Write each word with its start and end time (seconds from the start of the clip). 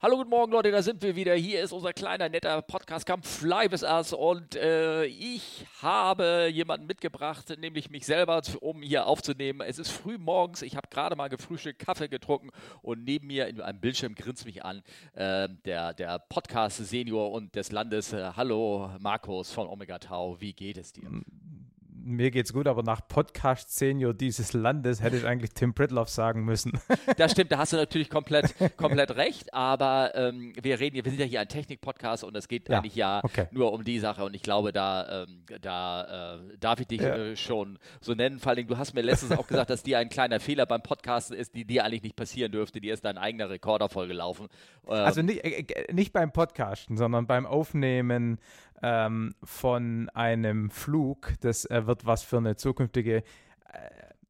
Hallo, 0.00 0.16
guten 0.18 0.30
Morgen, 0.30 0.52
Leute, 0.52 0.70
da 0.70 0.80
sind 0.80 1.02
wir 1.02 1.16
wieder. 1.16 1.34
Hier 1.34 1.60
ist 1.60 1.72
unser 1.72 1.92
kleiner, 1.92 2.28
netter 2.28 2.62
Podcast 2.62 3.04
Camp 3.04 3.26
Fly 3.26 3.68
with 3.68 3.82
Us 3.82 4.12
und 4.12 4.54
äh, 4.54 5.06
ich 5.06 5.66
habe 5.82 6.48
jemanden 6.52 6.86
mitgebracht, 6.86 7.52
nämlich 7.58 7.90
mich 7.90 8.06
selber, 8.06 8.40
um 8.60 8.80
hier 8.80 9.08
aufzunehmen. 9.08 9.60
Es 9.60 9.80
ist 9.80 9.90
früh 9.90 10.16
morgens, 10.16 10.62
ich 10.62 10.76
habe 10.76 10.86
gerade 10.88 11.16
mal 11.16 11.26
gefrühstückt, 11.26 11.80
Kaffee 11.80 12.06
getrunken 12.06 12.50
und 12.80 13.02
neben 13.02 13.26
mir 13.26 13.48
in 13.48 13.60
einem 13.60 13.80
Bildschirm 13.80 14.14
grinst 14.14 14.46
mich 14.46 14.64
an 14.64 14.84
äh, 15.14 15.48
der, 15.64 15.94
der 15.94 16.20
Podcast-Senior 16.20 17.32
und 17.32 17.56
des 17.56 17.72
Landes. 17.72 18.12
Äh, 18.12 18.30
hallo, 18.36 18.92
Markus 19.00 19.50
von 19.50 19.66
Omega 19.66 19.98
Tau, 19.98 20.40
wie 20.40 20.52
geht 20.52 20.78
es 20.78 20.92
dir? 20.92 21.10
Mir 22.08 22.30
geht's 22.30 22.52
gut, 22.52 22.66
aber 22.66 22.82
nach 22.82 23.06
Podcast 23.06 23.76
Senior 23.76 24.14
dieses 24.14 24.52
Landes 24.52 25.02
hätte 25.02 25.16
ich 25.16 25.26
eigentlich 25.26 25.50
Tim 25.52 25.74
Pritloff 25.74 26.08
sagen 26.08 26.44
müssen. 26.44 26.72
Das 27.16 27.32
stimmt, 27.32 27.50
da 27.50 27.58
hast 27.58 27.72
du 27.72 27.76
natürlich 27.76 28.10
komplett, 28.10 28.54
komplett 28.76 29.16
recht, 29.16 29.52
aber 29.52 30.12
ähm, 30.14 30.52
wir 30.60 30.78
reden, 30.78 30.96
wir 30.96 31.10
sind 31.10 31.18
ja 31.18 31.26
hier 31.26 31.40
ein 31.40 31.48
Technik-Podcast 31.48 32.22
und 32.22 32.36
es 32.36 32.48
geht 32.48 32.68
ja, 32.68 32.78
eigentlich 32.78 32.94
ja 32.94 33.20
okay. 33.24 33.46
nur 33.50 33.72
um 33.72 33.82
die 33.82 33.98
Sache 33.98 34.24
und 34.24 34.34
ich 34.34 34.42
glaube, 34.42 34.72
da, 34.72 35.24
ähm, 35.24 35.44
da 35.60 36.36
äh, 36.36 36.58
darf 36.58 36.80
ich 36.80 36.86
dich 36.86 37.00
ja. 37.00 37.16
äh, 37.16 37.36
schon 37.36 37.78
so 38.00 38.14
nennen. 38.14 38.38
Vor 38.38 38.52
allem, 38.52 38.66
du 38.66 38.78
hast 38.78 38.94
mir 38.94 39.02
letztens 39.02 39.32
auch 39.32 39.46
gesagt, 39.46 39.70
dass 39.70 39.82
dir 39.82 39.98
ein 39.98 40.10
kleiner 40.10 40.38
Fehler 40.38 40.66
beim 40.66 40.82
Podcasten 40.82 41.36
ist, 41.36 41.54
die 41.54 41.64
dir 41.64 41.84
eigentlich 41.84 42.02
nicht 42.02 42.16
passieren 42.16 42.52
dürfte. 42.52 42.80
Dir 42.80 42.94
ist 42.94 43.04
dein 43.04 43.18
eigener 43.18 43.50
Rekorder 43.50 43.88
vollgelaufen. 43.88 44.48
Ähm, 44.86 44.92
also 44.92 45.22
nicht, 45.22 45.44
äh, 45.44 45.60
äh, 45.60 45.92
nicht 45.92 46.12
beim 46.12 46.32
Podcasten, 46.32 46.96
sondern 46.96 47.26
beim 47.26 47.46
Aufnehmen 47.46 48.38
ähm, 48.82 49.34
von 49.42 50.08
einem 50.10 50.70
Flug. 50.70 51.32
Das 51.40 51.64
äh, 51.66 51.86
wird 51.86 52.06
was 52.06 52.22
für 52.22 52.38
eine 52.38 52.56
zukünftige 52.56 53.16
äh, 53.16 53.22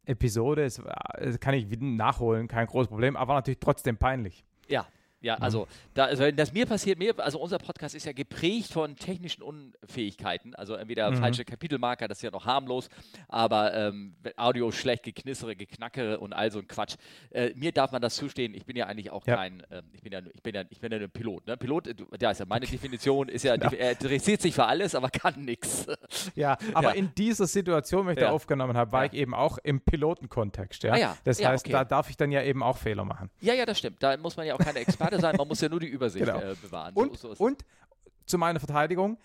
Episode. 0.07 0.65
Das, 0.65 0.83
das 1.19 1.41
kann 1.41 1.55
ich 1.55 1.67
nachholen, 1.81 2.49
kein 2.49 2.67
großes 2.67 2.89
Problem, 2.89 3.17
aber 3.17 3.35
natürlich 3.35 3.61
trotzdem 3.61 3.97
peinlich. 3.97 4.45
Ja, 4.69 4.87
ja, 5.21 5.37
mhm. 5.37 5.43
also, 5.43 5.69
da, 5.95 6.05
also 6.07 6.31
das 6.31 6.53
mir 6.53 6.67
passiert, 6.67 6.99
mir, 6.99 7.19
also 7.19 7.41
unser 7.41 7.59
Podcast 7.59 7.95
ist 7.95 8.07
ja 8.07 8.13
geprägt 8.13 8.73
von 8.73 8.97
technischen 8.97 9.43
Unfähigkeiten. 9.43 10.55
Also 10.55 10.75
entweder 10.75 11.11
mhm. 11.11 11.17
falsche 11.17 11.45
Kapitelmarker, 11.45 12.09
das 12.09 12.19
ist 12.19 12.23
ja 12.23 12.31
noch 12.31 12.47
harmlos, 12.47 12.89
aber 13.29 13.75
ähm, 13.75 14.15
Audio 14.37 14.71
schlecht, 14.71 15.03
geknissere, 15.03 15.57
geknackere 15.57 16.21
und 16.21 16.33
all 16.33 16.51
so 16.53 16.59
ein 16.59 16.69
Quatsch. 16.69 16.97
Äh, 17.31 17.53
mir 17.55 17.73
darf 17.73 17.93
man 17.93 18.03
das 18.03 18.17
zustehen. 18.17 18.55
Ich 18.55 18.65
bin 18.65 18.77
ja 18.77 18.87
eigentlich 18.87 19.11
auch 19.11 19.27
ja. 19.27 19.37
kein, 19.37 19.61
äh, 19.71 19.83
ich 19.93 20.03
bin 20.03 20.13
ja, 20.13 20.21
ich 20.33 20.43
bin 20.43 20.55
ja, 20.55 20.63
ich 20.71 20.81
bin 20.81 20.93
ja 20.93 20.99
ein 20.99 21.11
Pilot. 21.11 21.47
Ne? 21.47 21.57
Pilot, 21.57 21.89
ja, 22.21 22.31
ist 22.31 22.41
ja 22.41 22.47
meine. 22.47 22.69
Definition, 22.69 23.29
ist 23.29 23.45
ja, 23.45 23.55
ja. 23.61 23.71
er 23.73 23.93
interessiert 23.93 24.43
sich 24.43 24.55
für 24.55 24.65
alles, 24.65 24.95
aber 24.95 25.11
kann 25.11 25.45
nichts. 25.45 25.87
Ja, 26.35 26.57
aber 26.75 26.91
ja. 26.91 26.95
in 26.95 27.15
dieser 27.15 27.47
Situation, 27.47 28.07
wenn 28.07 28.15
ich 28.15 28.21
da 28.21 28.31
aufgenommen 28.31 28.77
habe, 28.77 28.93
war 28.93 29.05
ich 29.07 29.13
eben 29.15 29.35
auch 29.35 29.59
im 29.59 29.81
Pilotenkontext. 29.81 30.83
Ja? 30.85 30.95
Ah. 30.95 31.17
Das 31.25 31.43
heißt, 31.43 31.65
okay. 31.65 31.73
da 31.73 31.85
darf 31.85 32.11
ich 32.11 32.17
dann 32.17 32.31
ja 32.31 32.43
eben 32.43 32.63
auch 32.63 32.77
Fehler 32.77 33.05
machen. 33.05 33.31
Ja, 33.41 33.55
ja, 33.55 33.67
das 33.67 33.79
stimmt. 33.79 34.03
Da 34.03 34.17
muss 34.17 34.37
man 34.37 34.47
ja 34.47 34.55
auch 34.55 34.59
keine 34.59 34.81
Experte 35.09 35.17
Experte 35.17 35.21
sein, 35.21 35.37
man 35.37 35.49
muss 35.49 35.61
ja 35.61 35.69
nur 35.69 35.81
die 35.81 35.89
Übersicht 35.89 36.25
genau. 36.25 36.41
äh, 36.41 36.55
bewahren. 36.61 36.95
Und, 36.95 37.19
so, 37.19 37.35
so 37.35 37.45
und 37.45 37.65
zu 38.27 38.39
meiner 38.39 38.61
Verteidigung, 38.61 39.19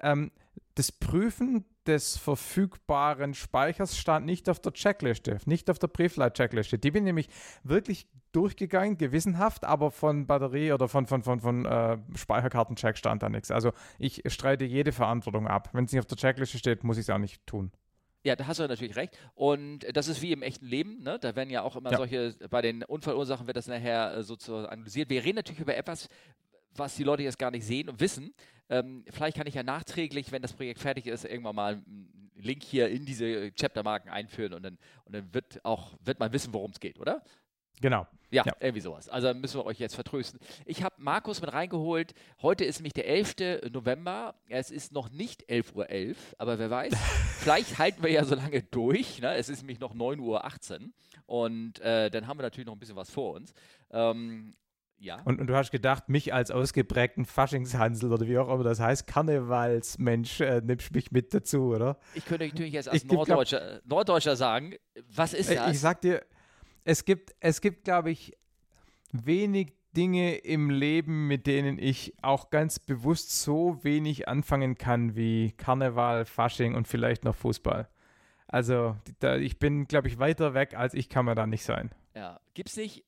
ähm, 0.00 0.30
das 0.74 0.92
Prüfen 0.92 1.64
des 1.86 2.16
verfügbaren 2.16 3.34
Speichers 3.34 3.96
stand 3.96 4.26
nicht 4.26 4.48
auf 4.48 4.60
der 4.60 4.72
Checkliste, 4.72 5.38
nicht 5.46 5.70
auf 5.70 5.78
der 5.78 5.88
Briefleit-Checkliste. 5.88 6.78
Die 6.78 6.90
bin 6.90 7.04
nämlich 7.04 7.28
wirklich 7.64 8.06
durchgegangen, 8.32 8.96
gewissenhaft, 8.96 9.64
aber 9.64 9.90
von 9.90 10.26
Batterie 10.26 10.72
oder 10.72 10.88
von, 10.88 11.06
von, 11.06 11.22
von, 11.22 11.40
von 11.40 11.64
äh, 11.64 11.98
Speicherkartencheck 12.14 12.96
stand 12.96 13.22
da 13.22 13.28
nichts. 13.28 13.50
Also 13.50 13.72
ich 13.98 14.22
streite 14.26 14.64
jede 14.64 14.92
Verantwortung 14.92 15.48
ab. 15.48 15.70
Wenn 15.72 15.86
es 15.86 15.92
nicht 15.92 16.00
auf 16.00 16.06
der 16.06 16.18
Checkliste 16.18 16.58
steht, 16.58 16.84
muss 16.84 16.96
ich 16.96 17.02
es 17.02 17.10
auch 17.10 17.18
nicht 17.18 17.44
tun. 17.46 17.72
Ja, 18.22 18.36
da 18.36 18.46
hast 18.46 18.60
du 18.60 18.66
natürlich 18.66 18.96
recht. 18.96 19.16
Und 19.34 19.86
das 19.96 20.08
ist 20.08 20.20
wie 20.20 20.32
im 20.32 20.42
echten 20.42 20.66
Leben. 20.66 21.02
Ne? 21.02 21.18
Da 21.18 21.34
werden 21.36 21.50
ja 21.50 21.62
auch 21.62 21.76
immer 21.76 21.90
ja. 21.90 21.96
solche, 21.96 22.34
bei 22.50 22.60
den 22.60 22.84
Unfallursachen 22.84 23.46
wird 23.46 23.56
das 23.56 23.66
nachher 23.66 24.14
äh, 24.14 24.22
sozusagen 24.22 24.66
analysiert. 24.66 25.08
Wir 25.08 25.24
reden 25.24 25.36
natürlich 25.36 25.60
über 25.60 25.76
etwas, 25.76 26.08
was 26.74 26.96
die 26.96 27.04
Leute 27.04 27.22
jetzt 27.22 27.38
gar 27.38 27.50
nicht 27.50 27.64
sehen 27.64 27.88
und 27.88 28.00
wissen. 28.00 28.34
Ähm, 28.68 29.04
vielleicht 29.10 29.36
kann 29.36 29.46
ich 29.46 29.54
ja 29.54 29.62
nachträglich, 29.62 30.32
wenn 30.32 30.42
das 30.42 30.52
Projekt 30.52 30.80
fertig 30.80 31.06
ist, 31.06 31.24
irgendwann 31.24 31.56
mal 31.56 31.74
einen 31.74 32.30
Link 32.36 32.62
hier 32.62 32.88
in 32.88 33.04
diese 33.04 33.52
Chaptermarken 33.52 34.10
einführen 34.10 34.54
und 34.54 34.62
dann, 34.62 34.78
und 35.04 35.14
dann 35.14 35.34
wird 35.34 35.64
auch 35.64 35.94
wird 36.04 36.20
man 36.20 36.32
wissen, 36.32 36.52
worum 36.52 36.70
es 36.70 36.80
geht, 36.80 36.98
oder? 37.00 37.22
Genau. 37.80 38.06
Ja, 38.32 38.44
ja, 38.46 38.52
irgendwie 38.60 38.80
sowas. 38.80 39.08
Also 39.08 39.34
müssen 39.34 39.58
wir 39.58 39.66
euch 39.66 39.80
jetzt 39.80 39.96
vertrösten. 39.96 40.38
Ich 40.64 40.84
habe 40.84 40.94
Markus 40.98 41.40
mit 41.40 41.52
reingeholt. 41.52 42.14
Heute 42.42 42.64
ist 42.64 42.78
nämlich 42.78 42.92
der 42.92 43.08
11. 43.08 43.34
November. 43.72 44.36
Es 44.48 44.70
ist 44.70 44.92
noch 44.92 45.10
nicht 45.10 45.50
11.11 45.50 45.74
Uhr, 45.74 45.86
.11, 45.86 46.16
aber 46.38 46.58
wer 46.60 46.70
weiß. 46.70 46.94
vielleicht 47.40 47.78
halten 47.78 48.02
wir 48.04 48.10
ja 48.10 48.24
so 48.24 48.36
lange 48.36 48.62
durch. 48.62 49.20
Ne? 49.20 49.34
Es 49.34 49.48
ist 49.48 49.62
nämlich 49.62 49.80
noch 49.80 49.94
9.18 49.94 50.20
Uhr. 50.20 50.90
Und 51.26 51.80
äh, 51.80 52.08
dann 52.10 52.28
haben 52.28 52.38
wir 52.38 52.42
natürlich 52.42 52.66
noch 52.66 52.74
ein 52.74 52.78
bisschen 52.78 52.96
was 52.96 53.10
vor 53.10 53.34
uns. 53.34 53.52
Ähm, 53.90 54.54
ja. 55.00 55.20
Und, 55.24 55.40
und, 55.40 55.46
du 55.46 55.56
hast 55.56 55.70
gedacht, 55.70 56.08
mich 56.08 56.34
als 56.34 56.50
ausgeprägten 56.50 57.24
Faschingshansel 57.24 58.12
oder 58.12 58.28
wie 58.28 58.36
auch 58.36 58.52
immer 58.52 58.64
das 58.64 58.80
heißt, 58.80 59.06
Karnevalsmensch, 59.06 60.42
äh, 60.42 60.60
nimmst 60.62 60.94
mich 60.94 61.10
mit 61.10 61.32
dazu, 61.32 61.74
oder? 61.74 61.98
Ich 62.14 62.26
könnte 62.26 62.46
natürlich 62.46 62.74
jetzt 62.74 62.88
als 62.88 63.04
Norddeutscher, 63.06 63.60
glaub, 63.60 63.86
Norddeutscher 63.86 64.36
sagen, 64.36 64.74
was 65.08 65.32
ist 65.32 65.50
das? 65.50 65.72
Ich 65.72 65.80
sag 65.80 66.02
dir, 66.02 66.22
es 66.84 67.04
gibt, 67.04 67.34
es 67.40 67.60
gibt, 67.60 67.84
glaube 67.84 68.10
ich, 68.10 68.36
wenig 69.12 69.72
Dinge 69.96 70.36
im 70.36 70.70
Leben, 70.70 71.26
mit 71.26 71.46
denen 71.46 71.78
ich 71.78 72.14
auch 72.22 72.50
ganz 72.50 72.78
bewusst 72.78 73.42
so 73.42 73.82
wenig 73.82 74.28
anfangen 74.28 74.76
kann 74.76 75.16
wie 75.16 75.52
Karneval, 75.52 76.24
Fasching 76.24 76.74
und 76.74 76.86
vielleicht 76.86 77.24
noch 77.24 77.34
Fußball. 77.34 77.88
Also 78.46 78.96
da, 79.18 79.36
ich 79.36 79.58
bin, 79.58 79.86
glaube 79.86 80.08
ich, 80.08 80.18
weiter 80.18 80.54
weg, 80.54 80.74
als 80.74 80.94
ich 80.94 81.08
kann 81.08 81.24
man 81.24 81.36
da 81.36 81.46
nicht 81.46 81.64
sein. 81.64 81.90
Ja, 82.14 82.40
gibt 82.54 82.68
es 82.68 82.76
nicht 82.76 83.04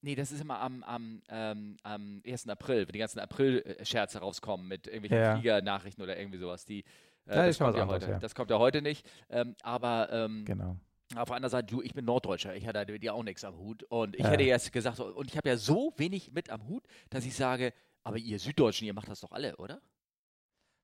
Nee, 0.00 0.14
das 0.14 0.30
ist 0.30 0.40
immer 0.40 0.60
am, 0.60 0.84
am, 0.84 1.22
ähm, 1.28 1.76
am 1.82 2.22
1. 2.24 2.48
April, 2.48 2.86
wenn 2.86 2.92
die 2.92 3.00
ganzen 3.00 3.18
April-Scherze 3.18 4.20
rauskommen 4.20 4.68
mit 4.68 4.86
irgendwelchen 4.86 5.18
ja. 5.18 5.34
Fliegernachrichten 5.34 6.04
oder 6.04 6.16
irgendwie 6.16 6.38
sowas. 6.38 6.64
Die, 6.64 6.84
äh, 7.26 7.46
das, 7.46 7.58
kommt 7.58 7.76
ja 7.76 7.86
heute, 7.86 8.10
ja. 8.12 8.18
das 8.20 8.34
kommt 8.36 8.50
ja 8.50 8.58
heute 8.58 8.80
nicht. 8.80 9.04
Ähm, 9.28 9.56
aber 9.62 10.08
ähm, 10.12 10.44
genau. 10.44 10.76
Auf 11.16 11.28
der 11.28 11.36
anderen 11.36 11.50
Seite, 11.50 11.66
du, 11.74 11.80
ich 11.80 11.94
bin 11.94 12.04
Norddeutscher, 12.04 12.54
ich 12.54 12.66
hatte 12.66 12.92
mit 12.92 13.02
dir 13.02 13.14
auch 13.14 13.22
nichts 13.22 13.44
am 13.44 13.56
Hut. 13.56 13.82
Und 13.84 14.14
ich 14.14 14.24
ja. 14.24 14.30
hätte 14.30 14.42
jetzt 14.42 14.72
gesagt, 14.72 15.00
und 15.00 15.30
ich 15.30 15.36
habe 15.36 15.48
ja 15.48 15.56
so 15.56 15.94
wenig 15.96 16.32
mit 16.32 16.50
am 16.50 16.68
Hut, 16.68 16.84
dass 17.08 17.24
ich 17.24 17.34
sage, 17.34 17.72
aber 18.04 18.18
ihr 18.18 18.38
Süddeutschen, 18.38 18.86
ihr 18.86 18.94
macht 18.94 19.08
das 19.08 19.20
doch 19.20 19.32
alle, 19.32 19.56
oder? 19.56 19.80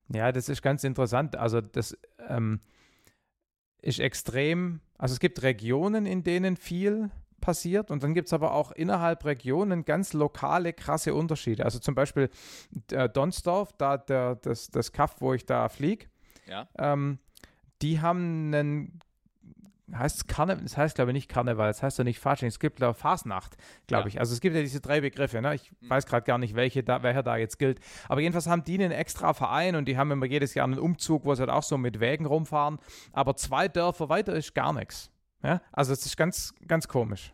Ja, 0.09 0.33
das 0.33 0.49
ist 0.49 0.63
ganz 0.63 0.83
interessant. 0.85 1.37
Also 1.37 1.61
das 1.61 1.97
ähm, 2.29 2.61
ist 3.83 4.01
extrem, 4.01 4.81
also 4.97 5.13
es 5.13 5.21
gibt 5.21 5.43
Regionen, 5.43 6.07
in 6.07 6.23
denen 6.23 6.57
viel 6.57 7.11
passiert 7.41 7.91
und 7.91 8.03
dann 8.03 8.15
gibt 8.15 8.29
es 8.29 8.33
aber 8.33 8.55
auch 8.55 8.73
innerhalb 8.73 9.25
Regionen 9.27 9.85
ganz 9.85 10.15
lokale, 10.15 10.73
krasse 10.73 11.15
Unterschiede. 11.15 11.65
Also 11.67 11.79
zum 11.79 11.95
Beispiel 11.95 12.31
äh, 12.91 13.11
Donsdorf, 13.11 13.75
da 13.77 13.99
der, 13.99 14.37
das, 14.37 14.71
das 14.71 14.93
Kaff, 14.93 15.21
wo 15.21 15.35
ich 15.35 15.45
da 15.45 15.69
fliege, 15.69 16.07
ja. 16.47 16.67
ähm, 16.79 17.19
die 17.83 18.01
haben 18.01 18.55
einen 18.55 19.01
heißt 19.93 20.17
es 20.17 20.27
Karneval, 20.27 20.63
das 20.63 20.77
heißt 20.77 20.95
glaube 20.95 21.11
ich 21.11 21.15
nicht 21.15 21.29
Karneval, 21.29 21.69
das 21.69 21.83
heißt 21.83 21.99
ja 21.99 22.05
nicht 22.05 22.19
Fasching, 22.19 22.49
es 22.49 22.59
gibt 22.59 22.77
glaube 22.77 22.95
Fasnacht, 22.95 23.57
glaube 23.87 24.05
ja. 24.05 24.09
ich. 24.09 24.21
Also 24.21 24.33
es 24.33 24.41
gibt 24.41 24.55
ja 24.57 24.63
diese 24.63 24.81
drei 24.81 25.01
Begriffe, 25.01 25.41
ne? 25.43 25.55
ich 25.55 25.71
mhm. 25.81 25.91
weiß 25.91 26.07
gerade 26.07 26.25
gar 26.25 26.39
nicht, 26.39 26.55
welche 26.55 26.83
da, 26.83 27.03
welcher 27.03 27.23
da 27.23 27.37
jetzt 27.37 27.59
gilt. 27.59 27.81
Aber 28.09 28.21
jedenfalls 28.21 28.47
haben 28.47 28.65
die 28.65 28.75
einen 28.75 28.93
extra 28.93 29.35
Verein 29.35 29.77
und 29.77 29.87
die 29.87 29.99
haben 29.99 30.11
immer 30.11 30.27
jedes 30.27 30.55
Jahr 30.55 30.67
einen 30.67 30.79
Umzug, 30.79 31.25
wo 31.25 31.35
sie 31.35 31.41
halt 31.41 31.51
auch 31.51 31.63
so 31.63 31.77
mit 31.79 32.01
Wägen 32.01 32.27
rumfahren. 32.27 32.79
Aber 33.13 33.37
zwei 33.37 33.69
Dörfer 33.69 34.09
weiter 34.09 34.35
ist 34.35 34.55
gar 34.55 34.73
nichts. 34.73 35.11
Ja? 35.43 35.61
Also 35.73 35.93
es 35.93 36.07
ist 36.07 36.17
ganz, 36.17 36.55
ganz 36.67 36.89
komisch. 36.89 37.33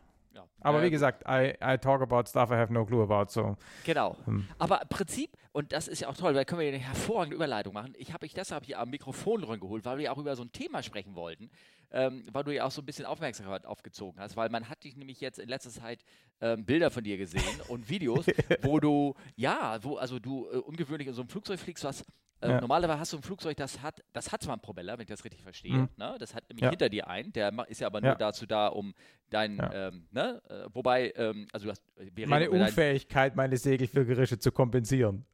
Aber 0.61 0.82
wie 0.82 0.91
gesagt, 0.91 1.25
I, 1.28 1.55
I 1.62 1.78
talk 1.78 2.03
about 2.03 2.28
stuff 2.28 2.50
I 2.50 2.55
have 2.55 2.72
no 2.72 2.84
clue 2.84 3.03
about. 3.03 3.31
So. 3.31 3.56
Genau. 3.84 4.17
Hm. 4.25 4.47
Aber 4.59 4.82
im 4.82 4.88
Prinzip, 4.88 5.31
und 5.60 5.72
das 5.75 5.88
ist 5.88 6.00
ja 6.00 6.09
auch 6.09 6.16
toll, 6.16 6.34
weil 6.34 6.47
können 6.47 6.62
wir 6.62 6.69
eine 6.69 6.78
hervorragende 6.78 7.37
Überleitung 7.37 7.75
machen. 7.75 7.93
Ich 7.98 8.15
habe 8.15 8.25
ich 8.25 8.32
deshalb 8.32 8.65
hier 8.65 8.78
am 8.78 8.88
Mikrofon 8.88 9.43
geholt, 9.60 9.84
weil 9.84 9.98
wir 9.98 10.10
auch 10.10 10.16
über 10.16 10.34
so 10.34 10.43
ein 10.43 10.53
Thema 10.53 10.82
sprechen 10.82 11.15
wollten, 11.15 11.50
ähm, 11.91 12.25
weil 12.32 12.44
du 12.44 12.54
ja 12.54 12.65
auch 12.65 12.71
so 12.71 12.81
ein 12.81 12.87
bisschen 12.87 13.04
Aufmerksamkeit 13.04 13.66
aufgezogen 13.66 14.19
hast, 14.19 14.38
weil 14.38 14.49
man 14.49 14.70
hat 14.70 14.82
dich 14.84 14.97
nämlich 14.97 15.20
jetzt 15.20 15.38
in 15.38 15.50
letzter 15.50 15.69
Zeit 15.69 16.03
ähm, 16.41 16.65
Bilder 16.65 16.91
von 16.91 17.04
dir 17.04 17.19
gesehen 17.19 17.43
und 17.69 17.91
Videos, 17.91 18.25
wo 18.62 18.81
du, 18.81 19.15
ja, 19.37 19.79
wo 19.82 19.96
also 19.96 20.19
du 20.19 20.49
äh, 20.50 20.56
ungewöhnlich 20.56 21.08
in 21.08 21.12
so 21.12 21.20
einem 21.20 21.29
Flugzeug 21.29 21.61
fliegst, 21.61 21.85
was 21.85 22.06
äh, 22.43 22.49
ja. 22.49 22.61
Normalerweise 22.61 22.99
hast 22.99 23.12
du 23.12 23.19
ein 23.19 23.23
Flugzeug, 23.23 23.56
das 23.56 23.82
hat, 23.82 24.02
das 24.12 24.32
hat 24.32 24.43
zwar 24.43 24.55
einen 24.55 24.62
Propeller, 24.62 24.94
wenn 24.94 25.02
ich 25.02 25.08
das 25.08 25.25
richtig 25.25 25.43
verstehe. 25.43 25.75
Mhm. 25.75 25.88
Ne? 25.96 26.17
Das 26.19 26.35
hat 26.35 26.49
nämlich 26.49 26.62
ja. 26.62 26.70
hinter 26.70 26.88
dir 26.88 27.06
einen, 27.06 27.32
der 27.32 27.52
ist 27.69 27.81
ja 27.81 27.87
aber 27.87 28.00
nur 28.00 28.12
ja. 28.12 28.17
dazu 28.17 28.46
da, 28.46 28.69
um 28.69 28.94
dein, 29.29 29.61
ähm, 29.73 30.06
ne? 30.11 30.40
Äh, 30.49 30.69
wobei, 30.73 31.12
ähm, 31.17 31.46
also 31.52 31.67
du 31.67 31.70
hast. 31.70 31.82
meine 32.26 32.50
Unfähigkeit, 32.50 33.37
meine 33.37 33.56
Segelfliegerische 33.58 34.38
zu 34.38 34.52
kompensieren. 34.52 35.26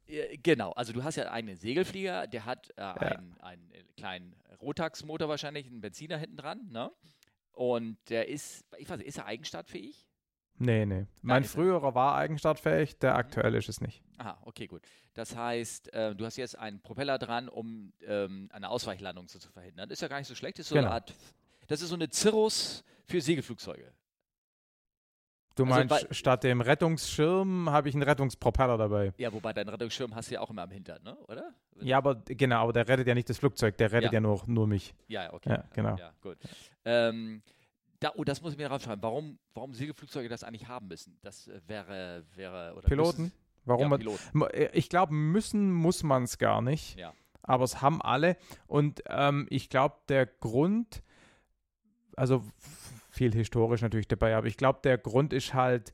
Genau, 0.42 0.72
also 0.72 0.92
du 0.92 1.04
hast 1.04 1.16
ja 1.16 1.30
einen 1.30 1.56
Segelflieger, 1.56 2.26
der 2.26 2.44
hat 2.44 2.72
äh, 2.76 2.82
einen, 2.82 3.36
einen 3.40 3.72
kleinen 3.96 4.36
Rotax-Motor 4.60 5.28
wahrscheinlich, 5.28 5.66
einen 5.66 5.80
Benziner 5.80 6.18
hinten 6.18 6.36
dran, 6.36 6.68
ne? 6.70 6.90
Und 7.52 7.96
der 8.10 8.28
ist, 8.28 8.64
ich 8.76 8.88
weiß 8.88 8.98
nicht, 8.98 9.08
ist 9.08 9.18
er 9.18 9.26
eigenstartfähig? 9.26 10.06
Nee, 10.58 10.86
nee. 10.86 11.06
Mein 11.22 11.44
früherer 11.44 11.94
war 11.94 12.16
eigenstartfähig, 12.16 12.98
der 12.98 13.12
mhm. 13.12 13.18
aktuelle 13.18 13.58
ist 13.58 13.68
es 13.68 13.80
nicht. 13.80 14.02
Aha, 14.18 14.38
okay, 14.42 14.66
gut. 14.66 14.82
Das 15.14 15.36
heißt, 15.36 15.92
äh, 15.92 16.14
du 16.14 16.24
hast 16.24 16.36
jetzt 16.36 16.58
einen 16.58 16.80
Propeller 16.80 17.18
dran, 17.18 17.48
um 17.48 17.92
ähm, 18.06 18.48
eine 18.52 18.70
Ausweichlandung 18.70 19.28
zu, 19.28 19.38
zu, 19.38 19.50
verhindern. 19.50 19.90
Ist 19.90 20.02
ja 20.02 20.08
gar 20.08 20.18
nicht 20.18 20.28
so 20.28 20.34
schlecht. 20.34 20.58
Ist 20.58 20.68
so 20.68 20.74
genau. 20.74 20.88
eine 20.88 20.94
Art, 20.94 21.14
das 21.66 21.82
ist 21.82 21.88
so 21.88 21.94
eine 21.94 22.08
Cirrus 22.10 22.84
für 23.04 23.20
Segelflugzeuge. 23.20 23.92
Du 25.56 25.64
Also, 25.64 25.74
meinst, 25.74 25.90
weil- 25.90 26.14
statt 26.14 26.44
dem 26.44 26.60
Rettungsschirm 26.60 27.68
habe 27.70 27.88
ich 27.88 27.94
einen 27.94 28.02
Rettungspropeller 28.04 28.76
dabei. 28.78 29.12
Ja, 29.16 29.32
wobei 29.32 29.52
deinen 29.52 29.70
Rettungsschirm 29.70 30.14
hast 30.14 30.30
du 30.30 30.34
ja 30.34 30.40
auch 30.40 30.50
immer 30.50 30.62
am 30.62 30.70
Hintern, 30.70 31.02
ne? 31.02 31.16
oder? 31.28 31.52
Ja, 31.80 31.98
aber 31.98 32.14
genau, 32.26 32.62
aber 32.62 32.72
der 32.74 32.86
rettet 32.86 33.06
ja 33.08 33.14
nicht 33.14 33.28
das 33.28 33.38
Flugzeug, 33.38 33.76
der 33.78 33.90
rettet 33.90 34.12
Ja. 34.12 34.16
ja, 34.18 34.20
nur, 34.20 34.42
nur 34.46 34.66
mich. 34.66 34.94
Ja, 35.08 35.32
okay. 35.32 35.50
Ja, 35.50 35.64
genau. 35.74 35.96
Ja, 35.96 36.12
gut. 36.20 36.36
Ähm, 36.84 37.42
da, 38.00 38.12
oh, 38.14 38.24
das 38.24 38.42
muss 38.42 38.52
ich 38.52 38.58
mir 38.58 38.68
draufschreiben. 38.68 39.02
Warum, 39.02 39.38
warum 39.54 39.72
Segelflugzeuge 39.74 40.28
das 40.28 40.44
eigentlich 40.44 40.68
haben 40.68 40.88
müssen? 40.88 41.18
Das 41.22 41.48
äh, 41.48 41.60
wäre, 41.66 42.24
wäre 42.34 42.74
oder 42.76 42.86
Piloten? 42.86 43.22
müssen- 43.22 43.32
Warum 43.64 43.82
ja, 43.82 43.88
man, 43.88 43.98
Piloten. 43.98 44.42
Äh, 44.52 44.70
Ich 44.74 44.88
glaube, 44.90 45.12
müssen 45.14 45.72
muss 45.72 46.02
man 46.02 46.24
es 46.24 46.36
gar 46.38 46.60
nicht. 46.62 46.96
Ja. 46.98 47.14
Aber 47.42 47.64
es 47.64 47.80
haben 47.80 48.02
alle. 48.02 48.36
Und 48.66 49.02
ähm, 49.08 49.46
ich 49.50 49.70
glaube, 49.70 49.96
der 50.08 50.26
Grund, 50.26 51.02
also 52.16 52.44
viel 53.16 53.32
historisch 53.32 53.82
natürlich 53.82 54.08
dabei, 54.08 54.36
aber 54.36 54.46
ich 54.46 54.56
glaube, 54.56 54.80
der 54.84 54.98
Grund 54.98 55.32
ist 55.32 55.54
halt 55.54 55.92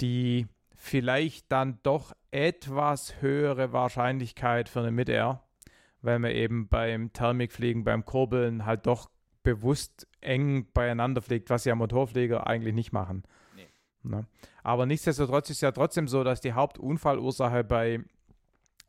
die 0.00 0.46
vielleicht 0.74 1.52
dann 1.52 1.78
doch 1.82 2.12
etwas 2.30 3.20
höhere 3.20 3.72
Wahrscheinlichkeit 3.72 4.68
für 4.68 4.80
eine 4.80 4.90
Mid-Air, 4.90 5.42
weil 6.02 6.18
man 6.18 6.32
eben 6.32 6.68
beim 6.68 7.12
Thermikfliegen, 7.12 7.84
beim 7.84 8.04
Kurbeln 8.04 8.66
halt 8.66 8.86
doch 8.86 9.10
bewusst 9.42 10.08
eng 10.20 10.66
beieinander 10.72 11.22
fliegt, 11.22 11.50
was 11.50 11.64
ja 11.64 11.74
Motorflieger 11.74 12.46
eigentlich 12.46 12.74
nicht 12.74 12.92
machen. 12.92 13.22
Nee. 13.54 13.68
Ne? 14.02 14.26
Aber 14.62 14.86
nichtsdestotrotz 14.86 15.50
ist 15.50 15.60
ja 15.60 15.70
trotzdem 15.70 16.08
so, 16.08 16.24
dass 16.24 16.40
die 16.40 16.54
Hauptunfallursache 16.54 17.62
bei 17.62 18.00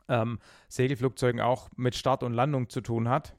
ähm, 0.07 0.39
Segelflugzeugen 0.69 1.41
auch 1.41 1.69
mit 1.75 1.95
Start 1.95 2.23
und 2.23 2.33
Landung 2.33 2.69
zu 2.69 2.81
tun 2.81 3.09
hat. 3.09 3.35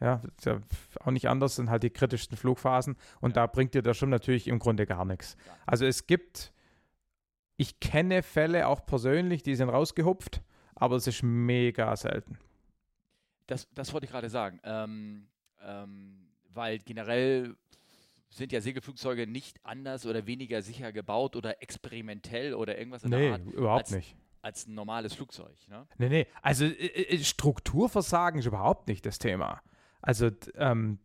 Ja, 0.00 0.22
ist 0.36 0.44
ja 0.46 0.60
auch 1.00 1.10
nicht 1.12 1.28
anders, 1.28 1.56
sind 1.56 1.70
halt 1.70 1.82
die 1.82 1.90
kritischsten 1.90 2.36
Flugphasen 2.36 2.96
und 3.20 3.30
Ja. 3.36 3.42
da 3.42 3.46
bringt 3.46 3.74
dir 3.74 3.82
der 3.82 3.94
Schirm 3.94 4.10
natürlich 4.10 4.48
im 4.48 4.58
Grunde 4.58 4.86
gar 4.86 5.04
nichts. 5.04 5.36
Also 5.66 5.86
es 5.86 6.06
gibt, 6.06 6.52
ich 7.56 7.78
kenne 7.80 8.22
Fälle 8.22 8.66
auch 8.68 8.84
persönlich, 8.84 9.42
die 9.42 9.54
sind 9.54 9.68
rausgehupft, 9.68 10.42
aber 10.74 10.96
es 10.96 11.06
ist 11.06 11.22
mega 11.22 11.94
selten. 11.96 12.38
Das, 13.46 13.68
das 13.74 13.92
wollte 13.92 14.06
ich 14.06 14.10
gerade 14.10 14.28
sagen. 14.30 14.58
Ähm, 14.64 15.28
ähm, 15.62 16.26
weil 16.52 16.78
generell 16.78 17.54
sind 18.30 18.50
ja 18.52 18.60
Segelflugzeuge 18.60 19.26
nicht 19.28 19.60
anders 19.64 20.06
oder 20.06 20.26
weniger 20.26 20.60
sicher 20.62 20.92
gebaut 20.92 21.36
oder 21.36 21.62
experimentell 21.62 22.54
oder 22.54 22.76
irgendwas 22.78 23.04
in 23.04 23.10
der 23.12 23.20
Nee, 23.20 23.30
Art 23.30 23.44
überhaupt 23.46 23.80
als- 23.84 23.90
nicht. 23.92 24.16
als 24.42 24.66
ein 24.66 24.74
normales 24.74 25.14
Flugzeug. 25.14 25.54
Ne? 25.68 25.86
Nee, 25.98 26.08
nee, 26.08 26.26
also 26.42 26.64
äh, 26.64 26.68
äh, 26.70 27.18
Strukturversagen 27.22 28.40
ist 28.40 28.46
überhaupt 28.46 28.88
nicht 28.88 29.06
das 29.06 29.18
Thema. 29.20 29.62
Also 30.04 30.30
ähm, 30.56 30.98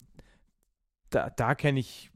da, 1.09 1.29
da 1.29 1.55
kenne 1.55 1.79
ich, 1.79 2.11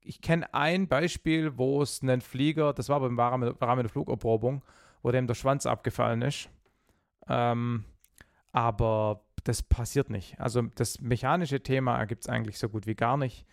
ich 0.00 0.20
kenne 0.20 0.54
ein 0.54 0.86
Beispiel, 0.86 1.58
wo 1.58 1.82
es 1.82 2.00
einen 2.00 2.20
Flieger, 2.20 2.72
das 2.72 2.88
war 2.88 3.00
beim 3.00 3.18
Rahmen 3.18 3.48
Rahmen 3.60 3.82
der 3.82 3.90
Flugerprobung, 3.90 4.62
wo 5.02 5.10
dem 5.10 5.26
der 5.26 5.34
Schwanz 5.34 5.66
abgefallen 5.66 6.22
ist. 6.22 6.48
Ähm, 7.28 7.84
aber 8.52 9.24
das 9.42 9.62
passiert 9.62 10.10
nicht. 10.10 10.38
Also 10.40 10.62
das 10.62 11.00
mechanische 11.00 11.60
Thema 11.60 12.04
gibt 12.04 12.24
es 12.24 12.28
eigentlich 12.28 12.58
so 12.58 12.68
gut 12.68 12.86
wie 12.86 12.94
gar 12.94 13.16
nicht. 13.16 13.44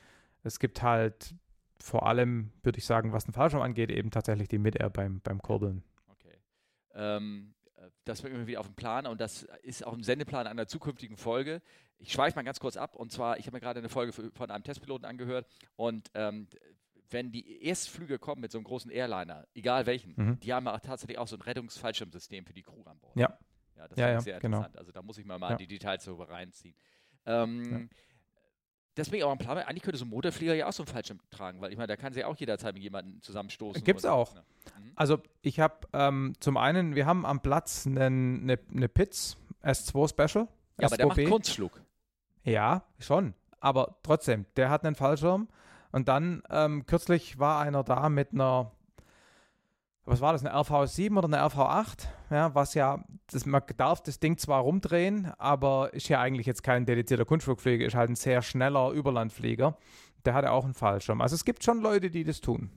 Es 0.44 0.60
gibt 0.60 0.84
halt 0.84 1.34
vor 1.82 2.06
allem, 2.06 2.52
würde 2.62 2.78
ich 2.78 2.86
sagen, 2.86 3.14
was 3.14 3.26
den 3.26 3.34
Fallschirm 3.34 3.64
angeht, 3.64 3.90
eben 3.90 4.12
tatsächlich 4.12 4.48
die 4.48 4.60
Mid-Air 4.60 4.92
beim, 4.92 5.22
beim 5.22 5.42
Kurbeln. 5.42 5.84
Okay. 6.08 6.38
Ähm, 6.94 7.56
äh, 7.65 7.65
das 8.06 8.22
bringt 8.22 8.38
mich 8.38 8.48
wieder 8.48 8.60
auf 8.60 8.68
den 8.68 8.76
Plan 8.76 9.06
und 9.08 9.20
das 9.22 9.44
ist 9.64 9.86
auch 9.86 9.94
im 9.94 10.04
Sendeplan 10.04 10.48
einer 10.48 10.68
zukünftigen 10.68 11.18
Folge. 11.18 11.62
Ich 11.98 12.12
schweife 12.12 12.36
mal 12.36 12.44
ganz 12.44 12.60
kurz 12.60 12.78
ab 12.78 12.96
und 12.96 13.12
zwar, 13.12 13.38
ich 13.40 13.46
habe 13.48 13.56
mir 13.58 13.62
gerade 13.62 13.80
eine 13.80 13.90
Folge 13.90 14.12
von 14.12 14.52
einem 14.52 14.64
Testpiloten 14.64 15.06
angehört 15.06 15.48
und 15.76 16.10
ähm, 16.14 16.48
wenn 17.10 17.32
die 17.32 17.64
Erstflüge 17.64 18.18
kommen 18.20 18.42
mit 18.42 18.52
so 18.52 18.58
einem 18.58 18.66
großen 18.66 18.90
Airliner, 18.92 19.48
egal 19.54 19.86
welchen, 19.86 20.14
Mhm. 20.18 20.40
die 20.40 20.54
haben 20.54 20.68
auch 20.68 20.80
tatsächlich 20.80 21.18
auch 21.20 21.28
so 21.28 21.36
ein 21.38 21.42
Rettungsfallschirmsystem 21.42 22.46
für 22.46 22.54
die 22.54 22.64
Crew 22.64 22.84
an 22.86 22.98
Bord. 23.00 23.16
Ja. 23.16 23.38
Ja, 23.78 23.88
das 23.88 23.98
Ja, 24.00 24.06
finde 24.06 24.14
ja, 24.14 24.22
sehr 24.22 24.40
genau. 24.40 24.58
interessant. 24.58 24.78
Also 24.78 24.92
da 24.92 25.02
muss 25.02 25.18
ich 25.18 25.26
mir 25.26 25.38
mal 25.38 25.52
Ja. 25.52 25.58
die 25.58 25.68
Details 25.68 26.04
so 26.04 26.16
reinziehen. 26.16 26.76
Ähm, 27.26 27.90
Deswegen 28.98 29.24
auch 29.24 29.32
ein 29.32 29.38
Plan. 29.38 29.58
Eigentlich 29.58 29.84
könnte 29.84 29.98
so 29.98 30.06
ein 30.06 30.10
Motorflieger 30.10 30.54
ja 30.54 30.68
auch 30.68 30.74
so 30.74 30.84
einen 30.84 30.88
Fallschirm 30.88 31.20
tragen, 31.30 31.60
weil 31.60 31.72
ich 31.72 31.78
meine, 31.78 31.88
da 31.88 31.98
kann 31.98 32.14
sie 32.14 32.24
auch 32.24 32.36
jederzeit 32.38 32.74
mit 32.74 32.84
jemandem 32.84 33.22
zusammenstoßen. 33.22 33.84
Gibt's 33.84 34.06
auch. 34.06 34.34
Ne? 34.34 34.44
Mhm. 34.80 34.92
Also 34.96 35.20
ich 35.42 35.60
habe 35.60 35.76
ähm, 35.94 36.34
zum 36.40 36.58
einen, 36.58 36.96
wir 36.96 37.06
haben 37.06 37.26
am 37.26 37.42
Platz 37.42 37.86
eine 37.86 38.10
ne, 38.10 38.60
ne 38.70 38.88
Pitts 38.88 39.38
S2 39.64 40.10
Special. 40.10 40.48
Ja, 40.80 40.88
aber 40.88 40.98
der 40.98 41.08
macht 41.08 41.18
S2B. 41.18 41.30
Kunstflug. 41.30 41.82
Ja, 42.44 42.84
schon. 43.00 43.34
Aber 43.60 43.98
trotzdem, 44.04 44.46
der 44.56 44.70
hat 44.70 44.86
einen 44.86 44.96
Fallschirm. 44.96 45.48
Und 45.92 46.08
dann 46.08 46.44
ähm, 46.50 46.86
kürzlich 46.86 47.40
war 47.40 47.62
einer 47.62 47.84
da 47.84 48.10
mit 48.10 48.34
einer, 48.34 48.72
was 50.06 50.22
war 50.22 50.34
das, 50.34 50.46
eine 50.46 50.56
RV7 50.56 51.18
oder 51.18 51.26
eine 51.26 51.42
RV8? 51.42 52.08
Ja, 52.30 52.54
was 52.54 52.74
ja, 52.76 53.04
das, 53.28 53.46
man 53.46 53.62
darf 53.78 54.02
das 54.04 54.20
Ding 54.20 54.38
zwar 54.38 54.62
rumdrehen, 54.62 55.32
aber 55.38 55.94
ist 55.94 56.10
ja 56.10 56.22
eigentlich 56.22 56.46
jetzt 56.46 56.64
kein 56.64 56.86
dedizierter 56.86 57.26
Kunstflugflieger, 57.26 57.86
ist 57.86 57.96
halt 57.96 58.10
ein 58.10 58.16
sehr 58.16 58.42
schneller 58.42 58.92
Überlandflieger. 58.92 59.78
Der 60.26 60.34
hatte 60.34 60.52
auch 60.52 60.66
einen 60.66 60.74
Fallschirm. 60.74 61.22
Also 61.22 61.36
es 61.36 61.46
gibt 61.46 61.64
schon 61.64 61.82
Leute, 61.82 62.10
die 62.10 62.24
das 62.24 62.42
tun. 62.42 62.72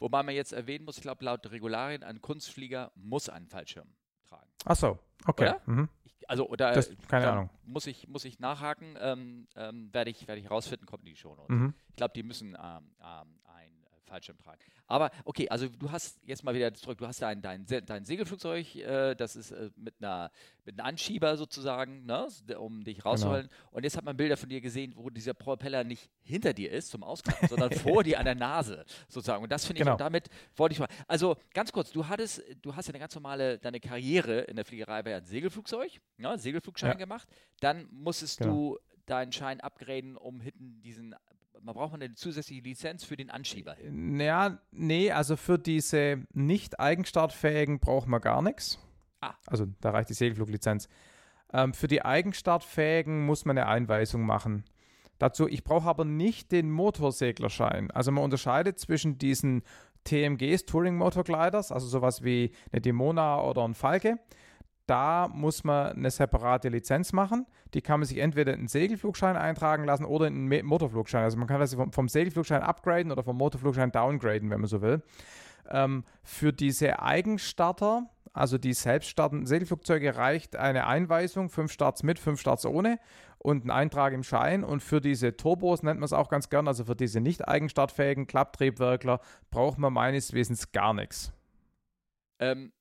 Wobei 0.00 0.22
man 0.22 0.34
jetzt 0.34 0.52
erwähnen 0.52 0.84
muss, 0.84 0.96
ich 0.96 1.02
glaube, 1.02 1.24
laut 1.24 1.48
Regularien, 1.50 2.02
ein 2.02 2.20
Kunstflieger 2.20 2.90
muss 2.94 3.28
einen 3.28 3.46
Fallschirm 3.46 3.86
tragen. 4.26 4.50
Ach 4.64 4.76
so, 4.76 4.98
okay. 5.26 5.54
Mhm. 5.66 5.88
Ich, 6.04 6.28
also, 6.28 6.48
oder 6.48 6.72
Das, 6.72 6.90
keine 7.06 7.26
da 7.26 7.32
Ahnung. 7.32 7.50
Muss 7.64 7.86
ich, 7.86 8.08
muss 8.08 8.24
ich 8.24 8.38
nachhaken, 8.40 8.96
ähm, 8.98 9.46
ähm, 9.56 9.90
werde 9.92 10.10
ich, 10.10 10.26
werde 10.26 10.40
ich 10.40 10.50
rausfinden, 10.50 10.86
kommt 10.86 11.02
in 11.04 11.10
die 11.10 11.16
Show. 11.16 11.36
Mhm. 11.48 11.74
Ich 11.90 11.96
glaube, 11.96 12.12
die 12.14 12.22
müssen 12.22 12.56
ähm, 12.60 12.90
ähm, 13.02 13.40
äh, 13.44 13.79
Fallschirm 14.10 14.36
tragen. 14.38 14.60
Aber 14.86 15.10
okay, 15.24 15.48
also 15.48 15.68
du 15.68 15.90
hast 15.92 16.18
jetzt 16.26 16.42
mal 16.42 16.54
wieder 16.54 16.74
zurück, 16.74 16.98
du 16.98 17.06
hast 17.06 17.22
dein, 17.22 17.40
dein, 17.42 17.64
dein 17.86 18.04
Segelflugzeug, 18.04 18.74
äh, 18.76 19.14
das 19.14 19.36
ist 19.36 19.52
äh, 19.52 19.70
mit, 19.76 19.94
einer, 20.00 20.30
mit 20.64 20.78
einem 20.78 20.86
Anschieber 20.86 21.36
sozusagen, 21.36 22.04
ne, 22.06 22.26
um 22.58 22.82
dich 22.82 23.04
rauszuholen. 23.04 23.48
Und 23.70 23.84
jetzt 23.84 23.96
hat 23.96 24.04
man 24.04 24.16
Bilder 24.16 24.36
von 24.36 24.48
dir 24.48 24.60
gesehen, 24.60 24.92
wo 24.96 25.10
dieser 25.10 25.32
Propeller 25.34 25.84
nicht 25.84 26.10
hinter 26.22 26.52
dir 26.52 26.72
ist 26.72 26.90
zum 26.90 27.04
Ausklappen, 27.04 27.48
sondern 27.48 27.70
vor 27.72 28.02
dir 28.04 28.18
an 28.18 28.24
der 28.24 28.34
Nase 28.34 28.84
sozusagen. 29.08 29.42
Und 29.44 29.50
das 29.52 29.64
finde 29.64 29.78
ich, 29.78 29.84
Genau. 29.84 29.92
und 29.92 30.00
damit 30.00 30.28
wollte 30.56 30.72
ich 30.72 30.78
mal, 30.80 30.88
also 31.06 31.36
ganz 31.54 31.70
kurz, 31.72 31.92
du 31.92 32.08
hattest, 32.08 32.42
du 32.62 32.74
hast 32.74 32.86
ja 32.88 32.92
eine 32.92 32.98
ganz 32.98 33.14
normale, 33.14 33.58
deine 33.58 33.78
Karriere 33.80 34.40
in 34.40 34.56
der 34.56 34.64
Fliegerei 34.64 35.04
war 35.04 35.12
ja 35.12 35.18
ein 35.18 35.24
Segelflugzeug, 35.24 36.00
ne, 36.18 36.36
Segelflugschein 36.36 36.90
Ja. 36.90 36.96
gemacht. 36.96 37.28
Dann 37.60 37.86
musstest 37.92 38.38
Genau. 38.40 38.50
du 38.74 38.78
deinen 39.06 39.32
Schein 39.32 39.60
upgraden, 39.60 40.16
um 40.16 40.40
hinten 40.40 40.82
diesen 40.82 41.14
man 41.62 41.74
braucht 41.74 41.92
man 41.92 42.02
eine 42.02 42.14
zusätzliche 42.14 42.62
Lizenz 42.62 43.04
für 43.04 43.16
den 43.16 43.30
Anschieber. 43.30 43.76
Ja, 43.82 44.58
nee, 44.70 45.10
also 45.10 45.36
für 45.36 45.58
diese 45.58 46.24
nicht 46.32 46.80
eigenstartfähigen 46.80 47.80
braucht 47.80 48.08
man 48.08 48.20
gar 48.20 48.42
nichts. 48.42 48.78
Ah. 49.20 49.34
Also 49.46 49.66
da 49.80 49.90
reicht 49.90 50.08
die 50.08 50.14
Segelfluglizenz. 50.14 50.88
Ähm, 51.52 51.74
für 51.74 51.88
die 51.88 52.04
eigenstartfähigen 52.04 53.24
muss 53.24 53.44
man 53.44 53.58
eine 53.58 53.66
Einweisung 53.66 54.22
machen. 54.22 54.64
Dazu, 55.18 55.46
ich 55.46 55.64
brauche 55.64 55.88
aber 55.88 56.04
nicht 56.04 56.50
den 56.50 56.70
Motorseglerschein. 56.70 57.90
Also 57.90 58.10
man 58.10 58.24
unterscheidet 58.24 58.78
zwischen 58.78 59.18
diesen 59.18 59.62
TMGs, 60.04 60.64
Touring 60.64 60.96
Motor 60.96 61.24
Gliders, 61.24 61.72
also 61.72 61.86
sowas 61.86 62.24
wie 62.24 62.52
eine 62.72 62.80
Dimona 62.80 63.42
oder 63.42 63.64
ein 63.64 63.74
Falke. 63.74 64.18
Da 64.90 65.28
muss 65.28 65.62
man 65.62 65.92
eine 65.92 66.10
separate 66.10 66.68
Lizenz 66.68 67.12
machen. 67.12 67.46
Die 67.74 67.80
kann 67.80 68.00
man 68.00 68.08
sich 68.08 68.18
entweder 68.18 68.52
in 68.52 68.58
einen 68.58 68.66
Segelflugschein 68.66 69.36
eintragen 69.36 69.84
lassen 69.84 70.04
oder 70.04 70.26
in 70.26 70.52
einen 70.52 70.66
Motorflugschein. 70.66 71.22
Also 71.22 71.38
man 71.38 71.46
kann 71.46 71.60
das 71.60 71.74
vom, 71.74 71.92
vom 71.92 72.08
Segelflugschein 72.08 72.60
upgraden 72.62 73.12
oder 73.12 73.22
vom 73.22 73.36
Motorflugschein 73.36 73.92
downgraden, 73.92 74.50
wenn 74.50 74.58
man 74.58 74.66
so 74.66 74.82
will. 74.82 75.00
Ähm, 75.68 76.02
für 76.24 76.52
diese 76.52 77.00
Eigenstarter, 77.00 78.10
also 78.32 78.58
die 78.58 78.72
selbststartenden 78.72 79.46
Segelflugzeuge, 79.46 80.16
reicht 80.16 80.56
eine 80.56 80.88
Einweisung, 80.88 81.50
fünf 81.50 81.70
Starts 81.70 82.02
mit, 82.02 82.18
fünf 82.18 82.40
Starts 82.40 82.66
ohne 82.66 82.98
und 83.38 83.64
ein 83.64 83.70
Eintrag 83.70 84.12
im 84.12 84.24
Schein. 84.24 84.64
Und 84.64 84.82
für 84.82 85.00
diese 85.00 85.36
Turbos 85.36 85.84
nennt 85.84 86.00
man 86.00 86.06
es 86.06 86.12
auch 86.12 86.30
ganz 86.30 86.48
gern, 86.48 86.66
also 86.66 86.86
für 86.86 86.96
diese 86.96 87.20
nicht 87.20 87.46
eigenstartfähigen 87.46 88.26
Klapptriebwerkler, 88.26 89.20
braucht 89.52 89.78
man 89.78 89.92
meines 89.92 90.32
Wissens 90.32 90.72
gar 90.72 90.94
nichts. 90.94 91.32
Ähm, 92.40 92.72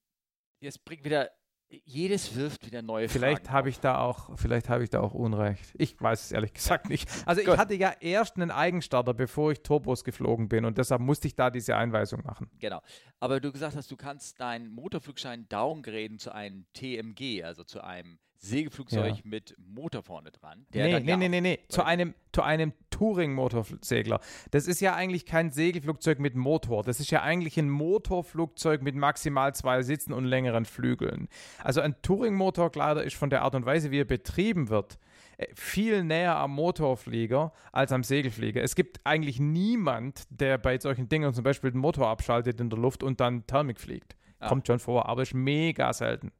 jetzt 0.59 0.83
bringt 0.85 1.03
wieder, 1.03 1.29
jedes 1.69 2.35
wirft 2.35 2.65
wieder 2.65 2.81
neue 2.81 3.09
Vielleicht 3.09 3.43
Fragen. 3.45 3.53
habe 3.53 3.69
ich 3.69 3.79
da 3.79 3.99
auch, 3.99 4.37
vielleicht 4.37 4.69
habe 4.69 4.83
ich 4.83 4.89
da 4.89 5.01
auch 5.01 5.13
Unrecht. 5.13 5.71
Ich 5.75 5.99
weiß 6.01 6.25
es 6.25 6.31
ehrlich 6.31 6.53
gesagt 6.53 6.89
nicht. 6.89 7.07
Also 7.25 7.41
ich 7.41 7.47
hatte 7.47 7.75
ja 7.75 7.93
erst 7.99 8.37
einen 8.37 8.51
Eigenstarter, 8.51 9.13
bevor 9.13 9.51
ich 9.51 9.61
Turbos 9.61 10.03
geflogen 10.03 10.49
bin 10.49 10.65
und 10.65 10.77
deshalb 10.77 11.01
musste 11.01 11.27
ich 11.27 11.35
da 11.35 11.49
diese 11.49 11.75
Einweisung 11.75 12.23
machen. 12.23 12.49
Genau. 12.59 12.81
Aber 13.19 13.39
du 13.39 13.51
gesagt 13.51 13.75
hast, 13.75 13.91
du 13.91 13.97
kannst 13.97 14.39
deinen 14.39 14.69
Motorflugschein 14.69 15.47
downgraden 15.49 16.17
zu 16.17 16.33
einem 16.33 16.65
TMG, 16.73 17.43
also 17.43 17.63
zu 17.63 17.83
einem 17.83 18.19
Segelflugzeug 18.41 19.15
Ja. 19.15 19.21
mit 19.23 19.55
Motor 19.57 20.01
vorne 20.01 20.31
dran. 20.31 20.65
Der 20.73 20.85
Nee, 20.85 20.99
nee, 21.01 21.15
nee, 21.17 21.29
nee, 21.29 21.41
nee, 21.41 21.59
zu 21.67 21.83
einem, 21.83 22.13
zu 22.31 22.41
einem 22.41 22.73
Touring-Motorsegler. 22.91 24.19
Das 24.51 24.67
ist 24.67 24.79
ja 24.79 24.95
eigentlich 24.95 25.25
kein 25.25 25.51
Segelflugzeug 25.51 26.19
mit 26.19 26.35
Motor. 26.35 26.83
Das 26.83 26.99
ist 26.99 27.11
ja 27.11 27.21
eigentlich 27.21 27.57
ein 27.59 27.69
Motorflugzeug 27.69 28.81
mit 28.81 28.95
maximal 28.95 29.53
zwei 29.53 29.81
Sitzen 29.83 30.13
und 30.13 30.25
längeren 30.25 30.65
Flügeln. 30.65 31.27
Also 31.63 31.81
ein 31.81 31.95
Touring-Motorglider 32.01 33.03
ist 33.03 33.15
von 33.15 33.29
der 33.29 33.41
Art 33.43 33.55
und 33.55 33.65
Weise, 33.65 33.91
wie 33.91 33.99
er 33.99 34.05
betrieben 34.05 34.69
wird, 34.69 34.99
äh, 35.37 35.47
viel 35.53 36.03
näher 36.03 36.35
am 36.37 36.51
Motorflieger 36.51 37.51
als 37.71 37.91
am 37.91 38.03
Segelflieger. 38.03 38.63
Es 38.63 38.75
gibt 38.75 39.01
eigentlich 39.03 39.39
niemand, 39.39 40.23
der 40.29 40.57
bei 40.57 40.79
solchen 40.79 41.09
Dingen 41.09 41.33
zum 41.33 41.43
Beispiel 41.43 41.71
den 41.71 41.81
Motor 41.81 42.07
abschaltet 42.07 42.59
in 42.61 42.69
der 42.69 42.79
Luft 42.79 43.03
und 43.03 43.19
dann 43.19 43.45
Thermik 43.47 43.79
fliegt. 43.79 44.15
Ah. 44.39 44.47
Kommt 44.47 44.67
schon 44.67 44.79
vor, 44.79 45.07
aber 45.09 45.23
ist 45.23 45.33
mega 45.33 45.91
selten. 45.93 46.31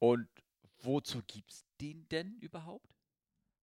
Und 0.00 0.26
wozu 0.84 1.22
gibt 1.26 1.50
es 1.52 1.64
den 1.80 2.08
denn 2.08 2.36
überhaupt? 2.40 2.88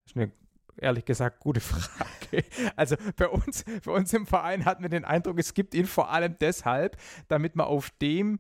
Das 0.03 0.13
ist 0.13 0.17
eine 0.17 0.31
ehrlich 0.77 1.05
gesagt 1.05 1.39
gute 1.39 1.59
Frage. 1.61 2.43
Also 2.75 2.95
bei 3.17 3.27
uns, 3.27 3.63
bei 3.85 3.91
uns 3.91 4.13
im 4.13 4.25
Verein 4.25 4.65
hatten 4.65 4.83
wir 4.83 4.89
den 4.89 5.05
Eindruck, 5.05 5.39
es 5.39 5.53
gibt 5.53 5.73
ihn 5.73 5.85
vor 5.85 6.11
allem 6.11 6.35
deshalb, 6.39 6.97
damit 7.27 7.55
man 7.55 7.67
auf 7.67 7.89
dem 8.01 8.39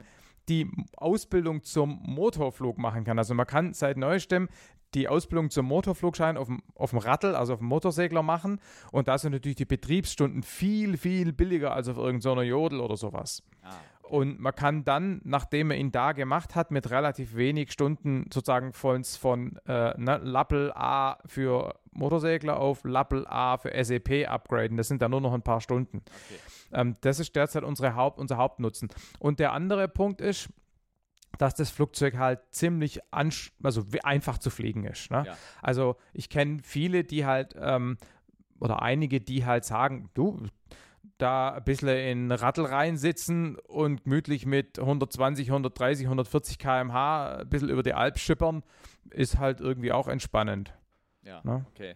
die 0.49 0.69
Ausbildung 0.97 1.63
zum 1.63 2.01
Motorflug 2.03 2.77
machen 2.77 3.03
kann. 3.03 3.17
Also 3.17 3.33
man 3.33 3.47
kann 3.47 3.73
seit 3.73 3.97
neuestem 3.97 4.49
die 4.93 5.07
Ausbildung 5.07 5.49
zum 5.49 5.67
Motorflugschein 5.67 6.35
auf 6.35 6.47
dem, 6.47 6.61
auf 6.75 6.89
dem 6.89 6.99
Rattel, 6.99 7.35
also 7.35 7.53
auf 7.53 7.59
dem 7.59 7.67
Motorsegler 7.67 8.23
machen. 8.23 8.59
Und 8.91 9.07
da 9.07 9.17
sind 9.17 9.31
natürlich 9.31 9.55
die 9.55 9.65
Betriebsstunden 9.65 10.43
viel, 10.43 10.97
viel 10.97 11.31
billiger 11.31 11.73
als 11.73 11.87
auf 11.87 11.97
irgendeiner 11.97 12.41
Jodel 12.41 12.81
oder 12.81 12.97
sowas. 12.97 13.43
Ah, 13.61 13.75
Und 14.11 14.41
man 14.41 14.53
kann 14.53 14.83
dann, 14.83 15.21
nachdem 15.23 15.69
man 15.69 15.77
ihn 15.77 15.93
da 15.93 16.11
gemacht 16.11 16.53
hat, 16.53 16.69
mit 16.69 16.91
relativ 16.91 17.33
wenig 17.37 17.71
Stunden 17.71 18.25
sozusagen 18.29 18.73
von, 18.73 19.05
von 19.05 19.55
äh, 19.65 19.97
ne, 19.97 20.17
Lappel 20.17 20.73
A 20.75 21.17
für 21.25 21.79
Motorsegler 21.93 22.57
auf 22.57 22.83
Lappel 22.83 23.25
A 23.25 23.57
für 23.57 23.71
SEP 23.81 24.27
upgraden. 24.27 24.75
Das 24.75 24.89
sind 24.89 25.01
dann 25.01 25.11
nur 25.11 25.21
noch 25.21 25.33
ein 25.33 25.43
paar 25.43 25.61
Stunden. 25.61 25.99
okay. 25.99 26.39
Ähm, 26.73 26.97
das 26.99 27.21
ist 27.21 27.33
derzeit 27.37 27.63
unsere 27.63 27.95
Haupt, 27.95 28.19
unser 28.19 28.35
Hauptnutzen. 28.35 28.89
Und 29.19 29.39
der 29.39 29.53
andere 29.53 29.87
Punkt 29.87 30.19
ist, 30.19 30.49
dass 31.37 31.55
das 31.55 31.69
Flugzeug 31.69 32.17
halt 32.17 32.41
ziemlich 32.51 32.99
also 33.11 33.85
einfach 34.03 34.39
zu 34.39 34.49
fliegen 34.49 34.83
ist. 34.83 35.09
Ne? 35.09 35.23
Ja. 35.25 35.37
Also 35.61 35.95
ich 36.11 36.27
kenne 36.27 36.59
viele, 36.61 37.05
die 37.05 37.25
halt, 37.25 37.55
ähm, 37.57 37.95
oder 38.59 38.81
einige, 38.81 39.21
die 39.21 39.45
halt 39.45 39.63
sagen, 39.63 40.09
du, 40.15 40.47
da 41.21 41.49
ein 41.53 41.63
bisschen 41.63 41.89
in 41.89 42.31
Rattel 42.31 42.65
reinsitzen 42.65 43.57
und 43.67 44.03
gemütlich 44.03 44.45
mit 44.45 44.79
120, 44.79 45.47
130, 45.49 46.05
140 46.05 46.57
km/h 46.59 47.37
ein 47.39 47.49
bisschen 47.49 47.69
über 47.69 47.83
die 47.83 47.93
Alp 47.93 48.17
schippern, 48.19 48.63
ist 49.11 49.37
halt 49.39 49.59
irgendwie 49.61 49.91
auch 49.91 50.07
entspannend. 50.07 50.73
Ja, 51.23 51.41
Ne? 51.43 51.65
okay. 51.73 51.95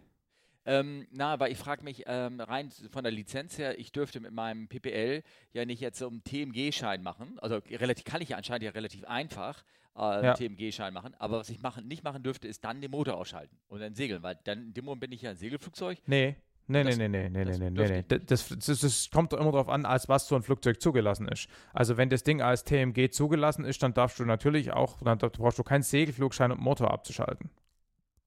Ähm, 0.68 1.06
na, 1.12 1.32
aber 1.34 1.52
ich 1.52 1.60
frage 1.60 1.84
mich 1.84 2.04
ähm, 2.08 2.40
rein 2.40 2.72
von 2.92 3.04
der 3.04 3.12
Lizenz 3.12 3.58
her, 3.60 3.78
ich 3.78 3.92
dürfte 3.92 4.20
mit 4.20 4.32
meinem 4.32 4.68
PPL 4.68 5.22
ja 5.54 5.64
nicht 5.66 5.80
jetzt 5.80 6.00
so 6.00 6.08
einen 6.08 6.24
TMG-Schein 6.24 7.04
machen. 7.04 7.38
Also 7.40 7.58
relativ 7.70 8.04
kann 8.06 8.22
ich 8.22 8.30
ja 8.30 8.38
anscheinend 8.38 8.64
ja 8.64 8.72
relativ 8.72 9.04
einfach 9.06 9.64
äh, 9.96 10.00
einen 10.02 10.24
Ja. 10.24 10.34
TMG-Schein 10.34 10.92
machen. 10.92 11.14
Aber 11.20 11.38
was 11.38 11.50
ich 11.50 11.62
machen, 11.62 11.88
nicht 11.88 12.04
machen 12.04 12.24
dürfte, 12.24 12.48
ist 12.48 12.66
dann 12.66 12.82
den 12.82 12.90
Motor 12.90 13.16
ausschalten 13.18 13.56
und 13.68 13.80
dann 13.80 13.94
segeln, 13.94 14.24
weil 14.24 14.40
dann 14.44 14.64
in 14.64 14.74
dem 14.74 14.86
Moment 14.86 15.02
bin 15.02 15.12
ich 15.12 15.22
ja 15.22 15.30
ein 15.32 15.36
Segelflugzeug. 15.38 16.00
Nee. 16.08 16.36
Nee, 16.68 16.84
nee, 16.84 16.90
Das- 16.90 16.98
nee, 16.98 17.08
nee, 17.08 17.30
nee, 17.30 17.46
das 17.46 17.60
nee, 17.60 17.70
nee, 17.70 17.78
nee. 17.88 18.00
ich 18.00 18.10
nicht. 18.10 18.32
Das, 18.32 18.48
das, 18.50 18.80
das 18.80 19.10
kommt 19.12 19.34
doch 19.34 19.40
immer 19.40 19.52
darauf 19.52 19.70
an, 19.70 19.86
als 19.86 20.10
was 20.10 20.28
so 20.28 20.36
ein 20.36 20.42
Flugzeug 20.44 20.82
zugelassen 20.82 21.28
ist. 21.28 21.48
Also 21.74 21.98
wenn 21.98 22.10
das 22.10 22.24
Ding 22.24 22.42
als 22.42 22.64
TMG 22.64 23.10
zugelassen 23.12 23.66
ist, 23.66 23.84
dann 23.84 23.94
darfst 23.94 24.20
du 24.20 24.26
natürlich 24.26 24.72
auch, 24.74 24.98
dann 25.04 25.18
brauchst 25.20 25.60
du 25.60 25.64
keinen 25.64 25.84
Segelflugschein, 25.84 26.52
um 26.52 26.60
Motor 26.60 26.92
abzuschalten. 26.92 27.52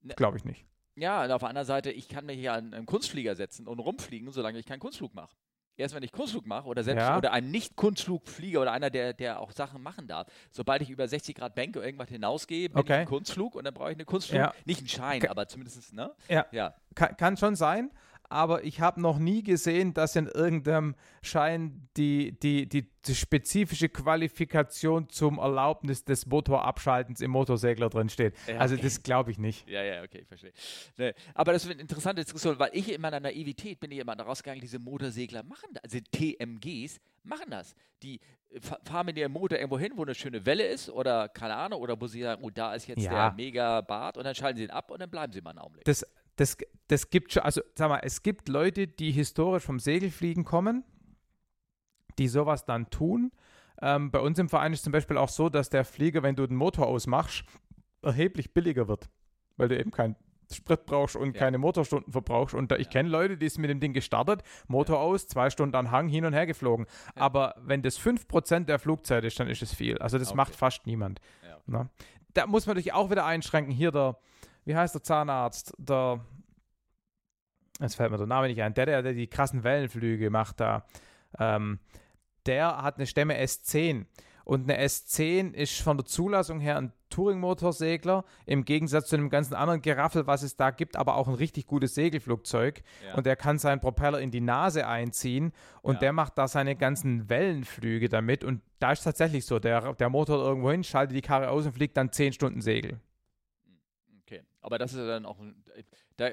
Ne. 0.02 0.14
Glaube 0.14 0.36
ich 0.36 0.44
nicht. 0.44 0.64
Ja, 0.94 1.24
und 1.24 1.30
auf 1.32 1.40
der 1.40 1.48
anderen 1.48 1.66
Seite, 1.66 1.90
ich 1.90 2.08
kann 2.08 2.26
mich 2.26 2.38
ja 2.40 2.54
an 2.54 2.74
einen 2.74 2.86
Kunstflieger 2.86 3.34
setzen 3.34 3.66
und 3.66 3.78
rumfliegen, 3.80 4.30
solange 4.32 4.58
ich 4.58 4.66
keinen 4.66 4.80
Kunstflug 4.80 5.14
mache. 5.14 5.34
Erst 5.76 5.94
wenn 5.94 6.02
ich 6.02 6.10
Kunstflug 6.10 6.44
mache 6.44 6.66
oder 6.66 6.82
selbst 6.82 7.02
Ja. 7.06 7.16
oder 7.18 7.32
ein 7.32 7.52
Nicht-Kunstflugflieger 7.52 8.60
oder 8.62 8.72
einer, 8.72 8.90
der, 8.90 9.12
der 9.12 9.38
auch 9.38 9.52
Sachen 9.52 9.80
machen 9.80 10.08
darf, 10.08 10.26
sobald 10.50 10.82
ich 10.82 10.90
über 10.90 11.06
60 11.06 11.36
Grad 11.36 11.54
Bänke 11.54 11.80
irgendwas 11.80 12.08
hinausgehe, 12.08 12.68
bin 12.68 12.78
ich 12.78 12.84
Okay. 12.84 12.94
ein 13.00 13.06
Kunstflug 13.06 13.54
und 13.54 13.62
dann 13.64 13.74
brauche 13.74 13.90
ich 13.90 13.96
eine 13.96 14.04
Kunstflug, 14.04 14.40
Ja. 14.40 14.52
nicht 14.64 14.80
einen 14.80 14.88
Schein, 14.88 15.20
Ke- 15.20 15.30
aber 15.30 15.46
zumindest, 15.46 15.92
ne? 15.92 16.12
Ja. 16.28 16.46
Ja. 16.50 16.74
Kann, 16.96 17.16
kann 17.16 17.36
schon 17.36 17.54
sein, 17.54 17.92
aber 18.30 18.64
ich 18.64 18.80
habe 18.80 19.00
noch 19.00 19.18
nie 19.18 19.42
gesehen, 19.42 19.94
dass 19.94 20.14
in 20.16 20.26
irgendeinem 20.26 20.94
Schein 21.22 21.88
die, 21.96 22.38
die, 22.38 22.68
die, 22.68 22.90
die 23.06 23.14
spezifische 23.14 23.88
Qualifikation 23.88 25.08
zum 25.08 25.38
Erlaubnis 25.38 26.04
des 26.04 26.26
Motorabschaltens 26.26 27.20
im 27.20 27.30
Motorsegler 27.30 27.88
drin 27.88 28.08
steht. 28.08 28.34
Ja, 28.46 28.58
Also 28.58 28.74
okay. 28.74 28.82
das 28.84 29.02
glaube 29.02 29.30
ich 29.30 29.38
nicht. 29.38 29.68
Ja, 29.68 29.82
ja, 29.82 30.02
okay, 30.02 30.24
verstehe. 30.26 30.52
Ne, 30.96 31.14
aber 31.34 31.52
das 31.52 31.64
ist 31.64 31.70
eine 31.70 31.80
interessante 31.80 32.22
Diskussion, 32.22 32.58
weil 32.58 32.70
ich 32.72 32.92
in 32.92 33.00
meiner 33.00 33.20
Naivität 33.20 33.80
bin 33.80 33.90
ich 33.90 33.98
immer 33.98 34.14
daraus 34.16 34.42
gegangen, 34.42 34.60
diese 34.60 34.78
Motorsegler 34.78 35.42
machen 35.42 35.68
das, 35.72 35.84
also 35.84 35.98
TMGs 36.12 37.00
machen 37.24 37.50
das. 37.50 37.74
Die 38.02 38.20
fa- 38.60 38.78
fahren 38.84 39.06
mit 39.06 39.18
ihrem 39.18 39.32
Motor 39.32 39.58
irgendwo 39.58 39.78
hin, 39.78 39.92
wo 39.96 40.02
eine 40.02 40.14
schöne 40.14 40.44
Welle 40.46 40.66
ist 40.66 40.88
oder 40.90 41.28
keine 41.28 41.54
Ahnung, 41.56 41.80
oder 41.80 42.00
wo 42.00 42.06
sie 42.06 42.22
sagen, 42.22 42.42
oh, 42.44 42.50
da 42.50 42.74
ist 42.74 42.86
jetzt 42.86 43.02
Ja. 43.02 43.30
der 43.30 43.34
mega 43.36 43.80
Bart 43.80 44.16
und 44.16 44.24
dann 44.24 44.34
schalten 44.34 44.58
sie 44.58 44.64
ihn 44.64 44.70
ab 44.70 44.90
und 44.90 45.00
dann 45.00 45.10
bleiben 45.10 45.32
sie 45.32 45.40
mal 45.40 45.50
einen 45.50 45.58
Augenblick. 45.60 45.84
Das, 45.84 46.04
das, 46.38 46.56
das 46.88 47.10
gibt 47.10 47.32
schon, 47.32 47.42
also 47.42 47.60
sag 47.74 47.88
mal, 47.88 48.00
es 48.02 48.22
gibt 48.22 48.48
Leute, 48.48 48.86
die 48.86 49.10
historisch 49.12 49.64
vom 49.64 49.78
Segelfliegen 49.78 50.44
kommen, 50.44 50.84
die 52.18 52.28
sowas 52.28 52.64
dann 52.64 52.90
tun. 52.90 53.30
Ähm, 53.80 54.10
bei 54.10 54.18
uns 54.20 54.38
im 54.38 54.48
Verein 54.48 54.72
ist 54.72 54.82
zum 54.84 54.92
Beispiel 54.92 55.16
auch 55.18 55.28
so, 55.28 55.48
dass 55.48 55.70
der 55.70 55.84
Flieger, 55.84 56.22
wenn 56.22 56.34
du 56.36 56.46
den 56.46 56.56
Motor 56.56 56.86
ausmachst, 56.86 57.44
erheblich 58.02 58.52
billiger 58.52 58.88
wird, 58.88 59.08
weil 59.56 59.68
du 59.68 59.78
eben 59.78 59.90
keinen 59.90 60.16
Sprit 60.50 60.86
brauchst 60.86 61.14
und 61.14 61.34
Ja. 61.36 61.40
keine 61.40 61.58
Motorstunden 61.58 62.10
verbrauchst. 62.12 62.54
Und 62.54 62.70
da, 62.72 62.76
ich 62.76 62.86
Ja. 62.86 62.92
kenne 62.92 63.08
Leute, 63.10 63.36
die 63.36 63.48
sind 63.48 63.60
mit 63.60 63.70
dem 63.70 63.80
Ding 63.80 63.92
gestartet, 63.92 64.42
Motor 64.66 64.98
aus, 64.98 65.28
zwei 65.28 65.50
Stunden 65.50 65.76
an 65.76 65.90
Hang 65.90 66.08
hin 66.08 66.24
und 66.24 66.32
her 66.32 66.46
geflogen. 66.46 66.86
Ja. 67.14 67.22
Aber 67.22 67.54
wenn 67.60 67.82
das 67.82 67.98
5% 67.98 68.68
der 68.68 68.78
Flugzeit 68.78 69.24
ist, 69.24 69.38
dann 69.38 69.48
ist 69.48 69.62
es 69.62 69.74
viel. 69.74 69.98
Also 69.98 70.18
das 70.18 70.28
Okay. 70.28 70.36
macht 70.36 70.54
fast 70.56 70.86
niemand. 70.86 71.20
Ja. 71.44 71.58
Ne? 71.66 71.90
Da 72.34 72.46
muss 72.46 72.66
man 72.66 72.74
natürlich 72.74 72.94
auch 72.94 73.10
wieder 73.10 73.26
einschränken. 73.26 73.72
Hier 73.72 73.92
der, 73.92 74.16
wie 74.68 74.76
heißt 74.76 74.94
der 74.94 75.02
Zahnarzt? 75.02 75.72
Der, 75.78 76.20
jetzt 77.80 77.96
fällt 77.96 78.10
mir 78.10 78.18
der 78.18 78.26
Name 78.26 78.48
nicht 78.48 78.60
ein, 78.62 78.74
der, 78.74 78.84
der, 78.84 79.02
der 79.02 79.14
die 79.14 79.26
krassen 79.26 79.64
Wellenflüge 79.64 80.28
macht 80.28 80.60
da. 80.60 80.84
Ähm, 81.38 81.78
der 82.44 82.82
hat 82.82 82.96
eine 82.96 83.06
Stämme 83.06 83.42
S10. 83.42 84.04
Und 84.44 84.70
eine 84.70 84.82
S10 84.82 85.52
ist 85.52 85.80
von 85.80 85.96
der 85.96 86.04
Zulassung 86.06 86.60
her 86.60 86.76
ein 86.76 86.92
Touring-Motorsegler, 87.10 88.24
im 88.44 88.66
Gegensatz 88.66 89.08
zu 89.08 89.16
einem 89.16 89.30
ganzen 89.30 89.54
anderen 89.54 89.80
Geraffel, 89.80 90.26
was 90.26 90.42
es 90.42 90.56
da 90.56 90.70
gibt, 90.70 90.96
aber 90.96 91.16
auch 91.16 91.28
ein 91.28 91.34
richtig 91.34 91.66
gutes 91.66 91.94
Segelflugzeug. 91.94 92.82
Ja. 93.06 93.14
Und 93.14 93.24
der 93.24 93.36
kann 93.36 93.58
seinen 93.58 93.80
Propeller 93.80 94.20
in 94.20 94.30
die 94.30 94.40
Nase 94.42 94.86
einziehen 94.86 95.52
und 95.80 95.94
Ja. 95.94 96.00
der 96.00 96.12
macht 96.12 96.36
da 96.36 96.46
seine 96.46 96.76
ganzen 96.76 97.30
Wellenflüge 97.30 98.10
damit. 98.10 98.44
Und 98.44 98.60
da 98.80 98.92
ist 98.92 99.02
tatsächlich 99.04 99.46
so, 99.46 99.58
der, 99.58 99.94
der 99.94 100.10
Motor 100.10 100.38
irgendwo 100.44 100.70
hin, 100.70 100.84
schaltet 100.84 101.16
die 101.16 101.22
Karre 101.22 101.48
aus 101.48 101.64
und 101.64 101.72
fliegt 101.72 101.96
dann 101.96 102.12
10 102.12 102.34
Stunden 102.34 102.60
Segel. 102.60 103.00
Aber 104.60 104.78
das 104.78 104.92
ist 104.92 104.98
ja 104.98 105.06
dann 105.06 105.26
auch, 105.26 105.38
ein- 105.38 105.62
da, 106.16 106.30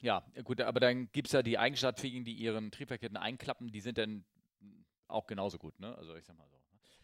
ja, 0.00 0.22
gut, 0.44 0.60
aber 0.60 0.80
dann 0.80 1.10
gibt 1.12 1.28
es 1.28 1.32
ja 1.32 1.42
die 1.42 1.58
Eigenschaftsfähigen, 1.58 2.24
die 2.24 2.34
ihren 2.34 2.70
Triebwerkketten 2.70 3.16
einklappen, 3.16 3.70
die 3.72 3.80
sind 3.80 3.98
dann 3.98 4.24
auch 5.08 5.26
genauso 5.26 5.58
gut, 5.58 5.78
ne? 5.80 5.96
Also 5.96 6.14
ich 6.16 6.24
sag 6.24 6.36
mal 6.36 6.46
so. 6.48 6.54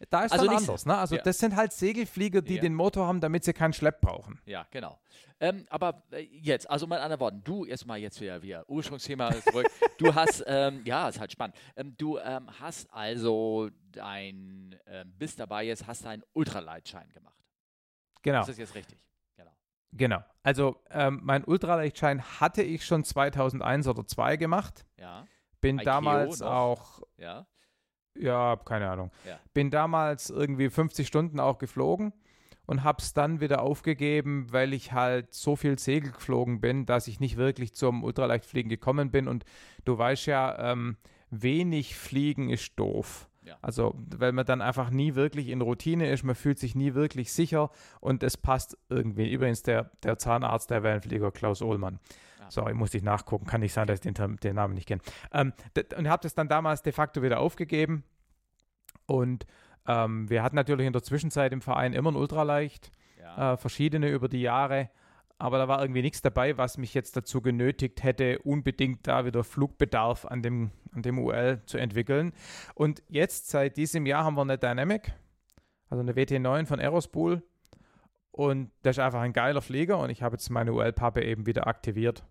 Da 0.09 0.23
ist 0.23 0.31
Also 0.31 0.47
dann 0.47 0.55
anders, 0.55 0.85
ne? 0.87 0.97
Also 0.97 1.15
ja. 1.15 1.21
das 1.21 1.37
sind 1.37 1.55
halt 1.55 1.73
Segelflieger, 1.73 2.41
die 2.41 2.55
Ja. 2.55 2.61
den 2.61 2.73
Motor 2.73 3.05
haben, 3.05 3.21
damit 3.21 3.43
sie 3.43 3.53
keinen 3.53 3.73
Schlepp 3.73 4.01
brauchen. 4.01 4.41
Ja, 4.45 4.65
genau. 4.71 4.99
Ähm, 5.39 5.67
aber 5.69 6.03
äh, 6.11 6.21
jetzt, 6.21 6.67
also 6.67 6.87
mal 6.87 6.97
in 6.97 7.03
anderen 7.03 7.19
Worten, 7.19 7.43
du 7.43 7.65
erstmal 7.65 7.99
jetzt 7.99 8.19
wieder, 8.19 8.41
wieder 8.41 8.67
Ursprungsthema 8.67 9.31
zurück. 9.41 9.67
du 9.99 10.13
hast, 10.15 10.43
ähm, 10.47 10.81
ja, 10.85 11.07
ist 11.07 11.19
halt 11.19 11.31
spannend. 11.31 11.55
Ähm, 11.75 11.95
du 11.97 12.17
ähm, 12.17 12.49
hast 12.59 12.91
also 12.91 13.69
dein, 13.91 14.75
ähm, 14.87 15.13
bist 15.19 15.39
dabei 15.39 15.65
jetzt, 15.65 15.85
hast 15.85 16.03
deinen 16.05 16.23
Ultraleitschein 16.33 17.09
gemacht. 17.13 17.37
Genau, 18.23 18.41
Ist 18.41 18.49
das 18.49 18.57
jetzt 18.57 18.73
richtig? 18.75 18.97
Genau. 19.91 20.23
Also 20.43 20.77
ähm, 20.89 21.19
mein 21.23 21.43
Ultraleichtschein 21.43 22.21
hatte 22.39 22.63
ich 22.63 22.85
schon 22.85 23.03
2001 23.03 23.87
oder 23.87 24.07
2002 24.07 24.37
gemacht. 24.37 24.85
Ja, 24.99 25.27
Bin 25.59 25.77
ICAO 25.79 25.85
damals 25.85 26.39
noch? 26.39 26.51
auch 26.51 27.01
ja. 27.17 27.45
Ja, 28.15 28.57
keine 28.57 28.89
Ahnung. 28.89 29.11
Ja. 29.25 29.39
Bin 29.53 29.71
damals 29.71 30.29
irgendwie 30.29 30.69
50 30.69 31.07
Stunden 31.07 31.39
auch 31.39 31.57
geflogen 31.59 32.13
und 32.65 32.83
hab's 32.83 33.13
dann 33.13 33.39
wieder 33.39 33.61
aufgegeben, 33.61 34.47
weil 34.51 34.73
ich 34.73 34.91
halt 34.91 35.33
so 35.33 35.55
viel 35.55 35.79
Segel 35.79 36.11
geflogen 36.11 36.59
bin, 36.59 36.85
dass 36.85 37.07
ich 37.07 37.19
nicht 37.19 37.37
wirklich 37.37 37.73
zum 37.73 38.03
Ultraleichtfliegen 38.03 38.69
gekommen 38.69 39.11
bin. 39.11 39.27
Und 39.27 39.45
du 39.85 39.97
weißt 39.97 40.25
ja, 40.25 40.71
ähm, 40.71 40.97
wenig 41.29 41.95
Fliegen 41.95 42.49
ist 42.49 42.77
doof. 42.77 43.29
Ja. 43.43 43.57
Also, 43.61 43.95
weil 44.17 44.31
man 44.33 44.45
dann 44.45 44.61
einfach 44.61 44.91
nie 44.91 45.15
wirklich 45.15 45.49
in 45.49 45.61
Routine 45.61 46.09
ist, 46.11 46.23
man 46.23 46.35
fühlt 46.35 46.59
sich 46.59 46.75
nie 46.75 46.93
wirklich 46.93 47.33
sicher 47.33 47.71
und 47.99 48.21
es 48.23 48.37
passt 48.37 48.77
irgendwie. 48.89 49.31
Übrigens 49.31 49.63
der, 49.63 49.89
der 50.03 50.17
Zahnarzt 50.19 50.69
der 50.69 50.83
Wellenflieger, 50.83 51.31
Klaus 51.31 51.61
Ohlmann. 51.63 51.99
Ah. 52.39 52.51
Sorry, 52.51 52.73
musste 52.75 52.97
ich 52.97 53.03
nachgucken. 53.03 53.45
Kann 53.47 53.61
nicht 53.61 53.73
sein, 53.73 53.87
dass 53.87 54.05
ich 54.05 54.13
den, 54.13 54.37
den 54.37 54.55
Namen 54.55 54.75
nicht 54.75 54.87
kenne. 54.87 55.01
Ähm, 55.33 55.53
und 55.97 56.07
habe 56.07 56.21
das 56.21 56.35
dann 56.35 56.49
damals 56.49 56.83
de 56.83 56.93
facto 56.93 57.23
wieder 57.23 57.39
aufgegeben. 57.39 58.03
Und 59.07 59.45
ähm, 59.87 60.29
wir 60.29 60.43
hatten 60.43 60.55
natürlich 60.55 60.85
in 60.85 60.93
der 60.93 61.01
Zwischenzeit 61.03 61.51
im 61.51 61.61
Verein 61.61 61.93
immer 61.93 62.11
ein 62.11 62.15
Ultraleicht, 62.15 62.91
Ja. 63.19 63.53
äh, 63.53 63.57
verschiedene 63.57 64.09
über 64.09 64.29
die 64.29 64.41
Jahre. 64.41 64.89
Aber 65.41 65.57
da 65.57 65.67
war 65.67 65.81
irgendwie 65.81 66.03
nichts 66.03 66.21
dabei, 66.21 66.55
was 66.59 66.77
mich 66.77 66.93
jetzt 66.93 67.17
dazu 67.17 67.41
genötigt 67.41 68.03
hätte, 68.03 68.37
unbedingt 68.43 69.07
da 69.07 69.25
wieder 69.25 69.43
Flugbedarf 69.43 70.25
an 70.25 70.43
dem, 70.43 70.69
an 70.93 71.01
dem 71.01 71.17
UL 71.17 71.63
zu 71.65 71.79
entwickeln. 71.79 72.31
Und 72.75 73.01
jetzt, 73.09 73.49
seit 73.49 73.75
diesem 73.75 74.05
Jahr, 74.05 74.23
haben 74.23 74.35
wir 74.35 74.43
eine 74.43 74.59
Dynamic, 74.59 75.13
also 75.89 76.01
eine 76.01 76.13
WT9 76.13 76.67
von 76.67 76.79
Aerospool. 76.79 77.41
Und 78.29 78.69
das 78.83 78.97
ist 78.97 79.03
einfach 79.03 79.21
ein 79.21 79.33
geiler 79.33 79.63
Flieger 79.63 79.97
und 79.97 80.11
ich 80.11 80.21
habe 80.21 80.35
jetzt 80.35 80.47
meine 80.51 80.73
UL-Pappe 80.73 81.23
eben 81.23 81.47
wieder 81.47 81.65
aktiviert. 81.65 82.23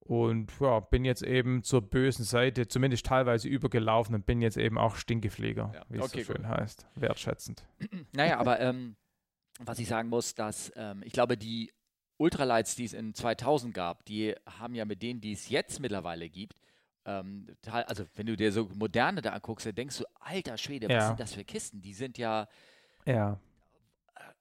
Und 0.00 0.50
ja, 0.58 0.80
bin 0.80 1.04
jetzt 1.04 1.22
eben 1.22 1.62
zur 1.62 1.82
bösen 1.82 2.24
Seite, 2.24 2.66
zumindest 2.66 3.06
teilweise 3.06 3.46
übergelaufen 3.46 4.12
und 4.12 4.26
bin 4.26 4.42
jetzt 4.42 4.56
eben 4.56 4.76
auch 4.76 4.96
Stinkeflieger, 4.96 5.70
ja. 5.72 5.82
wie 5.88 6.00
okay, 6.00 6.20
es 6.20 6.26
so 6.26 6.32
schön 6.32 6.42
gut. 6.42 6.50
heißt. 6.50 6.86
Wertschätzend. 6.96 7.64
Naja, 8.12 8.38
aber 8.38 8.58
ähm, 8.58 8.96
was 9.60 9.78
ich 9.78 9.86
sagen 9.86 10.08
muss, 10.08 10.34
dass 10.34 10.72
ähm, 10.74 11.02
ich 11.04 11.12
glaube, 11.12 11.36
die 11.36 11.70
Ultralights, 12.16 12.76
die 12.76 12.84
es 12.84 12.92
in 12.92 13.14
2000 13.14 13.74
gab, 13.74 14.04
die 14.04 14.34
haben 14.46 14.74
ja 14.74 14.84
mit 14.84 15.02
denen, 15.02 15.20
die 15.20 15.32
es 15.32 15.48
jetzt 15.48 15.80
mittlerweile 15.80 16.28
gibt, 16.28 16.56
ähm, 17.06 17.46
also 17.66 18.04
wenn 18.14 18.26
du 18.26 18.36
dir 18.36 18.50
so 18.50 18.70
moderne 18.74 19.20
da 19.20 19.30
anguckst, 19.30 19.66
dann 19.66 19.74
denkst 19.74 19.98
du, 19.98 20.04
alter 20.20 20.56
Schwede, 20.56 20.88
ja. 20.88 20.98
was 20.98 21.06
sind 21.08 21.20
das 21.20 21.34
für 21.34 21.44
Kisten? 21.44 21.82
Die 21.82 21.92
sind 21.92 22.16
ja, 22.16 22.48
ja. 23.04 23.38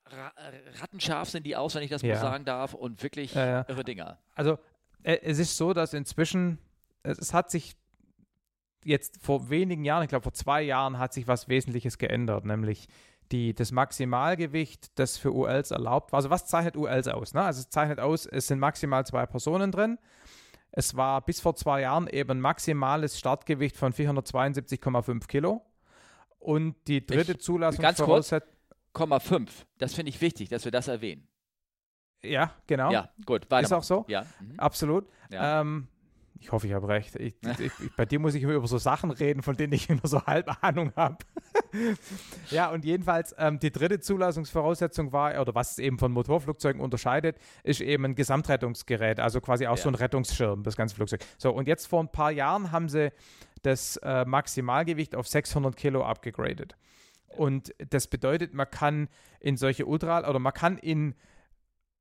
Ra 0.05 0.31
rattenscharf 0.79 1.29
sind 1.29 1.45
die 1.45 1.55
aus, 1.55 1.75
wenn 1.75 1.83
ich 1.83 1.89
das 1.89 2.01
ja. 2.01 2.15
mal 2.15 2.21
sagen 2.21 2.45
darf, 2.45 2.73
und 2.73 3.01
wirklich 3.03 3.35
irre 3.35 3.83
Dinger. 3.83 4.17
Also 4.35 4.59
äh, 5.03 5.17
es 5.23 5.39
ist 5.39 5.57
so, 5.57 5.73
dass 5.73 5.93
inzwischen, 5.93 6.57
es, 7.03 7.17
es 7.17 7.33
hat 7.33 7.51
sich 7.51 7.75
jetzt 8.85 9.21
vor 9.21 9.49
wenigen 9.49 9.83
Jahren, 9.83 10.03
ich 10.03 10.09
glaube 10.09 10.23
vor 10.23 10.33
zwei 10.33 10.61
Jahren, 10.61 10.99
hat 10.99 11.13
sich 11.13 11.27
was 11.27 11.49
Wesentliches 11.49 11.97
geändert, 11.97 12.45
nämlich 12.45 12.87
die, 13.33 13.53
das 13.53 13.71
Maximalgewicht, 13.71 14.97
das 14.97 15.17
für 15.17 15.33
ULs 15.33 15.71
erlaubt 15.71 16.11
war. 16.11 16.17
Also 16.17 16.29
was 16.29 16.45
zeichnet 16.45 16.77
ULs 16.77 17.07
aus? 17.07 17.33
Ne? 17.33 17.41
Also 17.41 17.59
es 17.61 17.69
zeichnet 17.69 17.99
aus, 17.99 18.25
es 18.25 18.47
sind 18.47 18.59
maximal 18.59 19.05
zwei 19.05 19.25
Personen 19.25 19.71
drin. 19.71 19.97
Es 20.71 20.95
war 20.95 21.21
bis 21.21 21.41
vor 21.41 21.55
zwei 21.55 21.81
Jahren 21.81 22.07
eben 22.07 22.39
maximales 22.39 23.19
Startgewicht 23.19 23.75
von 23.75 23.93
472,5 23.93 25.27
Kilo. 25.27 25.65
Und 26.39 26.75
die 26.87 27.05
dritte 27.05 27.37
Zulassung 27.37 27.81
Ganz 27.81 27.99
kurz, 27.99 28.31
0,5. 28.31 29.49
Das 29.77 29.93
finde 29.93 30.09
ich 30.09 30.21
wichtig, 30.21 30.49
dass 30.49 30.65
wir 30.65 30.71
das 30.71 30.87
erwähnen. 30.87 31.27
Ja, 32.23 32.53
genau. 32.67 32.91
Ja, 32.91 33.09
gut. 33.25 33.51
Ist 33.51 33.73
auch 33.73 33.83
so. 33.83 34.05
Ja. 34.07 34.25
Mhm. 34.39 34.59
Absolut. 34.59 35.07
Ja. 35.29 35.61
Ähm, 35.61 35.87
ich 36.39 36.51
hoffe, 36.51 36.67
ich 36.67 36.73
habe 36.73 36.87
recht. 36.87 37.15
Ich, 37.15 37.35
ich, 37.59 37.71
bei 37.95 38.05
dir 38.05 38.19
muss 38.19 38.35
ich 38.35 38.43
immer 38.43 38.53
über 38.53 38.67
so 38.67 38.77
Sachen 38.77 39.11
reden, 39.11 39.43
von 39.43 39.55
denen 39.55 39.73
ich 39.73 39.87
nur 39.89 40.01
so 40.03 40.25
halb 40.25 40.63
Ahnung 40.63 40.91
habe. 40.95 41.17
ja, 42.49 42.69
und 42.69 42.85
jedenfalls 42.85 43.33
ähm, 43.37 43.59
die 43.59 43.71
dritte 43.71 43.99
Zulassungsvoraussetzung 43.99 45.11
war, 45.11 45.39
oder 45.39 45.55
was 45.55 45.71
es 45.71 45.79
eben 45.79 45.97
von 45.97 46.11
Motorflugzeugen 46.11 46.81
unterscheidet, 46.81 47.37
ist 47.63 47.81
eben 47.81 48.05
ein 48.05 48.15
Gesamtrettungsgerät, 48.15 49.19
also 49.19 49.41
quasi 49.41 49.67
auch 49.67 49.77
ja. 49.77 49.83
so 49.83 49.89
ein 49.89 49.95
Rettungsschirm, 49.95 50.63
das 50.63 50.75
ganze 50.75 50.95
Flugzeug. 50.95 51.21
So, 51.37 51.51
und 51.51 51.67
jetzt 51.67 51.87
vor 51.87 52.01
ein 52.01 52.09
paar 52.09 52.31
Jahren 52.31 52.71
haben 52.71 52.89
sie 52.89 53.11
das 53.61 53.97
äh, 53.97 54.25
Maximalgewicht 54.25 55.15
auf 55.15 55.27
600 55.27 55.75
Kilo 55.75 56.03
abgegradet. 56.03 56.75
Und 57.27 57.73
das 57.89 58.07
bedeutet, 58.07 58.53
man 58.53 58.69
kann 58.69 59.07
in 59.39 59.57
solche 59.57 59.85
Ultra- 59.85 60.29
oder 60.29 60.39
man 60.39 60.53
kann 60.53 60.77
in 60.77 61.15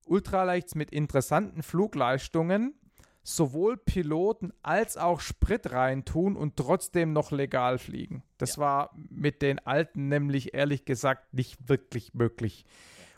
Ultraleichts 0.07 0.75
mit 0.75 0.91
interessanten 0.91 1.63
Flugleistungen 1.63 2.75
sowohl 3.23 3.77
Piloten 3.77 4.53
als 4.63 4.97
auch 4.97 5.21
Sprit 5.21 5.71
reintun 5.71 6.37
und 6.37 6.57
trotzdem 6.57 7.13
noch 7.13 7.31
legal 7.31 7.79
fliegen. 7.79 8.23
Das 8.39 8.57
ja. 8.57 8.63
war 8.63 8.91
mit 8.95 9.43
den 9.43 9.61
alten 9.61 10.09
nämlich 10.09 10.55
ehrlich 10.55 10.85
gesagt 10.85 11.33
nicht 11.33 11.69
wirklich 11.69 12.15
möglich. 12.15 12.65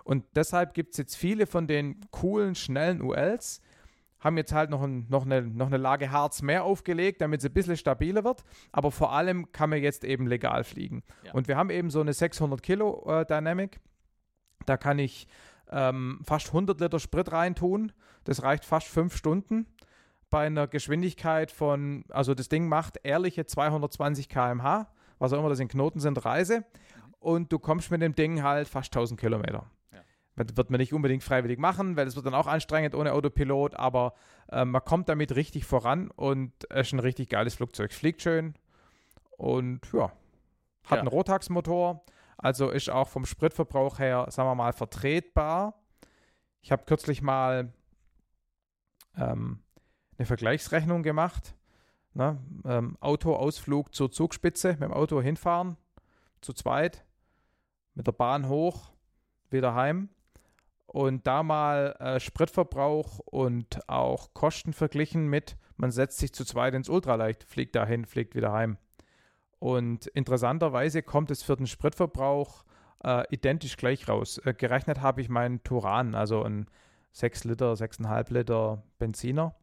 Und 0.05 0.25
deshalb 0.37 0.75
gibt 0.75 0.93
es 0.93 0.99
jetzt 0.99 1.17
viele 1.17 1.47
von 1.47 1.67
den 1.67 2.01
coolen, 2.11 2.55
schnellen 2.55 3.01
ULs, 3.01 3.63
haben 4.21 4.37
jetzt 4.37 4.53
halt 4.53 4.71
noch, 4.71 4.83
ein, 4.83 5.07
noch, 5.09 5.25
eine, 5.25 5.43
noch 5.43 5.67
eine 5.67 5.77
Lage 5.79 6.11
Harz 6.11 6.43
mehr 6.43 6.65
aufgelegt, 6.65 7.21
damit 7.21 7.41
es 7.41 7.47
ein 7.47 7.53
bisschen 7.53 7.77
stabiler 7.77 8.25
wird. 8.25 8.45
Aber 8.73 8.91
vor 8.91 9.13
allem 9.13 9.53
kann 9.53 9.71
man 9.71 9.83
jetzt 9.83 10.05
eben 10.05 10.27
legal 10.27 10.65
fliegen. 10.65 11.03
Ja. 11.25 11.33
Und 11.33 11.49
wir 11.49 11.57
haben 11.57 11.71
eben 11.71 11.91
so 11.91 12.01
eine 12.01 12.13
600 12.13 12.63
Kilo 12.63 13.05
äh, 13.07 13.27
Dynamic. 13.27 13.81
Da 14.67 14.77
kann 14.79 14.99
ich 14.99 15.27
ähm, 15.71 16.21
fast 16.25 16.49
100 16.49 16.81
Liter 16.81 17.01
Sprit 17.01 17.33
reintun. 17.33 17.93
Das 18.25 18.43
reicht 18.43 18.65
fast 18.65 18.89
fünf 18.89 19.15
Stunden 19.17 19.67
bei 20.35 20.47
einer 20.47 20.67
Geschwindigkeit 20.67 21.53
von, 21.53 22.05
also 22.09 22.35
das 22.35 22.49
Ding 22.49 22.67
macht 22.67 22.99
ehrliche 23.05 23.47
220 23.47 24.29
km/h, 24.29 24.89
was 25.21 25.33
auch 25.33 25.39
immer 25.39 25.49
das 25.49 25.61
in 25.61 25.69
Knoten 25.69 26.01
sind, 26.01 26.25
Reise. 26.25 26.65
Und 27.21 27.53
du 27.53 27.61
kommst 27.61 27.93
mit 27.93 28.03
dem 28.03 28.17
Ding 28.17 28.43
halt 28.43 28.67
fast 28.67 28.93
1000 28.93 29.21
Kilometer. 29.21 29.71
Das 30.35 30.57
wird 30.57 30.71
man 30.71 30.81
nicht 30.81 30.93
unbedingt 30.93 31.23
freiwillig 31.23 31.61
machen, 31.61 31.97
weil 31.97 32.09
es 32.09 32.17
wird 32.17 32.27
dann 32.27 32.35
auch 32.35 32.49
anstrengend 32.49 32.97
ohne 32.97 33.13
Autopilot, 33.13 33.77
aber 33.77 34.15
äh, 34.51 34.65
man 34.65 34.85
kommt 34.85 35.09
damit 35.09 35.37
richtig 35.37 35.67
voran 35.67 36.11
und 36.11 36.53
es 36.69 36.89
ist 36.89 36.95
ein 36.95 36.99
richtig 36.99 37.29
geiles 37.29 37.55
Flugzeug. 37.55 37.93
Fliegt 37.93 38.21
schön 38.21 38.55
und 39.37 39.83
ja, 39.93 40.07
hat 40.83 40.91
ja. 40.91 40.99
einen 40.99 41.07
Rotax-Motor, 41.07 42.05
also 42.39 42.71
ist 42.71 42.91
auch 42.91 43.07
vom 43.07 43.25
Spritverbrauch 43.25 44.01
her, 44.01 44.27
sagen 44.31 44.49
wir 44.49 44.57
mal, 44.57 44.73
vertretbar. 44.73 45.81
Ich 46.61 46.73
habe 46.73 46.83
kürzlich 46.87 47.23
mal 47.23 47.73
ähm, 49.17 49.61
eine 50.19 50.27
Vergleichsrechnung 50.27 51.03
gemacht. 51.03 51.55
Ne? 52.15 52.39
Ähm, 52.65 52.97
Autoausflug 53.01 53.95
zur 53.95 54.11
Zugspitze, 54.11 54.73
mit 54.73 54.83
dem 54.83 54.93
Auto 54.93 55.21
hinfahren, 55.21 55.77
zu 56.41 56.53
zweit, 56.53 57.05
mit 57.95 58.07
der 58.07 58.13
Bahn 58.13 58.49
hoch, 58.49 58.93
wieder 59.51 59.75
heim. 59.75 60.09
Und 60.87 61.27
da 61.27 61.43
mal 61.43 61.97
äh, 61.99 62.21
Spritverbrauch 62.21 63.19
und 63.19 63.89
auch 63.89 64.33
Kosten 64.33 64.73
verglichen 64.73 65.27
mit, 65.29 65.57
man 65.77 65.91
setzt 65.91 66.19
sich 66.19 66.33
zu 66.33 66.45
zweit 66.45 66.75
ins 66.75 66.89
Ultraleicht, 66.89 67.45
fliegt 67.45 67.75
dahin, 67.75 68.05
fliegt 68.05 68.37
wieder 68.37 68.53
heim. 68.53 68.79
Und 69.59 70.07
interessanterweise 70.09 71.03
kommt 71.03 71.31
es 71.31 71.43
für 71.43 71.57
den 71.57 71.67
Spritverbrauch 71.67 72.65
äh, 73.03 73.25
identisch 73.31 73.77
gleich 73.77 74.09
raus. 74.09 74.39
Äh, 74.39 74.55
gerechnet 74.55 75.01
habe 75.01 75.21
ich 75.21 75.29
meinen 75.29 75.63
Turan, 75.65 76.15
also 76.15 76.43
ein 76.43 76.67
6 77.13 77.45
Liter, 77.45 77.73
6,5 77.73 78.33
Liter 78.33 78.83
Benziner. 78.99 79.55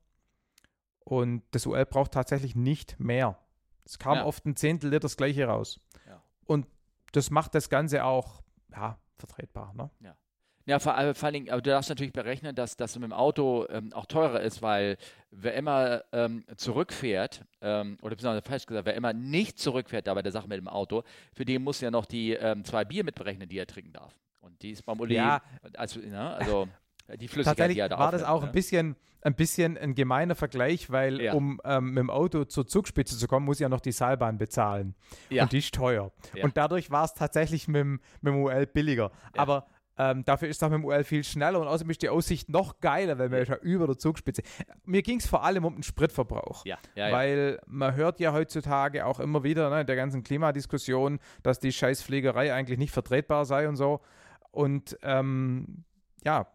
Und 1.12 1.43
das 1.52 1.65
UL 1.65 1.86
braucht 1.86 2.13
tatsächlich 2.13 2.56
nicht 2.56 2.97
mehr. 2.97 3.38
Es 3.84 4.00
kam 4.00 4.15
ja. 4.15 4.26
oft 4.26 4.45
ein 4.45 4.56
Zehntel 4.56 4.91
Liter 4.91 5.02
das 5.02 5.17
gleiche 5.17 5.43
raus. 5.43 5.82
Ja. 6.08 6.24
Und 6.45 6.67
das 7.12 7.32
macht 7.32 7.54
das 7.54 7.69
Ganze 7.69 8.06
auch 8.06 8.41
ja, 8.71 8.97
vertretbar. 9.17 9.74
Ne? 9.74 9.89
Ja. 10.00 10.15
Ja, 10.65 10.80
vor, 10.80 10.93
vor 10.93 11.26
allen 11.26 11.34
Dingen, 11.34 11.50
aber 11.50 11.62
du 11.62 11.69
darfst 11.69 11.89
natürlich 11.89 12.13
berechnen, 12.13 12.56
dass 12.56 12.78
das 12.78 12.95
mit 12.95 13.04
dem 13.04 13.12
Auto 13.12 13.67
ähm, 13.67 13.91
auch 13.91 14.06
teurer 14.06 14.39
ist, 14.39 14.62
weil 14.62 14.95
wer 15.32 15.54
immer 15.56 16.02
ähm, 16.13 16.45
zurückfährt, 16.56 17.43
ähm, 17.60 17.97
oder 18.02 18.12
beziehungsweise 18.15 18.47
falsch 18.47 18.65
gesagt, 18.65 18.86
wer 18.86 18.95
immer 18.95 19.12
nicht 19.12 19.60
zurückfährt 19.60 20.08
da 20.08 20.13
bei 20.13 20.21
der 20.21 20.32
Sache 20.32 20.47
mit 20.47 20.60
dem 20.60 20.69
Auto, 20.69 21.04
für 21.34 21.43
den 21.43 21.62
muss 21.62 21.82
ja 21.82 21.91
noch 21.91 22.06
die 22.06 22.36
ähm, 22.36 22.63
zwei 22.63 22.86
Bier 22.86 23.04
mitberechnen, 23.04 23.50
die 23.50 23.58
er 23.58 23.67
trinken 23.67 23.91
darf. 23.91 24.17
Und 24.39 24.62
die 24.62 24.71
ist 24.71 24.84
beim 24.84 24.97
Uli, 25.02 25.15
ja. 25.15 25.41
also, 25.74 26.00
ne, 26.00 26.36
also 26.36 26.69
die 27.17 27.28
Flüssigkeit, 27.28 27.71
die 27.71 27.80
er 27.80 27.89
da 27.89 28.00
war 28.00 28.12
das 28.12 28.24
auch 28.24 28.41
ne? 28.41 28.47
ein 28.47 28.54
bisschen 28.54 28.95
ein 29.24 29.36
bisschen 29.36 29.78
ein 29.78 29.93
gemeiner 29.93 30.36
Vergleich, 30.36 30.89
weil 30.89 31.21
ja. 31.21 31.34
um 31.34 31.62
ähm, 31.63 31.89
mit 31.89 32.00
dem 32.00 32.10
Auto 32.10 32.43
zur 32.45 32.67
Zugspitze 32.67 33.17
zu 33.17 33.28
kommen, 33.28 33.45
muss 33.45 33.58
ich 33.58 33.62
ja 33.62 33.69
noch 33.69 33.80
die 33.80 33.91
Seilbahn 33.91 34.38
bezahlen. 34.38 34.95
Ja. 35.30 35.43
Und 35.43 35.52
die 35.52 35.60
ist 35.60 35.74
teuer. 35.74 36.12
Ja. 36.34 36.43
Und 36.43 36.58
dadurch 36.58 36.89
war 36.89 37.06
es 37.06 37.13
tatsächlich 37.13 37.67
mit, 37.67 37.86
mit 37.86 38.02
dem 38.24 38.41
UL 38.41 38.65
billiger. 38.65 39.12
Aber 39.38 39.67
ähm, 39.97 40.26
dafür 40.26 40.47
ist 40.47 40.58
es 40.58 40.63
auch 40.63 40.69
mit 40.69 40.80
dem 40.80 40.86
UL 40.86 41.04
viel 41.04 41.24
schneller 41.24 41.60
und 41.60 41.67
außerdem 41.67 41.91
ist 41.91 42.02
die 42.02 42.10
Aussicht 42.10 42.50
noch 42.50 42.80
geiler, 42.80 43.19
weil 43.19 43.30
man 43.30 43.45
ja 43.45 43.58
über 43.58 43.86
der 43.86 43.97
Zugspitze. 43.97 44.41
Mir 44.86 45.04
ging 45.04 45.19
es 45.19 45.28
vor 45.28 45.43
allem 45.43 45.65
um 45.65 45.76
den 45.76 45.84
Spritverbrauch. 45.84 46.65
Ja, 46.65 46.80
ja, 46.95 47.12
weil 47.12 47.60
man 47.67 47.93
hört 47.93 48.19
ja 48.19 48.34
heutzutage 48.34 49.06
auch 49.06 49.19
immer 49.19 49.43
wieder 49.43 49.69
ne, 49.69 49.82
in 49.82 49.88
der 49.88 49.95
ganzen 49.95 50.24
Klimadiskussion, 50.24 51.19
dass 51.43 51.60
die 51.60 51.71
Scheißfliegerei 51.71 52.54
eigentlich 52.54 52.80
nicht 52.80 52.91
vertretbar 52.91 53.45
sei 53.45 53.67
und 53.67 53.76
so. 53.76 54.02
Und 54.50 54.97
ähm, 55.04 55.84
ja, 56.24 56.47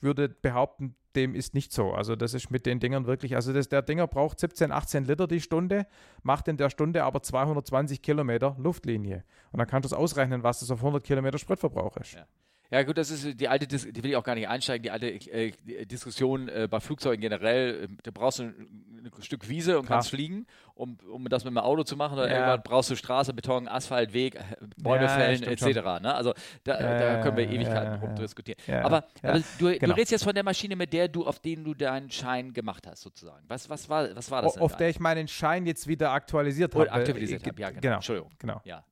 würde 0.00 0.28
behaupten, 0.28 0.94
dem 1.14 1.34
ist 1.34 1.54
nicht 1.54 1.72
so. 1.72 1.92
Also 1.92 2.14
das 2.14 2.34
ist 2.34 2.50
mit 2.50 2.66
den 2.66 2.78
Dingern 2.78 3.06
wirklich, 3.06 3.34
also 3.34 3.52
das, 3.52 3.68
der 3.68 3.82
Dinger 3.82 4.06
braucht 4.06 4.38
17, 4.38 4.70
18 4.70 5.04
Liter 5.04 5.26
die 5.26 5.40
Stunde, 5.40 5.86
macht 6.22 6.46
in 6.48 6.56
der 6.56 6.70
Stunde 6.70 7.04
aber 7.04 7.22
220 7.22 8.02
Kilometer 8.02 8.54
Luftlinie. 8.58 9.24
Und 9.52 9.58
dann 9.58 9.66
kannst 9.66 9.90
du 9.90 9.94
es 9.94 9.98
ausrechnen, 9.98 10.42
was 10.42 10.60
das 10.60 10.70
auf 10.70 10.78
100 10.78 11.02
Kilometer 11.02 11.38
Spritverbrauch 11.38 11.96
ist. 11.96 12.12
Ja. 12.14 12.26
Ja, 12.70 12.82
gut, 12.82 12.98
das 12.98 13.10
ist 13.10 13.40
die 13.40 13.48
alte, 13.48 13.66
die 13.66 14.02
will 14.02 14.10
ich 14.10 14.16
auch 14.16 14.24
gar 14.24 14.34
nicht 14.34 14.48
einsteigen, 14.48 14.82
die 14.82 14.90
alte 14.90 15.08
äh, 15.08 15.52
die 15.64 15.86
Diskussion 15.86 16.48
äh, 16.48 16.68
bei 16.70 16.80
Flugzeugen 16.80 17.20
generell. 17.20 17.88
Da 18.02 18.10
brauchst 18.10 18.40
du 18.40 18.44
ein, 18.44 19.10
ein 19.16 19.22
Stück 19.22 19.48
Wiese 19.48 19.78
und 19.78 19.86
Klar. 19.86 19.98
kannst 19.98 20.10
fliegen, 20.10 20.46
um, 20.74 20.98
um 21.10 21.28
das 21.28 21.44
mit 21.44 21.52
dem 21.52 21.58
Auto 21.58 21.84
zu 21.84 21.96
machen. 21.96 22.18
Oder 22.18 22.28
ja. 22.28 22.34
irgendwann 22.34 22.62
brauchst 22.62 22.90
du 22.90 22.96
Straße, 22.96 23.32
Beton, 23.34 23.68
Asphalt, 23.68 24.12
Weg, 24.12 24.34
äh, 24.34 24.40
Bäume 24.76 25.04
ja, 25.04 25.08
fällen, 25.08 25.42
etc. 25.44 25.64
Ne? 26.02 26.14
Also 26.14 26.34
da, 26.64 26.80
ja, 26.80 26.98
da, 26.98 27.22
können 27.22 27.36
wir 27.36 27.48
Ewigkeiten 27.48 28.02
ja, 28.02 28.14
diskutieren. 28.14 28.58
Aber, 28.82 29.04
aber 29.22 29.40
du, 29.58 29.66
genau. 29.66 29.78
du 29.78 29.92
redest 29.92 30.12
jetzt 30.12 30.24
von 30.24 30.34
der 30.34 30.44
Maschine, 30.44 30.76
mit 30.76 30.92
der 30.92 31.08
du, 31.08 31.26
auf 31.26 31.38
denen 31.38 31.64
du 31.64 31.74
deinen 31.74 32.10
Schein 32.10 32.52
gemacht 32.52 32.86
hast, 32.86 33.02
sozusagen. 33.02 33.44
Was, 33.48 33.70
was, 33.70 33.88
war, 33.88 34.14
was 34.14 34.30
war 34.30 34.42
das? 34.42 34.58
O, 34.58 34.64
auf 34.64 34.76
der 34.76 34.88
ich 34.88 34.98
meinen 34.98 35.28
Schein 35.28 35.66
jetzt 35.66 35.86
wieder 35.86 36.10
aktualisiert 36.10 36.74
habe. 36.74 36.90
Aktualisiert 36.90 37.46
habe, 37.46 37.60
ja, 37.60 37.68
genau. 37.68 37.80
genau. 37.80 37.94
Entschuldigung. 37.96 38.30
Genau. 38.38 38.60
Ja. 38.64 38.84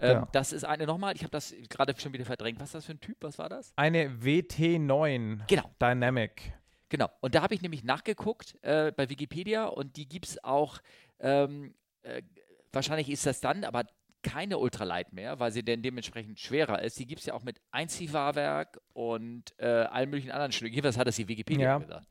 Ähm, 0.00 0.10
ja. 0.10 0.28
Das 0.32 0.52
ist 0.52 0.64
eine 0.64 0.86
nochmal, 0.86 1.14
ich 1.14 1.22
habe 1.22 1.30
das 1.30 1.54
gerade 1.68 1.98
schon 1.98 2.12
wieder 2.12 2.24
verdrängt. 2.24 2.60
Was 2.60 2.68
ist 2.68 2.74
das 2.74 2.84
für 2.86 2.92
ein 2.92 3.00
Typ? 3.00 3.16
Was 3.20 3.38
war 3.38 3.48
das? 3.48 3.72
Eine 3.76 4.08
WT9 4.10 5.46
genau. 5.46 5.70
Dynamic. 5.80 6.52
Genau. 6.88 7.10
Und 7.20 7.34
da 7.34 7.42
habe 7.42 7.54
ich 7.54 7.62
nämlich 7.62 7.84
nachgeguckt 7.84 8.56
äh, 8.62 8.92
bei 8.92 9.10
Wikipedia 9.10 9.66
und 9.66 9.96
die 9.96 10.08
gibt 10.08 10.26
es 10.26 10.42
auch, 10.42 10.78
ähm, 11.20 11.74
äh, 12.02 12.22
wahrscheinlich 12.72 13.10
ist 13.10 13.26
das 13.26 13.40
dann, 13.40 13.64
aber 13.64 13.84
keine 14.22 14.58
Ultralight 14.58 15.12
mehr, 15.12 15.38
weil 15.38 15.52
sie 15.52 15.62
denn 15.62 15.82
dementsprechend 15.82 16.38
schwerer 16.40 16.82
ist. 16.82 16.98
Die 16.98 17.06
gibt 17.06 17.20
es 17.20 17.26
ja 17.26 17.34
auch 17.34 17.42
mit 17.42 17.60
Einziehfahrwerk 17.70 18.80
und 18.92 19.54
äh, 19.58 19.66
allen 19.66 20.10
möglichen 20.10 20.32
anderen 20.32 20.52
Stücken. 20.52 20.74
Jedenfalls 20.74 20.98
hat 20.98 21.06
das 21.06 21.16
die 21.16 21.28
Wikipedia 21.28 21.66
ja. 21.66 21.78
gesagt. 21.78 22.08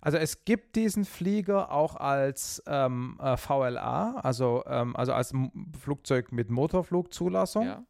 Also 0.00 0.18
es 0.18 0.44
gibt 0.44 0.76
diesen 0.76 1.04
Flieger 1.04 1.72
auch 1.72 1.96
als 1.96 2.62
ähm, 2.66 3.18
äh, 3.20 3.36
VLA, 3.36 4.20
also, 4.20 4.62
ähm, 4.66 4.94
also 4.96 5.12
als 5.12 5.32
M 5.32 5.50
Flugzeug 5.78 6.32
mit 6.32 6.50
Motorflugzulassung. 6.50 7.66
Ja. 7.66 7.84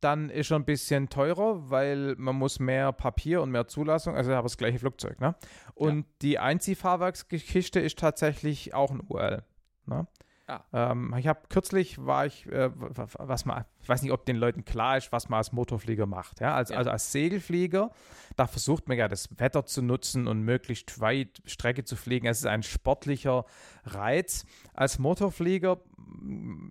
Dann 0.00 0.30
ist 0.30 0.52
er 0.52 0.58
ein 0.58 0.64
bisschen 0.64 1.08
teurer, 1.08 1.70
weil 1.70 2.14
man 2.16 2.36
muss 2.36 2.60
mehr 2.60 2.92
Papier 2.92 3.42
und 3.42 3.50
mehr 3.50 3.66
Zulassung, 3.66 4.14
also 4.14 4.32
aber 4.32 4.44
das 4.44 4.56
gleiche 4.56 4.78
Flugzeug. 4.78 5.20
Ne? 5.20 5.34
Und 5.74 5.98
ja. 5.98 6.04
die 6.22 6.38
Einziehfahrwerksgeschichte 6.38 7.80
ist 7.80 7.98
tatsächlich 7.98 8.74
auch 8.74 8.92
ein 8.92 9.02
UL. 9.08 9.42
Ne? 9.86 10.06
Ja. 10.48 10.64
Ähm, 10.72 11.14
ich 11.18 11.26
habe 11.26 11.40
kürzlich 11.50 12.04
war 12.04 12.24
ich, 12.24 12.46
äh, 12.46 12.70
was 12.74 13.44
man, 13.44 13.66
ich 13.82 13.88
weiß 13.88 14.00
nicht, 14.02 14.12
ob 14.12 14.24
den 14.24 14.36
Leuten 14.36 14.64
klar 14.64 14.96
ist, 14.96 15.12
was 15.12 15.28
man 15.28 15.38
als 15.38 15.52
Motorflieger 15.52 16.06
macht. 16.06 16.40
Ja? 16.40 16.54
Als, 16.54 16.70
ja. 16.70 16.78
Also 16.78 16.90
als 16.90 17.12
Segelflieger, 17.12 17.90
da 18.36 18.46
versucht 18.46 18.88
man 18.88 18.96
ja 18.96 19.08
das 19.08 19.28
Wetter 19.38 19.66
zu 19.66 19.82
nutzen 19.82 20.26
und 20.26 20.42
möglichst 20.42 21.00
weit 21.00 21.42
Strecke 21.44 21.84
zu 21.84 21.96
fliegen. 21.96 22.26
Es 22.26 22.38
ist 22.38 22.46
ein 22.46 22.62
sportlicher 22.62 23.44
Reiz. 23.94 24.44
Als 24.74 24.98
Motorflieger 24.98 25.78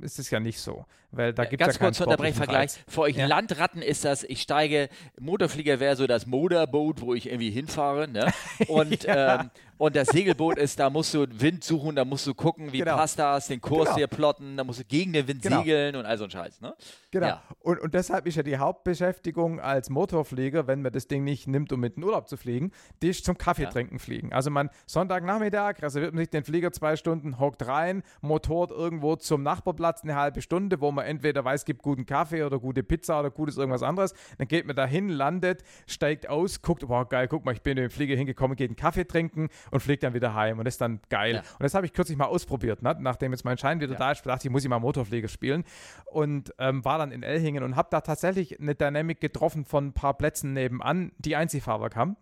ist 0.02 0.20
es 0.20 0.30
ja 0.30 0.40
nicht 0.40 0.60
so, 0.60 0.86
weil 1.12 1.34
da 1.34 1.46
gibt 1.46 1.62
es 1.62 1.68
ja, 1.68 1.74
keinen 1.74 1.88
kurz 1.88 2.02
Unterbrechvergleich. 2.02 2.72
Für 2.88 3.02
euch 3.02 3.16
ja. 3.16 3.28
Landratten 3.28 3.82
ist 3.82 4.06
das, 4.06 4.24
ich 4.24 4.42
steige, 4.42 4.90
Motorflieger 5.20 5.80
wäre 5.80 5.96
so 5.96 6.08
das 6.08 6.26
Motorboot, 6.26 7.02
wo 7.02 7.14
ich 7.14 7.28
irgendwie 7.28 7.52
hinfahre. 7.52 8.08
Ne? 8.08 8.32
Und 8.68 9.04
ja. 9.04 9.42
ähm, 9.42 9.52
und 9.78 9.96
das 9.96 10.08
Segelboot 10.08 10.58
ist, 10.58 10.80
da 10.80 10.90
musst 10.90 11.14
du 11.14 11.28
Wind 11.40 11.64
suchen, 11.64 11.96
da 11.96 12.04
musst 12.04 12.26
du 12.26 12.34
gucken, 12.34 12.74
wie 12.74 12.80
genau. 12.80 12.96
passt 12.96 13.20
das, 13.20 13.48
den 13.48 13.62
Kurs 13.62 13.86
genau. 13.86 13.98
hier 13.98 14.08
plotten, 14.08 14.58
da 14.58 14.64
musst 14.64 14.80
du 14.80 14.86
gegen 14.86 15.14
den 15.14 15.28
Wind 15.28 15.44
genau. 15.44 15.60
segeln 15.60 15.96
und 15.96 16.06
all 16.06 16.18
so 16.18 16.24
ein 16.24 16.32
Scheiß. 16.32 16.62
Ne? 16.62 16.76
Genau. 17.12 17.28
Ja. 17.28 17.44
Und, 17.60 17.80
und 17.80 17.94
deshalb 17.94 18.26
ist 18.26 18.36
ja 18.36 18.44
die 18.44 18.58
Hauptbeschäftigung 18.58 19.60
als 19.60 19.90
Motorflieger, 19.90 20.66
wenn 20.66 20.82
man 20.82 20.92
das 20.92 21.08
Ding 21.08 21.24
nicht 21.24 21.48
nimmt, 21.48 21.72
um 21.72 21.80
mit 21.80 21.96
in 21.96 22.02
den 22.02 22.06
Urlaub 22.06 22.28
zu 22.28 22.38
fliegen, 22.38 22.72
die 23.04 23.10
ist 23.10 23.24
zum 23.24 23.38
Kaffee 23.38 23.64
ja. 23.64 23.70
trinken 23.70 24.00
fliegen. 24.00 24.34
Also 24.34 24.50
man 24.50 24.70
Sonntagnachmittag 24.88 25.82
reserviert 25.82 26.14
man 26.14 26.22
sich 26.22 26.32
den 26.32 26.44
Flieger 26.44 26.72
zwei 26.72 26.96
Stunden, 26.96 27.07
hockt 27.40 27.68
rein, 27.68 28.04
motort 28.22 28.72
irgendwo 28.72 29.16
zum 29.16 29.44
Nachbarplatz 29.44 30.04
eine 30.04 30.16
halbe 30.16 30.42
Stunde, 30.42 30.82
wo 30.82 30.92
man 30.92 31.06
entweder 31.06 31.44
weiß, 31.44 31.66
gibt 31.66 31.82
guten 31.82 32.06
Kaffee 32.06 32.44
oder 32.44 32.60
gute 32.60 32.84
Pizza 32.84 33.20
oder 33.20 33.32
gutes 33.32 33.58
irgendwas 33.58 33.84
anderes. 33.84 34.14
Dann 34.38 34.48
geht 34.48 34.66
man 34.66 34.76
dahin, 34.76 35.10
landet, 35.10 35.64
steigt 35.88 36.30
aus, 36.30 36.62
guckt, 36.62 36.88
boah 36.88 37.08
geil, 37.08 37.28
guck 37.28 37.46
mal, 37.46 37.52
ich 37.52 37.62
bin 37.62 37.78
in 37.78 37.84
den 37.84 37.90
Flieger 37.90 38.16
hingekommen, 38.16 38.56
geht 38.56 38.70
einen 38.70 38.76
Kaffee 38.76 39.06
trinken 39.06 39.50
und 39.72 39.80
fliegt 39.80 40.04
dann 40.04 40.14
wieder 40.14 40.34
heim. 40.34 40.60
Und 40.60 40.66
das 40.66 40.76
ist 40.76 40.82
dann 40.82 41.00
geil. 41.10 41.36
Ja. 41.36 41.40
Und 41.40 41.64
das 41.64 41.74
habe 41.74 41.86
ich 41.86 41.94
kürzlich 41.94 42.18
mal 42.18 42.26
ausprobiert. 42.26 42.82
Ne? 42.82 42.96
Nachdem 43.00 43.32
jetzt 43.32 43.46
mein 43.46 43.58
Schein 43.58 43.80
wieder 43.80 43.94
ja. 43.94 44.00
da 44.00 44.12
ist, 44.12 44.26
dachte 44.26 44.48
ich, 44.48 44.52
muss 44.52 44.64
ich 44.64 44.70
mal 44.70 44.80
Motorflieger 44.80 45.28
spielen. 45.28 45.64
Und 46.06 46.54
ähm, 46.60 46.84
war 46.86 46.98
dann 46.98 47.12
in 47.12 47.24
Elhingen 47.24 47.64
und 47.64 47.76
habe 47.76 47.90
da 47.92 48.02
tatsächlich 48.02 48.60
eine 48.60 48.76
Dynamik 48.76 49.22
getroffen 49.22 49.66
von 49.66 49.88
ein 49.88 49.94
paar 49.94 50.16
Plätzen 50.16 50.54
nebenan, 50.54 51.12
die 51.18 51.36
Einziehfahrwerk 51.36 51.96
haben 51.96 52.18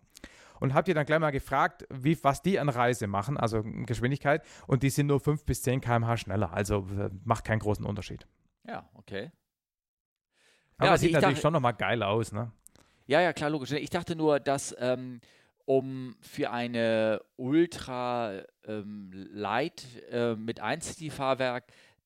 und 0.60 0.74
habe 0.74 0.84
die 0.84 0.94
dann 0.94 1.06
gleich 1.06 1.18
mal 1.18 1.30
gefragt, 1.30 1.86
wie, 1.90 2.18
was 2.22 2.42
die 2.42 2.58
an 2.58 2.68
Reise 2.68 3.06
machen, 3.06 3.36
also 3.36 3.62
Geschwindigkeit. 3.64 4.42
Und 4.66 4.82
die 4.82 4.90
sind 4.90 5.06
nur 5.06 5.20
5 5.20 5.44
bis 5.44 5.62
10 5.62 5.80
km/h 5.80 6.16
schneller. 6.18 6.52
Also 6.52 6.86
äh, 6.98 7.10
macht 7.24 7.44
keinen 7.44 7.60
großen 7.60 7.84
Unterschied. 7.84 8.26
Ja, 8.66 8.88
okay. 8.94 9.30
Aber 10.78 10.90
ja, 10.90 10.98
sieht 10.98 11.12
natürlich 11.12 11.34
dachte, 11.34 11.42
schon 11.42 11.52
nochmal 11.52 11.74
geil 11.74 12.02
aus, 12.02 12.32
ne? 12.32 12.52
Ja, 13.06 13.20
ja, 13.20 13.32
klar, 13.32 13.50
logisch. 13.50 13.72
Ich 13.72 13.90
dachte 13.90 14.16
nur, 14.16 14.40
dass 14.40 14.74
ähm, 14.78 15.20
um 15.64 16.16
für 16.20 16.50
eine 16.50 17.22
Ultra 17.36 18.42
ähm, 18.64 19.10
Light 19.12 19.86
äh, 20.10 20.34
mit 20.34 20.60
Einziehfahrwerk 20.60 21.64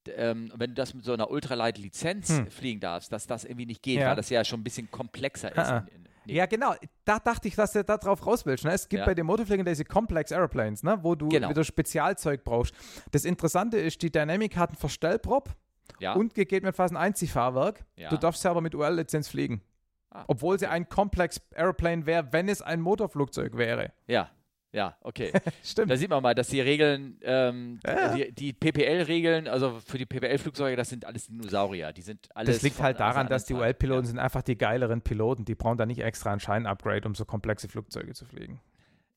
ähm, 0.08 0.52
wenn 0.56 0.70
du 0.70 0.74
das 0.74 0.94
mit 0.94 1.04
so 1.04 1.12
einer 1.12 1.30
Ultralight-Lizenz 1.30 2.30
hm. 2.30 2.50
fliegen 2.50 2.80
darfst, 2.80 3.12
dass 3.12 3.26
das 3.26 3.44
irgendwie 3.44 3.66
nicht 3.66 3.82
geht, 3.82 4.00
ja. 4.00 4.08
weil 4.08 4.16
das 4.16 4.30
ja 4.30 4.44
schon 4.44 4.60
ein 4.60 4.64
bisschen 4.64 4.90
komplexer 4.90 5.54
ist. 5.56 5.70
In, 5.70 5.94
in, 5.94 6.04
in 6.04 6.09
ja, 6.34 6.46
genau. 6.46 6.74
Da 7.04 7.18
dachte 7.18 7.48
ich, 7.48 7.54
dass 7.54 7.72
du 7.72 7.84
da 7.84 7.96
drauf 7.96 8.26
raus 8.26 8.46
willst. 8.46 8.64
Ne? 8.64 8.72
Es 8.72 8.88
gibt 8.88 9.00
ja. 9.00 9.06
bei 9.06 9.14
den 9.14 9.26
Motorfliegern 9.26 9.66
diese 9.66 9.84
Complex 9.84 10.30
Airplanes, 10.30 10.82
ne? 10.82 10.98
wo 11.02 11.14
du 11.14 11.28
genau. 11.28 11.48
wieder 11.48 11.64
Spezialzeug 11.64 12.44
brauchst. 12.44 12.74
Das 13.10 13.24
Interessante 13.24 13.78
ist, 13.78 14.02
die 14.02 14.10
Dynamic 14.10 14.56
hat 14.56 14.70
einen 14.70 14.78
Verstellprop 14.78 15.50
ja. 15.98 16.14
und 16.14 16.34
gegebenenfalls 16.34 16.92
ein 16.92 16.96
Einziehfahrwerk. 16.96 17.84
Du 18.08 18.16
darfst 18.16 18.42
selber 18.42 18.60
mit 18.60 18.74
UL-Lizenz 18.74 19.28
fliegen. 19.28 19.62
Ah. 20.10 20.24
Obwohl 20.26 20.58
sie 20.58 20.66
ein 20.66 20.88
Complex 20.88 21.40
Airplane 21.54 22.04
wäre, 22.06 22.32
wenn 22.32 22.48
es 22.48 22.62
ein 22.62 22.80
Motorflugzeug 22.80 23.56
wäre. 23.56 23.92
Ja, 24.08 24.30
ja, 24.72 24.96
okay. 25.02 25.32
Stimmt. 25.64 25.90
Da 25.90 25.96
sieht 25.96 26.10
man 26.10 26.22
mal, 26.22 26.34
dass 26.34 26.48
die 26.48 26.60
Regeln, 26.60 27.18
ähm, 27.22 27.80
ja. 27.84 28.14
die, 28.14 28.32
die 28.32 28.52
PPL-Regeln, 28.52 29.48
also 29.48 29.80
für 29.84 29.98
die 29.98 30.06
PPL-Flugzeuge, 30.06 30.76
das 30.76 30.88
sind 30.88 31.04
alles 31.04 31.26
Dinosaurier. 31.26 31.92
Die 31.92 32.02
sind 32.02 32.28
alles. 32.36 32.56
Das 32.56 32.62
liegt 32.62 32.80
halt 32.80 33.00
daran, 33.00 33.26
dass 33.26 33.44
die 33.44 33.54
UL-Piloten 33.54 34.04
ja. 34.04 34.08
sind 34.08 34.18
einfach 34.18 34.42
die 34.42 34.56
geileren 34.56 35.02
Piloten. 35.02 35.44
Die 35.44 35.56
brauchen 35.56 35.78
da 35.78 35.86
nicht 35.86 36.00
extra 36.00 36.32
ein 36.32 36.40
Schein-Upgrade, 36.40 37.06
um 37.08 37.14
so 37.14 37.24
komplexe 37.24 37.68
Flugzeuge 37.68 38.14
zu 38.14 38.24
fliegen. 38.24 38.60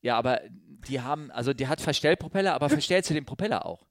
Ja, 0.01 0.17
aber 0.17 0.41
die 0.87 1.01
haben, 1.01 1.31
also 1.31 1.53
die 1.53 1.67
hat 1.67 1.81
Verstellpropeller, 1.81 2.53
aber 2.53 2.69
verstellst 2.69 3.09
du 3.11 3.13
den 3.13 3.25
Propeller 3.25 3.65
auch? 3.65 3.85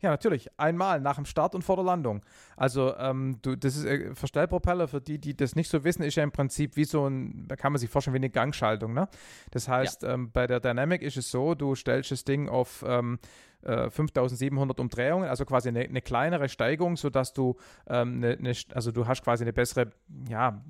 Ja, 0.00 0.10
natürlich. 0.10 0.48
Einmal 0.58 1.00
nach 1.00 1.16
dem 1.16 1.24
Start 1.24 1.54
und 1.54 1.62
vor 1.62 1.76
der 1.76 1.84
Landung. 1.84 2.22
Also, 2.56 2.94
ähm, 2.96 3.38
du, 3.40 3.56
das 3.56 3.76
ist 3.76 3.86
äh, 3.86 4.14
Verstellpropeller, 4.14 4.88
für 4.88 5.00
die, 5.00 5.18
die 5.18 5.34
das 5.34 5.56
nicht 5.56 5.70
so 5.70 5.84
wissen, 5.84 6.02
ist 6.02 6.16
ja 6.16 6.22
im 6.22 6.32
Prinzip 6.32 6.76
wie 6.76 6.84
so 6.84 7.08
ein, 7.08 7.46
da 7.48 7.56
kann 7.56 7.72
man 7.72 7.80
sich 7.80 7.88
vorstellen, 7.88 8.14
wie 8.14 8.18
eine 8.18 8.30
Gangschaltung. 8.30 8.92
Ne? 8.92 9.08
Das 9.52 9.68
heißt, 9.68 10.02
ja. 10.02 10.14
ähm, 10.14 10.30
bei 10.32 10.46
der 10.46 10.60
Dynamic 10.60 11.02
ist 11.02 11.16
es 11.16 11.30
so, 11.30 11.54
du 11.54 11.74
stellst 11.74 12.10
das 12.10 12.24
Ding 12.24 12.48
auf 12.48 12.84
ähm, 12.86 13.18
äh, 13.62 13.88
5700 13.88 14.78
Umdrehungen, 14.80 15.28
also 15.28 15.46
quasi 15.46 15.70
eine, 15.70 15.80
eine 15.80 16.02
kleinere 16.02 16.50
Steigung, 16.50 16.96
sodass 16.96 17.32
du, 17.32 17.56
ähm, 17.88 18.16
eine, 18.16 18.36
eine, 18.36 18.52
also 18.74 18.92
du 18.92 19.06
hast 19.06 19.22
quasi 19.24 19.44
eine 19.44 19.54
bessere, 19.54 19.92
ja, 20.28 20.62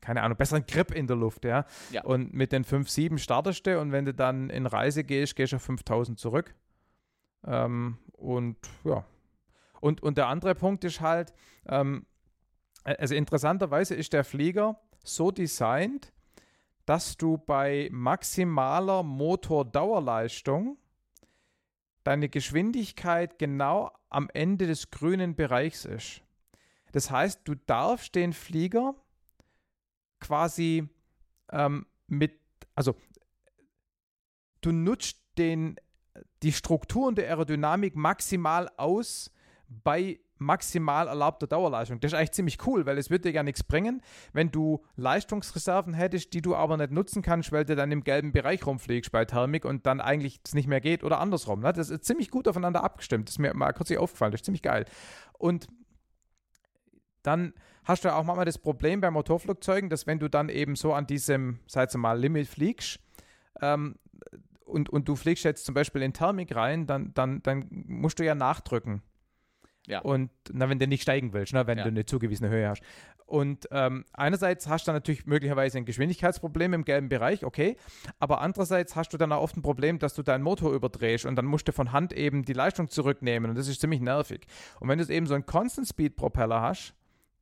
keine 0.00 0.22
Ahnung, 0.22 0.38
besseren 0.38 0.64
Grip 0.66 0.90
in 0.92 1.06
der 1.06 1.16
Luft, 1.16 1.44
ja. 1.44 1.66
ja. 1.90 2.02
Und 2.02 2.32
mit 2.32 2.52
den 2.52 2.64
5,7 2.64 3.18
startest 3.18 3.66
du 3.66 3.78
und 3.78 3.92
wenn 3.92 4.06
du 4.06 4.14
dann 4.14 4.48
in 4.48 4.64
Reise 4.64 5.04
gehst, 5.04 5.36
gehst 5.36 5.52
du 5.52 5.56
auf 5.56 5.62
5000 5.62 6.18
zurück. 6.18 6.54
Ähm, 7.44 7.98
und 8.12 8.56
ja. 8.84 9.04
Und, 9.80 10.02
und 10.02 10.18
der 10.18 10.26
andere 10.26 10.54
Punkt 10.54 10.84
ist 10.84 11.00
halt, 11.00 11.32
ähm, 11.66 12.06
also 12.82 13.14
interessanterweise 13.14 13.94
ist 13.94 14.12
der 14.12 14.24
Flieger 14.24 14.80
so 15.04 15.30
designt, 15.30 16.12
dass 16.84 17.16
du 17.16 17.36
bei 17.38 17.88
maximaler 17.92 19.02
Motordauerleistung 19.02 20.78
deine 22.02 22.28
Geschwindigkeit 22.28 23.38
genau 23.38 23.92
am 24.08 24.30
Ende 24.32 24.66
des 24.66 24.90
grünen 24.90 25.36
Bereichs 25.36 25.84
ist. 25.84 26.22
Das 26.92 27.10
heißt, 27.10 27.42
du 27.44 27.54
darfst 27.54 28.14
den 28.14 28.32
Flieger 28.32 28.94
quasi 30.18 30.88
ähm, 31.50 31.86
mit, 32.06 32.40
also 32.74 32.94
du 34.62 34.72
nutzt 34.72 35.22
den 35.36 35.76
die 36.42 36.52
Strukturen 36.52 37.14
der 37.14 37.26
Aerodynamik 37.28 37.96
maximal 37.96 38.70
aus 38.76 39.30
bei 39.68 40.20
maximal 40.38 41.08
erlaubter 41.08 41.46
Dauerleistung. 41.46 42.00
Das 42.00 42.12
ist 42.12 42.18
eigentlich 42.18 42.32
ziemlich 42.32 42.66
cool, 42.66 42.86
weil 42.86 42.96
es 42.96 43.10
würde 43.10 43.22
dir 43.22 43.32
ja 43.32 43.42
nichts 43.42 43.64
bringen, 43.64 44.02
wenn 44.32 44.50
du 44.50 44.84
Leistungsreserven 44.96 45.94
hättest, 45.94 46.32
die 46.32 46.42
du 46.42 46.54
aber 46.54 46.76
nicht 46.76 46.92
nutzen 46.92 47.22
kannst, 47.22 47.52
weil 47.52 47.64
du 47.64 47.76
dann 47.76 47.92
im 47.92 48.04
gelben 48.04 48.32
Bereich 48.32 48.64
rumfliegst 48.64 49.10
bei 49.10 49.24
Thermik 49.24 49.64
und 49.64 49.86
dann 49.86 50.00
eigentlich 50.00 50.40
es 50.44 50.54
nicht 50.54 50.68
mehr 50.68 50.80
geht 50.80 51.04
oder 51.04 51.18
andersrum. 51.18 51.60
Ne? 51.60 51.72
Das 51.72 51.90
ist 51.90 52.04
ziemlich 52.04 52.30
gut 52.30 52.48
aufeinander 52.48 52.84
abgestimmt. 52.84 53.28
Das 53.28 53.34
ist 53.34 53.38
mir 53.38 53.52
mal 53.54 53.72
kürzlich 53.72 53.98
aufgefallen. 53.98 54.32
Das 54.32 54.40
ist 54.40 54.44
ziemlich 54.44 54.62
geil. 54.62 54.84
Und 55.32 55.66
dann 57.22 57.52
hast 57.84 58.04
du 58.04 58.14
auch 58.14 58.24
manchmal 58.24 58.46
das 58.46 58.58
Problem 58.58 59.00
bei 59.00 59.10
Motorflugzeugen, 59.10 59.90
dass 59.90 60.06
wenn 60.06 60.18
du 60.18 60.28
dann 60.28 60.48
eben 60.48 60.76
so 60.76 60.92
an 60.92 61.06
diesem, 61.06 61.58
sag 61.66 61.92
mal, 61.96 62.18
Limit 62.18 62.46
fliegst, 62.46 63.00
ähm, 63.60 63.96
und, 64.68 64.88
und 64.88 65.08
du 65.08 65.16
fliegst 65.16 65.44
jetzt 65.44 65.64
zum 65.64 65.74
Beispiel 65.74 66.02
in 66.02 66.12
Thermik 66.12 66.54
rein, 66.54 66.86
dann, 66.86 67.12
dann, 67.14 67.42
dann 67.42 67.66
musst 67.70 68.18
du 68.18 68.24
ja 68.24 68.34
nachdrücken. 68.34 69.02
Ja. 69.86 70.00
Und 70.00 70.30
na, 70.52 70.68
wenn 70.68 70.78
du 70.78 70.86
nicht 70.86 71.02
steigen 71.02 71.32
willst, 71.32 71.54
ne, 71.54 71.66
wenn 71.66 71.78
ja. 71.78 71.84
du 71.84 71.90
eine 71.90 72.04
zugewiesene 72.04 72.50
Höhe 72.50 72.68
hast. 72.68 72.82
Und 73.24 73.68
ähm, 73.72 74.04
einerseits 74.12 74.68
hast 74.68 74.88
du 74.88 74.92
natürlich 74.92 75.26
möglicherweise 75.26 75.76
ein 75.76 75.84
Geschwindigkeitsproblem 75.84 76.72
im 76.72 76.84
gelben 76.84 77.08
Bereich, 77.08 77.44
okay. 77.44 77.76
Aber 78.18 78.40
andererseits 78.40 78.96
hast 78.96 79.12
du 79.12 79.18
dann 79.18 79.32
auch 79.32 79.42
oft 79.42 79.56
ein 79.56 79.62
Problem, 79.62 79.98
dass 79.98 80.14
du 80.14 80.22
deinen 80.22 80.42
Motor 80.42 80.72
überdrehst 80.72 81.26
und 81.26 81.36
dann 81.36 81.44
musst 81.44 81.68
du 81.68 81.72
von 81.72 81.92
Hand 81.92 82.14
eben 82.14 82.44
die 82.44 82.54
Leistung 82.54 82.88
zurücknehmen 82.88 83.50
und 83.50 83.56
das 83.56 83.68
ist 83.68 83.80
ziemlich 83.80 84.00
nervig. 84.00 84.46
Und 84.80 84.88
wenn 84.88 84.98
du 84.98 85.06
eben 85.12 85.26
so 85.26 85.34
einen 85.34 85.44
Constant 85.44 85.88
Speed 85.88 86.16
Propeller 86.16 86.62
hast, 86.62 86.94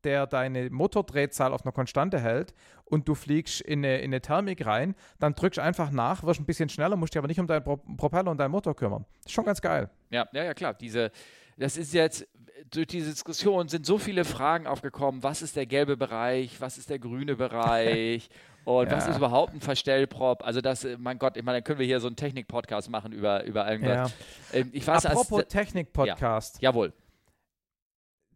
der 0.06 0.26
deine 0.26 0.70
Motordrehzahl 0.70 1.52
auf 1.52 1.64
einer 1.64 1.72
Konstante 1.72 2.18
hält 2.18 2.54
und 2.84 3.08
du 3.08 3.14
fliegst 3.14 3.60
in 3.60 3.84
eine, 3.84 3.98
in 3.98 4.06
eine 4.06 4.22
Thermik 4.22 4.64
rein, 4.64 4.94
dann 5.18 5.34
drückst 5.34 5.58
du 5.58 5.62
einfach 5.62 5.90
nach, 5.90 6.22
wirst 6.22 6.40
ein 6.40 6.46
bisschen 6.46 6.68
schneller, 6.68 6.96
musst 6.96 7.12
dich 7.12 7.18
aber 7.18 7.28
nicht 7.28 7.40
um 7.40 7.46
deinen 7.46 7.64
Pro 7.64 7.76
Propeller 7.76 8.30
und 8.30 8.38
deinen 8.38 8.52
Motor 8.52 8.74
kümmern. 8.74 9.04
Das 9.18 9.26
ist 9.26 9.32
schon 9.32 9.44
ganz 9.44 9.60
geil. 9.60 9.90
Ja, 10.10 10.26
ja, 10.32 10.44
ja, 10.44 10.54
klar. 10.54 10.72
Diese, 10.72 11.10
das 11.58 11.76
ist 11.76 11.92
jetzt, 11.92 12.26
durch 12.70 12.86
diese 12.86 13.10
Diskussion 13.10 13.68
sind 13.68 13.84
so 13.84 13.98
viele 13.98 14.24
Fragen 14.24 14.66
aufgekommen. 14.66 15.22
Was 15.22 15.42
ist 15.42 15.56
der 15.56 15.66
gelbe 15.66 15.96
Bereich? 15.96 16.60
Was 16.60 16.78
ist 16.78 16.88
der 16.88 16.98
grüne 16.98 17.36
Bereich? 17.36 18.30
Und 18.64 18.90
ja. 18.90 18.96
was 18.96 19.06
ist 19.06 19.16
überhaupt 19.18 19.54
ein 19.54 19.60
Verstellprop? 19.60 20.44
Also 20.44 20.60
das, 20.60 20.86
mein 20.98 21.20
Gott, 21.20 21.36
ich 21.36 21.44
meine, 21.44 21.58
dann 21.58 21.64
können 21.64 21.78
wir 21.78 21.86
hier 21.86 22.00
so 22.00 22.08
einen 22.08 22.16
Technik-Podcast 22.16 22.90
machen 22.90 23.12
über, 23.12 23.44
über 23.44 23.70
irgendwas. 23.70 24.12
Ja. 24.52 24.58
Ähm, 24.58 24.70
ich 24.72 24.84
weiß, 24.84 25.06
Apropos 25.06 25.44
Technik-Podcast. 25.46 26.56
Ja. 26.60 26.70
Jawohl. 26.70 26.92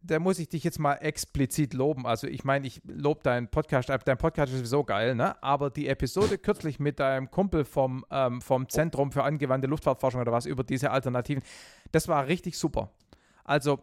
Da 0.03 0.19
muss 0.19 0.39
ich 0.39 0.49
dich 0.49 0.63
jetzt 0.63 0.79
mal 0.79 0.95
explizit 0.95 1.73
loben. 1.73 2.05
Also 2.05 2.27
ich 2.27 2.43
meine, 2.43 2.65
ich 2.65 2.81
lobe 2.85 3.21
deinen 3.23 3.47
Podcast, 3.47 3.89
äh, 3.89 3.99
dein 4.03 4.17
Podcast 4.17 4.51
ist 4.51 4.59
sowieso 4.59 4.83
geil, 4.83 5.15
ne? 5.15 5.41
Aber 5.43 5.69
die 5.69 5.87
Episode 5.87 6.37
kürzlich 6.37 6.79
mit 6.79 6.99
deinem 6.99 7.29
Kumpel 7.29 7.65
vom, 7.65 8.05
ähm, 8.09 8.41
vom 8.41 8.67
Zentrum 8.69 9.11
für 9.11 9.23
angewandte 9.23 9.67
Luftfahrtforschung 9.67 10.21
oder 10.21 10.31
was 10.31 10.45
über 10.45 10.63
diese 10.63 10.91
Alternativen, 10.91 11.43
das 11.91 12.07
war 12.07 12.27
richtig 12.27 12.57
super. 12.57 12.89
Also 13.43 13.79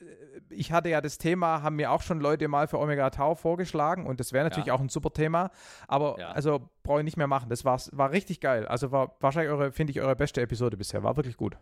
äh, 0.00 0.04
ich 0.48 0.72
hatte 0.72 0.88
ja 0.88 1.00
das 1.00 1.18
Thema, 1.18 1.62
haben 1.62 1.76
mir 1.76 1.90
auch 1.90 2.02
schon 2.02 2.20
Leute 2.20 2.48
mal 2.48 2.66
für 2.66 2.78
Omega 2.78 3.10
Tau 3.10 3.34
vorgeschlagen 3.34 4.06
und 4.06 4.18
das 4.20 4.32
wäre 4.32 4.44
natürlich 4.44 4.68
ja. 4.68 4.74
auch 4.74 4.80
ein 4.80 4.88
super 4.88 5.12
Thema, 5.12 5.50
aber 5.88 6.18
ja. 6.18 6.30
also 6.30 6.70
brauche 6.82 7.00
ich 7.00 7.04
nicht 7.04 7.18
mehr 7.18 7.26
machen. 7.26 7.50
Das 7.50 7.64
war, 7.64 7.78
war 7.92 8.12
richtig 8.12 8.40
geil. 8.40 8.66
Also 8.66 8.92
war 8.92 9.16
wahrscheinlich 9.20 9.52
eure, 9.52 9.72
finde 9.72 9.90
ich, 9.90 10.00
eure 10.00 10.16
beste 10.16 10.40
Episode 10.40 10.76
bisher. 10.76 11.02
War 11.02 11.16
wirklich 11.16 11.36
gut. 11.36 11.58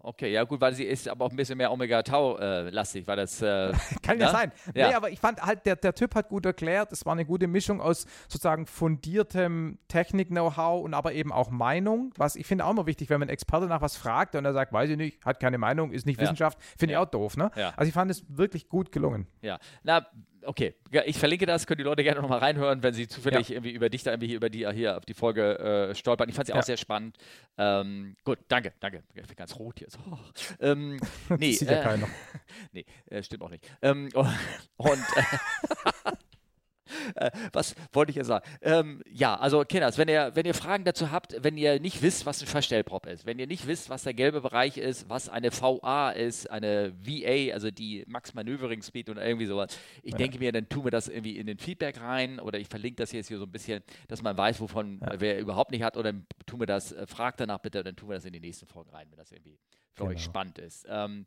Okay, 0.00 0.32
ja 0.32 0.44
gut, 0.44 0.60
weil 0.60 0.72
sie 0.74 0.84
ist 0.84 1.08
aber 1.08 1.24
auch 1.24 1.30
ein 1.30 1.36
bisschen 1.36 1.58
mehr 1.58 1.72
Omega-Tau-lastig, 1.72 3.04
äh, 3.04 3.06
weil 3.06 3.16
das... 3.16 3.42
Äh, 3.42 3.72
Kann 4.02 4.18
ja 4.18 4.26
ne? 4.26 4.32
sein. 4.32 4.52
Ja. 4.74 4.88
Nee, 4.88 4.94
aber 4.94 5.10
ich 5.10 5.20
fand 5.20 5.42
halt, 5.42 5.66
der, 5.66 5.76
der 5.76 5.94
Typ 5.94 6.14
hat 6.14 6.28
gut 6.28 6.46
erklärt, 6.46 6.92
es 6.92 7.04
war 7.06 7.12
eine 7.12 7.24
gute 7.24 7.46
Mischung 7.46 7.80
aus 7.80 8.06
sozusagen 8.28 8.66
fundiertem 8.66 9.78
Technik-Know-how 9.88 10.82
und 10.82 10.94
aber 10.94 11.12
eben 11.12 11.32
auch 11.32 11.50
Meinung, 11.50 12.12
was 12.16 12.36
ich 12.36 12.46
finde 12.46 12.64
auch 12.64 12.70
immer 12.70 12.86
wichtig, 12.86 13.10
wenn 13.10 13.20
man 13.20 13.28
Experte 13.28 13.66
nach 13.66 13.80
was 13.80 13.96
fragt 13.96 14.34
und 14.34 14.44
er 14.44 14.52
sagt, 14.52 14.72
weiß 14.72 14.90
ich 14.90 14.96
nicht, 14.96 15.24
hat 15.24 15.40
keine 15.40 15.58
Meinung, 15.58 15.92
ist 15.92 16.06
nicht 16.06 16.18
ja. 16.18 16.22
Wissenschaft, 16.22 16.58
finde 16.78 16.94
ja. 16.94 17.00
ich 17.00 17.06
auch 17.06 17.10
doof, 17.10 17.36
ne? 17.36 17.50
Also 17.76 17.88
ich 17.88 17.94
fand 17.94 18.10
es 18.10 18.24
wirklich 18.28 18.68
gut 18.68 18.92
gelungen. 18.92 19.26
Ja, 19.42 19.58
na, 19.82 20.06
okay, 20.44 20.74
ich 21.04 21.18
verlinke 21.18 21.46
das, 21.46 21.66
können 21.66 21.78
die 21.78 21.84
Leute 21.84 22.02
gerne 22.02 22.20
nochmal 22.20 22.38
reinhören, 22.38 22.82
wenn 22.82 22.94
sie 22.94 23.08
zufällig 23.08 23.48
ja. 23.48 23.56
irgendwie 23.56 23.72
über 23.72 23.88
dich 23.88 24.02
da 24.02 24.12
irgendwie 24.12 24.28
hier 24.28 24.36
über 24.36 24.50
die 24.50 24.68
hier 24.68 24.96
auf 24.96 25.04
die 25.04 25.14
Folge 25.14 25.58
äh, 25.90 25.94
stolpern. 25.94 26.28
Ich 26.28 26.34
fand 26.34 26.46
sie 26.46 26.52
ja. 26.52 26.58
auch 26.58 26.64
sehr 26.64 26.76
spannend. 26.76 27.16
Ähm, 27.58 28.16
gut, 28.24 28.38
danke, 28.48 28.72
danke. 28.80 29.02
Ich 29.14 29.26
bin 29.26 29.36
ganz 29.36 29.56
rot 29.56 29.78
hier. 29.78 29.88
Oh. 30.10 30.16
Ähm, 30.60 31.00
nee, 31.38 31.52
sieht 31.52 31.70
ja 31.70 31.80
äh, 31.80 31.82
keiner. 31.82 32.08
nee, 32.72 32.84
äh, 33.10 33.22
stimmt 33.22 33.42
auch 33.42 33.50
nicht. 33.50 33.64
Ähm, 33.82 34.08
und 34.76 35.04
äh, 37.14 37.30
was 37.52 37.74
wollte 37.92 38.10
ich 38.10 38.16
jetzt 38.16 38.26
sagen? 38.26 38.44
Ähm, 38.62 39.02
ja, 39.10 39.36
also 39.36 39.64
Kinders, 39.64 39.98
wenn 39.98 40.08
ihr, 40.08 40.32
wenn 40.34 40.46
ihr 40.46 40.54
Fragen 40.54 40.84
dazu 40.84 41.10
habt, 41.10 41.36
wenn 41.42 41.56
ihr 41.56 41.80
nicht 41.80 42.02
wisst, 42.02 42.26
was 42.26 42.40
ein 42.40 42.46
Verstellprop 42.46 43.06
ist, 43.06 43.26
wenn 43.26 43.38
ihr 43.38 43.46
nicht 43.46 43.66
wisst, 43.66 43.90
was 43.90 44.02
der 44.02 44.14
gelbe 44.14 44.40
Bereich 44.40 44.76
ist, 44.76 45.08
was 45.08 45.28
eine 45.28 45.50
VA 45.52 46.10
ist, 46.10 46.50
eine 46.50 46.92
VA, 47.04 47.52
also 47.52 47.70
die 47.70 48.04
Max 48.06 48.34
Manövering 48.34 48.82
Speed 48.82 49.10
oder 49.10 49.24
irgendwie 49.24 49.46
sowas, 49.46 49.78
ich 50.02 50.12
ja. 50.12 50.18
denke 50.18 50.38
mir, 50.38 50.52
dann 50.52 50.68
tun 50.68 50.84
wir 50.84 50.90
das 50.90 51.08
irgendwie 51.08 51.36
in 51.36 51.46
den 51.46 51.58
Feedback 51.58 52.00
rein 52.00 52.40
oder 52.40 52.58
ich 52.58 52.68
verlinke 52.68 52.96
das 52.96 53.12
jetzt 53.12 53.28
hier 53.28 53.38
so 53.38 53.44
ein 53.44 53.52
bisschen, 53.52 53.82
dass 54.08 54.22
man 54.22 54.36
weiß, 54.36 54.60
wovon 54.60 55.00
ja. 55.00 55.20
wer 55.20 55.38
überhaupt 55.38 55.70
nicht 55.70 55.82
hat 55.82 55.96
oder 55.96 56.12
tun 56.46 56.60
wir 56.60 56.66
das, 56.66 56.92
äh, 56.92 57.06
fragt 57.06 57.40
danach 57.40 57.58
bitte, 57.58 57.82
dann 57.82 57.96
tun 57.96 58.08
wir 58.08 58.14
das 58.14 58.24
in 58.24 58.32
die 58.32 58.40
nächsten 58.40 58.66
Folgen 58.66 58.90
rein, 58.90 59.06
wenn 59.10 59.18
das 59.18 59.32
irgendwie 59.32 59.58
für 59.92 60.04
genau. 60.04 60.10
euch 60.10 60.22
spannend 60.22 60.58
ist. 60.58 60.86
Ähm, 60.88 61.26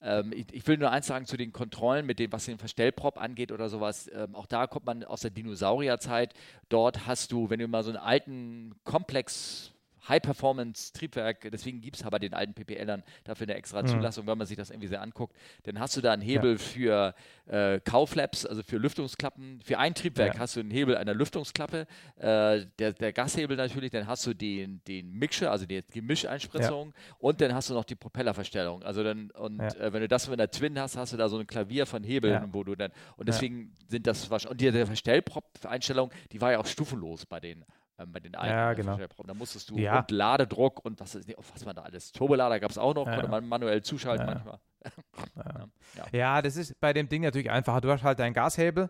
ähm, 0.00 0.32
ich, 0.32 0.46
ich, 0.52 0.66
will 0.66 0.78
nur 0.78 0.90
eins 0.90 1.06
sagen 1.06 1.26
zu 1.26 1.36
den 1.36 1.52
Kontrollen, 1.52 2.06
mit 2.06 2.18
dem, 2.18 2.32
was 2.32 2.44
den 2.44 2.58
Verstellprop 2.58 3.20
angeht 3.20 3.50
oder 3.50 3.68
sowas. 3.68 4.10
Ähm, 4.14 4.34
auch 4.34 4.46
da 4.46 4.66
kommt 4.66 4.86
man 4.86 5.04
aus 5.04 5.20
der 5.20 5.30
Dinosaurierzeit. 5.30 6.34
Dort 6.68 7.06
hast 7.06 7.32
du, 7.32 7.50
wenn 7.50 7.58
du 7.58 7.66
mal 7.66 7.82
so 7.82 7.90
einen 7.90 7.98
alten 7.98 8.74
Komplex 8.84 9.72
High-Performance-Triebwerk, 10.08 11.50
deswegen 11.50 11.80
gibt 11.80 11.96
es 11.96 12.04
aber 12.04 12.18
den 12.18 12.34
alten 12.34 12.54
PPLern 12.54 13.02
dafür 13.24 13.46
eine 13.46 13.54
extra 13.54 13.82
mhm. 13.82 13.88
Zulassung, 13.88 14.26
wenn 14.26 14.38
man 14.38 14.46
sich 14.46 14.56
das 14.56 14.70
irgendwie 14.70 14.88
sehr 14.88 15.02
anguckt. 15.02 15.36
Dann 15.64 15.78
hast 15.78 15.96
du 15.96 16.00
da 16.00 16.12
einen 16.12 16.22
Hebel 16.22 16.52
ja. 16.52 16.58
für 16.58 17.14
äh, 17.46 17.80
Kauflaps, 17.80 18.46
also 18.46 18.62
für 18.62 18.78
Lüftungsklappen. 18.78 19.60
Für 19.62 19.78
ein 19.78 19.94
Triebwerk 19.94 20.34
ja. 20.34 20.40
hast 20.40 20.56
du 20.56 20.60
einen 20.60 20.70
Hebel 20.70 20.96
einer 20.96 21.14
Lüftungsklappe, 21.14 21.86
äh, 22.16 22.66
der, 22.78 22.92
der, 22.92 23.12
Gashebel 23.12 23.56
natürlich, 23.56 23.90
dann 23.90 24.06
hast 24.06 24.26
du 24.26 24.34
den, 24.34 24.80
den 24.86 25.12
Mixer, 25.12 25.50
also 25.50 25.66
die 25.66 25.82
Gemischeinspritzung 25.90 26.88
ja. 26.88 27.16
und 27.18 27.40
dann 27.40 27.54
hast 27.54 27.70
du 27.70 27.74
noch 27.74 27.84
die 27.84 27.94
Propellerverstellung. 27.94 28.82
Also 28.82 29.02
dann, 29.02 29.30
und 29.32 29.60
äh, 29.60 29.92
wenn 29.92 30.00
du 30.00 30.08
das 30.08 30.28
mit 30.28 30.38
einer 30.38 30.50
Twin 30.50 30.78
hast, 30.78 30.96
hast 30.96 31.12
du 31.12 31.16
da 31.16 31.28
so 31.28 31.38
ein 31.38 31.46
Klavier 31.46 31.86
von 31.86 32.04
Hebeln, 32.04 32.52
wo 32.52 32.64
du 32.64 32.74
dann, 32.74 32.92
und 33.16 33.28
deswegen 33.28 33.72
sind 33.88 34.06
das 34.06 34.30
wahrscheinlich, 34.30 34.52
und 34.52 34.60
die, 34.60 34.70
die 34.70 34.86
Verstellprop-Einstellung, 34.86 36.10
die 36.32 36.40
war 36.40 36.52
ja 36.52 36.58
auch 36.58 36.66
stufenlos 36.66 37.26
bei 37.26 37.40
den 37.40 37.64
ähm, 37.98 38.12
bei 38.12 38.20
den 38.20 38.34
alten 38.34 38.54
ja, 38.54 38.72
genau. 38.74 38.98
Da 39.26 39.34
musstest 39.34 39.70
du 39.70 39.76
ja. 39.76 39.98
und 39.98 40.10
Ladedruck 40.10 40.84
und 40.84 41.00
was, 41.00 41.14
ist, 41.14 41.28
was 41.52 41.64
man 41.64 41.74
da 41.74 41.82
alles. 41.82 42.12
Turbolader 42.12 42.60
gab 42.60 42.70
es 42.70 42.78
auch 42.78 42.94
noch, 42.94 43.06
ja. 43.06 43.14
konnte 43.14 43.30
man 43.30 43.46
manuell 43.46 43.82
zuschalten 43.82 44.26
manchmal. 44.26 44.58
Ja. 45.96 46.06
ja. 46.12 46.42
das 46.42 46.56
ist 46.56 46.78
bei 46.80 46.92
dem 46.92 47.08
Ding 47.08 47.22
natürlich 47.22 47.50
einfacher. 47.50 47.80
Du 47.80 47.90
hast 47.90 48.04
halt 48.04 48.20
deinen 48.20 48.32
Gashebel, 48.32 48.88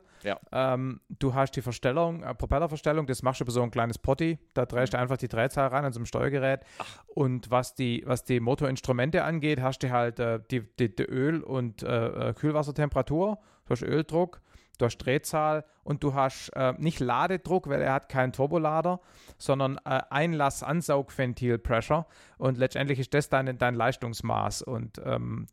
ähm, 0.53 1.01
du 1.09 1.33
hast 1.33 1.53
die 1.53 1.63
Verstellung, 1.63 2.23
äh, 2.23 2.35
Propellerverstellung, 2.35 3.07
das 3.07 3.23
machst 3.23 3.41
du 3.41 3.45
über 3.45 3.53
so 3.53 3.63
ein 3.63 3.71
kleines 3.71 3.99
Potty, 3.99 4.39
da 4.53 4.67
drehst 4.67 4.93
du 4.93 4.99
mhm. 4.99 5.03
einfach 5.03 5.17
die 5.17 5.29
Drehzahl 5.29 5.69
rein 5.69 5.87
an 5.87 5.93
so 5.93 5.99
einem 5.99 6.07
Steuergerät. 6.07 6.61
Ach. 6.79 7.05
Und 7.07 7.51
was 7.51 7.75
die, 7.75 8.03
was 8.05 8.25
die 8.25 8.39
Motorinstrumente 8.41 9.25
angeht, 9.25 9.63
hast 9.63 9.83
du 9.83 9.91
halt 9.91 10.21
äh, 10.21 10.41
die, 10.51 10.61
die, 10.79 10.95
die, 10.95 11.05
Öl- 11.05 11.43
und 11.43 11.83
äh, 11.83 12.29
äh 12.29 12.35
Kühlwassertemperatur, 12.35 13.39
du 13.65 13.71
hast 13.71 13.83
Öldruck, 13.83 14.43
du 14.79 14.87
hast 14.87 14.99
Drehzahl 14.99 15.65
und 15.83 16.03
du 16.03 16.15
hast 16.15 16.51
äh, 16.51 16.73
nicht 16.79 17.01
Ladedruck, 17.01 17.69
weil 17.69 17.83
er 17.83 17.93
hat 17.93 18.09
keinen 18.09 18.33
Turbolader, 18.33 19.01
sondern 19.37 19.79
äh, 19.85 20.01
Einlass-Ansaugventil-Pressure 20.11 22.07
und 22.39 22.59
letztendlich 22.59 22.99
ist 22.99 23.13
das 23.15 23.29
dein, 23.29 23.59
dein 23.59 23.75
Leistungsmaß 23.75 24.63
und 24.63 25.01
ähm, 25.05 25.47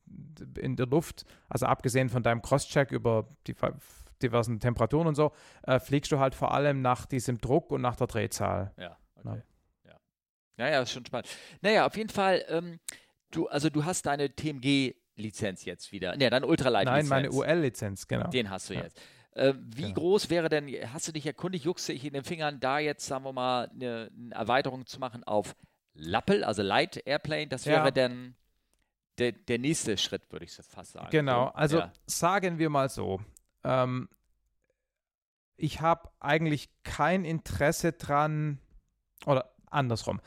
in 0.57 0.75
der 0.75 0.87
Luft, 0.87 1.25
also 1.49 1.65
abgesehen 1.65 2.09
von 2.09 2.23
deinem 2.23 2.41
Crosscheck 2.41 2.91
über 2.91 3.27
die 3.47 3.55
diversen 4.21 4.59
Temperaturen 4.59 5.07
und 5.07 5.15
so, 5.15 5.31
äh, 5.63 5.79
fliegst 5.79 6.11
du 6.11 6.19
halt 6.19 6.35
vor 6.35 6.53
allem 6.53 6.81
nach 6.81 7.05
diesem 7.05 7.39
Druck 7.39 7.71
und 7.71 7.81
nach 7.81 7.95
der 7.95 8.07
Drehzahl. 8.07 8.73
Ja, 8.77 8.97
okay. 9.15 9.41
Ja, 9.85 9.95
ja, 10.57 10.69
ja 10.69 10.81
ist 10.81 10.91
schon 10.91 11.05
spannend. 11.05 11.27
Naja, 11.61 11.85
auf 11.85 11.97
jeden 11.97 12.09
Fall, 12.09 12.45
ähm, 12.47 12.79
du, 13.31 13.47
also 13.47 13.69
du 13.69 13.83
hast 13.83 14.05
deine 14.05 14.33
TMG 14.33 14.93
Lizenz 15.17 15.65
jetzt 15.65 15.91
wieder. 15.91 16.15
Ne, 16.15 16.29
deine 16.29 16.45
Ultralight-Lizenz. 16.45 17.09
Nein, 17.09 17.23
meine 17.23 17.31
UL-Lizenz, 17.31 18.07
genau. 18.07 18.29
Den 18.29 18.49
hast 18.49 18.69
du 18.69 18.73
ja. 18.73 18.83
jetzt. 18.83 18.99
Äh, 19.35 19.53
wie 19.57 19.83
genau. 19.83 19.95
groß 19.95 20.29
wäre 20.29 20.47
denn, 20.47 20.67
hast 20.93 21.09
du 21.09 21.11
dich 21.11 21.25
erkundigt, 21.25 21.65
juckst 21.65 21.89
dich 21.89 22.05
in 22.05 22.13
den 22.13 22.23
Fingern, 22.23 22.61
da 22.61 22.79
jetzt, 22.79 23.05
sagen 23.05 23.25
wir 23.25 23.33
mal, 23.33 23.69
eine, 23.69 24.09
eine 24.15 24.33
Erweiterung 24.33 24.85
zu 24.85 24.99
machen 24.99 25.25
auf 25.25 25.55
Lappel, 25.93 26.43
also 26.45 26.61
Light 26.61 27.05
Airplane, 27.05 27.47
das 27.47 27.65
wäre 27.65 27.85
ja. 27.85 27.91
dann 27.91 28.35
der, 29.17 29.33
der 29.33 29.59
nächste 29.59 29.97
Schritt, 29.97 30.31
würde 30.31 30.45
ich 30.45 30.53
fast 30.53 30.93
sagen. 30.93 31.09
Genau, 31.11 31.47
also 31.47 31.79
ja. 31.79 31.91
sagen 32.05 32.59
wir 32.59 32.69
mal 32.69 32.89
so, 32.89 33.21
ähm, 33.65 34.07
ich 35.57 35.81
habe 35.81 36.09
eigentlich 36.21 36.69
kein 36.83 37.25
Interesse 37.25 37.91
dran, 37.91 38.59
oder 39.25 39.53
andersrum. 39.69 40.21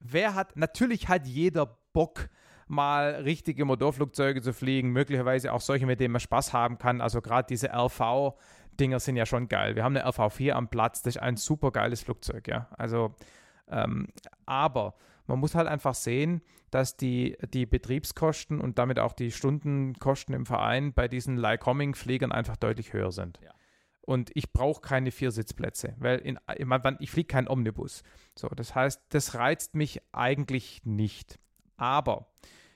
Wer 0.00 0.34
hat, 0.34 0.56
natürlich 0.56 1.08
hat 1.08 1.28
jeder 1.28 1.78
Bock, 1.92 2.28
mal 2.66 3.14
richtige 3.22 3.64
Motorflugzeuge 3.64 4.42
zu 4.42 4.52
fliegen, 4.52 4.90
möglicherweise 4.90 5.52
auch 5.52 5.60
solche, 5.60 5.86
mit 5.86 6.00
denen 6.00 6.12
man 6.12 6.20
Spaß 6.20 6.52
haben 6.52 6.78
kann. 6.78 7.00
Also 7.00 7.22
gerade 7.22 7.46
diese 7.48 7.68
LV-Dinger 7.68 9.00
sind 9.00 9.16
ja 9.16 9.26
schon 9.26 9.48
geil. 9.48 9.76
Wir 9.76 9.84
haben 9.84 9.96
eine 9.96 10.06
LV4 10.06 10.52
am 10.52 10.68
Platz, 10.68 11.02
das 11.02 11.16
ist 11.16 11.22
ein 11.22 11.36
super 11.36 11.70
geiles 11.70 12.02
Flugzeug, 12.02 12.48
ja. 12.48 12.68
Also, 12.76 13.14
ähm, 13.68 14.08
aber 14.46 14.94
man 15.26 15.38
muss 15.38 15.54
halt 15.54 15.68
einfach 15.68 15.94
sehen, 15.94 16.42
dass 16.70 16.96
die, 16.96 17.36
die 17.52 17.66
Betriebskosten 17.66 18.60
und 18.60 18.78
damit 18.78 18.98
auch 18.98 19.12
die 19.12 19.30
Stundenkosten 19.30 20.34
im 20.34 20.46
Verein 20.46 20.92
bei 20.92 21.08
diesen 21.08 21.36
Lycoming-Fliegern 21.36 22.32
einfach 22.32 22.56
deutlich 22.56 22.92
höher 22.92 23.12
sind. 23.12 23.40
Ja. 23.42 23.52
Und 24.02 24.30
ich 24.34 24.52
brauche 24.52 24.80
keine 24.80 25.10
vier 25.10 25.32
Sitzplätze, 25.32 25.94
weil 25.98 26.18
in, 26.18 26.38
ich 27.00 27.10
fliege 27.10 27.26
keinen 27.26 27.48
Omnibus. 27.48 28.04
So, 28.36 28.48
das 28.48 28.74
heißt, 28.74 29.02
das 29.08 29.34
reizt 29.34 29.74
mich 29.74 30.00
eigentlich 30.12 30.82
nicht. 30.84 31.40
Aber 31.76 32.26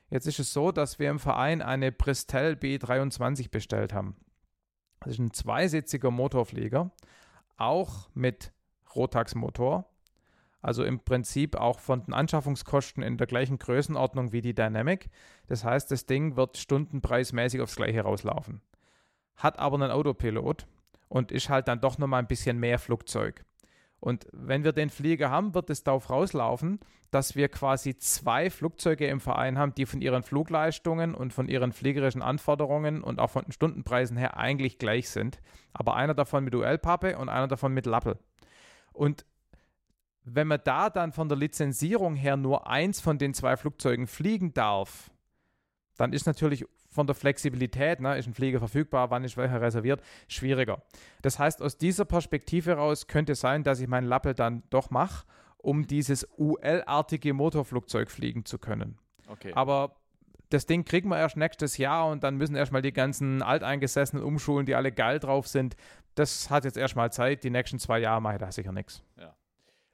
jetzt 0.09 0.27
ist 0.27 0.39
es 0.39 0.53
so, 0.53 0.73
dass 0.73 0.99
wir 0.99 1.11
im 1.11 1.19
Verein 1.19 1.63
eine 1.63 1.93
Prestel 1.93 2.55
B23 2.55 3.51
bestellt 3.51 3.93
haben. 3.93 4.17
Das 5.01 5.15
ist 5.15 5.19
ein 5.19 5.33
zweisitziger 5.33 6.11
Motorflieger, 6.11 6.91
auch 7.57 8.11
mit 8.15 8.53
Rotax-Motor. 8.95 9.87
Also 10.63 10.85
im 10.85 11.01
Prinzip 11.01 11.57
auch 11.57 11.79
von 11.79 12.05
den 12.05 12.13
Anschaffungskosten 12.13 13.03
in 13.03 13.17
der 13.17 13.27
gleichen 13.27 13.59
Größenordnung 13.59 14.33
wie 14.33 14.43
die 14.43 14.55
Dynamic. 14.55 15.09
Das 15.47 15.65
heißt, 15.65 15.91
das 15.91 16.05
Ding 16.05 16.37
wird 16.37 16.59
stundenpreismäßig 16.59 17.63
aufs 17.63 17.77
gleiche 17.77 18.03
rauslaufen. 18.03 18.61
Hat 19.37 19.59
aber 19.59 19.77
einen 19.77 19.91
Autopilot 19.91 20.67
und 21.09 21.33
ist 21.33 21.49
halt 21.49 21.67
dann 21.67 21.81
doch 21.81 21.97
nochmal 21.97 22.21
ein 22.21 22.29
bisschen 22.29 22.59
mehr 22.59 22.79
Flugzeug. 22.79 23.47
Und 24.01 24.27
wenn 24.33 24.65
wir 24.65 24.73
den 24.73 24.89
Flieger 24.89 25.31
haben, 25.31 25.55
wird 25.55 25.69
es 25.69 25.85
darauf 25.85 26.09
rauslaufen, 26.09 26.81
dass 27.11 27.37
wir 27.37 27.49
quasi 27.49 27.97
zwei 27.99 28.49
Flugzeuge 28.49 29.07
im 29.07 29.21
Verein 29.21 29.59
haben, 29.59 29.75
die 29.75 29.85
von 29.85 30.01
ihren 30.01 30.23
Flugleistungen 30.23 31.15
und 31.15 31.35
von 31.35 31.49
ihren 31.49 31.73
fliegerischen 31.73 32.23
Anforderungen 32.23 33.03
und 33.03 33.21
auch 33.21 33.31
von 33.31 33.45
den 33.45 33.53
Stundenpreisen 33.53 34.17
her 34.17 34.39
eigentlich 34.39 34.79
gleich 34.79 35.11
sind. 35.11 35.41
Aber 35.75 35.97
einer 35.97 36.15
davon 36.15 36.45
mit 36.45 36.55
UL-Pappe 36.55 37.19
und 37.19 37.29
einer 37.29 37.49
davon 37.49 37.75
mit 37.75 37.85
Lappel. 37.85 38.19
Und 38.93 39.27
wenn 40.25 40.47
man 40.47 40.61
da 40.65 40.89
dann 40.89 41.13
von 41.13 41.29
der 41.29 41.39
Lizenzierung 41.39 42.15
her 42.15 42.37
nur 42.37 42.69
eins 42.69 43.01
von 43.01 43.19
den 43.19 43.35
zwei 43.35 43.57
Flugzeugen 43.57 44.07
fliegen 44.07 44.55
darf, 44.55 45.11
dann 45.97 46.13
ist 46.13 46.27
natürlich 46.27 46.65
von 46.91 47.07
der 47.07 47.15
Flexibilität, 47.15 48.01
ne, 48.01 48.19
ist 48.19 48.27
ein 48.27 48.35
Flieger 48.35 48.59
verfügbar, 48.59 49.11
wann 49.11 49.25
ist 49.25 49.37
welcher 49.37 49.61
reserviert, 49.61 50.03
schwieriger. 50.29 50.83
Das 51.23 51.39
heißt, 51.39 51.63
aus 51.63 51.79
dieser 51.79 52.05
Perspektive 52.05 52.71
heraus 52.71 53.07
könnte 53.07 53.33
es 53.33 53.41
sein, 53.41 53.63
dass 53.63 53.81
ich 53.81 53.89
meinen 53.89 54.09
Lappel 54.09 54.35
dann 54.35 54.65
doch 54.71 54.91
mache, 54.91 55.25
um 55.57 55.87
dieses 55.87 56.27
UL-artige 56.37 57.33
Motorflugzeug 57.33 58.11
fliegen 58.11 58.45
zu 58.45 58.59
können. 58.59 58.99
Okay. 59.29 59.53
Aber 59.55 59.95
das 60.49 60.67
Ding 60.67 60.85
kriegen 60.85 61.09
wir 61.09 61.19
erst 61.19 61.37
nächstes 61.37 61.77
Jahr 61.79 62.09
und 62.09 62.25
dann 62.25 62.37
müssen 62.37 62.57
erstmal 62.57 62.83
die 62.83 62.93
ganzen 62.93 63.41
Alteingesessenen 63.43 64.25
umschulen, 64.25 64.67
die 64.67 64.75
alle 64.75 64.91
geil 64.91 65.21
drauf 65.21 65.47
sind. 65.47 65.77
Das 66.17 66.51
hat 66.51 66.65
jetzt 66.65 66.77
erstmal 66.77 67.13
Zeit. 67.13 67.45
Die 67.45 67.51
nächsten 67.51 67.79
zwei 67.79 68.01
Jahre 68.01 68.21
mache 68.21 68.35
ich 68.35 68.41
da 68.41 68.51
sicher 68.51 68.73
nichts. 68.73 69.03
Ja. 69.17 69.37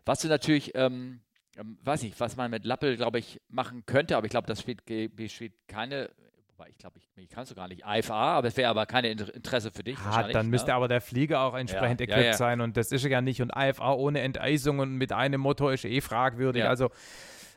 Was 0.06 0.20
du 0.20 0.28
natürlich, 0.28 0.74
ähm, 0.74 1.20
ähm, 1.58 1.78
weiß 1.82 2.02
nicht, 2.02 2.18
was 2.20 2.36
man 2.36 2.50
mit 2.50 2.64
Lappel, 2.64 2.96
glaube 2.96 3.18
ich, 3.18 3.40
machen 3.48 3.84
könnte, 3.84 4.16
aber 4.16 4.24
ich 4.24 4.30
glaube, 4.30 4.46
das 4.46 4.60
spielt, 4.60 4.82
spielt 5.30 5.52
keine 5.68 6.10
wobei 6.56 6.70
ich 6.70 6.78
glaube, 6.78 6.98
ich, 6.98 7.08
ich 7.16 7.28
kannst 7.28 7.50
du 7.50 7.54
gar 7.54 7.68
nicht 7.68 7.82
IFA, 7.86 8.38
aber 8.38 8.48
es 8.48 8.56
wäre 8.56 8.70
aber 8.70 8.86
keine 8.86 9.08
Interesse 9.08 9.70
für 9.70 9.82
dich. 9.82 9.98
Ja, 9.98 10.28
dann 10.28 10.48
müsste 10.48 10.70
ne? 10.70 10.74
aber 10.74 10.88
der 10.88 11.00
Flieger 11.00 11.40
auch 11.40 11.54
entsprechend 11.54 12.00
ja, 12.00 12.06
equipped 12.06 12.24
ja, 12.24 12.30
ja. 12.30 12.36
sein 12.36 12.60
und 12.60 12.76
das 12.76 12.92
ist 12.92 13.04
er 13.04 13.10
ja 13.10 13.20
nicht. 13.20 13.42
Und 13.42 13.52
IFA 13.54 13.92
ohne 13.94 14.20
Enteisung 14.20 14.78
und 14.78 14.96
mit 14.96 15.12
einem 15.12 15.40
Motor 15.40 15.72
ist 15.72 15.84
eh 15.84 16.00
fragwürdig. 16.00 16.64
Also, 16.64 16.90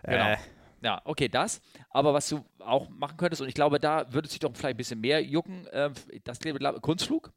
genau. 0.03 0.31
Äh, 0.31 0.37
ja, 0.81 1.01
okay, 1.03 1.27
das. 1.27 1.61
Aber 1.89 2.13
was 2.13 2.29
du 2.29 2.45
auch 2.59 2.89
machen 2.89 3.17
könntest, 3.17 3.41
und 3.41 3.47
ich 3.47 3.53
glaube, 3.53 3.79
da 3.79 4.11
würde 4.13 4.27
es 4.27 4.31
sich 4.31 4.39
doch 4.39 4.51
vielleicht 4.53 4.75
ein 4.75 4.77
bisschen 4.77 5.01
mehr 5.01 5.23
jucken, 5.23 5.67
äh, 5.67 5.89
das 6.23 6.39
Kunstflug. 6.81 7.31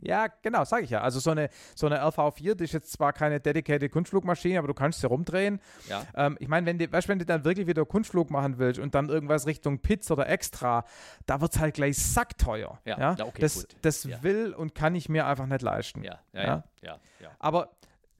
Ja, 0.00 0.26
genau, 0.42 0.64
sage 0.64 0.84
ich 0.84 0.90
ja. 0.90 1.00
Also 1.00 1.20
so 1.20 1.30
eine, 1.30 1.48
so 1.74 1.86
eine 1.86 2.02
LV4, 2.02 2.54
das 2.54 2.66
ist 2.66 2.72
jetzt 2.72 2.92
zwar 2.92 3.12
keine 3.12 3.40
dedicated 3.40 3.90
Kunstflugmaschine, 3.90 4.58
aber 4.58 4.68
du 4.68 4.74
kannst 4.74 5.00
sie 5.00 5.06
rumdrehen. 5.06 5.60
Ja. 5.88 6.04
Ähm, 6.14 6.36
ich 6.38 6.48
meine, 6.48 6.66
wenn 6.66 6.78
du, 6.78 6.90
weißt, 6.90 7.08
wenn 7.08 7.18
du 7.18 7.24
dann 7.24 7.44
wirklich 7.44 7.66
wieder 7.66 7.84
Kunstflug 7.84 8.30
machen 8.30 8.58
willst 8.58 8.78
und 8.78 8.94
dann 8.94 9.08
irgendwas 9.08 9.46
Richtung 9.46 9.78
Pits 9.80 10.10
oder 10.10 10.28
Extra, 10.28 10.84
da 11.24 11.40
wird 11.40 11.54
es 11.54 11.60
halt 11.60 11.74
gleich 11.74 11.98
sackteuer. 11.98 12.78
Ja, 12.84 12.98
ja? 12.98 13.16
Okay, 13.26 13.40
das, 13.40 13.54
gut. 13.54 13.76
das 13.82 14.04
ja. 14.04 14.22
will 14.22 14.52
und 14.52 14.74
kann 14.74 14.94
ich 14.94 15.08
mir 15.08 15.26
einfach 15.26 15.46
nicht 15.46 15.62
leisten. 15.62 16.02
Ja, 16.02 16.20
ja, 16.32 16.42
ja. 16.42 16.64
ja, 16.82 16.98
ja. 17.20 17.30
Aber 17.38 17.70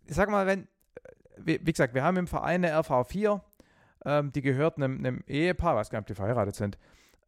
ich 0.07 0.15
sag 0.15 0.31
mal, 0.31 0.47
wenn, 0.47 0.69
wie, 1.37 1.61
wie, 1.63 1.73
gesagt, 1.73 1.95
wir 1.95 2.03
haben 2.03 2.17
im 2.17 2.27
Verein 2.27 2.65
eine 2.65 2.79
LV4, 2.81 3.41
ähm, 4.05 4.33
die 4.33 4.43
gehört 4.43 4.77
einem, 4.77 4.99
einem 4.99 5.25
Ehepaar, 5.27 5.77
weiß 5.77 5.91
gar 5.91 5.99
nicht, 5.99 6.05
ob 6.05 6.07
die 6.09 6.15
verheiratet 6.15 6.55
sind. 6.55 6.79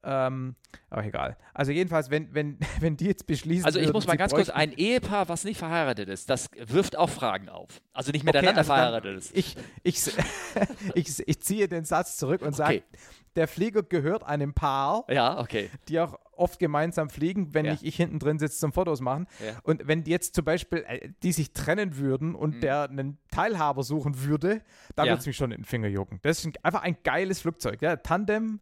Ähm, 0.04 0.54
aber 0.90 1.04
egal. 1.04 1.36
Also 1.54 1.72
jedenfalls, 1.72 2.10
wenn, 2.10 2.32
wenn, 2.32 2.58
wenn 2.80 2.96
die 2.96 3.06
jetzt 3.06 3.26
beschließen. 3.26 3.64
Also 3.64 3.78
ich 3.78 3.86
würden, 3.86 3.94
muss 3.94 4.06
mal 4.06 4.16
ganz 4.16 4.32
kurz, 4.32 4.48
ein 4.48 4.72
Ehepaar, 4.72 5.28
was 5.28 5.44
nicht 5.44 5.58
verheiratet 5.58 6.08
ist, 6.08 6.30
das 6.30 6.50
wirft 6.56 6.96
auch 6.96 7.10
Fragen 7.10 7.48
auf. 7.48 7.80
Also 7.92 8.12
nicht 8.12 8.24
miteinander 8.24 8.50
okay, 8.50 8.58
also 8.58 8.72
verheiratet 8.72 9.18
ist. 9.18 9.36
Ich, 9.36 9.56
ich, 9.82 10.00
ich, 10.94 11.28
ich, 11.28 11.40
ziehe 11.42 11.68
den 11.68 11.84
Satz 11.84 12.16
zurück 12.16 12.42
und 12.42 12.54
sage, 12.54 12.76
okay. 12.76 13.00
der 13.34 13.48
Flieger 13.48 13.82
gehört 13.82 14.22
einem 14.22 14.54
Paar, 14.54 15.04
ja, 15.08 15.40
okay. 15.40 15.68
die 15.88 15.98
auch 15.98 16.18
oft 16.32 16.60
gemeinsam 16.60 17.10
fliegen, 17.10 17.52
wenn 17.54 17.64
ja. 17.64 17.72
nicht 17.72 17.82
ich 17.82 17.96
hinten 17.96 18.20
drin 18.20 18.38
sitze 18.38 18.58
zum 18.58 18.72
Fotos 18.72 19.00
machen. 19.00 19.26
Ja. 19.44 19.58
Und 19.64 19.88
wenn 19.88 20.04
die 20.04 20.12
jetzt 20.12 20.36
zum 20.36 20.44
Beispiel, 20.44 20.84
äh, 20.86 21.10
die 21.24 21.32
sich 21.32 21.52
trennen 21.52 21.96
würden 21.96 22.36
und 22.36 22.56
mhm. 22.56 22.60
der 22.60 22.88
einen 22.88 23.18
Teilhaber 23.32 23.82
suchen 23.82 24.22
würde, 24.22 24.62
dann 24.94 25.06
ja. 25.06 25.12
würde 25.12 25.20
es 25.20 25.26
mich 25.26 25.36
schon 25.36 25.50
in 25.50 25.62
den 25.62 25.64
Finger 25.64 25.88
jucken. 25.88 26.20
Das 26.22 26.38
ist 26.38 26.44
ein, 26.46 26.52
einfach 26.62 26.82
ein 26.82 26.96
geiles 27.02 27.40
Flugzeug. 27.40 27.82
Ja? 27.82 27.96
Tandem 27.96 28.60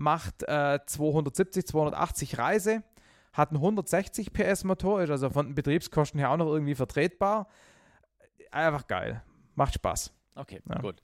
macht 0.00 0.42
äh, 0.48 0.80
270, 0.84 1.66
280 1.66 2.38
Reise, 2.38 2.82
hat 3.32 3.50
einen 3.50 3.58
160 3.58 4.32
PS 4.32 4.64
Motor, 4.64 5.02
ist 5.02 5.10
also 5.10 5.28
von 5.30 5.46
den 5.46 5.54
Betriebskosten 5.54 6.18
her 6.18 6.30
auch 6.30 6.38
noch 6.38 6.46
irgendwie 6.46 6.74
vertretbar. 6.74 7.48
Einfach 8.50 8.86
geil. 8.86 9.22
Macht 9.54 9.74
Spaß. 9.74 10.12
Okay, 10.34 10.60
ja. 10.68 10.78
gut. 10.80 11.02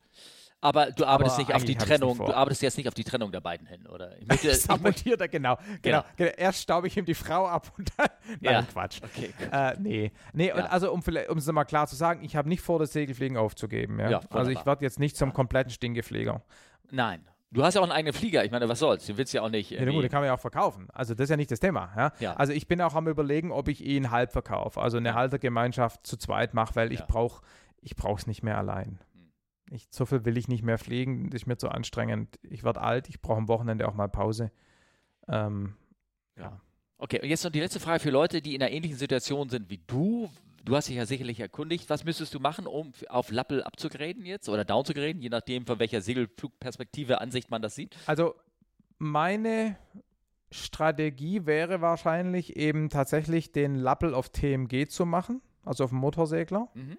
Aber 0.63 0.91
du 0.91 1.05
arbeitest 1.05 1.37
Aber 1.37 1.45
nicht 1.45 1.55
auf 1.55 1.65
die 1.65 1.75
Trennung, 1.77 2.17
du 2.17 2.33
arbeitest 2.33 2.63
jetzt 2.63 2.79
nicht 2.79 2.89
auf 2.89 2.95
die 2.95 3.05
Trennung 3.05 3.31
der 3.31 3.43
beiden 3.43 3.67
hin, 3.67 3.87
oder? 3.87 4.19
Ich 4.19 4.27
möchte, 4.27 4.49
ich 5.11 5.17
da, 5.17 5.27
genau, 5.27 5.59
genau, 5.83 6.03
genau. 6.17 6.31
Erst 6.37 6.63
staube 6.63 6.87
ich 6.87 6.97
ihm 6.97 7.05
die 7.05 7.15
Frau 7.15 7.47
ab 7.47 7.71
und 7.77 7.93
dann. 7.99 8.09
Nein, 8.41 8.53
ja. 8.55 8.63
Quatsch. 8.63 9.01
Okay, 9.05 9.35
äh, 9.53 9.77
nee. 9.79 10.11
Nee, 10.33 10.49
ja. 10.49 10.55
und 10.55 10.63
also 10.63 10.91
um, 10.91 11.03
um 11.29 11.39
es 11.39 11.47
mal 11.53 11.65
klar 11.65 11.87
zu 11.87 11.97
sagen, 11.97 12.25
ich 12.25 12.35
habe 12.35 12.49
nicht 12.49 12.63
vor, 12.63 12.79
das 12.79 12.95
Segelfliegen 12.95 13.37
aufzugeben. 13.37 14.01
Ja? 14.01 14.11
ja 14.11 14.21
also 14.31 14.51
ich 14.51 14.65
werde 14.65 14.85
jetzt 14.87 14.99
nicht 14.99 15.19
zum 15.19 15.35
kompletten 15.35 15.71
Stinkeflieger. 15.71 16.43
Nein, 16.91 17.29
Du 17.53 17.63
hast 17.63 17.75
ja 17.75 17.81
auch 17.81 17.85
einen 17.85 17.93
eigenen 17.93 18.13
Flieger. 18.13 18.45
Ich 18.45 18.51
meine, 18.51 18.69
was 18.69 18.81
soll's? 18.81 19.07
Den 19.07 19.17
willst 19.17 19.33
du 19.33 19.39
ja 19.39 19.43
auch 19.43 19.49
nicht. 19.49 19.71
Ja, 19.71 19.85
gut, 19.85 20.03
den 20.03 20.11
kann 20.11 20.21
man 20.21 20.27
ja 20.27 20.35
auch 20.35 20.41
verkaufen. 20.41 20.89
Also, 20.93 21.15
das 21.15 21.25
ist 21.25 21.31
ja 21.31 21.37
nicht 21.37 21.51
das 21.51 21.61
Thema. 21.61 21.93
Ja? 21.97 22.13
ja. 22.19 22.33
Also, 22.35 22.53
ich 22.53 22.67
bin 22.67 22.81
auch 22.81 22.95
am 22.95 23.07
Überlegen, 23.07 23.53
ob 23.53 23.69
ich 23.69 23.85
ihn 23.85 24.11
halb 24.11 24.33
verkaufe. 24.33 24.81
Also, 24.81 24.97
eine 24.97 25.15
Haltergemeinschaft 25.15 26.07
zu 26.07 26.17
zweit 26.17 26.55
mache, 26.55 26.75
weil 26.75 26.93
ich 26.93 27.01
ja. 27.01 27.07
brauche 27.07 27.43
ich 27.83 27.95
es 27.97 28.27
nicht 28.27 28.43
mehr 28.43 28.59
allein. 28.59 28.99
Hm. 29.13 29.33
Ich, 29.71 29.87
so 29.91 30.07
viel 30.07 30.25
will 30.25 30.37
ich 30.37 30.49
nicht 30.49 30.65
mehr 30.65 30.79
fliegen. 30.79 31.31
Das 31.31 31.43
ist 31.43 31.47
mir 31.47 31.57
zu 31.57 31.69
anstrengend. 31.69 32.39
Ich 32.43 32.65
werde 32.65 32.81
alt. 32.81 33.09
Ich 33.09 33.21
brauche 33.21 33.39
am 33.39 33.49
Wochenende 33.49 33.87
auch 33.87 33.95
mal 33.95 34.09
Pause. 34.09 34.51
Ähm, 35.29 35.77
ja. 36.37 36.61
Okay, 36.99 37.21
und 37.23 37.29
jetzt 37.29 37.45
noch 37.45 37.53
die 37.53 37.61
letzte 37.61 37.79
Frage 37.79 38.01
für 38.01 38.11
Leute, 38.11 38.41
die 38.41 38.55
in 38.55 38.63
einer 38.63 38.73
ähnlichen 38.73 38.97
Situation 38.97 39.49
sind 39.49 39.71
wie 39.71 39.81
du. 39.87 40.31
Du 40.67 40.75
hast 40.75 40.89
dich 40.89 40.97
ja 40.97 41.07
sicherlich 41.07 41.39
erkundigt. 41.39 41.89
Was 41.91 42.05
müsstest 42.05 42.35
du 42.35 42.41
machen, 42.41 42.67
um 42.67 42.93
auf 43.09 43.31
Lappel 43.31 43.63
abzugraden 43.63 44.27
jetzt 44.27 44.49
oder 44.49 44.65
down 44.65 44.85
zu 44.85 44.95
graden, 44.95 45.23
je 45.23 45.29
nachdem, 45.29 45.65
von 45.65 45.79
welcher 45.79 46.01
Segelflugperspektive, 46.01 47.21
Ansicht 47.21 47.51
man 47.53 47.63
das 47.63 47.77
sieht? 47.77 47.97
Also, 48.07 48.35
meine 48.99 49.79
Strategie 50.51 51.47
wäre 51.47 51.81
wahrscheinlich 51.81 52.57
eben 52.57 52.89
tatsächlich 52.91 53.53
den 53.53 53.77
Lappel 53.77 54.13
auf 54.13 54.31
TMG 54.31 54.89
zu 54.89 55.07
machen, 55.07 55.41
also 55.65 55.85
auf 55.85 55.91
dem 55.91 56.01
Motorsegler. 56.01 56.69
Mhm. 56.75 56.99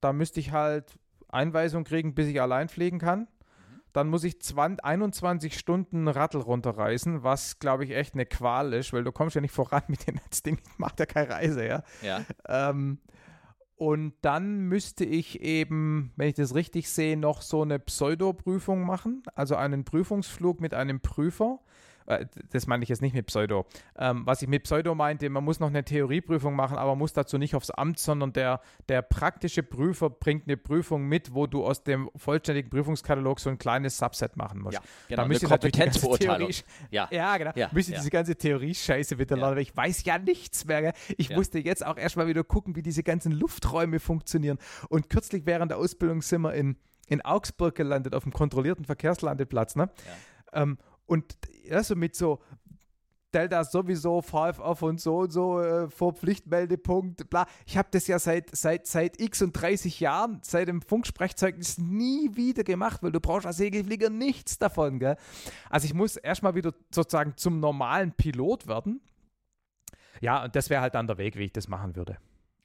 Da 0.00 0.12
müsste 0.12 0.38
ich 0.38 0.52
halt 0.52 0.96
Einweisung 1.28 1.82
kriegen, 1.82 2.14
bis 2.14 2.28
ich 2.28 2.40
allein 2.40 2.68
fliegen 2.68 3.00
kann 3.00 3.26
dann 3.92 4.08
muss 4.08 4.24
ich 4.24 4.40
20, 4.40 4.84
21 4.84 5.58
Stunden 5.58 6.08
Rattel 6.08 6.40
runterreißen, 6.40 7.22
was, 7.22 7.58
glaube 7.58 7.84
ich, 7.84 7.92
echt 7.92 8.14
eine 8.14 8.26
Qual 8.26 8.72
ist, 8.72 8.92
weil 8.92 9.04
du 9.04 9.12
kommst 9.12 9.34
ja 9.34 9.40
nicht 9.40 9.54
voran 9.54 9.82
mit 9.88 10.06
dem 10.06 10.20
Ding, 10.44 10.58
macht 10.78 11.00
ja 11.00 11.06
keine 11.06 11.30
Reise, 11.30 11.66
ja. 11.66 11.82
ja. 12.02 12.24
Ähm, 12.48 12.98
und 13.76 14.14
dann 14.20 14.60
müsste 14.68 15.04
ich 15.04 15.40
eben, 15.42 16.12
wenn 16.16 16.28
ich 16.28 16.34
das 16.34 16.54
richtig 16.54 16.88
sehe, 16.88 17.16
noch 17.16 17.42
so 17.42 17.62
eine 17.62 17.80
Pseudo-Prüfung 17.80 18.82
machen, 18.86 19.24
also 19.34 19.56
einen 19.56 19.84
Prüfungsflug 19.84 20.60
mit 20.60 20.72
einem 20.72 21.00
Prüfer 21.00 21.58
das 22.50 22.66
meine 22.66 22.82
ich 22.82 22.88
jetzt 22.88 23.02
nicht 23.02 23.14
mit 23.14 23.26
Pseudo. 23.26 23.66
Ähm, 23.96 24.22
was 24.24 24.42
ich 24.42 24.48
mit 24.48 24.64
Pseudo 24.64 24.94
meinte, 24.94 25.28
man 25.30 25.44
muss 25.44 25.60
noch 25.60 25.68
eine 25.68 25.84
Theorieprüfung 25.84 26.54
machen, 26.54 26.76
aber 26.76 26.96
muss 26.96 27.12
dazu 27.12 27.38
nicht 27.38 27.54
aufs 27.54 27.70
Amt, 27.70 27.98
sondern 27.98 28.32
der, 28.32 28.60
der 28.88 29.02
praktische 29.02 29.62
Prüfer 29.62 30.10
bringt 30.10 30.46
eine 30.46 30.56
Prüfung 30.56 31.04
mit, 31.04 31.34
wo 31.34 31.46
du 31.46 31.64
aus 31.64 31.82
dem 31.84 32.10
vollständigen 32.16 32.70
Prüfungskatalog 32.70 33.40
so 33.40 33.50
ein 33.50 33.58
kleines 33.58 33.98
Subset 33.98 34.36
machen 34.36 34.60
musst. 34.60 34.74
Ja, 34.74 34.82
genau, 35.08 35.22
da 35.22 35.28
eine 35.28 35.38
Kompetenzbeurteilung. 35.38 36.50
Ja. 36.90 37.08
ja, 37.10 37.36
genau. 37.36 37.52
Ja, 37.54 37.68
müsste 37.72 37.92
ja. 37.92 37.98
diese 37.98 38.10
ganze 38.10 38.36
Theorie-Scheiße 38.36 39.18
wieder 39.18 39.36
ja. 39.36 39.42
lernen, 39.42 39.56
weil 39.56 39.62
ich 39.62 39.76
weiß 39.76 40.04
ja 40.04 40.18
nichts 40.18 40.64
mehr. 40.64 40.92
Ich 41.16 41.28
ja. 41.28 41.36
musste 41.36 41.58
jetzt 41.58 41.84
auch 41.84 41.96
erstmal 41.96 42.26
wieder 42.26 42.44
gucken, 42.44 42.76
wie 42.76 42.82
diese 42.82 43.02
ganzen 43.02 43.32
Lufträume 43.32 44.00
funktionieren. 44.00 44.58
Und 44.88 45.10
kürzlich 45.10 45.46
während 45.46 45.70
der 45.70 45.78
Ausbildung 45.78 46.22
sind 46.22 46.42
wir 46.42 46.54
in, 46.54 46.76
in 47.08 47.20
Augsburg 47.22 47.74
gelandet, 47.74 48.14
auf 48.14 48.22
dem 48.22 48.32
kontrollierten 48.32 48.84
Verkehrslandeplatz. 48.84 49.76
Ne? 49.76 49.90
Ähm, 50.52 50.78
und 51.06 51.36
ja, 51.64 51.82
so 51.82 51.96
mit 51.96 52.14
so 52.16 52.40
Delta 53.32 53.64
sowieso, 53.64 54.20
VFF 54.20 54.82
und 54.82 55.00
so 55.00 55.18
und 55.18 55.32
so, 55.32 55.60
äh, 55.60 55.88
vor 55.88 56.12
Pflichtmeldepunkt, 56.12 57.30
bla. 57.30 57.46
Ich 57.66 57.76
habe 57.76 57.88
das 57.90 58.06
ja 58.06 58.18
seit, 58.18 58.54
seit, 58.54 58.86
seit 58.86 59.20
x 59.20 59.42
und 59.42 59.52
30 59.52 60.00
Jahren, 60.00 60.40
seit 60.42 60.68
dem 60.68 60.82
Funksprechzeugnis 60.82 61.78
nie 61.78 62.36
wieder 62.36 62.64
gemacht, 62.64 63.02
weil 63.02 63.12
du 63.12 63.20
brauchst 63.20 63.46
als 63.46 63.56
Segelflieger 63.56 64.10
nichts 64.10 64.58
davon, 64.58 64.98
gell? 64.98 65.16
Also 65.70 65.86
ich 65.86 65.94
muss 65.94 66.16
erstmal 66.16 66.54
wieder 66.54 66.74
sozusagen 66.90 67.36
zum 67.36 67.60
normalen 67.60 68.12
Pilot 68.12 68.66
werden. 68.66 69.00
Ja, 70.20 70.44
und 70.44 70.54
das 70.54 70.70
wäre 70.70 70.82
halt 70.82 70.94
dann 70.94 71.06
der 71.06 71.18
Weg, 71.18 71.36
wie 71.36 71.44
ich 71.44 71.52
das 71.52 71.68
machen 71.68 71.96
würde. 71.96 72.18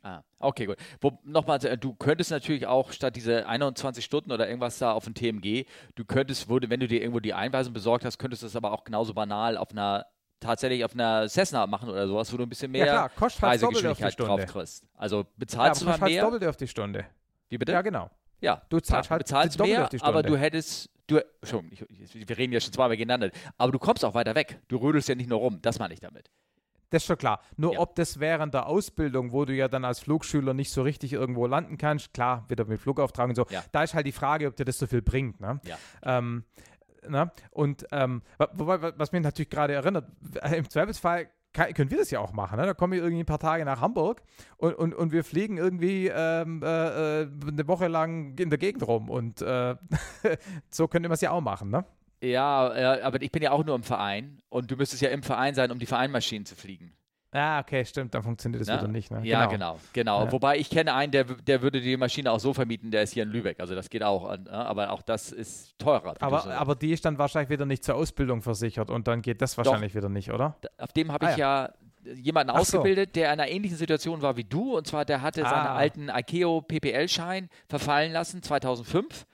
Ah, 0.07 0.23
okay, 0.39 0.65
gut. 0.67 0.77
Nochmal, 1.25 1.63
äh, 1.65 1.77
du 1.77 1.93
könntest 1.93 2.31
natürlich 2.31 2.65
auch 2.65 2.93
statt 2.93 3.17
diese 3.17 3.45
21 3.45 4.05
Stunden 4.05 4.31
oder 4.31 4.47
irgendwas 4.47 4.77
da 4.77 4.93
auf 4.93 5.03
dem 5.03 5.13
TMG, 5.13 5.65
du 5.95 6.05
könntest, 6.05 6.47
würde, 6.47 6.69
wenn 6.69 6.79
du 6.79 6.87
dir 6.87 7.01
irgendwo 7.01 7.19
die 7.19 7.33
Einweisung 7.33 7.73
besorgt 7.73 8.05
hast, 8.05 8.17
könntest 8.17 8.41
du 8.41 8.45
das 8.45 8.55
aber 8.55 8.71
auch 8.71 8.85
genauso 8.85 9.13
banal 9.13 9.57
auf 9.57 9.71
einer 9.71 10.05
tatsächlich 10.39 10.85
auf 10.85 10.93
einer 10.93 11.27
Cessna 11.27 11.67
machen 11.67 11.89
oder 11.89 12.07
sowas, 12.07 12.31
wo 12.31 12.37
du 12.37 12.43
ein 12.43 12.49
bisschen 12.49 12.71
mehr 12.71 12.85
ja, 12.85 13.09
klar, 13.09 13.31
Reisegeschwindigkeit 13.41 14.17
drauf 14.17 14.45
kriegst. 14.45 14.85
Also 14.93 15.25
bezahlst 15.35 15.81
ja, 15.81 15.97
du 15.97 16.05
mehr. 16.05 16.23
doppelt 16.23 16.45
auf 16.45 16.55
die 16.55 16.67
Stunde. 16.67 17.05
Wie 17.49 17.57
bitte? 17.57 17.73
Ja, 17.73 17.81
genau. 17.81 18.09
Ja, 18.39 18.61
du 18.69 18.79
zahlst, 18.79 19.09
halt 19.09 19.19
bezahlst 19.19 19.59
mehr, 19.59 19.89
aber 20.01 20.23
du 20.23 20.37
hättest, 20.37 20.89
du, 21.07 21.19
schon, 21.43 21.69
ich, 21.71 21.83
wir 22.29 22.37
reden 22.37 22.53
ja 22.53 22.61
schon 22.61 22.71
zweimal 22.71 22.95
gegeneinander, 22.95 23.35
aber 23.57 23.73
du 23.73 23.79
kommst 23.79 24.05
auch 24.05 24.13
weiter 24.13 24.35
weg. 24.35 24.61
Du 24.69 24.77
rödelst 24.77 25.09
ja 25.09 25.15
nicht 25.15 25.29
nur 25.29 25.39
rum, 25.39 25.59
das 25.61 25.79
meine 25.79 25.93
ich 25.93 25.99
damit. 25.99 26.29
Das 26.89 27.03
ist 27.03 27.07
schon 27.07 27.17
klar. 27.17 27.41
Nur 27.57 27.73
ja. 27.73 27.79
ob 27.79 27.95
das 27.95 28.19
während 28.19 28.53
der 28.53 28.67
Ausbildung, 28.67 29.31
wo 29.31 29.45
du 29.45 29.53
ja 29.53 29.67
dann 29.67 29.83
als 29.83 29.99
Flugschüler 29.99 30.53
nicht 30.53 30.71
so 30.71 30.83
richtig 30.83 31.13
irgendwo 31.13 31.45
landen 31.45 31.77
kannst, 31.77 32.13
klar, 32.13 32.45
wieder 32.47 32.65
mit 32.65 32.79
Flugauftrag 32.79 33.29
und 33.29 33.35
so, 33.35 33.45
ja. 33.49 33.63
da 33.71 33.83
ist 33.83 33.93
halt 33.93 34.07
die 34.07 34.11
Frage, 34.11 34.47
ob 34.47 34.55
dir 34.55 34.65
das 34.65 34.77
so 34.77 34.87
viel 34.87 35.01
bringt. 35.01 35.41
Ne? 35.41 35.59
Ja. 35.65 35.77
Ähm, 36.03 36.45
ne? 37.07 37.31
Und 37.51 37.85
ähm, 37.91 38.21
wobei, 38.53 38.93
was 38.97 39.11
mich 39.11 39.21
natürlich 39.21 39.49
gerade 39.49 39.73
erinnert, 39.73 40.07
im 40.55 40.69
Zweifelsfall 40.69 41.29
kann, 41.53 41.73
können 41.73 41.91
wir 41.91 41.97
das 41.97 42.11
ja 42.11 42.19
auch 42.19 42.33
machen. 42.33 42.57
Ne? 42.59 42.65
Da 42.65 42.73
komme 42.73 42.95
ich 42.95 43.01
irgendwie 43.01 43.23
ein 43.23 43.27
paar 43.27 43.39
Tage 43.39 43.65
nach 43.65 43.81
Hamburg 43.81 44.21
und, 44.57 44.73
und, 44.75 44.93
und 44.93 45.11
wir 45.11 45.23
fliegen 45.23 45.57
irgendwie 45.57 46.07
ähm, 46.07 46.61
äh, 46.63 47.21
äh 47.21 47.29
eine 47.47 47.67
Woche 47.67 47.87
lang 47.87 48.37
in 48.37 48.49
der 48.49 48.59
Gegend 48.59 48.87
rum 48.87 49.09
und 49.09 49.41
äh, 49.41 49.75
so 50.69 50.87
könnte 50.87 51.09
man 51.09 51.15
es 51.15 51.21
ja 51.21 51.31
auch 51.31 51.41
machen. 51.41 51.69
Ne? 51.69 51.85
Ja, 52.21 52.77
ja, 52.97 53.03
aber 53.03 53.21
ich 53.21 53.31
bin 53.31 53.43
ja 53.43 53.51
auch 53.51 53.63
nur 53.63 53.75
im 53.75 53.83
Verein 53.83 54.39
und 54.49 54.71
du 54.71 54.75
müsstest 54.75 55.01
ja 55.01 55.09
im 55.09 55.21
Verein 55.23 55.53
sein, 55.55 55.71
um 55.71 55.79
die 55.79 55.85
Vereinmaschinen 55.85 56.45
zu 56.45 56.55
fliegen. 56.55 56.93
Ah, 57.31 57.59
okay, 57.59 57.83
stimmt, 57.85 58.15
dann 58.15 58.23
funktioniert 58.23 58.61
das 58.61 58.69
Ja. 58.69 58.77
wieder 58.77 58.87
nicht. 58.87 59.11
Ne? 59.11 59.19
Ja, 59.23 59.45
genau, 59.47 59.77
genau. 59.93 60.23
Ja. 60.25 60.31
Wobei 60.31 60.57
ich 60.57 60.69
kenne 60.69 60.93
einen, 60.95 61.11
der, 61.11 61.25
der 61.25 61.61
würde 61.61 61.81
die 61.81 61.97
Maschine 61.97 62.31
auch 62.31 62.39
so 62.39 62.53
vermieten, 62.53 62.89
der 62.89 63.03
ist 63.03 63.13
hier 63.13 63.23
in 63.23 63.29
Lübeck. 63.29 63.59
Also 63.59 63.75
das 63.75 63.89
geht 63.89 64.01
auch, 64.01 64.27
an, 64.29 64.45
ja, 64.47 64.53
aber 64.63 64.91
auch 64.91 65.01
das 65.01 65.31
ist 65.31 65.77
teurer. 65.77 66.15
Aber, 66.21 66.39
so 66.41 66.49
aber 66.49 66.75
die 66.75 66.93
ist 66.93 67.03
dann 67.05 67.17
wahrscheineinlich 67.19 67.51
wieder 67.51 67.65
nicht 67.65 67.83
zur 67.83 67.95
Ausbildung 67.95 68.41
versichert 68.41 68.89
und 68.89 69.07
dann 69.07 69.21
geht 69.21 69.41
das 69.41 69.57
wahrscheinlich 69.57 69.93
wieder 69.93 70.09
nicht, 70.09 70.31
oder? 70.31 70.55
Auf 70.77 70.93
dem 70.93 71.11
habe 71.11 71.27
Ah, 71.27 71.31
ich 71.31 71.37
ja 71.37 71.69
jemanden 72.15 72.51
Ach 72.51 72.55
so. 72.63 72.77
ausgebildet, 72.79 73.15
der 73.17 73.25
in 73.33 73.39
einer 73.41 73.49
ähnlichen 73.51 73.77
Situation 73.77 74.21
war 74.21 74.37
wie 74.37 74.45
du. 74.45 74.77
Und 74.77 74.87
zwar, 74.87 75.03
der 75.03 75.21
hatte 75.21 75.41
seinen 75.41 75.51
Ah. 75.67 75.75
alten 75.75 76.09
IKEO 76.09 76.61
PPL-Schein 76.61 77.49
verfallen 77.67 78.13
lassen, 78.13 78.41
2005. 78.41 79.27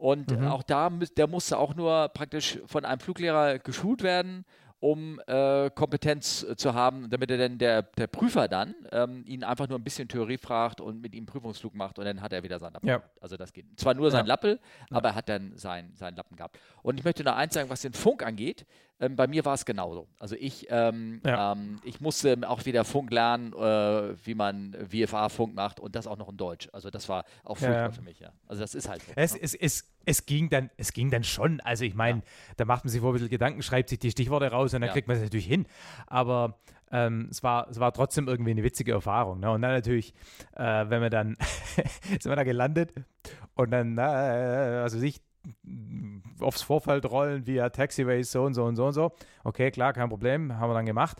Und 0.00 0.30
Mhm. 0.30 0.48
auch 0.48 0.62
da, 0.62 0.88
der 0.88 1.26
musste 1.26 1.58
auch 1.58 1.74
nur 1.74 2.08
praktisch 2.08 2.58
von 2.66 2.86
einem 2.86 3.00
Fluglehrer 3.00 3.58
geschult 3.58 4.02
werden, 4.02 4.46
um 4.78 5.20
äh, 5.26 5.68
Kompetenz 5.74 6.42
äh, 6.42 6.56
zu 6.56 6.72
haben, 6.72 7.10
damit 7.10 7.30
er 7.30 7.36
dann 7.36 7.58
der, 7.58 7.82
der 7.82 8.06
Prüfer 8.06 8.48
dann 8.48 8.74
ähm, 8.92 9.24
ihn 9.26 9.44
einfach 9.44 9.68
nur 9.68 9.78
ein 9.78 9.84
bisschen 9.84 10.08
Theorie 10.08 10.38
fragt 10.38 10.80
und 10.80 11.02
mit 11.02 11.14
ihm 11.14 11.26
Prüfungsflug 11.26 11.74
macht 11.74 11.98
und 11.98 12.06
dann 12.06 12.22
hat 12.22 12.32
er 12.32 12.42
wieder 12.42 12.58
seinen 12.58 12.72
Lappen 12.72 12.88
Ja. 12.88 13.02
Also 13.20 13.36
das 13.36 13.52
geht. 13.52 13.66
Zwar 13.78 13.92
nur 13.92 14.10
sein 14.10 14.24
Ja. 14.24 14.28
Lappel, 14.28 14.58
aber 14.90 15.10
er 15.10 15.14
hat 15.16 15.28
dann 15.28 15.52
sein, 15.56 15.92
seinen 15.96 16.16
Lappen 16.16 16.34
gehabt. 16.34 16.58
Und 16.82 16.98
ich 16.98 17.04
möchte 17.04 17.22
noch 17.22 17.36
eins 17.36 17.52
sagen, 17.52 17.68
was 17.68 17.82
den 17.82 17.92
Funk 17.92 18.24
angeht. 18.24 18.64
Ähm, 19.00 19.16
bei 19.16 19.26
mir 19.26 19.44
war 19.44 19.54
es 19.54 19.64
genauso. 19.64 20.06
Also 20.18 20.36
ich, 20.38 20.66
ähm, 20.70 21.20
Ja. 21.24 21.52
ähm, 21.52 21.78
ich 21.84 22.00
musste 22.00 22.38
auch 22.48 22.64
wieder 22.66 22.84
Funk 22.84 23.10
lernen, 23.10 23.52
äh, 23.54 24.14
wie 24.26 24.34
man 24.34 24.76
VFA-Funk 24.88 25.54
macht 25.54 25.80
und 25.80 25.96
das 25.96 26.06
auch 26.06 26.18
noch 26.18 26.28
in 26.28 26.36
Deutsch. 26.36 26.68
Also 26.72 26.90
das 26.90 27.08
war 27.08 27.24
auch 27.44 27.58
Ja, 27.58 27.66
furchtbar 27.66 27.86
ja. 27.86 27.90
für 27.92 28.02
mich, 28.02 28.20
ja. 28.20 28.30
Also 28.46 28.60
das 28.62 28.74
ist 28.74 28.88
halt 28.88 29.02
so. 29.02 29.12
Es, 29.16 29.32
ne? 29.34 29.40
es, 29.42 29.54
es, 29.54 29.84
es, 30.04 30.26
ging 30.26 30.50
dann, 30.50 30.70
es 30.76 30.92
ging 30.92 31.10
dann 31.10 31.24
schon. 31.24 31.60
Also 31.60 31.84
ich 31.84 31.94
meine, 31.94 32.22
da 32.58 32.64
macht 32.66 32.84
man 32.84 32.90
sich 32.90 33.00
vor 33.00 33.10
ein 33.10 33.14
bisschen 33.14 33.30
Gedanken, 33.30 33.62
schreibt 33.62 33.88
sich 33.88 33.98
die 33.98 34.10
Stichworte 34.10 34.48
raus 34.50 34.74
und 34.74 34.80
dann 34.82 34.88
Ja. 34.88 34.92
kriegt 34.92 35.08
man 35.08 35.16
es 35.16 35.22
natürlich 35.22 35.46
hin. 35.46 35.66
Aber 36.06 36.58
ähm, 36.92 37.28
es, 37.30 37.42
war, 37.42 37.68
es 37.70 37.78
war 37.80 37.92
trotzdem 37.92 38.28
irgendwie 38.28 38.50
eine 38.50 38.62
witzige 38.64 38.92
Erfahrung. 38.92 39.40
Ne? 39.40 39.50
Und 39.50 39.62
dann 39.62 39.70
natürlich, 39.72 40.12
äh, 40.56 40.62
wenn 40.88 41.00
wir 41.00 41.10
dann, 41.10 41.36
sind 42.20 42.26
wir 42.26 42.36
da 42.36 42.42
gelandet 42.44 42.92
und 43.54 43.70
dann, 43.70 43.96
äh, 43.96 44.00
also 44.02 44.98
sich 44.98 45.20
aufs 46.40 46.62
Vorfeld 46.62 47.10
rollen 47.10 47.46
via 47.46 47.70
Taxiways 47.70 48.32
so 48.32 48.44
und 48.44 48.54
so 48.54 48.64
und 48.64 48.76
so 48.76 48.86
und 48.86 48.92
so. 48.92 49.12
Okay, 49.44 49.70
klar, 49.70 49.92
kein 49.92 50.08
Problem, 50.08 50.58
haben 50.58 50.70
wir 50.70 50.74
dann 50.74 50.86
gemacht. 50.86 51.18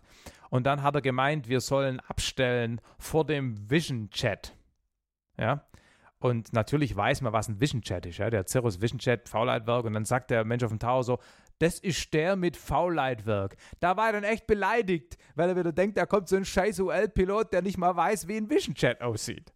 Und 0.51 0.67
dann 0.67 0.83
hat 0.83 0.95
er 0.95 1.01
gemeint, 1.01 1.49
wir 1.49 1.61
sollen 1.61 2.01
abstellen 2.01 2.81
vor 2.99 3.25
dem 3.25 3.71
Vision 3.71 4.11
Chat. 4.11 4.57
Ja. 5.39 5.65
Und 6.19 6.53
natürlich 6.53 6.95
weiß 6.95 7.23
man, 7.23 7.33
was 7.33 7.49
ein 7.49 7.61
Vision 7.61 7.81
Chat 7.81 8.05
ist. 8.05 8.19
Ja? 8.19 8.29
Der 8.29 8.47
Cirrus 8.47 8.83
Vision 8.83 8.99
Chat, 8.99 9.29
V-Leitwerk. 9.29 9.85
Und 9.85 9.95
dann 9.95 10.05
sagt 10.05 10.31
der 10.31 10.45
Mensch 10.45 10.63
auf 10.63 10.71
dem 10.71 10.79
Tower 10.79 11.03
so, 11.03 11.19
das 11.61 11.79
ist 11.79 12.13
der 12.13 12.37
mit 12.37 12.57
V-Leitwerk. 12.57 13.57
Da 13.81 13.97
war 13.97 14.09
er 14.09 14.13
dann 14.15 14.25
echt 14.25 14.47
beleidigt, 14.47 15.17
weil 15.35 15.51
er 15.51 15.57
wieder 15.57 15.73
denkt, 15.73 15.97
da 15.97 16.07
kommt 16.07 16.29
so 16.29 16.37
ein 16.37 16.45
scheiß 16.45 16.81
UL-Pilot, 16.81 17.53
der 17.53 17.63
nicht 17.63 17.79
mal 17.79 17.95
weiß, 17.97 18.29
wie 18.29 18.37
ein 18.37 18.51
Vision 18.51 18.75
Chat 18.75 19.01
aussieht. 19.01 19.53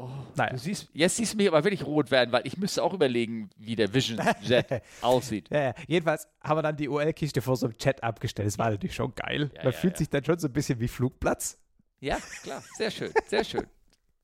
Oh, 0.00 0.08
Naja. 0.36 0.56
siehst, 0.56 0.88
jetzt 0.92 1.16
siehst 1.16 1.32
du 1.32 1.38
mich 1.38 1.48
aber 1.48 1.64
wirklich 1.64 1.84
rot 1.84 2.12
werden, 2.12 2.30
weil 2.30 2.46
ich 2.46 2.56
müsste 2.56 2.84
auch 2.84 2.94
überlegen, 2.94 3.50
wie 3.56 3.74
der 3.74 3.92
Vision 3.92 4.20
Jet 4.42 4.82
aussieht. 5.02 5.48
Ja, 5.50 5.60
ja. 5.60 5.74
Jedenfalls 5.88 6.28
haben 6.40 6.56
wir 6.58 6.62
dann 6.62 6.76
die 6.76 6.88
UL-Kiste 6.88 7.42
vor 7.42 7.56
so 7.56 7.66
einem 7.66 7.76
Chat 7.78 8.00
abgestellt. 8.04 8.46
Das 8.46 8.58
war 8.58 8.70
natürlich 8.70 8.94
schon 8.94 9.12
geil. 9.16 9.50
Ja, 9.56 9.64
Man 9.64 9.72
ja, 9.72 9.78
fühlt 9.78 9.94
ja. 9.94 9.98
sich 9.98 10.08
dann 10.08 10.24
schon 10.24 10.38
so 10.38 10.46
ein 10.46 10.52
bisschen 10.52 10.78
wie 10.78 10.86
Flugplatz. 10.86 11.58
Ja, 11.98 12.16
klar, 12.44 12.62
sehr 12.76 12.92
schön, 12.92 13.10
sehr 13.26 13.42
schön. 13.42 13.66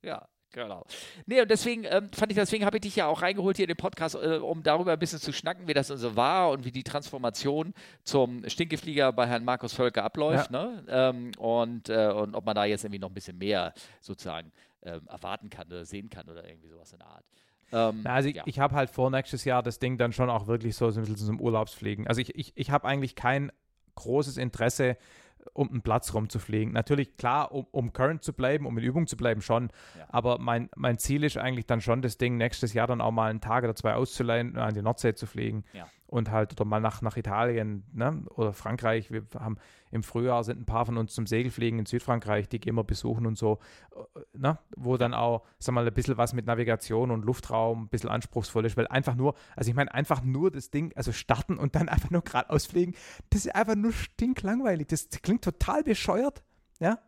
Ja, 0.01 0.25
genau. 0.53 0.85
Nee, 1.25 1.41
und 1.41 1.51
deswegen 1.51 1.83
ähm, 1.83 2.09
fand 2.13 2.31
ich, 2.31 2.37
deswegen 2.37 2.63
habe 2.63 2.77
ich 2.77 2.81
dich 2.81 2.95
ja 2.95 3.07
auch 3.07 3.21
reingeholt 3.21 3.57
hier 3.57 3.65
in 3.65 3.73
den 3.73 3.75
Podcast, 3.75 4.15
äh, 4.15 4.37
um 4.37 4.63
darüber 4.63 4.93
ein 4.93 4.99
bisschen 4.99 5.19
zu 5.19 5.33
schnacken, 5.33 5.67
wie 5.67 5.73
das 5.73 5.87
so 5.89 6.15
war 6.15 6.51
und 6.51 6.63
wie 6.63 6.71
die 6.71 6.83
Transformation 6.83 7.73
zum 8.05 8.47
Stinkeflieger 8.47 9.11
bei 9.11 9.27
Herrn 9.27 9.43
Markus 9.43 9.73
Völker 9.73 10.05
abläuft, 10.05 10.51
ne? 10.51 10.85
Ähm, 10.87 11.31
und, 11.37 11.89
äh, 11.89 12.07
und 12.15 12.33
ob 12.33 12.45
man 12.45 12.55
da 12.55 12.63
jetzt 12.63 12.85
irgendwie 12.85 12.99
noch 12.99 13.09
ein 13.09 13.13
bisschen 13.13 13.37
mehr 13.37 13.73
sozusagen 13.99 14.53
ähm, 14.85 15.07
erwarten 15.07 15.49
kann 15.49 15.67
oder 15.67 15.85
sehen 15.85 16.09
kann 16.09 16.29
oder 16.29 16.47
irgendwie 16.47 16.69
sowas 16.69 16.91
in 16.93 16.99
der 16.99 17.07
Art. 17.07 17.25
Ähm, 17.71 18.01
Na, 18.03 18.13
also 18.13 18.29
ich, 18.29 18.35
ja. 18.35 18.43
ich 18.45 18.59
habe 18.59 18.75
halt 18.75 18.89
vor 18.89 19.09
nächstes 19.09 19.43
Jahr 19.43 19.63
das 19.63 19.79
Ding 19.79 19.97
dann 19.97 20.13
schon 20.13 20.29
auch 20.29 20.47
wirklich 20.47 20.75
so, 20.75 20.87
ein 20.87 20.93
bisschen 20.93 21.17
zum 21.17 21.41
Urlaubsfliegen. 21.41 22.07
Also 22.07 22.21
ich, 22.21 22.35
ich, 22.35 22.53
ich 22.55 22.71
habe 22.71 22.87
eigentlich 22.87 23.15
kein 23.15 23.51
großes 23.95 24.37
Interesse, 24.37 24.97
um 25.53 25.69
einen 25.69 25.81
Platz 25.81 26.13
rumzufliegen. 26.13 26.73
Natürlich, 26.73 27.17
klar, 27.17 27.51
um, 27.51 27.67
um 27.71 27.93
current 27.93 28.23
zu 28.23 28.33
bleiben, 28.33 28.65
um 28.65 28.77
in 28.77 28.83
Übung 28.83 29.07
zu 29.07 29.15
bleiben, 29.15 29.41
schon. 29.41 29.69
Ja. 29.97 30.07
Aber 30.09 30.39
mein, 30.39 30.69
mein 30.75 30.97
Ziel 30.97 31.23
ist 31.23 31.37
eigentlich 31.37 31.65
dann 31.65 31.81
schon, 31.81 32.01
das 32.01 32.17
Ding 32.17 32.37
nächstes 32.37 32.73
Jahr 32.73 32.87
dann 32.87 33.01
auch 33.01 33.11
mal 33.11 33.29
einen 33.29 33.41
Tag 33.41 33.63
oder 33.63 33.75
zwei 33.75 33.93
auszuleihen, 33.93 34.55
äh, 34.55 34.59
an 34.59 34.73
die 34.73 34.81
Nordsee 34.81 35.13
zu 35.13 35.27
fliegen. 35.27 35.63
Ja. 35.73 35.87
Und 36.07 36.29
halt, 36.29 36.53
oder 36.53 36.65
mal 36.65 36.79
nach, 36.79 37.01
nach 37.01 37.17
Italien 37.17 37.83
ne? 37.91 38.23
oder 38.35 38.53
Frankreich. 38.53 39.11
Wir 39.11 39.23
haben 39.39 39.57
im 39.91 40.03
Frühjahr 40.03 40.43
sind 40.43 40.59
ein 40.59 40.65
paar 40.65 40.85
von 40.85 40.97
uns 40.97 41.13
zum 41.13 41.25
Segelfliegen 41.25 41.79
in 41.79 41.85
Südfrankreich, 41.85 42.47
die 42.47 42.59
gehen 42.59 42.75
wir 42.75 42.83
besuchen 42.83 43.25
und 43.25 43.37
so. 43.37 43.59
äh, 43.95 44.19
Ne? 44.37 44.59
Wo 44.75 44.97
dann 44.97 45.13
auch, 45.13 45.43
sag 45.57 45.73
mal, 45.73 45.87
ein 45.87 45.93
bisschen 45.93 46.17
was 46.17 46.33
mit 46.33 46.45
Navigation 46.45 47.11
und 47.11 47.25
Luftraum 47.25 47.83
ein 47.83 47.87
bisschen 47.87 48.09
anspruchsvoll 48.09 48.65
ist, 48.65 48.77
weil 48.77 48.87
einfach 48.87 49.15
nur, 49.15 49.33
also 49.55 49.69
ich 49.69 49.75
meine, 49.75 49.93
einfach 49.93 50.21
nur 50.23 50.51
das 50.51 50.69
Ding, 50.69 50.91
also 50.95 51.11
starten 51.11 51.57
und 51.57 51.75
dann 51.75 51.89
einfach 51.89 52.11
nur 52.11 52.21
geradeaus 52.21 52.65
fliegen, 52.65 52.93
das 53.29 53.45
ist 53.45 53.55
einfach 53.55 53.75
nur 53.75 53.93
stinklangweilig. 53.93 54.87
Das 54.87 55.09
klingt 55.09 55.43
total 55.43 55.83
bescheuert, 55.83 56.43
ja. 56.79 56.99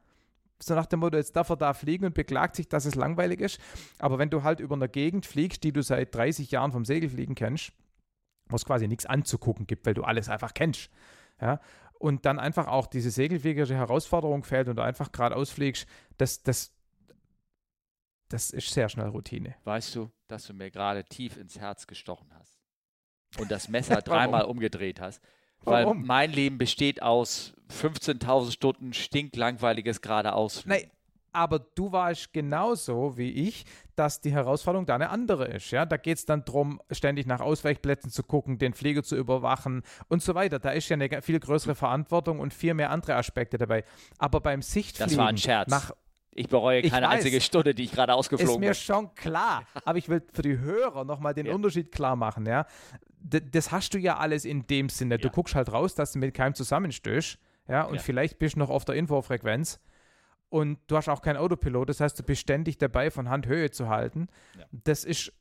So 0.60 0.74
nach 0.74 0.88
dem 0.88 1.02
Motto, 1.02 1.18
jetzt 1.18 1.36
darf 1.36 1.50
er 1.50 1.56
da 1.56 1.74
fliegen 1.74 2.06
und 2.06 2.16
beklagt 2.16 2.56
sich, 2.56 2.68
dass 2.68 2.86
es 2.86 2.96
langweilig 2.96 3.42
ist. 3.42 3.60
Aber 4.00 4.18
wenn 4.18 4.32
du 4.32 4.42
halt 4.42 4.60
über 4.60 4.76
eine 4.76 4.90
Gegend 4.90 5.26
fliegst, 5.26 5.64
die 5.64 5.72
du 5.72 5.84
seit 5.84 6.16
30 6.16 6.50
Jahren 6.50 6.72
vom 6.72 6.84
Segelfliegen 6.84 7.36
kennst, 7.36 7.74
wo 8.50 8.56
es 8.56 8.66
quasi 8.66 8.88
nichts 8.88 9.06
anzugucken 9.06 9.68
gibt, 9.68 9.86
weil 9.86 9.94
du 9.94 10.04
alles 10.04 10.30
einfach 10.30 10.54
kennst, 10.54 10.90
ja, 11.42 11.60
und 12.00 12.26
dann 12.26 12.40
einfach 12.40 12.68
auch 12.68 12.88
diese 12.88 13.12
segelfliegerische 13.12 13.76
Herausforderung 13.76 14.44
fällt 14.44 14.68
und 14.68 14.76
du 14.76 14.84
einfach 14.84 15.12
geradeaus 15.12 15.50
fliegst, 15.50 15.88
das, 16.18 16.44
das, 16.44 16.72
das 18.30 18.52
ist 18.52 18.70
sehr 18.70 18.90
schnell 18.90 19.08
Routine. 19.08 19.56
Weißt 19.64 19.96
du, 19.96 20.12
dass 20.28 20.46
du 20.46 20.54
mir 20.54 20.70
gerade 20.70 21.04
tief 21.06 21.38
ins 21.38 21.60
Herz 21.60 21.88
gestochen 21.88 22.32
hast 22.38 22.60
und 23.40 23.52
das 23.52 23.68
Messer 23.70 24.02
dreimal 24.02 24.46
umgedreht 24.46 25.02
hast? 25.02 25.22
Weil 25.62 25.86
Warum? 25.86 26.06
mein 26.06 26.32
Leben 26.32 26.58
besteht 26.58 27.02
aus 27.02 27.54
15.000 27.72 28.52
Stunden 28.52 28.94
stinklangweiliges 28.94 30.02
geradeaus. 30.02 30.66
Nein, 30.66 30.90
aber 31.34 31.60
du 31.60 31.92
warst 31.92 32.32
genauso 32.32 33.18
wie 33.18 33.32
ich, 33.32 33.66
dass 33.98 34.22
die 34.22 34.32
Herausforderung 34.32 34.86
da 34.86 34.96
eine 34.96 35.10
andere 35.10 35.46
ist. 35.48 35.72
Ja? 35.72 35.86
Da 35.86 35.98
geht 35.98 36.18
es 36.18 36.26
dann 36.26 36.46
darum, 36.46 36.82
ständig 36.92 37.26
nach 37.26 37.40
Ausweichplätzen 37.42 38.12
zu 38.12 38.24
gucken, 38.24 38.58
den 38.58 38.74
Flieger 38.74 39.04
zu 39.04 39.16
überwachen 39.16 39.84
und 40.08 40.22
so 40.22 40.36
weiter. 40.36 40.60
Da 40.60 40.72
ist 40.72 40.90
ja 40.90 40.96
eine 40.96 41.22
viel 41.22 41.40
größere 41.40 41.76
Verantwortung 41.76 42.40
und 42.40 42.54
viel 42.54 42.74
mehr 42.74 42.92
andere 42.92 43.16
Aspekte 43.16 43.58
dabei. 43.58 43.84
Aber 44.18 44.40
beim 44.42 44.62
Sichtfliegen 44.62 45.10
Das 45.10 45.18
war 45.18 45.28
ein 45.28 45.38
Scherz. 45.38 45.70
nach 45.70 45.92
Ich 46.32 46.48
bereue 46.50 46.82
Ich 46.82 46.92
keine 46.92 47.08
weiß. 47.08 47.16
einzige 47.16 47.42
Stunde, 47.42 47.74
die 47.74 47.84
ich 47.86 47.92
gerade 47.92 48.12
ist 48.14 48.18
ausgeflogen 48.20 48.60
mir 48.60 48.68
bin. 48.68 48.76
schon 48.76 49.16
klar. 49.16 49.64
Aber 49.86 49.98
ich 49.98 50.08
will 50.08 50.22
für 50.32 50.44
die 50.44 50.60
Hörer 50.60 51.04
nochmal 51.04 51.34
den 51.34 51.48
Ja. 51.48 51.54
Unterschied 51.56 51.92
klar 51.92 52.16
machen. 52.16 52.46
Ja? 52.46 52.68
D 53.20 53.42
das 53.42 53.72
hast 53.72 53.94
du 53.96 53.98
ja 53.98 54.18
alles 54.18 54.46
in 54.46 54.68
dem 54.68 54.90
Sinne. 54.90 55.18
Du 55.18 55.30
Ja. 55.30 55.34
guckst 55.34 55.56
halt 55.56 55.72
raus, 55.72 55.96
dass 55.96 56.12
du 56.12 56.20
mit 56.20 56.36
keinem 56.36 56.54
zusammenstößt. 56.54 57.40
Ja? 57.68 57.84
Und 57.86 57.96
Ja. 57.96 58.02
vielleicht 58.02 58.38
bist 58.38 58.56
du 58.56 58.60
noch 58.60 58.70
auf 58.70 58.86
der 58.86 58.94
Infofrequenz. 58.96 59.80
Und 60.50 60.80
du 60.88 60.96
hast 60.96 61.10
auch 61.10 61.22
keinen 61.22 61.38
Autopilot. 61.38 61.90
Das 61.90 62.00
heißt, 62.00 62.18
du 62.20 62.24
bist 62.24 62.42
ständig 62.42 62.78
dabei, 62.78 63.12
von 63.12 63.30
Hand 63.30 63.48
Höhe 63.48 63.70
zu 63.72 63.90
halten. 63.90 64.28
Ja. 64.58 64.66
Das 64.72 65.04
ist, 65.04 65.34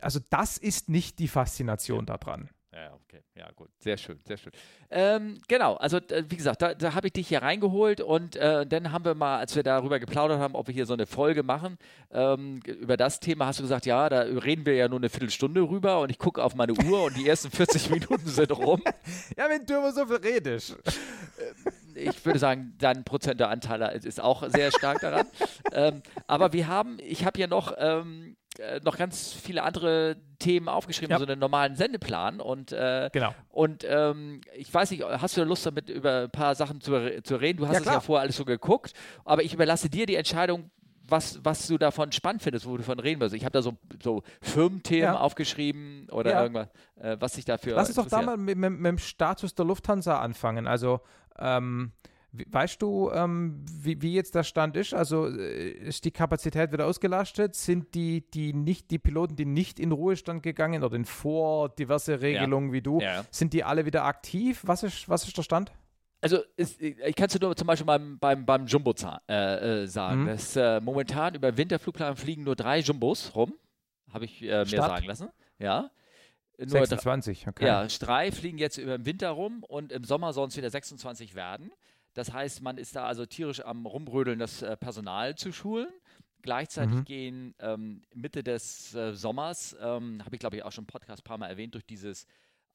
also 0.00 0.20
das 0.30 0.56
ist 0.56 0.88
nicht 0.88 1.18
die 1.18 1.28
Faszination 1.28 2.06
daran. 2.06 2.48
Ja, 2.76 2.92
okay. 2.92 3.22
Ja, 3.34 3.50
gut. 3.56 3.70
Sehr 3.78 3.96
schön, 3.96 4.18
sehr 4.26 4.36
schön. 4.36 4.52
Ähm, 4.90 5.40
genau, 5.48 5.76
also 5.76 5.96
äh, 5.96 6.24
wie 6.28 6.36
gesagt, 6.36 6.60
da, 6.60 6.74
da 6.74 6.94
habe 6.94 7.06
ich 7.06 7.14
dich 7.14 7.28
hier 7.28 7.40
reingeholt 7.40 8.02
und 8.02 8.36
äh, 8.36 8.66
dann 8.66 8.92
haben 8.92 9.06
wir 9.06 9.14
mal, 9.14 9.38
als 9.38 9.56
wir 9.56 9.62
darüber 9.62 9.98
geplaudert 9.98 10.40
haben, 10.40 10.54
ob 10.54 10.66
wir 10.66 10.74
hier 10.74 10.84
so 10.84 10.92
eine 10.92 11.06
Folge 11.06 11.42
machen, 11.42 11.78
ähm, 12.10 12.60
über 12.66 12.98
das 12.98 13.18
Thema 13.18 13.46
hast 13.46 13.60
du 13.60 13.62
gesagt, 13.62 13.86
ja, 13.86 14.10
da 14.10 14.20
reden 14.20 14.66
wir 14.66 14.74
ja 14.74 14.88
nur 14.88 14.98
eine 14.98 15.08
Viertelstunde 15.08 15.62
rüber 15.62 16.00
und 16.00 16.10
ich 16.10 16.18
gucke 16.18 16.44
auf 16.44 16.54
meine 16.54 16.74
Uhr 16.74 17.04
und 17.04 17.16
die 17.16 17.26
ersten 17.26 17.50
40 17.50 17.88
Minuten 17.90 18.26
sind 18.26 18.50
rum. 18.50 18.82
Ja, 19.38 19.48
wenn 19.48 19.64
du 19.64 19.78
immer 19.78 19.92
so 19.92 20.04
viel 20.06 20.16
redest. 20.16 20.76
Ich 21.96 22.24
würde 22.26 22.38
sagen, 22.38 22.74
dein 22.78 23.04
prozentualer 23.04 23.50
Anteil 23.52 23.82
ist 24.04 24.20
auch 24.20 24.44
sehr 24.48 24.70
stark 24.70 25.00
daran. 25.00 25.26
ähm, 25.72 26.02
aber 26.26 26.52
wir 26.52 26.68
haben, 26.68 26.98
ich 27.00 27.24
habe 27.24 27.40
ja 27.40 27.46
noch, 27.46 27.72
ähm, 27.78 28.36
äh, 28.58 28.80
noch 28.84 28.96
ganz 28.96 29.32
viele 29.32 29.62
andere 29.62 30.16
Themen 30.38 30.68
aufgeschrieben, 30.68 31.10
Ja. 31.10 31.18
so 31.18 31.26
einen 31.26 31.38
normalen 31.40 31.74
Sendeplan 31.76 32.40
und 32.40 32.72
äh, 32.72 33.10
Genau. 33.12 33.34
Und 33.48 33.84
ähm, 33.88 34.40
ich 34.54 34.72
weiß 34.72 34.90
nicht, 34.90 35.02
hast 35.04 35.36
du 35.36 35.44
Lust 35.44 35.64
damit 35.66 35.88
über 35.88 36.22
ein 36.24 36.30
paar 36.30 36.54
Sachen 36.54 36.80
zu, 36.80 37.22
zu 37.22 37.36
reden? 37.36 37.58
Du 37.58 37.66
hast 37.68 37.74
Ja, 37.74 37.80
es 37.80 37.86
ja 37.86 38.00
vorher 38.00 38.22
alles 38.22 38.36
so 38.36 38.44
geguckt, 38.44 38.92
aber 39.24 39.42
ich 39.42 39.54
überlasse 39.54 39.88
dir 39.90 40.06
die 40.06 40.16
Entscheidung, 40.16 40.70
was, 41.08 41.38
was 41.44 41.68
du 41.68 41.78
davon 41.78 42.10
spannend 42.10 42.42
findest, 42.42 42.66
wo 42.66 42.72
du 42.72 42.78
davon 42.78 42.98
reden 42.98 43.20
willst. 43.20 43.34
Ich 43.36 43.44
habe 43.44 43.52
da 43.52 43.62
so, 43.62 43.74
so 44.02 44.22
Firmenthemen 44.42 45.04
Ja. 45.04 45.20
aufgeschrieben 45.20 46.08
oder 46.10 46.32
Ja. 46.32 46.42
irgendwas, 46.42 46.68
äh, 46.96 47.16
was 47.20 47.34
sich 47.34 47.44
dafür. 47.44 47.76
Lass 47.76 47.88
uns 47.88 47.96
doch 47.96 48.08
da 48.08 48.22
mal 48.22 48.36
mit, 48.36 48.58
mit, 48.58 48.72
mit 48.72 48.86
dem 48.86 48.98
Status 48.98 49.54
der 49.54 49.64
Lufthansa 49.66 50.18
anfangen. 50.18 50.66
Also, 50.66 51.00
ähm, 51.38 51.92
weißt 52.32 52.82
du, 52.82 53.10
ähm, 53.12 53.64
wie, 53.70 54.00
wie 54.02 54.14
jetzt 54.14 54.34
der 54.34 54.42
Stand 54.42 54.76
ist? 54.76 54.94
Also, 54.94 55.28
äh, 55.28 55.70
ist 55.70 56.04
die 56.04 56.10
Kapazität 56.10 56.72
wieder 56.72 56.86
ausgelastet? 56.86 57.54
Sind 57.54 57.94
die, 57.94 58.28
die 58.30 58.52
nicht, 58.52 58.90
die 58.90 58.98
Piloten, 58.98 59.36
die 59.36 59.44
nicht 59.44 59.80
in 59.80 59.92
Ruhestand 59.92 60.42
gegangen 60.42 60.84
oder 60.84 60.96
in 60.96 61.04
vor 61.04 61.68
diverse 61.70 62.20
Regelungen 62.20 62.72
wie 62.72 62.82
du, 62.82 63.00
Ja. 63.00 63.24
sind 63.30 63.52
die 63.52 63.64
alle 63.64 63.86
wieder 63.86 64.04
aktiv? 64.04 64.62
Was 64.64 64.82
ist, 64.82 65.08
was 65.08 65.26
ist 65.26 65.36
der 65.36 65.42
Stand? 65.42 65.72
Also 66.20 66.38
ist, 66.56 66.80
ich 66.80 67.14
kann 67.14 67.26
es 67.26 67.38
nur 67.40 67.54
zum 67.54 67.66
Beispiel 67.66 67.86
beim, 67.86 68.18
beim, 68.18 68.46
beim 68.46 68.66
Jumbo 68.66 68.94
äh, 69.28 69.82
äh, 69.82 69.86
sagen, 69.86 70.22
mhm. 70.22 70.26
dass 70.26 70.56
äh, 70.56 70.80
momentan 70.80 71.34
über 71.34 71.56
Winterflugplan 71.56 72.16
fliegen 72.16 72.44
nur 72.44 72.56
drei 72.56 72.80
Jumbos 72.80 73.32
rum, 73.34 73.54
habe 74.12 74.24
ich 74.24 74.42
äh, 74.42 74.64
mir 74.64 74.66
sagen 74.66 75.06
lassen. 75.06 75.28
Ja. 75.58 75.90
Nur 76.58 76.68
26, 76.68 77.48
okay. 77.48 77.66
Ja, 77.66 77.86
drei 77.86 78.32
fliegen 78.32 78.58
jetzt 78.58 78.78
über 78.78 78.96
den 78.96 79.04
Winter 79.04 79.30
rum 79.30 79.62
und 79.62 79.92
im 79.92 80.04
Sommer 80.04 80.32
sollen 80.32 80.48
es 80.48 80.56
wieder 80.56 80.70
26 80.70 81.34
werden. 81.34 81.70
Das 82.14 82.32
heißt, 82.32 82.62
man 82.62 82.78
ist 82.78 82.96
da 82.96 83.04
also 83.04 83.26
tierisch 83.26 83.62
am 83.62 83.84
Rumrödeln, 83.84 84.38
das 84.38 84.62
äh, 84.62 84.76
Personal 84.76 85.34
zu 85.34 85.52
schulen. 85.52 85.88
Gleichzeitig 86.40 86.94
mhm. 86.94 87.04
gehen 87.04 87.54
ähm, 87.58 88.02
Mitte 88.14 88.42
des 88.42 88.94
äh, 88.94 89.12
Sommers, 89.12 89.76
ähm, 89.80 90.24
habe 90.24 90.34
ich 90.34 90.40
glaube 90.40 90.56
ich 90.56 90.62
auch 90.62 90.72
schon 90.72 90.84
im 90.84 90.86
Podcast 90.86 91.22
ein 91.22 91.24
paar 91.24 91.38
Mal 91.38 91.48
erwähnt, 91.48 91.74
durch 91.74 91.84
dieses 91.84 92.26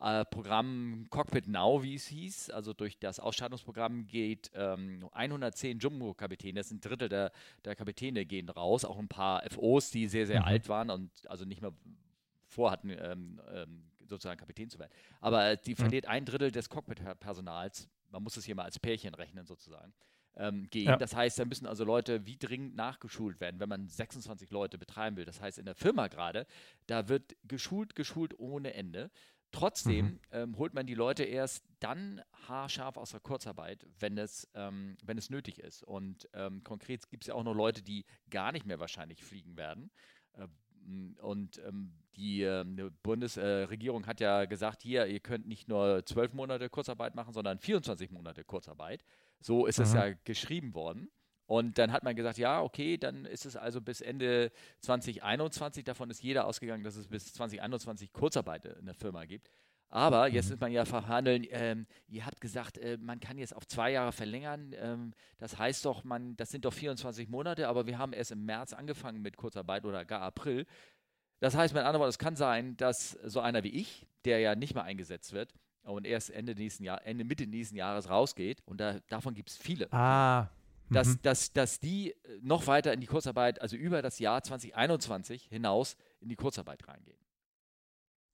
äh, 0.01 0.25
Programm 0.25 1.07
Cockpit 1.09 1.47
Now, 1.47 1.81
wie 1.81 1.95
es 1.95 2.05
hieß, 2.07 2.49
also 2.49 2.73
durch 2.73 2.99
das 2.99 3.19
Ausstattungsprogramm 3.19 4.07
geht 4.07 4.51
ähm, 4.53 5.07
110 5.11 5.79
Jumbo-Kapitäne, 5.79 6.59
das 6.59 6.67
ist 6.67 6.73
ein 6.73 6.81
Drittel 6.81 7.07
der, 7.07 7.31
der 7.65 7.75
Kapitäne 7.75 8.25
gehen 8.25 8.49
raus, 8.49 8.83
auch 8.83 8.99
ein 8.99 9.07
paar 9.07 9.41
FOs, 9.49 9.89
die 9.89 10.07
sehr, 10.07 10.27
sehr 10.27 10.41
mhm. 10.41 10.47
alt 10.47 10.69
waren 10.69 10.89
und 10.89 11.11
also 11.27 11.45
nicht 11.45 11.61
mehr 11.61 11.71
vorhatten, 12.51 12.89
ähm, 12.89 13.41
ähm, 13.53 13.83
sozusagen 14.05 14.39
Kapitän 14.39 14.69
zu 14.69 14.77
werden. 14.77 14.91
Aber 15.19 15.55
die 15.55 15.71
mhm. 15.71 15.77
verliert 15.77 16.05
ein 16.05 16.25
Drittel 16.25 16.51
des 16.51 16.69
Cockpit-Personals, 16.69 17.89
man 18.09 18.23
muss 18.23 18.37
es 18.37 18.45
hier 18.45 18.55
mal 18.55 18.65
als 18.65 18.77
Pärchen 18.77 19.13
rechnen 19.13 19.45
sozusagen. 19.45 19.93
Ähm, 20.37 20.69
gehen. 20.69 20.85
Ja. 20.85 20.95
Das 20.95 21.13
heißt, 21.13 21.39
da 21.39 21.45
müssen 21.45 21.67
also 21.67 21.83
Leute 21.83 22.25
wie 22.25 22.37
dringend 22.37 22.75
nachgeschult 22.75 23.41
werden, 23.41 23.59
wenn 23.59 23.67
man 23.67 23.89
26 23.89 24.49
Leute 24.51 24.77
betreiben 24.77 25.17
will. 25.17 25.25
Das 25.25 25.41
heißt, 25.41 25.57
in 25.57 25.65
der 25.65 25.75
Firma 25.75 26.07
gerade, 26.07 26.47
da 26.87 27.09
wird 27.09 27.35
geschult, 27.43 27.95
geschult 27.95 28.39
ohne 28.39 28.73
Ende. 28.73 29.11
Trotzdem 29.51 30.05
mhm. 30.05 30.19
ähm, 30.31 30.57
holt 30.57 30.73
man 30.73 30.85
die 30.85 30.95
Leute 30.95 31.23
erst 31.25 31.65
dann 31.81 32.21
haarscharf 32.47 32.95
aus 32.95 33.11
der 33.11 33.19
Kurzarbeit, 33.19 33.85
wenn 33.99 34.17
es, 34.17 34.47
ähm, 34.53 34.95
wenn 35.03 35.17
es 35.17 35.29
nötig 35.29 35.59
ist. 35.59 35.83
Und 35.83 36.29
ähm, 36.33 36.63
konkret 36.63 37.09
gibt 37.09 37.23
es 37.23 37.27
ja 37.27 37.33
auch 37.33 37.43
noch 37.43 37.53
Leute, 37.53 37.81
die 37.81 38.05
gar 38.29 38.53
nicht 38.53 38.65
mehr 38.65 38.79
wahrscheinlich 38.79 39.21
fliegen 39.21 39.57
werden. 39.57 39.91
Äh, 40.33 40.47
und 41.21 41.61
ähm, 41.65 41.93
die 42.15 42.43
äh, 42.43 42.65
Bundesregierung 43.03 44.05
hat 44.05 44.19
ja 44.19 44.45
gesagt, 44.45 44.81
hier, 44.81 45.07
ihr 45.07 45.19
könnt 45.19 45.47
nicht 45.47 45.67
nur 45.69 46.05
zwölf 46.05 46.33
Monate 46.33 46.69
Kurzarbeit 46.69 47.15
machen, 47.15 47.33
sondern 47.33 47.59
24 47.59 48.11
Monate 48.11 48.43
Kurzarbeit. 48.43 49.03
So 49.39 49.65
ist 49.65 49.79
mhm. 49.79 49.83
es 49.83 49.93
ja 49.93 50.13
geschrieben 50.25 50.73
worden. 50.73 51.09
Und 51.45 51.77
dann 51.77 51.91
hat 51.91 52.03
man 52.03 52.15
gesagt, 52.15 52.37
ja, 52.37 52.61
okay, 52.61 52.97
dann 52.97 53.25
ist 53.25 53.45
es 53.45 53.57
also 53.57 53.81
bis 53.81 53.99
Ende 53.99 54.51
2021, 54.79 55.83
davon 55.83 56.09
ist 56.09 56.23
jeder 56.23 56.45
ausgegangen, 56.45 56.83
dass 56.83 56.95
es 56.95 57.07
bis 57.07 57.33
2021 57.33 58.13
Kurzarbeit 58.13 58.65
in 58.65 58.85
der 58.85 58.95
Firma 58.95 59.25
gibt. 59.25 59.51
Aber 59.91 60.27
jetzt 60.29 60.47
mhm. 60.47 60.53
ist 60.53 60.61
man 60.61 60.71
ja 60.71 60.85
verhandeln, 60.85 61.45
ähm, 61.51 61.85
ihr 62.07 62.25
habt 62.25 62.39
gesagt, 62.39 62.77
äh, 62.77 62.97
man 62.97 63.19
kann 63.19 63.37
jetzt 63.37 63.55
auf 63.55 63.67
zwei 63.67 63.91
Jahre 63.91 64.13
verlängern. 64.13 64.73
Ähm, 64.77 65.13
das 65.37 65.59
heißt 65.59 65.85
doch, 65.85 66.05
man, 66.05 66.35
das 66.37 66.49
sind 66.49 66.63
doch 66.65 66.73
24 66.73 67.27
Monate, 67.27 67.67
aber 67.67 67.85
wir 67.85 67.97
haben 67.97 68.13
erst 68.13 68.31
im 68.31 68.45
März 68.45 68.71
angefangen 68.73 69.21
mit 69.21 69.35
Kurzarbeit 69.35 69.85
oder 69.85 70.05
gar 70.05 70.21
April. 70.21 70.65
Das 71.41 71.55
heißt, 71.55 71.73
mit 71.73 71.83
anderen 71.83 71.99
Worten, 71.99 72.09
es 72.09 72.19
kann 72.19 72.37
sein, 72.37 72.77
dass 72.77 73.11
so 73.25 73.41
einer 73.41 73.63
wie 73.63 73.69
ich, 73.69 74.07
der 74.23 74.39
ja 74.39 74.55
nicht 74.55 74.73
mehr 74.75 74.83
eingesetzt 74.83 75.33
wird, 75.33 75.53
und 75.83 76.05
erst 76.05 76.29
Ende 76.29 76.53
nächsten 76.55 76.83
Jahr, 76.83 77.05
Ende 77.05 77.23
Mitte 77.25 77.47
nächsten 77.47 77.75
Jahres 77.75 78.09
rausgeht, 78.09 78.61
und 78.65 78.79
da, 78.79 78.99
davon 79.09 79.33
gibt 79.33 79.49
es 79.49 79.57
viele. 79.57 79.91
Ah, 79.91 80.49
dass, 80.89 81.07
mhm. 81.07 81.21
dass, 81.23 81.53
dass 81.53 81.79
die 81.79 82.11
äh, 82.11 82.15
noch 82.41 82.67
weiter 82.67 82.93
in 82.93 83.01
die 83.01 83.07
Kurzarbeit, 83.07 83.61
also 83.61 83.75
über 83.75 84.01
das 84.01 84.19
Jahr 84.19 84.43
2021 84.43 85.47
hinaus 85.47 85.97
in 86.19 86.29
die 86.29 86.35
Kurzarbeit 86.35 86.87
reingehen. 86.87 87.17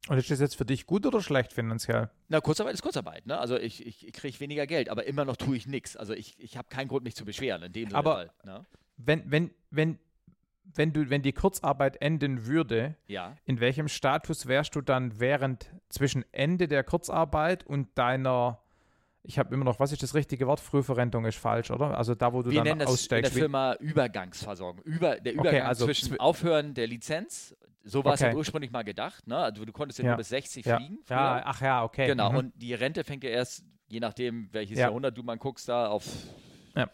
Und 0.08 0.18
ist 0.18 0.32
das 0.32 0.40
jetzt 0.40 0.56
für 0.56 0.66
dich 0.66 0.86
gut 0.86 1.06
oder 1.06 1.22
schlecht 1.22 1.52
finanziell? 1.52 2.10
Na, 2.30 2.40
Kurzarbeit 2.40 2.74
ist 2.74 2.82
Kurzarbeit. 2.82 3.26
Ne? 3.26 3.38
Also 3.38 3.58
ich, 3.58 3.86
ich, 3.86 4.08
ich 4.08 4.14
kriege 4.14 4.40
weniger 4.40 4.66
Geld, 4.66 4.90
aber 4.90 5.06
immer 5.06 5.26
noch 5.26 5.36
tue 5.36 5.58
ich 5.58 5.68
nichts. 5.68 5.98
Also 5.98 6.14
ich, 6.14 6.40
ich 6.40 6.58
habe 6.58 6.70
keinen 6.70 6.88
Grund, 6.88 7.04
mich 7.04 7.16
zu 7.16 7.26
beschweren 7.26 7.64
in 7.64 7.74
dem 7.74 7.90
Sinne. 7.90 7.98
Aber 7.98 8.16
halt, 8.16 8.46
ne? 8.46 8.66
wenn, 8.96 9.30
wenn, 9.30 9.52
wenn, 9.70 10.00
wenn, 10.64 10.94
du, 10.94 11.10
wenn 11.10 11.22
die 11.24 11.34
Kurzarbeit 11.34 12.02
enden 12.02 12.46
würde, 12.46 12.96
ja. 13.08 13.36
in 13.46 13.60
welchem 13.60 13.90
Status 13.90 14.48
wärst 14.48 14.76
du 14.76 14.82
dann 14.82 15.20
während 15.20 15.70
zwischen 15.90 16.24
Ende 16.32 16.68
der 16.68 16.84
Kurzarbeit 16.84 17.66
und 17.66 17.98
deiner 17.98 18.62
ich 19.24 19.38
habe 19.38 19.54
immer 19.54 19.66
noch, 19.66 19.80
was 19.80 19.92
ist 19.92 20.02
das 20.04 20.14
richtige 20.16 20.48
Wort? 20.48 20.60
Frühverrentung 20.60 21.26
ist 21.26 21.38
falsch, 21.38 21.72
oder? 21.72 21.98
Also 21.98 22.16
da, 22.16 22.32
wo 22.34 22.42
du 22.42 22.50
Wir 22.50 22.58
dann 22.58 22.68
nennen 22.68 22.80
das 22.80 22.90
aussteigst. 22.90 23.32
in 23.32 23.36
der 23.36 23.44
Firma 23.44 23.74
Übergangsversorgung. 23.76 24.84
Über, 24.84 25.20
der 25.20 25.34
Übergang 25.34 25.54
okay, 25.54 25.62
also 25.62 25.86
zwischen 25.86 26.20
Aufhören 26.20 26.74
der 26.74 26.88
Lizenz, 26.88 27.56
so 27.84 28.04
war 28.04 28.14
es 28.14 28.22
okay. 28.22 28.32
ja 28.32 28.38
ursprünglich 28.38 28.72
mal 28.72 28.84
gedacht. 28.84 29.28
Ne? 29.28 29.38
Also 29.38 29.66
du 29.66 29.72
konntest 29.72 30.00
ja, 30.00 30.06
ja. 30.06 30.12
nur 30.12 30.18
bis 30.18 30.30
60 30.30 30.66
ja. 30.66 30.78
fliegen. 30.78 31.00
Früher. 31.04 31.18
Ja, 31.18 31.42
ach 31.46 31.62
ja, 31.62 31.84
okay. 31.84 32.08
Genau, 32.08 32.32
mhm. 32.32 32.38
und 32.38 32.54
die 32.56 32.74
Rente 32.74 33.04
fängt 33.04 33.24
ja 33.24 33.30
erst, 33.30 33.64
je 33.88 34.00
nachdem, 34.00 34.50
welches 34.54 34.78
Jahrhundert 34.78 35.18
du 35.18 35.24
mal 35.24 35.38
guckst, 35.38 35.68
da 35.68 35.88
auf 35.88 36.06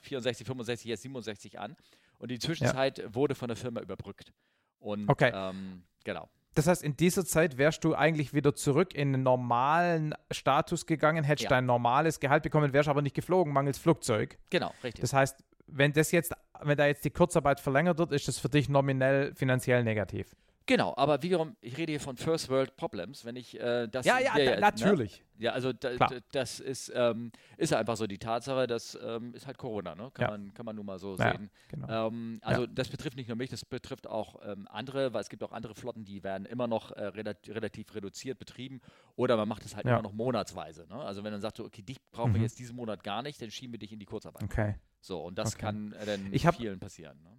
64, 0.01 0.45
65, 0.45 0.86
jetzt 0.86 1.01
67 1.01 1.59
an. 1.59 1.76
Und 2.17 2.32
die 2.32 2.39
Zwischenzeit 2.39 3.03
wurde 3.13 3.36
von 3.36 3.49
der 3.49 3.57
Firma 3.57 3.82
überbrückt. 3.82 4.32
Und 4.80 5.09
okay. 5.09 5.32
ähm, 5.34 5.84
genau. 6.03 6.30
Das 6.55 6.67
heißt, 6.67 6.83
in 6.83 6.95
dieser 6.95 7.25
Zeit 7.25 7.57
wärst 7.57 7.83
du 7.83 7.95
eigentlich 7.95 8.33
wieder 8.33 8.53
zurück 8.53 8.93
in 8.93 9.13
einen 9.13 9.23
normalen 9.23 10.13
Status 10.31 10.85
gegangen, 10.85 11.23
hättest 11.23 11.45
ja. 11.45 11.49
dein 11.49 11.65
normales 11.65 12.19
Gehalt 12.19 12.43
bekommen, 12.43 12.73
wärst 12.73 12.89
aber 12.89 13.01
nicht 13.01 13.15
geflogen, 13.15 13.51
mangels 13.53 13.77
Flugzeug. 13.77 14.37
Genau, 14.49 14.71
richtig. 14.83 15.01
Das 15.01 15.13
heißt, 15.13 15.43
wenn 15.67 15.93
das 15.93 16.11
jetzt, 16.11 16.33
wenn 16.61 16.77
da 16.77 16.85
jetzt 16.85 17.03
die 17.05 17.09
Kurzarbeit 17.09 17.59
verlängert 17.59 17.97
wird, 17.97 18.11
ist 18.11 18.27
das 18.27 18.37
für 18.37 18.49
dich 18.49 18.69
nominell 18.69 19.33
finanziell 19.35 19.83
negativ. 19.83 20.35
Genau, 20.66 20.93
aber 20.95 21.22
wiederum, 21.22 21.55
ich 21.59 21.78
rede 21.78 21.91
hier 21.91 21.99
von 21.99 22.16
First 22.16 22.49
World 22.49 22.78
Problems, 22.78 23.26
wenn 23.26 23.36
ich 23.36 23.59
äh, 23.59 23.88
das. 23.88 24.05
Ja, 24.05 24.20
ja, 24.20 24.34
da, 24.38 24.59
natürlich. 24.59 25.20
Ne? 25.20 25.26
Ja, 25.45 25.51
also 25.51 25.74
da, 25.74 25.91
das 26.32 26.61
ist, 26.61 26.91
ähm, 26.95 27.32
ist 27.57 27.74
einfach 27.74 27.97
so 27.97 28.07
die 28.07 28.18
Tatsache, 28.18 28.66
das 28.66 28.97
ähm, 29.03 29.34
ist 29.34 29.45
halt 29.45 29.57
Corona, 29.57 29.93
ne? 29.93 30.09
Kann, 30.14 30.24
ja. 30.24 30.32
man, 30.32 30.53
kann 30.53 30.66
man 30.66 30.76
nun 30.76 30.86
mal 30.86 30.99
so 30.99 31.18
ja, 31.18 31.32
sehen. 31.32 31.49
Genau. 31.68 32.07
Ähm, 32.07 32.39
also 32.41 32.61
ja. 32.61 32.68
das 32.74 32.88
betrifft 32.88 33.18
nicht 33.18 33.28
nur 33.28 33.36
mich, 33.36 33.49
das 33.49 33.66
betrifft 33.66 34.07
auch 34.07 34.39
ähm, 34.45 34.68
andere, 34.72 35.14
weil 35.14 35.22
es 35.22 35.30
gibt 35.30 35.43
auch 35.43 35.51
andere 35.51 35.76
Flotten, 35.76 36.05
die 36.05 36.24
werden 36.24 36.45
immer 36.45 36.68
noch 36.68 36.91
äh, 36.91 37.07
relativ, 37.07 37.53
relativ, 37.53 37.93
reduziert 37.93 38.39
betrieben 38.39 38.80
oder 39.16 39.36
man 39.36 39.49
macht 39.49 39.66
es 39.66 39.76
halt 39.76 39.86
immer 39.86 40.01
noch 40.01 40.14
monatsweise. 40.14 40.88
Ne? 40.88 40.95
Also 40.95 41.24
wenn 41.26 41.34
man 41.34 41.41
sagt, 41.41 41.59
okay, 41.59 41.82
dich 41.82 41.97
brauchen 42.11 42.32
mhm. 42.32 42.36
wir 42.36 42.41
jetzt 42.43 42.59
diesen 42.59 42.78
Monat 42.78 43.03
gar 43.03 43.22
nicht, 43.22 43.41
dann 43.41 43.51
schieben 43.51 43.74
wir 43.74 43.80
dich 43.80 43.91
in 43.91 43.99
die 43.99 44.05
Kurzarbeit. 44.05 44.43
Okay. 44.43 44.76
So, 45.01 45.22
und 45.22 45.38
das 45.38 45.55
okay. 45.55 45.66
kann 45.66 45.91
äh, 45.93 46.05
dann 46.05 46.32
hab, 46.32 46.55
vielen 46.55 46.80
passieren. 46.80 47.22
Ne? 47.22 47.38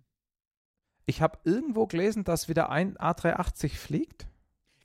Ich 1.07 1.21
habe 1.21 1.39
irgendwo 1.45 1.87
gelesen, 1.87 2.25
dass 2.25 2.49
wieder 2.49 2.71
ein 2.71 2.97
A380 2.97 3.71
fliegt. 3.71 4.27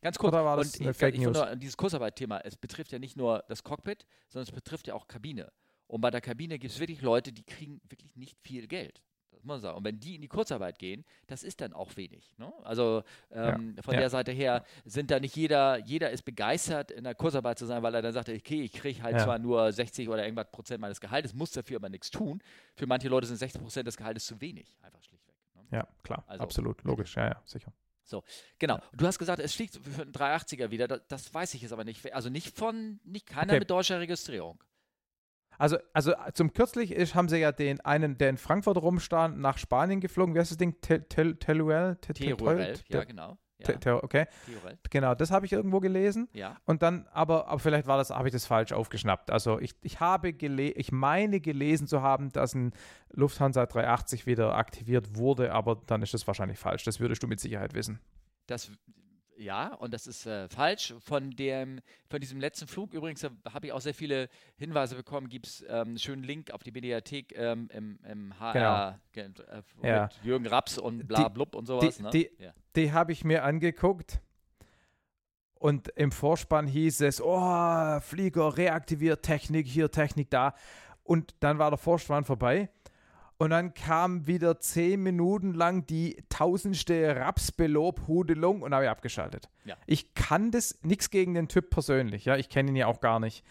Ganz 0.01 0.17
kurz, 0.17 0.33
Oder 0.33 0.45
war 0.45 0.57
das 0.57 0.77
und 0.77 0.87
ich, 0.87 0.97
Fake 0.97 1.15
ich, 1.15 1.21
News? 1.21 1.35
Nur, 1.35 1.55
dieses 1.55 1.75
Kurzarbeit-Thema, 1.75 2.39
es 2.39 2.55
betrifft 2.55 2.91
ja 2.91 2.99
nicht 2.99 3.17
nur 3.17 3.43
das 3.49 3.63
Cockpit, 3.63 4.05
sondern 4.29 4.47
es 4.47 4.51
betrifft 4.53 4.87
ja 4.87 4.93
auch 4.93 5.07
Kabine. 5.07 5.51
Und 5.87 6.01
bei 6.01 6.09
der 6.09 6.21
Kabine 6.21 6.59
gibt 6.59 6.73
es 6.73 6.79
wirklich 6.79 7.01
Leute, 7.01 7.33
die 7.33 7.43
kriegen 7.43 7.81
wirklich 7.89 8.15
nicht 8.15 8.37
viel 8.41 8.67
Geld. 8.67 9.01
Das 9.31 9.45
muss 9.45 9.55
man 9.55 9.61
sagen. 9.61 9.77
Und 9.77 9.83
wenn 9.85 9.99
die 9.99 10.15
in 10.15 10.21
die 10.21 10.27
Kurzarbeit 10.27 10.79
gehen, 10.79 11.05
das 11.27 11.43
ist 11.43 11.61
dann 11.61 11.73
auch 11.73 11.95
wenig. 11.95 12.33
Ne? 12.37 12.51
Also 12.63 13.03
ähm, 13.31 13.73
ja. 13.75 13.81
von 13.81 13.93
ja. 13.93 14.01
der 14.01 14.09
Seite 14.09 14.31
her 14.31 14.63
sind 14.85 15.11
da 15.11 15.19
nicht 15.19 15.35
jeder, 15.35 15.77
jeder 15.79 16.11
ist 16.11 16.23
begeistert, 16.23 16.91
in 16.91 17.05
der 17.05 17.15
Kurzarbeit 17.15 17.57
zu 17.57 17.65
sein, 17.65 17.81
weil 17.81 17.95
er 17.95 18.01
dann 18.01 18.13
sagt, 18.13 18.29
okay, 18.29 18.61
ich 18.61 18.73
kriege 18.73 19.01
halt 19.01 19.15
ja. 19.17 19.23
zwar 19.23 19.39
nur 19.39 19.71
60 19.71 20.09
oder 20.09 20.23
irgendwas 20.23 20.51
Prozent 20.51 20.81
meines 20.81 20.99
Gehaltes, 20.99 21.33
muss 21.33 21.51
dafür 21.51 21.77
aber 21.77 21.89
nichts 21.89 22.11
tun. 22.11 22.41
Für 22.75 22.85
manche 22.85 23.07
Leute 23.09 23.27
sind 23.27 23.37
60 23.37 23.61
Prozent 23.61 23.87
des 23.87 23.97
Gehaltes 23.97 24.25
zu 24.25 24.39
wenig, 24.41 24.75
einfach 24.81 25.01
schlicht. 25.01 25.18
Ja, 25.71 25.87
klar, 26.03 26.23
also, 26.27 26.43
absolut, 26.43 26.83
logisch, 26.83 27.15
ja, 27.15 27.27
ja, 27.27 27.41
sicher. 27.45 27.71
So, 28.03 28.23
genau. 28.57 28.79
Du 28.93 29.05
hast 29.05 29.19
gesagt, 29.19 29.39
es 29.39 29.53
fliegt 29.53 29.75
für 29.75 30.01
einen 30.01 30.11
380er 30.11 30.71
wieder. 30.71 30.87
Das, 30.87 31.05
das 31.07 31.33
weiß 31.33 31.53
ich 31.53 31.61
jetzt 31.61 31.71
aber 31.71 31.83
nicht. 31.83 32.11
Also 32.11 32.29
nicht 32.29 32.57
von, 32.57 32.99
nicht 33.03 33.27
keiner 33.27 33.51
okay. 33.51 33.59
mit 33.59 33.69
deutscher 33.69 33.99
Registrierung. 33.99 34.63
Also, 35.59 35.77
also 35.93 36.13
zum 36.33 36.53
kürzlich 36.53 36.91
ist, 36.91 37.13
haben 37.13 37.29
sie 37.29 37.37
ja 37.37 37.51
den 37.51 37.81
einen, 37.81 38.17
der 38.17 38.29
in 38.29 38.37
Frankfurt 38.37 38.77
rumstand, 38.77 39.37
nach 39.37 39.59
Spanien 39.59 39.99
geflogen. 39.99 40.33
Wie 40.33 40.39
heißt 40.39 40.49
das 40.49 40.57
Ding? 40.57 40.79
Teluel? 40.81 41.97
Teruel, 41.97 42.79
ja, 42.87 43.03
genau. 43.03 43.37
Ja. 43.67 43.95
Okay. 44.01 44.25
Genau, 44.89 45.15
das 45.15 45.31
habe 45.31 45.45
ich 45.45 45.51
irgendwo 45.51 45.79
gelesen. 45.79 46.29
Ja. 46.33 46.57
Und 46.65 46.81
dann, 46.81 47.07
aber, 47.11 47.47
aber 47.47 47.59
vielleicht 47.59 47.87
war 47.87 47.97
das, 47.97 48.09
habe 48.09 48.27
ich 48.27 48.31
das 48.31 48.45
falsch 48.45 48.71
aufgeschnappt. 48.71 49.31
Also 49.31 49.59
ich, 49.59 49.75
ich 49.81 49.99
habe 49.99 50.33
gele 50.33 50.71
ich 50.71 50.91
meine 50.91 51.39
gelesen 51.41 51.87
zu 51.87 52.01
haben, 52.01 52.31
dass 52.31 52.53
ein 52.53 52.73
Lufthansa 53.11 53.65
380 53.65 54.25
wieder 54.25 54.55
aktiviert 54.55 55.17
wurde, 55.17 55.53
aber 55.53 55.81
dann 55.87 56.01
ist 56.01 56.13
das 56.13 56.25
wahrscheinlich 56.27 56.57
falsch. 56.57 56.83
Das 56.83 56.99
würdest 56.99 57.21
du 57.23 57.27
mit 57.27 57.39
Sicherheit 57.39 57.73
wissen. 57.73 57.99
Das 58.47 58.71
ja, 59.39 59.73
und 59.75 59.93
das 59.93 60.05
ist 60.05 60.25
äh, 60.25 60.47
falsch. 60.49 60.93
Von, 60.99 61.31
dem, 61.31 61.79
von 62.09 62.19
diesem 62.19 62.39
letzten 62.39 62.67
Flug 62.67 62.93
übrigens 62.93 63.23
habe 63.23 63.67
ich 63.67 63.71
auch 63.71 63.81
sehr 63.81 63.93
viele 63.93 64.29
Hinweise 64.57 64.95
bekommen. 64.95 65.29
Gibt 65.29 65.47
es 65.47 65.61
ähm, 65.61 65.69
einen 65.69 65.99
schönen 65.99 66.23
Link 66.23 66.51
auf 66.51 66.61
die 66.61 66.71
Mediathek 66.71 67.33
ähm, 67.37 67.69
im, 67.71 67.99
im 68.03 68.39
HR 68.39 68.99
genau. 69.13 69.43
äh, 69.51 69.87
ja. 69.87 70.03
mit 70.03 70.25
Jürgen 70.25 70.47
Raps 70.47 70.77
und 70.77 71.07
bla 71.07 71.29
blub 71.29 71.55
und 71.55 71.65
sowas. 71.65 71.97
Die, 71.97 72.03
ne? 72.03 72.09
die, 72.09 72.29
ja. 72.37 72.53
die 72.75 72.91
habe 72.91 73.11
ich 73.11 73.23
mir 73.23 73.43
angeguckt. 73.43 74.19
Und 75.55 75.89
im 75.89 76.11
Vorspann 76.11 76.67
hieß 76.67 77.01
es, 77.01 77.21
oh, 77.21 77.99
Flieger 77.99 78.57
reaktiviert, 78.57 79.23
Technik 79.23 79.67
hier, 79.67 79.91
Technik 79.91 80.29
da. 80.29 80.53
Und 81.03 81.35
dann 81.41 81.59
war 81.59 81.69
der 81.69 81.77
Vorspann 81.77 82.23
vorbei. 82.23 82.69
Und 83.41 83.51
dann 83.51 83.73
kam 83.73 84.27
wieder 84.27 84.59
zehn 84.59 85.01
Minuten 85.01 85.53
lang 85.53 85.85
die 85.85 86.21
tausendste 86.27 87.15
Rapsbelob-Hudelung 87.15 88.61
und 88.61 88.73
habe 88.73 88.83
ich 88.83 88.89
abgeschaltet. 88.89 89.49
Ja. 89.63 89.77
Ich 89.87 90.13
kann 90.13 90.51
das, 90.51 90.77
nichts 90.83 91.09
gegen 91.09 91.33
den 91.35 91.47
Typ 91.47 91.69
persönlich, 91.69 92.25
ja, 92.25 92.35
ich 92.35 92.49
kenne 92.49 92.69
ihn 92.69 92.75
ja 92.75 92.87
auch 92.87 92.99
gar 92.99 93.21
nicht. 93.21 93.45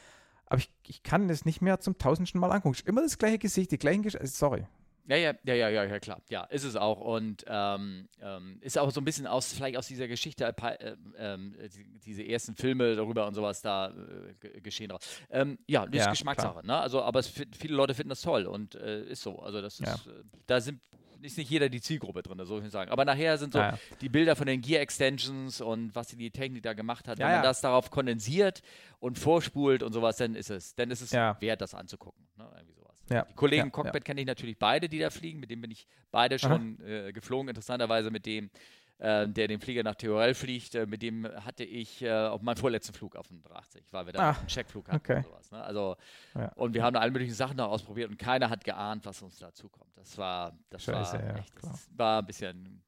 aber 0.45 0.59
ich, 0.59 0.71
ich 0.87 1.03
kann 1.03 1.31
es 1.31 1.47
nicht 1.47 1.63
mehr 1.63 1.81
zum 1.81 1.97
tausendsten 1.97 2.39
Mal 2.39 2.53
angucken. 2.53 2.77
Immer 2.85 3.01
das 3.01 3.17
gleiche 3.17 3.39
Gesicht, 3.39 3.71
die 3.71 3.79
gleichen 3.79 4.03
Gesichter. 4.03 4.27
Sorry. 4.27 4.67
Ja, 5.09 5.17
ja, 5.17 5.33
ja, 5.45 5.55
ja, 5.55 5.85
ja, 5.85 5.99
klar. 6.01 6.21
Ja, 6.29 6.45
ist 6.45 6.65
es 6.65 6.77
auch. 6.77 7.01
Und 7.01 7.45
ähm, 7.49 8.09
ähm, 8.21 8.59
ist 8.61 8.79
auch 8.79 8.91
so 8.91 9.01
ein 9.01 9.05
bisschen 9.05 9.27
aus, 9.27 9.55
vielleicht 9.55 9.79
aus 9.79 9.89
dieser 9.89 10.07
Geschichte, 10.07 10.45
äh, 10.45 10.97
ähm, 11.17 11.57
die, 11.75 11.99
diese 12.01 12.23
ersten 12.23 12.55
Filme 12.55 12.95
darüber 12.95 13.27
und 13.27 13.33
sowas 13.33 13.63
da 13.63 13.89
äh, 13.89 14.61
geschehen 14.61 14.91
draus. 14.91 15.01
Ähm, 15.31 15.59
ja, 15.67 15.87
das 15.87 15.95
ja, 15.95 16.05
ist 16.05 16.11
Geschmackssache, 16.11 16.67
ne? 16.67 16.79
Also, 16.79 17.03
aber 17.03 17.21
es, 17.21 17.29
viele 17.29 17.75
Leute 17.75 17.95
finden 17.95 18.11
das 18.11 18.21
toll 18.21 18.45
und 18.45 18.75
äh, 18.75 19.05
ist 19.05 19.23
so. 19.23 19.39
Also, 19.39 19.63
das 19.63 19.81
ist, 19.81 19.87
ja. 19.87 20.13
Äh, 20.13 20.25
da 20.47 20.61
sind 20.61 20.81
ist 21.21 21.37
nicht 21.37 21.51
jeder 21.51 21.69
die 21.69 21.81
Zielgruppe 21.81 22.23
drin, 22.23 22.41
so 22.45 22.61
ich 22.61 22.71
sagen. 22.71 22.93
Aber 22.93 23.05
nachher 23.05 23.39
sind 23.39 23.53
so 23.53 23.59
ja, 23.59 23.77
die 24.01 24.09
Bilder 24.09 24.37
von 24.37 24.47
den 24.47 24.61
Gear 24.61 24.81
Extensions 24.83 25.61
und 25.61 25.93
was 25.97 26.07
die 26.09 26.31
Technik 26.31 26.63
da 26.63 26.75
gemacht 26.75 27.09
hat. 27.09 27.19
Wenn 27.19 27.27
man 27.27 27.43
das 27.43 27.61
darauf 27.61 27.91
kondensiert 27.91 28.63
und 29.01 29.19
vorspult 29.19 29.83
und 29.83 29.93
sowas, 29.93 30.17
dann 30.19 30.37
ist 30.37 30.51
es, 30.51 30.77
dann 30.77 30.93
ist 30.93 31.01
es 31.01 31.13
wert, 31.13 31.61
das 31.61 31.75
anzugucken. 31.75 32.25
Ne? 32.37 32.49
Irgendwie 32.57 32.79
sowas. 33.09 33.27
Die 33.29 33.35
Kollegen 33.35 33.73
Cockpit 33.73 34.05
kenne 34.05 34.21
ich 34.21 34.27
natürlich 34.27 34.59
beide, 34.59 34.89
die 34.89 34.99
da 34.99 35.11
fliegen. 35.11 35.41
Mit 35.41 35.51
dem 35.51 35.61
bin 35.61 35.71
ich 35.71 35.87
beide 36.11 36.39
schon 36.39 36.81
äh, 36.87 37.13
geflogen. 37.13 37.49
Interessanterweise 37.49 38.11
mit 38.11 38.27
dem 38.27 38.51
äh, 38.99 39.29
der 39.29 39.47
den 39.47 39.61
Flieger 39.61 39.85
nach 39.85 39.95
Theorel 39.95 40.35
fliegt, 40.35 40.75
äh, 40.75 40.85
mit 40.85 41.03
dem 41.03 41.25
hatte 41.45 41.63
ich 41.63 42.03
äh, 42.03 42.11
auf 42.11 42.43
meinem 42.43 42.57
vorletzten 42.57 42.93
Flug 42.95 43.15
auf 43.15 43.29
dem 43.29 43.41
380, 43.43 43.85
weil 43.93 44.07
wir 44.07 44.13
da 44.13 44.31
einen 44.31 44.47
Checkflug 44.49 44.89
hatten 44.89 44.97
okay. 44.97 45.17
und 45.19 45.25
sowas. 45.25 45.51
Ne? 45.53 45.63
Also, 45.63 45.97
ja. 46.35 46.51
Und 46.57 46.75
wir 46.75 46.83
haben 46.83 46.95
da 46.95 47.01
alle 47.01 47.13
möglichen 47.13 47.35
Sachen 47.35 47.57
noch 47.57 47.69
ausprobiert 47.69 48.11
und 48.11 48.19
keiner 48.19 48.51
hat 48.51 48.65
geahnt, 48.65 49.07
was 49.07 49.23
uns 49.23 49.39
da 49.39 49.53
zukommt. 49.55 49.97
Das 49.97 50.19
war, 50.19 50.59
das 50.69 50.83
Scheiße, 50.83 51.13
war, 51.13 51.37
echt, 51.37 51.55
das 51.63 51.89
war 51.97 52.23
ein 52.23 52.27
bisschen, 52.27 52.83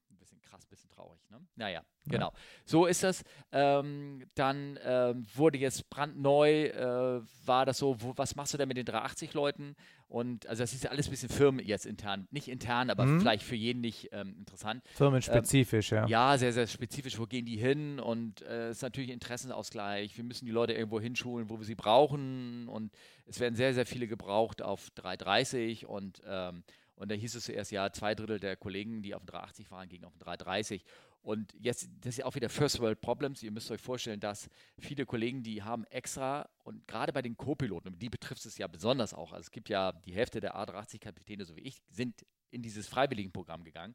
krass, 0.60 0.66
ein 0.66 0.70
bisschen 0.70 0.90
traurig. 0.90 1.20
Ne? 1.30 1.40
Naja. 1.56 1.82
Genau. 2.06 2.28
Ja. 2.28 2.32
So 2.64 2.86
ist 2.86 3.02
das. 3.02 3.22
Ähm, 3.52 4.24
dann 4.34 4.78
ähm, 4.82 5.26
wurde 5.34 5.58
jetzt 5.58 5.90
brandneu, 5.90 6.66
äh, 6.66 7.22
war 7.44 7.66
das 7.66 7.78
so, 7.78 8.00
wo, 8.00 8.12
was 8.16 8.36
machst 8.36 8.54
du 8.54 8.58
denn 8.58 8.68
mit 8.68 8.76
den 8.76 8.86
380 8.86 9.34
Leuten? 9.34 9.76
Und 10.08 10.46
also 10.48 10.62
das 10.62 10.72
ist 10.72 10.82
ja 10.82 10.90
alles 10.90 11.06
ein 11.06 11.10
bisschen 11.10 11.28
Firmen 11.28 11.64
jetzt 11.64 11.86
intern, 11.86 12.26
nicht 12.32 12.48
intern, 12.48 12.90
aber 12.90 13.04
mhm. 13.04 13.20
vielleicht 13.20 13.44
für 13.44 13.54
jeden 13.54 13.80
nicht 13.80 14.08
ähm, 14.10 14.34
interessant. 14.38 14.82
Firmenspezifisch, 14.94 15.92
ähm, 15.92 15.98
ja. 15.98 16.06
Ja, 16.32 16.38
sehr, 16.38 16.52
sehr 16.52 16.66
spezifisch. 16.66 17.18
Wo 17.18 17.26
gehen 17.26 17.44
die 17.44 17.56
hin? 17.56 18.00
Und 18.00 18.42
es 18.42 18.48
äh, 18.48 18.70
ist 18.70 18.82
natürlich 18.82 19.10
Interessenausgleich. 19.10 20.16
Wir 20.16 20.24
müssen 20.24 20.46
die 20.46 20.52
Leute 20.52 20.72
irgendwo 20.72 21.00
hinschulen, 21.00 21.48
wo 21.48 21.58
wir 21.58 21.64
sie 21.64 21.76
brauchen. 21.76 22.66
Und 22.66 22.92
es 23.26 23.38
werden 23.38 23.54
sehr, 23.54 23.72
sehr 23.72 23.86
viele 23.86 24.08
gebraucht 24.08 24.62
auf 24.62 24.90
330 24.96 25.86
und 25.86 26.20
ähm, 26.26 26.64
und 27.00 27.10
da 27.10 27.14
hieß 27.14 27.34
es 27.34 27.44
zuerst, 27.44 27.72
ja, 27.72 27.90
zwei 27.90 28.14
Drittel 28.14 28.38
der 28.38 28.56
Kollegen, 28.56 29.00
die 29.00 29.14
auf 29.14 29.22
dem 29.22 29.28
380 29.28 29.70
waren, 29.70 29.88
gingen 29.88 30.04
auf 30.04 30.12
dem 30.12 30.18
330. 30.18 30.84
Und 31.22 31.54
jetzt, 31.58 31.88
das 32.02 32.10
ist 32.10 32.18
ja 32.18 32.26
auch 32.26 32.34
wieder 32.34 32.50
First 32.50 32.78
World 32.78 33.00
Problems. 33.00 33.42
Ihr 33.42 33.50
müsst 33.52 33.70
euch 33.70 33.80
vorstellen, 33.80 34.20
dass 34.20 34.50
viele 34.78 35.06
Kollegen, 35.06 35.42
die 35.42 35.62
haben 35.62 35.84
extra, 35.84 36.50
und 36.62 36.86
gerade 36.86 37.14
bei 37.14 37.22
den 37.22 37.38
Co-Piloten, 37.38 37.98
die 37.98 38.10
betrifft 38.10 38.44
es 38.44 38.58
ja 38.58 38.66
besonders 38.66 39.14
auch. 39.14 39.32
Also 39.32 39.40
es 39.40 39.50
gibt 39.50 39.70
ja 39.70 39.92
die 39.92 40.12
Hälfte 40.12 40.40
der 40.40 40.56
A380-Kapitäne, 40.56 41.46
so 41.46 41.56
wie 41.56 41.62
ich, 41.62 41.82
sind 41.88 42.26
in 42.50 42.60
dieses 42.60 42.86
Freiwilligenprogramm 42.86 43.64
gegangen. 43.64 43.94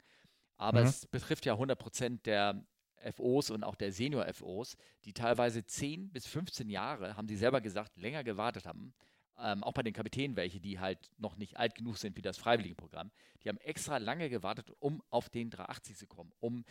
Aber 0.58 0.82
mhm. 0.82 0.88
es 0.88 1.06
betrifft 1.06 1.46
ja 1.46 1.54
100 1.54 1.78
Prozent 1.78 2.26
der 2.26 2.66
FOs 3.12 3.52
und 3.52 3.64
auch 3.64 3.76
der 3.76 3.92
Senior-FOs, 3.92 4.78
die 5.04 5.14
teilweise 5.14 5.64
10 5.64 6.12
bis 6.12 6.26
15 6.26 6.72
Jahre, 6.72 7.16
haben 7.16 7.28
sie 7.28 7.38
selber 7.38 7.62
gesagt, 7.62 7.98
länger 7.98 8.24
gewartet 8.24 8.66
haben 8.66 8.96
ähm, 9.40 9.64
auch 9.64 9.74
bei 9.74 9.84
den 9.84 9.94
Kapitänen 9.94 10.36
welche, 10.36 10.60
die 10.60 10.80
halt 10.80 11.12
noch 11.18 11.36
nicht 11.38 11.58
alt 11.58 11.76
genug 11.76 11.98
sind 11.98 12.16
wie 12.18 12.22
das 12.22 12.38
Freiwilligenprogramm, 12.38 13.12
die 13.44 13.50
haben 13.50 13.58
extra 13.60 13.98
lange 13.98 14.30
gewartet, 14.30 14.72
um 14.80 15.04
auf 15.10 15.30
den 15.30 15.50
380 15.50 15.98
zu 15.98 16.08
kommen, 16.08 16.32
um 16.40 16.66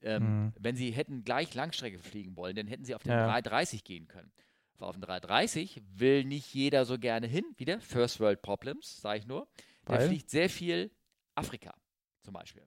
ähm, 0.00 0.44
mhm. 0.44 0.52
wenn 0.58 0.76
sie 0.76 0.92
hätten 0.92 1.24
gleich 1.24 1.54
Langstrecke 1.54 1.98
fliegen 1.98 2.36
wollen, 2.36 2.54
dann 2.54 2.66
hätten 2.66 2.84
sie 2.84 2.94
auf 2.94 3.02
den 3.02 3.12
ja. 3.12 3.26
330 3.26 3.84
gehen 3.84 4.06
können. 4.06 4.30
Weil 4.78 4.88
auf 4.88 4.94
den 4.94 5.02
330 5.02 5.82
will 5.96 6.24
nicht 6.24 6.54
jeder 6.54 6.84
so 6.84 6.98
gerne 6.98 7.26
hin, 7.26 7.44
wieder 7.56 7.80
First 7.80 8.20
World 8.20 8.42
Problems, 8.42 9.00
sage 9.00 9.18
ich 9.18 9.26
nur. 9.26 9.48
Der 9.88 9.98
Weil? 9.98 10.08
fliegt 10.08 10.30
sehr 10.30 10.48
viel 10.48 10.92
Afrika 11.34 11.74
zum 12.22 12.34
Beispiel. 12.34 12.66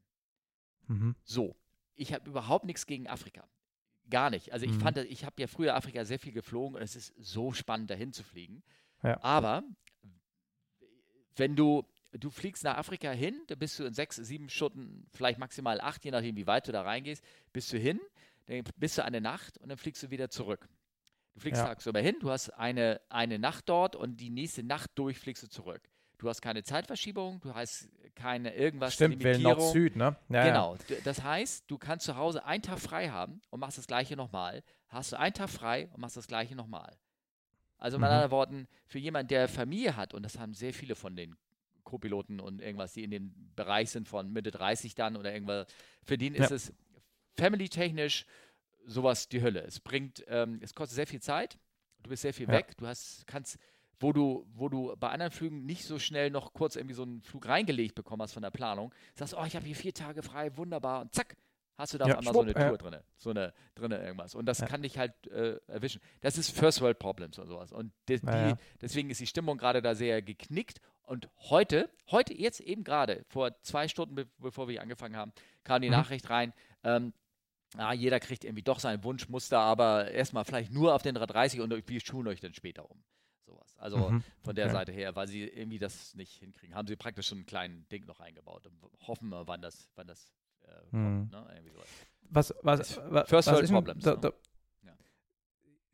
Mhm. 0.87 1.15
So, 1.23 1.55
ich 1.95 2.13
habe 2.13 2.29
überhaupt 2.29 2.65
nichts 2.65 2.85
gegen 2.85 3.07
Afrika. 3.07 3.47
Gar 4.09 4.29
nicht. 4.29 4.51
Also 4.51 4.65
ich 4.65 4.73
mhm. 4.73 4.81
fand, 4.81 4.97
ich 4.97 5.23
habe 5.23 5.39
ja 5.39 5.47
früher 5.47 5.75
Afrika 5.75 6.03
sehr 6.03 6.19
viel 6.19 6.33
geflogen 6.33 6.75
und 6.75 6.81
es 6.81 6.95
ist 6.97 7.13
so 7.17 7.53
spannend, 7.53 7.89
dahin 7.89 8.11
zu 8.11 8.23
fliegen. 8.23 8.61
Ja. 9.03 9.21
Aber 9.23 9.63
wenn 11.35 11.55
du, 11.55 11.83
du 12.11 12.29
fliegst 12.29 12.63
nach 12.63 12.77
Afrika 12.77 13.11
hin, 13.11 13.41
da 13.47 13.55
bist 13.55 13.79
du 13.79 13.85
in 13.85 13.93
sechs, 13.93 14.17
sieben 14.17 14.49
Stunden, 14.49 15.07
vielleicht 15.11 15.39
maximal 15.39 15.81
acht, 15.81 16.03
je 16.05 16.11
nachdem, 16.11 16.35
wie 16.35 16.47
weit 16.47 16.67
du 16.67 16.71
da 16.71 16.81
reingehst, 16.81 17.23
bist 17.53 17.71
du 17.73 17.77
hin, 17.77 17.99
dann 18.47 18.63
bist 18.75 18.97
du 18.97 19.03
eine 19.03 19.21
Nacht 19.21 19.57
und 19.57 19.69
dann 19.69 19.77
fliegst 19.77 20.03
du 20.03 20.09
wieder 20.09 20.29
zurück. 20.29 20.67
Du 21.33 21.39
fliegst 21.39 21.61
ja. 21.61 21.67
tagsüber 21.67 22.01
hin, 22.01 22.15
du 22.19 22.29
hast 22.29 22.49
eine, 22.49 22.99
eine 23.09 23.39
Nacht 23.39 23.69
dort 23.69 23.95
und 23.95 24.17
die 24.17 24.29
nächste 24.29 24.63
Nacht 24.63 24.91
durch 24.95 25.17
fliegst 25.17 25.43
du 25.43 25.47
zurück. 25.47 25.81
Du 26.17 26.29
hast 26.29 26.41
keine 26.41 26.61
Zeitverschiebung, 26.61 27.39
du 27.41 27.55
hast 27.55 27.89
keine 28.13 28.53
irgendwas 28.53 28.93
Stimmt, 28.93 29.23
Limitierung. 29.23 29.57
Nord-Süd, 29.57 29.95
ne? 29.95 30.17
Ja, 30.29 30.45
genau. 30.45 30.75
Ja. 30.87 30.97
Das 31.03 31.23
heißt, 31.23 31.63
du 31.67 31.79
kannst 31.79 32.05
zu 32.05 32.15
Hause 32.15 32.45
einen 32.45 32.61
Tag 32.61 32.79
frei 32.79 33.09
haben 33.09 33.41
und 33.49 33.59
machst 33.59 33.79
das 33.79 33.87
gleiche 33.87 34.15
nochmal. 34.15 34.61
Hast 34.89 35.13
du 35.13 35.17
einen 35.17 35.33
Tag 35.33 35.49
frei 35.49 35.89
und 35.93 36.01
machst 36.01 36.17
das 36.17 36.27
gleiche 36.27 36.55
nochmal. 36.55 36.95
Also 37.81 37.97
mit 37.97 38.07
mhm. 38.07 38.13
anderen 38.13 38.31
Worten, 38.31 38.67
für 38.85 38.99
jemanden, 38.99 39.29
der 39.29 39.47
Familie 39.47 39.95
hat, 39.95 40.13
und 40.13 40.21
das 40.23 40.37
haben 40.37 40.53
sehr 40.53 40.71
viele 40.71 40.93
von 40.93 41.15
den 41.15 41.35
Co-Piloten 41.83 42.39
und 42.39 42.61
irgendwas, 42.61 42.93
die 42.93 43.03
in 43.03 43.09
dem 43.09 43.33
Bereich 43.55 43.89
sind 43.89 44.07
von 44.07 44.31
Mitte 44.31 44.51
30 44.51 44.93
dann 44.93 45.17
oder 45.17 45.33
irgendwas, 45.33 45.65
für 46.03 46.15
den 46.15 46.35
ja. 46.35 46.43
ist 46.43 46.51
es 46.51 46.73
family-technisch 47.37 48.27
sowas 48.85 49.29
die 49.29 49.41
Hölle. 49.41 49.63
Es 49.63 49.79
bringt, 49.79 50.23
ähm, 50.27 50.59
es 50.61 50.75
kostet 50.75 50.95
sehr 50.95 51.07
viel 51.07 51.21
Zeit, 51.23 51.57
du 52.03 52.11
bist 52.11 52.21
sehr 52.21 52.35
viel 52.35 52.47
ja. 52.47 52.53
weg, 52.53 52.77
du 52.77 52.85
hast, 52.85 53.25
kannst, 53.25 53.57
wo 53.99 54.13
du, 54.13 54.45
wo 54.53 54.69
du 54.69 54.95
bei 54.97 55.09
anderen 55.09 55.31
Flügen 55.31 55.65
nicht 55.65 55.85
so 55.85 55.97
schnell 55.97 56.29
noch 56.29 56.53
kurz 56.53 56.75
irgendwie 56.75 56.93
so 56.93 57.01
einen 57.01 57.23
Flug 57.23 57.47
reingelegt 57.47 57.95
bekommen 57.95 58.21
hast 58.21 58.33
von 58.33 58.43
der 58.43 58.51
Planung, 58.51 58.93
sagst, 59.15 59.33
oh, 59.35 59.43
ich 59.43 59.55
habe 59.55 59.65
hier 59.65 59.75
vier 59.75 59.93
Tage 59.95 60.21
frei, 60.21 60.55
wunderbar, 60.55 61.01
und 61.01 61.15
zack, 61.15 61.35
hast 61.81 61.93
du 61.93 61.97
da 61.97 62.07
ja, 62.07 62.13
auf 62.13 62.19
einmal 62.19 62.33
schwupp, 62.33 62.45
so 62.45 62.53
eine 62.53 62.53
Tour 62.53 62.63
ja. 62.63 62.77
drin, 62.77 63.03
so 63.17 63.29
eine 63.31 63.53
drinne 63.75 63.97
irgendwas. 64.01 64.35
Und 64.35 64.45
das 64.45 64.59
ja. 64.59 64.67
kann 64.67 64.83
dich 64.83 64.97
halt 64.97 65.27
äh, 65.27 65.59
erwischen. 65.67 65.99
Das 66.21 66.37
ist 66.37 66.51
First 66.51 66.81
World 66.81 66.99
Problems 66.99 67.39
und 67.39 67.47
sowas. 67.47 67.71
Und 67.71 67.91
die, 68.07 68.19
die, 68.19 68.53
deswegen 68.79 69.09
ist 69.09 69.19
die 69.19 69.27
Stimmung 69.27 69.57
gerade 69.57 69.81
da 69.81 69.95
sehr 69.95 70.21
geknickt. 70.21 70.79
Und 71.01 71.27
heute, 71.49 71.89
heute 72.11 72.33
jetzt 72.33 72.61
eben 72.61 72.83
gerade, 72.83 73.25
vor 73.27 73.59
zwei 73.63 73.87
Stunden, 73.87 74.15
be 74.15 74.27
bevor 74.37 74.67
wir 74.67 74.81
angefangen 74.81 75.17
haben, 75.17 75.33
kam 75.63 75.81
die 75.81 75.89
mhm. 75.89 75.95
Nachricht 75.95 76.29
rein, 76.29 76.53
ähm, 76.83 77.13
ah, 77.77 77.93
jeder 77.93 78.19
kriegt 78.19 78.45
irgendwie 78.45 78.63
doch 78.63 78.79
sein 78.79 79.03
Wunschmuster, 79.03 79.59
aber 79.59 80.11
erstmal 80.11 80.45
vielleicht 80.45 80.71
nur 80.71 80.93
auf 80.93 81.01
den 81.01 81.15
330 81.15 81.61
und 81.61 81.89
wir 81.89 81.99
schulen 81.99 82.27
euch 82.27 82.39
dann 82.39 82.53
später 82.53 82.89
um. 82.89 83.03
Sowas. 83.45 83.75
Also 83.79 83.97
mhm. 83.97 84.23
von 84.41 84.55
der 84.55 84.67
okay. 84.67 84.73
Seite 84.73 84.91
her, 84.91 85.15
weil 85.15 85.27
sie 85.27 85.43
irgendwie 85.43 85.79
das 85.79 86.13
nicht 86.13 86.33
hinkriegen, 86.33 86.75
haben 86.75 86.87
sie 86.87 86.95
praktisch 86.95 87.27
schon 87.27 87.39
einen 87.39 87.47
kleinen 87.47 87.89
Ding 87.89 88.05
noch 88.05 88.19
eingebaut 88.19 88.67
und 88.67 88.79
hoffen 89.07 89.29
wir, 89.29 89.47
wann 89.47 89.61
das, 89.61 89.89
wann 89.95 90.07
das 90.07 90.31
äh, 90.63 90.91
kommt. 90.91 90.93
Mhm. 90.93 91.29
Ne? 91.31 91.45
Was, 92.31 92.53
was, 92.61 92.99
was, 93.09 93.29
First 93.29 93.47
was 93.49 93.55
World 93.55 93.71
Problems. 93.71 94.03
Da, 94.03 94.15
da, 94.15 94.31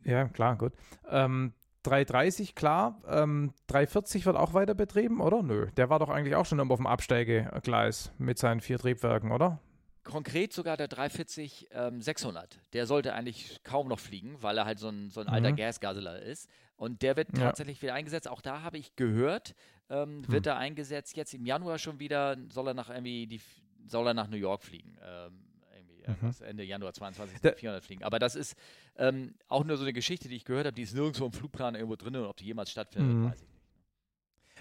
ja. 0.03 0.11
ja. 0.11 0.27
klar, 0.27 0.55
gut. 0.55 0.73
Ähm, 1.09 1.53
330, 1.83 2.53
klar. 2.53 3.01
Ähm, 3.07 3.53
340 3.67 4.25
wird 4.25 4.35
auch 4.35 4.53
weiter 4.53 4.75
betrieben, 4.75 5.19
oder? 5.19 5.41
Nö, 5.41 5.67
der 5.77 5.89
war 5.89 5.99
doch 5.99 6.09
eigentlich 6.09 6.35
auch 6.35 6.45
schon 6.45 6.59
auf 6.59 6.77
dem 6.77 6.85
Absteigegleis 6.85 8.11
mit 8.17 8.37
seinen 8.37 8.61
vier 8.61 8.77
Triebwerken, 8.77 9.31
oder? 9.31 9.59
Konkret 10.03 10.53
sogar 10.53 10.77
der 10.77 10.87
340 10.87 11.67
ähm, 11.71 12.01
600. 12.01 12.61
Der 12.73 12.85
sollte 12.85 13.13
eigentlich 13.13 13.61
kaum 13.63 13.87
noch 13.87 13.99
fliegen, 13.99 14.37
weil 14.41 14.57
er 14.57 14.65
halt 14.65 14.79
so 14.79 14.89
ein, 14.89 15.09
so 15.09 15.21
ein 15.21 15.27
alter 15.27 15.51
mhm. 15.51 15.57
Gasgasseler 15.57 16.21
ist. 16.21 16.49
Und 16.77 17.01
der 17.01 17.17
wird 17.17 17.33
tatsächlich 17.33 17.77
ja. 17.77 17.83
wieder 17.83 17.93
eingesetzt. 17.95 18.27
Auch 18.27 18.41
da 18.41 18.61
habe 18.61 18.77
ich 18.77 18.95
gehört, 18.95 19.55
ähm, 19.89 20.27
wird 20.27 20.45
hm. 20.45 20.51
er 20.51 20.57
eingesetzt. 20.57 21.17
Jetzt 21.17 21.33
im 21.33 21.45
Januar 21.45 21.79
schon 21.79 21.99
wieder, 21.99 22.37
soll 22.49 22.67
er 22.67 22.73
nach 22.75 22.89
irgendwie 22.89 23.25
die, 23.25 23.41
soll 23.87 24.07
er 24.07 24.13
nach 24.13 24.27
New 24.27 24.37
York 24.37 24.63
fliegen. 24.63 24.97
Ähm, 25.01 25.43
irgendwie 25.75 26.25
mhm. 26.25 26.47
Ende 26.47 26.63
Januar 26.63 26.93
22 26.93 27.41
da, 27.41 27.53
400 27.53 27.83
fliegen. 27.83 28.03
Aber 28.03 28.19
das 28.19 28.35
ist 28.35 28.55
ähm, 28.97 29.35
auch 29.47 29.63
nur 29.63 29.77
so 29.77 29.83
eine 29.83 29.93
Geschichte, 29.93 30.29
die 30.29 30.35
ich 30.35 30.45
gehört 30.45 30.65
habe, 30.65 30.75
die 30.75 30.83
ist 30.83 30.95
nirgendwo 30.95 31.25
im 31.25 31.33
Flugplan 31.33 31.75
irgendwo 31.75 31.95
drin 31.95 32.15
und 32.15 32.25
ob 32.25 32.37
die 32.37 32.45
jemals 32.45 32.71
stattfindet, 32.71 33.15
mhm. 33.15 33.29
weiß 33.29 33.41
ich 33.41 33.47
nicht. 33.47 33.57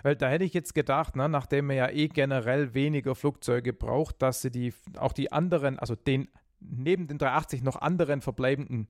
Weil 0.03 0.16
da 0.16 0.29
hätte 0.29 0.45
ich 0.45 0.53
jetzt 0.53 0.74
gedacht, 0.74 1.16
ne, 1.16 1.29
nachdem 1.29 1.66
man 1.66 1.77
ja 1.77 1.89
eh 1.89 2.09
generell 2.09 2.74
weniger 2.74 3.14
Flugzeuge 3.14 3.72
braucht, 3.72 4.20
dass 4.20 4.43
sie 4.43 4.51
die 4.51 4.74
auch 4.99 5.12
die 5.12 5.33
anderen, 5.33 5.79
also 5.79 5.95
den 5.95 6.29
neben 6.61 7.07
den 7.07 7.18
380 7.18 7.62
noch 7.62 7.77
anderen 7.77 8.20
verbleibenden 8.20 8.89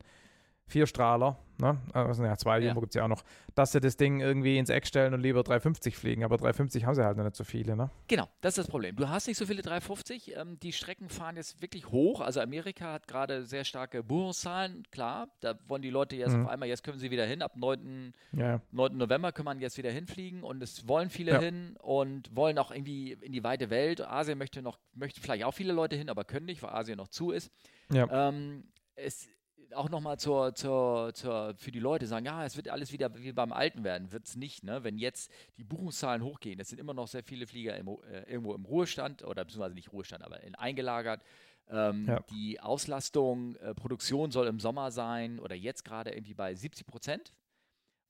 Vierstrahler, 0.68 1.38
ne? 1.58 1.80
also 1.92 2.24
ja, 2.24 2.36
zwei 2.36 2.58
ja. 2.58 2.74
gibt 2.74 2.88
es 2.88 2.94
ja 2.94 3.04
auch 3.04 3.08
noch, 3.08 3.22
dass 3.54 3.70
sie 3.70 3.80
das 3.80 3.96
Ding 3.96 4.20
irgendwie 4.20 4.58
ins 4.58 4.68
Eck 4.68 4.84
stellen 4.84 5.14
und 5.14 5.20
lieber 5.20 5.44
350 5.44 5.96
fliegen. 5.96 6.24
Aber 6.24 6.36
350 6.38 6.84
haben 6.84 6.96
sie 6.96 7.04
halt 7.04 7.16
noch 7.16 7.22
nicht 7.22 7.36
so 7.36 7.44
viele. 7.44 7.76
Ne? 7.76 7.88
Genau, 8.08 8.28
das 8.40 8.58
ist 8.58 8.58
das 8.58 8.68
Problem. 8.68 8.96
Du 8.96 9.08
hast 9.08 9.28
nicht 9.28 9.36
so 9.36 9.46
viele 9.46 9.62
350. 9.62 10.36
Ähm, 10.36 10.58
die 10.58 10.72
Strecken 10.72 11.08
fahren 11.08 11.36
jetzt 11.36 11.62
wirklich 11.62 11.88
hoch. 11.92 12.20
Also 12.20 12.40
Amerika 12.40 12.94
hat 12.94 13.06
gerade 13.06 13.46
sehr 13.46 13.62
starke 13.62 14.02
Buchungszahlen, 14.02 14.82
klar. 14.90 15.28
Da 15.38 15.56
wollen 15.68 15.82
die 15.82 15.90
Leute 15.90 16.16
jetzt 16.16 16.34
mhm. 16.34 16.46
auf 16.46 16.50
einmal, 16.50 16.68
jetzt 16.68 16.82
können 16.82 16.98
sie 16.98 17.12
wieder 17.12 17.26
hin. 17.26 17.42
Ab 17.42 17.52
9. 17.54 18.12
Ja. 18.32 18.60
9. 18.72 18.96
November 18.96 19.30
kann 19.30 19.44
man 19.44 19.60
jetzt 19.60 19.78
wieder 19.78 19.92
hinfliegen 19.92 20.42
und 20.42 20.64
es 20.64 20.88
wollen 20.88 21.10
viele 21.10 21.32
ja. 21.32 21.38
hin 21.38 21.76
und 21.80 22.34
wollen 22.34 22.58
auch 22.58 22.72
irgendwie 22.72 23.12
in 23.12 23.30
die 23.30 23.44
weite 23.44 23.70
Welt. 23.70 24.00
Asien 24.00 24.36
möchte 24.36 24.62
noch, 24.62 24.80
möchte 24.94 25.20
vielleicht 25.20 25.44
auch 25.44 25.54
viele 25.54 25.72
Leute 25.72 25.94
hin, 25.94 26.10
aber 26.10 26.24
können 26.24 26.46
nicht, 26.46 26.60
weil 26.64 26.70
Asien 26.70 26.96
noch 26.96 27.08
zu 27.08 27.30
ist. 27.30 27.52
Ja. 27.92 28.28
Ähm, 28.28 28.64
es 28.96 29.28
auch 29.74 29.88
nochmal 29.88 30.18
zur, 30.18 30.54
zur, 30.54 31.12
zur, 31.14 31.54
für 31.56 31.72
die 31.72 31.80
Leute 31.80 32.06
sagen, 32.06 32.26
ja, 32.26 32.44
es 32.44 32.56
wird 32.56 32.68
alles 32.68 32.92
wieder 32.92 33.14
wie 33.16 33.32
beim 33.32 33.52
Alten 33.52 33.84
werden, 33.84 34.12
wird 34.12 34.26
es 34.26 34.36
nicht. 34.36 34.64
Ne? 34.64 34.84
Wenn 34.84 34.98
jetzt 34.98 35.30
die 35.56 35.64
Buchungszahlen 35.64 36.22
hochgehen, 36.22 36.60
es 36.60 36.68
sind 36.68 36.78
immer 36.78 36.94
noch 36.94 37.08
sehr 37.08 37.22
viele 37.22 37.46
Flieger 37.46 37.76
im, 37.76 37.88
äh, 37.88 38.22
irgendwo 38.30 38.54
im 38.54 38.64
Ruhestand 38.64 39.22
oder 39.24 39.44
beziehungsweise 39.44 39.74
nicht 39.74 39.92
Ruhestand, 39.92 40.24
aber 40.24 40.42
in 40.42 40.54
eingelagert. 40.54 41.22
Ähm, 41.68 42.06
ja. 42.06 42.20
Die 42.30 42.60
Auslastung, 42.60 43.56
äh, 43.56 43.74
Produktion 43.74 44.30
soll 44.30 44.46
im 44.46 44.60
Sommer 44.60 44.90
sein 44.90 45.40
oder 45.40 45.54
jetzt 45.54 45.84
gerade 45.84 46.10
irgendwie 46.10 46.34
bei 46.34 46.54
70 46.54 46.86
Prozent 46.86 47.32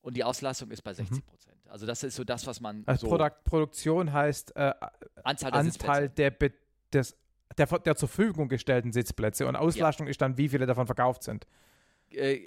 und 0.01 0.15
die 0.15 0.23
Auslastung 0.23 0.69
ist 0.71 0.83
bei 0.83 0.93
60 0.93 1.17
mhm. 1.17 1.21
Prozent. 1.23 1.65
Mhm. 1.65 1.71
Also 1.71 1.85
das 1.85 2.03
ist 2.03 2.15
so 2.15 2.23
das, 2.23 2.45
was 2.45 2.61
man 2.61 2.83
also 2.85 3.07
so 3.07 3.09
Produkt, 3.09 3.43
Produktion 3.45 4.13
heißt 4.13 4.55
äh, 4.55 4.73
Anzahl, 5.23 5.51
der, 5.51 5.59
Anteil 5.59 6.09
der, 6.09 6.31
des, 6.93 7.17
der, 7.57 7.65
der, 7.65 7.95
zur 7.95 8.07
Verfügung 8.07 8.49
gestellten 8.49 8.91
Sitzplätze 8.91 9.47
und 9.47 9.55
Auslastung 9.55 10.07
ja. 10.07 10.11
ist 10.11 10.21
dann, 10.21 10.37
wie 10.37 10.49
viele 10.49 10.65
davon 10.65 10.85
verkauft 10.85 11.23
sind. 11.23 11.45
Äh, 12.11 12.39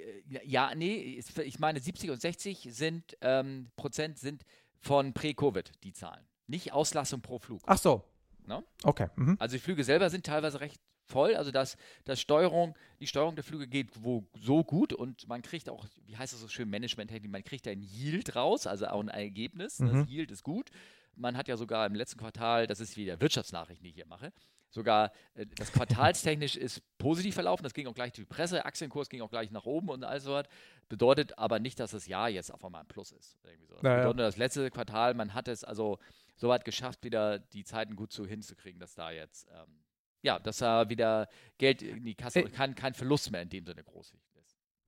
ja, 0.43 0.73
nee, 0.75 1.21
ich 1.43 1.59
meine 1.59 1.79
70 1.79 2.09
und 2.09 2.21
60 2.21 2.67
sind 2.71 3.17
ähm, 3.21 3.69
Prozent 3.75 4.17
sind 4.17 4.43
von 4.79 5.13
Prä-Covid 5.13 5.71
die 5.83 5.93
Zahlen, 5.93 6.25
nicht 6.47 6.73
Auslastung 6.73 7.21
pro 7.21 7.37
Flug. 7.39 7.61
Ach 7.65 7.77
so. 7.77 8.03
No? 8.47 8.63
Okay. 8.83 9.07
Mhm. 9.15 9.37
Also 9.39 9.55
die 9.55 9.61
Flüge 9.61 9.83
selber 9.83 10.09
sind 10.09 10.25
teilweise 10.25 10.59
recht 10.61 10.81
voll. 11.11 11.35
Also 11.35 11.51
dass 11.51 11.77
das 12.05 12.19
Steuerung, 12.19 12.75
die 12.99 13.07
Steuerung 13.07 13.35
der 13.35 13.43
Flüge 13.43 13.67
geht 13.67 13.89
wo, 14.03 14.27
so 14.39 14.63
gut 14.63 14.93
und 14.93 15.27
man 15.27 15.41
kriegt 15.41 15.69
auch, 15.69 15.85
wie 16.05 16.17
heißt 16.17 16.33
das 16.33 16.39
so 16.39 16.47
schön, 16.47 16.69
Management-Technik, 16.69 17.31
man 17.31 17.43
kriegt 17.43 17.67
ein 17.67 17.81
Yield 17.81 18.35
raus, 18.35 18.65
also 18.65 18.87
auch 18.87 19.01
ein 19.01 19.09
Ergebnis. 19.09 19.79
Mhm. 19.79 19.87
Das 19.87 20.07
Yield 20.07 20.31
ist 20.31 20.43
gut. 20.43 20.71
Man 21.15 21.37
hat 21.37 21.47
ja 21.47 21.57
sogar 21.57 21.85
im 21.85 21.93
letzten 21.93 22.17
Quartal, 22.17 22.65
das 22.65 22.79
ist 22.79 22.97
wieder 22.97 23.19
Wirtschaftsnachrichten, 23.19 23.83
die 23.83 23.89
ich 23.89 23.95
hier 23.95 24.07
mache, 24.07 24.31
sogar 24.71 25.11
äh, 25.35 25.45
das 25.45 25.71
quartalstechnisch 25.71 26.55
ist 26.57 26.81
positiv 26.97 27.35
verlaufen. 27.35 27.63
Das 27.63 27.73
ging 27.73 27.87
auch 27.87 27.93
gleich 27.93 28.13
durch 28.13 28.27
die 28.27 28.33
Presse, 28.33 28.65
Aktienkurs 28.65 29.09
ging 29.09 29.21
auch 29.21 29.29
gleich 29.29 29.51
nach 29.51 29.65
oben 29.65 29.89
und 29.89 30.03
all 30.03 30.19
so 30.19 30.33
was. 30.33 30.47
Bedeutet 30.89 31.37
aber 31.37 31.59
nicht, 31.59 31.79
dass 31.79 31.91
das 31.91 32.07
Jahr 32.07 32.29
jetzt 32.29 32.51
auf 32.51 32.65
einmal 32.65 32.81
ein 32.81 32.87
Plus 32.87 33.11
ist. 33.11 33.37
Irgendwie 33.43 33.67
so. 33.67 33.75
Das 33.75 33.83
naja. 33.83 33.97
bedeutet, 33.99 34.19
das 34.21 34.37
letzte 34.37 34.71
Quartal, 34.71 35.13
man 35.13 35.33
hat 35.33 35.47
es 35.47 35.63
also 35.63 35.99
so 36.35 36.49
weit 36.49 36.65
geschafft, 36.65 37.03
wieder 37.03 37.37
die 37.37 37.63
Zeiten 37.63 37.95
gut 37.95 38.11
zu 38.11 38.25
hinzukriegen, 38.25 38.79
dass 38.79 38.95
da 38.95 39.11
jetzt 39.11 39.47
ähm, 39.51 39.81
ja, 40.23 40.39
dass 40.39 40.57
da 40.57 40.89
wieder 40.89 41.27
Geld 41.57 41.81
in 41.81 42.03
die 42.05 42.15
Kasse, 42.15 42.43
kein, 42.43 42.75
kein 42.75 42.93
Verlust 42.93 43.31
mehr 43.31 43.41
in 43.41 43.49
dem 43.49 43.65
Sinne 43.65 43.83
groß 43.83 44.13
ist. 44.13 44.31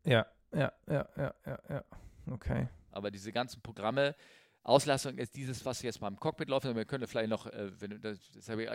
Ja, 0.06 0.26
ja, 0.52 0.72
ja, 0.88 1.08
ja, 1.18 1.34
ja, 1.46 1.60
ja. 1.70 1.84
Okay. 2.30 2.68
Aber 2.92 3.10
diese 3.10 3.32
ganzen 3.32 3.62
Programme, 3.62 4.16
Auslastung 4.64 5.18
ist 5.18 5.36
dieses, 5.36 5.66
was 5.66 5.82
jetzt 5.82 6.00
beim 6.00 6.18
Cockpit 6.18 6.48
läuft. 6.48 6.74
Wir 6.74 6.86
können 6.86 7.06
vielleicht 7.06 7.30
noch, 7.30 7.48
äh, 7.48 7.72
wenn, 7.82 8.00
das, 8.02 8.18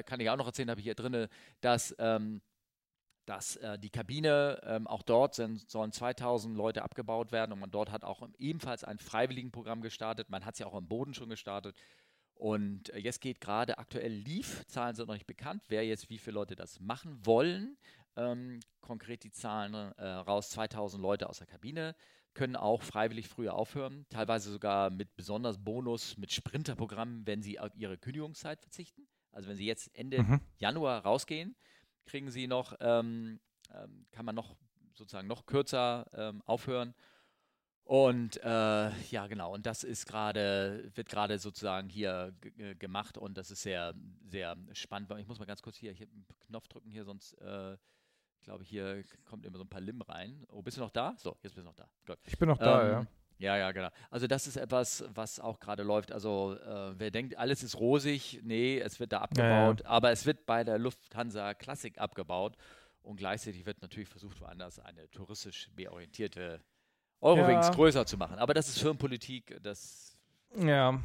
kann 0.04 0.20
ich 0.20 0.28
auch 0.28 0.36
noch 0.36 0.46
erzählen, 0.46 0.70
habe 0.70 0.80
ich 0.80 0.84
hier 0.84 0.94
drin, 0.94 1.28
dass, 1.62 1.94
ähm, 1.98 2.42
dass 3.24 3.56
äh, 3.56 3.78
die 3.78 3.90
Kabine, 3.90 4.60
ähm, 4.64 4.86
auch 4.86 5.02
dort 5.02 5.34
sind, 5.34 5.68
sollen 5.68 5.92
2000 5.92 6.56
Leute 6.56 6.82
abgebaut 6.82 7.32
werden 7.32 7.52
und 7.52 7.58
man 7.58 7.70
dort 7.70 7.90
hat 7.90 8.04
auch 8.04 8.26
ebenfalls 8.38 8.84
ein 8.84 8.98
Freiwilligenprogramm 8.98 9.80
gestartet. 9.80 10.28
Man 10.28 10.44
hat 10.44 10.54
es 10.54 10.60
ja 10.60 10.66
auch 10.66 10.74
am 10.74 10.88
Boden 10.88 11.14
schon 11.14 11.30
gestartet. 11.30 11.74
Und 12.34 12.90
äh, 12.90 12.98
jetzt 12.98 13.20
geht 13.20 13.40
gerade 13.40 13.78
aktuell 13.78 14.12
Leaf, 14.12 14.66
Zahlen 14.66 14.94
sind 14.94 15.08
noch 15.08 15.14
nicht 15.14 15.26
bekannt, 15.26 15.62
wer 15.68 15.86
jetzt 15.86 16.10
wie 16.10 16.18
viele 16.18 16.34
Leute 16.34 16.54
das 16.54 16.80
machen 16.80 17.24
wollen. 17.24 17.78
Ähm, 18.14 18.60
konkret 18.80 19.24
die 19.24 19.32
Zahlen 19.32 19.74
äh, 19.74 20.06
raus, 20.06 20.50
2000 20.50 21.02
Leute 21.02 21.28
aus 21.28 21.38
der 21.38 21.46
Kabine 21.46 21.94
können 22.38 22.56
auch 22.56 22.82
freiwillig 22.82 23.28
früher 23.28 23.54
aufhören, 23.54 24.06
teilweise 24.10 24.50
sogar 24.52 24.90
mit 24.90 25.16
besonders 25.16 25.58
Bonus, 25.58 26.16
mit 26.16 26.32
Sprinterprogrammen, 26.32 27.26
wenn 27.26 27.42
sie 27.42 27.58
auf 27.58 27.74
ihre 27.74 27.98
Kündigungszeit 27.98 28.60
verzichten. 28.60 29.08
Also 29.32 29.48
wenn 29.48 29.56
sie 29.56 29.66
jetzt 29.66 29.90
Ende 29.92 30.22
mhm. 30.22 30.40
Januar 30.56 31.02
rausgehen, 31.02 31.56
kriegen 32.06 32.30
sie 32.30 32.46
noch, 32.46 32.76
ähm, 32.80 33.40
ähm, 33.74 34.06
kann 34.12 34.24
man 34.24 34.36
noch 34.36 34.56
sozusagen 34.94 35.26
noch 35.26 35.46
kürzer 35.46 36.06
ähm, 36.14 36.40
aufhören 36.42 36.94
und 37.88 38.36
äh, 38.44 38.90
ja, 39.10 39.26
genau, 39.28 39.54
und 39.54 39.64
das 39.64 39.82
ist 39.82 40.04
gerade, 40.04 40.90
wird 40.94 41.08
gerade 41.08 41.38
sozusagen 41.38 41.88
hier 41.88 42.34
gemacht 42.78 43.16
und 43.16 43.38
das 43.38 43.50
ist 43.50 43.62
sehr, 43.62 43.94
sehr 44.26 44.58
spannend. 44.74 45.10
Ich 45.18 45.26
muss 45.26 45.38
mal 45.38 45.46
ganz 45.46 45.62
kurz 45.62 45.78
hier, 45.78 45.92
hier 45.92 46.06
einen 46.06 46.26
Knopf 46.46 46.68
drücken 46.68 46.90
hier, 46.90 47.04
sonst 47.04 47.32
äh, 47.40 47.78
glaube 48.42 48.62
ich, 48.62 48.68
hier 48.68 49.02
kommt 49.24 49.44
immer 49.46 49.58
so 49.58 49.64
ein 49.64 49.68
paar 49.68 49.80
Lim 49.80 50.02
rein. 50.02 50.44
Oh, 50.50 50.62
bist 50.62 50.76
du 50.76 50.80
noch 50.80 50.90
da? 50.90 51.14
So, 51.18 51.36
jetzt 51.42 51.54
bist 51.54 51.58
du 51.58 51.62
noch 51.62 51.74
da. 51.74 51.88
Gut. 52.06 52.18
Ich 52.24 52.38
bin 52.38 52.48
noch 52.48 52.58
da, 52.58 52.82
ähm, 52.82 52.90
ja. 52.90 53.06
Ja, 53.38 53.56
ja, 53.56 53.70
genau. 53.70 53.88
Also 54.10 54.26
das 54.26 54.48
ist 54.48 54.56
etwas, 54.56 55.04
was 55.14 55.38
auch 55.38 55.60
gerade 55.60 55.84
läuft. 55.84 56.10
Also 56.10 56.56
äh, 56.56 56.98
wer 56.98 57.10
denkt, 57.10 57.38
alles 57.38 57.62
ist 57.62 57.78
rosig, 57.78 58.40
nee, 58.42 58.80
es 58.80 58.98
wird 58.98 59.12
da 59.12 59.20
abgebaut, 59.20 59.80
ja, 59.80 59.84
ja. 59.84 59.90
aber 59.90 60.10
es 60.10 60.26
wird 60.26 60.44
bei 60.44 60.64
der 60.64 60.78
Lufthansa 60.78 61.54
Classic 61.54 61.96
abgebaut 61.98 62.56
und 63.02 63.16
gleichzeitig 63.16 63.64
wird 63.64 63.80
natürlich 63.80 64.08
versucht, 64.08 64.40
woanders 64.40 64.80
eine 64.80 65.08
touristisch 65.10 65.70
beorientierte 65.74 66.60
Eurowings 67.20 67.68
ja. 67.68 67.74
größer 67.74 68.06
zu 68.06 68.16
machen. 68.16 68.38
Aber 68.38 68.54
das 68.54 68.68
ist 68.68 68.80
Firmenpolitik, 68.80 69.56
das 69.62 70.18
ja. 70.56 71.00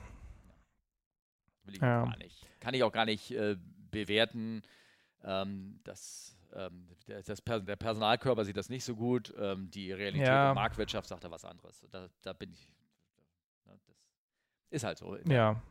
will 1.65 1.75
ich 1.75 1.81
gar 1.81 2.17
nicht. 2.17 2.47
Kann 2.59 2.73
ich 2.73 2.81
auch 2.83 2.91
gar 2.91 3.05
nicht 3.05 3.31
äh, 3.31 3.57
bewerten. 3.91 4.63
Ähm, 5.23 5.79
das, 5.83 6.35
ähm, 6.55 6.87
das 7.25 7.41
Pers 7.41 7.65
der 7.65 7.75
Personalkörper 7.75 8.45
sieht 8.45 8.57
das 8.57 8.69
nicht 8.69 8.83
so 8.83 8.95
gut. 8.95 9.33
Ähm, 9.37 9.69
die 9.71 9.91
Realität 9.91 10.27
ja. 10.27 10.45
der 10.45 10.55
Marktwirtschaft 10.55 11.07
sagt 11.07 11.23
da 11.23 11.31
was 11.31 11.45
anderes. 11.45 11.85
Da, 11.91 12.07
da 12.21 12.33
bin 12.33 12.51
ich. 12.51 12.71
Das 13.65 13.79
ist 14.69 14.83
halt 14.83 14.97
so. 14.97 15.17
Ja, 15.27 15.61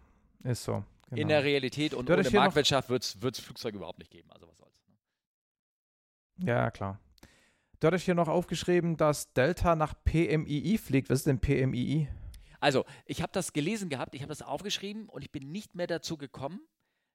ist 0.44 0.64
so. 0.64 0.84
Genau. 1.08 1.22
In 1.22 1.28
der 1.28 1.44
Realität 1.44 1.94
und 1.94 2.08
ohne 2.08 2.28
Marktwirtschaft 2.30 2.88
wird 2.88 3.04
es 3.04 3.40
Flugzeuge 3.40 3.76
überhaupt 3.76 3.98
nicht 3.98 4.10
geben. 4.10 4.30
Also 4.30 4.48
was 4.48 4.56
soll's. 4.56 4.82
Ne? 6.36 6.46
Ja, 6.46 6.70
klar. 6.70 6.98
Du 7.80 7.88
hattest 7.88 8.04
hier 8.04 8.14
noch 8.14 8.28
aufgeschrieben, 8.28 8.96
dass 8.96 9.32
Delta 9.32 9.74
nach 9.74 9.94
PMII 10.04 10.78
fliegt. 10.78 11.10
Was 11.10 11.20
ist 11.20 11.26
denn 11.26 11.40
PMII? 11.40 12.08
Also, 12.60 12.84
ich 13.06 13.22
habe 13.22 13.32
das 13.32 13.52
gelesen 13.52 13.88
gehabt, 13.88 14.14
ich 14.14 14.22
habe 14.22 14.28
das 14.28 14.40
aufgeschrieben 14.40 15.08
und 15.08 15.22
ich 15.22 15.32
bin 15.32 15.50
nicht 15.50 15.74
mehr 15.74 15.88
dazu 15.88 16.16
gekommen, 16.16 16.60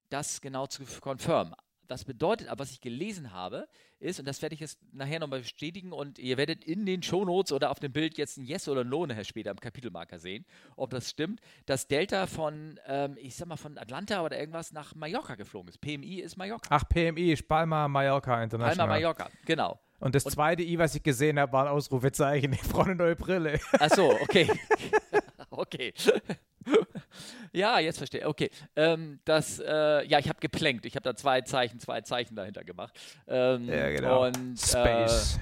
das 0.09 0.41
genau 0.41 0.68
zu 0.68 0.84
confirmen. 0.99 1.55
Das 1.88 2.05
bedeutet 2.05 2.47
aber, 2.47 2.59
was 2.59 2.71
ich 2.71 2.81
gelesen 2.81 3.31
habe, 3.31 3.67
ist, 3.99 4.19
und 4.19 4.27
das 4.27 4.41
werde 4.41 4.55
ich 4.55 4.61
jetzt 4.61 4.79
nachher 4.93 5.19
nochmal 5.19 5.39
bestätigen, 5.39 5.91
und 5.91 6.19
ihr 6.19 6.38
werdet 6.38 6.63
in 6.63 6.85
den 6.85 7.01
Shownotes 7.01 7.51
oder 7.51 7.71
auf 7.71 7.79
dem 7.79 7.91
Bild 7.91 8.17
jetzt 8.17 8.38
ein 8.38 8.45
Yes 8.45 8.67
oder 8.67 8.83
No 8.83 9.05
nachher 9.05 9.23
später 9.23 9.51
im 9.51 9.59
Kapitelmarker 9.59 10.19
sehen, 10.19 10.45
ob 10.75 10.91
das 10.91 11.09
stimmt, 11.09 11.41
dass 11.65 11.88
Delta 11.88 12.27
von, 12.27 12.79
ähm, 12.88 13.17
ich 13.19 13.35
sag 13.35 13.47
mal, 13.47 13.57
von 13.57 13.77
Atlanta 13.77 14.23
oder 14.23 14.39
irgendwas 14.39 14.71
nach 14.71 14.95
Mallorca 14.95 15.35
geflogen 15.35 15.69
ist. 15.69 15.81
PMI 15.81 16.21
ist 16.21 16.38
Mallorca. 16.38 16.67
Ach, 16.69 16.83
PMI 16.88 17.35
Palma 17.47 17.88
Mallorca 17.88 18.43
International. 18.43 18.88
Palma 18.88 18.93
Mallorca, 18.93 19.29
genau. 19.45 19.79
Und 19.99 20.13
das 20.13 20.25
und 20.25 20.31
zweite 20.31 20.61
I, 20.61 20.77
was 20.77 20.93
ich 20.95 21.03
gesehen 21.03 21.39
habe, 21.39 21.51
war 21.53 21.65
ein 21.65 21.71
Ausrufezeichen. 21.71 22.53
Ich 22.57 22.61
brauche 22.61 22.85
eine 22.85 22.95
neue 22.95 23.15
Brille. 23.15 23.59
Ach 23.79 23.89
so, 23.89 24.11
okay. 24.21 24.49
okay. 25.49 25.93
Ja, 27.53 27.80
jetzt 27.80 27.97
verstehe. 27.97 28.22
ich. 28.22 28.26
Okay. 28.26 28.49
Ähm, 28.76 29.20
das, 29.26 29.59
äh, 29.59 30.05
ja, 30.07 30.20
ich 30.20 30.30
habe 30.30 30.39
geplänkt. 30.39 30.86
Ich 30.86 30.95
habe 30.95 31.03
da 31.03 31.15
zwei 31.15 31.41
Zeichen, 31.41 31.80
zwei 31.80 32.01
Zeichen 32.01 32.36
dahinter 32.36 32.63
gemacht. 32.63 32.99
Ähm, 33.28 33.68
ja, 33.68 33.89
genau. 33.89 34.26
Und, 34.26 34.59
Space. 34.59 35.36
Äh, 35.36 35.39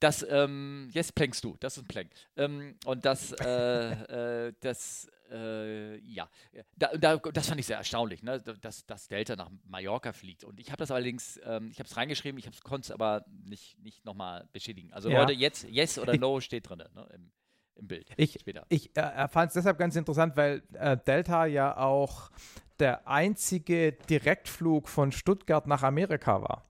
das, 0.00 0.26
ähm, 0.28 0.88
jetzt 0.92 1.14
plänkst 1.14 1.44
du. 1.44 1.56
Das 1.60 1.76
ist 1.76 1.84
ein 1.84 1.86
Plank. 1.86 2.10
Ähm, 2.36 2.76
und 2.84 3.04
das, 3.04 3.32
äh, 3.32 4.46
äh, 4.48 4.52
das 4.60 5.08
äh, 5.32 5.96
ja, 5.98 6.28
da, 6.76 6.88
da, 6.96 7.16
das 7.16 7.48
fand 7.48 7.60
ich 7.60 7.66
sehr 7.66 7.78
erstaunlich, 7.78 8.22
ne? 8.22 8.40
dass, 8.40 8.84
dass 8.84 9.08
Delta 9.08 9.36
nach 9.36 9.50
Mallorca 9.64 10.12
fliegt. 10.12 10.44
Und 10.44 10.60
ich 10.60 10.68
habe 10.70 10.78
das 10.78 10.90
allerdings, 10.90 11.40
ähm, 11.44 11.70
ich 11.70 11.78
habe 11.78 11.88
es 11.88 11.96
reingeschrieben, 11.96 12.38
ich 12.38 12.62
konnte 12.62 12.86
es 12.86 12.90
aber 12.90 13.24
nicht, 13.44 13.78
nicht 13.78 14.04
nochmal 14.04 14.48
beschädigen. 14.52 14.92
Also 14.92 15.08
ja. 15.08 15.20
Leute, 15.20 15.32
jetzt 15.32 15.64
Yes 15.68 15.98
oder 15.98 16.16
No 16.16 16.40
steht 16.40 16.68
drin 16.68 16.82
ne? 16.94 17.08
Im, 17.14 17.30
im, 17.76 17.86
Bild. 17.86 18.10
Ich, 18.16 18.38
später. 18.40 18.64
ich 18.68 18.96
äh, 18.96 19.28
fand 19.28 19.48
es 19.48 19.54
deshalb 19.54 19.78
ganz 19.78 19.96
interessant, 19.96 20.36
weil 20.36 20.62
äh, 20.74 20.96
Delta 20.96 21.46
ja 21.46 21.76
auch 21.76 22.30
der 22.78 23.06
einzige 23.06 23.92
Direktflug 23.92 24.88
von 24.88 25.12
Stuttgart 25.12 25.66
nach 25.66 25.82
Amerika 25.82 26.42
war. 26.42 26.66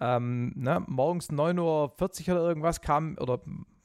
Ähm, 0.00 0.52
ne, 0.56 0.82
morgens 0.86 1.30
9.40 1.30 1.60
Uhr 2.28 2.36
oder 2.36 2.48
irgendwas 2.48 2.80
kam, 2.80 3.18
oder 3.18 3.40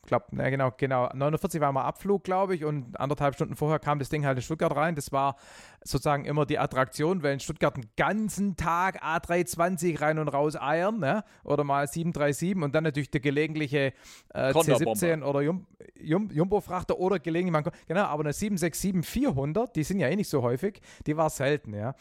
glaube, 0.05 0.35
ne, 0.35 0.49
genau, 0.51 0.71
genau, 0.75 1.09
49 1.13 1.61
war 1.61 1.71
mal 1.71 1.83
Abflug, 1.83 2.23
glaube 2.23 2.55
ich, 2.55 2.65
und 2.65 2.99
anderthalb 2.99 3.35
Stunden 3.35 3.55
vorher 3.55 3.79
kam 3.79 3.99
das 3.99 4.09
Ding 4.09 4.25
halt 4.25 4.37
in 4.37 4.41
Stuttgart 4.41 4.75
rein. 4.75 4.95
Das 4.95 5.11
war 5.11 5.35
sozusagen 5.83 6.25
immer 6.25 6.45
die 6.45 6.59
Attraktion, 6.59 7.23
weil 7.23 7.33
in 7.33 7.39
Stuttgart 7.39 7.75
einen 7.75 7.89
ganzen 7.95 8.55
Tag 8.55 9.03
A320 9.03 10.01
rein 10.01 10.19
und 10.19 10.27
raus 10.27 10.55
eiern, 10.55 10.99
ne? 10.99 11.23
oder 11.43 11.63
mal 11.63 11.87
737 11.87 12.63
und 12.63 12.73
dann 12.73 12.83
natürlich 12.83 13.11
der 13.11 13.21
gelegentliche 13.21 13.93
äh, 14.33 14.51
C17 14.51 15.23
oder 15.23 15.41
Jum 15.41 15.67
Jum 15.99 16.29
Jumbo-Frachter 16.31 16.97
oder 16.97 17.19
gelegentlich, 17.19 17.63
man, 17.63 17.73
genau, 17.87 18.03
aber 18.05 18.23
eine 18.23 18.31
767-400, 18.31 19.73
die 19.73 19.83
sind 19.83 19.99
ja 19.99 20.07
eh 20.07 20.15
nicht 20.15 20.29
so 20.29 20.41
häufig, 20.41 20.81
die 21.05 21.15
war 21.17 21.29
selten, 21.29 21.73
ja. 21.73 21.95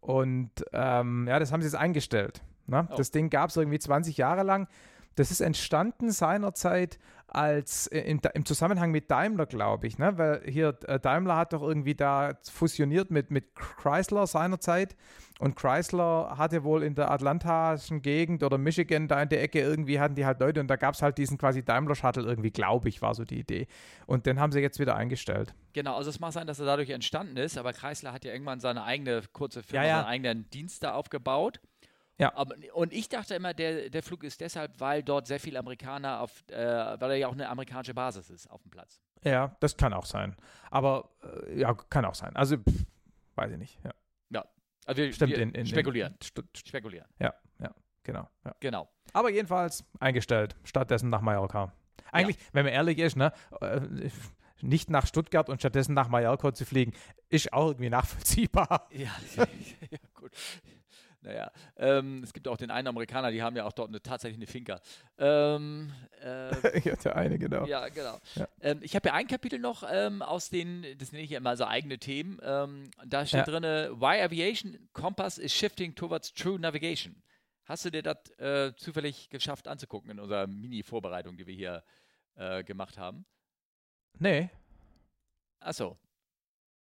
Und 0.00 0.50
ähm, 0.72 1.26
ja, 1.28 1.38
das 1.38 1.52
haben 1.52 1.62
sie 1.62 1.66
jetzt 1.66 1.74
eingestellt. 1.74 2.42
Ne? 2.66 2.88
Oh. 2.90 2.94
Das 2.96 3.10
Ding 3.10 3.30
gab 3.30 3.50
es 3.50 3.56
irgendwie 3.56 3.78
20 3.78 4.16
Jahre 4.16 4.42
lang 4.42 4.68
Das 5.16 5.30
ist 5.30 5.40
entstanden 5.40 6.10
seinerzeit 6.10 6.98
als 7.28 7.88
äh, 7.88 8.00
in, 8.00 8.20
im 8.34 8.44
Zusammenhang 8.44 8.90
mit 8.92 9.10
Daimler, 9.10 9.46
glaube 9.46 9.86
ich, 9.86 9.98
ne? 9.98 10.16
Weil 10.16 10.42
hier 10.46 10.78
äh, 10.86 11.00
Daimler 11.00 11.36
hat 11.36 11.52
doch 11.52 11.62
irgendwie 11.62 11.94
da 11.94 12.34
fusioniert 12.50 13.10
mit, 13.10 13.30
mit 13.30 13.54
Chrysler 13.54 14.26
seinerzeit 14.26 14.94
und 15.38 15.56
Chrysler 15.56 16.36
hatte 16.38 16.64
wohl 16.64 16.82
in 16.82 16.94
der 16.94 17.10
atlantischen 17.10 18.00
Gegend 18.00 18.42
oder 18.42 18.58
Michigan 18.58 19.08
da 19.08 19.20
in 19.22 19.28
der 19.28 19.42
Ecke 19.42 19.60
irgendwie 19.60 20.00
hatten 20.00 20.14
die 20.14 20.24
halt 20.24 20.40
Leute 20.40 20.60
und 20.60 20.68
da 20.68 20.76
gab 20.76 20.94
es 20.94 21.02
halt 21.02 21.18
diesen 21.18 21.36
quasi 21.36 21.64
Daimler 21.64 21.94
Shuttle 21.94 22.22
irgendwie, 22.24 22.50
glaube 22.50 22.88
ich, 22.88 23.02
war 23.02 23.14
so 23.14 23.24
die 23.24 23.40
Idee. 23.40 23.66
Und 24.06 24.26
den 24.26 24.40
haben 24.40 24.52
sie 24.52 24.60
jetzt 24.60 24.78
wieder 24.78 24.96
eingestellt. 24.96 25.54
Genau, 25.72 25.96
also 25.96 26.08
es 26.08 26.20
mag 26.20 26.32
sein, 26.32 26.46
dass 26.46 26.58
er 26.58 26.66
dadurch 26.66 26.90
entstanden 26.90 27.36
ist, 27.36 27.58
aber 27.58 27.72
Chrysler 27.72 28.12
hat 28.12 28.24
ja 28.24 28.32
irgendwann 28.32 28.60
seine 28.60 28.84
eigene 28.84 29.22
kurze 29.32 29.62
Firma, 29.62 29.84
Ja, 29.84 29.88
ja. 29.88 29.96
seinen 29.98 30.08
eigenen 30.08 30.50
Dienst 30.50 30.82
da 30.84 30.94
aufgebaut. 30.94 31.60
Ja. 32.18 32.34
Aber, 32.34 32.54
und 32.74 32.92
ich 32.92 33.08
dachte 33.08 33.34
immer, 33.34 33.52
der, 33.54 33.90
der 33.90 34.02
Flug 34.02 34.24
ist 34.24 34.40
deshalb, 34.40 34.80
weil 34.80 35.02
dort 35.02 35.26
sehr 35.26 35.38
viele 35.40 35.58
Amerikaner 35.58 36.20
auf, 36.20 36.42
äh, 36.48 36.56
weil 36.56 37.10
er 37.10 37.16
ja 37.16 37.28
auch 37.28 37.32
eine 37.32 37.48
amerikanische 37.48 37.92
Basis 37.94 38.30
ist 38.30 38.50
auf 38.50 38.62
dem 38.62 38.70
Platz. 38.70 39.00
Ja, 39.22 39.54
das 39.60 39.76
kann 39.76 39.92
auch 39.92 40.06
sein. 40.06 40.34
Aber 40.70 41.10
äh, 41.48 41.60
ja, 41.60 41.74
kann 41.74 42.04
auch 42.04 42.14
sein. 42.14 42.34
Also 42.36 42.56
pff, 42.56 42.84
weiß 43.34 43.52
ich 43.52 43.58
nicht. 43.58 43.78
Ja. 43.84 43.92
Also 44.88 45.02
wir, 45.02 45.12
Stimmt, 45.12 45.32
wir 45.32 45.42
in, 45.42 45.50
in 45.52 45.66
spekulieren. 45.66 46.12
In, 46.12 46.22
stu- 46.24 46.42
spekulieren. 46.54 47.08
ja, 47.18 47.34
ja, 47.58 47.74
genau. 48.04 48.28
Ja. 48.44 48.54
Genau. 48.60 48.88
Aber 49.12 49.30
jedenfalls 49.30 49.84
eingestellt, 49.98 50.54
stattdessen 50.62 51.10
nach 51.10 51.22
Mallorca. 51.22 51.72
Eigentlich, 52.12 52.38
wenn 52.52 52.64
man 52.66 52.72
ehrlich 52.72 52.98
ist, 52.98 53.16
ne, 53.16 53.32
äh, 53.60 53.80
nicht 54.60 54.88
nach 54.88 55.08
Stuttgart 55.08 55.48
und 55.48 55.58
stattdessen 55.60 55.92
nach 55.94 56.06
Mallorca 56.08 56.54
zu 56.54 56.64
fliegen, 56.64 56.92
ist 57.28 57.52
auch 57.52 57.66
irgendwie 57.70 57.90
nachvollziehbar. 57.90 58.86
Ja, 58.92 59.10
ja, 59.90 59.98
gut. 60.14 60.30
Naja, 61.26 61.50
ähm, 61.76 62.22
es 62.22 62.32
gibt 62.32 62.46
auch 62.46 62.56
den 62.56 62.70
einen 62.70 62.86
Amerikaner, 62.86 63.32
die 63.32 63.42
haben 63.42 63.56
ja 63.56 63.64
auch 63.64 63.72
dort 63.72 63.88
eine, 63.88 64.00
tatsächlich 64.00 64.38
eine 64.38 64.46
Finca. 64.46 64.80
Ähm, 65.18 65.92
äh, 66.22 66.78
ja, 66.88 66.94
der 66.94 67.16
eine, 67.16 67.36
genau. 67.36 67.66
Ja, 67.66 67.88
genau. 67.88 68.20
Ja. 68.36 68.46
Ähm, 68.60 68.78
ich 68.80 68.94
habe 68.94 69.08
ja 69.08 69.14
ein 69.14 69.26
Kapitel 69.26 69.58
noch 69.58 69.82
ähm, 69.90 70.22
aus 70.22 70.50
den, 70.50 70.86
das 70.98 71.10
nenne 71.10 71.24
ich 71.24 71.30
ja 71.30 71.38
immer 71.38 71.56
so 71.56 71.64
eigene 71.64 71.98
Themen. 71.98 72.38
Ähm, 72.44 72.92
da 73.04 73.26
steht 73.26 73.48
Ja. 73.48 73.58
drin, 73.58 73.64
Why 74.00 74.22
Aviation 74.22 74.88
Compass 74.92 75.38
is 75.38 75.52
shifting 75.52 75.96
towards 75.96 76.32
true 76.32 76.60
navigation. 76.60 77.20
Hast 77.64 77.84
du 77.84 77.90
dir 77.90 78.04
das 78.04 78.30
äh, 78.38 78.72
zufällig 78.76 79.28
geschafft 79.28 79.66
anzugucken 79.66 80.12
in 80.12 80.20
unserer 80.20 80.46
Mini-Vorbereitung, 80.46 81.36
die 81.36 81.48
wir 81.48 81.54
hier 81.54 81.82
äh, 82.36 82.62
gemacht 82.62 82.98
haben? 82.98 83.26
Nee. 84.20 84.48
Achso. 85.58 85.98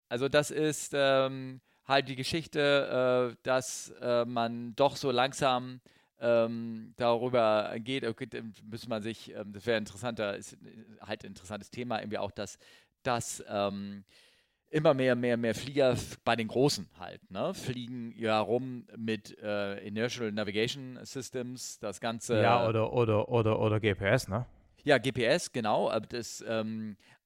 Also 0.07 0.29
das 0.29 0.49
ist 0.49 0.93
ähm, 0.95 1.59
halt 1.89 2.07
die 2.07 2.15
Geschichte, 2.15 3.33
äh, 3.33 3.35
dass 3.43 3.93
äh, 4.01 4.23
man 4.23 4.75
doch 4.75 4.95
so 4.95 5.11
langsam 5.11 5.81
ähm, 6.21 6.93
darüber 6.97 7.73
geht, 7.79 8.05
okay, 8.05 8.27
müsste 8.63 8.89
man 8.89 9.01
sich, 9.01 9.33
ähm, 9.35 9.51
das 9.53 9.65
wäre 9.65 9.77
interessanter, 9.77 10.37
ist 10.37 10.53
äh, 10.53 10.57
halt 11.01 11.23
ein 11.23 11.27
interessantes 11.27 11.71
Thema, 11.71 11.99
irgendwie 11.99 12.17
auch, 12.17 12.31
dass, 12.31 12.57
dass 13.03 13.43
ähm, 13.49 14.03
immer 14.69 14.93
mehr, 14.93 15.15
mehr, 15.15 15.37
mehr 15.37 15.55
Flieger 15.55 15.95
bei 16.23 16.35
den 16.35 16.47
Großen 16.47 16.87
halt, 16.99 17.29
ne, 17.31 17.53
fliegen 17.53 18.13
ja 18.15 18.39
rum 18.39 18.85
mit 18.95 19.37
äh, 19.39 19.79
Inertial 19.79 20.31
Navigation 20.31 20.99
Systems, 21.03 21.79
das 21.79 21.99
Ganze. 21.99 22.41
ja, 22.41 22.67
oder, 22.67 22.93
oder, 22.93 23.29
oder, 23.29 23.59
oder 23.59 23.79
GPS, 23.79 24.27
ne? 24.27 24.45
Ja, 24.83 24.97
GPS, 24.97 25.51
genau. 25.51 25.89
Aber 25.89 26.05
das, 26.07 26.43
ähm, 26.47 26.95
äh, 27.01 27.18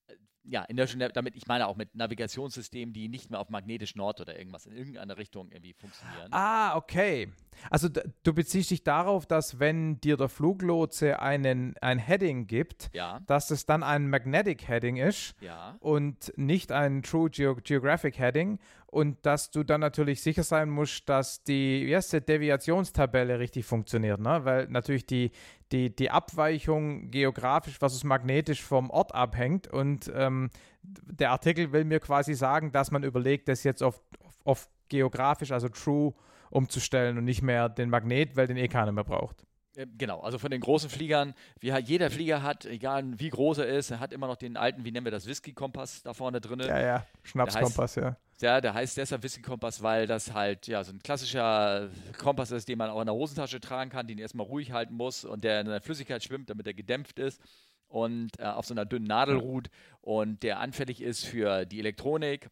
ja, 0.45 0.63
Inertial 0.63 0.99
Nav- 0.99 1.13
damit 1.13 1.35
ich 1.35 1.47
meine 1.47 1.67
auch 1.67 1.75
mit 1.75 1.95
Navigationssystemen, 1.95 2.93
die 2.93 3.07
nicht 3.07 3.31
mehr 3.31 3.39
auf 3.39 3.49
magnetisch 3.49 3.95
Nord 3.95 4.19
oder 4.21 4.37
irgendwas 4.37 4.65
in 4.65 4.73
irgendeiner 4.75 5.17
Richtung 5.17 5.49
irgendwie 5.51 5.73
funktionieren. 5.73 6.27
Ah, 6.31 6.75
okay. 6.75 7.29
Also 7.69 7.87
du 7.87 8.33
beziehst 8.33 8.71
dich 8.71 8.83
darauf, 8.83 9.25
dass 9.25 9.59
wenn 9.59 9.99
dir 10.01 10.17
der 10.17 10.27
Fluglotse 10.29 11.19
einen, 11.19 11.75
ein 11.81 11.99
Heading 11.99 12.47
gibt, 12.47 12.89
Ja, 12.93 13.19
dass 13.27 13.51
es 13.51 13.65
dann 13.65 13.83
ein 13.83 14.09
Magnetic 14.09 14.67
Heading 14.67 14.97
ist 14.97 15.35
ja, 15.39 15.75
und 15.79 16.33
nicht 16.35 16.71
ein 16.71 17.03
True 17.03 17.29
Geo 17.29 17.55
Geographic 17.55 18.17
Heading 18.17 18.59
und 18.93 19.25
dass 19.25 19.51
du 19.51 19.63
dann 19.63 19.81
natürlich 19.81 20.21
sicher 20.21 20.43
sein 20.43 20.69
musst, 20.69 21.09
dass 21.09 21.43
die 21.43 21.85
die 21.85 22.21
Deviationstabelle 22.21 23.39
richtig 23.39 23.65
funktioniert, 23.65 24.19
ne? 24.19 24.45
weil 24.45 24.67
natürlich 24.67 25.05
die, 25.05 25.31
die, 25.71 25.95
die 25.95 26.11
Abweichung 26.11 27.09
geografisch 27.09 27.79
versus 27.79 28.03
magnetisch 28.03 28.61
vom 28.61 28.89
Ort 28.89 29.13
abhängt 29.15 29.67
und 29.67 30.11
ähm, 30.15 30.49
der 30.83 31.31
Artikel 31.31 31.71
will 31.71 31.85
mir 31.85 31.99
quasi 31.99 32.33
sagen, 32.33 32.71
dass 32.71 32.91
man 32.91 33.03
überlegt, 33.03 33.47
das 33.47 33.63
jetzt 33.63 33.81
auf, 33.81 34.01
auf, 34.23 34.39
auf 34.43 34.69
geografisch, 34.89 35.51
also 35.51 35.69
True 35.69 36.13
umzustellen 36.51 37.17
und 37.17 37.25
nicht 37.25 37.41
mehr 37.41 37.69
den 37.69 37.89
Magnet, 37.89 38.35
weil 38.35 38.47
den 38.47 38.57
eh 38.57 38.67
keiner 38.67 38.91
mehr 38.91 39.03
braucht. 39.03 39.45
Äh, 39.75 39.87
Genau, 39.97 40.19
also 40.21 40.37
von 40.37 40.51
den 40.51 40.61
großen 40.61 40.89
Fliegern, 40.89 41.33
wie 41.59 41.71
jeder 41.71 42.09
Flieger 42.09 42.43
hat, 42.43 42.65
egal 42.65 43.19
wie 43.19 43.29
groß 43.29 43.59
er 43.59 43.67
ist, 43.67 43.91
er 43.91 43.99
hat 43.99 44.13
immer 44.13 44.27
noch 44.27 44.35
den 44.35 44.57
alten, 44.57 44.85
wie 44.85 44.91
nennen 44.91 45.05
wir 45.05 45.11
das, 45.11 45.25
Whisky-Kompass 45.25 46.03
da 46.03 46.13
vorne 46.13 46.41
drin. 46.41 46.59
Ja, 46.59 46.79
ja, 46.79 47.07
Schnapskompass, 47.23 47.95
ja. 47.95 48.17
Ja, 48.41 48.59
der 48.59 48.73
heißt 48.73 48.97
deshalb 48.97 49.23
Whisky-Kompass, 49.23 49.81
weil 49.81 50.05
das 50.05 50.33
halt 50.33 50.67
ja 50.67 50.83
so 50.83 50.91
ein 50.91 50.99
klassischer 50.99 51.89
Kompass 52.17 52.51
ist, 52.51 52.67
den 52.67 52.77
man 52.77 52.89
auch 52.89 52.99
in 52.99 53.05
der 53.05 53.15
Hosentasche 53.15 53.59
tragen 53.59 53.89
kann, 53.89 54.07
den 54.07 54.17
erstmal 54.17 54.45
ruhig 54.45 54.71
halten 54.71 54.95
muss 54.95 55.23
und 55.23 55.43
der 55.43 55.61
in 55.61 55.67
der 55.67 55.81
Flüssigkeit 55.81 56.23
schwimmt, 56.23 56.49
damit 56.49 56.67
er 56.67 56.73
gedämpft 56.73 57.19
ist 57.19 57.41
und 57.87 58.31
äh, 58.39 58.43
auf 58.43 58.65
so 58.65 58.73
einer 58.73 58.85
dünnen 58.85 59.07
Nadel 59.07 59.37
ruht 59.37 59.69
und 60.01 60.43
der 60.43 60.59
anfällig 60.59 61.01
ist 61.01 61.25
für 61.25 61.65
die 61.65 61.79
Elektronik 61.79 62.49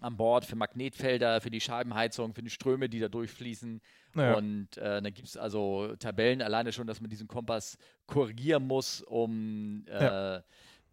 an 0.00 0.16
Bord, 0.16 0.44
für 0.44 0.56
Magnetfelder, 0.56 1.40
für 1.40 1.50
die 1.50 1.60
Scheibenheizung, 1.60 2.34
für 2.34 2.42
die 2.42 2.50
Ströme, 2.50 2.88
die 2.88 3.00
da 3.00 3.08
durchfließen. 3.08 3.80
Ja. 4.18 4.34
Und 4.36 4.76
äh, 4.76 5.00
dann 5.02 5.14
gibt 5.14 5.28
es 5.28 5.36
also 5.36 5.94
Tabellen 5.96 6.42
alleine 6.42 6.72
schon, 6.72 6.86
dass 6.86 7.00
man 7.00 7.10
diesen 7.10 7.28
Kompass 7.28 7.76
korrigieren 8.06 8.66
muss, 8.66 9.02
um 9.02 9.84
äh, 9.88 10.04
Ja. 10.04 10.42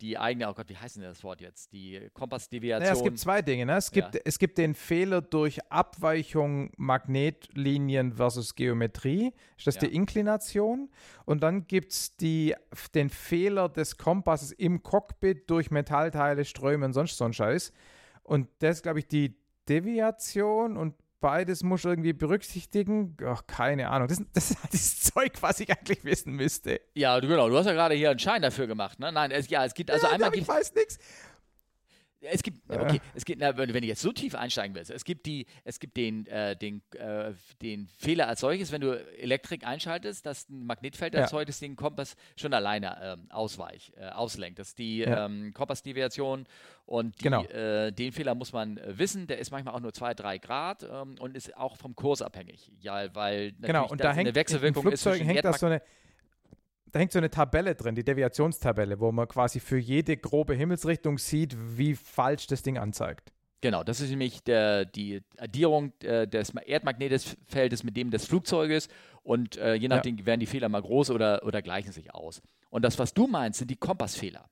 die 0.01 0.17
eigene, 0.17 0.49
oh 0.49 0.53
Gott, 0.53 0.67
wie 0.69 0.75
heißt 0.75 0.97
denn 0.97 1.03
das 1.03 1.23
Wort 1.23 1.39
jetzt? 1.41 1.71
Die 1.71 2.09
Kompassdeviation. 2.13 2.81
Naja, 2.83 2.93
es 2.97 3.03
gibt 3.03 3.17
zwei 3.19 3.41
Dinge. 3.41 3.65
Ne? 3.65 3.77
Es, 3.77 3.91
gibt, 3.91 4.19
es 4.25 4.37
gibt 4.39 4.57
den 4.57 4.75
Fehler 4.75 5.21
durch 5.21 5.59
Abweichung 5.71 6.71
Magnetlinien 6.75 8.13
versus 8.13 8.55
Geometrie. 8.55 9.33
Ist 9.57 9.67
das 9.67 9.75
Ja. 9.75 9.81
die 9.81 9.95
Inklination? 9.95 10.89
Und 11.25 11.43
dann 11.43 11.67
gibt 11.67 11.91
es 11.93 12.15
den 12.17 13.09
Fehler 13.09 13.69
des 13.69 13.97
Kompasses 13.97 14.51
im 14.51 14.83
Cockpit 14.83 15.49
durch 15.49 15.71
Metallteile, 15.71 16.45
Ströme 16.45 16.85
und 16.85 16.93
sonst 16.93 17.17
so 17.17 17.25
ein 17.25 17.33
Scheiß. 17.33 17.71
Und 18.23 18.49
das 18.59 18.77
ist, 18.77 18.83
glaube 18.83 18.99
ich, 18.99 19.07
die 19.07 19.37
Deviation 19.69 20.77
und 20.77 20.95
beides 21.25 21.63
muss 21.63 21.83
irgendwie 21.83 22.13
berücksichtigen. 22.13 23.17
Ach, 23.25 23.47
keine 23.47 23.89
Ahnung. 23.89 24.07
Das, 24.07 24.21
das 24.31 24.51
ist 24.51 24.59
dieses 24.71 25.01
Zeug, 25.01 25.31
was 25.41 25.59
ich 25.59 25.71
eigentlich 25.71 26.05
wissen 26.05 26.33
müsste. 26.33 26.79
Ja, 26.93 27.19
genau. 27.19 27.49
Du 27.49 27.57
hast 27.57 27.65
ja 27.65 27.73
gerade 27.73 27.95
hier 27.95 28.11
einen 28.11 28.19
Schein 28.19 28.43
dafür 28.43 28.67
gemacht, 28.67 28.99
ne? 28.99 29.11
Nein, 29.11 29.31
es, 29.31 29.49
ja, 29.49 29.65
es 29.65 29.73
gibt 29.73 29.89
also 29.89 30.05
ja, 30.05 30.13
einmal 30.13 30.35
ich 30.35 30.47
weiß 30.47 30.75
nichts. 30.75 30.99
Es 32.29 32.43
gibt 32.43 32.59
okay, 32.69 32.99
es 33.13 33.25
gibt 33.25 33.39
na, 33.41 33.55
wenn, 33.57 33.67
du 33.69 33.87
jetzt 33.87 34.01
so 34.01 34.11
tief 34.11 34.35
einsteigen 34.35 34.75
willst, 34.75 34.91
es 34.91 35.03
gibt 35.03 35.25
die 35.25 35.45
es 35.63 35.79
gibt 35.79 35.97
den 35.97 36.25
äh, 36.27 36.55
den 36.55 36.81
äh, 36.97 37.33
den 37.61 37.87
Fehler 37.97 38.27
als 38.27 38.39
solches, 38.41 38.71
wenn 38.71 38.81
du 38.81 38.91
Elektrik 39.17 39.65
einschaltest, 39.65 40.25
dass 40.25 40.49
ein 40.49 40.65
Magnetfeld 40.65 41.13
Ja. 41.13 41.21
erzeugt, 41.21 41.49
das 41.49 41.59
den 41.59 41.75
Kompass 41.75 42.15
schon 42.37 42.53
alleine 42.53 42.97
ähm, 43.01 43.27
äh, 43.29 44.09
auslenkt. 44.09 44.59
Das 44.59 44.69
ist 44.69 44.77
die 44.79 44.99
Ja. 44.99 45.25
ähm, 45.25 45.53
Kompassdeviation 45.53 46.45
und 46.85 47.19
die, 47.19 47.23
Genau. 47.23 47.43
äh, 47.45 47.91
den 47.91 48.11
Fehler 48.11 48.35
muss 48.35 48.53
man 48.53 48.77
äh, 48.77 48.97
wissen. 48.97 49.27
Der 49.27 49.39
ist 49.39 49.51
manchmal 49.51 49.73
auch 49.75 49.79
nur 49.79 49.93
zwei 49.93 50.13
drei 50.13 50.37
Grad 50.37 50.83
ähm, 50.83 51.15
und 51.19 51.35
ist 51.35 51.55
auch 51.57 51.77
vom 51.77 51.95
Kurs 51.95 52.21
abhängig. 52.21 52.71
Ja, 52.79 53.13
weil 53.15 53.53
Genau, 53.61 53.83
und 53.87 53.99
das 53.99 54.05
da 54.05 54.13
hängt 54.13 54.27
eine 54.27 54.35
Wechselwirkung 54.35 54.85
in 54.87 54.91
ist 54.93 55.01
Flugzeugen 55.01 55.25
hängt 55.27 55.43
da 55.43 55.49
Erdmag- 55.51 55.59
so 55.59 55.65
eine 55.67 55.81
da 56.95 56.99
hängt 57.01 57.11
so 57.11 57.19
eine 57.19 57.29
Tabelle 57.29 57.75
drin, 57.75 57.93
die 57.93 58.05
Deviationstabelle, 58.05 59.01
wo 59.01 59.11
man 59.11 59.27
quasi 59.27 59.59
für 59.59 59.77
jede 59.77 60.15
grobe 60.15 60.55
Himmelsrichtung 60.55 61.17
sieht, 61.17 61.53
wie 61.77 61.93
falsch 61.93 62.47
das 62.47 62.63
Ding 62.63 62.77
anzeigt. 62.77 63.33
Genau, 63.59 63.83
das 63.83 63.99
ist 63.99 64.11
nämlich 64.11 64.45
der, 64.45 64.85
die 64.85 65.21
Addierung 65.37 65.91
äh, 66.03 66.25
des 66.25 66.53
Ma- 66.53 66.61
Erdmagnetfeldes 66.61 67.83
mit 67.83 67.97
dem 67.97 68.11
des 68.11 68.25
Flugzeuges 68.25 68.87
und 69.23 69.57
äh, 69.57 69.73
je 69.73 69.89
nachdem 69.89 70.25
werden 70.25 70.39
die 70.39 70.45
Fehler 70.45 70.69
mal 70.69 70.81
groß 70.81 71.09
oder, 71.09 71.45
oder 71.45 71.61
gleichen 71.61 71.91
sich 71.91 72.15
aus. 72.15 72.41
Und 72.69 72.85
das, 72.85 72.97
was 72.97 73.13
du 73.13 73.27
meinst, 73.27 73.59
sind 73.59 73.71
die 73.71 73.75
Kompassfehler. 73.75 74.49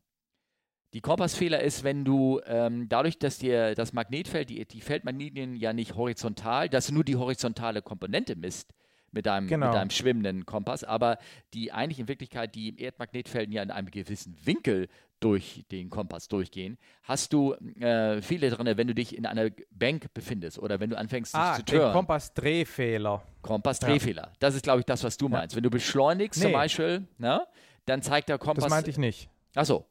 Die 0.94 1.00
Kompassfehler 1.00 1.62
ist, 1.62 1.86
wenn 1.86 2.04
du 2.04 2.42
ähm, 2.46 2.90
dadurch, 2.90 3.20
dass 3.20 3.38
dir 3.38 3.74
das 3.74 3.94
Magnetfeld, 3.94 4.50
die, 4.50 4.66
die 4.66 4.82
Feldmagnetlinien 4.82 5.56
ja 5.56 5.72
nicht 5.72 5.96
horizontal, 5.96 6.68
dass 6.68 6.88
du 6.88 6.94
nur 6.94 7.06
die 7.06 7.16
horizontale 7.16 7.82
Komponente 7.82 8.36
misst 8.36 8.74
mit 9.14 9.26
deinem, 9.26 9.48
Genau. 9.48 9.68
mit 9.68 9.76
deinem 9.76 9.90
schwimmenden 9.90 10.46
Kompass, 10.46 10.84
aber 10.84 11.18
die 11.54 11.72
eigentlich 11.72 12.00
in 12.00 12.08
Wirklichkeit 12.10 12.54
die 12.56 12.78
Erdmagnetfelden 12.82 13.54
ja 13.54 13.64
in 13.64 13.72
einem 13.72 13.90
gewissen 13.90 14.36
Winkel 14.44 14.90
durch 15.22 15.64
den 15.72 15.90
Kompass 15.90 16.28
durchgehen, 16.28 16.78
hast 17.04 17.32
du 17.32 17.54
äh, 17.80 18.22
viele 18.22 18.50
drin, 18.50 18.76
wenn 18.76 18.88
du 18.88 18.94
dich 18.94 19.16
in 19.18 19.26
einer 19.26 19.50
Bank 19.72 20.14
befindest 20.14 20.60
oder 20.60 20.82
wenn 20.82 20.90
du 20.90 20.98
anfängst 20.98 21.34
Ah, 21.34 21.56
zu 21.56 21.64
turnen. 21.64 21.94
Kompassdrehfehler. 21.94 23.24
Kompassdrehfehler. 23.42 24.34
Das 24.40 24.54
ist, 24.56 24.64
glaube 24.64 24.80
ich, 24.82 24.86
das, 24.86 25.04
was 25.04 25.16
du 25.16 25.30
meinst. 25.30 25.56
Wenn 25.56 25.64
du 25.64 25.70
beschleunigst 25.70 26.42
zum 26.42 26.50
Nee. 26.52 26.58
Beispiel, 26.58 27.08
ne, 27.18 27.48
dann 27.86 28.02
zeigt 28.02 28.28
der 28.30 28.38
Kompass. 28.38 28.64
Das 28.66 28.70
meinte 28.72 28.90
ich 28.90 28.98
nicht. 28.98 29.30
Achso, 29.56 29.86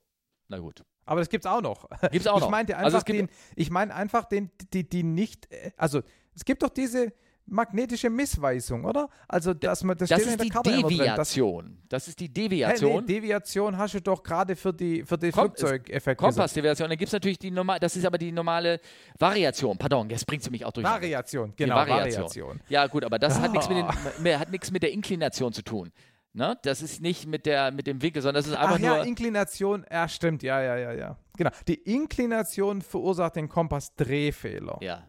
na 0.49 0.59
gut. 0.59 0.83
Aber 1.07 1.21
das 1.21 1.31
gibt's 1.31 1.47
auch 1.47 1.63
noch. 1.63 1.89
Gibt's 2.11 2.27
auch 2.27 2.37
ich 2.37 2.43
noch. 2.43 2.51
Meinte 2.51 2.77
Also 2.77 2.87
einfach 2.87 2.99
es 2.99 3.05
gibt- 3.07 3.19
den, 3.21 3.29
ich 3.57 3.71
meine 3.71 3.95
einfach 3.95 4.25
den, 4.27 4.51
die, 4.75 4.89
die 4.89 5.03
nicht, 5.03 5.51
äh, 5.51 5.71
also 5.77 6.03
es 6.35 6.45
gibt 6.45 6.63
doch 6.63 6.69
diese, 6.71 7.13
magnetische 7.47 8.09
Missweisung, 8.09 8.85
oder? 8.85 9.09
Also, 9.29 9.53
dass 9.55 9.83
man 9.85 9.97
das, 9.97 10.09
Das 10.09 10.21
steht 10.21 10.27
in 10.27 10.33
ist 10.33 10.39
der 10.39 10.45
die 10.45 10.51
Karte 10.51 10.71
immer 10.71 10.83
drin. 10.83 10.99
Das, 10.99 11.31
Deviation. 11.33 11.79
Das 11.89 12.09
ist 12.09 12.21
die 12.21 12.25
Hä, 12.25 12.31
nee, 12.31 12.49
Deviation. 12.49 13.07
Deviation 13.07 13.79
hast 13.79 13.95
du 13.95 14.01
doch 14.01 14.23
gerade 14.23 14.57
für 14.57 14.73
die, 14.73 15.05
für 15.05 15.19
den 15.19 15.33
Flugzeugeffekt. 15.33 16.21
Kompassdeviation. 16.21 16.89
Dann 16.89 16.99
gibt 16.99 17.09
es 17.09 17.13
natürlich 17.13 17.39
die 17.39 17.51
normale, 17.51 17.81
das 17.81 17.97
ist 17.97 18.05
aber 18.07 18.19
die 18.19 18.33
normale 18.33 18.81
Variation. 19.19 19.77
Pardon, 19.77 20.09
jetzt 20.11 20.27
bringt 20.27 20.43
sie 20.43 20.51
mich 20.51 20.65
auch 20.65 20.73
durch. 20.73 20.87
Variation, 20.87 21.51
Die 21.51 21.65
genau, 21.65 21.77
Variation. 21.77 22.23
Variation. 22.25 22.61
Ja, 22.69 22.87
gut, 22.87 23.05
aber 23.05 23.19
das 23.19 23.39
hat 23.41 23.53
nichts 23.53 23.69
mit, 23.69 23.79
Ah. 23.85 23.95
den, 24.23 24.39
hat 24.39 24.51
mit 24.51 24.83
der 24.83 24.93
Inklination 24.93 25.53
zu 25.53 25.63
tun. 25.63 25.93
Ne? 26.35 26.57
Das 26.63 26.81
ist 26.81 27.03
nicht 27.03 27.27
mit, 27.27 27.45
der, 27.45 27.73
mit 27.73 27.87
dem 27.87 28.01
Winkel, 28.01 28.23
sondern 28.23 28.43
das 28.43 28.47
ist 28.51 28.57
einfach 28.57 28.77
Ach 28.77 28.79
ja, 28.79 28.97
nur. 28.97 29.05
Inklination, 29.05 29.85
ja, 29.91 30.09
stimmt, 30.09 30.43
ja, 30.43 30.63
ja, 30.63 30.77
ja, 30.79 30.93
ja. 30.93 31.19
Genau. 31.37 31.51
Die 31.69 31.75
Inklination 31.75 32.81
verursacht 32.81 33.37
den 33.37 33.49
Kompass 33.51 33.95
Drehfehler. 33.97 34.79
Ja. 34.81 35.07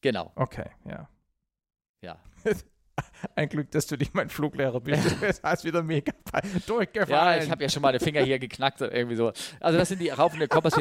Genau, 0.00 0.32
Okay, 0.34 0.64
ja. 0.88 1.08
Ja. 2.02 2.18
Ein 3.34 3.48
Glück, 3.48 3.70
dass 3.70 3.86
du 3.86 3.96
nicht 3.96 4.14
mein 4.14 4.28
Fluglehrer 4.28 4.80
bist. 4.80 5.16
Das 5.20 5.42
heißt 5.42 5.64
wieder 5.64 5.82
mega 5.82 6.12
durchgefallen. 6.66 7.38
Ja, 7.38 7.42
ich 7.42 7.50
habe 7.50 7.62
ja 7.62 7.68
schon 7.68 7.82
meine 7.82 8.00
Finger 8.00 8.22
hier 8.22 8.38
geknackt 8.38 8.82
oder 8.82 8.94
irgendwie 8.94 9.16
so. 9.16 9.32
Also 9.58 9.78
das 9.78 9.88
sind 9.88 10.00
die 10.00 10.10
raufenden 10.10 10.48
Kompass. 10.48 10.74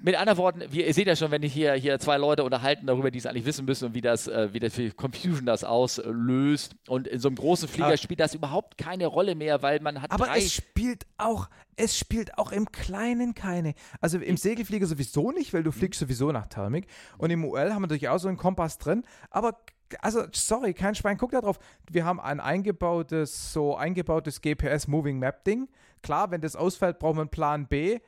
Mit 0.00 0.14
anderen 0.14 0.38
Worten, 0.38 0.62
wie, 0.70 0.84
ihr 0.84 0.94
seht 0.94 1.08
ja 1.08 1.16
schon, 1.16 1.32
wenn 1.32 1.42
ich 1.42 1.52
hier, 1.52 1.72
hier 1.74 1.98
zwei 1.98 2.18
Leute 2.18 2.44
unterhalten 2.44 2.86
darüber, 2.86 3.10
die 3.10 3.18
es 3.18 3.26
eigentlich 3.26 3.46
wissen 3.46 3.64
müssen 3.64 3.86
und 3.86 3.94
wie 3.94 4.00
das, 4.00 4.28
äh, 4.28 4.52
wie 4.52 4.60
das 4.60 4.74
für 4.74 4.90
Confusion 4.92 5.44
das 5.44 5.64
auslöst. 5.64 6.76
Und 6.86 7.08
in 7.08 7.18
so 7.18 7.28
einem 7.28 7.34
großen 7.34 7.68
Flieger 7.68 7.96
spielt 7.96 8.20
das 8.20 8.32
überhaupt 8.32 8.78
keine 8.78 9.06
Rolle 9.06 9.34
mehr, 9.34 9.60
weil 9.62 9.80
man 9.80 10.00
hat 10.00 10.12
Aber 10.12 10.36
es 10.36 10.52
spielt 10.52 11.04
auch, 11.16 11.50
es 11.74 11.98
spielt 11.98 12.38
auch 12.38 12.52
im 12.52 12.70
Kleinen 12.70 13.34
keine. 13.34 13.74
Also 14.00 14.18
im 14.18 14.36
Segelflieger 14.36 14.86
sowieso 14.86 15.32
nicht, 15.32 15.52
weil 15.52 15.64
du 15.64 15.72
fliegst 15.72 15.98
sowieso 15.98 16.30
nach 16.30 16.46
Thermik. 16.46 16.86
Und 17.18 17.30
im 17.30 17.44
UL 17.44 17.74
haben 17.74 17.90
wir 17.90 18.12
auch 18.12 18.18
so 18.18 18.28
einen 18.28 18.36
Kompass 18.36 18.78
drin. 18.78 19.02
Aber 19.30 19.58
also 20.00 20.24
sorry, 20.32 20.74
kein 20.74 20.94
Schwein 20.94 21.16
guckt 21.16 21.34
da 21.34 21.40
drauf. 21.40 21.58
Wir 21.90 22.04
haben 22.04 22.20
ein 22.20 22.40
eingebautes, 22.40 23.52
so 23.52 23.76
eingebautes 23.76 24.40
GPS 24.40 24.86
Moving 24.88 25.18
Map 25.18 25.44
Ding. 25.44 25.68
Klar, 26.02 26.30
wenn 26.30 26.40
das 26.40 26.56
ausfällt, 26.56 26.98
brauchen 26.98 27.16
wir 27.16 27.22
einen 27.22 27.30
Plan 27.30 27.66
B. 27.66 27.98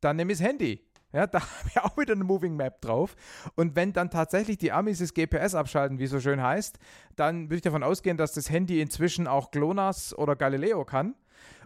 Dann 0.00 0.16
nehme 0.16 0.32
ich 0.32 0.38
das 0.38 0.46
Handy. 0.46 0.84
Ja, 1.12 1.26
da 1.28 1.40
haben 1.40 1.70
wir 1.72 1.84
auch 1.84 1.96
wieder 1.96 2.14
eine 2.14 2.24
Moving 2.24 2.56
Map 2.56 2.80
drauf. 2.80 3.16
Und 3.54 3.76
wenn 3.76 3.92
dann 3.92 4.10
tatsächlich 4.10 4.58
die 4.58 4.72
Amis 4.72 4.98
das 4.98 5.14
GPS 5.14 5.54
abschalten, 5.54 5.98
wie 5.98 6.04
es 6.04 6.10
so 6.10 6.20
schön 6.20 6.42
heißt, 6.42 6.78
dann 7.16 7.44
würde 7.44 7.56
ich 7.56 7.62
davon 7.62 7.82
ausgehen, 7.82 8.16
dass 8.16 8.32
das 8.32 8.50
Handy 8.50 8.80
inzwischen 8.80 9.26
auch 9.26 9.50
GLONASS 9.50 10.16
oder 10.16 10.36
Galileo 10.36 10.84
kann. 10.84 11.14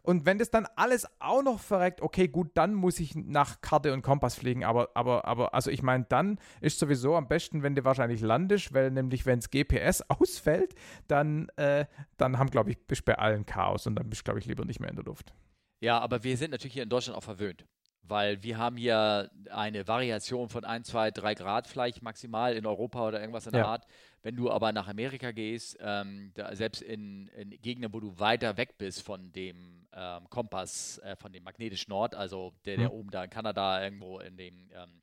Und 0.02 0.26
wenn 0.26 0.38
das 0.38 0.50
dann 0.50 0.66
alles 0.76 1.06
auch 1.20 1.42
noch 1.42 1.60
verreckt, 1.60 2.00
okay, 2.00 2.26
gut, 2.26 2.50
dann 2.54 2.74
muss 2.74 2.98
ich 2.98 3.14
nach 3.14 3.60
Karte 3.60 3.92
und 3.92 4.02
Kompass 4.02 4.34
fliegen. 4.34 4.64
Aber, 4.64 4.90
aber, 4.94 5.24
aber, 5.24 5.54
also 5.54 5.70
ich 5.70 5.82
meine, 5.82 6.04
dann 6.08 6.38
ist 6.60 6.78
sowieso 6.78 7.14
am 7.16 7.28
besten, 7.28 7.62
wenn 7.62 7.76
du 7.76 7.84
wahrscheinlich 7.84 8.20
landest, 8.20 8.74
weil 8.74 8.90
nämlich, 8.90 9.26
wenn 9.26 9.38
das 9.38 9.50
GPS 9.50 10.02
ausfällt, 10.08 10.74
dann, 11.06 11.48
äh, 11.56 11.86
dann 12.16 12.38
haben, 12.38 12.50
glaube 12.50 12.70
ich, 12.70 12.86
bist 12.86 13.04
bei 13.04 13.16
allen 13.16 13.46
Chaos 13.46 13.86
und 13.86 13.94
dann 13.94 14.10
bist 14.10 14.24
glaube 14.24 14.40
ich, 14.40 14.46
lieber 14.46 14.64
nicht 14.64 14.80
mehr 14.80 14.90
in 14.90 14.96
der 14.96 15.04
Luft. 15.04 15.32
Ja, 15.80 15.98
aber 15.98 16.22
wir 16.22 16.36
sind 16.36 16.50
natürlich 16.50 16.74
hier 16.74 16.84
in 16.84 16.88
Deutschland 16.88 17.16
auch 17.16 17.24
verwöhnt. 17.24 17.66
Weil 18.04 18.42
wir 18.42 18.58
haben 18.58 18.76
hier 18.76 19.30
eine 19.50 19.86
Variation 19.86 20.48
von 20.48 20.64
1, 20.64 20.88
2, 20.88 21.12
3 21.12 21.34
Grad 21.34 21.68
vielleicht 21.68 22.02
maximal 22.02 22.54
in 22.56 22.66
Europa 22.66 23.06
oder 23.08 23.20
irgendwas 23.20 23.46
in 23.46 23.54
der 23.54 23.62
Ja. 23.62 23.68
Art. 23.68 23.86
Wenn 24.22 24.34
du 24.36 24.50
aber 24.50 24.72
nach 24.72 24.88
Amerika 24.88 25.30
gehst, 25.30 25.76
ähm, 25.80 26.32
da, 26.34 26.54
selbst 26.56 26.82
in, 26.82 27.28
in 27.28 27.50
Gegenden, 27.50 27.92
wo 27.92 28.00
du 28.00 28.18
weiter 28.18 28.56
weg 28.56 28.76
bist 28.76 29.02
von 29.02 29.30
dem 29.32 29.86
ähm, 29.94 30.28
Kompass, 30.30 30.98
äh, 30.98 31.14
von 31.16 31.32
dem 31.32 31.44
magnetischen 31.44 31.90
Nord, 31.90 32.14
also 32.14 32.52
der, 32.64 32.76
der 32.76 32.90
Hm. 32.90 32.92
oben 32.92 33.10
da 33.10 33.24
in 33.24 33.30
Kanada 33.30 33.82
irgendwo 33.84 34.18
in 34.18 34.36
dem 34.36 34.70
ähm, 34.74 35.02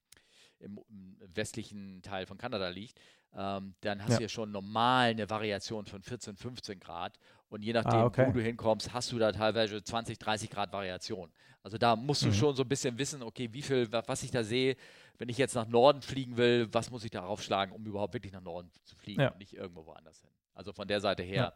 im, 0.60 0.78
im 0.90 1.18
westlichen 1.36 2.02
Teil 2.02 2.26
von 2.26 2.38
Kanada 2.38 2.68
liegt, 2.70 3.00
ähm, 3.34 3.76
dann 3.82 4.04
hast 4.04 4.14
Ja. 4.14 4.18
du 4.18 4.24
ja 4.24 4.30
schon 4.30 4.52
normal 4.52 5.12
eine 5.12 5.30
Variation 5.30 5.86
von 5.86 6.02
14, 6.02 6.36
15 6.36 6.80
Grad. 6.80 7.18
Und 7.50 7.64
je 7.64 7.74
nachdem, 7.74 8.00
Ah, 8.00 8.06
okay. 8.06 8.28
wo 8.28 8.32
du 8.32 8.42
hinkommst, 8.42 8.94
hast 8.94 9.12
du 9.12 9.18
da 9.18 9.32
teilweise 9.32 9.84
20, 9.84 10.20
30 10.20 10.50
Grad 10.50 10.72
Variation. 10.72 11.32
Also 11.64 11.78
da 11.78 11.96
musst 11.96 12.22
du 12.24 12.28
Mhm. 12.28 12.34
schon 12.34 12.56
so 12.56 12.64
ein 12.64 12.70
bisschen 12.70 12.98
wissen, 12.98 13.22
okay, 13.24 13.50
wie 13.52 13.62
viel, 13.62 13.92
wa- 13.92 14.04
was 14.06 14.24
ich 14.24 14.32
da 14.32 14.44
sehe, 14.44 14.76
wenn 15.18 15.30
ich 15.30 15.38
jetzt 15.38 15.56
nach 15.56 15.68
Norden 15.68 16.02
fliegen 16.02 16.38
will, 16.38 16.68
was 16.72 16.90
muss 16.92 17.04
ich 17.04 17.12
da 17.12 17.24
aufschlagen, 17.26 17.74
um 17.76 17.86
überhaupt 17.86 18.14
wirklich 18.14 18.32
nach 18.32 18.42
Norden 18.42 18.70
zu 18.86 18.96
fliegen 18.96 19.22
Ja. 19.22 19.30
und 19.32 19.40
nicht 19.40 19.54
irgendwo 19.54 19.86
woanders 19.86 20.22
hin. 20.22 20.30
Also 20.54 20.72
von 20.74 20.88
der 20.88 21.02
Seite 21.02 21.24
her 21.24 21.54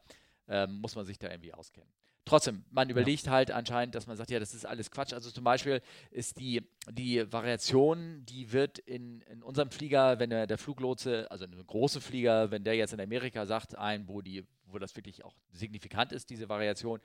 ähm, 0.48 0.82
muss 0.82 0.96
man 0.96 1.06
sich 1.06 1.18
da 1.20 1.30
irgendwie 1.30 1.54
auskennen. 1.54 1.90
Trotzdem, 2.26 2.64
man 2.72 2.90
überlegt 2.90 3.28
halt 3.30 3.52
anscheinend, 3.52 3.96
dass 3.96 4.08
man 4.08 4.16
sagt, 4.18 4.32
ja, 4.32 4.40
das 4.40 4.54
ist 4.54 4.66
alles 4.66 4.90
Quatsch. 4.92 5.12
Also 5.14 5.30
zum 5.30 5.44
Beispiel 5.44 5.82
ist 6.10 6.40
die, 6.40 6.62
die 6.90 7.30
Variation, 7.32 8.26
die 8.26 8.52
wird 8.52 8.80
in, 8.80 9.22
in 9.22 9.44
unserem 9.44 9.70
Flieger, 9.72 10.20
wenn 10.20 10.30
der, 10.30 10.48
der 10.48 10.58
Fluglotse, 10.58 11.30
also 11.30 11.46
ein 11.46 11.52
großer 11.68 12.02
Flieger, 12.02 12.50
wenn 12.52 12.64
der 12.64 12.76
jetzt 12.76 12.94
in 12.94 13.02
Amerika 13.02 13.46
sagt, 13.46 13.78
ein, 13.78 14.08
wo, 14.08 14.22
die, 14.22 14.46
wo 14.74 14.80
das 14.80 14.96
wirklich 14.96 15.24
auch 15.24 15.36
signifikant 15.52 16.12
ist, 16.12 16.30
diese 16.30 16.50
Variation, 16.50 17.00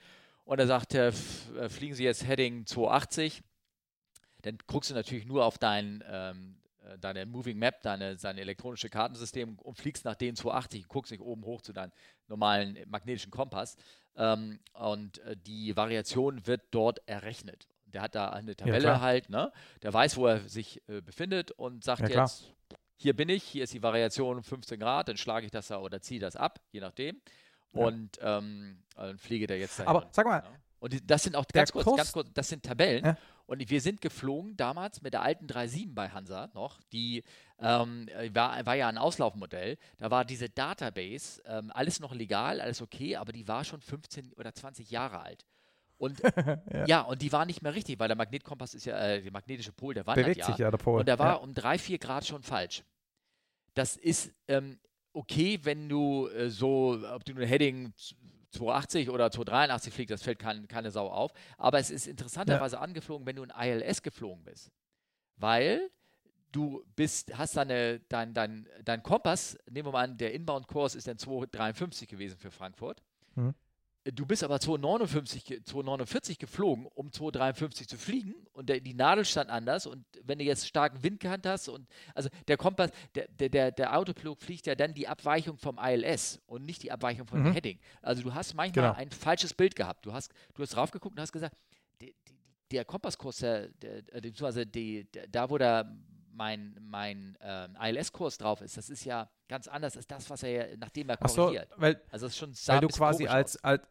und 0.48 0.58
er 0.58 0.66
sagt, 0.66 0.94
äh, 0.94 1.08
äh, 1.08 1.68
fliegen 1.68 1.94
Sie 1.94 2.04
jetzt 2.04 2.26
Heading 2.26 2.64
280, 2.64 3.42
dann 4.40 4.56
guckst 4.66 4.88
du 4.88 4.94
natürlich 4.94 5.26
nur 5.26 5.44
auf 5.44 5.58
dein, 5.58 6.02
ähm, 6.08 6.56
äh, 6.86 6.98
deine 6.98 7.26
Moving 7.26 7.58
Map, 7.58 7.82
deine, 7.82 8.16
dein 8.16 8.38
elektronische 8.38 8.88
Kartensystem 8.88 9.58
und 9.58 9.76
fliegst 9.76 10.06
nach 10.06 10.14
den 10.14 10.36
280 10.36 10.84
und 10.84 10.88
guckst 10.88 11.12
nicht 11.12 11.20
oben 11.20 11.44
hoch 11.44 11.60
zu 11.60 11.74
deinem 11.74 11.92
normalen 12.28 12.78
magnetischen 12.88 13.30
Kompass. 13.30 13.76
Ähm, 14.16 14.58
und 14.72 15.20
die 15.46 15.76
Variation 15.76 16.46
wird 16.46 16.62
dort 16.70 17.06
errechnet. 17.06 17.68
Der 17.84 18.00
hat 18.00 18.14
da 18.14 18.30
eine 18.30 18.56
Tabelle 18.56 18.80
klar. 18.80 19.00
halt, 19.02 19.28
ne? 19.28 19.52
Der 19.82 19.92
weiß, 19.92 20.16
wo 20.16 20.26
er 20.26 20.48
sich 20.48 20.82
äh, 20.88 21.02
befindet 21.02 21.50
und 21.50 21.84
sagt 21.84 22.08
Ja, 22.08 22.22
jetzt, 22.22 22.54
hier 22.96 23.14
bin 23.14 23.28
ich, 23.28 23.44
hier 23.44 23.64
ist 23.64 23.74
die 23.74 23.82
Variation 23.82 24.42
15 24.42 24.80
Grad, 24.80 25.08
dann 25.08 25.18
schlage 25.18 25.44
ich 25.44 25.52
das 25.52 25.68
da 25.68 25.78
oder 25.78 26.00
ziehe 26.00 26.20
das 26.20 26.36
ab, 26.36 26.60
je 26.72 26.80
nachdem. 26.80 27.20
Und 27.72 28.18
ähm, 28.20 28.82
dann 28.96 29.18
fliege 29.18 29.46
da 29.46 29.54
jetzt 29.54 29.78
dahin. 29.78 29.88
Aber 29.88 30.08
sag 30.10 30.26
mal, 30.26 30.42
Ja. 30.42 30.50
Und 30.80 30.92
die, 30.92 31.04
das 31.04 31.24
sind 31.24 31.34
auch 31.34 31.46
ganz 31.52 31.72
kurz, 31.72 31.96
ganz 31.96 32.12
kurz, 32.12 32.28
das 32.34 32.48
sind 32.48 32.62
Tabellen. 32.62 33.04
Ja. 33.04 33.16
Und 33.46 33.68
wir 33.68 33.80
sind 33.80 34.00
geflogen 34.00 34.56
damals 34.56 35.00
mit 35.00 35.14
der 35.14 35.22
alten 35.22 35.48
37 35.48 35.94
bei 35.94 36.10
Hansa 36.10 36.50
noch. 36.54 36.80
Die 36.92 37.24
ähm, 37.58 38.06
äh, 38.08 38.32
war, 38.34 38.64
war 38.66 38.74
ja 38.74 38.88
ein 38.88 38.98
Auslaufmodell. 38.98 39.78
Da 39.96 40.10
war 40.10 40.24
diese 40.24 40.48
Database, 40.50 41.42
ähm, 41.46 41.72
alles 41.74 41.98
noch 41.98 42.14
legal, 42.14 42.60
alles 42.60 42.82
okay, 42.82 43.16
aber 43.16 43.32
die 43.32 43.48
war 43.48 43.64
schon 43.64 43.80
15 43.80 44.34
oder 44.34 44.54
20 44.54 44.90
Jahre 44.90 45.20
alt. 45.20 45.46
Und 45.96 46.20
ja. 46.72 46.86
Ja. 46.86 47.00
und 47.00 47.22
die 47.22 47.32
war 47.32 47.44
nicht 47.44 47.62
mehr 47.62 47.74
richtig, 47.74 47.98
weil 47.98 48.08
der 48.08 48.16
Magnetkompass 48.16 48.74
ist 48.74 48.84
ja, 48.84 48.96
äh, 48.98 49.22
der 49.22 49.32
magnetische 49.32 49.72
Pol, 49.72 49.94
der 49.94 50.06
wandert 50.06 50.26
bewegt 50.26 50.40
ja. 50.40 50.46
sich 50.46 50.58
ja 50.58 50.70
der 50.70 50.78
Pol. 50.78 51.00
Und 51.00 51.08
der 51.08 51.18
war 51.18 51.34
ja. 51.34 51.34
um 51.34 51.54
drei, 51.54 51.78
vier 51.78 51.98
Grad 51.98 52.26
schon 52.26 52.42
falsch. 52.42 52.84
Das 53.74 53.96
ist 53.96 54.30
ähm, 54.46 54.78
okay, 55.12 55.58
wenn 55.62 55.88
du 55.88 56.28
äh, 56.28 56.50
so, 56.50 56.98
ob 57.12 57.24
du 57.24 57.34
nur 57.34 57.46
Heading 57.46 57.92
280 58.50 59.10
oder 59.10 59.30
283 59.30 59.92
fliegst, 59.92 60.12
das 60.12 60.22
fällt 60.22 60.38
kein, 60.38 60.68
keine 60.68 60.90
Sau 60.90 61.08
auf. 61.08 61.32
Aber 61.56 61.78
es 61.78 61.90
ist 61.90 62.06
interessanterweise 62.06 62.78
angeflogen, 62.80 63.26
wenn 63.26 63.36
du 63.36 63.42
in 63.42 63.50
ILS 63.50 64.02
geflogen 64.02 64.44
bist. 64.44 64.70
Weil 65.36 65.90
du 66.52 66.84
bist, 66.96 67.36
hast 67.36 67.56
deine, 67.56 68.00
dein, 68.08 68.32
dein, 68.34 68.66
dein 68.84 69.02
Kompass, 69.02 69.58
nehmen 69.70 69.88
wir 69.88 69.92
mal 69.92 70.04
an, 70.04 70.16
der 70.16 70.32
Inbound-Kurs 70.32 70.94
ist 70.94 71.06
dann 71.06 71.18
253 71.18 72.08
gewesen 72.08 72.38
für 72.38 72.50
Frankfurt. 72.50 73.02
Mhm. 73.34 73.54
Du 74.12 74.24
bist 74.26 74.42
aber 74.44 74.58
259, 74.60 75.44
ge- 75.44 75.62
249 75.62 76.38
geflogen, 76.38 76.86
um 76.94 77.12
253 77.12 77.88
zu 77.88 77.96
fliegen 77.98 78.34
und 78.52 78.68
der, 78.68 78.80
die 78.80 78.94
Nadel 78.94 79.24
stand 79.24 79.50
anders 79.50 79.86
und 79.86 80.04
wenn 80.22 80.38
du 80.38 80.44
jetzt 80.44 80.66
starken 80.66 81.02
Wind 81.02 81.20
gehabt 81.20 81.46
hast 81.46 81.68
und 81.68 81.86
also 82.14 82.28
der 82.46 82.56
Kompass, 82.56 82.90
der, 83.14 83.28
der, 83.28 83.48
der, 83.48 83.70
der 83.72 83.96
Autopilot 83.98 84.40
fliegt 84.40 84.66
ja 84.66 84.74
dann 84.74 84.94
die 84.94 85.08
Abweichung 85.08 85.58
vom 85.58 85.78
ILS 85.82 86.40
und 86.46 86.64
nicht 86.64 86.82
die 86.82 86.92
Abweichung 86.92 87.26
vom 87.26 87.42
Mhm. 87.42 87.52
Heading. 87.52 87.78
Also 88.02 88.22
du 88.22 88.32
hast 88.34 88.54
manchmal 88.54 88.86
Genau. 88.88 88.96
ein 88.98 89.10
falsches 89.10 89.52
Bild 89.52 89.74
gehabt. 89.76 90.06
Du 90.06 90.12
hast, 90.12 90.32
du 90.54 90.62
hast 90.62 90.70
draufgeguckt 90.76 91.16
und 91.16 91.20
hast 91.20 91.32
gesagt, 91.32 91.56
der, 92.00 92.08
der, 92.08 92.36
der 92.70 92.84
Kompasskurs, 92.84 93.38
der, 93.38 93.68
der, 93.68 93.98
äh, 93.98 94.20
beziehungsweise 94.20 94.64
die, 94.66 95.04
der, 95.12 95.26
da 95.26 95.50
wo 95.50 95.58
da 95.58 95.84
mein, 96.32 96.76
mein 96.80 97.36
ähm, 97.40 97.76
ILS-Kurs 97.80 98.38
drauf 98.38 98.60
ist, 98.60 98.76
das 98.76 98.90
ist 98.90 99.04
ja 99.04 99.28
ganz 99.48 99.66
anders 99.66 99.96
als 99.96 100.06
das, 100.06 100.30
was 100.30 100.42
er, 100.44 100.50
ja- 100.70 100.76
nachdem 100.78 101.08
er 101.08 101.18
Ach 101.20 101.28
so, 101.28 101.42
korrigiert. 101.46 101.68
weil, 101.76 102.00
Also 102.10 102.26
das 102.26 102.32
ist 102.34 102.38
schon 102.38 102.54
weil 102.66 102.80
du 102.80 102.88
quasi 102.88 103.26
als, 103.26 103.56
als 103.64 103.82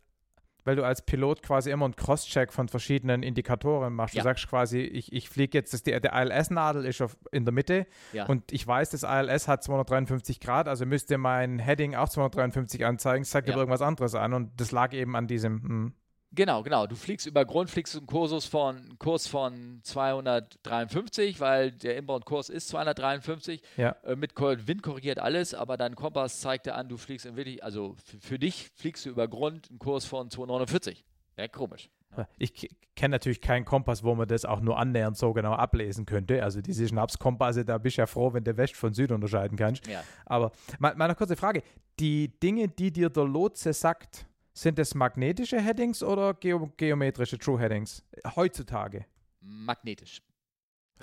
weil 0.68 0.76
du 0.76 0.84
als 0.86 1.02
Pilot 1.02 1.42
quasi 1.42 1.72
immer 1.72 1.86
einen 1.86 1.96
Cross-Check 1.96 2.52
von 2.54 2.68
verschiedenen 2.68 3.24
Indikatoren 3.24 3.94
machst. 3.94 4.14
Ja. 4.16 4.22
Du 4.22 4.26
sagst 4.26 4.48
quasi, 4.48 4.82
ich, 4.82 5.12
ich 5.14 5.30
fliege 5.30 5.58
jetzt, 5.58 5.74
das, 5.74 5.82
der, 5.82 6.00
der 6.00 6.12
ILS-Nadel 6.14 6.86
ist 6.86 7.02
auf, 7.02 7.18
in 7.32 7.46
der 7.46 7.54
Mitte 7.54 7.88
Ja. 8.14 8.26
und 8.28 8.52
ich 8.52 8.68
weiß, 8.68 8.90
das 8.92 9.04
ILS 9.04 9.48
hat 9.48 9.64
253 9.64 10.40
Grad, 10.40 10.68
also 10.68 10.86
müsste 10.86 11.18
mein 11.18 11.58
Heading 11.58 11.96
auch 11.96 12.10
253 12.10 12.86
anzeigen. 12.86 13.22
Es 13.24 13.30
zeigt 13.30 13.48
Ja. 13.48 13.54
aber 13.54 13.62
irgendwas 13.62 13.82
anderes 13.82 14.14
an 14.14 14.34
und 14.34 14.52
das 14.60 14.72
lag 14.72 14.94
eben 14.94 15.16
an 15.16 15.26
diesem. 15.28 15.62
hm. 15.64 15.94
Genau, 16.32 16.62
genau. 16.62 16.88
Du 16.88 16.96
fliegst 16.96 17.26
über 17.26 17.46
Grund, 17.46 17.70
fliegst 17.70 17.96
einen 17.96 18.06
Kursus 18.06 18.46
von, 18.46 18.98
Kurs 19.00 19.28
von 19.28 19.80
253, 19.84 21.40
weil 21.40 21.72
der 21.72 21.98
Inbound-Kurs 21.98 22.50
ist 22.50 22.68
253. 22.68 23.62
Ja. 23.78 23.96
Äh, 24.04 24.16
mit 24.16 24.38
Wind 24.38 24.84
korrigiert 24.84 25.20
alles, 25.20 25.54
aber 25.54 25.78
dein 25.78 25.96
Kompass 25.96 26.42
zeigt 26.42 26.66
dir 26.66 26.76
an, 26.76 26.90
du 26.90 26.98
fliegst 26.98 27.26
in 27.26 27.38
wirklich, 27.38 27.64
also 27.64 27.96
für 28.20 28.38
dich 28.38 28.70
fliegst 28.76 29.06
du 29.06 29.10
über 29.10 29.28
Grund 29.28 29.70
einen 29.70 29.80
Kurs 29.80 30.06
von 30.06 30.30
249. 30.30 31.06
Ja, 31.38 31.48
komisch. 31.48 31.90
Ich 32.38 32.70
kenne 32.96 33.14
natürlich 33.14 33.42
keinen 33.42 33.66
Kompass, 33.66 34.04
wo 34.04 34.16
man 34.16 34.28
das 34.28 34.44
auch 34.46 34.60
nur 34.60 34.78
annähernd 34.80 35.18
so 35.18 35.34
genau 35.34 35.54
ablesen 35.54 36.06
könnte. 36.06 36.42
Also 36.42 36.62
diese 36.62 36.88
Schnapskompasse, 36.88 37.64
da 37.64 37.78
bist 37.78 37.98
du 37.98 38.02
ja 38.02 38.06
froh, 38.08 38.34
wenn 38.34 38.44
du 38.44 38.58
West 38.58 38.76
von 38.76 38.94
Süd 38.94 39.12
unterscheiden 39.12 39.58
kannst. 39.58 39.86
Ja. 39.88 40.04
Aber 40.26 40.52
mal, 40.80 40.96
mal 40.96 41.06
eine 41.06 41.16
kurze 41.16 41.36
Frage. 41.36 41.62
die 42.00 42.30
Dinge, 42.40 42.68
die 42.68 42.92
dir 42.92 43.10
der 43.10 43.26
Lotse 43.26 43.74
sagt, 43.74 44.26
sind 44.58 44.80
es 44.80 44.96
magnetische 44.96 45.62
Headings 45.62 46.02
oder 46.02 46.34
geo 46.34 46.72
geometrische 46.78 47.38
True 47.38 47.60
Headings? 47.60 48.04
Heutzutage. 48.36 49.06
Magnetisch. 49.40 50.22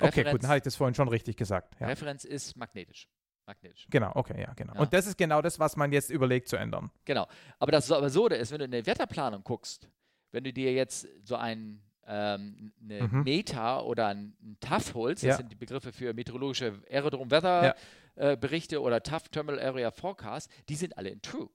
Okay, 0.01 0.25
gut, 0.25 0.43
dann 0.43 0.49
habe 0.49 0.59
ich 0.59 0.65
das 0.65 0.75
vorhin 0.75 0.95
schon 0.95 1.07
richtig 1.07 1.37
gesagt. 1.37 1.79
Ja. 1.79 1.87
Referenz 1.87 2.25
ist 2.25 2.57
magnetisch. 2.57 3.09
Magnetisch. 3.47 3.87
Genau, 3.91 4.11
okay, 4.15 4.41
ja, 4.41 4.53
genau. 4.55 4.75
Ja. 4.75 4.81
Und 4.81 4.93
das 4.93 5.07
ist 5.07 5.17
genau 5.17 5.41
das, 5.41 5.61
was 5.61 5.77
man 5.77 5.93
jetzt 5.93 6.11
überlegt 6.11 6.49
zu 6.49 6.57
ändern. 6.57 6.91
Genau. 7.05 7.29
Aber 7.61 7.71
das 7.71 7.91
Absurde 7.93 8.35
ist, 8.37 8.51
wenn 8.51 8.59
du 8.59 8.65
in 8.65 8.71
der 8.73 8.87
Wetterplanung 8.87 9.45
guckst, 9.45 9.89
wenn 10.33 10.43
du 10.43 10.53
dir 10.53 10.73
jetzt 10.73 11.07
so 11.23 11.37
ein 11.37 11.81
ähm, 12.07 12.73
eine 12.83 13.03
mhm. 13.03 13.23
Meta 13.23 13.81
oder 13.81 14.09
ein, 14.09 14.37
ein 14.43 14.57
TAF 14.61 14.95
holst, 14.95 15.23
das 15.23 15.29
ja. 15.29 15.37
sind 15.37 15.53
die 15.53 15.57
Begriffe 15.57 15.93
für 15.93 16.13
meteorologische 16.13 16.83
Aerodrom 16.91 17.31
Weather 17.31 17.77
ja. 18.17 18.33
äh, 18.33 18.77
oder 18.77 19.03
TAF 19.03 19.29
Terminal 19.29 19.61
Area 19.61 19.91
Forecast, 19.91 20.51
die 20.69 20.75
sind 20.75 20.99
alle 20.99 21.11
in 21.11 21.23
True. 21.23 21.49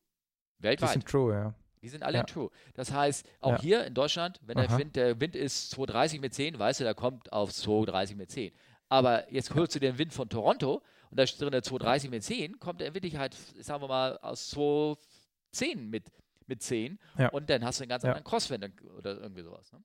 Weltweit. 0.60 0.90
Die 0.90 0.94
sind 0.94 1.06
True, 1.06 1.34
ja. 1.34 1.54
Die 1.82 1.90
sind 1.90 2.04
alle 2.04 2.16
ja. 2.16 2.22
in 2.22 2.28
True. 2.28 2.50
Das 2.74 2.92
heißt, 2.92 3.26
auch 3.40 3.54
ja. 3.54 3.62
hier 3.62 3.86
in 3.86 3.94
Deutschland, 3.94 4.40
wenn 4.46 4.58
der 4.58 4.78
Wind, 4.78 4.96
der 4.96 5.20
Wind 5.20 5.36
ist 5.36 5.72
230 5.72 6.20
mit 6.20 6.34
10, 6.34 6.60
weißt 6.60 6.82
du, 6.82 6.84
der 6.84 6.94
kommt 6.94 7.32
auf 7.32 7.54
230 7.54 8.18
mit 8.18 8.32
10. 8.32 8.52
Aber 8.90 9.32
jetzt 9.32 9.54
holst 9.54 9.76
du 9.76 9.80
den 9.80 9.98
Wind 9.98 10.14
von 10.14 10.28
Toronto 10.30 10.82
und 11.12 11.20
da 11.20 11.26
steht 11.26 11.42
drin 11.42 11.62
230 11.62 12.10
mit 12.10 12.24
10, 12.24 12.60
kommt 12.60 12.82
der 12.82 12.94
Wind 12.94 13.18
halt, 13.18 13.36
sagen 13.60 13.82
wir 13.82 13.88
mal, 13.88 14.18
aus 14.18 14.50
210 14.50 15.90
mit, 15.90 16.06
mit 16.48 16.62
10 16.62 17.00
ja. 17.18 17.30
und 17.30 17.50
dann 17.50 17.64
hast 17.64 17.80
du 17.80 17.84
einen 17.84 17.90
ganz 17.90 18.04
anderen 18.04 18.24
Crosswind 18.24 18.70
oder 18.98 19.20
irgendwie 19.20 19.44
sowas. 19.44 19.72
Ne? 19.72 19.80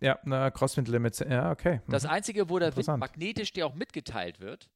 Ja, 0.00 0.18
eine 0.22 0.50
Crosswind-Limit, 0.52 1.20
ja, 1.20 1.50
okay. 1.50 1.80
Mhm. 1.86 1.92
Das 1.92 2.04
Einzige, 2.04 2.48
wo 2.50 2.58
der 2.58 2.76
Wind 2.76 2.86
magnetisch 2.98 3.52
dir 3.52 3.66
auch 3.66 3.74
mitgeteilt 3.74 4.40
wird, 4.40 4.68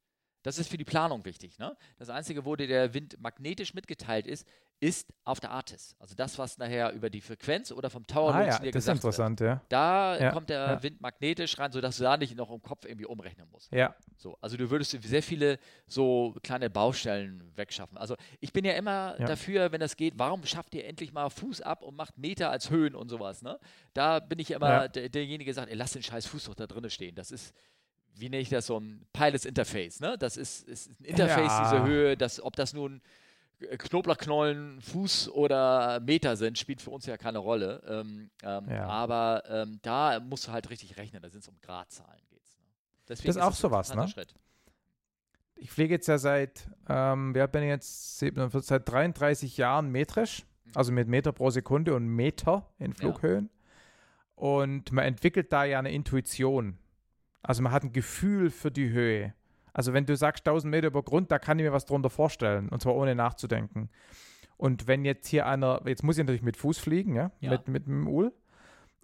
das 0.42 0.58
ist 0.58 0.68
für 0.68 0.78
die 0.78 0.84
Planung 0.84 1.24
wichtig. 1.24 1.58
Ne? 1.58 1.76
Das 1.98 2.10
Einzige, 2.10 2.44
wo 2.44 2.56
dir 2.56 2.66
der 2.66 2.94
Wind 2.94 3.20
magnetisch 3.20 3.74
mitgeteilt 3.74 4.26
ist, 4.26 4.46
ist 4.80 5.12
auf 5.24 5.40
der 5.40 5.50
Artis. 5.50 5.94
Also 5.98 6.14
das, 6.14 6.38
was 6.38 6.56
nachher 6.56 6.92
über 6.92 7.10
die 7.10 7.20
Frequenz 7.20 7.70
oder 7.70 7.90
vom 7.90 8.06
Tower 8.06 8.34
ah, 8.34 8.46
ja, 8.46 8.58
dir 8.58 8.72
das 8.72 8.84
ist 8.84 8.88
interessant, 8.88 9.38
wird. 9.40 9.50
ja. 9.50 9.62
Da 9.68 10.18
ja, 10.18 10.32
kommt 10.32 10.48
der 10.48 10.58
ja. 10.58 10.82
Wind 10.82 11.00
magnetisch 11.02 11.58
rein, 11.58 11.70
sodass 11.70 11.98
du 11.98 12.04
da 12.04 12.16
nicht 12.16 12.34
noch 12.34 12.50
im 12.50 12.62
Kopf 12.62 12.86
irgendwie 12.86 13.04
umrechnen 13.04 13.46
musst. 13.50 13.70
Ja. 13.72 13.94
So, 14.16 14.38
also 14.40 14.56
du 14.56 14.70
würdest 14.70 14.96
sehr 15.02 15.22
viele 15.22 15.58
so 15.86 16.34
kleine 16.42 16.70
Baustellen 16.70 17.52
wegschaffen. 17.56 17.98
Also 17.98 18.16
ich 18.40 18.54
bin 18.54 18.64
ja 18.64 18.72
immer 18.72 19.16
dafür, 19.18 19.70
wenn 19.70 19.80
das 19.80 19.96
geht, 19.96 20.14
warum 20.16 20.44
schafft 20.46 20.74
ihr 20.74 20.86
endlich 20.86 21.12
mal 21.12 21.28
Fuß 21.28 21.60
ab 21.60 21.82
und 21.82 21.94
macht 21.94 22.16
Meter 22.16 22.50
als 22.50 22.70
Höhen 22.70 22.94
und 22.94 23.10
sowas, 23.10 23.42
ne? 23.42 23.58
Da 23.92 24.18
bin 24.20 24.38
ich 24.38 24.50
immer 24.50 24.88
der, 24.88 25.10
derjenige, 25.10 25.44
der 25.44 25.54
sagt, 25.54 25.70
ey, 25.70 25.76
lass 25.76 25.92
den 25.92 26.02
scheiß 26.02 26.26
Fuß 26.26 26.44
doch 26.44 26.54
da 26.54 26.66
drinnen 26.66 26.90
stehen. 26.90 27.14
Das 27.14 27.30
ist 27.30 27.54
wie 28.14 28.28
nenne 28.28 28.42
ich 28.42 28.48
das, 28.48 28.66
so 28.66 28.78
ein 28.78 29.06
Pilots 29.12 29.44
Interface, 29.44 30.00
ne? 30.00 30.16
Das 30.18 30.36
ist, 30.36 30.68
ist 30.68 30.90
ein 31.00 31.04
Interface, 31.04 31.70
diese 31.70 31.84
Höhe, 31.84 32.16
das, 32.16 32.42
ob 32.42 32.56
das 32.56 32.72
nun 32.72 33.00
Knoblauchknollen, 33.60 34.80
Fuß 34.80 35.30
oder 35.30 36.00
Meter 36.00 36.36
sind, 36.36 36.58
spielt 36.58 36.80
für 36.80 36.90
uns 36.90 37.06
ja 37.06 37.16
keine 37.16 37.38
Rolle. 37.38 37.82
Ähm, 37.86 38.30
ähm, 38.42 38.68
ja. 38.70 38.86
Aber 38.86 39.42
ähm, 39.48 39.78
da 39.82 40.20
musst 40.20 40.48
du 40.48 40.52
halt 40.52 40.70
richtig 40.70 40.96
rechnen, 40.96 41.22
da 41.22 41.28
sind 41.28 41.40
es 41.40 41.48
um 41.48 41.60
Gradzahlen 41.60 42.20
geht's. 42.30 42.56
Ne? 42.56 42.64
Deswegen 43.08 43.26
das 43.28 43.36
ist 43.36 43.42
auch 43.42 43.54
sowas, 43.54 43.94
ne? 43.94 44.08
Schritt. 44.08 44.34
Ich 45.56 45.70
fliege 45.70 45.94
jetzt 45.94 46.08
ja 46.08 46.16
seit, 46.16 46.70
ähm, 46.88 47.34
wir 47.34 47.42
haben 47.42 47.62
jetzt 47.62 48.18
seit 48.18 48.88
33 48.88 49.58
Jahren 49.58 49.90
metrisch, 49.90 50.46
mhm. 50.64 50.72
also 50.74 50.92
mit 50.92 51.08
Meter 51.08 51.32
pro 51.32 51.50
Sekunde 51.50 51.94
und 51.94 52.06
Meter 52.06 52.66
in 52.78 52.94
Flughöhen. 52.94 53.50
Ja. 53.52 53.60
Und 54.36 54.90
man 54.92 55.04
entwickelt 55.04 55.52
da 55.52 55.64
ja 55.64 55.78
eine 55.78 55.92
Intuition. 55.92 56.78
Also 57.42 57.62
man 57.62 57.72
hat 57.72 57.84
ein 57.84 57.92
Gefühl 57.92 58.50
für 58.50 58.70
die 58.70 58.90
Höhe. 58.90 59.34
Also 59.72 59.92
wenn 59.92 60.06
du 60.06 60.16
sagst 60.16 60.46
1000 60.46 60.70
Meter 60.70 60.88
über 60.88 61.02
Grund, 61.02 61.30
da 61.30 61.38
kann 61.38 61.58
ich 61.58 61.64
mir 61.64 61.72
was 61.72 61.86
drunter 61.86 62.10
vorstellen 62.10 62.68
und 62.68 62.82
zwar 62.82 62.94
ohne 62.94 63.14
nachzudenken. 63.14 63.88
Und 64.56 64.86
wenn 64.86 65.04
jetzt 65.04 65.26
hier 65.28 65.46
einer, 65.46 65.80
jetzt 65.86 66.02
muss 66.02 66.18
ich 66.18 66.24
natürlich 66.24 66.42
mit 66.42 66.56
Fuß 66.56 66.78
fliegen, 66.78 67.14
ja, 67.14 67.30
ja. 67.40 67.50
Mit, 67.50 67.68
mit 67.68 67.86
dem 67.86 68.06
Ul. 68.06 68.32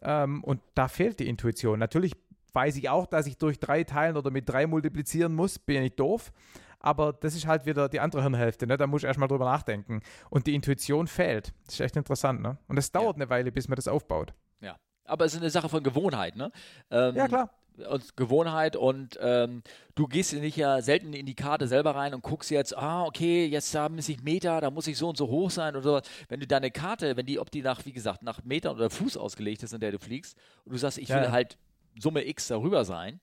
Ähm, 0.02 0.44
und 0.44 0.60
da 0.74 0.88
fehlt 0.88 1.18
die 1.18 1.28
Intuition. 1.28 1.78
Natürlich 1.78 2.12
weiß 2.52 2.76
ich 2.76 2.90
auch, 2.90 3.06
dass 3.06 3.26
ich 3.26 3.38
durch 3.38 3.58
drei 3.58 3.84
teilen 3.84 4.16
oder 4.16 4.30
mit 4.30 4.48
drei 4.48 4.66
multiplizieren 4.66 5.34
muss, 5.34 5.58
bin 5.58 5.76
ich 5.76 5.82
nicht 5.82 6.00
doof. 6.00 6.32
Aber 6.78 7.14
das 7.14 7.34
ist 7.34 7.46
halt 7.46 7.64
wieder 7.64 7.88
die 7.88 8.00
andere 8.00 8.20
Hirnhälfte, 8.20 8.66
ne? 8.66 8.76
Da 8.76 8.86
muss 8.86 9.02
ich 9.02 9.06
erstmal 9.06 9.28
drüber 9.28 9.46
nachdenken. 9.46 10.02
Und 10.28 10.46
die 10.46 10.54
Intuition 10.54 11.06
fehlt. 11.06 11.54
Das 11.64 11.74
ist 11.74 11.80
echt 11.80 11.96
interessant, 11.96 12.42
ne? 12.42 12.58
Und 12.68 12.76
es 12.76 12.92
dauert 12.92 13.16
ja. 13.16 13.22
eine 13.22 13.30
Weile, 13.30 13.50
bis 13.50 13.66
man 13.68 13.76
das 13.76 13.88
aufbaut. 13.88 14.34
Ja. 14.60 14.76
Aber 15.04 15.24
es 15.24 15.32
ist 15.32 15.40
eine 15.40 15.50
Sache 15.50 15.70
von 15.70 15.82
Gewohnheit, 15.82 16.36
ne? 16.36 16.52
Ähm, 16.90 17.16
ja, 17.16 17.28
klar 17.28 17.50
und 17.78 18.16
Gewohnheit 18.16 18.76
und 18.76 19.18
ähm, 19.20 19.62
du 19.94 20.06
gehst 20.06 20.32
nicht 20.32 20.56
ja 20.56 20.80
selten 20.80 21.12
in 21.12 21.26
die 21.26 21.34
Karte 21.34 21.68
selber 21.68 21.94
rein 21.94 22.14
und 22.14 22.22
guckst 22.22 22.50
jetzt, 22.50 22.76
ah, 22.76 23.04
okay, 23.04 23.46
jetzt 23.46 23.74
da 23.74 23.88
muss 23.88 24.08
ich 24.08 24.22
Meter, 24.22 24.60
da 24.60 24.70
muss 24.70 24.86
ich 24.86 24.96
so 24.96 25.08
und 25.08 25.16
so 25.16 25.28
hoch 25.28 25.50
sein 25.50 25.74
oder 25.74 25.82
sowas. 25.82 26.08
Wenn 26.28 26.40
du 26.40 26.46
deine 26.46 26.70
Karte, 26.70 27.16
wenn 27.16 27.26
die, 27.26 27.38
ob 27.38 27.50
die 27.50 27.62
nach, 27.62 27.84
wie 27.84 27.92
gesagt, 27.92 28.22
nach 28.22 28.44
Metern 28.44 28.76
oder 28.76 28.90
Fuß 28.90 29.16
ausgelegt 29.16 29.62
ist, 29.62 29.72
in 29.72 29.80
der 29.80 29.92
du 29.92 29.98
fliegst, 29.98 30.36
und 30.64 30.72
du 30.72 30.78
sagst, 30.78 30.98
ich 30.98 31.08
ja, 31.08 31.20
will 31.20 31.30
halt 31.30 31.58
Summe 31.98 32.26
X 32.26 32.48
darüber 32.48 32.84
sein, 32.84 33.20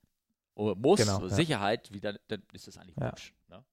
oder 0.55 0.75
muss, 0.75 0.99
genau, 0.99 1.21
ja. 1.21 1.29
Sicherheit, 1.29 1.91
wie 1.91 1.99
dann, 1.99 2.17
dann 2.27 2.43
ist 2.53 2.67
das 2.67 2.77
eigentlich 2.77 2.95
ja. 2.97 3.13
Ne? 3.49 3.63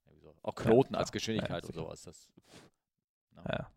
Auch 0.43 0.55
Knoten 0.55 0.95
als 0.95 1.13
Geschwindigkeit 1.13 1.65
und 1.67 1.75
sowas. 1.75 2.03
Das, 2.03 2.29
no. 3.35 3.43
Ne? 3.43 3.49
ja. 3.59 3.71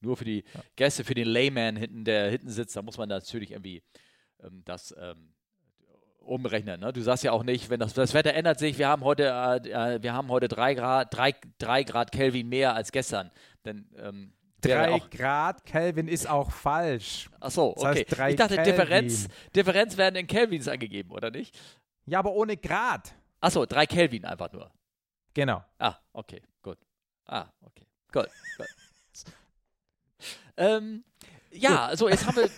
Nur 0.00 0.16
für 0.16 0.24
die 0.24 0.44
Gäste, 0.76 1.04
für 1.04 1.14
den 1.14 1.28
Layman 1.28 1.76
hinten, 1.76 2.04
der 2.04 2.30
hinten 2.30 2.48
sitzt, 2.48 2.74
da 2.74 2.82
muss 2.82 2.96
man 2.96 3.08
natürlich 3.08 3.52
irgendwie 3.52 3.82
ähm, 4.42 4.62
das 4.64 4.94
ähm, 4.98 5.34
umrechnen. 6.20 6.80
Ne? 6.80 6.92
Du 6.92 7.02
sagst 7.02 7.24
ja 7.24 7.32
auch 7.32 7.42
nicht, 7.42 7.70
wenn 7.70 7.80
das, 7.80 7.94
das 7.94 8.14
Wetter 8.14 8.34
ändert 8.34 8.58
sich, 8.58 8.78
wir 8.78 8.88
haben 8.88 9.04
heute, 9.04 9.24
äh, 9.24 9.68
äh 9.68 10.02
wir 10.02 10.12
haben 10.12 10.28
heute 10.28 10.48
drei 10.48 10.74
Grad, 10.74 11.14
drei, 11.14 11.34
drei 11.58 11.82
Grad 11.82 12.12
Kelvin 12.12 12.48
mehr 12.48 12.74
als 12.74 12.92
gestern. 12.92 13.30
Denn, 13.64 13.86
ähm, 13.96 14.32
3 14.62 14.98
Grad 15.10 15.64
Kelvin 15.64 16.06
ist 16.06 16.28
auch 16.28 16.50
falsch. 16.50 17.30
Ach 17.40 17.50
so, 17.50 17.74
okay. 17.76 18.04
Das 18.08 18.18
heißt 18.18 18.30
ich 18.32 18.36
dachte, 18.36 18.62
Differenz, 18.62 19.28
Differenz 19.54 19.96
werden 19.96 20.16
in 20.16 20.26
Kelvins 20.26 20.68
angegeben, 20.68 21.10
oder 21.12 21.30
nicht? 21.30 21.58
Ja, 22.06 22.18
aber 22.18 22.32
ohne 22.32 22.56
Grad. 22.56 23.14
Ach 23.40 23.50
so, 23.50 23.64
3 23.64 23.86
Kelvin 23.86 24.24
einfach 24.24 24.52
nur. 24.52 24.70
Genau. 25.34 25.64
Ah, 25.78 25.96
okay, 26.12 26.42
gut. 26.62 26.78
Ah, 27.26 27.46
okay, 27.62 27.86
gut. 28.12 28.28
gut. 28.58 28.66
ähm, 30.56 31.04
ja, 31.52 31.96
so 31.96 32.08
jetzt 32.08 32.26
haben 32.26 32.36
wir 32.36 32.50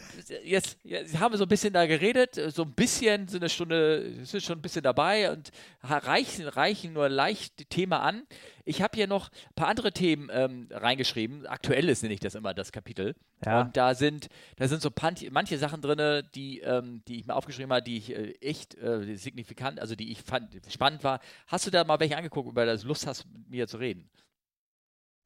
jetzt, 0.45 0.79
jetzt, 0.85 1.19
haben 1.19 1.33
wir 1.33 1.39
so 1.39 1.45
ein 1.45 1.49
bisschen 1.49 1.73
da 1.73 1.87
geredet, 1.87 2.39
so 2.55 2.63
ein 2.63 2.73
bisschen 2.73 3.27
so 3.27 3.39
eine 3.39 3.49
Stunde 3.49 4.25
sind 4.25 4.43
schon 4.43 4.59
ein 4.59 4.63
bisschen 4.63 4.83
dabei 4.83 5.31
und 5.33 5.51
reichen, 5.83 6.47
reichen 6.47 6.93
nur 6.93 7.09
leicht 7.09 7.71
Thema 7.71 8.01
an. 8.01 8.23
Ich 8.65 8.83
habe 8.83 8.95
hier 8.95 9.07
noch 9.07 9.31
ein 9.31 9.55
paar 9.55 9.69
andere 9.69 9.93
Themen 9.93 10.29
ähm, 10.31 10.69
reingeschrieben. 10.71 11.47
Aktuelles 11.47 12.03
nenne 12.03 12.15
ich 12.15 12.21
das 12.21 12.35
immer 12.35 12.53
das 12.53 12.71
Kapitel. 12.71 13.17
Ja. 13.45 13.63
Und 13.63 13.77
da 13.77 13.95
sind 13.95 14.29
da 14.57 14.69
sind 14.69 14.83
so 14.83 14.91
manche 15.31 15.59
Sachen 15.59 15.81
drin, 15.81 16.29
die 16.35 16.61
ähm, 16.61 17.03
die 17.09 17.21
ich 17.21 17.27
mir 17.27 17.35
aufgeschrieben 17.35 17.73
habe, 17.73 17.83
die 17.83 17.97
ich 17.97 18.11
äh, 18.11 18.35
echt 18.41 18.77
äh, 18.77 19.17
signifikant, 19.17 19.81
also 19.81 19.97
die 19.97 20.13
ich 20.13 20.23
fand 20.23 20.61
spannend 20.69 21.03
war. 21.03 21.21
Hast 21.47 21.67
du 21.67 21.71
da 21.71 21.83
mal 21.85 21.99
welche 21.99 22.17
angeguckt, 22.17 22.51
über 22.51 22.67
das 22.67 22.85
Lust 22.85 23.07
hast 23.07 23.27
mit 23.33 23.49
mir 23.49 23.67
zu 23.67 23.79
reden? 23.79 24.11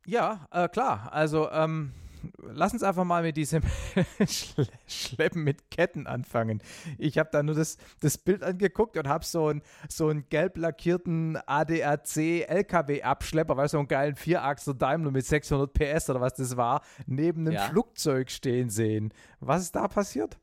Ja, 0.07 0.47
äh, 0.53 0.69
klar. 0.69 1.12
Also 1.12 1.51
ähm 1.51 1.93
lass 2.39 2.72
uns 2.72 2.83
einfach 2.83 3.05
mal 3.05 3.22
mit 3.22 3.37
diesem 3.37 3.62
Schleppen 4.87 5.45
mit 5.45 5.70
Ketten 5.70 6.07
anfangen. 6.07 6.62
Ich 6.99 7.18
habe 7.18 7.29
da 7.33 7.43
nur 7.43 7.55
das, 7.55 7.79
das 8.01 8.18
Bild 8.18 8.43
angeguckt 8.43 8.97
und 8.97 9.09
habe 9.09 9.24
so 9.24 9.49
einen 9.49 9.62
so 9.89 10.09
einen 10.09 10.29
gelb 10.29 10.57
lackierten 10.57 11.39
ADAC 11.47 12.49
LKW-Abschlepper, 12.49 13.57
weißt 13.57 13.74
du, 13.74 13.77
so 13.77 13.81
einen 13.81 13.89
geilen 13.89 14.16
Vierachser 14.16 14.74
Daimler 14.74 15.11
mit 15.11 15.27
600 15.27 15.72
PS 15.72 16.11
oder 16.11 16.20
was 16.20 16.35
das 16.35 16.57
war, 16.57 16.83
neben 17.07 17.43
einem 17.43 17.55
ja. 17.55 17.68
Flugzeug 17.68 18.31
stehen 18.31 18.70
sehen. 18.70 19.12
Was 19.41 19.62
ist 19.62 19.77
da 19.77 19.89
passiert? 19.89 20.39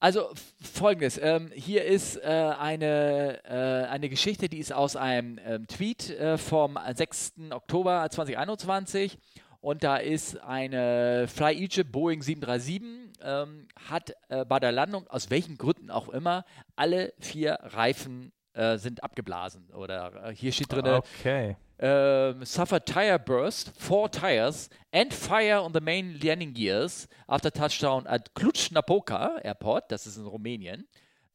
Also 0.00 0.30
folgendes, 0.62 1.18
ähm, 1.20 1.50
hier 1.52 1.84
ist 1.84 2.18
äh, 2.18 2.28
eine, 2.28 3.40
äh, 3.44 3.88
eine 3.88 4.08
Geschichte, 4.08 4.48
die 4.48 4.58
ist 4.58 4.72
aus 4.72 4.94
einem 4.94 5.40
ähm, 5.44 5.66
Tweet 5.66 6.10
äh, 6.10 6.38
vom 6.38 6.78
6. 6.94 7.32
Oktober 7.50 8.08
2021 8.08 9.18
und 9.60 9.82
da 9.82 9.96
ist 9.96 10.40
eine 10.40 11.26
Fly 11.28 11.64
Egypt 11.64 11.90
Boeing 11.92 12.22
737, 12.22 13.12
ähm, 13.22 13.66
hat 13.88 14.12
äh, 14.28 14.44
bei 14.44 14.60
der 14.60 14.72
Landung, 14.72 15.06
aus 15.08 15.30
welchen 15.30 15.58
Gründen 15.58 15.90
auch 15.90 16.08
immer, 16.08 16.44
alle 16.76 17.12
vier 17.18 17.58
Reifen 17.62 18.32
äh, 18.54 18.78
sind 18.78 19.02
abgeblasen. 19.02 19.70
Oder 19.70 20.28
äh, 20.28 20.34
hier 20.34 20.52
steht 20.52 20.72
drin, 20.72 20.86
okay. 20.86 21.56
Uh, 21.80 22.34
suffered 22.44 22.86
tire 22.86 23.20
burst, 23.20 23.70
four 23.78 24.10
tires, 24.10 24.68
and 24.92 25.14
fire 25.14 25.62
on 25.62 25.72
the 25.72 25.80
main 25.80 26.18
landing 26.20 26.52
gears 26.52 27.06
after 27.28 27.52
touchdown 27.52 28.04
at 28.08 28.34
Cluj-Napoca 28.34 29.38
Airport, 29.44 29.92
das 29.92 30.04
ist 30.04 30.16
in 30.16 30.26
Rumänien. 30.26 30.88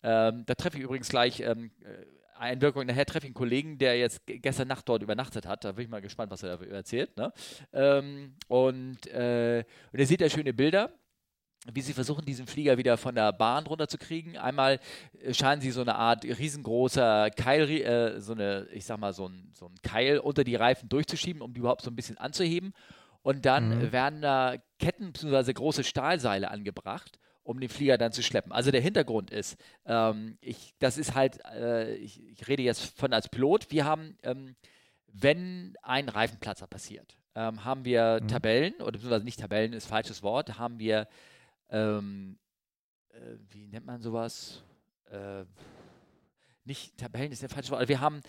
Ähm, 0.04 0.44
da 0.46 0.54
treffe 0.56 0.78
ich 0.78 0.84
übrigens 0.84 1.08
gleich 1.08 1.40
ähm, 1.40 1.72
äh, 1.86 2.06
Einwirkung 2.44 2.86
nachher 2.86 3.06
treffe 3.06 3.26
ich 3.26 3.30
einen 3.30 3.34
Kollegen, 3.34 3.78
der 3.78 3.98
jetzt 3.98 4.22
gestern 4.26 4.68
Nacht 4.68 4.88
dort 4.88 5.02
übernachtet 5.02 5.46
hat. 5.48 5.64
Da 5.64 5.72
bin 5.72 5.86
ich 5.86 5.90
mal 5.90 6.02
gespannt, 6.02 6.32
was 6.32 6.44
er 6.44 6.62
erzählt. 6.72 7.18
Ne? 7.18 7.32
Ähm, 7.74 8.36
und, 8.48 9.08
äh, 9.08 9.64
und 9.92 10.00
er 10.00 10.06
sieht 10.06 10.22
da 10.22 10.30
schöne 10.30 10.54
Bilder. 10.54 10.92
wie 11.72 11.82
sie 11.82 11.94
versuchen, 11.94 12.26
diesen 12.26 12.46
Flieger 12.46 12.78
wieder 12.78 12.98
von 12.98 13.16
der 13.16 13.32
Bahn 13.32 13.66
runterzukriegen. 13.66 14.38
Einmal 14.38 14.80
äh, 15.22 15.34
scheinen 15.34 15.62
sie 15.62 15.72
so 15.72 15.82
eine 15.82 15.96
Art 15.96 16.26
riesengroßer 16.26 17.30
Keil, 17.32 17.70
äh, 17.70 18.20
so 18.20 18.34
eine, 18.34 18.68
ich 18.74 18.86
sag 18.86 19.00
mal, 19.00 19.14
so 19.14 19.28
ein, 19.28 19.50
so 19.54 19.68
ein 19.68 19.76
Keil 19.82 20.20
unter 20.20 20.44
die 20.44 20.56
Reifen 20.56 20.90
durchzuschieben, 20.90 21.42
um 21.42 21.54
die 21.54 21.60
überhaupt 21.60 21.82
so 21.82 21.90
ein 21.90 21.96
bisschen 21.96 22.18
anzuheben. 22.18 22.74
Und 23.22 23.46
dann 23.46 23.80
mhm. 23.80 23.92
werden 23.94 24.22
da 24.22 24.56
Ketten 24.80 25.14
bzw. 25.14 25.54
große 25.54 25.86
Stahlseile 25.86 26.52
angebracht, 26.52 27.18
um 27.44 27.60
den 27.60 27.70
Flieger 27.70 27.98
dann 27.98 28.12
zu 28.12 28.24
schleppen. 28.24 28.52
Also 28.52 28.72
der 28.72 28.82
Hintergrund 28.82 29.32
ist, 29.32 29.58
ähm, 29.86 30.38
ich, 30.42 30.74
das 30.80 30.98
ist 30.98 31.14
halt, 31.14 31.44
äh, 31.46 31.96
ich, 31.96 32.22
ich, 32.28 32.48
rede 32.48 32.64
jetzt 32.64 32.98
von 32.98 33.14
als 33.14 33.30
Pilot, 33.30 33.72
wir 33.72 33.86
haben, 33.86 34.18
ähm, 34.24 34.56
wenn 35.08 35.76
ein 35.82 36.10
Reifenplatzer 36.10 36.68
passiert, 36.68 37.18
ähm, 37.36 37.66
haben 37.66 37.86
wir 37.86 38.20
mhm. 38.22 38.28
Tabellen, 38.28 38.74
oder 38.76 38.94
beziehungsweise 38.94 39.26
nicht 39.26 39.40
Tabellen 39.40 39.74
ist 39.74 39.88
falsches 39.88 40.24
Wort, 40.24 40.58
haben 40.58 40.80
wir 40.80 41.08
ähm, 41.70 42.38
äh, 43.10 43.38
wie 43.50 43.68
nennt 43.68 43.86
man 43.86 44.02
sowas? 44.02 44.64
Äh, 45.10 45.46
nicht 46.66 46.98
Tabellen 46.98 47.32
ist 47.32 47.42
der 47.42 47.50
falsche 47.50 47.72
Wort. 47.72 47.88
Wir 47.90 48.00
haben, 48.00 48.22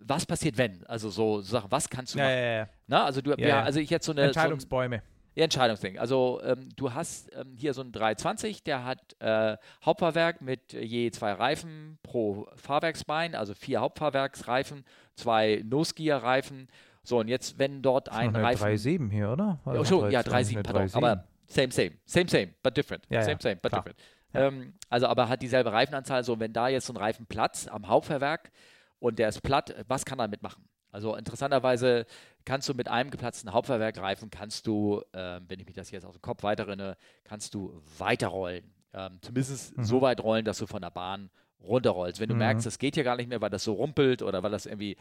was 0.00 0.26
passiert 0.26 0.58
wenn? 0.58 0.84
Also 0.86 1.10
so, 1.10 1.40
so 1.40 1.52
Sachen, 1.52 1.70
was 1.70 1.88
kannst 1.88 2.14
du 2.14 2.18
ja, 2.18 2.24
machen? 2.24 2.36
Ja, 2.36 2.56
ja. 2.56 2.68
Na, 2.86 3.04
also 3.04 3.20
du, 3.20 3.34
ja, 3.34 3.62
also 3.62 3.78
ich 3.78 3.90
jetzt 3.90 4.06
so 4.06 4.12
eine 4.12 4.22
Entscheidungsbäume. 4.22 4.96
So 4.96 5.02
ein, 5.02 5.15
ja, 5.36 5.44
Entscheidungsding. 5.44 5.98
Also 5.98 6.40
ähm, 6.42 6.70
du 6.74 6.92
hast 6.92 7.30
ähm, 7.34 7.54
hier 7.56 7.74
so 7.74 7.82
einen 7.82 7.92
320, 7.92 8.64
der 8.64 8.84
hat 8.84 9.16
äh, 9.20 9.56
Hauptfahrwerk 9.84 10.40
mit 10.40 10.72
je 10.72 11.10
zwei 11.12 11.32
Reifen 11.32 11.98
pro 12.02 12.48
Fahrwerksbein, 12.56 13.34
also 13.34 13.54
vier 13.54 13.80
Hauptfahrwerksreifen, 13.80 14.84
zwei 15.14 15.62
No-Skier-Reifen. 15.64 16.68
So, 17.02 17.20
und 17.20 17.28
jetzt, 17.28 17.58
wenn 17.58 17.82
dort 17.82 18.08
ein 18.08 18.34
Reifen. 18.34 18.66
3,7 18.66 19.10
hier, 19.10 19.30
oder? 19.30 19.60
Oh, 19.64 19.84
schon, 19.84 20.10
ja, 20.10 20.22
3,7, 20.22 20.62
pardon. 20.64 20.90
Aber 20.94 21.24
Same, 21.48 21.70
same. 21.70 21.92
Same, 22.04 22.28
same, 22.28 22.48
but 22.62 22.76
different. 22.76 23.04
Ja, 23.08 23.22
same, 23.22 23.34
ja, 23.34 23.40
same, 23.40 23.56
but 23.56 23.70
klar. 23.70 23.82
different. 23.82 23.98
Ähm, 24.34 24.74
also 24.90 25.06
aber 25.06 25.28
hat 25.28 25.42
dieselbe 25.42 25.72
Reifenanzahl. 25.72 26.24
So, 26.24 26.38
wenn 26.40 26.52
da 26.52 26.68
jetzt 26.68 26.86
so 26.86 26.92
ein 26.92 26.96
Reifen 26.96 27.26
platzt 27.26 27.70
am 27.70 27.88
Hauptfahrwerk 27.88 28.50
und 28.98 29.18
der 29.18 29.28
ist 29.28 29.42
platt, 29.42 29.74
was 29.88 30.04
kann 30.04 30.18
er 30.18 30.28
mitmachen? 30.28 30.64
Also 30.96 31.14
interessanterweise 31.14 32.06
kannst 32.46 32.70
du 32.70 32.72
mit 32.74 32.88
einem 32.88 33.10
geplatzten 33.10 33.52
Hauptfahrwerkreifen, 33.52 34.30
kannst 34.30 34.66
du, 34.66 35.02
ähm, 35.12 35.44
wenn 35.46 35.60
ich 35.60 35.66
mich 35.66 35.74
das 35.76 35.90
jetzt 35.90 36.06
aus 36.06 36.14
dem 36.14 36.22
Kopf 36.22 36.42
weiterrenne, 36.42 36.96
kannst 37.22 37.52
du 37.52 37.82
weiterrollen. 37.98 38.64
Ähm, 38.94 39.18
zumindest 39.20 39.76
Mhm. 39.76 39.84
so 39.84 40.00
weit 40.00 40.22
rollen, 40.22 40.46
dass 40.46 40.56
du 40.56 40.66
von 40.66 40.80
der 40.80 40.90
Bahn 40.90 41.28
runterrollst. 41.60 42.18
Wenn 42.18 42.30
du 42.30 42.34
Mhm. 42.34 42.38
merkst, 42.38 42.64
das 42.64 42.78
geht 42.78 42.94
hier 42.94 43.04
gar 43.04 43.16
nicht 43.16 43.28
mehr, 43.28 43.42
weil 43.42 43.50
das 43.50 43.62
so 43.64 43.74
rumpelt 43.74 44.22
oder 44.22 44.42
weil 44.42 44.50
das 44.50 44.64
irgendwie 44.64 44.96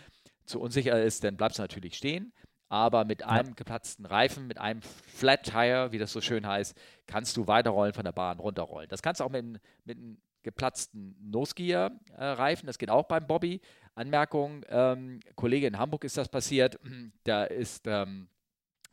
zu 0.46 0.60
unsicher 0.60 1.02
ist, 1.02 1.24
dann 1.24 1.38
bleibst 1.38 1.60
du 1.60 1.64
natürlich 1.64 1.96
stehen. 1.96 2.34
Aber 2.68 3.06
mit 3.06 3.24
einem 3.24 3.56
geplatzten 3.56 4.06
Reifen, 4.06 4.48
mit 4.48 4.58
einem 4.58 4.82
Flat 4.82 5.44
Tire, 5.44 5.94
wie 5.94 5.98
das 5.98 6.12
so 6.12 6.20
schön 6.20 6.46
heißt, 6.46 6.76
kannst 7.08 7.38
du 7.38 7.48
weiterrollen 7.48 7.94
von 7.94 8.04
der 8.04 8.12
Bahn 8.12 8.40
runterrollen. 8.40 8.90
Das 8.90 9.02
kannst 9.02 9.22
du 9.22 9.24
auch 9.24 9.30
mit, 9.30 9.44
einem- 9.46 9.60
mit 9.86 9.98
einem 9.98 10.18
geplatzten 10.44 11.16
No-Skier-Reifen, 11.32 12.68
das 12.68 12.78
geht 12.78 12.90
auch 12.90 13.04
beim 13.06 13.26
Bobby. 13.28 13.62
Anmerkung, 13.96 14.64
ähm, 14.70 15.20
Kollege 15.36 15.68
in 15.68 15.78
Hamburg 15.78 16.04
ist 16.04 16.18
das 16.18 16.30
passiert, 16.30 16.80
da 17.24 17.46
ist 17.46 17.88
ähm, 17.88 18.28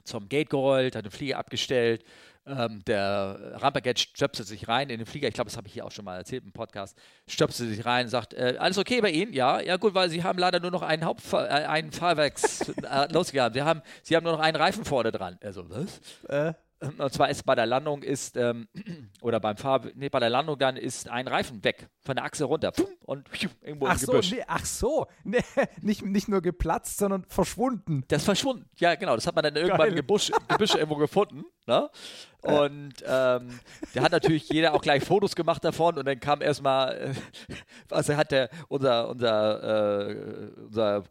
zum 0.04 0.28
Gate 0.28 0.50
gerollt, 0.50 0.96
hat 0.96 1.04
den 1.04 1.12
Flieger 1.12 1.38
abgestellt, 1.38 2.04
ähm, 2.44 2.84
der 2.86 3.52
Ramperget 3.54 4.00
stöpselt 4.00 4.48
sich 4.48 4.66
rein 4.66 4.90
in 4.90 4.98
den 4.98 5.06
Flieger, 5.06 5.28
ich 5.28 5.34
glaube, 5.34 5.48
das 5.48 5.56
habe 5.56 5.68
ich 5.68 5.74
hier 5.74 5.84
auch 5.84 5.92
schon 5.92 6.04
mal 6.04 6.16
erzählt 6.16 6.44
im 6.44 6.52
Podcast, 6.52 6.98
stöpselt 7.28 7.70
sich 7.70 7.84
rein, 7.84 8.08
sagt, 8.08 8.34
äh, 8.34 8.56
alles 8.58 8.78
okay 8.78 9.00
bei 9.00 9.10
Ihnen? 9.10 9.32
Ja, 9.32 9.60
ja 9.60 9.76
gut, 9.76 9.94
weil 9.94 10.10
Sie 10.10 10.24
haben 10.24 10.38
leider 10.38 10.58
nur 10.58 10.72
noch 10.72 10.82
einen 10.82 11.04
Hauptfahr 11.04 11.48
äh, 11.48 11.66
einen 11.66 11.92
Fahrwerks 11.92 12.68
äh, 12.82 13.12
losgehabt. 13.12 13.54
Sie 13.54 13.62
haben, 13.62 13.82
Sie 14.02 14.16
haben 14.16 14.24
nur 14.24 14.32
noch 14.32 14.40
einen 14.40 14.56
Reifen 14.56 14.84
vorne 14.84 15.12
dran. 15.12 15.38
Also, 15.42 15.68
was? 15.70 16.00
Äh, 16.28 16.54
Und 16.98 17.12
zwar 17.12 17.30
ist 17.30 17.44
bei 17.44 17.54
der 17.54 17.66
Landung 17.66 18.02
ist, 18.02 18.36
ähm, 18.36 18.68
oder 19.22 19.40
beim 19.40 19.56
Fahr 19.56 19.82
nee, 19.94 20.08
bei 20.08 20.20
der 20.20 20.30
Landung 20.30 20.58
dann 20.58 20.76
ist 20.76 21.08
ein 21.08 21.28
Reifen 21.28 21.62
weg, 21.64 21.88
von 22.04 22.16
der 22.16 22.24
Achse 22.24 22.44
runter 22.44 22.72
und 23.04 23.28
irgendwo 23.60 23.86
ach 23.86 23.92
im 23.92 23.98
so, 23.98 24.12
Gebüsch. 24.12 24.32
nee, 24.32 24.44
ach 24.46 24.64
so. 24.64 25.06
Nee, 25.24 25.38
nicht, 25.80 26.04
nicht 26.04 26.28
nur 26.28 26.42
geplatzt, 26.42 26.98
sondern 26.98 27.24
verschwunden. 27.28 28.04
Das 28.08 28.22
ist 28.22 28.24
verschwunden. 28.26 28.68
Ja, 28.76 28.94
genau. 28.96 29.14
Das 29.14 29.26
hat 29.26 29.34
man 29.34 29.44
dann 29.44 29.56
irgendwann 29.56 29.88
im 29.88 29.94
Geil. 29.94 30.02
Gebüsch, 30.02 30.32
Gebüsch 30.48 30.74
irgendwo 30.74 30.96
gefunden. 30.96 31.44
Ne? 31.66 31.88
Und 32.42 32.94
ähm, 33.06 33.60
da 33.94 34.02
hat 34.02 34.10
natürlich 34.10 34.48
jeder 34.48 34.74
auch 34.74 34.82
gleich 34.82 35.04
Fotos 35.04 35.36
gemacht 35.36 35.64
davon 35.64 35.96
und 35.96 36.04
dann 36.04 36.18
kam 36.18 36.42
erstmal, 36.42 36.96
äh, 36.96 37.54
also 37.90 38.16
hat 38.16 38.32
der, 38.32 38.50
unser, 38.66 39.08
unser, 39.08 40.08
äh, 40.08 40.50
unser 40.56 41.04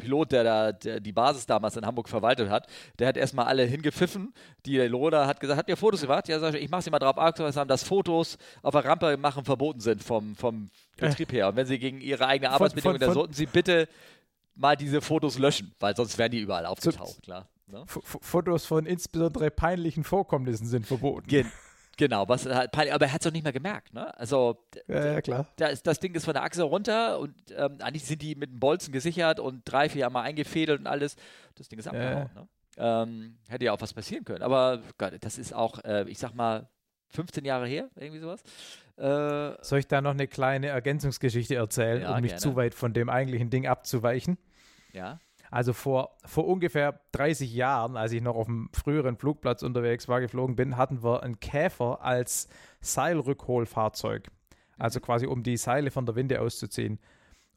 Pilot, 0.00 0.32
der 0.32 0.44
da 0.44 0.72
der 0.72 1.00
die 1.00 1.12
Basis 1.12 1.46
damals 1.46 1.76
in 1.76 1.86
Hamburg 1.86 2.08
verwaltet 2.08 2.48
hat, 2.50 2.66
der 2.98 3.08
hat 3.08 3.16
erstmal 3.16 3.46
alle 3.46 3.64
hingepfiffen. 3.64 4.32
Die 4.66 4.78
Loda 4.78 5.26
hat 5.26 5.40
gesagt, 5.40 5.58
habt 5.58 5.68
ihr 5.68 5.76
Fotos 5.76 6.00
gemacht? 6.00 6.28
Ja, 6.28 6.38
sag 6.38 6.54
ich, 6.54 6.62
ich 6.64 6.70
mache 6.70 6.82
sie 6.82 6.90
mal 6.90 6.98
drauf 6.98 7.16
aufmerksam, 7.16 7.68
dass 7.68 7.82
Fotos 7.84 8.38
auf 8.62 8.72
der 8.72 8.84
Rampe 8.84 9.16
machen 9.16 9.44
verboten 9.44 9.80
sind 9.80 10.02
vom, 10.02 10.34
vom 10.36 10.70
Betrieb 10.96 11.32
her. 11.32 11.48
Und 11.48 11.56
wenn 11.56 11.66
sie 11.66 11.78
gegen 11.78 12.00
ihre 12.00 12.26
eigene 12.26 12.50
Arbeitsbedingungen, 12.50 13.00
dann 13.00 13.08
von- 13.10 13.14
sollten 13.14 13.32
sie 13.34 13.46
bitte 13.46 13.88
mal 14.54 14.76
diese 14.76 15.00
Fotos 15.00 15.38
löschen, 15.38 15.72
weil 15.80 15.96
sonst 15.96 16.18
wären 16.18 16.30
die 16.30 16.40
überall 16.40 16.66
aufgetaucht, 16.66 17.22
klar. 17.22 17.48
Ne? 17.66 17.84
Fotos 17.86 18.66
von 18.66 18.84
insbesondere 18.84 19.50
peinlichen 19.50 20.02
Vorkommnissen 20.04 20.66
sind 20.66 20.86
verboten. 20.86 21.28
Gen 21.28 21.50
genau, 21.96 22.28
was 22.28 22.46
halt 22.46 22.74
aber 22.76 23.06
er 23.06 23.12
hat 23.12 23.20
es 23.20 23.26
auch 23.26 23.32
nicht 23.32 23.42
mehr 23.44 23.52
gemerkt, 23.52 23.92
ne? 23.94 24.16
Also 24.18 24.64
Ja, 24.88 25.04
ja, 25.12 25.20
klar. 25.22 25.46
da 25.56 25.66
ist, 25.66 25.86
das 25.86 25.98
Ding 26.00 26.14
ist 26.14 26.24
von 26.24 26.34
der 26.34 26.42
Achse 26.42 26.62
runter 26.62 27.18
und 27.18 27.34
ähm, 27.56 27.78
eigentlich 27.80 28.04
sind 28.04 28.22
die 28.22 28.34
mit 28.34 28.50
einem 28.50 28.60
Bolzen 28.60 28.92
gesichert 28.92 29.40
und 29.40 29.62
drei, 29.64 29.88
vier 29.88 30.08
Mal 30.10 30.22
eingefädelt 30.22 30.80
und 30.80 30.86
alles. 30.86 31.16
Das 31.56 31.68
Ding 31.68 31.78
ist 31.78 31.86
Ja. 31.86 31.92
abgehauen, 31.92 32.30
ne? 32.34 32.48
Ähm, 32.76 33.38
hätte 33.48 33.64
ja 33.66 33.72
auch 33.72 33.80
was 33.80 33.92
passieren 33.92 34.24
können. 34.24 34.42
Aber 34.42 34.82
Gott, 34.96 35.12
das 35.20 35.36
ist 35.38 35.52
auch, 35.52 35.82
äh, 35.84 36.08
ich 36.08 36.18
sag 36.18 36.34
mal, 36.34 36.68
15 37.08 37.44
Jahre 37.44 37.66
her, 37.66 37.90
irgendwie 37.96 38.20
sowas. 38.20 38.40
Äh, 38.96 39.62
Soll 39.64 39.80
ich 39.80 39.86
da 39.88 40.00
noch 40.00 40.12
eine 40.12 40.28
kleine 40.28 40.68
Ergänzungsgeschichte 40.68 41.56
erzählen, 41.56 42.02
Ja, 42.02 42.14
um 42.14 42.20
nicht 42.20 42.30
gerne. 42.30 42.40
zu 42.40 42.54
weit 42.56 42.74
von 42.74 42.92
dem 42.92 43.08
eigentlichen 43.10 43.50
Ding 43.50 43.66
abzuweichen? 43.66 44.38
ja. 44.92 45.18
Also 45.50 45.72
vor, 45.72 46.16
vor 46.24 46.46
ungefähr 46.46 47.00
30 47.12 47.52
Jahren, 47.52 47.96
als 47.96 48.12
ich 48.12 48.22
noch 48.22 48.36
auf 48.36 48.46
dem 48.46 48.70
früheren 48.72 49.16
Flugplatz 49.16 49.62
unterwegs 49.62 50.08
war, 50.08 50.20
geflogen 50.20 50.54
bin, 50.54 50.76
hatten 50.76 51.02
wir 51.02 51.22
einen 51.22 51.40
Käfer 51.40 52.02
als 52.02 52.48
Seilrückholfahrzeug. 52.80 54.28
Also 54.78 55.00
quasi 55.00 55.26
um 55.26 55.42
die 55.42 55.56
Seile 55.56 55.90
von 55.90 56.06
der 56.06 56.14
Winde 56.14 56.40
auszuziehen. 56.40 57.00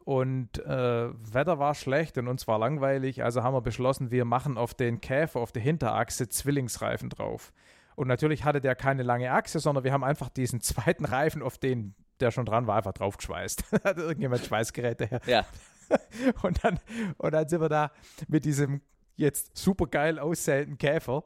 Und 0.04 0.58
äh, 0.66 1.10
Wetter 1.34 1.60
war 1.60 1.76
schlecht 1.76 2.18
und 2.18 2.28
uns 2.28 2.48
war 2.48 2.60
langweilig, 2.60 3.24
also 3.24 3.42
haben 3.42 3.54
wir 3.54 3.62
beschlossen, 3.62 4.12
wir 4.12 4.26
machen 4.26 4.58
auf 4.58 4.74
den 4.74 5.00
Käfer, 5.00 5.40
auf 5.40 5.54
der 5.54 5.62
Hinterachse 5.62 6.28
Zwillingsreifen 6.28 7.10
drauf. 7.10 7.54
Und 7.96 8.08
natürlich 8.08 8.44
hatte 8.44 8.60
der 8.60 8.76
keine 8.76 9.04
lange 9.04 9.32
Achse, 9.32 9.60
sondern 9.60 9.86
wir 9.86 9.94
haben 9.94 10.04
einfach 10.04 10.28
diesen 10.28 10.60
zweiten 10.62 11.06
Reifen, 11.06 11.42
auf 11.42 11.58
den 11.58 11.96
der 12.20 12.32
schon 12.32 12.46
dran 12.46 12.68
war, 12.68 12.78
einfach 12.78 12.94
draufgeschweißt. 12.94 13.66
Hat 13.84 13.98
irgendjemand 13.98 14.46
Schweißgeräte 14.46 15.06
her. 15.06 15.22
Ja. 15.26 15.46
Und 16.44 16.64
dann, 16.64 16.80
und 17.18 17.32
dann 17.34 17.48
sind 17.48 17.62
wir 17.62 17.70
da 17.70 17.92
mit 18.28 18.46
diesem 18.46 18.82
jetzt 19.16 19.58
super 19.58 19.88
geil 19.88 20.20
aussehenden 20.20 20.78
Käfer 20.78 21.24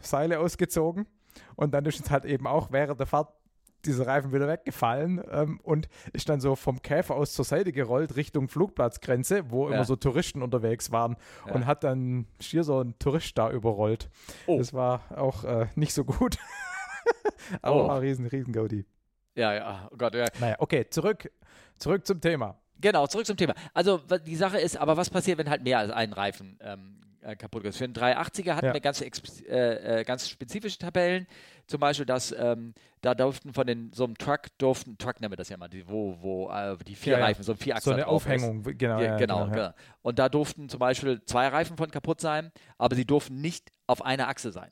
Seile 0.00 0.40
ausgezogen. 0.40 1.06
Und 1.56 1.72
dann 1.72 1.84
ist 1.86 2.00
uns 2.00 2.10
halt 2.10 2.24
eben 2.24 2.46
auch 2.46 2.72
während 2.72 2.98
der 3.00 3.06
Fahrt 3.06 3.32
dieser 3.84 4.06
Reifen 4.08 4.32
wieder 4.32 4.48
weggefallen 4.48 5.22
ähm, 5.30 5.60
und 5.62 5.88
ist 6.12 6.28
dann 6.28 6.40
so 6.40 6.56
vom 6.56 6.82
Käfer 6.82 7.14
aus 7.14 7.32
zur 7.32 7.44
Seite 7.44 7.70
gerollt 7.72 8.16
Richtung 8.16 8.48
Flugplatzgrenze, 8.48 9.50
wo 9.50 9.68
Ja. 9.68 9.76
immer 9.76 9.84
so 9.84 9.94
Touristen 9.94 10.42
unterwegs 10.42 10.90
waren 10.90 11.16
Ja. 11.46 11.54
und 11.54 11.64
hat 11.66 11.84
dann 11.84 12.26
schier 12.40 12.64
so 12.64 12.80
ein 12.80 12.98
Tourist 12.98 13.38
da 13.38 13.50
überrollt. 13.52 14.10
Oh. 14.46 14.58
Das 14.58 14.74
war 14.74 15.02
auch 15.16 15.44
äh, 15.44 15.68
nicht 15.76 15.94
so 15.94 16.04
gut. 16.04 16.38
Aber 17.62 17.84
Oh. 17.84 17.88
war 17.88 18.00
riesen, 18.00 18.26
riesen 18.26 18.52
Gaudi. 18.52 18.84
Ja, 19.36 19.54
ja, 19.54 19.88
oh 19.92 19.96
Gott, 19.96 20.14
ja. 20.14 20.26
Naja, 20.40 20.56
okay, 20.58 20.86
zurück, 20.90 21.30
zurück 21.78 22.04
zum 22.04 22.20
Thema. 22.20 22.58
Genau, 22.80 23.06
zurück 23.06 23.26
zum 23.26 23.36
Thema. 23.36 23.54
Also 23.74 23.98
die 24.26 24.36
Sache 24.36 24.58
ist, 24.58 24.76
aber 24.76 24.96
was 24.96 25.10
passiert, 25.10 25.38
wenn 25.38 25.50
halt 25.50 25.62
mehr 25.62 25.78
als 25.78 25.90
ein 25.90 26.12
Reifen 26.12 26.58
ähm, 26.62 27.00
äh, 27.22 27.34
kaputt 27.36 27.64
ist? 27.64 27.76
Für 27.78 27.84
einen 27.84 27.94
380er 27.94 28.54
hatten 28.54 28.66
Ja. 28.66 28.74
wir 28.74 28.80
ganz, 28.80 29.00
äh, 29.00 30.00
äh, 30.00 30.04
ganz 30.04 30.28
spezifische 30.28 30.78
Tabellen. 30.78 31.26
Zum 31.66 31.80
Beispiel, 31.80 32.06
dass 32.06 32.32
ähm, 32.32 32.72
da 33.02 33.14
durften 33.14 33.52
von 33.52 33.66
den, 33.66 33.92
so 33.92 34.04
einem 34.04 34.16
Truck 34.16 34.42
durften, 34.58 34.96
Truck 34.96 35.20
nennen 35.20 35.32
wir 35.32 35.36
das 35.36 35.48
ja 35.50 35.56
mal, 35.56 35.68
die, 35.68 35.86
wo, 35.88 36.16
wo 36.20 36.50
äh, 36.50 36.76
die 36.86 36.94
vier 36.94 37.18
Ja. 37.18 37.24
Reifen, 37.24 37.42
so 37.42 37.52
ein 37.52 37.58
Vierachser 37.58 37.84
So 37.84 37.92
eine 37.92 38.02
drauf 38.04 38.24
ist. 38.26 38.42
Aufhängung, 38.42 38.62
genau. 38.62 38.98
Ja, 39.00 39.04
ja, 39.04 39.16
genau, 39.16 39.40
ja. 39.40 39.50
genau. 39.52 39.70
Und 40.02 40.18
da 40.18 40.28
durften 40.28 40.68
zum 40.68 40.78
Beispiel 40.78 41.22
zwei 41.24 41.48
Reifen 41.48 41.76
von 41.76 41.90
kaputt 41.90 42.20
sein, 42.20 42.52
aber 42.78 42.96
sie 42.96 43.04
durften 43.04 43.40
nicht 43.40 43.70
auf 43.86 44.02
einer 44.04 44.28
Achse 44.28 44.50
sein. 44.52 44.70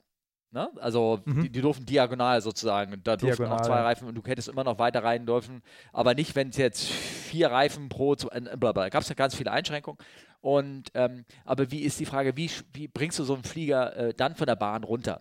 Ne? 0.57 0.71
Also 0.81 1.21
Mhm. 1.27 1.43
die, 1.43 1.51
die 1.51 1.61
durften 1.61 1.85
diagonal 1.85 2.41
sozusagen. 2.41 2.95
Und 2.95 3.07
Da 3.07 3.19
durften 3.19 3.43
Diagonal, 3.43 3.61
auch 3.61 3.67
zwei. 3.67 3.81
Reifen 3.83 4.09
und 4.09 4.15
du 4.15 4.23
hättest 4.25 4.49
immer 4.49 4.65
noch 4.65 4.79
weiter 4.79 5.05
rein 5.05 5.27
dürfen. 5.27 5.61
Aber 5.93 6.15
nicht, 6.15 6.35
wenn 6.35 6.49
es 6.49 6.57
jetzt 6.57 6.87
vier 6.87 7.51
Reifen 7.51 7.91
pro, 7.91 8.15
zu- 8.15 8.31
äh, 8.31 8.41
blablabla. 8.41 8.85
Da 8.85 8.89
gab 8.89 9.03
es 9.03 9.09
ja 9.11 9.15
ganz 9.15 9.35
viele 9.35 9.51
Einschränkungen. 9.53 9.99
Und 10.41 10.85
ähm, 10.95 11.27
aber 11.45 11.71
wie 11.71 11.81
ist 11.81 12.01
die 12.01 12.07
Frage, 12.07 12.39
wie, 12.39 12.51
wie 12.73 12.89
bringst 12.89 13.19
du 13.19 13.25
so 13.25 13.35
einen 13.35 13.45
Flieger 13.45 13.95
äh, 13.97 14.15
dann 14.15 14.35
von 14.35 14.47
der 14.47 14.57
Bahn 14.57 14.83
runter? 14.83 15.21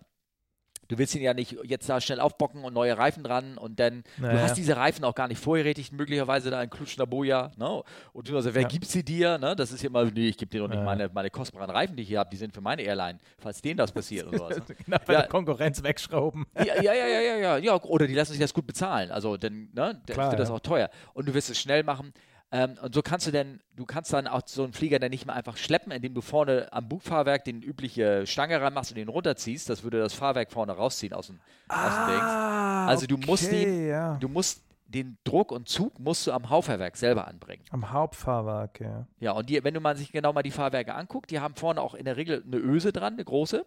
Du 0.88 0.98
willst 0.98 1.14
ihn 1.14 1.22
ja 1.22 1.34
nicht 1.34 1.56
jetzt 1.64 1.88
da 1.88 2.00
schnell 2.00 2.20
aufbocken 2.20 2.64
und 2.64 2.72
neue 2.74 2.96
Reifen 2.96 3.22
dran 3.24 3.58
und 3.58 3.80
dann, 3.80 4.04
naja. 4.18 4.34
du 4.34 4.42
hast 4.42 4.56
diese 4.56 4.76
Reifen 4.76 5.04
auch 5.04 5.14
gar 5.14 5.28
nicht 5.28 5.40
vorgerätigt, 5.40 5.92
möglicherweise 5.92 6.50
da 6.50 6.62
in 6.62 6.70
Klutschnaboja, 6.70 7.52
ne? 7.56 7.82
Und 8.12 8.28
du 8.28 8.36
also, 8.36 8.54
wer 8.54 8.62
ja. 8.62 8.68
gibt 8.68 8.86
sie 8.86 9.04
dir, 9.04 9.38
ne? 9.38 9.56
Das 9.56 9.72
ist 9.72 9.82
ja 9.82 9.88
immer, 9.88 10.04
nee, 10.04 10.28
ich 10.28 10.36
gebe 10.36 10.50
dir 10.50 10.60
doch 10.60 10.68
nicht 10.68 10.78
ja. 10.78 10.84
meine, 10.84 11.08
meine 11.12 11.30
kostbaren 11.30 11.70
Reifen, 11.70 11.96
die 11.96 12.02
ich 12.02 12.08
hier 12.08 12.20
habe, 12.20 12.30
die 12.30 12.36
sind 12.36 12.52
für 12.52 12.60
meine 12.60 12.82
Airline, 12.82 13.18
falls 13.38 13.60
denen 13.62 13.76
das 13.78 13.92
passiert 13.92 14.26
oder 14.28 14.38
sowas. 14.38 14.56
Ne? 14.56 14.64
genau, 14.84 14.98
bei 15.06 15.12
ja. 15.12 15.20
der 15.20 15.28
Konkurrenz 15.28 15.82
wegschrauben. 15.82 16.46
Ja, 16.56 16.82
ja, 16.82 16.94
ja, 16.94 17.06
ja, 17.06 17.36
ja, 17.36 17.56
ja, 17.58 17.82
oder 17.82 18.06
die 18.06 18.14
lassen 18.14 18.32
sich 18.32 18.40
das 18.40 18.54
gut 18.54 18.66
bezahlen, 18.66 19.10
also 19.10 19.36
dann, 19.36 19.68
ne? 19.72 20.00
Klar, 20.06 20.30
wird 20.30 20.40
das 20.40 20.50
auch 20.50 20.60
teuer. 20.60 20.90
Und 21.14 21.28
du 21.28 21.34
wirst 21.34 21.50
es 21.50 21.58
schnell 21.58 21.82
machen. 21.82 22.12
Ähm, 22.52 22.76
und 22.80 22.94
so 22.94 23.02
kannst 23.02 23.26
du 23.26 23.32
denn, 23.32 23.60
du 23.74 23.84
kannst 23.84 24.12
dann 24.12 24.28
auch 24.28 24.42
so 24.46 24.62
einen 24.62 24.72
Flieger 24.72 24.98
dann 24.98 25.10
nicht 25.10 25.26
mehr 25.26 25.34
einfach 25.34 25.56
schleppen, 25.56 25.90
indem 25.90 26.14
du 26.14 26.20
vorne 26.20 26.72
am 26.72 26.88
Bugfahrwerk 26.88 27.44
den 27.44 27.62
übliche 27.62 28.26
Stange 28.26 28.60
reinmachst 28.60 28.92
und 28.92 28.98
den 28.98 29.08
runterziehst. 29.08 29.68
Das 29.68 29.82
würde 29.82 29.98
das 29.98 30.14
Fahrwerk 30.14 30.52
vorne 30.52 30.72
rausziehen 30.72 31.12
aus 31.12 31.26
dem, 31.26 31.40
ah, 31.68 31.86
aus 31.86 31.94
dem 31.96 32.14
Dings. 32.14 32.22
Ah, 32.22 32.86
also 32.86 33.06
du 33.06 33.16
okay, 33.16 33.26
musst 33.26 33.52
den, 33.52 33.88
ja. 33.88 34.16
du 34.16 34.28
musst 34.28 34.62
den 34.86 35.18
Druck 35.24 35.50
und 35.50 35.68
Zug 35.68 35.98
musst 35.98 36.26
du 36.28 36.32
am 36.32 36.48
Hauptfahrwerk 36.48 36.96
selber 36.96 37.26
anbringen. 37.26 37.64
Am 37.70 37.90
Hauptfahrwerk, 37.90 38.80
ja. 38.80 39.06
Ja, 39.18 39.32
und 39.32 39.50
die, 39.50 39.62
wenn 39.64 39.74
du 39.74 39.80
mal 39.80 39.96
sich 39.96 40.12
genau 40.12 40.32
mal 40.32 40.44
die 40.44 40.52
Fahrwerke 40.52 40.94
anguckt, 40.94 41.32
die 41.32 41.40
haben 41.40 41.56
vorne 41.56 41.80
auch 41.80 41.94
in 41.94 42.04
der 42.04 42.16
Regel 42.16 42.44
eine 42.46 42.58
Öse 42.58 42.92
dran, 42.92 43.14
eine 43.14 43.24
große. 43.24 43.66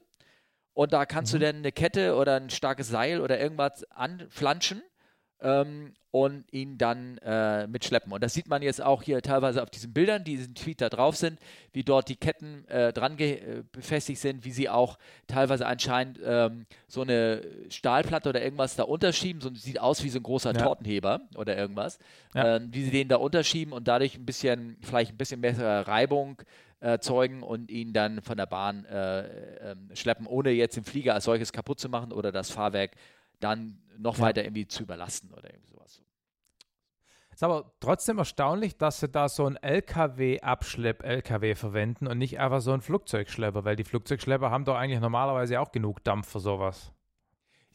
Und 0.73 0.93
da 0.93 1.05
kannst 1.05 1.33
mhm. 1.33 1.39
du 1.39 1.45
dann 1.45 1.55
eine 1.57 1.71
Kette 1.73 2.15
oder 2.15 2.37
ein 2.37 2.49
starkes 2.49 2.87
Seil 2.87 3.19
oder 3.19 3.37
irgendwas 3.37 3.83
anflanschen 3.91 4.81
ähm, 5.41 5.93
und 6.11 6.51
ihn 6.51 6.77
dann 6.77 7.19
äh, 7.19 7.67
mitschleppen. 7.67 8.11
Und 8.11 8.23
das 8.23 8.33
sieht 8.33 8.49
man 8.49 8.63
jetzt 8.63 8.81
auch 8.81 9.03
hier 9.03 9.21
teilweise 9.21 9.61
auf 9.61 9.69
diesen 9.69 9.93
Bildern, 9.93 10.23
die 10.23 10.33
in 10.33 10.37
diesem 10.39 10.55
Tweet 10.55 10.81
da 10.81 10.89
drauf 10.89 11.15
sind, 11.15 11.39
wie 11.71 11.83
dort 11.83 12.09
die 12.09 12.15
Ketten 12.15 12.67
äh, 12.67 12.91
dran 12.91 13.17
äh, 13.19 13.63
befestigt 13.71 14.19
sind, 14.19 14.43
wie 14.43 14.51
sie 14.51 14.69
auch 14.69 14.97
teilweise 15.27 15.67
anscheinend 15.67 16.19
ähm, 16.23 16.65
so 16.87 17.01
eine 17.01 17.41
Stahlplatte 17.69 18.29
oder 18.29 18.41
irgendwas 18.41 18.75
da 18.75 18.83
unterschieben. 18.83 19.39
So, 19.39 19.53
sieht 19.53 19.79
aus 19.79 20.03
wie 20.03 20.09
so 20.09 20.19
ein 20.19 20.23
großer 20.23 20.53
ja. 20.53 20.61
Tortenheber 20.63 21.21
oder 21.35 21.55
irgendwas. 21.55 21.99
Ja. 22.33 22.55
Ähm, 22.55 22.69
wie 22.71 22.83
sie 22.83 22.91
den 22.91 23.07
da 23.07 23.17
unterschieben 23.17 23.71
und 23.71 23.87
dadurch 23.87 24.15
ein 24.15 24.25
bisschen, 24.25 24.77
vielleicht 24.81 25.11
ein 25.11 25.17
bisschen 25.17 25.41
bessere 25.41 25.87
Reibung 25.87 26.41
erzeugen 26.79 27.43
und 27.43 27.69
ihn 27.69 27.93
dann 27.93 28.21
von 28.21 28.37
der 28.37 28.45
Bahn 28.45 28.85
äh, 28.85 29.71
ähm, 29.71 29.89
schleppen, 29.93 30.25
ohne 30.25 30.51
jetzt 30.51 30.77
den 30.77 30.85
Flieger 30.85 31.13
als 31.13 31.25
solches 31.25 31.51
kaputt 31.51 31.79
zu 31.79 31.89
machen 31.89 32.13
oder 32.13 32.31
das 32.31 32.51
Fahrwerk 32.51 32.91
dann 33.39 33.81
noch 33.97 34.17
ja. 34.17 34.23
weiter 34.23 34.43
irgendwie 34.43 34.67
zu 34.67 34.83
überlasten 34.83 35.31
oder 35.31 35.49
irgendwie 35.49 35.67
sowas. 35.67 36.01
Ist 37.39 37.43
aber 37.43 37.71
trotzdem 37.79 38.17
erstaunlich, 38.17 38.77
dass 38.77 38.99
sie 38.99 39.07
da 39.07 39.29
so 39.29 39.45
ein 39.45 39.55
LKW-Abschlepp-LKW 39.55 41.55
verwenden 41.55 42.07
und 42.07 42.17
nicht 42.17 42.37
einfach 42.37 42.59
so 42.59 42.73
ein 42.73 42.81
Flugzeugschlepper, 42.81 43.63
weil 43.63 43.77
die 43.77 43.85
Flugzeugschlepper 43.85 44.51
haben 44.51 44.65
doch 44.65 44.75
eigentlich 44.75 44.99
normalerweise 44.99 45.61
auch 45.61 45.71
genug 45.71 46.03
Dampf 46.03 46.29
für 46.29 46.41
sowas. 46.41 46.91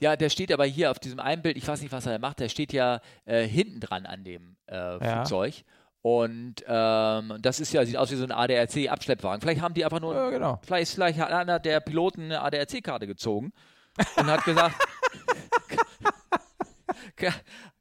Ja, 0.01 0.17
der 0.17 0.29
steht 0.29 0.53
aber 0.53 0.67
hier 0.67 0.91
auf 0.91 0.99
diesem 0.99 1.19
einen 1.19 1.41
Bild, 1.41 1.57
ich 1.57 1.67
weiß 1.67 1.81
nicht, 1.81 1.93
was 1.93 2.05
er 2.05 2.19
macht, 2.19 2.41
der 2.41 2.51
steht 2.51 2.75
ja 2.75 3.01
äh, 3.25 3.47
hinten 3.47 3.81
dran 3.81 4.05
an 4.05 4.23
dem 4.23 4.57
äh, 4.67 4.75
ja. 4.75 4.99
Flugzeug. 4.99 5.65
Und 6.03 6.57
ähm, 6.69 7.39
das 7.41 7.61
ist 7.61 7.73
ja, 7.73 7.87
sieht 7.87 7.97
aus 7.97 8.11
wie 8.11 8.17
so 8.17 8.25
ein 8.25 8.33
ADRC-Abschleppwagen. 8.33 9.41
Vielleicht 9.41 9.63
haben 9.63 9.73
die 9.73 9.87
einfach 9.87 10.01
nur, 10.01 10.15
ja, 10.15 10.29
genau. 10.29 10.61
vielleicht, 10.63 10.93
vielleicht 10.93 11.19
hat 11.19 11.33
einer 11.33 11.59
der 11.59 11.81
Piloten 11.81 12.25
eine 12.25 12.43
ADRC-Karte 12.43 13.07
gezogen 13.07 13.55
und 14.17 14.27
hat 14.27 14.45
gesagt, 14.45 14.75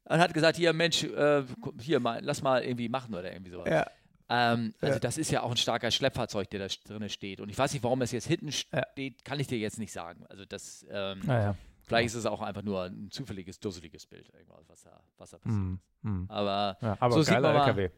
und 0.06 0.20
hat 0.20 0.34
gesagt, 0.34 0.58
hier 0.58 0.74
Mensch, 0.74 1.04
äh, 1.04 1.44
hier 1.80 2.00
mal, 2.00 2.20
lass 2.24 2.42
mal 2.42 2.64
irgendwie 2.64 2.90
machen 2.90 3.14
oder 3.14 3.32
irgendwie 3.32 3.52
sowas. 3.52 3.70
Ja. 3.70 3.86
Ähm, 4.30 4.74
also 4.82 4.96
ja. 4.96 5.00
das 5.00 5.18
ist 5.18 5.32
ja 5.32 5.44
auch 5.44 5.52
ein 5.52 5.58
starker 5.58 5.92
Schleppfahrzeug, 5.92 6.50
der 6.50 6.68
da 6.68 6.76
drin 6.86 7.08
steht. 7.10 7.42
Und 7.42 7.50
ich 7.50 7.58
weiß 7.58 7.74
nicht, 7.74 7.84
warum 7.84 8.02
es 8.02 8.12
jetzt 8.12 8.28
hinten 8.28 8.50
ja. 8.50 8.84
steht, 8.92 9.26
kann 9.26 9.40
ich 9.40 9.48
dir 9.48 9.58
jetzt 9.58 9.80
nicht 9.80 9.92
sagen. 9.92 10.26
Also 10.30 10.46
das, 10.46 10.86
ähm, 10.90 11.22
ja, 11.28 11.56
vielleicht 11.84 12.08
ist 12.08 12.16
es 12.16 12.26
auch 12.26 12.42
einfach 12.42 12.64
nur 12.64 12.84
ein 12.84 13.12
zufälliges, 13.12 13.60
dusseliges 13.60 14.06
Bild, 14.06 14.32
was 14.68 14.84
da, 14.84 15.02
was 15.18 15.32
da 15.32 15.38
passiert. 15.38 15.62
Mm, 15.62 15.80
mm. 16.02 16.26
Aber, 16.30 16.78
aber 17.00 17.14
so 17.14 17.22
sieht 17.22 17.34
man 17.34 17.54
mal, 17.54 17.68
LKW. 17.68 17.90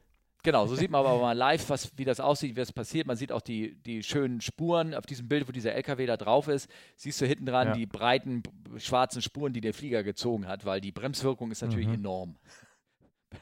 Genau, 0.46 0.68
so 0.68 0.76
sieht 0.76 0.92
man 0.92 1.04
aber 1.04 1.20
mal 1.20 1.36
live, 1.36 1.72
was, 1.72 1.92
wie 1.98 2.06
das 2.06 2.20
aussieht, 2.20 2.52
wie 2.52 2.60
das 2.60 2.72
passiert. 2.72 3.08
Man 3.08 3.18
sieht 3.18 3.32
auch 3.32 3.42
die, 3.42 3.74
die 3.82 4.04
schönen 4.04 4.42
Spuren 4.42 4.94
auf 4.94 5.08
diesem 5.08 5.28
Bild, 5.28 5.48
wo 5.48 5.52
dieser 5.52 5.74
LKW 5.74 6.06
da 6.06 6.18
drauf 6.18 6.48
ist. 6.48 6.70
Siehst 6.96 7.20
du 7.20 7.26
hinten 7.26 7.48
dran 7.48 7.70
ja. 7.70 7.74
die 7.74 7.88
breiten 7.88 8.44
schwarzen 8.78 9.24
Spuren, 9.24 9.54
die 9.54 9.62
der 9.62 9.74
Flieger 9.74 10.04
gezogen 10.04 10.48
hat, 10.48 10.64
weil 10.64 10.82
die 10.82 10.92
Bremswirkung 10.92 11.50
ist 11.50 11.64
natürlich 11.64 11.88
mhm. 11.88 11.96
enorm, 11.96 12.36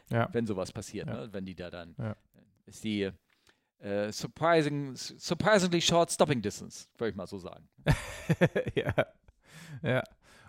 ja. 0.09 0.29
wenn 0.33 0.47
sowas 0.47 0.71
passiert. 0.71 1.09
Ja. 1.09 1.25
Ne? 1.25 1.33
Wenn 1.33 1.43
die 1.43 1.55
da 1.55 1.69
dann 1.69 1.93
ist 2.65 2.85
die 2.85 3.11
äh, 3.79 4.11
surprising, 4.13 4.95
surprisingly 4.95 5.81
short 5.81 6.09
stopping 6.09 6.41
distance, 6.41 6.87
würde 6.97 7.09
ich 7.09 7.15
mal 7.17 7.27
so 7.27 7.37
sagen. 7.37 7.67
ja. 8.75 8.93
ja. 9.81 10.03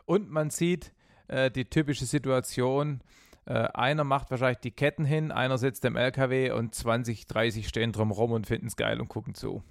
Und 0.04 0.30
man 0.30 0.50
sieht 0.50 0.92
äh, 1.26 1.50
die 1.50 1.64
typische 1.64 2.06
Situation, 2.06 3.00
äh, 3.46 3.68
einer 3.74 4.04
macht 4.04 4.30
wahrscheinlich 4.30 4.58
die 4.58 4.70
Ketten 4.70 5.04
hin, 5.04 5.30
einer 5.30 5.58
sitzt 5.58 5.84
im 5.84 5.96
LKW 5.96 6.50
und 6.52 6.74
20, 6.74 7.26
30 7.26 7.68
stehen 7.68 7.92
drumherum 7.92 8.32
und 8.32 8.46
finden 8.46 8.66
es 8.66 8.76
geil 8.76 9.00
und 9.00 9.08
gucken 9.08 9.34
zu. 9.34 9.62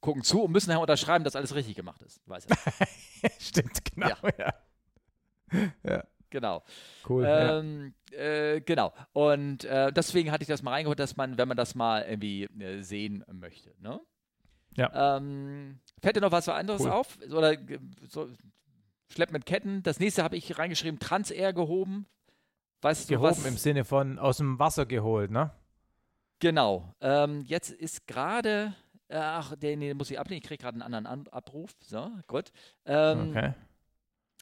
Gucken 0.00 0.22
zu 0.22 0.42
und 0.42 0.52
müssen 0.52 0.70
dann 0.70 0.78
unterschreiben, 0.78 1.24
dass 1.24 1.34
alles 1.34 1.54
richtig 1.54 1.76
gemacht 1.76 2.02
ist. 2.02 2.20
Weiß 2.26 2.46
Stimmt, 3.38 3.84
genau. 3.84 4.08
Ja. 4.08 4.52
ja. 5.52 5.72
ja. 5.82 6.04
Genau. 6.30 6.64
Cool. 7.08 7.24
Ähm, 7.28 7.94
ja. 8.10 8.18
äh, 8.18 8.60
genau. 8.60 8.92
Und 9.12 9.64
äh, 9.64 9.92
deswegen 9.92 10.32
hatte 10.32 10.42
ich 10.42 10.48
das 10.48 10.62
mal 10.62 10.72
reingeholt, 10.72 10.98
dass 10.98 11.16
man, 11.16 11.38
wenn 11.38 11.46
man 11.46 11.56
das 11.56 11.76
mal 11.76 12.02
irgendwie 12.02 12.44
äh, 12.60 12.82
sehen 12.82 13.24
möchte. 13.32 13.72
Ne? 13.80 14.00
Ja. 14.76 15.16
Ähm, 15.16 15.78
fällt 16.02 16.16
dir 16.16 16.20
noch 16.20 16.32
was 16.32 16.48
anderes 16.48 16.82
cool. 16.82 16.90
auf? 16.90 17.18
Oder 17.30 17.56
so, 18.08 18.28
Schlepp 19.08 19.30
mit 19.30 19.46
Ketten. 19.46 19.82
Das 19.84 20.00
nächste 20.00 20.24
habe 20.24 20.36
ich 20.36 20.58
reingeschrieben, 20.58 20.98
Transair 20.98 21.52
gehoben. 21.52 22.06
Weißt 22.84 23.08
Gehoben 23.08 23.22
du 23.22 23.38
was? 23.38 23.46
im 23.46 23.56
Sinne 23.56 23.84
von 23.84 24.18
aus 24.18 24.36
dem 24.36 24.58
Wasser 24.58 24.84
geholt, 24.84 25.30
ne? 25.30 25.50
Genau. 26.38 26.94
Ähm, 27.00 27.42
jetzt 27.46 27.70
ist 27.70 28.06
gerade, 28.06 28.74
ach, 29.08 29.56
den, 29.56 29.80
den 29.80 29.96
muss 29.96 30.10
ich 30.10 30.18
ablehnen, 30.18 30.42
ich 30.42 30.46
kriege 30.46 30.62
gerade 30.62 30.74
einen 30.74 30.82
anderen 30.82 31.06
An 31.06 31.26
Abruf. 31.28 31.70
So, 31.80 32.10
gut. 32.26 32.52
Ähm, 32.84 33.30
okay. 33.30 33.54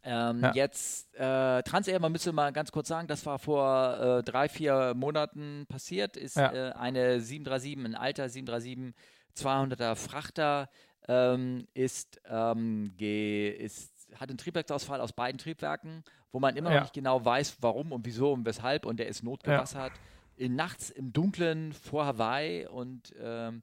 Ähm, 0.05 0.41
ja. 0.41 0.53
Jetzt 0.55 1.15
äh, 1.15 1.63
Transair, 1.63 2.01
man 2.01 2.11
müsste 2.11 2.33
mal 2.33 2.53
ganz 2.53 2.73
kurz 2.73 2.89
sagen, 2.89 3.07
das 3.07 3.25
war 3.25 3.39
vor 3.39 4.19
äh, 4.19 4.23
drei, 4.25 4.49
vier 4.49 4.95
Monaten 4.97 5.67
passiert, 5.69 6.17
ist 6.17 6.37
ja. 6.37 6.53
äh, 6.53 6.73
eine 6.73 7.21
737, 7.21 7.85
ein 7.85 7.95
alter 7.95 8.29
737 8.29 8.95
200er 9.37 9.95
Frachter, 9.95 10.69
ähm, 11.09 11.67
ist, 11.75 12.21
ähm, 12.29 12.93
ist, 12.99 13.92
hat 14.17 14.29
einen 14.29 14.39
Triebwerksausfall 14.39 15.01
aus 15.01 15.13
beiden 15.13 15.39
Triebwerken 15.39 16.05
wo 16.33 16.41
man 16.41 16.57
immer 16.57 16.71
ja. 16.71 16.77
noch 16.77 16.83
nicht 16.85 16.95
genau 16.95 17.25
weiß, 17.25 17.59
warum 17.61 17.93
und 17.93 18.07
wieso 18.07 18.33
und 18.33 18.45
weshalb 18.47 18.87
und 18.87 18.99
der 18.99 19.07
ist 19.07 19.23
notgewassert. 19.23 19.93
Ja. 19.93 20.47
In, 20.47 20.57
nachts 20.57 20.91
im 20.91 21.13
Dunkeln 21.13 21.73
vor 21.75 22.07
Hawaii 22.07 22.67
und 22.67 23.15
ähm, 23.21 23.63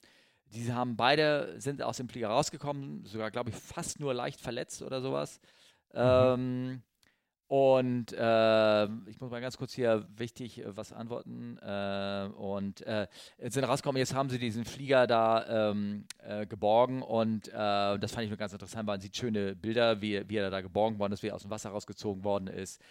die 0.53 0.71
haben 0.71 0.95
beide, 0.95 1.55
sind 1.59 1.81
aus 1.81 1.97
dem 1.97 2.07
Flieger 2.07 2.30
rausgekommen, 2.30 3.05
sogar, 3.05 3.31
glaube 3.31 3.49
ich, 3.49 3.55
fast 3.55 3.99
nur 3.99 4.13
leicht 4.13 4.39
verletzt 4.39 4.81
oder 4.84 5.01
sowas. 5.01 5.41
Mhm. 5.93 5.99
Ähm, 5.99 6.81
und 7.49 8.13
äh, 8.13 8.85
ich 9.09 9.19
muss 9.19 9.31
mal 9.31 9.41
ganz 9.41 9.57
kurz 9.57 9.73
hier 9.73 10.05
wichtig 10.15 10.59
äh, 10.59 10.77
was 10.77 10.93
antworten. 10.93 11.57
Äh, 11.57 12.30
und 12.38 12.85
äh, 12.85 13.07
jetzt 13.39 13.55
sind 13.55 13.63
rausgekommen, 13.63 13.97
jetzt 13.97 14.13
haben 14.13 14.30
sie 14.30 14.38
diesen 14.38 14.65
Flieger 14.65 15.07
da 15.07 15.71
ähm, 15.71 16.05
äh, 16.23 16.45
geborgen 16.45 17.01
und 17.01 17.47
äh, 17.47 17.51
das 17.51 18.11
fand 18.11 18.26
ich 18.26 18.30
nur 18.30 18.38
ganz 18.38 18.53
interessant. 18.53 18.85
Man 18.85 19.01
sieht 19.01 19.17
schöne 19.17 19.55
Bilder, 19.55 19.99
wie, 19.99 20.30
wie 20.30 20.38
er 20.38 20.51
da 20.51 20.61
geborgen 20.61 20.99
worden 20.99 21.13
ist, 21.13 21.23
wie 21.23 21.30
er 21.30 21.35
aus 21.35 21.41
dem 21.41 21.49
Wasser 21.49 21.71
rausgezogen 21.71 22.23
worden 22.23 22.47
ist, 22.47 22.81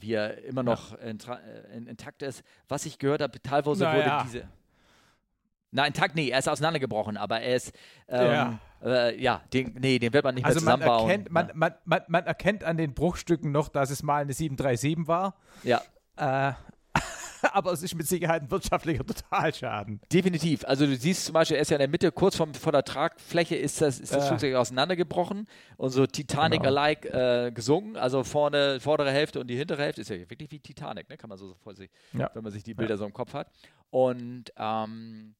wie 0.00 0.12
er 0.12 0.44
immer 0.44 0.62
noch 0.62 0.98
ja. 1.00 1.06
intakt 1.06 2.22
ist. 2.22 2.42
Was 2.68 2.84
ich 2.84 2.98
gehört 2.98 3.22
habe, 3.22 3.40
teilweise 3.40 3.84
naja. 3.84 4.18
wurde 4.18 4.24
diese. 4.24 4.61
Nein, 5.72 5.94
Tag, 5.94 6.14
nee, 6.14 6.28
er 6.28 6.38
ist 6.38 6.48
auseinandergebrochen, 6.48 7.16
aber 7.16 7.40
er 7.40 7.56
ist, 7.56 7.72
ähm, 8.06 8.30
ja, 8.30 8.60
äh, 8.84 9.20
ja 9.20 9.42
den, 9.54 9.74
nee, 9.80 9.98
den 9.98 10.12
wird 10.12 10.22
man 10.22 10.34
nicht 10.34 10.44
also 10.44 10.60
mehr 10.60 10.74
zusammenbauen. 10.74 11.02
Man 11.02 11.10
erkennt, 11.10 11.32
man, 11.32 11.50
man, 11.54 11.74
man, 11.86 12.02
man, 12.08 12.26
erkennt 12.26 12.62
an 12.62 12.76
den 12.76 12.92
Bruchstücken 12.92 13.50
noch, 13.52 13.70
dass 13.70 13.90
es 13.90 14.02
mal 14.02 14.22
eine 14.22 14.34
737 14.34 15.08
war. 15.08 15.34
Ja. 15.62 15.80
Äh, 16.16 16.52
aber 17.52 17.72
es 17.72 17.82
ist 17.82 17.94
mit 17.94 18.06
Sicherheit 18.06 18.42
ein 18.42 18.50
wirtschaftlicher 18.50 19.06
Totalschaden. 19.06 20.02
Definitiv. 20.12 20.62
Also 20.66 20.84
du 20.84 20.94
siehst 20.94 21.24
zum 21.24 21.32
Beispiel, 21.32 21.56
er 21.56 21.62
ist 21.62 21.70
ja 21.70 21.76
in 21.76 21.80
der 21.80 21.88
Mitte, 21.88 22.12
kurz 22.12 22.36
vom, 22.36 22.52
vor 22.52 22.72
der 22.72 22.84
Tragfläche 22.84 23.56
ist 23.56 23.80
das, 23.80 23.98
ist 23.98 24.14
das 24.14 24.24
äh. 24.24 24.28
Flugzeug 24.28 24.54
auseinandergebrochen 24.56 25.48
und 25.78 25.88
so 25.88 26.06
Titanic-alike 26.06 27.08
genau. 27.08 27.46
äh, 27.46 27.50
gesungen. 27.50 27.96
Also 27.96 28.24
vorne, 28.24 28.78
vordere 28.78 29.10
Hälfte 29.10 29.40
und 29.40 29.46
die 29.46 29.56
hintere 29.56 29.82
Hälfte 29.82 30.02
ist 30.02 30.10
ja 30.10 30.18
wirklich 30.18 30.50
wie 30.50 30.60
Titanic, 30.60 31.08
ne? 31.08 31.16
kann 31.16 31.30
man 31.30 31.38
so 31.38 31.54
vor 31.54 31.74
sich, 31.74 31.90
ja. 32.12 32.30
wenn 32.34 32.42
man 32.42 32.52
sich 32.52 32.62
die 32.62 32.74
Bilder 32.74 32.94
ja. 32.94 32.98
so 32.98 33.06
im 33.06 33.14
Kopf 33.14 33.32
hat. 33.32 33.50
Und 33.90 34.52
ähm, 34.58 35.34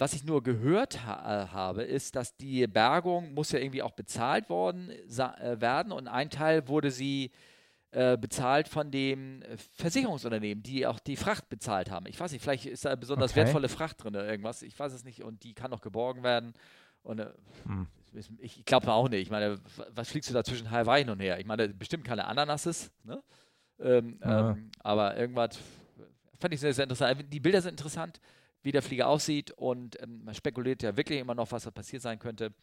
was 0.00 0.14
ich 0.14 0.24
nur 0.24 0.42
gehört 0.42 1.04
ha 1.04 1.44
äh, 1.44 1.48
habe, 1.48 1.82
ist, 1.82 2.16
dass 2.16 2.34
die 2.36 2.66
Bergung 2.66 3.34
muss 3.34 3.52
ja 3.52 3.58
irgendwie 3.58 3.82
auch 3.82 3.92
bezahlt 3.92 4.48
worden 4.48 4.90
äh, 4.90 5.60
werden 5.60 5.92
und 5.92 6.08
ein 6.08 6.30
Teil 6.30 6.68
wurde 6.68 6.90
sie 6.90 7.30
äh, 7.92 8.16
bezahlt 8.16 8.68
von 8.68 8.90
dem 8.90 9.42
Versicherungsunternehmen, 9.74 10.62
die 10.62 10.86
auch 10.86 11.00
die 11.00 11.16
Fracht 11.16 11.50
bezahlt 11.50 11.90
haben. 11.90 12.06
Ich 12.06 12.18
weiß 12.18 12.32
nicht, 12.32 12.40
vielleicht 12.40 12.64
ist 12.64 12.86
da 12.86 12.96
besonders 12.96 13.32
okay. 13.32 13.40
wertvolle 13.40 13.68
Fracht 13.68 14.02
drin 14.02 14.16
oder 14.16 14.26
irgendwas. 14.26 14.62
Ich 14.62 14.78
weiß 14.78 14.92
es 14.94 15.04
nicht 15.04 15.22
und 15.22 15.44
die 15.44 15.52
kann 15.52 15.70
noch 15.70 15.82
geborgen 15.82 16.22
werden. 16.22 16.54
Und 17.02 17.18
äh, 17.18 17.32
hm. 17.64 17.86
ich 18.38 18.64
glaube 18.64 18.90
auch 18.90 19.08
nicht. 19.08 19.22
Ich 19.22 19.30
meine, 19.30 19.58
was 19.94 20.08
fliegst 20.08 20.30
du 20.30 20.34
da 20.34 20.44
zwischen 20.44 20.70
Hawaii 20.70 21.02
hin 21.02 21.10
und 21.10 21.20
her? 21.20 21.38
Ich 21.40 21.46
meine, 21.46 21.68
bestimmt 21.68 22.04
keine 22.04 22.26
Ananasses, 22.26 22.90
ne? 23.04 23.22
Ähm, 23.78 24.18
ja. 24.22 24.50
ähm, 24.50 24.70
aber 24.78 25.16
irgendwas 25.16 25.58
fand 26.38 26.54
ich 26.54 26.60
sehr, 26.60 26.72
sehr 26.72 26.84
interessant. 26.84 27.24
Die 27.30 27.40
Bilder 27.40 27.60
sind 27.60 27.72
interessant, 27.72 28.20
wie 28.62 28.72
der 28.72 28.82
Flieger 28.82 29.08
aussieht 29.08 29.50
und 29.52 30.00
ähm, 30.02 30.24
man 30.24 30.34
spekuliert 30.34 30.82
ja 30.82 30.96
wirklich 30.96 31.20
immer 31.20 31.34
noch, 31.34 31.50
was 31.52 31.64
da 31.64 31.70
passiert 31.70 32.02
sein 32.02 32.18
könnte. 32.18 32.54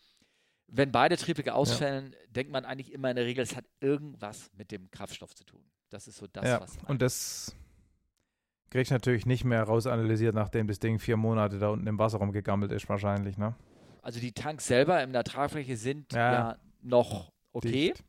Wenn 0.67 0.91
beide 0.91 1.15
Triebwerke 1.15 1.53
ausfällen, 1.53 2.11
ja. 2.11 2.27
denkt 2.29 2.51
man 2.51 2.65
eigentlich 2.65 2.91
immer 2.91 3.09
in 3.09 3.15
der 3.15 3.25
Regel, 3.25 3.41
es 3.41 3.55
hat 3.55 3.65
irgendwas 3.79 4.51
mit 4.53 4.71
dem 4.71 4.91
Kraftstoff 4.91 5.33
zu 5.33 5.45
tun. 5.45 5.63
Das 5.89 6.07
ist 6.07 6.17
so 6.17 6.27
das, 6.27 6.45
ja, 6.45 6.59
was. 6.61 6.77
Und 6.87 7.01
das 7.01 7.55
kriege 8.69 8.81
ich 8.81 8.91
natürlich 8.91 9.25
nicht 9.25 9.45
mehr 9.45 9.63
rausanalysiert, 9.63 10.35
nachdem 10.35 10.67
das 10.67 10.79
Ding 10.79 10.99
vier 10.99 11.15
Monate 11.15 11.57
da 11.57 11.69
unten 11.69 11.87
im 11.87 11.97
Wasser 11.97 12.17
rumgegammelt 12.17 12.71
ist, 12.71 12.89
wahrscheinlich, 12.89 13.37
ne? 13.37 13.55
Also 14.01 14.19
die 14.19 14.33
Tanks 14.33 14.67
selber 14.67 15.01
in 15.03 15.13
der 15.13 15.23
Tragfläche 15.23 15.77
sind 15.77 16.13
ja, 16.13 16.31
ja 16.31 16.57
noch 16.81 17.31
okay. 17.53 17.71
Dicht. 17.71 18.03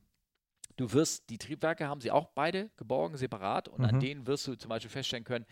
Du 0.77 0.93
wirst, 0.93 1.28
die 1.28 1.39
Triebwerke 1.39 1.89
haben 1.89 2.01
sie 2.01 2.12
auch 2.12 2.28
beide 2.35 2.70
geborgen, 2.77 3.16
separat, 3.16 3.69
und 3.69 3.81
mhm. 3.81 3.85
an 3.85 4.01
denen 4.01 4.27
wirst 4.27 4.47
du 4.47 4.55
zum 4.55 4.69
Beispiel 4.69 4.90
feststellen 4.90 5.24
können, 5.24 5.44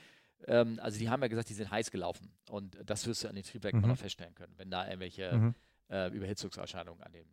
ähm, 0.46 0.78
also 0.82 0.98
die 0.98 1.08
haben 1.08 1.22
ja 1.22 1.28
gesagt, 1.28 1.48
die 1.48 1.54
sind 1.54 1.70
heiß 1.70 1.90
gelaufen. 1.90 2.32
Und 2.50 2.78
das 2.84 3.06
wirst 3.06 3.24
du 3.24 3.28
an 3.28 3.34
den 3.34 3.44
Triebwerken 3.44 3.80
mhm. 3.80 3.88
noch 3.88 3.98
feststellen 3.98 4.34
können, 4.34 4.54
wenn 4.56 4.70
da 4.70 4.86
irgendwelche 4.86 5.32
mhm. 5.32 5.54
äh, 5.88 6.08
Überhitzungserscheinungen 6.08 7.02
an 7.02 7.12
den 7.12 7.26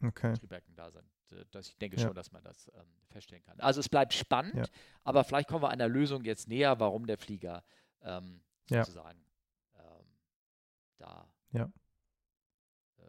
ähm, 0.00 0.08
okay. 0.08 0.34
Triebwerken 0.34 0.74
da 0.74 0.90
sind. 0.90 1.06
Das, 1.50 1.68
ich 1.68 1.76
denke 1.76 1.98
ja. 1.98 2.06
schon, 2.06 2.14
dass 2.14 2.32
man 2.32 2.42
das 2.42 2.70
ähm, 2.74 2.86
feststellen 3.10 3.44
kann. 3.44 3.60
Also 3.60 3.80
es 3.80 3.88
bleibt 3.88 4.14
spannend, 4.14 4.54
ja. 4.54 4.64
aber 5.04 5.24
vielleicht 5.24 5.48
kommen 5.48 5.62
wir 5.62 5.68
einer 5.68 5.88
Lösung 5.88 6.24
jetzt 6.24 6.48
näher, 6.48 6.80
warum 6.80 7.06
der 7.06 7.18
Flieger 7.18 7.64
ähm, 8.02 8.40
sozusagen 8.66 9.20
ähm, 9.76 10.06
da 10.96 11.28
ja, 11.52 11.70
äh, 12.98 13.02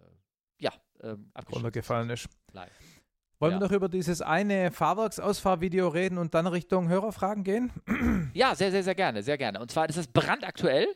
ja 0.58 0.74
ähm, 1.02 1.32
runtergefallen 1.50 2.10
ist. 2.10 2.28
Live. 2.52 2.99
Wollen 3.40 3.54
ja. 3.54 3.60
wir 3.60 3.68
noch 3.68 3.72
über 3.72 3.88
dieses 3.88 4.22
eine 4.22 4.70
Fahrwerksausfahrvideo 4.70 5.88
reden 5.88 6.18
und 6.18 6.34
dann 6.34 6.46
Richtung 6.46 6.90
Hörerfragen 6.90 7.44
gehen? 7.44 7.72
Ja, 8.34 8.54
sehr, 8.54 8.70
sehr, 8.70 8.84
sehr 8.84 8.96
gerne, 8.96 9.24
sehr 9.24 9.38
gerne. 9.38 9.60
Und 9.60 9.72
zwar 9.72 9.90
ist 9.90 9.98
es 9.98 10.08
brandaktuell. 10.08 10.88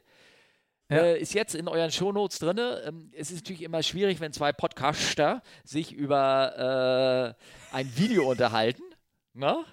Ja. 0.91 0.97
Äh, 0.97 1.19
ist 1.19 1.33
jetzt 1.33 1.55
in 1.55 1.67
euren 1.67 1.89
Shownotes 1.89 2.37
drin. 2.39 2.59
Ähm, 2.85 3.11
es 3.15 3.31
ist 3.31 3.43
natürlich 3.43 3.63
immer 3.63 3.81
schwierig, 3.81 4.19
wenn 4.19 4.33
zwei 4.33 4.51
Podcaster 4.51 5.41
sich 5.63 5.93
über 5.93 7.35
äh, 7.71 7.75
ein 7.75 7.97
Video 7.97 8.29
unterhalten. 8.29 8.83
Ne? 9.35 9.65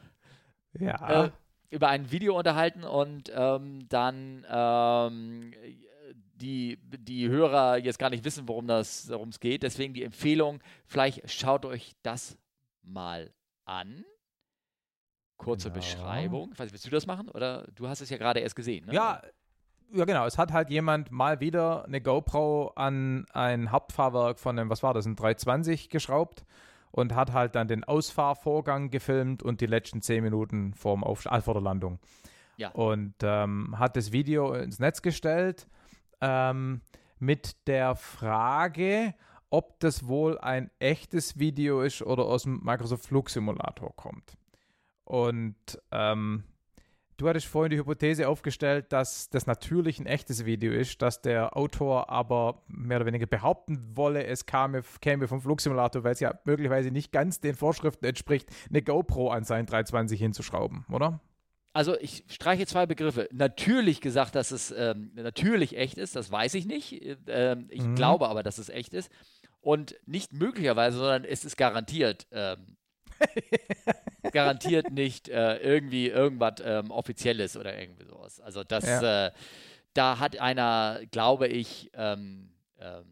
Ja. 0.78 1.24
Äh, 1.26 1.30
über 1.68 1.88
ein 1.88 2.10
Video 2.10 2.38
unterhalten 2.38 2.82
und 2.82 3.30
ähm, 3.34 3.86
dann 3.90 4.46
ähm, 4.48 5.52
die, 6.14 6.78
die 6.82 7.28
Hörer 7.28 7.76
jetzt 7.76 7.98
gar 7.98 8.08
nicht 8.08 8.24
wissen, 8.24 8.48
worum 8.48 8.70
es 8.70 9.40
geht. 9.40 9.62
Deswegen 9.62 9.92
die 9.92 10.02
Empfehlung, 10.02 10.60
vielleicht 10.86 11.30
schaut 11.30 11.66
euch 11.66 11.92
das 12.02 12.38
mal 12.90 13.32
an. 13.64 14.04
Kurze 15.36 15.70
genau. 15.70 15.80
Beschreibung. 15.80 16.50
Ich 16.52 16.58
weiß, 16.58 16.72
willst 16.72 16.86
du 16.86 16.90
das 16.90 17.06
machen? 17.06 17.28
Oder 17.28 17.66
du 17.74 17.88
hast 17.88 18.00
es 18.00 18.10
ja 18.10 18.18
gerade 18.18 18.40
erst 18.40 18.56
gesehen, 18.56 18.86
ne? 18.86 18.92
Ja, 18.92 19.22
ja, 19.92 20.04
genau. 20.04 20.26
Es 20.26 20.38
hat 20.38 20.52
halt 20.52 20.70
jemand 20.70 21.10
mal 21.10 21.40
wieder 21.40 21.84
eine 21.84 22.00
GoPro 22.00 22.72
an 22.76 23.26
ein 23.32 23.72
Hauptfahrwerk 23.72 24.38
von 24.38 24.58
einem, 24.58 24.70
was 24.70 24.82
war 24.82 24.94
das, 24.94 25.06
ein 25.06 25.16
320 25.16 25.88
geschraubt 25.88 26.44
und 26.92 27.14
hat 27.14 27.32
halt 27.32 27.54
dann 27.54 27.68
den 27.68 27.84
Ausfahrvorgang 27.84 28.90
gefilmt 28.90 29.42
und 29.42 29.60
die 29.60 29.66
letzten 29.66 30.00
zehn 30.00 30.22
Minuten 30.22 30.74
vorm 30.74 31.02
Auf 31.02 31.26
äh, 31.26 31.40
vor 31.40 31.54
der 31.54 31.62
Landung. 31.62 31.98
Ja. 32.56 32.70
Und 32.70 33.14
ähm, 33.22 33.78
hat 33.78 33.96
das 33.96 34.12
Video 34.12 34.52
ins 34.52 34.78
Netz 34.78 35.02
gestellt 35.02 35.66
ähm, 36.20 36.82
mit 37.18 37.66
der 37.66 37.96
Frage, 37.96 39.14
ob 39.50 39.80
das 39.80 40.06
wohl 40.06 40.38
ein 40.38 40.70
echtes 40.78 41.38
Video 41.38 41.82
ist 41.82 42.02
oder 42.02 42.24
aus 42.24 42.44
dem 42.44 42.60
Microsoft 42.62 43.04
Flugsimulator 43.04 43.94
kommt. 43.96 44.36
Und 45.04 45.56
ähm, 45.90 46.44
du 47.16 47.28
hattest 47.28 47.46
vorhin 47.46 47.70
die 47.70 47.78
Hypothese 47.78 48.28
aufgestellt, 48.28 48.92
dass 48.92 49.28
das 49.28 49.48
natürlich 49.48 49.98
ein 49.98 50.06
echtes 50.06 50.44
Video 50.44 50.72
ist, 50.72 51.02
dass 51.02 51.20
der 51.20 51.56
Autor 51.56 52.10
aber 52.10 52.62
mehr 52.68 52.98
oder 52.98 53.06
weniger 53.06 53.26
behaupten 53.26 53.96
wolle, 53.96 54.24
es 54.24 54.46
käme, 54.46 54.82
käme 55.00 55.26
vom 55.26 55.40
Flugsimulator, 55.40 56.04
weil 56.04 56.12
es 56.12 56.20
ja 56.20 56.38
möglicherweise 56.44 56.92
nicht 56.92 57.10
ganz 57.10 57.40
den 57.40 57.56
Vorschriften 57.56 58.04
entspricht, 58.04 58.48
eine 58.68 58.82
GoPro 58.82 59.30
an 59.30 59.42
sein 59.42 59.66
320 59.66 60.20
hinzuschrauben, 60.20 60.86
oder? 60.90 61.20
Also 61.72 61.96
ich 62.00 62.24
streiche 62.28 62.66
zwei 62.66 62.86
Begriffe. 62.86 63.28
Natürlich 63.32 64.00
gesagt, 64.00 64.34
dass 64.34 64.50
es 64.50 64.74
ähm, 64.76 65.12
natürlich 65.14 65.76
echt 65.76 65.98
ist, 65.98 66.16
das 66.16 66.30
weiß 66.30 66.54
ich 66.54 66.66
nicht. 66.66 67.00
Ähm, 67.28 67.66
ich 67.70 67.82
mhm. 67.82 67.94
glaube 67.94 68.28
aber, 68.28 68.42
dass 68.42 68.58
es 68.58 68.68
echt 68.68 68.92
ist 68.92 69.10
und 69.60 69.94
nicht 70.06 70.32
möglicherweise, 70.32 70.98
sondern 70.98 71.24
es 71.24 71.44
ist 71.44 71.56
garantiert. 71.56 72.26
Ähm, 72.32 72.76
garantiert 74.32 74.90
nicht 74.90 75.28
äh, 75.28 75.56
irgendwie 75.56 76.08
irgendwas 76.08 76.54
ähm, 76.62 76.90
Offizielles 76.90 77.56
oder 77.56 77.78
irgendwie 77.78 78.04
sowas. 78.04 78.40
Also 78.40 78.64
das, 78.64 78.84
ja. 78.84 79.26
äh, 79.26 79.32
da 79.94 80.18
hat 80.18 80.38
einer, 80.38 81.00
glaube 81.10 81.48
ich, 81.48 81.90
ähm, 81.94 82.50
ähm, 82.78 83.04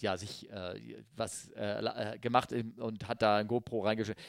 ja, 0.00 0.16
sich 0.16 0.50
äh, 0.50 1.02
was 1.16 1.48
äh, 1.50 2.14
äh, 2.14 2.18
gemacht 2.18 2.52
und 2.52 3.08
hat 3.08 3.22
da 3.22 3.36
ein 3.36 3.48
GoPro 3.48 3.80
reingeschickt. 3.80 4.20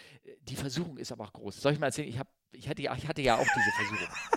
Die 0.43 0.55
Versuchung 0.55 0.97
ist 0.97 1.11
aber 1.11 1.25
auch 1.25 1.33
groß. 1.33 1.59
Soll 1.61 1.73
ich 1.73 1.79
mal 1.79 1.87
erzählen? 1.87 2.07
Ich, 2.07 2.19
hab, 2.19 2.27
ich, 2.51 2.69
hatte, 2.69 2.81
ich 2.81 3.07
hatte 3.07 3.21
ja 3.21 3.35
auch 3.35 3.47
diese 3.55 3.71
Versuchung. 3.71 4.15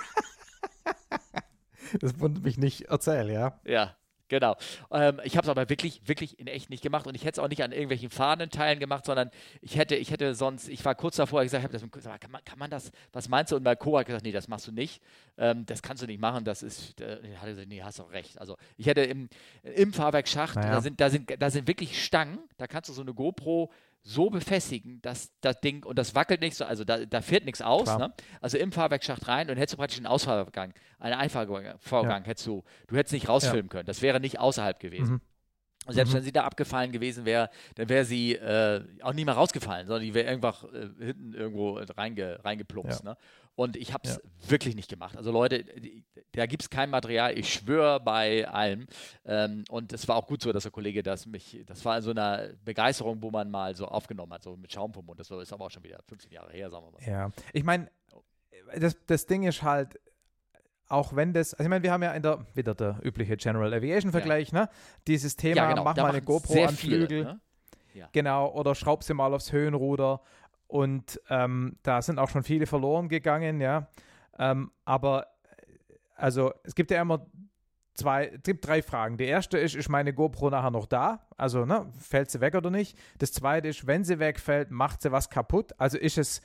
Das 2.01 2.20
wundert 2.20 2.44
mich 2.44 2.59
nicht. 2.59 2.82
Erzähl, 2.82 3.31
ja. 3.31 3.59
Ja. 3.65 3.97
Genau. 4.29 4.57
Ähm, 4.91 5.21
ich 5.25 5.37
habe 5.37 5.47
es 5.47 5.49
aber 5.49 5.69
wirklich, 5.69 6.03
wirklich 6.07 6.39
in 6.39 6.47
echt 6.47 6.71
nicht 6.71 6.83
gemacht 6.83 7.07
und 7.07 7.15
ich 7.15 7.25
hätte 7.25 7.41
es 7.41 7.45
auch 7.45 7.49
nicht 7.49 7.63
an 7.63 7.73
irgendwelchen 7.73 8.11
Fahnenteilen 8.11 8.79
gemacht, 8.79 9.07
sondern 9.07 9.31
ich 9.63 9.77
hätte, 9.77 9.97
ich 9.97 10.11
hätte 10.11 10.35
sonst, 10.35 10.69
ich 10.69 10.85
war 10.85 10.95
kurz 10.95 11.17
davor, 11.17 11.43
ich 11.43 11.47
gesagt, 11.47 11.65
hab, 11.65 11.73
das, 11.73 11.83
kann, 12.21 12.31
man, 12.31 12.45
kann 12.45 12.59
man 12.59 12.71
das, 12.71 12.93
was 13.13 13.29
meinst 13.29 13.53
du? 13.53 13.57
Und 13.57 13.63
mein 13.63 13.79
Co. 13.79 13.99
hat 13.99 14.07
gesagt, 14.07 14.25
nee, 14.25 14.33
das 14.33 14.49
machst 14.49 14.67
du 14.67 14.73
nicht. 14.73 15.03
Ähm, 15.39 15.65
das 15.67 15.83
kannst 15.83 16.03
du 16.03 16.07
nicht 16.07 16.21
machen, 16.21 16.45
das 16.45 16.63
ist, 16.63 17.01
äh, 17.01 17.19
hat 17.37 17.47
gesagt, 17.47 17.69
nee, 17.69 17.83
hast 17.83 18.01
auch 18.01 18.13
recht. 18.13 18.39
Also 18.41 18.57
ich 18.77 18.87
hätte 18.87 19.03
im, 19.03 19.29
im 19.63 19.93
Fahrwerksschacht, 19.93 20.57
naja. 20.57 20.73
da, 20.73 20.81
sind, 20.81 21.01
da, 21.01 21.11
sind, 21.11 21.35
da 21.39 21.51
sind 21.51 21.67
wirklich 21.67 22.05
Stangen, 22.05 22.39
da 22.59 22.67
kannst 22.67 22.91
du 22.91 22.93
so 22.93 23.03
eine 23.03 23.15
GoPro 23.15 23.71
so 24.03 24.31
befestigen, 24.31 25.03
dass 25.03 25.33
das 25.41 25.61
Ding, 25.61 25.85
und 25.85 25.99
das 25.99 26.15
wackelt 26.15 26.41
nicht 26.41 26.57
so, 26.57 26.65
also 26.65 26.85
da, 26.85 27.05
da 27.05 27.20
fährt 27.20 27.45
nichts 27.45 27.61
aus, 27.61 27.99
ne? 27.99 28.12
also 28.41 28.57
im 28.57 28.73
Fahrwerksschacht 28.73 29.29
rein 29.29 29.51
und 29.51 29.57
hättest 29.57 29.75
du 29.75 29.77
praktisch 29.77 29.99
einen 29.99 30.07
Ausfahrgang, 30.07 30.73
einen 30.99 31.15
Einfahrvorgang, 31.15 32.23
ja. 32.23 32.23
hättest 32.25 32.47
du, 32.47 32.65
du 32.87 32.97
hättest 32.97 33.12
nicht 33.12 33.29
rausfilmen 33.29 33.66
ja. 33.66 33.69
können, 33.69 33.87
das 33.87 34.01
wäre 34.01 34.20
nicht 34.20 34.39
außerhalb 34.39 34.81
gewesen. 34.81 35.15
Mhm. 35.15 35.20
Und 35.87 35.95
selbst 35.95 36.11
mhm. 36.11 36.16
wenn 36.16 36.23
sie 36.23 36.33
da 36.33 36.45
abgefallen 36.45 36.93
gewesen 36.93 37.25
wäre, 37.25 37.49
dann 37.77 37.89
wäre 37.89 38.05
sie 38.05 38.35
äh, 38.35 38.85
auch 39.01 39.15
nicht 39.15 39.25
mehr 39.25 39.35
rausgefallen, 39.35 39.87
sondern 39.87 40.05
die 40.05 40.12
wäre 40.12 40.29
einfach 40.29 40.65
äh, 40.65 40.89
hinten 40.99 41.33
irgendwo 41.33 41.81
reinge, 41.97 42.45
reingeplumpst. 42.45 43.05
Ja. 43.05 43.12
Ne? 43.12 43.16
Und 43.59 43.77
ich 43.77 43.93
habe 43.93 44.07
es 44.07 44.21
ja. 44.23 44.51
wirklich 44.51 44.77
nicht 44.77 44.89
gemacht. 44.89 45.17
Also 45.17 45.33
Leute, 45.33 45.65
da 46.31 46.47
gibt 46.47 46.63
es 46.63 46.71
kein 46.71 46.91
Material, 46.91 47.37
ich 47.37 47.53
schwöre 47.53 47.99
bei 47.99 48.47
allem. 48.47 48.87
Ähm, 49.25 49.65
und 49.69 49.93
es 49.93 50.07
war 50.07 50.15
auch 50.15 50.29
gut 50.29 50.43
so, 50.43 50.53
dass 50.53 50.63
der 50.63 50.71
Kollege 50.71 51.03
das 51.03 51.27
mich, 51.27 51.65
das 51.67 51.85
war 51.85 51.97
in 51.97 52.05
so 52.05 52.13
einer 52.13 52.51
Begeisterung, 52.65 53.21
wo 53.21 53.33
man 53.33 53.51
mal 53.51 53.75
so 53.75 53.89
aufgenommen 53.89 54.33
hat, 54.33 54.45
so 54.45 54.57
mit 54.57 54.73
Schaum 54.73 54.95
vom 54.95 55.07
Mund. 55.07 55.19
Das 55.19 55.29
ist 55.29 55.53
aber 55.53 55.65
auch 55.65 55.71
schon 55.73 55.83
wieder 55.83 55.99
15 56.07 56.31
Jahre 56.31 56.53
her, 56.53 56.71
sagen 56.71 56.87
wir 56.87 56.93
mal. 56.93 57.03
Ja, 57.05 57.33
ich 57.53 57.65
meine, 57.65 57.91
das, 58.79 58.97
das 59.09 59.27
Ding 59.27 59.43
ist 59.43 59.61
halt, 59.65 59.99
auch 60.87 61.17
wenn 61.17 61.33
das, 61.33 61.53
also 61.55 61.65
ich 61.65 61.69
meine, 61.69 61.83
wir 61.83 61.91
haben 61.91 62.05
ja 62.05 62.13
in 62.13 62.23
der, 62.23 62.47
wieder 62.55 62.77
der 62.77 63.01
übliche 63.03 63.37
General 63.37 63.75
Aviation 63.75 64.13
Vergleich, 64.13 64.53
ja. 64.53 64.61
ne? 64.61 64.71
Dieses 65.09 65.35
Thema, 65.35 65.57
ja, 65.57 65.71
genau. 65.71 65.83
mach 65.83 65.95
da 65.95 66.03
mal 66.03 66.11
eine 66.11 66.23
GoPro 66.23 66.65
an 66.65 66.77
Flügel. 66.77 67.25
Ne? 67.25 67.41
Ja. 67.95 68.09
Genau, 68.13 68.53
oder 68.53 68.77
schraub 68.77 69.03
sie 69.03 69.15
mal 69.15 69.35
aufs 69.35 69.51
Höhenruder. 69.51 70.21
Und 70.69 71.20
ähm, 71.31 71.78
da 71.82 72.01
sind 72.03 72.19
auch 72.19 72.28
schon 72.28 72.45
viele 72.45 72.66
verloren 72.66 73.09
gegangen, 73.09 73.61
ja. 73.61 73.89
Ähm, 74.39 74.70
aber 74.85 75.27
also 76.15 76.53
es 76.62 76.74
gibt 76.74 76.90
ja 76.90 77.01
immer 77.01 77.27
zwei, 77.95 78.27
es 78.28 78.43
gibt 78.43 78.66
drei 78.66 78.82
Fragen. 78.82 79.16
Die 79.16 79.24
erste 79.24 79.59
ist, 79.59 79.74
ist 79.74 79.89
meine 79.89 80.15
GoPro 80.15 80.51
nachher 80.51 80.70
noch 80.70 80.86
da? 80.86 81.27
Also, 81.36 81.65
ne, 81.65 81.90
fällt 81.99 82.31
sie 82.31 82.40
weg 82.40 82.55
oder 82.55 82.70
nicht? 82.70 82.99
Das 83.19 83.32
zweite 83.32 83.69
ist, 83.69 83.86
wenn 83.86 84.05
sie 84.05 84.19
wegfällt, 84.19 84.70
macht 84.70 85.03
sie 85.03 85.12
was 85.12 85.31
kaputt? 85.31 85.73
Also 85.78 85.99
ist 85.99 86.19
es 86.19 86.40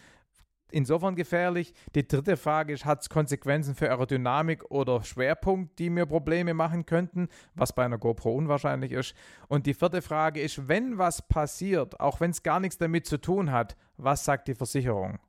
insofern 0.73 1.15
gefährlich. 1.15 1.73
Die 1.95 2.07
dritte 2.07 2.37
Frage 2.37 2.73
ist, 2.73 2.85
hat 2.85 3.01
es 3.01 3.09
Konsequenzen 3.09 3.75
für 3.75 3.89
Aerodynamik 3.89 4.69
oder 4.71 5.03
Schwerpunkt, 5.03 5.79
die 5.79 5.89
mir 5.89 6.05
Probleme 6.05 6.53
machen 6.53 6.85
könnten, 6.85 7.29
was 7.55 7.73
bei 7.73 7.85
einer 7.85 7.97
GoPro 7.97 8.33
unwahrscheinlich 8.33 8.91
ist. 8.91 9.15
Und 9.47 9.65
die 9.65 9.73
vierte 9.73 10.01
Frage 10.01 10.41
ist, 10.41 10.67
wenn 10.67 10.97
was 10.97 11.27
passiert, 11.27 11.99
auch 11.99 12.19
wenn 12.19 12.31
es 12.31 12.43
gar 12.43 12.59
nichts 12.59 12.77
damit 12.77 13.05
zu 13.05 13.17
tun 13.17 13.51
hat, 13.51 13.75
was 13.97 14.25
sagt 14.25 14.47
die 14.47 14.55
Versicherung? 14.55 15.19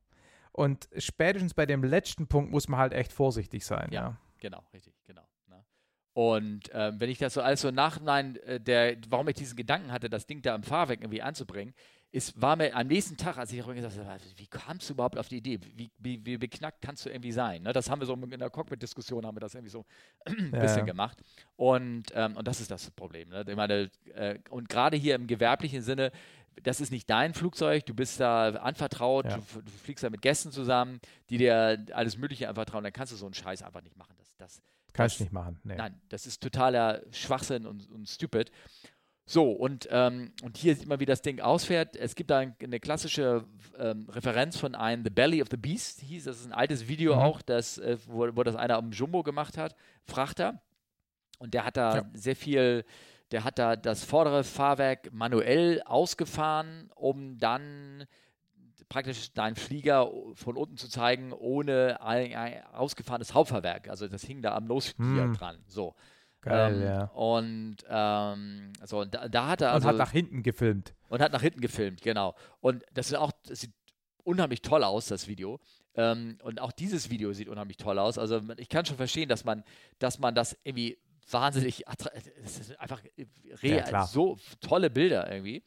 Und 0.53 0.89
spätestens 0.97 1.53
bei 1.53 1.67
dem 1.67 1.83
letzten 1.83 2.27
Punkt 2.27 2.51
muss 2.51 2.69
man 2.69 2.79
halt 2.79 2.93
echt 2.93 3.13
vorsichtig 3.13 3.67
sein. 3.67 3.89
Ja, 3.91 4.01
ja. 4.01 4.17
genau, 4.39 4.63
richtig, 4.73 4.95
genau. 5.05 5.27
Ne? 5.49 5.65
Und 6.13 6.71
ähm, 6.73 7.01
wenn 7.01 7.11
ich 7.11 7.19
das 7.19 7.35
so 7.35 7.43
alles 7.43 7.61
so 7.61 7.71
Nachhinein, 7.71 8.37
äh, 8.37 8.61
der, 8.61 8.97
warum 9.09 9.29
ich 9.29 9.35
diesen 9.35 9.57
Gedanken 9.57 9.91
hatte, 9.91 10.09
das 10.09 10.27
Ding 10.27 10.43
da 10.43 10.55
im 10.55 10.63
Fahrwerk 10.63 11.01
irgendwie 11.01 11.23
anzubringen, 11.23 11.75
es 12.17 12.41
war 12.41 12.55
mir 12.55 12.75
am 12.77 12.87
nächsten 12.87 13.17
Tag, 13.17 13.39
als 13.39 13.51
ich 13.51 13.59
darüber 13.59 13.75
gesagt 13.75 13.99
habe, 13.99 14.21
wie 14.37 14.47
kamst 14.47 14.89
du 14.89 14.93
überhaupt 14.93 15.19
auf 15.19 15.27
die 15.27 15.39
Idee? 15.39 15.59
Wie, 15.75 15.91
wie, 15.99 16.25
wie 16.25 16.39
beknackt 16.39 16.81
kannst 16.81 17.05
du 17.05 17.11
irgendwie 17.11 17.33
sein? 17.33 17.65
Ne? 17.65 17.73
Das 17.73 17.91
haben 17.91 18.01
wir 18.01 18.07
so 18.07 18.15
in 18.15 18.39
der 18.39 18.51
Cockpit-Diskussion 18.51 19.27
haben 19.27 19.35
wir 19.35 19.41
das 19.41 19.55
irgendwie 19.55 19.73
so 19.73 19.85
ein 20.25 20.53
bisschen 20.53 20.79
ja. 20.79 20.85
gemacht. 20.85 21.19
Und, 21.57 22.05
ähm, 22.15 22.37
und 22.37 22.47
das 22.47 22.61
ist 22.61 22.71
das 22.71 22.89
Problem. 22.93 23.31
Ne? 23.31 23.45
Ich 23.49 23.57
meine, 23.57 23.91
äh, 24.15 24.39
und 24.49 24.69
gerade 24.69 24.97
hier 24.97 25.17
im 25.17 25.27
gewerblichen 25.27 25.83
Sinne, 25.83 26.13
das 26.63 26.81
ist 26.81 26.93
nicht 26.93 27.11
dein 27.11 27.35
Flugzeug, 27.35 27.85
du 27.85 27.95
bist 27.95 28.21
da 28.21 28.51
anvertraut, 28.51 29.25
ja. 29.25 29.39
du, 29.39 29.63
du, 29.63 29.71
fliegst 29.73 30.05
da 30.05 30.11
mit 30.11 30.23
Gästen 30.23 30.53
zusammen, 30.53 31.01
die 31.31 31.39
dir 31.39 31.85
alles 31.93 32.17
Mögliche 32.17 32.49
anvertrauen, 32.49 32.85
dann 32.85 32.93
kannst 32.93 33.13
du 33.13 33.17
so 33.17 33.27
einen 33.27 33.35
Scheiß 33.35 33.63
einfach 33.63 33.83
nicht 33.83 33.97
machen. 33.97 34.15
Das, 34.19 34.37
das, 34.37 34.63
Kannst 34.93 35.19
du 35.19 35.25
nicht 35.25 35.33
machen. 35.33 35.59
Nee. 35.65 35.75
Nein, 35.75 36.01
das 36.11 36.27
ist 36.27 36.41
totaler 36.41 37.03
Schwachsinn 37.11 37.67
und, 37.67 37.91
und 37.91 38.09
stupid. 38.09 38.53
So, 39.27 39.53
und, 39.53 39.89
ähm, 39.91 40.33
und 40.43 40.59
hier 40.59 40.77
sieht 40.77 40.87
man, 40.87 41.01
wie 41.01 41.07
das 41.07 41.23
Ding 41.23 41.41
ausfährt. 41.41 41.97
Es 41.97 42.15
gibt 42.15 42.31
da 42.31 42.39
eine 42.41 42.81
klassische 42.81 43.45
ähm, 43.79 44.07
Referenz 44.11 44.59
von 44.59 44.75
einem 44.75 45.03
The 45.03 45.11
Belly 45.11 45.41
of 45.41 45.49
the 45.51 45.57
Beast, 45.57 46.01
hieß. 46.01 46.25
Das 46.25 46.41
ist 46.41 46.47
ein 46.47 46.53
altes 46.53 46.89
Video 46.89 47.15
mhm. 47.15 47.21
auch, 47.21 47.43
das, 47.43 47.79
äh, 47.79 47.97
wo, 48.07 48.29
wo, 48.37 48.43
das 48.43 48.55
einer 48.55 48.77
am 48.77 48.93
Jumbo 48.93 49.23
gemacht 49.23 49.57
hat, 49.57 49.77
Frachter. 50.05 50.61
Und 51.39 51.55
der 51.55 51.65
hat 51.65 51.79
da 51.79 51.97
ja. 51.97 52.05
sehr 52.13 52.37
viel, 52.37 52.85
der 53.31 53.45
hat 53.45 53.59
da 53.59 53.77
das 53.77 54.05
vordere 54.05 54.45
Fahrwerk 54.45 55.11
manuell 55.13 55.83
ausgefahren, 55.87 56.91
um 56.95 57.39
dann 57.39 58.07
praktisch 58.91 59.33
deinen 59.33 59.57
Flieger 59.57 60.11
von 60.35 60.57
unten 60.57 60.77
zu 60.77 60.89
zeigen, 60.89 61.33
ohne 61.33 62.01
ein, 62.03 62.35
ein 62.35 62.63
ausgefahrenes 62.75 63.33
Hauptfahrwerk. 63.33 63.89
Also 63.89 64.07
das 64.07 64.23
hing 64.23 64.43
da 64.43 64.55
am 64.55 64.67
Losflieger 64.67 65.25
hm. 65.25 65.35
dran. 65.35 65.59
So. 65.67 65.95
Geil, 66.45 66.75
ähm, 66.75 66.83
ja. 66.83 67.05
Und 67.15 67.77
ähm, 67.89 68.73
so, 68.85 69.01
und 69.01 69.15
da, 69.15 69.29
da, 69.29 69.49
hat 69.49 69.63
er 69.63 69.73
also. 69.73 69.89
Und 69.89 69.95
hat 69.95 69.99
nach 69.99 70.13
hinten 70.13 70.43
gefilmt. 70.43 70.95
Und 71.09 71.21
hat 71.23 71.33
nach 71.33 71.41
hinten 71.41 71.61
gefilmt, 71.61 72.03
genau. 72.03 72.35
Und 72.61 72.85
das 72.93 73.07
ist 73.07 73.15
auch, 73.15 73.33
das 73.47 73.63
sieht 73.63 73.73
unheimlich 74.25 74.61
toll 74.61 74.85
aus, 74.85 75.07
das 75.07 75.27
Video. 75.27 75.59
Ähm, 75.95 76.39
und 76.43 76.61
auch 76.61 76.73
dieses 76.73 77.09
Video 77.09 77.33
sieht 77.33 77.49
unheimlich 77.49 77.79
toll 77.79 77.99
aus. 77.99 78.19
Also 78.19 78.41
ich 78.59 78.69
kann 78.69 78.85
schon 78.85 78.97
verstehen, 78.97 79.29
dass 79.29 79.45
man, 79.45 79.65
dass 79.99 80.19
man 80.19 80.35
das 80.35 80.57
irgendwie 80.65 80.99
wahnsinnig, 81.31 81.85
es 82.45 82.59
ist 82.59 82.79
einfach 82.79 83.01
real, 83.63 83.91
ja, 83.91 84.07
so 84.07 84.37
tolle 84.61 84.91
Bilder 84.91 85.33
irgendwie. 85.33 85.63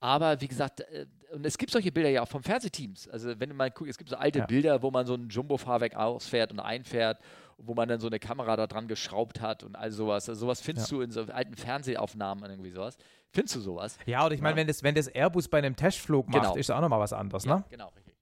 Aber 0.00 0.40
wie 0.40 0.48
gesagt, 0.48 0.80
äh, 0.80 1.06
und 1.32 1.46
es 1.46 1.56
gibt 1.56 1.70
solche 1.70 1.92
Bilder 1.92 2.08
ja 2.10 2.22
auch 2.22 2.28
vom 2.28 2.42
Fernsehteams. 2.42 3.08
Also 3.08 3.38
wenn 3.38 3.50
du 3.50 3.54
mal 3.54 3.70
guckst, 3.70 3.90
es 3.92 3.98
gibt 3.98 4.10
so 4.10 4.16
alte 4.16 4.40
ja. 4.40 4.46
Bilder, 4.46 4.82
wo 4.82 4.90
man 4.90 5.06
so 5.06 5.14
ein 5.14 5.28
Jumbo-Fahrwerk 5.28 5.94
ausfährt 5.94 6.50
und 6.50 6.60
einfährt, 6.60 7.20
wo 7.62 7.74
man 7.74 7.88
dann 7.88 8.00
so 8.00 8.06
eine 8.06 8.18
Kamera 8.18 8.56
da 8.56 8.66
dran 8.66 8.88
geschraubt 8.88 9.40
hat 9.40 9.62
und 9.62 9.76
all 9.76 9.90
sowas. 9.90 10.28
Also 10.28 10.40
sowas 10.42 10.60
findest 10.60 10.90
ja. 10.90 10.96
du 10.96 11.02
in 11.02 11.10
so 11.10 11.22
alten 11.22 11.54
Fernsehaufnahmen 11.54 12.50
irgendwie 12.50 12.70
sowas. 12.70 12.96
Findest 13.30 13.56
du 13.56 13.60
sowas? 13.60 13.98
Ja, 14.06 14.26
und 14.26 14.32
ich 14.32 14.40
meine, 14.40 14.54
ja. 14.54 14.56
wenn, 14.58 14.66
das, 14.66 14.82
wenn 14.82 14.94
das 14.94 15.06
Airbus 15.06 15.48
bei 15.48 15.58
einem 15.58 15.76
Testflug 15.76 16.28
macht, 16.28 16.42
genau. 16.42 16.56
ist 16.56 16.70
auch 16.70 16.80
nochmal 16.80 17.00
was 17.00 17.12
anderes, 17.12 17.46
ne? 17.46 17.64
Genau, 17.70 17.88
richtig. 17.88 18.14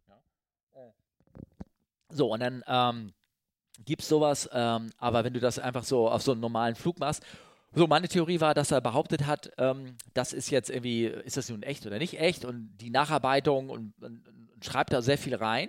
So, 2.10 2.32
und 2.32 2.40
dann 2.40 2.64
ähm, 2.66 3.12
gibt 3.84 4.00
es 4.00 4.08
sowas, 4.08 4.48
ähm, 4.52 4.90
aber 4.96 5.24
wenn 5.24 5.34
du 5.34 5.40
das 5.40 5.58
einfach 5.58 5.84
so 5.84 6.08
auf 6.08 6.22
so 6.22 6.32
einen 6.32 6.40
normalen 6.40 6.74
Flug 6.74 6.98
machst 6.98 7.22
so, 7.74 7.86
meine 7.86 8.08
Theorie 8.08 8.40
war, 8.40 8.54
dass 8.54 8.70
er 8.70 8.80
behauptet 8.80 9.26
hat, 9.26 9.52
ähm, 9.58 9.96
das 10.14 10.32
ist 10.32 10.50
jetzt 10.50 10.70
irgendwie, 10.70 11.04
ist 11.04 11.36
das 11.36 11.50
nun 11.50 11.62
echt 11.62 11.86
oder 11.86 11.98
nicht 11.98 12.18
echt 12.18 12.44
und 12.44 12.76
die 12.78 12.90
Nacharbeitung 12.90 13.68
und, 13.68 13.92
und, 14.02 14.26
und 14.26 14.64
schreibt 14.64 14.92
da 14.92 15.02
sehr 15.02 15.18
viel 15.18 15.34
rein. 15.34 15.68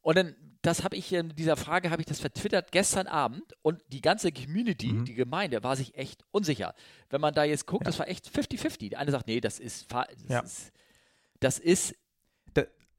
Und 0.00 0.16
dann, 0.16 0.36
das 0.68 0.84
habe 0.84 0.96
ich 0.96 1.10
in 1.14 1.30
dieser 1.30 1.56
Frage, 1.56 1.90
habe 1.90 2.02
ich 2.02 2.06
das 2.06 2.20
vertwittert 2.20 2.72
gestern 2.72 3.06
Abend 3.06 3.54
und 3.62 3.82
die 3.88 4.02
ganze 4.02 4.30
Community, 4.30 4.92
mhm. 4.92 5.06
die 5.06 5.14
Gemeinde, 5.14 5.64
war 5.64 5.76
sich 5.76 5.96
echt 5.96 6.22
unsicher. 6.30 6.74
Wenn 7.08 7.22
man 7.22 7.32
da 7.32 7.44
jetzt 7.44 7.66
guckt, 7.66 7.84
ja. 7.84 7.86
das 7.86 7.98
war 7.98 8.06
echt 8.06 8.28
50-50. 8.28 8.90
Der 8.90 8.98
eine 8.98 9.10
sagt, 9.10 9.28
nee, 9.28 9.40
das 9.40 9.58
ist, 9.58 9.90
das 9.90 10.06
ja. 10.28 10.40
ist, 10.40 10.72
das 11.40 11.58
ist 11.58 11.94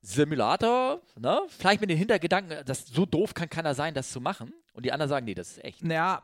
Simulator, 0.02 1.00
ne? 1.16 1.42
Vielleicht 1.50 1.82
mit 1.82 1.92
den 1.92 1.98
Hintergedanken, 2.00 2.66
das 2.66 2.88
so 2.88 3.06
doof 3.06 3.36
kann 3.36 3.50
keiner 3.50 3.76
sein, 3.76 3.94
das 3.94 4.12
zu 4.12 4.20
machen. 4.20 4.52
Und 4.74 4.86
die 4.86 4.92
anderen 4.92 5.10
sagen, 5.10 5.26
nee, 5.26 5.36
das 5.36 5.52
ist 5.52 5.64
echt. 5.64 5.84
Naja, 5.84 6.24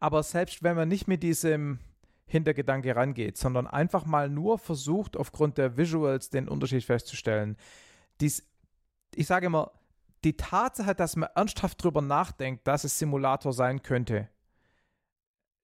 aber 0.00 0.22
selbst 0.22 0.62
wenn 0.62 0.76
man 0.76 0.88
nicht 0.88 1.08
mit 1.08 1.22
diesem 1.22 1.78
Hintergedanke 2.24 2.96
rangeht, 2.96 3.36
sondern 3.36 3.66
einfach 3.66 4.06
mal 4.06 4.30
nur 4.30 4.58
versucht, 4.58 5.14
aufgrund 5.14 5.58
der 5.58 5.76
Visuals 5.76 6.30
den 6.30 6.48
Unterschied 6.48 6.84
festzustellen, 6.84 7.58
dies, 8.20 8.46
ich 9.14 9.26
sage 9.26 9.46
immer, 9.46 9.72
die 10.24 10.36
Tatsache, 10.36 10.94
dass 10.94 11.16
man 11.16 11.28
ernsthaft 11.34 11.82
darüber 11.82 12.02
nachdenkt, 12.02 12.66
dass 12.66 12.84
es 12.84 12.98
Simulator 12.98 13.52
sein 13.52 13.82
könnte, 13.82 14.28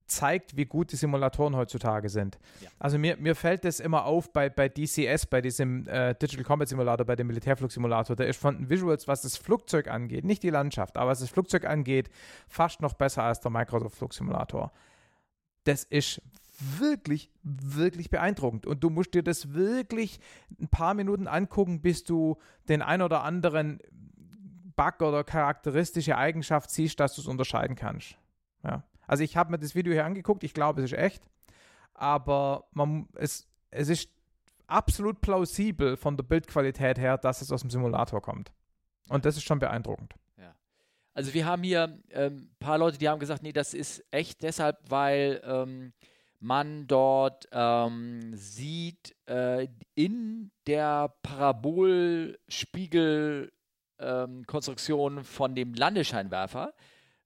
zeigt, 0.07 0.57
wie 0.57 0.67
gut 0.67 0.93
die 0.93 0.97
Simulatoren 0.97 1.57
heutzutage 1.57 2.09
sind. 2.09 2.39
Ja. 2.61 2.69
Also 2.79 2.99
mir, 2.99 3.17
mir 3.17 3.35
fällt 3.35 3.65
das 3.65 3.81
immer 3.81 4.05
auf 4.05 4.33
bei, 4.33 4.51
bei 4.51 4.69
DCS, 4.69 5.27
bei 5.27 5.41
diesem 5.41 5.87
äh, 5.89 6.15
Digital 6.15 6.45
Combat 6.45 6.69
Simulator, 6.69 7.07
bei 7.07 7.17
dem 7.17 7.27
Militärflugsimulator. 7.27 8.15
Der 8.17 8.29
ist 8.29 8.41
von 8.41 8.59
den 8.59 8.71
Visuals, 8.71 9.09
was 9.09 9.23
das 9.23 9.37
Flugzeug 9.37 9.89
angeht, 9.89 10.25
nicht 10.25 10.43
die 10.43 10.51
Landschaft, 10.51 10.97
aber 10.97 11.11
was 11.11 11.21
das 11.21 11.31
Flugzeug 11.31 11.65
angeht, 11.65 12.11
fast 12.49 12.83
noch 12.83 12.95
besser 12.95 13.23
als 13.23 13.41
der 13.41 13.51
Microsoft 13.51 13.97
Flugsimulator. 13.97 14.73
Das 15.65 15.85
ist 15.85 16.21
wirklich, 16.61 17.31
wirklich 17.43 18.11
beeindruckend. 18.11 18.67
Und 18.67 18.85
du 18.85 18.91
musst 18.91 19.15
dir 19.15 19.23
das 19.23 19.55
wirklich 19.55 20.21
ein 20.61 20.69
paar 20.69 20.95
Minuten 20.95 21.27
angucken, 21.27 21.81
bis 21.81 22.05
du 22.05 22.37
den 22.69 22.83
ein 22.83 23.03
oder 23.03 23.25
anderen 23.25 23.81
Bug 24.77 25.03
oder 25.03 25.25
charakteristische 25.25 26.17
Eigenschaft 26.17 26.71
siehst, 26.71 27.01
dass 27.01 27.15
du 27.15 27.21
es 27.21 27.27
unterscheiden 27.27 27.77
kannst. 27.77 28.17
Ja. 28.63 28.85
Also 29.07 29.23
ich 29.23 29.37
habe 29.37 29.51
mir 29.51 29.59
das 29.59 29.75
Video 29.75 29.93
hier 29.93 30.05
angeguckt, 30.05 30.45
ich 30.45 30.55
glaube, 30.55 30.83
es 30.83 30.93
ist 30.93 30.99
echt, 30.99 31.23
aber 31.93 32.67
man, 32.73 33.09
es, 33.15 33.47
es 33.71 33.89
ist 33.89 34.11
absolut 34.67 35.21
plausibel 35.21 35.97
von 35.97 36.17
der 36.17 36.25
Bildqualität 36.25 36.99
her, 36.99 37.19
dass 37.19 37.43
es 37.43 37.53
aus 37.53 37.61
dem 37.61 37.71
Simulator 37.71 38.23
kommt. 38.23 38.53
Und 39.09 39.25
das 39.25 39.37
ist 39.37 39.45
schon 39.45 39.59
beeindruckend. 39.59 40.15
Ja. 40.39 40.55
Also 41.13 41.35
wir 41.35 41.47
haben 41.47 41.63
hier 41.63 41.85
ein 41.85 42.03
ähm, 42.11 42.51
paar 42.59 42.79
Leute, 42.79 42.99
die 42.99 43.09
haben 43.09 43.21
gesagt, 43.21 43.43
nee, 43.43 43.53
das 43.53 43.75
ist 43.75 44.05
echt 44.11 44.43
deshalb, 44.43 44.79
weil 44.89 45.43
ähm, 45.45 45.93
man 46.41 46.87
dort 46.87 47.47
ähm, 47.53 48.35
sieht 48.35 49.15
äh, 49.27 49.69
in 49.95 50.51
der 50.67 51.15
Parabolspiegelkonstruktion 51.23 53.51
ähm, 53.99 54.45
von 55.25 55.55
dem 55.55 55.75
Landescheinwerfer, 55.75 56.75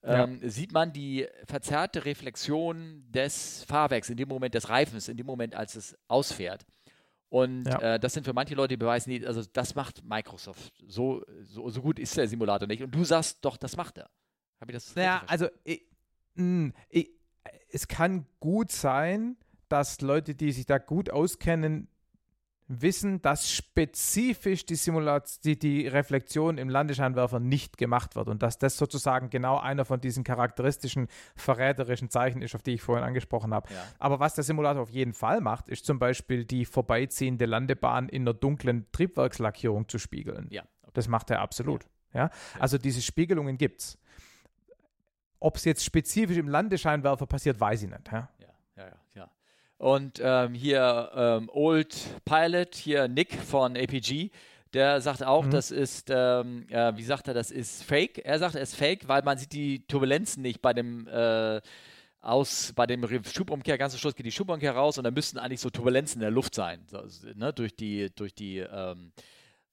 ähm, 0.02 0.40
ja. 0.40 0.48
sieht 0.48 0.72
man 0.72 0.92
die 0.92 1.26
verzerrte 1.44 2.04
Reflexion 2.04 3.04
des 3.08 3.64
Fahrwerks 3.64 4.10
in 4.10 4.16
dem 4.16 4.28
Moment 4.28 4.54
des 4.54 4.68
Reifens, 4.68 5.08
in 5.08 5.16
dem 5.16 5.26
Moment, 5.26 5.54
als 5.54 5.74
es 5.74 5.96
ausfährt. 6.06 6.64
Und 7.30 7.64
ja. 7.64 7.94
äh, 7.94 8.00
das 8.00 8.14
sind 8.14 8.24
für 8.24 8.32
manche 8.32 8.54
Leute, 8.54 8.68
die 8.68 8.76
beweisen, 8.78 9.10
nee, 9.10 9.24
also 9.26 9.42
das 9.52 9.74
macht 9.74 10.02
Microsoft. 10.04 10.72
So, 10.86 11.22
so, 11.42 11.68
so, 11.68 11.82
gut 11.82 11.98
ist 11.98 12.16
der 12.16 12.26
Simulator 12.26 12.66
nicht. 12.66 12.82
Und 12.82 12.94
du 12.94 13.04
sagst 13.04 13.44
doch, 13.44 13.56
das 13.56 13.76
macht 13.76 13.98
er. 13.98 14.08
Habe 14.60 14.72
ich 14.72 14.76
das 14.76 14.94
Naja, 14.94 15.22
also 15.26 15.48
ich, 15.64 15.86
mh, 16.34 16.72
ich, 16.88 17.10
es 17.70 17.86
kann 17.86 18.26
gut 18.40 18.72
sein, 18.72 19.36
dass 19.68 20.00
Leute, 20.00 20.34
die 20.34 20.52
sich 20.52 20.64
da 20.64 20.78
gut 20.78 21.10
auskennen, 21.10 21.88
wissen, 22.68 23.22
dass 23.22 23.50
spezifisch 23.50 24.66
die 24.66 24.74
Simulation, 24.74 25.40
die, 25.44 25.58
die 25.58 25.86
Reflexion 25.86 26.58
im 26.58 26.68
Landescheinwerfer 26.68 27.40
nicht 27.40 27.78
gemacht 27.78 28.14
wird 28.14 28.28
und 28.28 28.42
dass 28.42 28.58
das 28.58 28.76
sozusagen 28.76 29.30
genau 29.30 29.58
einer 29.58 29.86
von 29.86 30.00
diesen 30.00 30.22
charakteristischen 30.22 31.08
verräterischen 31.34 32.10
Zeichen 32.10 32.42
ist, 32.42 32.54
auf 32.54 32.62
die 32.62 32.74
ich 32.74 32.82
vorhin 32.82 33.04
angesprochen 33.04 33.54
habe. 33.54 33.72
Ja. 33.72 33.82
Aber 33.98 34.20
was 34.20 34.34
der 34.34 34.44
Simulator 34.44 34.82
auf 34.82 34.90
jeden 34.90 35.14
Fall 35.14 35.40
macht, 35.40 35.68
ist 35.68 35.86
zum 35.86 35.98
Beispiel 35.98 36.44
die 36.44 36.66
vorbeiziehende 36.66 37.46
Landebahn 37.46 38.08
in 38.08 38.22
einer 38.22 38.34
dunklen 38.34 38.86
Triebwerkslackierung 38.92 39.88
zu 39.88 39.98
spiegeln. 39.98 40.48
Ja. 40.50 40.62
Okay. 40.82 40.92
Das 40.92 41.08
macht 41.08 41.30
er 41.30 41.40
absolut. 41.40 41.86
Ja. 42.12 42.24
ja? 42.24 42.30
Also 42.58 42.76
diese 42.76 43.00
Spiegelungen 43.00 43.56
gibt 43.56 43.80
es. 43.80 43.98
Ob 45.40 45.56
es 45.56 45.64
jetzt 45.64 45.84
spezifisch 45.84 46.36
im 46.36 46.48
Landescheinwerfer 46.48 47.26
passiert, 47.26 47.60
weiß 47.60 47.82
ich 47.82 47.90
nicht. 47.90 48.12
Ja? 48.12 48.28
Und 49.78 50.20
ähm, 50.22 50.54
hier 50.54 51.10
ähm, 51.14 51.50
Old 51.52 51.96
Pilot, 52.24 52.74
hier 52.74 53.06
Nick 53.06 53.34
von 53.34 53.76
APG, 53.76 54.30
der 54.72 55.00
sagt 55.00 55.22
auch, 55.22 55.44
mhm. 55.44 55.50
das 55.50 55.70
ist, 55.70 56.10
ähm, 56.10 56.66
äh, 56.68 56.96
wie 56.96 57.04
sagt 57.04 57.28
er, 57.28 57.34
das 57.34 57.50
ist 57.50 57.84
Fake. 57.84 58.18
Er 58.18 58.38
sagt, 58.38 58.56
es 58.56 58.70
ist 58.70 58.74
Fake, 58.76 59.08
weil 59.08 59.22
man 59.22 59.38
sieht 59.38 59.52
die 59.52 59.86
Turbulenzen 59.86 60.42
nicht 60.42 60.60
bei 60.60 60.74
dem 60.74 61.06
äh, 61.06 61.60
aus, 62.20 62.72
bei 62.74 62.86
dem 62.86 63.06
Schubumkehr, 63.24 63.78
ganz 63.78 63.94
am 63.94 64.00
Schluss 64.00 64.16
geht 64.16 64.26
die 64.26 64.32
Schubumkehr 64.32 64.72
raus 64.72 64.98
und 64.98 65.04
da 65.04 65.10
müssten 65.10 65.38
eigentlich 65.38 65.60
so 65.60 65.70
Turbulenzen 65.70 66.20
in 66.20 66.22
der 66.22 66.30
Luft 66.32 66.54
sein, 66.54 66.80
so, 66.86 67.02
ne, 67.36 67.52
durch 67.52 67.76
die, 67.76 68.10
durch 68.14 68.34
die 68.34 68.58
ähm, 68.58 69.12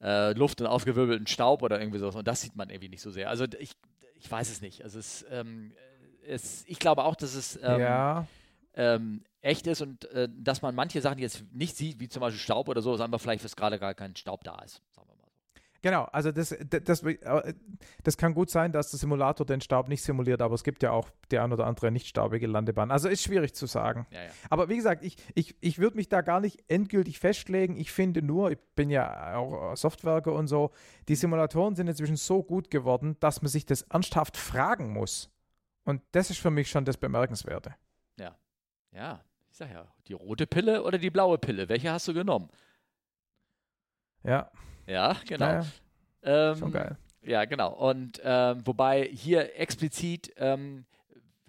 äh, 0.02 0.34
Luft 0.34 0.61
und 0.61 0.68
aufgewirbelten 0.68 1.27
Staub 1.27 1.64
oder 1.64 1.80
irgendwie 1.80 1.99
sowas. 1.99 2.15
Und 2.15 2.27
das 2.27 2.41
sieht 2.41 2.56
man 2.56 2.69
irgendwie 2.69 2.90
nicht 2.90 3.02
so 3.02 3.10
sehr. 3.10 3.30
Also 3.30 3.45
ich, 3.60 3.72
ich 4.19 4.30
weiß 4.30 4.49
es 4.49 4.61
nicht. 4.61 4.84
Also 4.84 4.99
es, 4.99 5.26
ähm, 5.32 5.73
es 6.27 6.64
ich 6.68 6.80
glaube 6.80 7.03
auch, 7.03 7.15
dass 7.15 7.34
es 7.34 7.60
ähm, 7.64 7.80
ja. 7.80 8.27
ähm, 8.76 9.23
echt 9.45 9.67
ist 9.67 9.81
und 9.81 10.05
äh, 10.11 10.27
dass 10.35 10.61
man 10.61 10.73
manche 10.76 11.01
Sachen 11.01 11.19
jetzt 11.19 11.45
nicht 11.53 11.77
sieht, 11.77 11.99
wie 11.99 12.09
zum 12.09 12.22
Beispiel 12.22 12.39
Staub 12.39 12.67
oder 12.67 12.81
so, 12.81 12.95
ist 12.95 13.01
einfach 13.01 13.22
vielleicht, 13.22 13.43
dass 13.43 13.55
gerade 13.55 13.80
gar 13.80 13.93
kein 13.93 14.15
Staub 14.15 14.43
da 14.43 14.59
ist. 14.63 14.81
Sagen 14.91 15.07
wir 15.07 15.15
mal 15.15 15.27
so. 15.27 15.61
Genau, 15.84 16.05
also 16.05 16.31
das, 16.31 16.55
das, 16.67 17.03
äh, 17.03 17.53
das 18.03 18.17
kann 18.17 18.34
gut 18.34 18.49
sein, 18.49 18.72
dass 18.72 18.89
der 18.89 18.97
Simulator 18.97 19.45
den 19.45 19.61
Staub 19.61 19.88
nicht 19.88 20.01
simuliert, 20.01 20.41
aber 20.41 20.55
es 20.55 20.63
gibt 20.63 20.81
ja 20.81 20.89
auch 20.91 21.09
die 21.31 21.38
ein 21.38 21.53
oder 21.53 21.67
andere 21.67 21.91
nicht 21.91 22.07
staubige 22.07 22.47
Landebahn. 22.47 22.89
Also 22.89 23.07
ist 23.07 23.22
schwierig 23.22 23.53
zu 23.53 23.67
sagen. 23.67 24.07
Ja, 24.09 24.23
ja. 24.23 24.30
Aber 24.49 24.67
wie 24.67 24.77
gesagt, 24.77 25.03
ich, 25.03 25.15
ich, 25.35 25.55
ich 25.61 25.77
würde 25.77 25.95
mich 25.95 26.09
da 26.09 26.22
gar 26.22 26.39
nicht 26.39 26.63
endgültig 26.67 27.19
festlegen. 27.19 27.77
Ich 27.77 27.91
finde 27.91 28.23
nur, 28.23 28.49
ich 28.49 28.57
bin 28.76 28.89
ja 28.89 29.35
auch 29.35 29.77
Softwerker 29.77 30.34
und 30.34 30.47
so, 30.47 30.72
die 31.07 31.15
Simulatoren 31.15 31.76
sind 31.76 31.88
inzwischen 31.88 32.17
so 32.17 32.41
gut 32.41 32.72
geworden, 32.72 33.15
dass 33.19 33.43
man 33.43 33.49
sich 33.49 33.67
das 33.67 33.84
ernsthaft 33.84 34.38
fragen 34.38 34.91
muss. 34.91 35.30
Und 35.84 36.01
das 36.13 36.31
ist 36.31 36.39
für 36.39 36.49
mich 36.49 36.67
schon 36.67 36.84
das 36.84 36.97
Bemerkenswerte. 36.97 37.76
Ja, 38.17 38.35
ja, 38.91 39.23
ich 39.56 39.60
sag 39.60 39.72
ja, 39.72 39.88
die 40.10 40.11
rote 40.11 40.48
Pille 40.48 40.84
oder 40.84 40.98
die 40.98 41.10
blaue 41.10 41.38
Pille, 41.38 41.69
welche 41.69 41.90
hast 41.90 42.10
du 42.10 42.14
genommen? 42.14 42.49
Ja. 44.22 44.52
Ja, 44.86 45.15
genau. 45.26 45.45
Ja, 45.45 45.65
ähm, 46.23 46.57
Schon 46.57 46.73
geil. 46.73 46.98
Ja, 47.22 47.45
genau. 47.45 47.72
Und 47.72 48.19
ähm, 48.22 48.68
wobei 48.68 49.06
hier 49.06 49.57
explizit 49.57 50.34
ähm, 50.36 50.86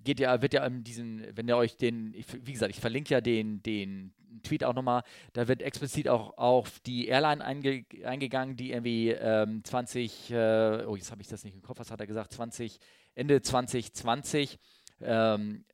geht 0.04 0.20
ja, 0.20 0.40
wird 0.40 0.54
ja 0.54 0.64
in 0.64 0.84
diesen, 0.84 1.36
wenn 1.36 1.48
ihr 1.48 1.56
euch 1.56 1.78
den, 1.78 2.14
ich, 2.14 2.26
wie 2.46 2.52
gesagt, 2.52 2.70
ich 2.70 2.78
verlinke 2.78 3.12
ja 3.12 3.20
den, 3.20 3.60
den 3.64 4.14
Tweet 4.44 4.62
auch 4.62 4.74
nochmal, 4.74 5.02
da 5.32 5.48
wird 5.48 5.60
explizit 5.60 6.08
auch 6.08 6.38
auf 6.38 6.78
die 6.78 7.08
Airline 7.08 7.44
einge, 7.44 7.86
eingegangen, 8.04 8.56
die 8.56 8.70
irgendwie 8.70 9.10
ähm, 9.10 9.64
20, 9.64 10.30
äh, 10.30 10.84
oh, 10.86 10.94
jetzt 10.94 11.10
habe 11.10 11.22
ich 11.22 11.28
das 11.28 11.42
nicht 11.42 11.56
im 11.56 11.62
Kopf, 11.62 11.80
was 11.80 11.90
hat 11.90 11.98
er 11.98 12.06
gesagt, 12.06 12.32
20, 12.34 12.78
Ende 13.16 13.42
2020 13.42 14.60
ähm, 15.00 15.64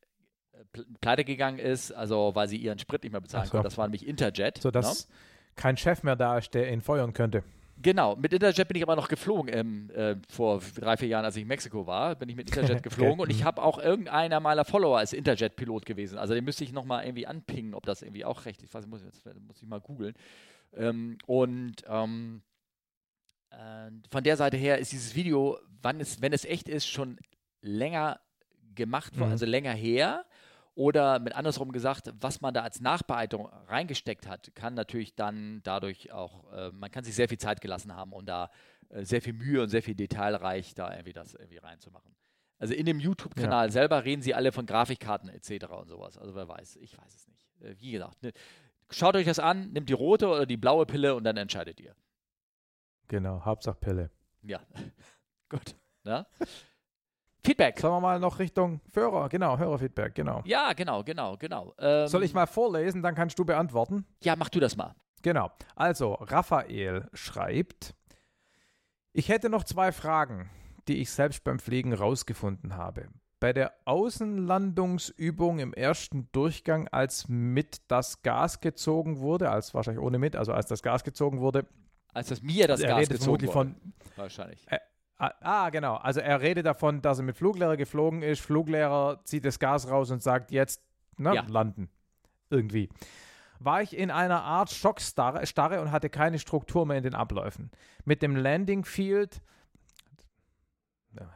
pleite 1.01 1.25
gegangen 1.25 1.59
ist, 1.59 1.93
also 1.93 2.35
weil 2.35 2.49
sie 2.49 2.57
ihren 2.57 2.79
Sprit 2.79 3.03
nicht 3.03 3.13
mehr 3.13 3.21
bezahlen 3.21 3.47
so. 3.47 3.53
konnten. 3.53 3.65
Das 3.65 3.79
war 3.79 3.87
nämlich 3.87 4.07
Interjet. 4.07 4.59
So 4.59 4.71
dass 4.71 5.09
no? 5.09 5.15
Ne? 5.15 5.19
kein 5.57 5.77
Chef 5.77 6.03
mehr 6.03 6.17
da 6.17 6.39
ist, 6.39 6.55
der 6.55 6.73
ihn 6.73 6.81
feuern 6.81 7.13
könnte. 7.13 7.43
Genau, 7.81 8.15
mit 8.15 8.33
Interjet 8.33 8.69
bin 8.69 8.77
ich 8.77 8.83
aber 8.83 8.95
noch 8.95 9.09
geflogen 9.09 9.53
ähm, 9.53 9.91
äh, 9.91 10.15
vor 10.29 10.63
drei, 10.77 10.97
vier 10.97 11.09
Jahren, 11.09 11.25
als 11.25 11.35
ich 11.37 11.43
in 11.43 11.49
Mexiko 11.49 11.87
war, 11.87 12.15
bin 12.15 12.29
ich 12.29 12.37
mit 12.37 12.49
Interjet 12.49 12.83
geflogen 12.83 13.19
und 13.19 13.31
ich 13.31 13.41
mhm. 13.41 13.45
habe 13.45 13.63
auch 13.63 13.79
irgendeiner 13.79 14.39
meiner 14.39 14.65
Follower 14.65 14.99
als 14.99 15.13
Interjet-Pilot 15.13 15.85
gewesen. 15.85 16.17
Also 16.17 16.35
den 16.35 16.45
müsste 16.45 16.63
ich 16.63 16.73
nochmal 16.73 17.05
irgendwie 17.05 17.27
anpingen, 17.27 17.75
ob 17.75 17.85
das 17.85 18.03
irgendwie 18.03 18.25
auch 18.25 18.45
recht 18.45 18.63
ist. 18.63 18.75
Ich 18.75 18.87
muss, 18.87 19.03
muss 19.47 19.63
ich 19.63 19.69
mal 19.69 19.81
googeln. 19.81 20.15
Ähm, 20.77 21.19
und 21.27 21.77
ähm, 21.89 22.43
äh, 23.51 23.91
von 24.11 24.23
der 24.23 24.37
Seite 24.37 24.57
her 24.57 24.79
ist 24.79 24.93
dieses 24.93 25.17
Video, 25.17 25.59
wann 25.81 26.01
es, 26.01 26.23
wenn 26.23 26.33
es 26.33 26.45
echt 26.45 26.69
ist, 26.69 26.87
schon 26.87 27.19
länger 27.63 28.21
gemacht 28.75 29.19
worden, 29.19 29.31
mhm. 29.31 29.33
also 29.33 29.47
länger 29.47 29.73
her. 29.73 30.25
Oder 30.75 31.19
mit 31.19 31.35
andersrum 31.35 31.71
gesagt, 31.71 32.13
was 32.19 32.41
man 32.41 32.55
da 32.55 32.63
als 32.63 32.81
Nachbearbeitung 32.81 33.47
reingesteckt 33.67 34.27
hat, 34.27 34.55
kann 34.55 34.73
natürlich 34.73 35.15
dann 35.15 35.61
dadurch 35.65 36.13
auch, 36.13 36.51
äh, 36.53 36.71
man 36.73 36.91
kann 36.91 37.05
sich 37.05 37.15
sehr 37.15 37.29
viel 37.29 37.39
Zeit 37.39 37.61
gelassen 37.61 37.95
haben 37.95 38.13
und 38.13 38.27
da 38.27 38.51
äh, 38.89 39.05
sehr 39.05 39.21
viel 39.21 39.35
Mühe 39.35 39.63
und 39.63 39.69
sehr 39.69 39.83
viel 39.83 39.95
detailreich 39.95 40.75
da 40.75 40.91
irgendwie 40.91 41.13
das 41.13 41.35
irgendwie 41.35 41.59
reinzumachen. 41.59 42.15
Also 42.59 42.75
in 42.75 42.87
dem 42.87 43.01
YouTube-Kanal 43.01 43.67
ja. 43.67 43.73
selber 43.73 44.05
reden 44.05 44.23
sie 44.23 44.35
alle 44.35 44.53
von 44.53 44.65
Grafikkarten 44.65 45.29
etc. 45.29 45.67
und 45.73 45.89
sowas. 45.89 46.17
Also 46.17 46.35
wer 46.35 46.49
weiß, 46.49 46.77
ich 46.77 46.97
weiß 46.97 47.15
es 47.15 47.29
nicht. 47.29 47.61
Äh, 47.61 47.75
wie 47.79 47.93
gesagt, 47.93 48.23
ne, 48.23 48.33
schaut 48.89 49.17
euch 49.17 49.27
das 49.27 49.39
an, 49.41 49.73
nehmt 49.73 49.89
die 49.89 49.95
rote 49.95 50.29
oder 50.29 50.47
die 50.47 50.57
blaue 50.57 50.87
Pille 50.87 51.15
und 51.15 51.25
dann 51.25 51.37
entscheidet 51.37 51.81
ihr. 51.81 51.95
Genau, 53.09 53.45
Hauptsache 53.45 53.77
Pille. 53.79 54.11
Ja, 54.43 54.61
gut. 55.51 55.75
Na? 56.05 56.27
Feedback. 57.45 57.81
Sagen 57.81 57.95
wir 57.95 58.01
mal 58.01 58.21
noch 58.21 58.39
Richtung 58.39 58.81
Hörer, 58.95 59.29
genau, 59.29 59.59
Hörerfeedback, 59.59 60.15
genau. 60.15 60.43
Ja, 60.45 60.73
genau, 60.75 61.03
genau, 61.03 61.37
genau. 61.37 61.75
Ähm, 61.79 62.07
Soll 62.07 62.23
ich 62.23 62.35
mal 62.35 62.47
vorlesen, 62.47 63.03
dann 63.03 63.15
kannst 63.15 63.39
du 63.39 63.45
beantworten? 63.45 64.07
Ja, 64.23 64.37
mach 64.37 64.49
du 64.49 64.61
das 64.61 64.77
mal. 64.77 64.95
Genau. 65.23 65.51
Also, 65.75 66.15
Raphael 66.15 67.09
schreibt, 67.13 67.95
ich 69.13 69.29
hätte 69.29 69.51
noch 69.51 69.65
zwei 69.65 69.93
Fragen, 69.93 70.51
die 70.89 71.01
ich 71.01 71.11
selbst 71.11 71.45
beim 71.45 71.59
Fliegen 71.59 71.93
rausgefunden 71.93 72.77
habe. 72.77 73.09
Bei 73.41 73.53
der 73.53 73.73
Außenlandungsübung 73.87 75.59
im 75.59 75.75
ersten 75.75 76.31
Durchgang, 76.31 76.87
als 76.89 77.29
mit 77.29 77.83
das 77.89 78.23
Gas 78.23 78.61
gezogen 78.61 79.19
wurde, 79.19 79.51
als 79.51 79.75
wahrscheinlich 79.75 80.03
ohne 80.03 80.19
mit, 80.19 80.37
also 80.37 80.53
als 80.53 80.67
das 80.67 80.83
Gas 80.83 81.03
gezogen 81.03 81.41
wurde. 81.41 81.67
Als 82.15 82.29
das 82.29 82.41
mir 82.41 82.69
das 82.69 82.81
Gas 82.83 83.09
gezogen 83.09 83.43
wurde. 83.43 83.53
Von, 83.53 83.77
wahrscheinlich. 84.15 84.65
Äh, 84.71 84.79
Ah, 85.19 85.33
ah, 85.41 85.71
genau. 85.71 85.97
Also 85.97 86.21
er 86.21 86.41
redet 86.41 86.67
davon, 86.67 87.01
dass 87.01 87.19
er 87.19 87.25
mit 87.25 87.37
Fluglehrer 87.37 87.77
geflogen 87.77 88.23
ist. 88.23 88.41
Fluglehrer 88.41 89.21
zieht 89.25 89.45
das 89.45 89.59
Gas 89.59 89.89
raus 89.89 90.11
und 90.11 90.23
sagt 90.23 90.51
jetzt 90.51 90.83
ne, 91.17 91.35
ja. 91.35 91.45
landen. 91.49 91.89
Irgendwie. 92.51 92.89
War 93.59 93.83
ich 93.83 93.97
in 93.97 94.11
einer 94.11 94.43
Art 94.43 94.71
Schockstarre 94.71 95.81
und 95.81 95.93
hatte 95.93 96.11
keine 96.11 96.39
Struktur 96.39 96.85
mehr 96.85 96.97
in 96.97 97.05
den 97.05 97.15
Abläufen. 97.15 97.71
Mit 98.05 98.21
dem 98.23 98.35
Landing 98.35 98.85
Field, 98.85 99.41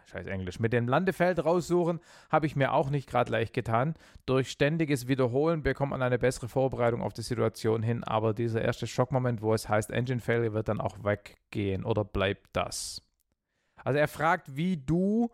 scheiß 0.07 0.27
Englisch, 0.27 0.59
mit 0.59 0.73
dem 0.73 0.89
Landefeld 0.89 1.45
raussuchen, 1.45 2.01
habe 2.31 2.47
ich 2.47 2.57
mir 2.57 2.73
auch 2.73 2.91
nicht 2.91 3.09
gerade 3.09 3.31
leicht 3.31 3.53
getan. 3.53 3.95
Durch 4.25 4.51
ständiges 4.51 5.09
Wiederholen 5.09 5.63
bekommt 5.63 5.91
man 5.91 6.03
eine 6.03 6.19
bessere 6.19 6.49
Vorbereitung 6.49 7.03
auf 7.03 7.13
die 7.13 7.23
Situation 7.23 7.83
hin, 7.83 8.03
aber 8.05 8.35
dieser 8.35 8.63
erste 8.63 8.87
Schockmoment, 8.87 9.43
wo 9.43 9.55
es 9.55 9.69
heißt 9.69 9.91
Engine 9.91 10.21
Failure, 10.21 10.53
wird 10.53 10.69
dann 10.69 10.81
auch 10.81 11.05
weggehen 11.05 11.85
oder 11.85 12.05
bleibt 12.05 12.49
das? 12.53 13.06
Also 13.87 14.01
er 14.01 14.09
fragt, 14.09 14.57
wie 14.57 14.77
du, 14.77 15.31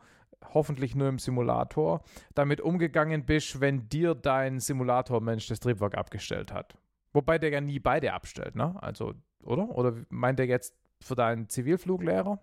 hoffentlich 0.52 0.94
nur 0.94 1.08
im 1.08 1.18
Simulator, 1.18 2.02
damit 2.34 2.60
umgegangen 2.60 3.24
bist, 3.24 3.62
wenn 3.62 3.88
dir 3.88 4.14
dein 4.14 4.60
Simulatormensch 4.60 5.46
das 5.46 5.58
Triebwerk 5.58 5.96
abgestellt 5.96 6.52
hat. 6.52 6.76
Wobei 7.14 7.38
der 7.38 7.48
ja 7.48 7.62
nie 7.62 7.78
beide 7.78 8.12
abstellt, 8.12 8.54
ne? 8.54 8.74
Also, 8.82 9.14
oder? 9.42 9.70
Oder 9.70 9.94
meint 10.10 10.38
er 10.38 10.44
jetzt 10.44 10.76
für 11.00 11.14
deinen 11.14 11.48
Zivilfluglehrer? 11.48 12.42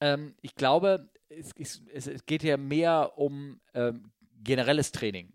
Ähm, 0.00 0.34
ich 0.40 0.56
glaube, 0.56 1.08
es, 1.28 1.52
es, 1.56 2.08
es, 2.08 2.26
geht 2.26 2.42
ja 2.42 2.56
mehr 2.56 3.12
um 3.16 3.60
ähm, 3.74 4.10
generelles 4.42 4.90
Training. 4.90 5.32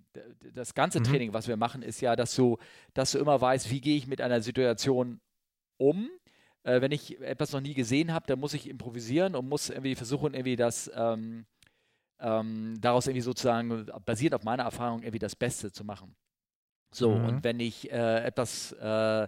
Das 0.54 0.74
ganze 0.74 1.00
mhm. 1.00 1.06
Training, 1.06 1.34
was 1.34 1.48
wir 1.48 1.56
machen, 1.56 1.82
ist 1.82 2.02
ja, 2.02 2.18
dass 2.18 2.36
du, 2.36 2.58
dass 2.94 3.14
du 3.14 3.20
immer 3.20 3.40
weißt, 3.40 3.72
wie 3.72 3.80
gehe 3.80 3.96
ich 3.96 4.08
mit 4.08 4.20
einer 4.20 4.42
Situation 4.42 5.22
um 5.78 6.10
äh, 6.64 6.82
wenn 6.82 6.92
ich 6.92 7.20
etwas 7.22 7.52
noch 7.52 7.62
nie 7.62 7.74
gesehen 7.74 8.14
habe, 8.14 8.26
dann 8.28 8.40
muss 8.40 8.54
ich 8.54 8.70
improvisieren 8.70 9.36
und 9.36 9.48
muss 9.48 9.70
irgendwie 9.70 9.96
versuchen, 9.96 10.34
irgendwie 10.34 10.56
das 10.56 10.92
ähm, 10.96 11.46
ähm, 12.20 12.80
daraus 12.80 13.08
irgendwie 13.08 13.22
sozusagen, 13.22 13.88
basiert 14.06 14.34
auf 14.34 14.44
meiner 14.44 14.64
Erfahrung, 14.64 15.02
irgendwie 15.02 15.20
das 15.20 15.36
Beste 15.36 15.72
zu 15.72 15.84
machen. 15.84 16.16
So, 16.94 17.12
mhm. 17.12 17.26
und 17.26 17.44
wenn 17.44 17.60
ich 17.60 17.92
äh, 17.92 18.24
etwas 18.24 18.72
äh, 18.74 19.28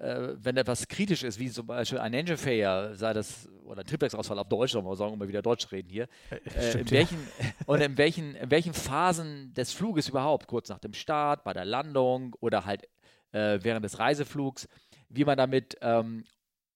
äh, 0.00 0.36
wenn 0.44 0.56
etwas 0.56 0.86
kritisch 0.86 1.24
ist, 1.24 1.38
wie 1.38 1.50
zum 1.50 1.66
Beispiel 1.66 1.98
ein 1.98 2.14
Engine 2.14 2.36
Failure, 2.36 2.94
sei 2.94 3.12
das, 3.12 3.48
oder 3.64 3.80
ein 3.80 3.86
Triplex-Ausfall 3.86 4.38
auf 4.38 4.48
Deutsch, 4.48 4.72
sollen 4.72 4.84
wir 4.84 4.94
sagen, 4.94 5.12
um 5.12 5.18
mal 5.18 5.26
wieder 5.26 5.42
Deutsch 5.42 5.70
reden 5.72 5.88
hier, 5.90 6.06
äh, 6.30 6.70
Stimmt, 6.70 6.74
in 6.74 6.90
welchen, 6.92 7.18
ja. 7.40 7.46
und 7.66 7.80
in 7.80 7.98
welchen, 7.98 8.34
in 8.36 8.50
welchen 8.50 8.74
Phasen 8.74 9.52
des 9.54 9.72
Fluges 9.72 10.08
überhaupt, 10.08 10.46
kurz 10.46 10.68
nach 10.68 10.78
dem 10.78 10.92
Start, 10.92 11.42
bei 11.42 11.52
der 11.52 11.64
Landung 11.64 12.36
oder 12.40 12.64
halt 12.64 12.84
äh, 13.32 13.58
während 13.60 13.84
des 13.84 13.98
Reiseflugs, 13.98 14.68
wie 15.08 15.24
man 15.24 15.36
damit 15.36 15.76
ähm, 15.80 16.24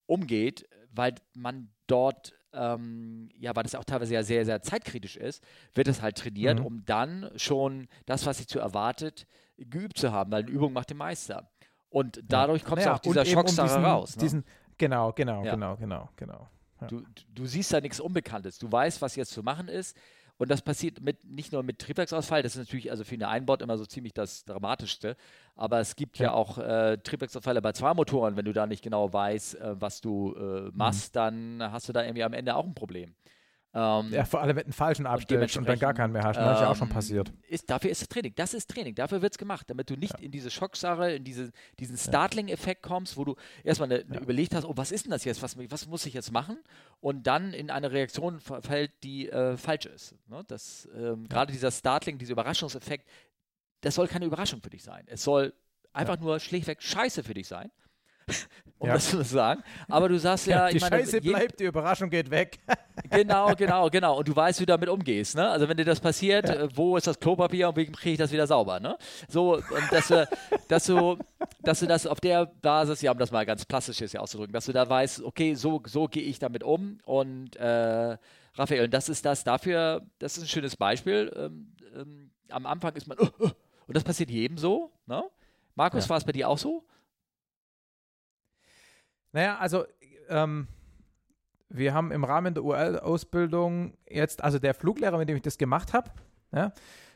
umgeht, 0.07 0.69
weil 0.93 1.15
man 1.35 1.70
dort, 1.87 2.35
ähm, 2.53 3.31
ja, 3.39 3.55
weil 3.57 3.62
das 3.62 3.74
auch 3.74 3.85
teilweise 3.85 4.15
ja 4.15 4.23
sehr, 4.23 4.45
sehr 4.45 4.62
zeitkritisch 4.62 5.16
ist, 5.16 5.43
wird 5.74 5.89
es 5.89 6.03
halt 6.03 6.19
trainiert, 6.19 6.61
mhm. 6.61 6.66
um 6.66 6.85
dann 6.85 7.31
schon 7.37 7.89
das, 8.07 8.27
was 8.27 8.39
sich 8.39 8.49
zu 8.49 8.59
erwartet, 8.59 9.27
geübt 9.57 9.99
zu 9.99 10.12
haben, 10.12 10.31
weil 10.33 10.43
eine 10.43 10.51
Übung 10.51 10.73
macht 10.73 10.91
den 10.91 10.97
Meister. 10.97 11.51
Und 11.89 12.23
dadurch 12.27 12.65
kommst 12.65 12.87
naja, 12.87 12.99
du 12.99 13.11
aus 13.11 13.15
dieser 13.15 13.24
Schockstarre 13.24 13.79
um 13.79 13.85
raus. 13.85 14.16
Ne? 14.16 14.23
Diesen, 14.23 14.45
genau, 14.79 15.12
genau, 15.12 15.45
ja. 15.45 15.55
genau, 15.55 15.77
genau, 15.77 16.09
genau. 16.16 16.49
Ja. 16.81 16.87
Du, 16.89 17.03
du 17.29 17.47
siehst 17.47 17.73
da 17.73 17.81
nichts 17.81 18.01
Unbekanntes. 18.01 18.59
Du 18.59 18.70
weißt, 18.70 19.01
was 19.03 19.15
jetzt 19.15 19.33
zu 19.33 19.43
machen 19.43 19.69
ist. 19.69 19.97
Und 20.43 20.51
das 20.51 20.60
passiert 20.60 21.01
mit, 21.01 21.23
nicht 21.23 21.52
nur 21.52 21.62
mit 21.62 21.78
Triebwerksausfall, 21.78 22.43
das 22.43 22.56
ist 22.56 22.59
natürlich 22.59 22.90
also 22.90 23.05
für 23.05 23.14
eine 23.14 23.28
Einbord 23.28 23.62
immer 23.62 23.78
so 23.78 23.86
ziemlich 23.86 24.12
das 24.12 24.44
Dramatischste, 24.44 25.16
aber 25.55 25.78
es 25.78 25.94
gibt 25.94 26.19
ja, 26.19 26.27
ja 26.27 26.32
auch 26.32 26.59
äh, 26.59 26.98
Triebwerksausfälle 26.98 27.62
bei 27.62 27.70
zwei 27.70 27.94
Motoren, 27.94 28.36
wenn 28.36 28.47
du 28.47 28.52
da 28.52 28.66
nicht 28.66 28.82
genau 28.82 29.12
weißt, 29.12 29.60
äh, 29.60 29.81
was 29.81 30.01
du 30.01 30.35
äh, 30.35 30.73
machst, 30.74 31.14
mhm. 31.14 31.19
dann 31.60 31.62
hast 31.70 31.89
du 31.89 31.93
da 31.93 32.02
irgendwie 32.02 32.24
am 32.24 32.32
Ende 32.32 32.56
auch 32.56 32.64
ein 32.66 32.74
Problem. 32.74 33.14
Ähm, 33.74 34.12
ja, 34.12 34.24
vor 34.27 34.43
allem, 34.43 34.55
du 34.55 34.65
einen 34.65 34.73
falschen 34.73 35.07
abstellst 35.07 35.57
und, 35.57 35.62
und 35.62 35.69
dann 35.69 35.78
gar 35.78 35.94
keinen 35.94 36.12
mehr 36.12 36.23
hast. 36.23 36.36
Das 36.36 36.47
ähm, 36.47 36.55
ist 36.55 36.61
ja 36.61 36.70
auch 36.70 36.77
schon 36.77 36.89
ähm, 36.89 36.94
passiert. 36.94 37.32
Ist, 37.49 37.70
dafür 37.70 37.90
ist 37.90 38.03
es 38.03 38.09
Training. 38.09 38.35
Das 38.35 38.53
ist 38.53 38.69
Training. 38.69 38.94
Dafür 38.94 39.23
wird 39.23 39.32
es 39.32 39.39
gemacht, 39.39 39.70
damit 39.70 39.89
du 39.89 39.94
nicht 39.97 40.19
ja. 40.19 40.24
in 40.24 40.31
diese 40.31 40.51
Schocksache, 40.51 41.12
in 41.12 41.24
diese, 41.24 41.53
diesen 41.78 41.97
Startling-Effekt 41.97 42.82
kommst, 42.82 43.16
wo 43.16 43.24
du 43.24 43.35
erstmal 43.65 43.89
ne, 43.89 44.05
ja. 44.12 44.20
überlegt 44.20 44.55
hast, 44.55 44.66
oh, 44.66 44.77
was 44.77 44.93
ist 44.93 45.07
denn 45.07 45.11
das 45.11 45.24
jetzt? 45.24 45.40
Was, 45.43 45.57
was 45.57 45.86
muss 45.86 46.05
ich 46.05 46.12
jetzt 46.12 46.32
machen? 46.32 46.59
Und 47.01 47.27
dann 47.27 47.55
in 47.55 47.70
eine 47.70 47.93
Reaktion 47.93 48.40
fällt, 48.40 48.93
die 49.03 49.31
äh, 49.31 49.57
falsch 49.57 49.86
ist. 49.86 50.15
Ne? 50.28 50.44
ähm, 50.94 51.27
Gerade 51.28 51.51
dieser 51.51 51.70
Startling, 51.70 52.19
dieser 52.19 52.32
Überraschungseffekt, 52.32 53.09
das 53.81 53.94
soll 53.94 54.07
keine 54.07 54.27
Überraschung 54.27 54.61
für 54.61 54.70
dich 54.70 54.82
sein. 54.82 55.05
Es 55.07 55.24
soll 55.24 55.55
einfach 55.94 56.19
nur 56.20 56.40
schlichtweg 56.40 56.82
Scheiße 56.82 57.24
für 57.24 57.35
dich 57.35 57.49
sein. 57.49 57.70
um 58.78 58.89
ja. 58.89 58.94
das 58.94 59.11
zu 59.11 59.23
sagen. 59.23 59.62
Aber 59.89 60.09
du 60.09 60.19
sagst 60.19 60.47
ja, 60.47 60.69
die 60.69 60.78
meine, 60.81 60.97
Scheiße 60.97 61.20
bleibt, 61.20 61.61
die 61.61 61.65
Überraschung 61.65 62.11
geht 62.11 62.31
weg. 62.31 62.59
genau, 63.11 63.55
genau, 63.55 63.89
genau. 63.89 64.19
Und 64.19 64.28
du 64.28 64.35
weißt, 64.35 64.61
wie 64.61 64.66
du 64.66 64.73
damit 64.73 64.89
umgehst. 64.89 65.36
Ne? 65.36 65.49
Also 65.49 65.69
wenn 65.69 65.77
dir 65.77 65.85
das 65.85 66.01
passiert, 66.01 66.49
ja. 66.49 66.55
Äh, 66.62 66.69
wo 66.77 66.97
ist 66.97 67.07
das 67.07 67.19
Klopapier 67.19 67.69
und 67.69 67.77
wie 67.77 67.86
kriege 67.86 68.12
ich 68.12 68.19
das 68.19 68.32
wieder 68.32 68.47
sauber? 68.47 68.81
Ne? 68.81 68.97
So, 69.28 69.55
und 69.55 69.93
dass 69.93 70.09
du, 70.09 70.28
dass 70.69 70.86
du, 70.86 71.16
dass 71.61 71.81
du 71.81 71.86
das 71.86 72.07
auf 72.07 72.20
der 72.20 72.47
Basis, 72.47 73.03
ja, 73.03 73.12
um 73.12 73.19
das 73.19 73.31
mal 73.31 73.47
ganz 73.47 73.65
plastisch 73.65 74.01
jetzt 74.01 74.16
auszudrücken, 74.19 74.53
dass 74.53 74.66
du 74.66 74.73
da 74.73 74.89
weißt, 74.89 75.23
okay, 75.23 75.55
so, 75.55 75.81
so 75.86 76.09
gehe 76.09 76.24
ich 76.24 76.39
damit 76.39 76.65
um 76.65 76.99
und 77.05 77.57
äh, 77.57 78.16
Raphael, 78.55 78.85
und 78.85 78.93
das 78.93 79.09
ist 79.09 79.24
das 79.24 79.44
dafür, 79.44 80.03
das 80.19 80.36
ist 80.36 80.44
ein 80.44 80.49
schönes 80.49 80.77
Beispiel. 80.77 81.32
Ähm, 81.36 81.73
ähm, 81.94 82.31
am 82.51 82.66
Anfang 82.66 82.94
ist 82.97 83.07
man, 83.07 83.19
uh, 83.19 83.24
uh, 83.40 83.51
und 83.86 83.97
das 83.97 84.05
passiert 84.05 84.31
jedem 84.31 84.59
so. 84.59 84.90
Ne? 85.07 85.23
Markus, 85.74 86.05
ja. 86.05 86.11
war 86.11 86.16
es 86.19 86.24
bei 86.24 86.32
dir 86.32 86.49
auch 86.49 86.59
so? 86.59 86.85
Naja, 89.32 89.59
also 89.59 89.84
ähm, 90.28 90.68
wir 91.68 91.94
haben 91.94 92.12
im 92.12 92.24
Rahmen 92.24 92.54
der 92.54 92.64
UL-Ausbildung 92.64 93.94
jetzt, 94.09 94.44
also 94.44 94.59
der 94.59 94.74
Fluglehrer, 94.74 95.18
mit 95.18 95.28
dem 95.28 95.36
ich 95.36 95.42
das 95.42 95.59
gemacht 95.59 95.92
habe, 95.92 96.10
ja, 96.52 96.72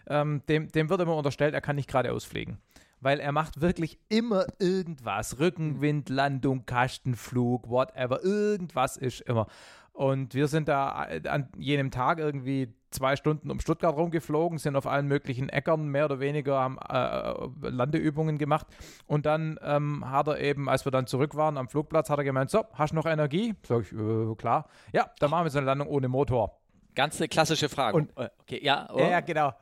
ähm, 0.09 0.43
dem, 0.49 0.69
dem 0.69 0.89
wird 0.89 1.01
immer 1.01 1.17
unterstellt, 1.17 1.55
er 1.55 1.61
kann 1.61 1.77
nicht 1.77 1.89
geradeaus 1.89 2.25
fliegen. 2.25 2.59
Weil 3.01 3.21
er 3.21 3.33
macht 3.33 3.61
wirklich 3.61 3.99
immer 4.09 4.47
irgendwas. 4.59 5.39
Rückenwind, 5.39 6.09
Landung, 6.09 6.65
Kastenflug, 6.65 7.69
whatever. 7.69 8.25
Irgendwas 8.25 8.97
ist 8.97 9.21
immer. 9.23 9.47
Und 9.93 10.35
wir 10.35 10.49
sind 10.49 10.69
da 10.69 11.07
äh, 11.07 11.29
an 11.29 11.49
jenem 11.59 11.91
Tag 11.91 12.19
irgendwie 12.19 12.75
zwei 12.97 13.17
Stunden 13.17 13.51
um 13.51 13.61
Stuttgart 13.61 13.97
rumgeflogen, 13.97 14.59
sind 14.59 14.77
auf 14.77 14.87
allen 14.87 15.07
möglichen 15.07 15.49
Äckern 15.49 15.89
mehr 15.89 16.07
oder 16.07 16.21
weniger 16.21 16.59
haben, 16.59 16.79
äh, 16.79 17.69
Landeübungen 17.69 18.39
gemacht. 18.39 18.67
Und 19.07 19.27
dann 19.27 19.59
ähm, 19.63 20.11
hat 20.11 20.29
er 20.29 20.41
eben, 20.41 20.69
als 20.69 20.85
wir 20.85 20.93
dann 20.93 21.07
zurück 21.07 21.37
waren 21.37 21.57
am 21.57 21.69
Flugplatz, 21.69 22.11
hat 22.11 22.19
er 22.19 22.25
gemeint, 22.25 22.51
so, 22.51 22.65
hast 22.73 22.91
du 22.91 22.97
noch 22.97 23.07
Energie? 23.07 23.55
Sag 23.67 23.83
ich, 23.83 23.93
äh, 23.93 24.35
klar. 24.37 24.69
Ja, 24.93 25.11
dann 25.19 25.31
machen 25.31 25.45
wir 25.45 25.51
so 25.51 25.59
eine 25.59 25.67
Landung 25.67 25.89
ohne 25.89 26.09
Motor. 26.09 26.59
Ganz 26.95 27.21
eine 27.21 27.29
klassische 27.29 27.69
Frage. 27.69 27.97
Und, 27.97 28.17
äh, 28.17 28.31
okay, 28.41 28.61
ja, 28.63 28.89
oh. 28.93 28.99
ja, 28.99 29.21
genau. 29.21 29.49
Ja. 29.49 29.55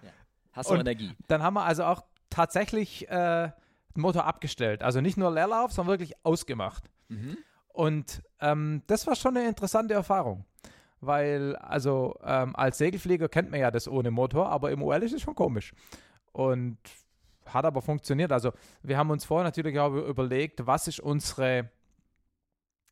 Hast 0.53 0.71
du 0.71 0.75
Und 0.75 0.81
Energie? 0.81 1.13
Dann 1.27 1.43
haben 1.43 1.55
wir 1.55 1.65
also 1.65 1.85
auch 1.85 2.05
tatsächlich 2.31 3.09
äh, 3.09 3.51
den 3.95 4.01
Motor 4.01 4.25
abgestellt. 4.25 4.83
Also 4.83 5.01
nicht 5.01 5.17
nur 5.17 5.33
Leerlauf, 5.33 5.73
sondern 5.73 5.93
wirklich 5.93 6.15
ausgemacht. 6.25 6.85
Mhm. 7.09 7.37
Und 7.69 8.23
ähm, 8.41 8.83
das 8.87 9.07
war 9.07 9.17
schon 9.17 9.37
eine 9.37 9.49
interessante 9.49 9.95
Erfahrung. 9.95 10.45
Weil, 11.07 11.57
also 11.57 12.17
ähm, 12.25 12.55
als 12.57 12.79
Segelflieger 12.79 13.29
kennt 13.29 13.51
man 13.51 13.61
ja 13.61 13.71
das 13.71 13.89
ohne 13.89 14.11
Motor, 14.11 14.49
aber 14.49 14.71
im 14.71 14.83
UL 14.83 15.03
ist 15.03 15.13
es 15.13 15.23
schon 15.23 15.35
komisch. 15.35 15.73
Und 16.33 16.79
hat 17.47 17.65
aber 17.65 17.83
funktioniert. 17.83 18.33
Also 18.33 18.53
wir 18.83 18.97
haben 18.97 19.11
uns 19.11 19.25
vorher 19.25 19.45
natürlich 19.45 19.79
auch 19.79 19.93
überlegt, 19.93 20.67
was 20.67 20.89
ist 20.89 21.01
unsere 21.01 21.71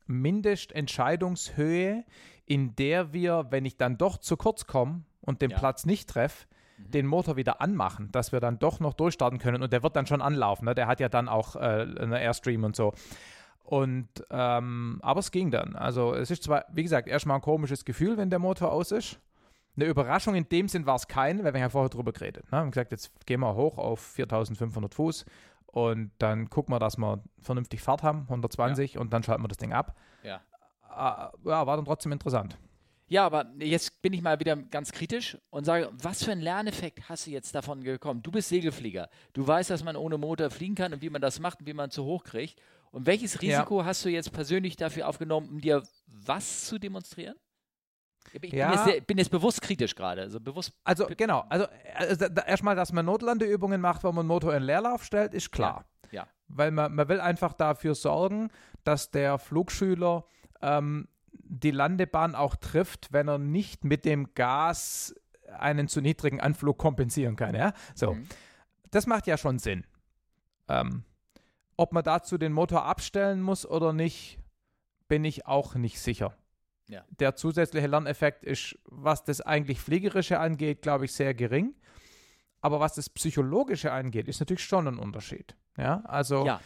Mindestentscheidungshöhe, 0.05 2.03
in 2.45 2.75
der 2.75 3.13
wir, 3.13 3.47
wenn 3.49 3.65
ich 3.65 3.77
dann 3.77 3.97
doch 3.97 4.17
zu 4.17 4.37
kurz 4.37 4.67
komme 4.67 5.03
und 5.21 5.41
den 5.41 5.51
ja. 5.51 5.57
Platz 5.57 5.85
nicht 5.85 6.09
treffe, 6.09 6.45
mhm. 6.77 6.91
den 6.91 7.05
Motor 7.07 7.37
wieder 7.37 7.61
anmachen, 7.61 8.11
dass 8.11 8.31
wir 8.31 8.39
dann 8.39 8.59
doch 8.59 8.79
noch 8.79 8.93
durchstarten 8.93 9.39
können 9.39 9.63
und 9.63 9.71
der 9.71 9.83
wird 9.83 9.95
dann 9.95 10.05
schon 10.05 10.21
anlaufen. 10.21 10.65
Ne? 10.65 10.75
Der 10.75 10.87
hat 10.87 10.99
ja 10.99 11.09
dann 11.09 11.29
auch 11.29 11.55
äh, 11.55 11.59
eine 11.59 12.21
Airstream 12.21 12.63
und 12.63 12.75
so. 12.75 12.93
Und 13.63 14.09
ähm, 14.29 14.99
aber 15.01 15.21
es 15.21 15.31
ging 15.31 15.49
dann. 15.49 15.75
Also 15.75 16.13
es 16.13 16.29
ist 16.29 16.43
zwar, 16.43 16.65
wie 16.71 16.83
gesagt, 16.83 17.07
erstmal 17.07 17.37
ein 17.37 17.41
komisches 17.41 17.85
Gefühl, 17.85 18.17
wenn 18.17 18.29
der 18.29 18.39
Motor 18.39 18.71
aus 18.71 18.91
ist. 18.91 19.19
Eine 19.75 19.85
Überraschung 19.85 20.35
in 20.35 20.47
dem 20.49 20.67
Sinn 20.67 20.85
war 20.85 20.95
es 20.95 21.07
keine, 21.07 21.43
weil 21.43 21.53
wir 21.53 21.61
ja 21.61 21.69
vorher 21.69 21.89
drüber 21.89 22.13
geredet. 22.13 22.45
Ne? 22.45 22.51
Wir 22.51 22.57
haben 22.59 22.71
gesagt, 22.71 22.91
jetzt 22.91 23.25
gehen 23.25 23.39
wir 23.39 23.55
hoch 23.55 23.77
auf 23.77 23.99
4500 23.99 24.93
Fuß 24.93 25.25
und 25.65 26.11
dann 26.19 26.49
gucken 26.49 26.75
wir, 26.75 26.79
dass 26.79 26.97
wir 26.97 27.23
vernünftig 27.41 27.81
Fahrt 27.81 28.03
haben, 28.03 28.23
120 28.23 28.93
ja. 28.93 29.01
und 29.01 29.11
dann 29.11 29.23
schalten 29.23 29.41
wir 29.41 29.47
das 29.47 29.57
Ding 29.57 29.73
ab. 29.73 29.97
Ja. 30.21 30.41
Äh, 30.91 31.49
ja, 31.49 31.65
war 31.65 31.75
dann 31.75 31.85
trotzdem 31.85 32.11
interessant. 32.11 32.57
Ja, 33.07 33.25
aber 33.25 33.51
jetzt 33.59 34.01
bin 34.01 34.13
ich 34.13 34.21
mal 34.21 34.39
wieder 34.39 34.55
ganz 34.55 34.91
kritisch 34.91 35.37
und 35.49 35.65
sage, 35.65 35.89
was 35.91 36.23
für 36.23 36.31
einen 36.31 36.41
Lerneffekt 36.41 37.09
hast 37.09 37.27
du 37.27 37.31
jetzt 37.31 37.53
davon 37.53 37.83
gekommen? 37.83 38.21
Du 38.21 38.31
bist 38.31 38.49
Segelflieger. 38.49 39.09
Du 39.33 39.45
weißt, 39.45 39.69
dass 39.69 39.83
man 39.83 39.95
ohne 39.95 40.17
Motor 40.17 40.49
fliegen 40.49 40.75
kann 40.75 40.93
und 40.93 41.01
wie 41.01 41.09
man 41.09 41.21
das 41.21 41.39
macht 41.39 41.59
und 41.59 41.67
wie 41.67 41.73
man 41.73 41.91
zu 41.91 42.05
hoch 42.05 42.23
kriegt. 42.23 42.59
Und 42.93 43.07
welches 43.07 43.41
Risiko 43.41 43.79
ja. 43.79 43.87
hast 43.87 44.05
du 44.05 44.09
jetzt 44.09 44.31
persönlich 44.31 44.75
dafür 44.75 45.07
aufgenommen, 45.07 45.49
um 45.49 45.59
dir 45.59 45.81
was 46.05 46.65
zu 46.65 46.77
demonstrieren? 46.77 47.35
Ich 48.31 48.53
ja. 48.53 48.67
bin, 48.67 48.77
jetzt 48.77 48.85
sehr, 48.85 49.01
bin, 49.01 49.17
jetzt 49.17 49.31
bewusst 49.31 49.63
kritisch 49.63 49.95
gerade. 49.95 50.21
Also, 50.21 50.39
bewusst 50.39 50.73
also 50.83 51.07
genau, 51.17 51.43
also, 51.49 51.65
also 51.95 52.25
erstmal, 52.25 52.75
dass 52.75 52.93
man 52.93 53.05
Notlandeübungen 53.07 53.81
macht, 53.81 54.03
wenn 54.03 54.13
man 54.13 54.27
Motor 54.27 54.55
in 54.55 54.61
Leerlauf 54.61 55.03
stellt, 55.03 55.33
ist 55.33 55.51
klar. 55.51 55.85
Ja. 56.11 56.21
ja. 56.21 56.27
Weil 56.47 56.69
man, 56.69 56.93
man 56.93 57.09
will 57.09 57.19
einfach 57.19 57.53
dafür 57.53 57.95
sorgen, 57.95 58.51
dass 58.83 59.09
der 59.09 59.39
Flugschüler 59.39 60.23
ähm, 60.61 61.07
die 61.31 61.71
Landebahn 61.71 62.35
auch 62.35 62.55
trifft, 62.55 63.11
wenn 63.11 63.27
er 63.27 63.39
nicht 63.39 63.85
mit 63.85 64.05
dem 64.05 64.35
Gas 64.35 65.15
einen 65.57 65.87
zu 65.87 65.99
niedrigen 65.99 66.39
Anflug 66.39 66.77
kompensieren 66.77 67.35
kann. 67.37 67.55
Ja? 67.55 67.73
So. 67.95 68.13
Mhm. 68.13 68.27
Das 68.91 69.07
macht 69.07 69.25
ja 69.25 69.39
schon 69.39 69.57
Sinn. 69.57 69.83
Ähm, 70.69 71.05
ob 71.77 71.93
man 71.93 72.03
dazu 72.03 72.37
den 72.37 72.53
Motor 72.53 72.85
abstellen 72.85 73.41
muss 73.41 73.65
oder 73.65 73.93
nicht, 73.93 74.39
bin 75.07 75.25
ich 75.25 75.45
auch 75.45 75.75
nicht 75.75 75.99
sicher. 75.99 76.35
Ja. 76.87 77.05
Der 77.09 77.35
zusätzliche 77.35 77.87
Lerneffekt 77.87 78.43
ist, 78.43 78.77
was 78.85 79.23
das 79.23 79.41
eigentlich 79.41 79.79
Fliegerische 79.79 80.39
angeht, 80.39 80.81
glaube 80.81 81.05
ich, 81.05 81.13
sehr 81.13 81.33
gering. 81.33 81.75
Aber 82.61 82.79
was 82.79 82.95
das 82.95 83.09
Psychologische 83.09 83.91
angeht, 83.91 84.27
ist 84.27 84.39
natürlich 84.39 84.63
schon 84.63 84.87
ein 84.87 84.97
Unterschied. 84.97 85.55
Ja, 85.77 86.01
also 86.05 86.45
ja. 86.45 86.61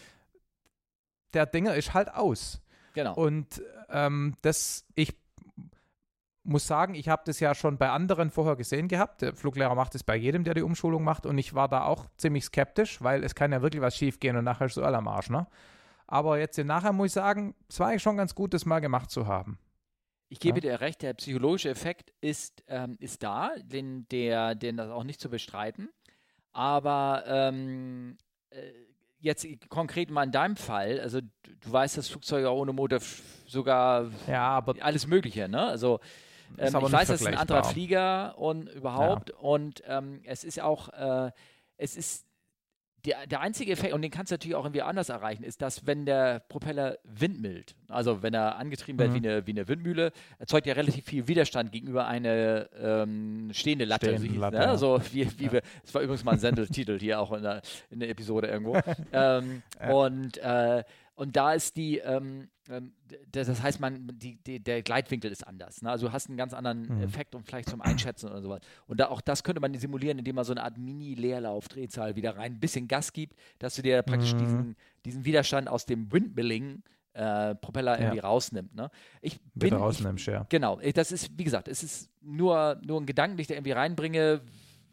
der 1.33 1.45
Dinger 1.45 1.75
ist 1.75 1.93
halt 1.93 2.13
aus. 2.13 2.61
Genau. 2.93 3.15
Und 3.15 3.61
ähm, 3.89 4.35
das, 4.41 4.85
ich 4.95 5.15
muss 6.47 6.65
sagen, 6.65 6.95
ich 6.95 7.09
habe 7.09 7.23
das 7.25 7.39
ja 7.39 7.53
schon 7.53 7.77
bei 7.77 7.89
anderen 7.89 8.31
vorher 8.31 8.55
gesehen 8.55 8.87
gehabt. 8.87 9.21
Der 9.21 9.35
Fluglehrer 9.35 9.75
macht 9.75 9.95
es 9.95 10.03
bei 10.03 10.15
jedem, 10.15 10.43
der 10.43 10.53
die 10.53 10.61
Umschulung 10.61 11.03
macht. 11.03 11.25
Und 11.25 11.37
ich 11.37 11.53
war 11.53 11.67
da 11.67 11.83
auch 11.83 12.05
ziemlich 12.17 12.45
skeptisch, 12.45 13.01
weil 13.01 13.23
es 13.23 13.35
kann 13.35 13.51
ja 13.51 13.61
wirklich 13.61 13.81
was 13.81 13.95
schief 13.95 14.19
gehen 14.19 14.37
und 14.37 14.45
nachher 14.45 14.65
ist 14.65 14.75
so 14.75 14.83
am 14.83 15.07
Arsch, 15.07 15.29
ne? 15.29 15.47
Aber 16.07 16.39
jetzt 16.39 16.57
nachher 16.57 16.93
muss 16.93 17.07
ich 17.07 17.13
sagen, 17.13 17.53
es 17.67 17.79
war 17.81 17.89
eigentlich 17.89 18.01
schon 18.01 18.15
ganz 18.15 18.33
gut, 18.33 18.53
das 18.53 18.65
mal 18.65 18.79
gemacht 18.79 19.11
zu 19.11 19.27
haben. 19.27 19.59
Ich 20.29 20.39
gebe 20.39 20.57
ja? 20.57 20.61
dir 20.61 20.81
recht, 20.81 21.01
der 21.01 21.13
psychologische 21.15 21.69
Effekt 21.69 22.13
ist, 22.21 22.63
ähm, 22.67 22.95
ist 22.99 23.23
da, 23.23 23.51
den, 23.61 24.07
der, 24.09 24.55
den 24.55 24.77
das 24.77 24.89
auch 24.89 25.03
nicht 25.03 25.19
zu 25.19 25.29
bestreiten. 25.29 25.89
Aber 26.53 27.23
ähm, 27.27 28.17
äh, 28.51 28.71
jetzt 29.19 29.45
konkret 29.67 30.09
mal 30.09 30.23
in 30.23 30.31
deinem 30.31 30.55
Fall, 30.55 30.99
also 31.01 31.19
du, 31.19 31.29
du 31.59 31.71
weißt, 31.71 31.97
dass 31.97 32.07
Flugzeuge 32.07 32.53
ohne 32.53 32.71
Motor 32.71 32.99
sogar 33.45 34.09
ja, 34.27 34.63
alles 34.79 35.07
Mögliche, 35.07 35.49
ne? 35.49 35.65
Also 35.67 35.99
ähm, 36.57 36.67
ich 36.67 36.91
weiß, 36.91 37.09
es 37.09 37.21
ist 37.21 37.27
ein 37.27 37.37
anderer 37.37 37.63
Flieger 37.63 38.37
und 38.37 38.69
überhaupt. 38.69 39.29
Ja. 39.29 39.35
Und 39.37 39.83
ähm, 39.87 40.21
es 40.25 40.43
ist 40.43 40.61
auch, 40.61 40.89
äh, 40.89 41.31
es 41.77 41.95
ist 41.95 42.27
der, 43.07 43.25
der 43.25 43.41
einzige 43.41 43.71
Effekt, 43.71 43.93
und 43.93 44.01
den 44.01 44.11
kannst 44.11 44.31
du 44.31 44.33
natürlich 44.33 44.55
auch 44.55 44.65
irgendwie 44.65 44.81
anders 44.81 45.09
erreichen, 45.09 45.43
ist, 45.43 45.61
dass 45.61 45.87
wenn 45.87 46.05
der 46.05 46.39
Propeller 46.39 46.97
windmild, 47.03 47.75
also 47.87 48.21
wenn 48.21 48.33
er 48.33 48.57
angetrieben 48.57 48.99
wird 48.99 49.11
mhm. 49.11 49.13
wie, 49.13 49.29
eine, 49.29 49.47
wie 49.47 49.51
eine 49.51 49.67
Windmühle, 49.67 50.11
erzeugt 50.39 50.67
er 50.67 50.75
relativ 50.75 51.05
viel 51.05 51.27
Widerstand 51.27 51.71
gegenüber 51.71 52.07
einer 52.07 52.67
ähm, 52.77 53.49
stehende 53.53 53.85
Latte. 53.85 54.17
Stehende 54.17 54.39
Latte 54.39 54.57
ne? 54.57 54.77
So 54.77 54.99
wie, 55.11 55.27
wie 55.39 55.45
ja. 55.45 55.51
wir, 55.53 55.61
das 55.83 55.93
war 55.93 56.01
übrigens 56.01 56.25
mal 56.25 56.33
ein 56.33 56.39
Sendetitel 56.39 56.99
hier 56.99 57.21
auch 57.21 57.31
in 57.31 57.43
der, 57.43 57.61
in 57.89 57.99
der 57.99 58.09
Episode 58.09 58.47
irgendwo. 58.47 58.75
ähm, 59.13 59.63
ja. 59.79 59.93
Und 59.93 60.37
äh, 60.39 60.83
und 61.17 61.35
da 61.35 61.53
ist 61.53 61.75
die, 61.77 61.97
ähm, 61.97 62.47
ähm 62.69 62.93
das 63.31 63.61
heißt, 63.61 63.79
man, 63.79 64.07
die, 64.13 64.35
die, 64.35 64.59
der 64.59 64.83
Gleitwinkel 64.83 65.31
ist 65.31 65.45
anders. 65.47 65.81
Ne? 65.81 65.89
Also 65.89 66.07
du 66.07 66.13
hast 66.13 66.29
einen 66.29 66.37
ganz 66.37 66.53
anderen 66.53 66.83
mhm. 66.83 67.01
Effekt 67.01 67.33
und 67.33 67.43
vielleicht 67.43 67.69
zum 67.69 67.81
Einschätzen 67.81 68.29
oder 68.29 68.39
sowas. 68.43 68.61
Und 68.85 68.99
da, 68.99 69.07
auch 69.07 69.19
das 69.19 69.43
könnte 69.43 69.59
man 69.59 69.73
simulieren, 69.73 70.19
indem 70.19 70.35
man 70.35 70.45
so 70.45 70.53
eine 70.53 70.61
Art 70.63 70.77
Mini-Leerlauf-Drehzahl 70.77 72.15
wieder 72.15 72.37
rein, 72.37 72.53
ein 72.53 72.59
bisschen 72.59 72.87
Gas 72.87 73.13
gibt, 73.13 73.35
dass 73.57 73.75
du 73.75 73.81
dir 73.81 74.03
praktisch 74.03 74.35
mhm. 74.35 74.37
diesen, 74.37 74.75
diesen 75.05 75.25
Widerstand 75.25 75.67
aus 75.67 75.87
dem 75.87 76.11
Windmilling 76.11 76.83
äh, 77.13 77.55
Propeller 77.55 77.95
ja. 77.95 78.01
irgendwie 78.01 78.19
rausnimmt. 78.19 78.75
Ne? 78.75 78.91
Ich 79.21 79.39
bin, 79.39 79.71
Bitte 79.71 79.77
rausnimmst, 79.77 80.27
ich, 80.27 80.33
ja. 80.33 80.45
Genau, 80.49 80.79
das 80.93 81.11
ist, 81.11 81.31
wie 81.35 81.45
gesagt, 81.45 81.67
es 81.67 81.81
ist 81.81 82.11
nur, 82.21 82.79
nur 82.85 83.01
ein 83.01 83.07
Gedanken, 83.07 83.37
den 83.37 83.41
ich 83.41 83.47
da 83.47 83.55
irgendwie 83.55 83.71
reinbringe. 83.71 84.41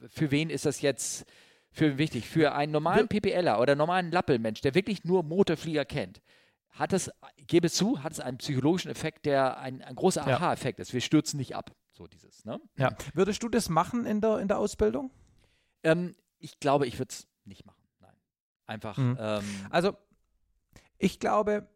Für 0.09 0.31
wen 0.31 0.49
ist 0.49 0.65
das 0.65 0.81
jetzt 0.81 1.27
für 1.75 1.99
wichtig. 1.99 2.29
Für 2.29 2.55
einen 2.55 2.73
normalen 2.73 3.09
PPLer 3.09 3.61
oder 3.61 3.75
normalen 3.75 4.13
Lappelmensch, 4.13 4.61
der 4.61 4.75
wirklich 4.75 5.05
nur 5.05 5.25
Motorflieger 5.25 5.85
kennt, 5.85 6.23
hat 6.71 6.93
es, 6.93 7.11
gebe 7.37 7.67
es 7.67 7.75
zu, 7.75 8.03
hat 8.03 8.13
es 8.13 8.21
einen 8.21 8.39
psychologischen 8.39 8.91
Effekt, 8.91 9.27
der 9.27 9.59
ein, 9.59 9.83
ein 9.83 9.97
großer 9.97 10.27
Aha-Effekt 10.27 10.79
ist. 10.79 10.93
Wir 10.93 11.01
stürzen 11.01 11.37
nicht 11.37 11.55
ab. 11.57 11.73
So 11.91 12.07
dieses, 12.07 12.45
ne? 12.45 12.61
Ja. 12.77 12.97
Würdest 13.13 13.43
du 13.43 13.49
das 13.49 13.69
machen 13.69 14.07
in 14.07 14.21
der, 14.21 14.39
in 14.39 14.49
der 14.49 14.59
Ausbildung? 14.59 15.11
Ähm, 15.83 16.15
ich 16.39 16.59
glaube, 16.61 16.87
ich 16.87 16.99
würde 16.99 17.11
es 17.11 17.27
nicht 17.45 17.67
machen. 17.67 17.83
Nein. 18.01 18.17
Einfach. 18.67 18.97
Mhm. 18.97 19.17
Ähm, 19.21 19.45
also, 19.71 19.97
ich 20.99 21.19
glaube, 21.19 21.69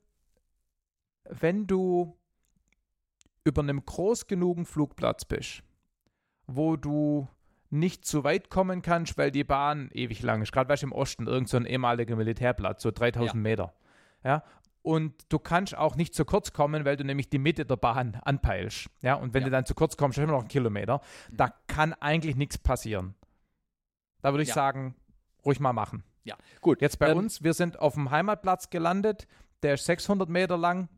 wenn 1.25 1.66
du 1.66 2.16
über 3.45 3.62
einem 3.62 3.85
groß 3.85 4.29
genugen 4.29 4.65
Flugplatz 4.65 5.25
bist, 5.25 5.62
wo 6.47 6.77
du 6.77 7.29
nicht 7.70 8.07
zu 8.07 8.24
weit 8.24 8.49
kommen 8.51 8.81
kannst, 8.82 9.19
weil 9.19 9.31
die 9.31 9.45
Bahn 9.45 9.90
ewig 9.93 10.23
lang 10.23 10.40
ist. 10.43 10.53
Gerade 10.53 10.69
weißt 10.70 10.82
du 10.82 10.86
im 10.86 10.93
Osten, 10.93 11.27
irgend 11.27 11.49
so 11.49 11.57
ein 11.59 11.66
ehemaliger 11.66 12.16
Militärplatz, 12.16 12.82
so 12.82 12.90
3000 12.90 13.35
ja. 13.35 13.40
Meter. 13.40 13.74
Ja. 14.24 14.43
und 14.82 15.15
du 15.28 15.39
kannst 15.39 15.77
auch 15.77 15.97
nicht 15.97 16.15
zu 16.15 16.24
kurz 16.24 16.53
kommen, 16.55 16.85
weil 16.86 16.97
du 16.97 17.05
nämlich 17.05 17.28
die 17.28 17.39
Mitte 17.39 17.66
der 17.66 17.77
Bahn 17.77 18.15
anpeilst. 18.24 18.89
Ja, 19.03 19.15
und 19.15 19.35
wenn 19.35 19.43
Ja. 19.43 19.47
du 19.49 19.51
dann 19.51 19.66
zu 19.66 19.74
kurz 19.74 19.97
kommst, 19.99 20.16
ist 20.16 20.24
immer 20.24 20.32
noch 20.32 20.43
ein 20.43 20.49
Kilometer. 20.49 21.01
Da 21.31 21.53
kann 21.66 21.93
eigentlich 21.95 22.36
nichts 22.36 22.57
passieren. 22.57 23.15
Da 24.23 24.32
würde 24.32 24.43
ich 24.45 24.49
Ja. 24.49 24.55
sagen, 24.55 24.95
ruhig 25.45 25.61
mal 25.61 25.73
machen. 25.74 26.05
Ja, 26.24 26.36
gut. 26.62 26.81
Jetzt 26.81 26.99
bei 26.99 27.11
Ähm, 27.11 27.19
uns, 27.19 27.43
wir 27.43 27.53
sind 27.55 27.78
auf 27.78 27.95
dem 27.95 28.11
Heimatplatz 28.11 28.70
gelandet, 28.70 29.28
der 29.62 29.74
ist 29.74 29.85
600 29.85 30.28
Meter 30.28 30.57
lang. 30.57 30.89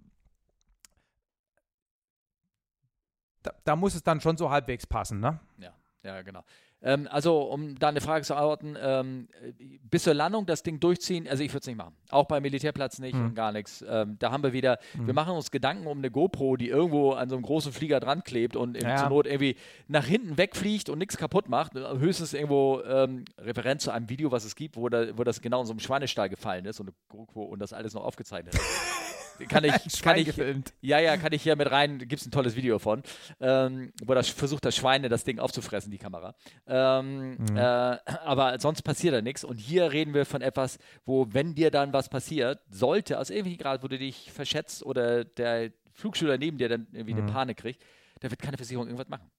Da, 3.43 3.53
da 3.65 3.77
muss 3.77 3.95
es 3.95 4.03
dann 4.03 4.21
schon 4.21 4.37
so 4.37 4.51
halbwegs 4.51 4.87
passen, 4.87 5.21
ne? 5.21 5.41
Ja, 5.59 5.73
genau. 6.03 6.43
Ähm, 6.83 7.07
also, 7.11 7.43
um 7.43 7.79
da 7.79 7.89
eine 7.89 8.01
Frage 8.01 8.25
zu 8.25 8.35
antworten, 8.35 8.75
ähm, 8.81 9.29
äh, 9.43 9.53
bis 9.83 10.05
zur 10.05 10.15
Landung 10.15 10.47
das 10.47 10.63
Ding 10.63 10.81
durchziehen, 10.81 11.29
also 11.29 11.43
ich 11.43 11.51
würde 11.51 11.61
es 11.61 11.67
nicht 11.67 11.77
machen. 11.77 11.95
Auch 12.09 12.25
beim 12.25 12.43
Militärplatz 12.43 12.99
nicht 13.01 13.15
Mhm. 13.15 13.25
und 13.27 13.35
gar 13.35 13.53
nichts. 13.53 13.85
Ähm, 13.87 14.17
da 14.19 14.31
haben 14.33 14.43
wir 14.43 14.55
wieder, 14.55 14.79
wir 14.95 15.03
Mhm. 15.03 15.15
machen 15.15 15.35
uns 15.35 15.51
Gedanken 15.51 15.87
um 15.87 15.99
eine 15.99 16.11
GoPro, 16.11 16.57
die 16.57 16.69
irgendwo 16.69 17.13
an 17.13 17.29
so 17.29 17.37
einem 17.37 17.43
großen 17.45 17.73
Flieger 17.75 18.01
dran 18.01 18.25
klebt 18.25 18.57
und 18.57 18.81
Ja. 18.81 18.97
zur 18.97 19.09
Not 19.11 19.27
irgendwie 19.27 19.57
nach 19.89 20.07
hinten 20.07 20.39
wegfliegt 20.39 20.89
und 20.89 20.97
nichts 20.99 21.19
kaputt 21.19 21.51
macht. 21.51 21.75
Höchstens 21.75 22.33
irgendwo 22.33 22.81
ähm, 22.81 23.27
Referenz 23.37 23.83
zu 23.85 23.91
einem 23.91 24.09
Video, 24.09 24.33
was 24.33 24.47
es 24.47 24.57
gibt, 24.57 24.77
wo, 24.79 24.89
da, 24.89 25.19
wo 25.19 25.23
das 25.25 25.43
genau 25.43 25.61
in 25.61 25.67
so 25.67 25.73
einem 25.75 25.81
Schweinestall 25.81 26.31
gefallen 26.31 26.65
ist 26.65 26.81
und, 26.81 26.89
eine 26.89 26.95
GoPro 27.09 27.43
und 27.43 27.59
das 27.59 27.75
alles 27.75 27.93
noch 27.93 28.05
aufgezeichnet 28.05 28.55
hat. 28.55 28.61
kann 29.49 29.65
ich, 29.65 29.73
kann 30.03 30.17
ich, 30.19 30.27
gefilmt. 30.27 30.73
ja, 30.81 30.99
ja, 30.99 31.17
kann 31.17 31.33
ich 31.33 31.43
hier 31.43 31.57
mit 31.57 31.71
rein, 31.71 31.99
gibt 31.99 32.21
es 32.21 32.27
ein 32.27 32.31
tolles 32.31 32.57
Video 32.57 32.79
von, 32.79 33.03
ähm, 33.41 33.93
wo 34.05 34.15
das 34.15 34.29
versucht, 34.29 34.65
das 34.65 34.77
Schweine 34.77 35.09
das 35.09 35.25
Ding 35.25 35.39
aufzufressen, 35.39 35.91
die 35.91 35.99
Kamera. 35.99 36.35
Ähm, 36.67 37.37
Mhm. 37.39 37.57
äh, 37.57 37.61
aber 37.61 38.59
sonst 38.61 38.83
passiert 38.83 39.15
da 39.15 39.23
nichts. 39.23 39.45
Und 39.45 39.57
hier 39.59 39.93
reden 39.93 40.15
wir 40.15 40.27
von 40.27 40.43
etwas, 40.43 40.79
wo, 41.05 41.27
wenn 41.31 41.55
dir 41.55 41.71
dann 41.71 41.93
was 41.93 42.09
passiert, 42.09 42.61
sollte, 42.71 43.19
aus 43.19 43.31
irgendwelchen 43.31 43.59
Grad, 43.62 43.83
wo 43.83 43.89
du 43.89 43.99
dich 43.99 44.31
verschätzt 44.33 44.85
oder 44.85 45.25
der 45.25 45.73
Flugschüler 45.93 46.39
neben 46.39 46.59
dir 46.59 46.69
dann 46.69 46.87
irgendwie 46.93 47.12
eine 47.12 47.23
Mhm. 47.23 47.27
Panik 47.27 47.57
kriegt, 47.59 47.83
da 48.21 48.31
wird 48.31 48.41
keine 48.41 48.57
Versicherung 48.57 48.87
irgendwas 48.87 49.09
machen. 49.09 49.31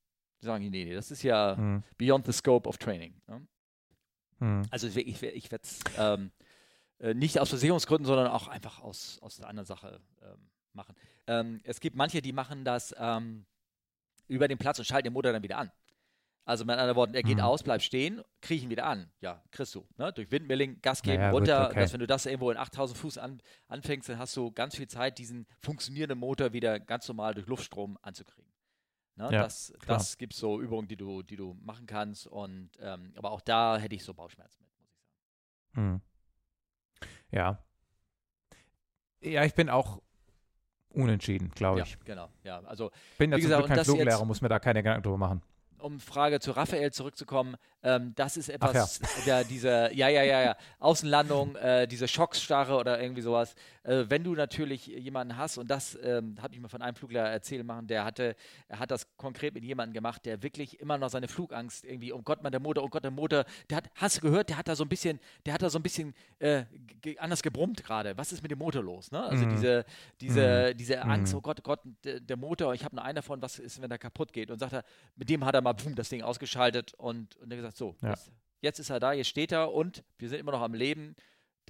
Die 0.41 0.45
sagen, 0.45 0.64
nee, 0.69 0.86
nee, 0.86 0.94
das 0.94 1.11
ist 1.11 1.23
ja 1.23 1.56
Mhm. 1.56 1.84
beyond 1.98 2.26
the 2.26 2.32
scope 2.34 2.68
of 2.68 2.78
training. 2.78 3.14
Ne? 3.28 3.45
Mhm. 4.40 4.64
Also 4.72 4.88
ich, 4.88 4.98
ich, 4.98 5.22
ich 5.22 5.52
werde 5.52 5.64
es 5.64 5.80
ähm, 5.98 6.32
äh, 7.02 7.14
nicht 7.14 7.40
aus 7.40 7.49
Versicherungsgründen, 7.49 8.06
sondern 8.06 8.28
auch 8.28 8.48
einfach 8.48 8.80
aus, 8.82 9.19
aus 9.22 9.40
einer 9.40 9.49
anderen 9.49 9.65
Sache 9.65 9.99
ähm, 10.22 10.49
machen. 10.73 10.95
Ähm, 11.28 11.60
es 11.64 11.80
gibt 11.80 11.95
manche, 11.95 12.22
die 12.22 12.32
machen 12.34 12.64
das 12.64 12.95
ähm, 12.98 13.45
über 14.28 14.48
den 14.48 14.57
Platz 14.57 14.80
und 14.80 14.86
schalten 14.86 15.06
den 15.07 15.14
Motor 15.14 15.34
dann 15.34 15.44
wieder 15.44 15.57
an. 15.57 15.72
Also 16.44 16.65
mit 16.65 16.73
anderen 16.76 16.95
Worten, 16.95 17.14
er 17.14 17.22
geht 17.22 17.38
Mhm. 17.38 17.44
aus, 17.44 17.61
bleibt 17.61 17.84
stehen, 17.84 18.22
krieg 18.41 18.64
ihn 18.64 18.69
wieder 18.72 18.86
an. 18.86 19.11
Ja, 19.22 19.44
kriegst 19.52 19.76
du. 19.76 19.86
Ne? 19.98 20.11
Durch 20.11 20.32
Windmilling, 20.32 20.82
Gas 20.82 21.03
geben, 21.03 21.18
Ja, 21.18 21.22
ja, 21.28 21.32
gut, 21.32 21.41
runter. 21.41 21.69
okay. 21.69 21.80
Dass, 21.82 21.94
wenn 21.94 21.99
du 21.99 22.07
das 22.07 22.26
irgendwo 22.26 22.49
in 22.49 22.57
8000 22.57 22.98
Fuß 22.98 23.18
an, 23.19 23.41
anfängst, 23.68 24.10
dann 24.10 24.18
hast 24.18 24.36
du 24.36 24.52
ganz 24.52 24.76
viel 24.76 24.88
Zeit, 24.88 25.19
diesen 25.19 25.45
funktionierenden 25.60 26.18
Motor 26.18 26.52
wieder 26.52 26.80
ganz 26.80 27.07
normal 27.07 27.36
durch 27.36 27.45
Luftstrom 27.45 27.98
anzukriegen. 28.02 28.52
Ne? 29.18 29.26
Ja, 29.26 29.44
das 29.44 29.72
klar. 29.82 29.98
das 29.99 30.18
gibt 30.18 30.34
so 30.34 30.60
Übungen, 30.60 30.88
die 30.88 30.98
du, 30.98 31.22
die 31.22 31.36
du 31.36 31.53
machen 31.61 31.86
kannst. 31.86 32.26
Und 32.26 32.72
ähm, 32.80 33.14
aber 33.18 33.32
auch 33.32 33.41
da 33.41 33.78
hätte 33.78 33.94
ich 33.94 34.03
so 34.03 34.14
Bauchschmerzen 34.15 34.64
mit, 34.64 34.72
muss 34.80 34.90
ich 34.90 34.98
sagen. 35.76 35.94
Mhm. 35.94 36.02
Ja. 37.32 37.60
Ja, 39.22 39.44
ich 39.44 39.53
bin 39.53 39.70
auch 39.70 40.02
unentschieden, 40.90 41.52
glaube 41.52 41.80
Ja, 41.80 41.86
ich. 41.86 41.99
genau. 42.03 42.30
Ja, 42.44 42.60
also 42.66 42.91
Bin 43.18 43.32
ja 43.32 43.38
Wie 43.38 43.41
gesagt, 43.41 43.66
Glück 43.66 43.76
kein 43.76 43.86
Fluglehrer, 43.86 44.26
muss 44.26 44.41
mir 44.41 44.49
da 44.49 44.60
keine 44.60 44.82
Gedanken 44.84 45.03
drüber 45.03 45.18
machen. 45.18 45.41
um 45.78 45.99
Frage 45.99 46.40
zu 46.40 46.52
Raphael 46.52 46.91
zurückzukommen, 46.91 47.56
ähm, 47.82 48.14
das 48.16 48.38
ist 48.38 48.52
Ach 48.60 48.74
ja. 48.74 48.84
etwas, 48.84 48.99
der, 49.26 49.44
diese, 49.44 49.90
ja, 49.94 50.10
ja, 50.10 50.22
ja, 50.24 50.44
ja, 50.44 50.56
Außenlandung, 50.80 51.56
äh, 51.56 51.88
diese 51.88 52.08
Schocksstarre 52.08 52.76
oder 52.78 53.02
irgendwie 53.02 53.22
sowas. 53.22 53.56
Äh, 53.84 54.06
wenn 54.10 54.24
du 54.24 54.36
natürlich 54.36 54.86
jemanden 54.88 55.38
hast, 55.38 55.58
und 55.58 55.70
das 55.72 55.98
ähm, 56.03 56.36
habe 56.41 56.53
ich 56.53 56.60
mir 56.60 56.70
von 56.70 56.82
einem 56.84 56.95
Fluglehrer 56.95 57.30
erzählen 57.30 57.66
machen, 57.66 57.88
der 57.88 58.06
hatte, 58.06 58.36
er 58.68 58.78
hat 58.80 58.91
das 58.91 59.08
konkret 59.18 59.53
mit 59.56 59.64
jemandem 59.64 59.94
gemacht, 59.94 60.24
der 60.26 60.44
wirklich 60.44 60.80
immer 60.80 60.98
noch 60.99 61.10
seine 61.10 61.28
Flugangst 61.28 61.84
irgendwie, 61.84 62.14
oh 62.14 62.22
Gott, 62.22 62.44
man, 62.44 62.52
der 62.52 62.62
Motor, 62.62 62.84
oh 62.84 62.90
Gott, 62.90 63.03
der 63.03 63.10
Motor, 63.12 63.44
der 63.70 63.78
hat, 63.78 63.90
hast 63.95 64.18
du 64.18 64.22
gehört, 64.22 64.49
der 64.49 64.58
hat 64.58 64.68
da 64.68 64.76
so 64.76 64.84
ein 64.84 64.90
bisschen, 64.90 65.20
der 65.45 65.53
hat 65.56 65.62
da 65.64 65.70
so 65.70 65.80
ein 65.80 65.84
bisschen 65.84 66.14
äh, 66.40 66.66
anders 67.18 67.41
gebrummt 67.41 67.84
gerade. 67.84 68.16
Was 68.18 68.32
ist 68.32 68.41
mit 68.44 68.52
dem 68.52 68.60
Motor 68.60 68.84
los? 68.84 69.12
Ne? 69.12 69.22
Also 69.24 69.45
Mhm. 69.45 69.49
diese, 69.49 69.86
diese, 70.20 70.76
diese 70.76 71.02
Angst, 71.02 71.34
Mhm. 71.34 71.40
oh 71.40 71.41
Gott, 71.41 71.60
oh 71.62 71.64
Gott, 71.64 71.80
der, 72.03 72.38
Motor, 72.38 72.74
ich 72.76 72.84
habe 72.86 72.95
nur 72.95 73.03
einen 73.03 73.16
davon, 73.16 73.41
was 73.41 73.58
ist, 73.58 73.82
wenn 73.82 73.90
der 73.90 73.98
kaputt 73.98 74.32
geht? 74.32 74.52
Und 74.52 74.60
sagt 74.60 74.74
er, 74.74 74.84
mit 75.16 75.30
dem 75.30 75.44
hat 75.44 75.56
er 75.56 75.62
mal 75.62 75.74
boom, 75.74 75.95
das 75.95 76.10
Ding 76.10 76.22
ausgeschaltet 76.22 76.94
und, 76.95 77.36
und 77.38 77.49
er 77.52 77.58
gesagt, 77.58 77.78
so, 77.78 77.95
Ja. 78.02 78.10
jetzt, 78.12 78.32
jetzt 78.62 78.80
ist 78.80 78.90
er 78.91 78.99
da, 78.99 79.14
jetzt 79.14 79.28
steht 79.28 79.52
er 79.52 79.74
und 79.74 80.03
wir 80.20 80.30
sind 80.30 80.40
immer 80.40 80.52
noch 80.52 80.62
am 80.62 80.76
Leben. 80.76 81.16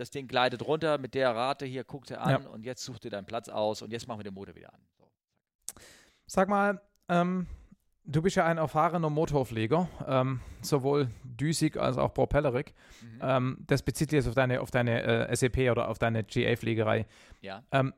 Das 0.02 0.10
Ding 0.10 0.28
gleitet 0.28 0.66
runter 0.66 0.98
mit 0.98 1.14
der 1.14 1.36
Rate, 1.36 1.64
hier 1.64 1.84
guckt 1.84 2.10
er 2.10 2.22
an 2.24 2.42
Ja. 2.44 2.50
und 2.50 2.66
jetzt 2.66 2.84
sucht 2.84 3.06
er 3.06 3.12
deinen 3.12 3.28
Platz 3.28 3.50
aus 3.50 3.84
und 3.84 3.92
jetzt 3.92 4.08
machen 4.08 4.18
wir 4.18 4.24
den 4.24 4.34
Motor 4.34 4.56
wieder 4.56 4.74
an. 4.74 4.80
So. 4.98 5.08
Sag 6.26 6.50
mal, 6.50 6.82
ähm, 7.08 7.46
du 8.04 8.24
bist 8.24 8.36
ja 8.36 8.44
ein 8.48 8.58
erfahrener 8.58 9.12
Motorflieger, 9.12 9.88
ähm, 10.08 10.40
sowohl 10.64 11.12
düsig 11.24 11.78
als 11.78 12.00
auch 12.00 12.16
propellerig. 12.16 12.74
Mhm. 13.04 13.20
Ähm, 13.22 13.58
das 13.68 13.84
bezieht 13.84 14.10
sich 14.10 14.18
jetzt 14.18 14.28
auf 14.28 14.34
deine, 14.34 14.62
auf 14.62 14.72
deine 14.72 15.04
äh, 15.30 15.36
SEP 15.36 15.70
oder 15.70 15.88
auf 15.88 16.00
deine 16.00 16.24
GA-Fliegerei. 16.24 17.06
Ja. 17.42 17.62
Ähm, 17.72 17.94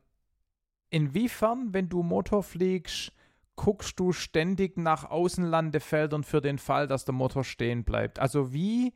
inwiefern, 0.89 1.73
wenn 1.73 1.87
du 1.87 2.03
Motor 2.03 2.43
fliegst, 2.43 3.13
guckst 3.55 3.97
du 3.97 4.11
ständig 4.11 4.77
nach 4.77 5.09
Außenlandefeldern 5.09 6.25
für 6.25 6.41
den 6.41 6.57
Fall, 6.57 6.85
dass 6.85 7.05
der 7.05 7.13
Motor 7.13 7.45
stehen 7.45 7.85
bleibt? 7.85 8.19
Also 8.19 8.51
wie 8.51 8.93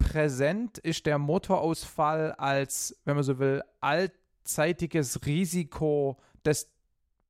präsent 0.00 0.78
ist 0.78 1.06
der 1.06 1.18
Motorausfall 1.18 2.32
als, 2.32 3.00
wenn 3.04 3.14
man 3.14 3.22
so 3.22 3.38
will, 3.38 3.62
allzeitiges 3.80 5.24
Risiko, 5.26 6.18
das 6.42 6.68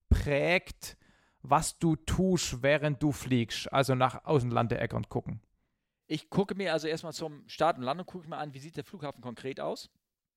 prägt, 0.09 0.97
was 1.43 1.79
du 1.79 1.97
tust, 1.97 2.63
während 2.63 3.03
du 3.03 3.13
fliegst? 3.13 3.71
Also 3.73 3.95
nach 3.95 4.25
Außenlandeeckern 4.25 5.09
gucken. 5.09 5.41
Ich 6.07 6.31
gucke 6.31 6.55
mir 6.55 6.73
also 6.73 6.89
erstmal 6.89 7.13
zum 7.13 7.47
Start 7.49 7.77
und 7.77 7.85
Landung, 7.85 8.07
gucke 8.07 8.25
ich 8.25 8.31
mir 8.31 8.39
an, 8.39 8.55
wie 8.55 8.59
sieht 8.59 8.77
der 8.77 8.85
Flughafen 8.85 9.21
konkret 9.21 9.61
aus. 9.61 9.91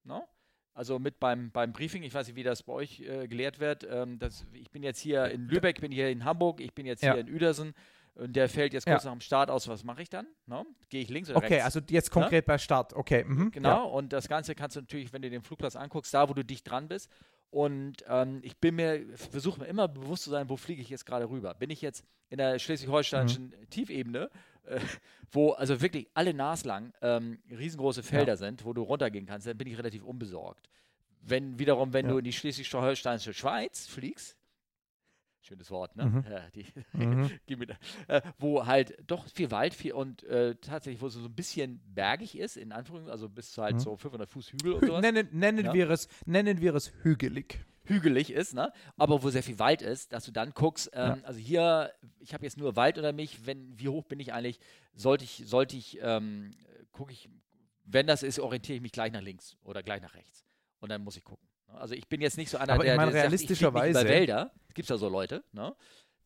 No? 0.04 0.28
Also 0.74 1.00
mit 1.00 1.20
beim, 1.20 1.52
beim 1.52 1.72
Briefing, 1.72 2.04
ich 2.04 2.14
weiß 2.14 2.28
nicht, 2.28 2.36
wie 2.36 2.44
das 2.44 2.64
bei 2.64 2.74
euch 2.74 3.02
äh, 3.02 3.28
gelehrt 3.28 3.60
wird. 3.60 3.88
Ähm, 3.90 4.18
das, 4.18 4.46
ich 4.54 4.72
bin 4.72 4.82
jetzt 4.84 5.00
hier 5.00 5.26
in 5.30 5.48
Lübeck, 5.48 5.82
bin 5.82 5.92
hier 5.92 6.10
in 6.10 6.26
Hamburg, 6.26 6.60
ich 6.62 6.74
bin 6.74 6.86
jetzt 6.86 7.04
Ja. 7.04 7.14
hier 7.14 7.22
in 7.22 7.34
Uedersen 7.34 7.74
und 8.16 8.36
der 8.36 8.48
fällt 8.50 8.74
jetzt 8.74 8.86
Ja. 8.88 8.94
kurz 8.94 9.06
nach 9.06 9.12
dem 9.12 9.22
Start 9.22 9.50
aus. 9.50 9.68
Was 9.68 9.84
mache 9.84 10.02
ich 10.02 10.10
dann? 10.10 10.28
No? 10.46 10.66
Gehe 10.90 11.02
ich 11.02 11.10
links 11.10 11.30
oder 11.30 11.38
Okay, 11.40 11.56
rechts? 11.56 11.66
also 11.66 11.80
jetzt 11.90 12.12
konkret 12.12 12.46
bei 12.46 12.58
Start. 12.58 12.94
Okay, 12.94 13.24
mhm, 13.24 13.52
Genau, 13.52 13.70
ja. 13.70 13.82
und 13.84 14.14
das 14.14 14.28
Ganze 14.28 14.56
kannst 14.56 14.76
du 14.76 14.82
natürlich, 14.82 15.12
wenn 15.14 15.22
du 15.22 15.30
den 15.30 15.42
Flugplatz 15.42 15.76
anguckst, 15.76 16.14
da 16.14 16.30
wo 16.30 16.34
du 16.34 16.44
dicht 16.46 16.70
dran 16.70 16.88
bist. 16.88 17.10
Und 17.50 17.98
ähm, 18.08 18.40
ich 18.42 18.58
bin 18.58 18.76
mir, 18.76 19.06
versuche 19.16 19.60
mir 19.60 19.68
immer 19.68 19.88
bewusst 19.88 20.24
zu 20.24 20.32
sein, 20.32 20.50
wo 20.50 20.58
fliege 20.58 20.82
ich 20.82 20.90
jetzt 20.90 21.06
gerade 21.06 21.30
rüber. 21.30 21.54
Bin 21.54 21.70
ich 21.70 21.82
jetzt 21.82 22.04
in 22.30 22.38
der 22.38 22.58
schleswig-holsteinischen 22.58 23.50
Mhm. 23.60 23.70
Tiefebene, 23.70 24.30
äh, 24.66 24.80
wo 25.32 25.52
also 25.52 25.80
wirklich 25.80 26.08
alle 26.16 26.34
naslang 26.34 26.94
ähm, 27.04 27.38
riesengroße 27.52 28.02
Felder 28.02 28.38
sind, 28.38 28.66
wo 28.66 28.74
du 28.74 28.82
runtergehen 28.82 29.28
kannst, 29.28 29.46
dann 29.46 29.56
bin 29.58 29.68
ich 29.68 29.78
relativ 29.78 30.04
unbesorgt. 30.04 30.68
Wenn 31.22 31.60
wiederum, 31.60 31.94
wenn 31.94 32.06
Ja. 32.08 32.12
du 32.14 32.18
in 32.18 32.24
die 32.26 32.34
schleswig-holsteinische 32.34 33.34
Schweiz 33.36 33.86
fliegst, 33.86 34.36
schönes 35.44 35.70
Wort, 35.72 35.96
ne? 35.96 36.06
Mhm. 36.06 36.26
Ja, 36.30 36.50
die, 36.52 36.66
Mhm. 36.94 37.30
Äh, 38.08 38.22
wo 38.38 38.66
halt 38.66 38.96
doch 39.08 39.28
viel 39.28 39.52
Wald 39.52 39.74
viel 39.74 39.94
und 39.94 40.24
äh, 40.24 40.56
tatsächlich, 40.56 41.02
wo 41.02 41.08
es 41.08 41.14
so 41.14 41.26
ein 41.26 41.36
bisschen 41.36 41.82
bergig 41.94 42.38
ist, 42.38 42.58
in 42.58 42.72
Anführungszeichen, 42.72 43.12
also 43.12 43.30
bis 43.30 43.52
zu 43.52 43.62
halt 43.62 43.76
Mhm. 43.76 43.80
so 43.80 43.96
500 43.96 44.30
Fuß 44.30 44.52
Hügel 44.54 44.80
Hü 44.82 44.88
sowas, 44.88 45.02
nennen 45.02 45.28
nennen, 45.32 45.66
Ja. 45.66 45.74
wir 45.74 45.90
es, 45.90 46.08
nennen 46.26 46.60
wir 46.62 46.74
es 46.76 46.92
hügelig. 47.04 47.60
hügelig 47.86 48.32
ist, 48.32 48.54
ne? 48.54 48.72
aber 48.98 49.22
wo 49.24 49.30
sehr 49.30 49.44
viel 49.44 49.60
Wald 49.60 49.82
ist, 49.82 50.14
dass 50.14 50.24
du 50.26 50.32
dann 50.32 50.52
guckst, 50.52 50.90
ähm, 50.94 51.22
also 51.24 51.38
hier, 51.40 51.92
ich 52.20 52.34
habe 52.34 52.46
jetzt 52.46 52.58
nur 52.58 52.76
Wald 52.78 52.98
unter 52.98 53.12
mich, 53.12 53.46
wenn, 53.46 53.78
wie 53.78 53.90
hoch 53.90 54.06
bin 54.06 54.20
ich 54.22 54.32
eigentlich, 54.34 54.60
sollte 54.94 55.26
ich, 55.26 55.44
sollte 55.46 55.76
ich, 55.76 56.00
ähm, 56.02 56.52
gucke 56.94 57.12
ich, 57.12 57.28
wenn 57.84 58.08
das 58.08 58.24
ist, 58.24 58.40
orientiere 58.40 58.78
ich 58.78 58.82
mich 58.82 58.94
gleich 58.94 59.12
nach 59.12 59.22
links 59.22 59.58
oder 59.64 59.84
gleich 59.84 60.02
nach 60.02 60.14
rechts 60.16 60.46
und 60.80 60.88
dann 60.90 61.04
muss 61.04 61.18
ich 61.18 61.24
gucken. 61.26 61.46
Also 61.76 61.96
ich 61.96 62.08
bin 62.08 62.22
jetzt 62.22 62.38
nicht 62.38 62.50
so 62.50 62.58
einer, 62.58 62.74
Aber 62.74 62.84
ich 62.84 62.90
der, 62.90 62.96
meine, 62.98 63.12
der 63.12 63.22
sagt, 63.24 63.34
ich 63.34 63.40
realistischerweise- 63.42 64.08
Wälder, 64.08 64.52
es 64.68 64.74
gibt 64.74 64.90
ja 64.90 64.98
so 64.98 65.10
Leute, 65.10 65.44
ne? 65.52 65.76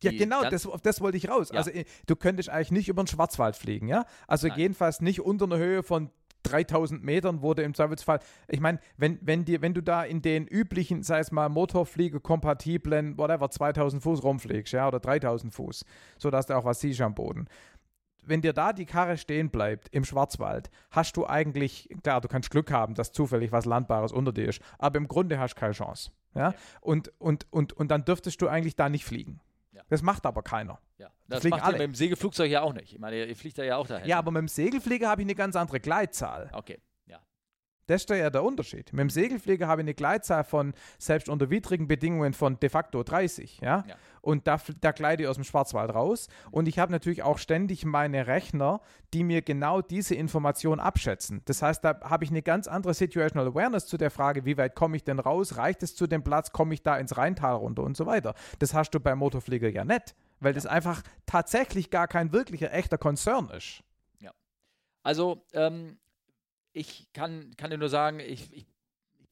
Ja, 0.02 0.12
genau, 0.12 0.48
das, 0.48 0.64
auf 0.64 0.80
das 0.80 1.00
wollte 1.00 1.16
ich 1.16 1.28
raus. 1.28 1.50
Ja. 1.50 1.58
Also, 1.58 1.70
äh, 1.70 1.84
du 2.06 2.14
könntest 2.14 2.48
eigentlich 2.50 2.70
nicht 2.70 2.88
über 2.88 3.02
den 3.02 3.08
Schwarzwald 3.08 3.56
fliegen, 3.56 3.88
ja? 3.88 4.04
Also, 4.28 4.46
Nein. 4.46 4.58
jedenfalls 4.58 5.00
nicht 5.00 5.20
unter 5.20 5.46
einer 5.46 5.58
Höhe 5.58 5.82
von 5.82 6.10
3000 6.44 7.02
Metern, 7.02 7.42
du 7.54 7.62
im 7.62 7.74
Zweifelsfall, 7.74 8.20
ich 8.46 8.60
meine, 8.60 8.78
wenn, 8.96 9.18
wenn, 9.22 9.44
dir, 9.44 9.60
wenn 9.60 9.74
du 9.74 9.82
da 9.82 10.04
in 10.04 10.22
den 10.22 10.46
üblichen, 10.46 11.02
sei 11.02 11.18
es 11.18 11.32
mal 11.32 11.48
Motorflieger-kompatiblen, 11.48 13.18
whatever, 13.18 13.50
2000 13.50 14.02
Fuß 14.02 14.22
rumfliegst, 14.22 14.72
ja, 14.72 14.86
oder 14.88 15.00
3000 15.00 15.52
Fuß, 15.52 15.84
sodass 16.18 16.46
du 16.46 16.56
auch 16.56 16.64
was 16.64 16.80
siehst 16.80 17.00
am 17.00 17.14
Boden. 17.14 17.48
Wenn 18.28 18.42
dir 18.42 18.52
da 18.52 18.72
die 18.72 18.86
Karre 18.86 19.16
stehen 19.16 19.50
bleibt 19.50 19.88
im 19.94 20.04
Schwarzwald, 20.04 20.70
hast 20.90 21.16
du 21.16 21.26
eigentlich, 21.26 21.88
klar, 22.02 22.20
du 22.20 22.28
kannst 22.28 22.50
Glück 22.50 22.70
haben, 22.70 22.94
dass 22.94 23.12
zufällig 23.12 23.52
was 23.52 23.64
Landbares 23.64 24.12
unter 24.12 24.32
dir 24.32 24.48
ist, 24.48 24.60
aber 24.78 24.98
im 24.98 25.08
Grunde 25.08 25.38
hast 25.38 25.54
du 25.54 25.60
keine 25.60 25.72
Chance. 25.72 26.10
Ja? 26.34 26.50
Ja. 26.50 26.54
Und, 26.80 27.12
und, 27.18 27.46
und, 27.50 27.72
und 27.72 27.90
dann 27.90 28.04
dürftest 28.04 28.40
du 28.42 28.48
eigentlich 28.48 28.76
da 28.76 28.88
nicht 28.88 29.04
fliegen. 29.04 29.40
Ja. 29.72 29.82
Das 29.88 30.02
macht 30.02 30.26
aber 30.26 30.42
keiner. 30.42 30.80
Ja, 30.98 31.10
das 31.28 31.40
fliegen 31.40 31.56
macht 31.56 31.64
alle. 31.66 31.78
mit 31.78 31.82
dem 31.82 31.94
Segelflugzeug 31.94 32.50
ja 32.50 32.62
auch 32.62 32.72
nicht. 32.72 32.92
Ich 32.92 32.98
meine, 32.98 33.26
ihr, 33.26 33.36
fliegt 33.36 33.58
da 33.58 33.62
ja 33.62 33.76
auch 33.76 33.86
dahin. 33.86 34.08
Ja, 34.08 34.18
aber 34.18 34.30
mit 34.30 34.40
dem 34.40 34.48
Segelflieger 34.48 35.08
habe 35.08 35.22
ich 35.22 35.26
eine 35.26 35.34
ganz 35.34 35.56
andere 35.56 35.80
Gleitzahl. 35.80 36.50
Okay, 36.52 36.80
ja. 37.06 37.20
Das 37.86 38.02
ist 38.02 38.10
ja 38.10 38.28
der 38.28 38.42
Unterschied. 38.42 38.92
Mit 38.92 39.00
dem 39.00 39.10
Segelflieger 39.10 39.68
habe 39.68 39.80
ich 39.80 39.84
eine 39.84 39.94
Gleitzahl 39.94 40.44
von, 40.44 40.74
selbst 40.98 41.28
unter 41.28 41.48
widrigen 41.50 41.86
Bedingungen, 41.86 42.32
von 42.32 42.58
de 42.58 42.68
facto 42.68 43.02
30. 43.02 43.60
Ja? 43.62 43.84
ja. 43.86 43.96
Und 44.20 44.46
da, 44.46 44.60
da 44.80 44.92
gleite 44.92 45.22
ich 45.22 45.28
aus 45.28 45.36
dem 45.36 45.44
Schwarzwald 45.44 45.94
raus. 45.94 46.28
Und 46.50 46.68
ich 46.68 46.78
habe 46.78 46.92
natürlich 46.92 47.22
auch 47.22 47.38
ständig 47.38 47.84
meine 47.84 48.26
Rechner, 48.26 48.80
die 49.14 49.24
mir 49.24 49.42
genau 49.42 49.80
diese 49.80 50.14
Information 50.14 50.80
abschätzen. 50.80 51.42
Das 51.44 51.62
heißt, 51.62 51.84
da 51.84 52.00
habe 52.02 52.24
ich 52.24 52.30
eine 52.30 52.42
ganz 52.42 52.68
andere 52.68 52.94
Situational 52.94 53.48
Awareness 53.48 53.86
zu 53.86 53.96
der 53.96 54.10
Frage, 54.10 54.44
wie 54.44 54.56
weit 54.56 54.74
komme 54.74 54.96
ich 54.96 55.04
denn 55.04 55.18
raus? 55.18 55.56
Reicht 55.56 55.82
es 55.82 55.94
zu 55.94 56.06
dem 56.06 56.22
Platz? 56.22 56.52
Komme 56.52 56.74
ich 56.74 56.82
da 56.82 56.96
ins 56.96 57.16
Rheintal 57.16 57.56
runter 57.56 57.82
und 57.82 57.96
so 57.96 58.06
weiter? 58.06 58.34
Das 58.58 58.74
hast 58.74 58.90
du 58.90 59.00
beim 59.00 59.18
Motorflieger 59.18 59.68
ja 59.68 59.84
nicht, 59.84 60.14
weil 60.40 60.52
das 60.52 60.66
einfach 60.66 61.02
tatsächlich 61.26 61.90
gar 61.90 62.08
kein 62.08 62.32
wirklicher, 62.32 62.72
echter 62.72 62.98
Konzern 62.98 63.50
ist. 63.50 63.82
Ja. 64.20 64.32
Also, 65.02 65.44
ähm, 65.52 65.98
ich 66.72 67.12
kann, 67.12 67.54
kann 67.56 67.70
dir 67.70 67.78
nur 67.78 67.88
sagen, 67.88 68.20
ich, 68.20 68.52
ich 68.52 68.66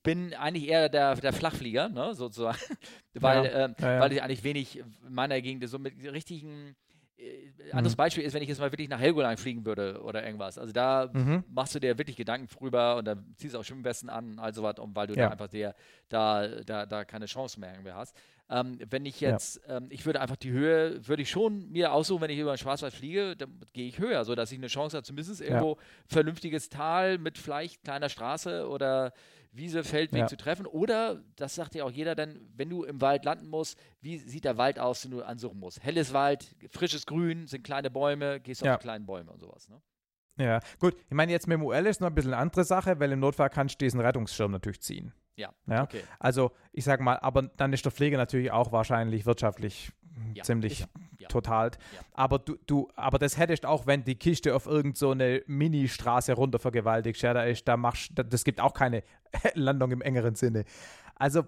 bin 0.06 0.34
eigentlich 0.34 0.68
eher 0.68 0.88
der, 0.88 1.16
der 1.16 1.32
Flachflieger, 1.32 1.88
ne, 1.88 2.14
sozusagen, 2.14 2.58
weil, 3.14 3.44
ja, 3.44 3.50
äh, 3.50 3.74
ja, 3.78 3.92
ja. 3.94 4.00
weil 4.00 4.12
ich 4.12 4.22
eigentlich 4.22 4.44
wenig 4.44 4.78
in 4.78 4.94
meiner 5.08 5.40
Gegend 5.40 5.68
so 5.68 5.80
mit 5.80 5.94
richtigen 6.12 6.76
äh, 7.18 7.72
anderes 7.72 7.94
mhm. 7.94 7.96
Beispiel 7.96 8.22
ist, 8.22 8.32
wenn 8.32 8.42
ich 8.42 8.48
jetzt 8.48 8.60
mal 8.60 8.70
wirklich 8.70 8.88
nach 8.88 9.00
Helgoland 9.00 9.40
fliegen 9.40 9.66
würde 9.66 10.00
oder 10.02 10.24
irgendwas. 10.24 10.58
Also 10.58 10.72
da 10.72 11.10
mhm. 11.12 11.42
machst 11.48 11.74
du 11.74 11.80
dir 11.80 11.98
wirklich 11.98 12.16
Gedanken 12.16 12.46
drüber 12.46 12.96
und 12.96 13.04
dann 13.04 13.34
ziehst 13.36 13.54
du 13.54 13.58
auch 13.58 13.64
Schwimmwesten 13.64 14.08
an, 14.08 14.38
also 14.38 14.62
was, 14.62 14.76
weil 14.78 15.08
du 15.08 15.14
da 15.14 15.30
einfach 15.30 15.48
der, 15.48 15.74
da, 16.08 16.46
da, 16.46 16.86
da 16.86 17.04
keine 17.04 17.26
Chance 17.26 17.58
mehr 17.58 17.72
irgendwie 17.72 17.92
hast. 17.92 18.16
Ähm, 18.48 18.78
wenn 18.90 19.04
ich 19.06 19.20
jetzt, 19.20 19.60
ähm, 19.66 19.88
ich 19.90 20.06
würde 20.06 20.20
einfach 20.20 20.36
die 20.36 20.52
Höhe, 20.52 21.04
würde 21.08 21.22
ich 21.22 21.30
schon 21.30 21.68
mir 21.72 21.92
aussuchen, 21.92 22.20
wenn 22.20 22.30
ich 22.30 22.38
über 22.38 22.54
den 22.54 22.58
Schwarzwald 22.58 22.94
fliege, 22.94 23.34
dann 23.34 23.58
gehe 23.72 23.88
ich 23.88 23.98
höher, 23.98 24.24
sodass 24.24 24.52
ich 24.52 24.58
eine 24.58 24.68
Chance 24.68 24.96
habe, 24.96 25.04
zumindest 25.04 25.40
irgendwo 25.40 25.78
vernünftiges 26.06 26.68
Tal 26.68 27.18
mit 27.18 27.38
vielleicht 27.38 27.82
kleiner 27.82 28.08
Straße 28.08 28.68
oder 28.68 29.12
Wiese, 29.56 29.84
Feldweg 29.84 30.20
ja. 30.20 30.26
zu 30.26 30.36
treffen. 30.36 30.66
Oder, 30.66 31.22
das 31.36 31.54
sagt 31.54 31.74
ja 31.74 31.84
auch 31.84 31.90
jeder 31.90 32.14
dann, 32.14 32.40
wenn 32.56 32.70
du 32.70 32.84
im 32.84 33.00
Wald 33.00 33.24
landen 33.24 33.48
musst, 33.48 33.78
wie 34.00 34.18
sieht 34.18 34.44
der 34.44 34.56
Wald 34.56 34.78
aus, 34.78 35.02
den 35.02 35.12
du 35.12 35.22
ansuchen 35.22 35.58
musst? 35.58 35.82
Helles 35.82 36.12
Wald, 36.12 36.54
frisches 36.70 37.06
Grün, 37.06 37.46
sind 37.46 37.64
kleine 37.64 37.90
Bäume, 37.90 38.40
gehst 38.40 38.62
ja. 38.62 38.74
auf 38.74 38.78
die 38.78 38.82
kleinen 38.82 39.06
Bäume 39.06 39.30
und 39.30 39.40
sowas. 39.40 39.68
Ne? 39.68 39.80
Ja, 40.38 40.60
gut. 40.78 40.96
Ich 41.08 41.14
meine, 41.14 41.32
jetzt 41.32 41.46
mit 41.46 41.54
dem 41.54 41.64
UL 41.64 41.86
ist 41.86 42.00
noch 42.00 42.08
ein 42.08 42.14
bisschen 42.14 42.34
eine 42.34 42.42
andere 42.42 42.64
Sache, 42.64 43.00
weil 43.00 43.10
im 43.12 43.20
Notfall 43.20 43.50
kannst 43.50 43.80
du 43.80 43.84
diesen 43.84 44.00
Rettungsschirm 44.00 44.50
natürlich 44.50 44.80
ziehen. 44.80 45.12
Ja, 45.36 45.52
ja? 45.66 45.82
okay. 45.82 46.02
Also, 46.18 46.52
ich 46.72 46.84
sag 46.84 47.00
mal, 47.00 47.18
aber 47.18 47.42
dann 47.42 47.72
ist 47.72 47.84
der 47.84 47.92
Pflege 47.92 48.16
natürlich 48.16 48.50
auch 48.50 48.72
wahrscheinlich 48.72 49.26
wirtschaftlich 49.26 49.92
ja, 50.34 50.42
ziemlich 50.42 50.86
ja, 51.18 51.28
total. 51.28 51.70
Ja. 51.70 52.00
Aber 52.14 52.38
du, 52.38 52.56
du, 52.66 52.88
aber 52.96 53.18
das 53.18 53.36
hättest 53.36 53.66
auch, 53.66 53.86
wenn 53.86 54.04
die 54.04 54.14
Kiste 54.14 54.54
auf 54.54 54.66
irgendeine 54.66 55.38
so 55.38 55.44
Mini-Straße 55.46 56.32
runter 56.32 56.58
vergewaltigt, 56.58 57.20
ja, 57.22 57.34
da 57.34 57.44
ist, 57.44 57.66
da 57.68 57.76
machst, 57.76 58.12
das 58.14 58.44
gibt 58.44 58.60
auch 58.60 58.74
keine 58.74 59.02
Landung 59.54 59.90
im 59.92 60.02
engeren 60.02 60.34
Sinne. 60.34 60.64
Also, 61.14 61.44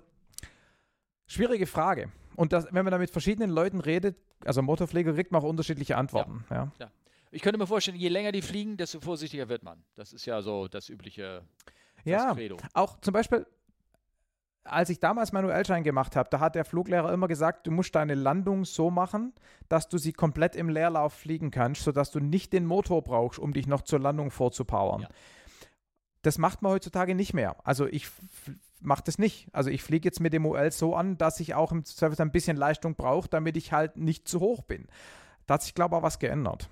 schwierige 1.27 1.67
Frage. 1.67 2.11
Und 2.37 2.53
das, 2.53 2.67
wenn 2.71 2.85
man 2.85 2.93
da 2.93 2.99
mit 2.99 3.11
verschiedenen 3.11 3.51
Leuten 3.51 3.81
redet, 3.81 4.17
also 4.45 4.63
Motorpfleger, 4.63 5.13
kriegt 5.13 5.33
man 5.33 5.43
auch 5.43 5.49
unterschiedliche 5.49 5.97
Antworten. 5.97 6.45
Ja. 6.51 6.71
ja. 6.79 6.91
Ich 7.31 7.43
könnte 7.43 7.59
mir 7.59 7.67
vorstellen, 7.67 7.97
je 7.97 8.09
länger 8.09 8.33
die 8.33 8.43
fliegen, 8.43 8.77
desto 8.77 9.01
vorsichtiger 9.01 9.49
wird 9.49 9.63
man. 9.63 9.83
Das 9.95 10.13
ist 10.13 10.25
ja 10.25 10.41
so 10.41 10.69
das 10.69 10.89
übliche. 10.89 11.43
Das 11.97 12.05
ja, 12.05 12.35
Credo. 12.35 12.57
auch 12.75 13.01
zum 13.01 13.13
Beispiel, 13.13 13.47
als 14.71 14.91
ich 14.91 15.01
damals 15.01 15.33
Manuellschein 15.33 15.83
gemacht 15.83 16.17
habe, 16.17 16.29
da 16.31 16.41
hat 16.41 16.55
der 16.55 16.65
Fluglehrer 16.65 17.13
immer 17.13 17.29
gesagt, 17.29 17.67
du 17.67 17.71
musst 17.71 17.95
deine 17.95 18.15
Landung 18.15 18.65
so 18.65 18.91
machen, 18.91 19.33
dass 19.69 19.89
du 19.89 19.99
sie 19.99 20.13
komplett 20.13 20.57
im 20.57 20.69
Leerlauf 20.69 21.13
fliegen 21.13 21.51
kannst, 21.51 21.83
sodass 21.83 22.11
du 22.11 22.21
nicht 22.21 22.53
den 22.53 22.67
Motor 22.67 23.03
brauchst, 23.03 23.39
um 23.39 23.53
dich 23.53 23.67
noch 23.67 23.83
zur 23.83 24.01
Landung 24.01 24.31
vorzupowern. 24.31 25.03
Ja. 25.03 25.09
Das 26.23 26.39
macht 26.39 26.63
man 26.63 26.73
heutzutage 26.73 27.15
nicht 27.15 27.35
mehr. 27.35 27.57
Also 27.65 27.87
ich 27.87 28.09
mache 28.81 29.03
das 29.05 29.19
nicht. 29.19 29.49
Also 29.53 29.71
ich 29.71 29.83
fliege 29.83 30.07
jetzt 30.07 30.21
mit 30.21 30.33
dem 30.33 30.47
OL 30.47 30.71
so 30.73 30.95
an, 30.95 31.17
dass 31.17 31.41
ich 31.41 31.55
auch 31.55 31.73
im 31.73 31.85
Service 31.85 32.21
ein 32.21 32.33
bisschen 32.33 32.57
Leistung 32.57 32.95
brauche, 32.97 33.29
damit 33.29 33.57
ich 33.57 33.73
halt 33.73 33.97
nicht 33.97 34.29
zu 34.29 34.41
hoch 34.41 34.63
bin. 34.63 34.87
Da 35.47 35.55
hat 35.55 35.63
sich, 35.63 35.75
glaube 35.75 35.95
ich, 35.95 35.99
auch 36.01 36.03
was 36.03 36.19
geändert 36.19 36.69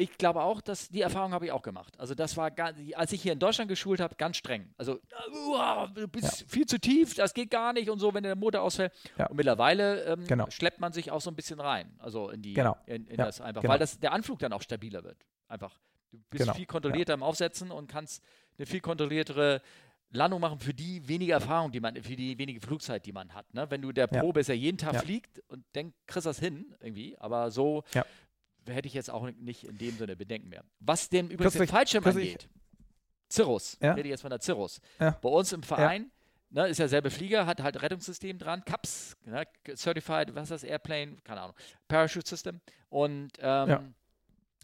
ich 0.00 0.16
glaube 0.16 0.42
auch, 0.42 0.62
dass 0.62 0.88
die 0.88 1.02
Erfahrung 1.02 1.32
habe 1.32 1.44
ich 1.44 1.52
auch 1.52 1.62
gemacht. 1.62 1.98
Also 2.00 2.14
das 2.14 2.36
war, 2.36 2.50
als 2.94 3.12
ich 3.12 3.22
hier 3.22 3.32
in 3.34 3.38
Deutschland 3.38 3.68
geschult 3.68 4.00
habe, 4.00 4.14
ganz 4.16 4.38
streng. 4.38 4.72
Also 4.78 4.94
uh, 4.94 5.86
du 5.94 6.08
bist 6.08 6.40
ja. 6.40 6.46
viel 6.48 6.66
zu 6.66 6.80
tief, 6.80 7.14
das 7.14 7.34
geht 7.34 7.50
gar 7.50 7.74
nicht 7.74 7.90
und 7.90 7.98
so, 7.98 8.12
wenn 8.14 8.22
der 8.22 8.34
Motor 8.34 8.62
ausfällt. 8.62 8.92
Ja. 9.18 9.26
Und 9.26 9.36
mittlerweile 9.36 10.04
ähm, 10.04 10.26
genau. 10.26 10.48
schleppt 10.50 10.80
man 10.80 10.92
sich 10.92 11.10
auch 11.10 11.20
so 11.20 11.30
ein 11.30 11.36
bisschen 11.36 11.60
rein, 11.60 11.94
also 11.98 12.30
in 12.30 12.40
die, 12.40 12.54
genau. 12.54 12.78
in, 12.86 13.06
in 13.06 13.18
ja. 13.18 13.26
das 13.26 13.42
einfach, 13.42 13.60
genau. 13.60 13.72
weil 13.72 13.78
das, 13.78 14.00
der 14.00 14.12
Anflug 14.12 14.38
dann 14.38 14.54
auch 14.54 14.62
stabiler 14.62 15.04
wird. 15.04 15.18
Einfach, 15.48 15.78
du 16.10 16.18
bist 16.30 16.44
genau. 16.44 16.54
viel 16.54 16.66
kontrollierter 16.66 17.12
im 17.12 17.22
Aufsetzen 17.22 17.70
und 17.70 17.86
kannst 17.86 18.22
eine 18.56 18.66
viel 18.66 18.80
kontrolliertere 18.80 19.60
Landung 20.12 20.40
machen 20.40 20.58
für 20.58 20.74
die 20.74 21.06
wenige 21.06 21.32
Erfahrung, 21.32 21.70
die 21.70 21.78
man, 21.78 21.94
für 22.02 22.16
die 22.16 22.36
wenige 22.36 22.60
Flugzeit, 22.60 23.06
die 23.06 23.12
man 23.12 23.32
hat. 23.32 23.52
Ne? 23.54 23.70
Wenn 23.70 23.80
du 23.80 23.92
der 23.92 24.06
Pro 24.06 24.32
bist, 24.32 24.48
der 24.48 24.56
jeden 24.56 24.76
Tag 24.76 24.96
fliegt 24.96 25.40
und 25.48 25.64
denkt, 25.74 25.94
kriegst 26.06 26.26
das 26.26 26.40
hin 26.40 26.74
irgendwie, 26.80 27.16
aber 27.18 27.50
so 27.50 27.84
hätte 28.70 28.88
ich 28.88 28.94
jetzt 28.94 29.10
auch 29.10 29.28
nicht 29.30 29.64
in 29.64 29.78
dem 29.78 29.96
Sinne 29.96 30.16
Bedenken 30.16 30.48
mehr. 30.48 30.64
Was 30.80 31.08
dem 31.08 31.28
übrigens 31.28 31.54
den 31.54 31.66
Fallschirm 31.66 32.04
angeht, 32.04 32.48
Cirrus, 33.30 33.76
ja? 33.80 33.92
rede 33.92 34.08
jetzt 34.08 34.22
von 34.22 34.30
der 34.30 34.40
Cirrus. 34.40 34.80
Ja. 34.98 35.12
Bei 35.22 35.28
uns 35.28 35.52
im 35.52 35.62
Verein, 35.62 36.10
ja. 36.50 36.62
ne, 36.62 36.68
ist 36.68 36.78
ja 36.78 36.88
selbe 36.88 37.10
Flieger, 37.10 37.46
hat 37.46 37.62
halt 37.62 37.80
Rettungssystem 37.80 38.38
dran, 38.38 38.64
CAPS, 38.64 39.16
ne, 39.24 39.44
Certified, 39.74 40.34
was 40.34 40.44
ist 40.44 40.50
das, 40.50 40.64
Airplane, 40.64 41.16
keine 41.24 41.42
Ahnung, 41.42 41.56
Parachute 41.86 42.28
System. 42.28 42.60
Und, 42.88 43.32
ähm, 43.38 43.68
ja. 43.68 43.84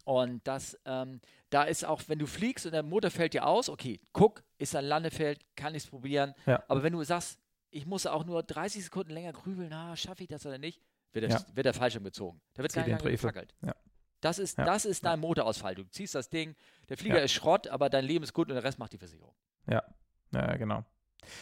und 0.03 0.45
das, 0.45 0.77
ähm, 0.85 1.21
da 1.49 1.63
ist 1.63 1.85
auch, 1.85 2.01
wenn 2.07 2.19
du 2.19 2.27
fliegst 2.27 2.65
und 2.65 2.73
der 2.73 2.83
Motor 2.83 3.09
fällt 3.09 3.33
dir 3.33 3.45
aus, 3.45 3.69
okay, 3.69 4.01
guck, 4.11 4.43
ist 4.57 4.75
ein 4.75 4.85
Landefeld, 4.85 5.39
kann 5.55 5.73
ich 5.75 5.83
es 5.83 5.89
probieren. 5.89 6.33
Ja. 6.45 6.61
Aber 6.67 6.83
wenn 6.83 6.93
du 6.93 7.03
sagst, 7.03 7.39
ich 7.69 7.85
muss 7.85 8.05
auch 8.05 8.25
nur 8.25 8.43
30 8.43 8.83
Sekunden 8.83 9.11
länger 9.11 9.31
grübeln, 9.33 9.69
na, 9.69 9.95
schaffe 9.95 10.23
ich 10.23 10.29
das 10.29 10.45
oder 10.45 10.57
nicht, 10.57 10.81
wird 11.13 11.31
der, 11.31 11.45
wird 11.53 11.65
der 11.65 11.73
Fallschirm 11.73 12.03
gezogen. 12.03 12.41
Da 12.53 12.63
wird 12.63 12.73
gar 12.73 12.85
nicht 12.85 13.01
gefackelt. 13.01 13.53
Ja. 13.61 13.73
Das 14.21 14.39
ist, 14.39 14.57
ja. 14.57 14.65
das 14.65 14.85
ist 14.85 15.05
dein 15.05 15.19
Motorausfall. 15.19 15.75
Du 15.75 15.83
ziehst 15.83 16.15
das 16.15 16.29
Ding, 16.29 16.55
der 16.89 16.97
Flieger 16.97 17.17
ja. 17.17 17.23
ist 17.23 17.33
Schrott, 17.33 17.67
aber 17.67 17.89
dein 17.89 18.05
Leben 18.05 18.23
ist 18.23 18.33
gut 18.33 18.49
und 18.49 18.55
der 18.55 18.63
Rest 18.63 18.79
macht 18.79 18.93
die 18.93 18.97
Versicherung. 18.97 19.33
Ja, 19.69 19.83
ja 20.31 20.55
genau. 20.55 20.83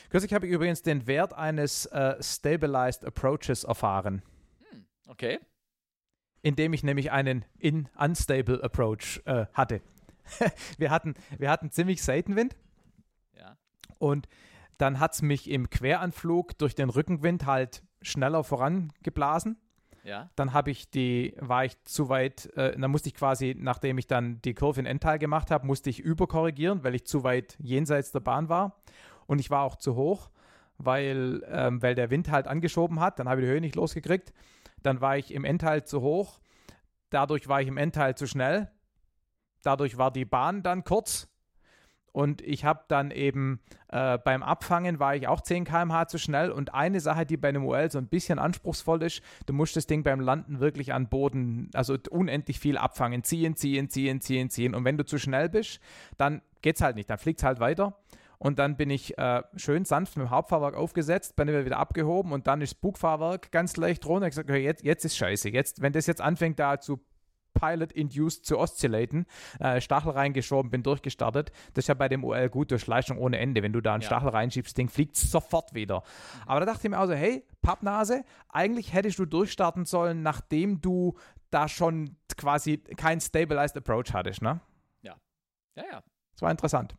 Kürzlich 0.09 0.33
habe 0.33 0.47
ich 0.47 0.51
übrigens 0.51 0.81
den 0.81 1.07
Wert 1.07 1.33
eines 1.33 1.89
uh, 1.93 2.21
Stabilized 2.21 3.05
Approaches 3.05 3.63
erfahren. 3.63 4.23
Hm, 4.69 4.85
okay. 5.07 5.39
Indem 6.41 6.73
ich 6.73 6.83
nämlich 6.83 7.11
einen 7.11 7.45
in 7.57 7.89
Unstable 7.97 8.63
Approach 8.63 9.21
äh, 9.25 9.45
hatte. 9.53 9.81
wir, 10.77 10.91
hatten, 10.91 11.15
wir 11.37 11.49
hatten 11.49 11.71
ziemlich 11.71 12.03
Seitenwind. 12.03 12.55
Ja. 13.33 13.57
Und 13.99 14.27
dann 14.77 14.99
hat 14.99 15.13
es 15.13 15.21
mich 15.21 15.49
im 15.49 15.69
Queranflug 15.69 16.57
durch 16.57 16.75
den 16.75 16.89
Rückenwind 16.89 17.45
halt 17.45 17.83
schneller 18.01 18.43
vorangeblasen. 18.43 19.57
Ja. 20.05 20.29
Dann 20.35 20.53
habe 20.53 20.69
ich 20.69 20.91
die, 20.91 21.35
war 21.39 21.65
ich 21.65 21.83
zu 21.83 22.09
weit, 22.09 22.45
äh, 22.55 22.77
dann 22.77 22.91
musste 22.91 23.09
ich 23.09 23.15
quasi, 23.15 23.55
nachdem 23.57 23.97
ich 23.97 24.05
dann 24.05 24.39
die 24.43 24.53
Kurve 24.53 24.79
in 24.79 24.85
Endteil 24.85 25.17
gemacht 25.17 25.49
habe, 25.49 25.65
musste 25.65 25.89
ich 25.89 25.99
überkorrigieren, 25.99 26.83
weil 26.83 26.93
ich 26.93 27.05
zu 27.07 27.23
weit 27.23 27.57
jenseits 27.59 28.11
der 28.11 28.19
Bahn 28.19 28.47
war. 28.47 28.83
Und 29.25 29.39
ich 29.39 29.49
war 29.49 29.63
auch 29.63 29.77
zu 29.77 29.95
hoch, 29.95 30.29
weil, 30.77 31.43
ähm, 31.47 31.81
weil 31.81 31.95
der 31.95 32.11
Wind 32.11 32.29
halt 32.29 32.47
angeschoben 32.47 32.99
hat. 32.99 33.17
Dann 33.17 33.27
habe 33.27 33.41
ich 33.41 33.47
die 33.47 33.51
Höhe 33.51 33.61
nicht 33.61 33.75
losgekriegt. 33.75 34.31
Dann 34.83 35.01
war 35.01 35.17
ich 35.17 35.33
im 35.33 35.43
Endteil 35.43 35.83
zu 35.85 36.01
hoch. 36.01 36.39
Dadurch 37.09 37.47
war 37.47 37.61
ich 37.61 37.67
im 37.67 37.77
Endteil 37.77 38.13
zu 38.15 38.27
schnell. 38.27 38.69
Dadurch 39.63 39.97
war 39.97 40.11
die 40.11 40.25
Bahn 40.25 40.61
dann 40.61 40.83
kurz 40.83 41.27
und 42.15 42.41
ich 42.41 42.63
habe 42.63 42.85
dann 42.87 43.11
eben 43.11 43.59
äh, 43.89 44.17
beim 44.17 44.41
Abfangen 44.41 45.01
war 45.01 45.17
ich 45.17 45.27
auch 45.27 45.41
10 45.41 45.65
km/h 45.65 46.07
zu 46.07 46.17
schnell. 46.17 46.49
Und 46.49 46.73
eine 46.73 47.01
Sache, 47.01 47.25
die 47.25 47.35
bei 47.35 47.49
einem 47.49 47.65
UL 47.65 47.91
so 47.91 47.97
ein 47.97 48.07
bisschen 48.07 48.39
anspruchsvoll 48.39 49.03
ist, 49.03 49.21
du 49.47 49.51
musst 49.51 49.75
das 49.75 49.85
Ding 49.85 50.01
beim 50.01 50.21
Landen 50.21 50.61
wirklich 50.61 50.93
an 50.93 51.09
Boden, 51.09 51.69
also 51.73 51.97
unendlich 52.09 52.57
viel 52.57 52.77
abfangen. 52.77 53.25
Ziehen, 53.25 53.57
ziehen, 53.57 53.89
ziehen, 53.89 54.21
ziehen, 54.21 54.49
ziehen. 54.49 54.75
Und 54.75 54.85
wenn 54.85 54.97
du 54.97 55.03
zu 55.03 55.19
schnell 55.19 55.49
bist, 55.49 55.81
dann 56.17 56.41
geht 56.61 56.77
es 56.77 56.81
halt 56.81 56.95
nicht. 56.95 57.09
Dann 57.09 57.17
fliegt 57.17 57.41
es 57.41 57.43
halt 57.43 57.59
weiter. 57.59 57.97
Und 58.37 58.59
dann 58.59 58.77
bin 58.77 58.91
ich 58.91 59.17
äh, 59.17 59.43
schön 59.57 59.83
sanft 59.83 60.15
mit 60.15 60.27
dem 60.27 60.29
Hauptfahrwerk 60.29 60.75
aufgesetzt, 60.75 61.35
bin 61.35 61.49
wieder 61.49 61.79
abgehoben 61.79 62.31
und 62.31 62.47
dann 62.47 62.61
ist 62.61 62.75
das 62.75 62.79
Bugfahrwerk 62.79 63.51
ganz 63.51 63.75
leicht 63.75 64.05
runter. 64.05 64.27
Ich 64.27 64.31
gesagt, 64.31 64.49
okay, 64.49 64.63
jetzt, 64.63 64.85
jetzt 64.85 65.03
ist 65.03 65.17
scheiße. 65.17 65.49
Jetzt, 65.49 65.81
wenn 65.81 65.91
das 65.91 66.07
jetzt 66.07 66.21
anfängt 66.21 66.59
da 66.59 66.79
zu 66.79 67.01
Pilot-induced 67.55 68.45
zu 68.45 68.59
oszillaten, 68.59 69.25
äh, 69.59 69.81
Stachel 69.81 70.11
reingeschoben, 70.11 70.69
bin 70.69 70.83
durchgestartet. 70.83 71.51
Das 71.73 71.85
ist 71.85 71.87
ja 71.87 71.95
bei 71.95 72.07
dem 72.07 72.23
OL 72.23 72.49
gut 72.49 72.69
durch 72.69 72.85
Leistung 72.85 73.17
ohne 73.17 73.39
Ende. 73.39 73.63
Wenn 73.63 73.73
du 73.73 73.81
da 73.81 73.93
einen 73.93 74.01
ja. 74.01 74.07
Stachel 74.07 74.29
reinschiebst, 74.29 74.77
Ding 74.77 74.89
fliegt 74.89 75.15
sofort 75.15 75.73
wieder. 75.73 76.03
Aber 76.45 76.59
da 76.59 76.67
dachte 76.67 76.85
ich 76.85 76.91
mir 76.91 76.99
also, 76.99 77.13
hey, 77.13 77.43
Pappnase, 77.61 78.23
eigentlich 78.49 78.93
hättest 78.93 79.17
du 79.17 79.25
durchstarten 79.25 79.85
sollen, 79.85 80.21
nachdem 80.21 80.81
du 80.81 81.17
da 81.49 81.67
schon 81.67 82.17
quasi 82.37 82.77
kein 82.77 83.19
Stabilized 83.19 83.77
Approach 83.77 84.13
hattest, 84.13 84.41
ne? 84.41 84.59
Ja. 85.01 85.15
Ja, 85.75 85.83
ja. 85.91 86.03
Das 86.33 86.41
war 86.41 86.51
interessant. 86.51 86.95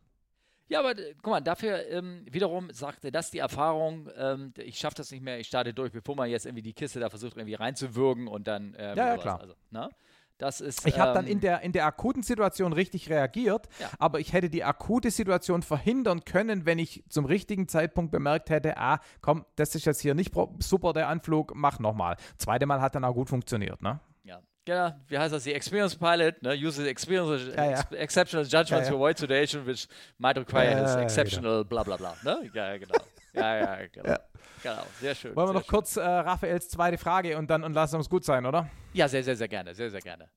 Ja, 0.69 0.79
aber 0.79 0.97
äh, 0.97 1.13
guck 1.21 1.31
mal, 1.31 1.41
dafür 1.41 1.87
ähm, 1.87 2.25
wiederum 2.29 2.71
sagte 2.71 3.11
das 3.11 3.31
die 3.31 3.39
Erfahrung, 3.39 4.09
ähm, 4.17 4.53
ich 4.57 4.77
schaffe 4.77 4.95
das 4.95 5.11
nicht 5.11 5.23
mehr, 5.23 5.39
ich 5.39 5.47
starte 5.47 5.73
durch, 5.73 5.91
bevor 5.91 6.15
man 6.15 6.29
jetzt 6.29 6.45
irgendwie 6.45 6.61
die 6.61 6.73
Kiste 6.73 6.99
da 6.99 7.09
versucht 7.09 7.37
irgendwie 7.37 7.55
reinzuwürgen 7.55 8.27
und 8.27 8.47
dann. 8.47 8.75
Ähm, 8.77 8.97
ja, 8.97 9.07
ja, 9.07 9.17
klar. 9.17 9.39
Also, 9.39 9.55
ne? 9.69 9.89
Das 10.39 10.61
ist, 10.61 10.85
ich 10.85 10.99
habe 10.99 11.13
dann 11.13 11.25
ähm, 11.25 11.31
in 11.31 11.39
der, 11.39 11.61
in 11.61 11.71
der 11.71 11.85
akuten 11.85 12.21
Situation 12.21 12.71
richtig 12.71 13.09
reagiert, 13.09 13.67
Ja. 13.79 13.89
aber 13.97 14.19
ich 14.19 14.33
hätte 14.33 14.49
die 14.51 14.63
akute 14.63 15.09
Situation 15.09 15.63
verhindern 15.63 16.25
können, 16.25 16.65
wenn 16.67 16.77
ich 16.77 17.03
zum 17.09 17.25
richtigen 17.25 17.67
Zeitpunkt 17.67 18.11
bemerkt 18.11 18.51
hätte, 18.51 18.77
ah, 18.77 18.99
komm, 19.21 19.45
das 19.55 19.73
ist 19.73 19.85
jetzt 19.85 19.99
hier 20.01 20.13
nicht 20.13 20.31
super, 20.59 20.93
der 20.93 21.07
Anflug, 21.07 21.53
mach 21.55 21.79
nochmal. 21.79 22.17
Zweite 22.37 22.67
Mal 22.67 22.81
hat 22.81 22.93
dann 22.93 23.03
auch 23.03 23.13
gut 23.15 23.29
funktioniert, 23.29 23.81
ne? 23.81 23.99
Ja, 24.25 24.41
genau. 24.63 24.93
Wie 25.07 25.17
heißt 25.17 25.33
das? 25.33 25.43
Die 25.43 25.53
Experience 25.53 25.95
Pilot, 25.95 26.43
ne? 26.43 26.53
Uses 26.53 26.85
experience, 26.85 27.55
Ja, 27.55 27.63
ja. 27.65 27.71
ex 27.79 27.91
exceptional 27.93 28.45
judgments 28.45 28.69
Ja, 28.69 28.77
ja. 28.79 28.89
to 28.89 28.95
avoid 28.95 29.17
situation, 29.17 29.65
which 29.65 29.87
might 30.19 30.37
require 30.37 30.75
his 30.83 30.95
exceptional 30.97 31.65
bla 31.65 31.81
bla 31.83 31.97
bla. 31.97 32.15
Ne? 32.23 32.47
Ja, 32.53 32.73
ja, 32.73 32.77
genau. 32.77 32.95
Ja, 33.33 33.55
ja, 33.57 33.87
genau. 33.91 34.15
Genau, 34.63 34.83
sehr 34.99 35.15
schön. 35.15 35.35
Wollen 35.35 35.49
wir 35.49 35.53
noch 35.53 35.67
kurz 35.67 35.97
äh, 35.97 36.01
Raphaels 36.01 36.69
zweite 36.69 36.97
Frage 36.97 37.37
und 37.37 37.49
dann 37.49 37.63
und 37.63 37.73
lassen 37.73 37.95
uns 37.97 38.09
gut 38.09 38.25
sein, 38.25 38.45
oder? 38.45 38.63
schön. 38.63 38.71
Ja, 38.93 39.07
sehr, 39.07 39.23
sehr, 39.23 39.35
sehr 39.35 39.47
gerne. 39.47 39.73
Sehr, 39.75 39.89
sehr 39.91 40.01
gerne. 40.01 40.29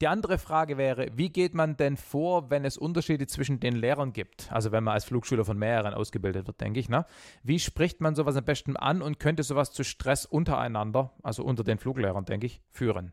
Die 0.00 0.08
andere 0.08 0.38
Frage 0.38 0.76
wäre, 0.76 1.08
wie 1.16 1.30
geht 1.30 1.54
man 1.54 1.76
denn 1.76 1.96
vor, 1.96 2.50
wenn 2.50 2.64
es 2.64 2.76
Unterschiede 2.76 3.26
zwischen 3.26 3.60
den 3.60 3.76
Lehrern 3.76 4.12
gibt? 4.12 4.50
Also 4.50 4.72
wenn 4.72 4.82
man 4.82 4.94
als 4.94 5.04
Flugschüler 5.04 5.44
von 5.44 5.56
mehreren 5.56 5.94
ausgebildet 5.94 6.46
wird, 6.46 6.60
denke 6.60 6.80
ich. 6.80 6.88
Ne? 6.88 7.06
Wie 7.42 7.60
spricht 7.60 8.00
man 8.00 8.14
sowas 8.16 8.36
am 8.36 8.44
besten 8.44 8.76
an 8.76 9.02
und 9.02 9.20
könnte 9.20 9.44
sowas 9.44 9.72
zu 9.72 9.84
Stress 9.84 10.26
untereinander, 10.26 11.12
also 11.22 11.44
unter 11.44 11.62
den 11.62 11.78
Fluglehrern, 11.78 12.24
denke 12.24 12.46
ich, 12.46 12.60
führen? 12.70 13.12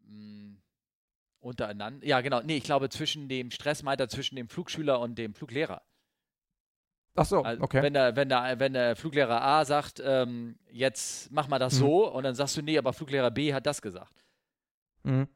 Mm, 0.00 0.56
untereinander. 1.38 2.04
Ja, 2.04 2.20
genau. 2.20 2.42
Nee, 2.42 2.56
ich 2.56 2.64
glaube, 2.64 2.88
zwischen 2.88 3.28
dem 3.28 3.50
Stress 3.52 3.82
meint 3.84 4.00
er 4.00 4.08
zwischen 4.08 4.34
dem 4.34 4.48
Flugschüler 4.48 4.98
und 5.00 5.16
dem 5.18 5.34
Fluglehrer. 5.34 5.82
Ach 7.14 7.26
so, 7.26 7.42
Also, 7.42 7.62
okay. 7.62 7.82
wenn, 7.82 7.92
der, 7.94 8.16
wenn, 8.16 8.28
der, 8.28 8.58
wenn 8.58 8.72
der 8.72 8.96
Fluglehrer 8.96 9.42
A 9.42 9.64
sagt, 9.64 10.02
ähm, 10.04 10.56
jetzt 10.70 11.30
mach 11.30 11.46
mal 11.48 11.58
das 11.58 11.74
Mhm. 11.74 11.78
so, 11.78 12.10
und 12.12 12.22
dann 12.24 12.34
sagst 12.34 12.56
du, 12.56 12.62
nee, 12.62 12.78
aber 12.78 12.92
Fluglehrer 12.92 13.30
B 13.30 13.52
hat 13.52 13.66
das 13.66 13.82
gesagt. 13.82 14.24
Mhm. 15.02 15.28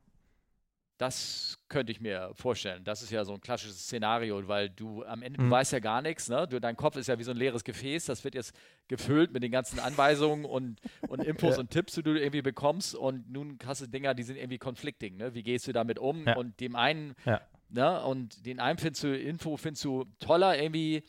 Das 0.98 1.58
könnte 1.68 1.92
ich 1.92 2.00
mir 2.00 2.30
vorstellen. 2.32 2.82
Das 2.82 3.02
ist 3.02 3.10
ja 3.10 3.22
so 3.26 3.34
ein 3.34 3.40
klassisches 3.42 3.80
Szenario, 3.82 4.48
weil 4.48 4.70
du 4.70 5.04
am 5.04 5.20
Ende, 5.22 5.38
Mhm. 5.38 5.44
du 5.46 5.50
weißt 5.50 5.72
ja 5.72 5.78
gar 5.80 6.00
nichts, 6.00 6.30
ne? 6.30 6.48
Du, 6.48 6.58
dein 6.58 6.74
Kopf 6.74 6.96
ist 6.96 7.08
ja 7.08 7.18
wie 7.18 7.22
so 7.22 7.32
ein 7.32 7.36
leeres 7.36 7.64
Gefäß, 7.64 8.06
das 8.06 8.24
wird 8.24 8.34
jetzt 8.34 8.56
gefüllt 8.88 9.30
mit 9.30 9.42
den 9.42 9.52
ganzen 9.52 9.78
Anweisungen 9.78 10.46
und, 10.46 10.80
und 11.08 11.22
Infos 11.22 11.54
Ja. 11.56 11.60
und 11.60 11.70
Tipps, 11.70 11.92
die 11.96 12.02
du 12.02 12.14
irgendwie 12.18 12.40
bekommst 12.40 12.94
und 12.94 13.30
nun 13.30 13.58
hast 13.66 13.82
du 13.82 13.86
Dinger, 13.86 14.14
die 14.14 14.22
sind 14.22 14.36
irgendwie 14.36 14.56
conflicting, 14.58 15.18
ne? 15.18 15.34
Wie 15.34 15.42
gehst 15.42 15.68
du 15.68 15.72
damit 15.74 15.98
um? 15.98 16.24
Ja. 16.24 16.36
Und 16.36 16.58
dem 16.60 16.74
einen, 16.76 17.14
Ja. 17.26 17.42
ne? 17.68 18.02
Und 18.02 18.46
den 18.46 18.58
einen 18.58 18.78
findest 18.78 19.04
du, 19.04 19.14
Info 19.14 19.58
findest 19.58 19.84
du 19.84 20.06
toller 20.18 20.58
irgendwie, 20.58 21.02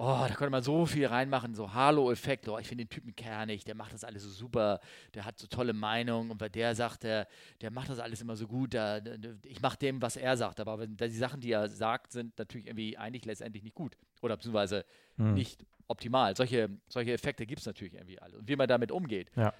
Oh, 0.00 0.24
da 0.28 0.28
könnte 0.28 0.50
man 0.50 0.62
so 0.62 0.86
viel 0.86 1.06
reinmachen, 1.06 1.56
so 1.56 1.74
Halo-Effekt. 1.74 2.48
Oh, 2.48 2.56
ich 2.56 2.68
finde 2.68 2.84
den 2.84 2.88
Typen 2.88 3.16
kernig, 3.16 3.64
der 3.64 3.74
macht 3.74 3.92
das 3.92 4.04
alles 4.04 4.22
so 4.22 4.28
super, 4.30 4.78
der 5.14 5.24
hat 5.24 5.36
so 5.40 5.48
tolle 5.48 5.72
Meinungen 5.72 6.30
und 6.30 6.38
bei 6.38 6.48
der 6.48 6.76
sagt 6.76 7.02
er, 7.02 7.26
der 7.60 7.72
macht 7.72 7.88
das 7.90 7.98
alles 7.98 8.20
immer 8.20 8.36
so 8.36 8.46
gut. 8.46 8.74
Da, 8.74 9.00
ich 9.42 9.60
mache 9.60 9.76
dem, 9.76 10.00
was 10.00 10.16
er 10.16 10.36
sagt, 10.36 10.60
aber 10.60 10.86
die 10.86 11.08
Sachen, 11.08 11.40
die 11.40 11.50
er 11.50 11.68
sagt, 11.68 12.12
sind 12.12 12.38
natürlich 12.38 12.68
irgendwie 12.68 12.96
eigentlich 12.96 13.24
letztendlich 13.24 13.64
nicht 13.64 13.74
gut 13.74 13.96
oder 14.22 14.36
beziehungsweise 14.36 14.84
Mhm. 15.16 15.34
nicht 15.34 15.66
optimal. 15.88 16.36
Solche, 16.36 16.70
solche 16.88 17.12
Effekte 17.12 17.44
gibt 17.44 17.58
es 17.58 17.66
natürlich 17.66 17.94
irgendwie 17.94 18.20
alle. 18.20 18.38
Und 18.38 18.46
wie 18.48 18.54
man 18.54 18.68
damit 18.68 18.92
umgeht. 18.92 19.32
Ja. 19.34 19.52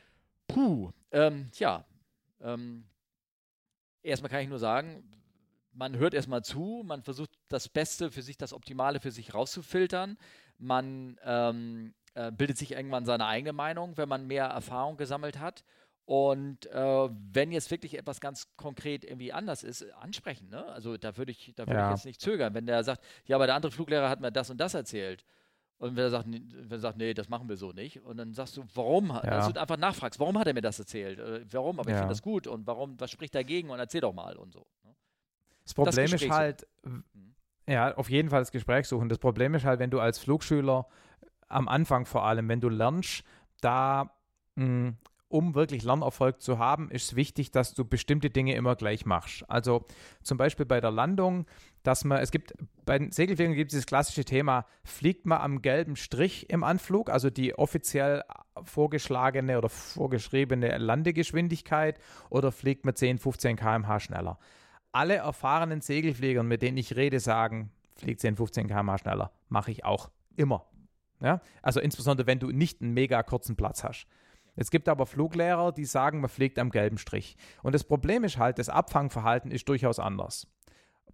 Puh, 0.46 0.92
ähm, 1.10 1.48
tja, 1.50 1.84
ähm, 2.40 2.84
erstmal 4.04 4.30
kann 4.30 4.42
ich 4.42 4.48
nur 4.48 4.60
sagen, 4.60 5.02
man 5.78 5.96
hört 5.96 6.12
erstmal 6.12 6.42
zu, 6.42 6.82
man 6.84 7.02
versucht 7.02 7.30
das 7.48 7.68
Beste 7.68 8.10
für 8.10 8.22
sich, 8.22 8.36
das 8.36 8.52
Optimale 8.52 8.98
für 9.00 9.12
sich 9.12 9.32
rauszufiltern. 9.32 10.18
Man 10.58 11.16
ähm, 11.24 11.94
äh, 12.14 12.32
bildet 12.32 12.58
sich 12.58 12.72
irgendwann 12.72 13.06
seine 13.06 13.26
eigene 13.26 13.52
Meinung, 13.52 13.96
wenn 13.96 14.08
man 14.08 14.26
mehr 14.26 14.46
Erfahrung 14.46 14.96
gesammelt 14.96 15.38
hat. 15.38 15.62
Und 16.04 16.66
äh, 16.66 17.08
wenn 17.32 17.52
jetzt 17.52 17.70
wirklich 17.70 17.96
etwas 17.96 18.20
ganz 18.20 18.48
konkret 18.56 19.04
irgendwie 19.04 19.32
anders 19.32 19.62
ist, 19.62 19.82
ansprechen. 19.92 20.48
Ne? 20.48 20.64
Also 20.66 20.96
da 20.96 21.16
würde 21.16 21.30
ich, 21.30 21.52
da 21.54 21.66
würde 21.66 21.78
Ja. 21.78 21.90
ich 21.90 21.96
jetzt 21.96 22.06
nicht 22.06 22.20
zögern. 22.20 22.54
Wenn 22.54 22.66
der 22.66 22.82
sagt, 22.82 23.04
ja, 23.26 23.36
aber 23.36 23.46
der 23.46 23.54
andere 23.54 23.70
Fluglehrer 23.70 24.08
hat 24.08 24.20
mir 24.20 24.32
das 24.32 24.50
und 24.50 24.58
das 24.58 24.74
erzählt. 24.74 25.24
Und 25.76 25.94
wenn 25.94 26.04
er 26.04 26.10
sagt, 26.10 26.26
nee, 26.26 26.42
wenn 26.50 26.72
er 26.72 26.80
sagt, 26.80 26.98
nee, 26.98 27.14
das 27.14 27.28
machen 27.28 27.48
wir 27.48 27.56
so 27.56 27.70
nicht. 27.72 28.00
Und 28.02 28.16
dann 28.16 28.32
sagst 28.34 28.56
du, 28.56 28.64
warum? 28.74 29.10
Ja. 29.10 29.20
Dass 29.20 29.52
du 29.52 29.60
einfach 29.60 29.76
nachfragst, 29.76 30.18
warum 30.18 30.36
hat 30.38 30.48
er 30.48 30.54
mir 30.54 30.60
das 30.62 30.78
erzählt? 30.80 31.20
Äh, 31.20 31.44
warum? 31.52 31.78
Aber 31.78 31.88
ich 31.88 31.94
Ja. 31.94 32.00
finde 32.00 32.14
das 32.14 32.22
gut. 32.22 32.48
Und 32.48 32.66
warum, 32.66 32.98
was 32.98 33.12
spricht 33.12 33.34
dagegen? 33.36 33.70
Und 33.70 33.78
erzähl 33.78 34.00
doch 34.00 34.12
mal 34.14 34.34
und 34.36 34.52
so. 34.52 34.66
Das 35.68 35.74
Problem 35.74 36.04
ist 36.04 36.10
Gespräch 36.12 36.30
halt, 36.32 36.66
w- 36.82 37.72
ja, 37.72 37.94
auf 37.94 38.08
jeden 38.08 38.30
Fall 38.30 38.40
das 38.40 38.50
Gespräch 38.52 38.86
suchen. 38.86 39.08
Das 39.08 39.18
Problem 39.18 39.54
ist 39.54 39.64
halt, 39.64 39.80
wenn 39.80 39.90
du 39.90 40.00
als 40.00 40.18
Flugschüler 40.18 40.86
am 41.48 41.68
Anfang 41.68 42.06
vor 42.06 42.24
allem, 42.24 42.48
wenn 42.48 42.60
du 42.60 42.68
lernst, 42.68 43.24
da, 43.60 44.10
mh, 44.54 44.94
um 45.30 45.54
wirklich 45.54 45.82
Lernerfolg 45.82 46.40
zu 46.40 46.58
haben, 46.58 46.90
ist 46.90 47.04
es 47.04 47.16
wichtig, 47.16 47.50
dass 47.50 47.74
du 47.74 47.84
bestimmte 47.84 48.30
Dinge 48.30 48.54
immer 48.54 48.76
gleich 48.76 49.04
machst. 49.04 49.44
Also 49.50 49.84
zum 50.22 50.38
Beispiel 50.38 50.64
bei 50.64 50.80
der 50.80 50.90
Landung, 50.90 51.44
dass 51.82 52.04
man, 52.04 52.20
es 52.20 52.30
gibt, 52.30 52.54
bei 52.86 52.98
den 52.98 53.12
Segelfliegern 53.12 53.54
gibt 53.54 53.70
es 53.70 53.72
dieses 53.74 53.86
klassische 53.86 54.24
Thema, 54.24 54.64
fliegt 54.84 55.26
man 55.26 55.42
am 55.42 55.60
gelben 55.60 55.96
Strich 55.96 56.48
im 56.48 56.64
Anflug, 56.64 57.10
also 57.10 57.28
die 57.28 57.58
offiziell 57.58 58.24
vorgeschlagene 58.62 59.58
oder 59.58 59.68
vorgeschriebene 59.68 60.78
Landegeschwindigkeit, 60.78 62.00
oder 62.30 62.50
fliegt 62.50 62.86
man 62.86 62.96
10, 62.96 63.18
15 63.18 63.56
km/h 63.56 64.00
schneller 64.00 64.38
alle 64.98 65.14
erfahrenen 65.14 65.80
Segelfliegern, 65.80 66.48
mit 66.48 66.60
denen 66.60 66.76
ich 66.76 66.96
rede, 66.96 67.20
sagen, 67.20 67.70
fliegt 67.94 68.20
10, 68.20 68.34
15 68.34 68.66
km 68.66 68.96
schneller. 68.98 69.30
Mache 69.48 69.70
ich 69.70 69.84
auch 69.84 70.10
immer. 70.34 70.66
Ja? 71.20 71.40
Also 71.62 71.78
insbesondere, 71.78 72.26
wenn 72.26 72.40
du 72.40 72.48
nicht 72.48 72.82
einen 72.82 72.94
mega 72.94 73.22
kurzen 73.22 73.54
Platz 73.54 73.84
hast. 73.84 74.08
Es 74.56 74.72
gibt 74.72 74.88
aber 74.88 75.06
Fluglehrer, 75.06 75.70
die 75.70 75.84
sagen, 75.84 76.20
man 76.20 76.28
fliegt 76.28 76.58
am 76.58 76.70
gelben 76.70 76.98
Strich. 76.98 77.36
Und 77.62 77.76
das 77.76 77.84
Problem 77.84 78.24
ist 78.24 78.38
halt, 78.38 78.58
das 78.58 78.68
Abfangverhalten 78.68 79.52
ist 79.52 79.68
durchaus 79.68 80.00
anders. 80.00 80.48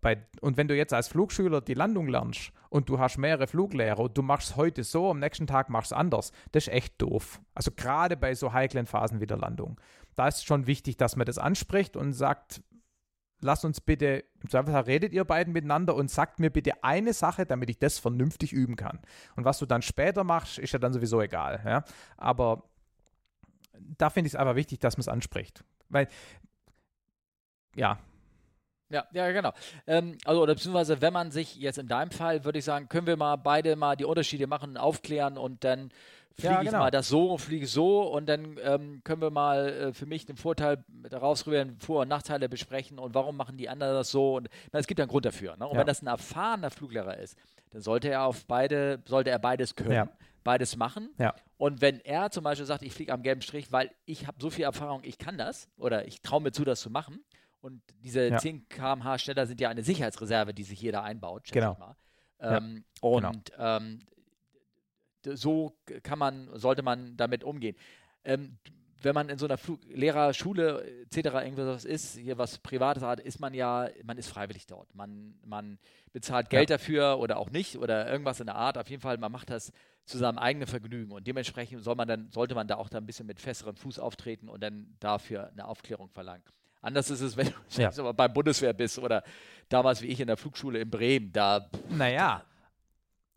Bei, 0.01 0.27
und 0.40 0.56
wenn 0.56 0.66
du 0.66 0.74
jetzt 0.74 0.94
als 0.94 1.09
Flugschüler 1.09 1.61
die 1.61 1.74
Landung 1.74 2.09
lernst 2.09 2.52
und 2.70 2.89
du 2.89 2.98
hast 2.98 3.19
mehrere 3.19 3.47
Fluglehrer 3.47 4.01
und 4.01 4.16
du 4.16 4.23
machst 4.23 4.51
es 4.51 4.56
heute 4.56 4.82
so, 4.82 5.11
am 5.11 5.19
nächsten 5.19 5.47
Tag 5.47 5.69
machst 5.69 5.90
du 5.90 5.94
es 5.94 5.98
anders, 6.01 6.32
das 6.52 6.69
ist 6.69 6.73
echt 6.73 7.02
doof. 7.02 7.43
Also 7.55 7.70
gerade 7.70 8.16
bei 8.16 8.35
so 8.35 8.55
heiklen 8.55 8.86
Phasen 8.86 9.20
wie 9.20 9.27
der 9.27 9.36
Landung. 9.36 9.78
Da 10.16 10.28
ist 10.28 10.47
schon 10.47 10.66
wichtig, 10.66 10.97
dass 10.97 11.16
man 11.16 11.27
das 11.27 11.36
anspricht 11.36 11.98
und 11.98 12.15
sagt, 12.15 12.62
lasst 13.44 13.64
uns 13.64 13.80
bitte, 13.80 14.24
im 14.42 14.48
Zweifelsfall 14.48 14.84
redet 14.84 15.12
ihr 15.12 15.24
beiden 15.24 15.52
miteinander 15.52 15.94
und 15.94 16.10
sagt 16.10 16.40
mir 16.40 16.50
bitte 16.50 16.82
eine 16.82 17.12
Sache, 17.12 17.46
damit 17.46 17.70
ich 17.70 17.78
das 17.78 17.98
vernünftig 17.98 18.52
üben 18.52 18.74
kann. 18.74 18.98
Und 19.36 19.44
was 19.44 19.58
du 19.58 19.66
dann 19.66 19.82
später 19.82 20.24
machst, 20.24 20.58
ist 20.58 20.72
ja 20.72 20.78
dann 20.78 20.92
sowieso 20.92 21.20
egal. 21.20 21.60
Ja? 21.64 21.84
Aber 22.16 22.64
da 23.98 24.10
finde 24.10 24.28
ich 24.28 24.34
es 24.34 24.40
einfach 24.40 24.56
wichtig, 24.56 24.80
dass 24.80 24.96
man 24.96 25.02
es 25.02 25.08
anspricht. 25.08 25.62
Weil, 25.90 26.08
ja, 27.76 27.98
Ja, 28.90 29.06
ja, 29.12 29.30
genau. 29.32 29.52
Ähm, 29.86 30.18
also, 30.24 30.42
oder 30.42 30.54
beziehungsweise, 30.54 31.00
wenn 31.00 31.12
man 31.12 31.30
sich 31.30 31.56
jetzt 31.56 31.78
in 31.78 31.88
deinem 31.88 32.10
Fall, 32.10 32.44
würde 32.44 32.58
ich 32.58 32.64
sagen, 32.64 32.88
können 32.88 33.06
wir 33.06 33.16
mal 33.16 33.36
beide 33.36 33.76
mal 33.76 33.96
die 33.96 34.04
Unterschiede 34.04 34.46
machen, 34.46 34.76
aufklären 34.76 35.36
und 35.36 35.64
dann 35.64 35.90
fliege 36.36 36.55
Ja, 36.55 36.61
ich 36.62 36.66
genau. 36.66 36.78
mal 36.81 36.90
das 36.90 37.09
so 37.09 37.31
und 37.32 37.39
fliege 37.39 37.66
so 37.66 38.02
und 38.02 38.27
dann 38.27 38.59
ähm, 38.62 39.01
können 39.05 39.23
wir 39.23 39.31
mal 39.31 39.69
äh, 39.69 39.93
für 39.93 40.06
mich 40.06 40.27
den 40.27 40.36
Vorteil 40.36 40.85
daraus 41.09 41.47
rüber 41.47 41.65
Vor- 41.78 42.02
und 42.02 42.09
Nachteile 42.09 42.48
besprechen 42.48 42.98
und 42.98 43.15
warum 43.15 43.36
machen 43.36 43.56
die 43.56 43.69
anderen 43.69 43.94
das 43.94 44.11
so 44.11 44.36
und 44.36 44.48
na, 44.73 44.78
es 44.81 44.86
gibt 44.86 45.01
einen 45.01 45.09
Grund 45.09 45.24
dafür. 45.27 45.56
Ne? 45.56 45.66
Und 45.66 45.74
Ja. 45.74 45.81
wenn 45.81 45.86
das 45.86 46.02
ein 46.02 46.06
erfahrener 46.09 46.70
Fluglehrer 46.70 47.16
ist, 47.19 47.36
dann 47.70 47.82
sollte 47.82 48.09
er 48.09 48.24
auf 48.24 48.47
beide, 48.47 49.02
sollte 49.06 49.31
er 49.31 49.39
beides 49.39 49.74
können, 49.77 49.93
Ja. 49.93 50.09
beides 50.43 50.77
machen. 50.77 51.11
Und 51.56 51.81
wenn 51.81 52.01
er 52.01 52.31
zum 52.31 52.44
Beispiel 52.44 52.66
sagt, 52.66 52.82
ich 52.82 52.93
fliege 52.93 53.12
am 53.12 53.23
gelben 53.23 53.40
Strich, 53.43 53.70
weil 53.73 53.90
ich 54.05 54.27
habe 54.27 54.36
so 54.40 54.51
viel 54.51 54.65
Erfahrung, 54.65 55.01
ich 55.05 55.19
kann 55.19 55.39
das 55.39 55.69
oder 55.78 56.06
ich 56.06 56.20
traue 56.20 56.40
mir 56.43 56.52
zu, 56.52 56.65
das 56.65 56.81
zu 56.81 56.90
machen. 56.90 57.24
Und 57.61 57.81
diese 58.02 58.28
Ja. 58.28 58.39
10 58.39 58.69
km/h 58.69 59.19
schneller 59.19 59.47
sind 59.47 59.59
ja 59.61 59.70
eine 59.70 59.82
Sicherheitsreserve, 59.82 60.52
die 60.52 60.65
sich 60.65 60.81
jeder 60.82 61.02
einbaut, 61.02 61.47
schätze 61.48 61.61
Genau. 61.61 61.73
ich 61.73 61.78
mal. 61.78 61.97
Ja, 62.40 62.56
Ähm, 62.59 62.85
und 63.01 63.52
ähm, 63.59 64.01
d- 64.01 64.06
so 65.32 65.74
kann 66.02 66.18
man, 66.18 66.48
sollte 66.55 66.82
man 66.82 67.16
damit 67.16 67.44
umgehen. 67.44 67.76
Ähm, 68.24 68.59
wenn 69.05 69.14
man 69.14 69.28
in 69.28 69.38
so 69.38 69.44
einer 69.46 69.59
Flug 69.59 69.80
Lehrerschule 69.88 71.02
etc. 71.02 71.16
irgendwas 71.44 71.84
ist, 71.84 72.16
hier 72.16 72.38
was 72.38 72.59
Privates 72.59 73.02
hat, 73.02 73.20
ist 73.20 73.38
man 73.38 73.55
ja, 73.55 73.88
man 74.05 74.18
ist 74.18 74.28
freiwillig 74.28 74.66
dort. 74.66 74.94
Man, 74.94 75.34
man 75.44 75.78
bezahlt 76.12 76.48
Geld 76.51 76.70
dafür 76.70 77.18
oder 77.18 77.38
auch 77.38 77.51
nicht 77.51 77.76
oder 77.76 78.10
irgendwas 78.10 78.40
in 78.40 78.46
der 78.46 78.55
Art. 78.56 78.78
Auf 78.78 78.88
jeden 78.88 79.02
Fall, 79.02 79.18
man 79.18 79.30
macht 79.30 79.51
das 79.51 79.72
zu 80.06 80.18
seinem 80.18 80.38
eigenen 80.38 80.66
Vergnügen 80.66 81.12
und 81.12 81.26
dementsprechend 81.26 81.82
soll 81.82 81.94
man 81.94 82.09
dann, 82.09 82.30
sollte 82.30 82.55
man 82.55 82.66
da 82.66 82.76
auch 82.76 82.88
dann 82.88 83.05
ein 83.05 83.06
bisschen 83.06 83.26
mit 83.26 83.40
festerem 83.40 83.76
Fuß 83.76 83.98
auftreten 83.98 84.48
und 84.48 84.62
dann 84.62 84.94
dafür 85.01 85.51
eine 85.51 85.66
Aufklärung 85.66 86.09
verlangen. 86.10 86.42
Anders 86.82 87.09
ist 87.10 87.22
es, 87.22 87.36
wenn 87.36 87.46
du 87.46 87.82
Ja. 87.82 87.90
beim 88.12 88.32
Bundeswehr 88.32 88.74
bist 88.74 88.98
oder 88.98 89.22
damals 89.70 90.02
wie 90.02 90.06
ich 90.09 90.20
in 90.20 90.26
der 90.26 90.36
Flugschule 90.36 90.80
in 90.80 90.90
Bremen, 90.90 91.32
da 91.32 91.68
naja. 91.90 92.44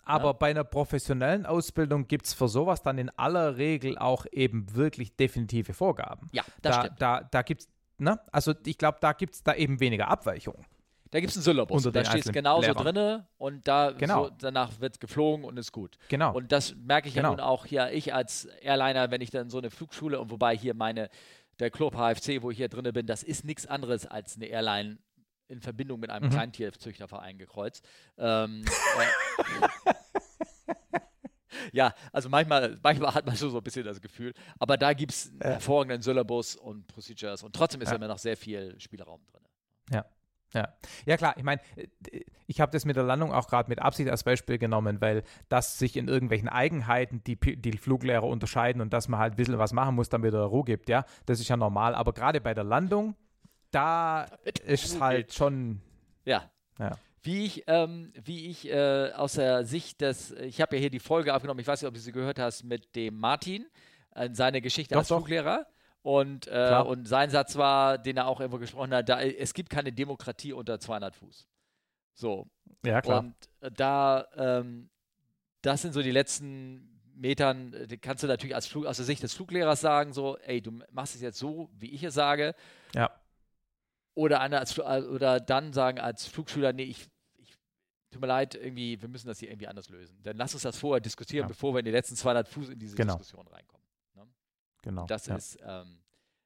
Aber 0.07 0.33
bei 0.33 0.49
einer 0.51 0.63
professionellen 0.63 1.45
Ausbildung 1.45 2.07
gibt 2.07 2.25
es 2.25 2.33
für 2.33 2.47
sowas 2.47 2.81
dann 2.81 2.97
in 2.97 3.09
aller 3.17 3.57
Regel 3.57 3.97
auch 3.97 4.25
eben 4.31 4.73
wirklich 4.75 5.15
definitive 5.15 5.73
Vorgaben. 5.73 6.29
ja, 6.33 6.43
das 6.61 6.75
da, 6.75 6.81
stimmt. 6.83 7.01
da, 7.01 7.21
da 7.31 7.41
gibt 7.41 7.61
es, 7.61 7.69
ne? 7.97 8.19
Also 8.31 8.53
ich 8.65 8.77
glaube, 8.77 8.97
da 9.01 9.13
gibt 9.13 9.33
es 9.35 9.43
da 9.43 9.53
eben 9.55 9.79
weniger 9.79 10.07
Abweichungen. 10.07 10.65
Da 11.11 11.21
gibt 11.21 11.31
es 11.31 11.37
einen 11.37 11.43
Syllabus. 11.43 11.85
Unter 11.85 12.01
Da 12.03 12.09
steht 12.09 12.25
es 12.25 12.33
genauso 12.33 12.67
Lehrern. 12.67 12.83
drinne 12.83 13.27
und 13.37 13.65
da 13.65 13.91
Genau. 13.91 14.25
so, 14.25 14.31
danach 14.39 14.79
wird 14.81 14.99
geflogen 14.99 15.45
und 15.45 15.57
ist 15.57 15.71
gut. 15.71 15.97
Genau. 16.09 16.33
Und 16.35 16.51
das 16.51 16.75
merke 16.75 17.07
ich 17.07 17.13
Genau. 17.13 17.29
ja 17.29 17.35
nun 17.37 17.39
auch 17.39 17.65
hier, 17.65 17.91
ich 17.93 18.13
als 18.13 18.45
Airliner, 18.61 19.09
wenn 19.09 19.21
ich 19.21 19.29
dann 19.29 19.49
so 19.49 19.57
eine 19.57 19.69
Flugschule 19.71 20.19
und 20.19 20.31
wobei 20.31 20.57
hier 20.57 20.73
meine 20.73 21.09
der 21.59 21.71
Club 21.71 21.95
HFC, 21.95 22.41
wo 22.41 22.51
ich 22.51 22.57
hier 22.57 22.67
drin 22.67 22.91
bin, 22.93 23.07
das 23.07 23.23
ist 23.23 23.45
nichts 23.45 23.65
anderes 23.65 24.05
als 24.05 24.35
eine 24.35 24.47
Airline 24.47 24.97
in 25.47 25.61
Verbindung 25.61 25.99
mit 25.99 26.09
einem 26.09 26.25
Mhm. 26.27 26.31
Kleintierzüchterverein 26.33 27.37
gekreuzt. 27.37 27.87
Ähm, 28.17 28.63
äh, 28.65 29.87
ja, 31.71 31.93
also 32.11 32.29
manchmal, 32.29 32.77
manchmal 32.83 33.13
hat 33.13 33.25
man 33.25 33.35
schon 33.35 33.49
so 33.51 33.57
ein 33.57 33.63
bisschen 33.63 33.85
das 33.85 34.01
Gefühl. 34.01 34.33
Aber 34.59 34.77
da 34.77 34.93
gibt 34.93 35.11
es 35.13 35.31
Ja. 35.41 35.51
hervorragenden 35.51 36.01
Syllabus 36.01 36.55
und 36.55 36.87
Procedures 36.87 37.43
und 37.43 37.55
trotzdem 37.55 37.81
ist 37.81 37.89
Ja. 37.89 37.95
immer 37.95 38.07
noch 38.07 38.17
sehr 38.19 38.37
viel 38.37 38.79
Spielraum 38.79 39.21
drin. 39.27 39.41
Ja, 40.53 40.73
ja 41.05 41.17
klar, 41.17 41.33
ich 41.35 41.43
meine, 41.43 41.59
ich 42.45 42.61
habe 42.61 42.71
das 42.71 42.85
mit 42.85 42.95
der 42.95 43.03
Landung 43.03 43.33
auch 43.33 43.47
gerade 43.49 43.67
mit 43.67 43.79
Absicht 43.79 44.09
als 44.09 44.23
Beispiel 44.23 44.57
genommen, 44.57 45.01
weil 45.01 45.23
das 45.49 45.77
sich 45.77 45.97
in 45.97 46.07
irgendwelchen 46.07 46.47
Eigenheiten 46.47 47.21
die, 47.25 47.35
die 47.37 47.77
Fluglehrer 47.77 48.23
unterscheiden 48.23 48.81
und 48.81 48.93
dass 48.93 49.09
man 49.09 49.19
halt 49.19 49.33
ein 49.33 49.35
bisschen 49.35 49.57
was 49.57 49.73
machen 49.73 49.95
muss, 49.95 50.07
damit 50.07 50.33
er 50.33 50.43
Ruhe 50.45 50.63
gibt, 50.63 50.87
ja, 50.87 51.03
das 51.25 51.41
ist 51.41 51.49
ja 51.49 51.57
normal. 51.57 51.93
Aber 51.95 52.13
gerade 52.13 52.39
bei 52.39 52.53
der 52.53 52.63
Landung, 52.63 53.17
da 53.77 54.23
ist 54.65 54.99
halt 54.99 55.33
schon, 55.33 55.81
Ja. 56.25 56.49
Ja. 56.79 56.97
Wie 57.23 57.45
ich, 57.45 57.63
ähm, 57.67 58.13
wie 58.23 58.49
ich 58.49 58.69
äh, 58.69 59.11
aus 59.13 59.33
der 59.33 59.65
Sicht 59.65 60.01
des, 60.01 60.31
ich 60.31 60.61
habe 60.61 60.75
ja 60.75 60.79
hier 60.79 60.89
die 60.89 60.99
Folge 60.99 61.35
aufgenommen, 61.35 61.59
ich 61.59 61.67
weiß 61.67 61.81
nicht, 61.81 61.87
ob 61.87 61.93
du 61.93 61.99
sie 61.99 62.11
gehört 62.11 62.39
hast, 62.39 62.63
mit 62.63 62.95
dem 62.95 63.19
Martin, 63.19 63.65
äh, 64.15 64.29
seine 64.31 64.61
Geschichte 64.61 64.93
Doch, 64.93 64.99
als 64.99 65.09
doch. 65.09 65.17
Fluglehrer. 65.17 65.65
Und, 66.03 66.47
äh, 66.47 66.81
und 66.85 67.05
sein 67.05 67.29
Satz 67.29 67.57
war, 67.57 67.97
den 67.97 68.15
er 68.15 68.27
auch 68.27 68.39
irgendwo 68.39 68.59
gesprochen 68.59 68.93
hat, 68.93 69.09
da, 69.09 69.19
es 69.19 69.53
gibt 69.53 69.69
keine 69.69 69.91
Demokratie 69.91 70.53
unter 70.53 70.79
200 70.79 71.15
Fuß. 71.15 71.47
So. 72.13 72.47
ja 72.85 73.01
klar. 73.01 73.19
Und 73.19 73.35
äh, 73.59 73.71
da, 73.71 74.25
ähm, 74.37 74.89
das 75.61 75.81
sind 75.81 75.93
so 75.93 76.01
die 76.01 76.11
letzten 76.11 77.01
Metern, 77.13 77.73
äh, 77.73 77.97
kannst 77.97 78.23
du 78.23 78.27
natürlich 78.27 78.55
als 78.55 78.67
Flug, 78.67 78.85
aus 78.85 78.97
der 78.97 79.05
Sicht 79.05 79.21
des 79.21 79.33
Fluglehrers 79.33 79.81
sagen, 79.81 80.13
so, 80.13 80.37
ey, 80.37 80.61
du 80.61 80.79
machst 80.91 81.15
es 81.15 81.21
jetzt 81.21 81.39
so, 81.39 81.69
wie 81.73 81.91
ich 81.91 82.03
es 82.03 82.13
sage. 82.13 82.55
Ja. 82.95 83.11
Oder, 84.17 84.41
einer 84.41 84.57
als, 84.59 84.75
äh, 84.79 84.81
oder 84.81 85.39
dann 85.39 85.73
sagen 85.73 85.99
als 85.99 86.25
Flugschüler, 86.25 86.73
nee, 86.73 86.83
ich, 86.85 87.07
ich 87.37 87.55
tut 88.09 88.19
mir 88.19 88.25
leid, 88.27 88.55
irgendwie, 88.55 88.99
wir 88.99 89.07
müssen 89.09 89.27
das 89.27 89.37
hier 89.39 89.49
irgendwie 89.49 89.67
anders 89.67 89.89
lösen. 89.89 90.17
Dann 90.23 90.37
lass 90.37 90.55
uns 90.55 90.63
das 90.63 90.75
vorher 90.79 90.99
diskutieren, 91.01 91.43
Ja. 91.43 91.47
bevor 91.47 91.73
wir 91.75 91.79
in 91.79 91.85
die 91.85 91.91
letzten 91.91 92.15
200 92.15 92.47
Fuß 92.47 92.69
in 92.69 92.79
diese 92.79 92.95
Genau. 92.95 93.13
Diskussion 93.17 93.47
reinkommen. 93.47 93.85
Genau. 94.81 95.05
Das 95.05 95.27
ja. 95.27 95.35
ist, 95.35 95.59
ähm, 95.63 95.99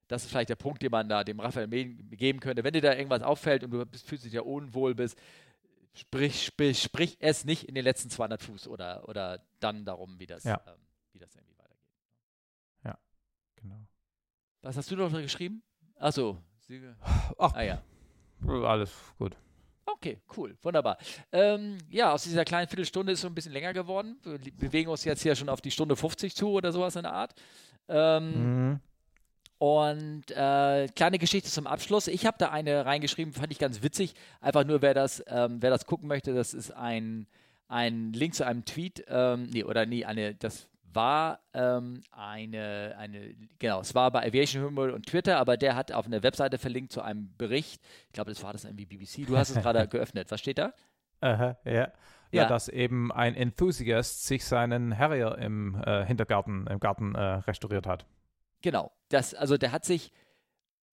das 0.10 0.23
ist 0.23 0.30
vielleicht 0.31 0.49
der 0.49 0.56
Punkt, 0.57 0.81
den 0.81 0.91
man 0.91 1.07
da 1.07 1.23
dem 1.23 1.39
Raphael 1.39 1.68
geben 1.69 2.41
könnte. 2.41 2.64
Wenn 2.65 2.73
dir 2.73 2.81
da 2.81 2.93
irgendwas 2.93 3.22
auffällt 3.22 3.64
und 3.64 3.72
du 3.72 3.85
bist, 3.85 4.06
fühlst 4.06 4.26
dich 4.26 4.34
ja 4.34 4.41
unwohl 4.41 4.93
bist, 4.93 5.18
sprich, 5.93 6.43
sprich, 6.45 6.81
sprich 6.81 7.15
es 7.22 7.45
nicht 7.45 7.69
in 7.69 7.76
den 7.76 7.85
letzten 7.85 8.10
200 8.10 8.41
Fuß 8.41 8.68
oder, 8.68 9.07
oder 9.07 9.45
dann 9.61 9.85
darum, 9.85 10.19
wie 10.19 10.26
das, 10.27 10.43
Ja. 10.43 10.60
ähm, 10.68 10.73
wie 11.14 11.19
das 11.19 11.34
irgendwie 11.35 11.57
weitergeht. 11.57 12.98
genau. 13.56 13.85
Was 14.61 14.76
hast 14.76 14.91
du 14.91 14.95
noch 14.98 15.11
geschrieben? 15.14 15.64
Achso. 15.95 16.38
Siege. 16.72 16.95
Ach, 17.38 17.53
Ah 17.53 17.64
ja. 17.64 17.81
alles 18.48 18.93
gut. 19.18 19.35
Okay, 19.85 20.22
cool, 20.38 20.56
wunderbar. 20.61 20.98
Ähm, 21.34 21.77
ja, 21.89 22.14
aus 22.14 22.23
dieser 22.23 22.45
kleinen 22.45 22.69
Viertelstunde 22.69 23.11
ist 23.11 23.18
es 23.19 23.23
so 23.23 23.27
ein 23.27 23.35
bisschen 23.35 23.52
länger 23.52 23.73
geworden. 23.73 24.18
Wir 24.23 24.39
bewegen 24.53 24.89
uns 24.89 25.03
jetzt 25.03 25.22
hier 25.22 25.35
schon 25.35 25.49
auf 25.49 25.60
die 25.60 25.69
Stunde 25.69 25.98
50 25.98 26.34
zu 26.34 26.52
oder 26.52 26.72
sowas 26.72 26.95
in 26.95 27.03
der 27.03 27.11
Art. 27.11 27.34
Ähm, 27.89 28.69
Mhm. 28.69 28.80
Und 29.57 30.31
äh, 30.31 30.88
kleine 30.95 31.19
Geschichte 31.19 31.49
zum 31.49 31.68
Abschluss. 31.68 32.07
Ich 32.07 32.26
habe 32.26 32.38
da 32.39 32.49
eine 32.49 32.85
reingeschrieben, 32.85 33.34
fand 33.34 33.52
ich 33.52 33.60
ganz 33.60 33.84
witzig. 33.84 34.15
Einfach 34.39 34.64
nur, 34.64 34.81
wer 34.81 34.93
das, 34.93 35.22
ähm, 35.27 35.61
wer 35.61 35.69
das 35.72 35.85
gucken 35.85 36.07
möchte, 36.07 36.34
das 36.34 36.53
ist 36.53 36.72
ein, 36.72 37.27
ein 37.68 38.14
Link 38.14 38.34
zu 38.34 38.45
einem 38.45 38.64
Tweet. 38.64 39.03
Ähm, 39.10 39.49
nee, 39.52 39.65
oder 39.65 39.85
nee, 39.85 40.06
eine, 40.06 40.34
das 40.35 40.68
war 40.93 41.39
ähm, 41.53 42.01
eine, 42.11 42.95
eine, 42.97 43.35
genau, 43.59 43.81
es 43.81 43.93
war 43.95 44.11
bei 44.11 44.26
Aviation 44.26 44.63
Humor 44.63 44.93
und 44.93 45.05
Twitter, 45.05 45.38
aber 45.38 45.57
der 45.57 45.76
hat 45.76 45.91
auf 45.91 46.05
eine 46.05 46.23
Webseite 46.23 46.57
verlinkt 46.57 46.91
zu 46.91 47.01
einem 47.01 47.34
Bericht. 47.38 47.81
Ich 48.07 48.13
glaube, 48.13 48.31
das 48.31 48.43
war 48.43 48.53
das 48.53 48.65
irgendwie 48.65 48.85
BBC. 48.85 49.27
Du 49.27 49.38
hast 49.38 49.49
es 49.49 49.55
gerade 49.61 49.88
geöffnet. 49.88 50.31
Was 50.31 50.39
steht 50.39 50.57
da? 50.57 50.73
Aha, 51.22 51.57
ja. 51.65 51.72
ja. 51.72 51.91
Ja. 52.34 52.47
dass 52.47 52.69
eben 52.69 53.11
ein 53.11 53.35
Enthusiast 53.35 54.26
sich 54.26 54.45
seinen 54.45 54.97
Harrier 54.97 55.38
im 55.38 55.76
äh, 55.85 56.05
Hintergarten, 56.05 56.65
im 56.68 56.80
Garten 56.80 57.13
äh, 57.13 57.19
restauriert 57.19 57.85
hat. 57.85 58.05
Genau. 58.61 58.91
Das, 59.09 59.34
also 59.34 59.57
der 59.57 59.73
hat 59.73 59.84
sich, 59.84 60.13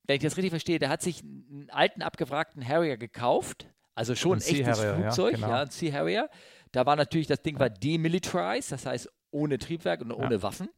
wenn 0.06 0.16
ich 0.16 0.24
das 0.24 0.36
richtig 0.36 0.50
verstehe, 0.50 0.80
der 0.80 0.90
hat 0.90 1.04
sich 1.04 1.22
einen 1.22 1.70
alten, 1.70 2.02
abgewrackten 2.02 2.68
Harrier 2.68 2.98
gekauft. 2.98 3.68
Also 3.94 4.16
schon 4.16 4.40
ein, 4.40 4.44
Ein 4.44 4.56
echtes 4.56 4.82
ja, 4.82 4.96
Flugzeug, 4.96 5.34
ja, 5.34 5.48
genau. 5.48 5.62
ein 5.62 5.70
Sea 5.70 5.94
Harrier. 5.94 6.30
Da 6.72 6.86
war 6.86 6.96
natürlich, 6.96 7.28
das 7.28 7.42
Ding 7.42 7.60
war 7.60 7.70
demilitarized, 7.70 8.72
das 8.72 8.86
heißt 8.86 9.12
ohne 9.32 9.58
Triebwerk 9.58 10.02
und 10.02 10.12
ohne 10.12 10.42
Waffen. 10.44 10.70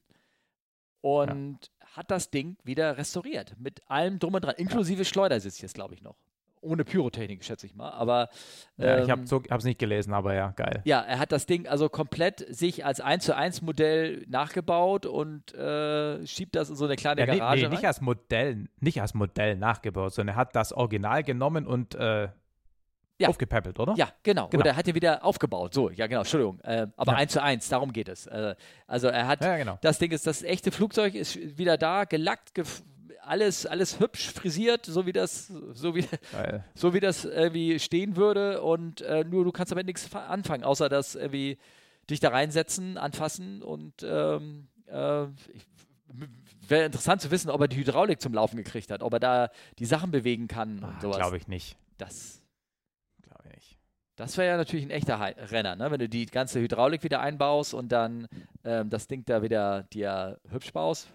Und 1.01 1.71
hat 1.95 2.11
das 2.11 2.29
Ding 2.29 2.57
wieder 2.63 2.97
restauriert. 2.97 3.55
Mit 3.57 3.81
allem 3.89 4.19
drum 4.19 4.33
und 4.33 4.43
dran, 4.43 4.55
inklusive 4.57 5.05
Schleudersitz 5.05 5.61
jetzt, 5.61 5.73
glaube 5.75 5.93
ich, 5.93 6.01
noch. 6.01 6.17
Ohne 6.61 6.83
Pyrotechnik, 6.83 7.41
schätze 7.45 7.65
ich 7.67 7.73
mal. 7.73 7.91
Aber 7.91 8.27
Ja, 8.75 8.97
ich 8.97 9.05
ähm, 9.05 9.11
habe 9.11 9.21
es 9.23 9.31
hab's 9.31 9.63
nicht 9.63 9.79
gelesen, 9.79 10.13
aber 10.13 10.33
ja, 10.33 10.51
geil. 10.51 10.81
ja, 10.83 10.99
er 10.99 11.17
hat 11.17 11.31
das 11.31 11.45
Ding 11.45 11.67
also 11.69 11.87
komplett 11.87 12.45
sich 12.53 12.83
als 12.83 12.99
1 12.99 13.23
zu 13.23 13.33
1 13.33 13.61
Modell 13.61 14.25
nachgebaut 14.27 15.05
und 15.05 15.53
äh, 15.53 16.27
schiebt 16.27 16.55
das 16.55 16.69
in 16.69 16.75
so 16.75 16.83
eine 16.83 16.97
kleine 16.97 17.21
Ja, 17.21 17.27
nee, 17.31 17.39
Garage 17.39 17.59
nee, 17.61 17.65
rein. 17.67 17.71
nicht 17.71 17.85
als 17.85 18.01
Modell, 18.01 18.67
nicht 18.81 18.99
als 18.99 19.13
Modell 19.13 19.55
nachgebaut, 19.55 20.13
sondern 20.13 20.35
er 20.35 20.37
hat 20.37 20.53
das 20.53 20.73
Original 20.73 21.23
genommen 21.23 21.65
und 21.65 21.95
äh, 21.95 22.27
Ja. 23.19 23.27
aufgepäppelt, 23.29 23.79
oder? 23.79 23.93
Ja, 23.97 24.09
genau. 24.23 24.47
Genau. 24.47 24.61
Oder 24.61 24.71
er 24.71 24.75
hat 24.77 24.87
ihn 24.87 24.95
wieder 24.95 25.23
aufgebaut. 25.25 25.73
So, 25.73 25.89
ja, 25.89 26.07
genau, 26.07 26.21
Entschuldigung. 26.21 26.59
Äh, 26.61 26.87
aber 26.95 27.11
Ja. 27.13 27.17
eins 27.17 27.33
zu 27.33 27.43
eins, 27.43 27.67
darum 27.69 27.91
geht 27.93 28.07
es. 28.09 28.27
Äh, 28.27 28.55
also 28.87 29.07
er 29.07 29.27
hat, 29.27 29.43
Ja, 29.43 29.57
genau. 29.57 29.77
das 29.81 29.99
Ding 29.99 30.11
ist, 30.11 30.25
das 30.25 30.41
echte 30.43 30.71
Flugzeug 30.71 31.15
ist 31.15 31.57
wieder 31.57 31.77
da, 31.77 32.05
gelackt, 32.05 32.55
gef 32.55 32.81
alles, 33.21 33.65
alles 33.67 33.99
hübsch 33.99 34.31
frisiert, 34.31 34.85
so 34.87 35.05
wie 35.05 35.11
das, 35.13 35.47
so 35.73 35.95
wie, 35.95 36.05
Geil. 36.31 36.63
so 36.73 36.93
wie 36.95 36.99
das 36.99 37.25
irgendwie 37.25 37.77
stehen 37.77 38.15
würde. 38.15 38.61
Und 38.63 39.01
äh, 39.01 39.23
nur 39.23 39.43
du 39.43 39.51
kannst 39.51 39.71
damit 39.71 39.85
nichts 39.85 40.07
fa- 40.07 40.25
anfangen, 40.27 40.63
außer 40.63 40.89
das 40.89 41.13
irgendwie 41.15 41.57
dich 42.09 42.19
da 42.21 42.29
reinsetzen, 42.29 42.97
anfassen 42.97 43.61
und 43.61 44.01
ähm, 44.01 44.67
äh, 44.87 45.27
wäre 46.67 46.85
interessant 46.85 47.21
zu 47.21 47.29
wissen, 47.31 47.49
ob 47.51 47.61
er 47.61 47.67
die 47.67 47.77
Hydraulik 47.77 48.21
zum 48.21 48.33
Laufen 48.33 48.57
gekriegt 48.57 48.89
hat, 48.91 49.03
ob 49.03 49.13
er 49.13 49.19
da 49.19 49.49
die 49.77 49.85
Sachen 49.85 50.09
bewegen 50.11 50.47
kann 50.47 50.83
und 50.83 51.01
sowas. 51.01 51.17
Glaube 51.17 51.35
Ah, 51.35 51.37
ich 51.37 51.47
nicht. 51.47 51.77
Das 51.97 52.07
Glaube 52.07 52.17
ich 52.17 52.23
nicht. 52.23 52.38
Das 54.19 54.35
wäre 54.35 54.49
ja 54.49 54.57
natürlich 54.57 54.85
ein 54.85 54.91
echter 54.91 55.17
Renner, 55.49 55.77
ne? 55.77 55.91
wenn 55.91 55.99
du 55.99 56.09
die 56.09 56.25
ganze 56.25 56.59
Hydraulik 56.59 57.05
wieder 57.05 57.21
einbaust 57.21 57.73
und 57.73 57.89
dann 57.89 58.27
ähm, 58.65 58.89
das 58.89 59.07
Ding 59.07 59.23
da 59.23 59.41
wieder 59.41 59.83
dir 59.83 60.41
hübsch 60.49 60.73
baust. 60.73 61.09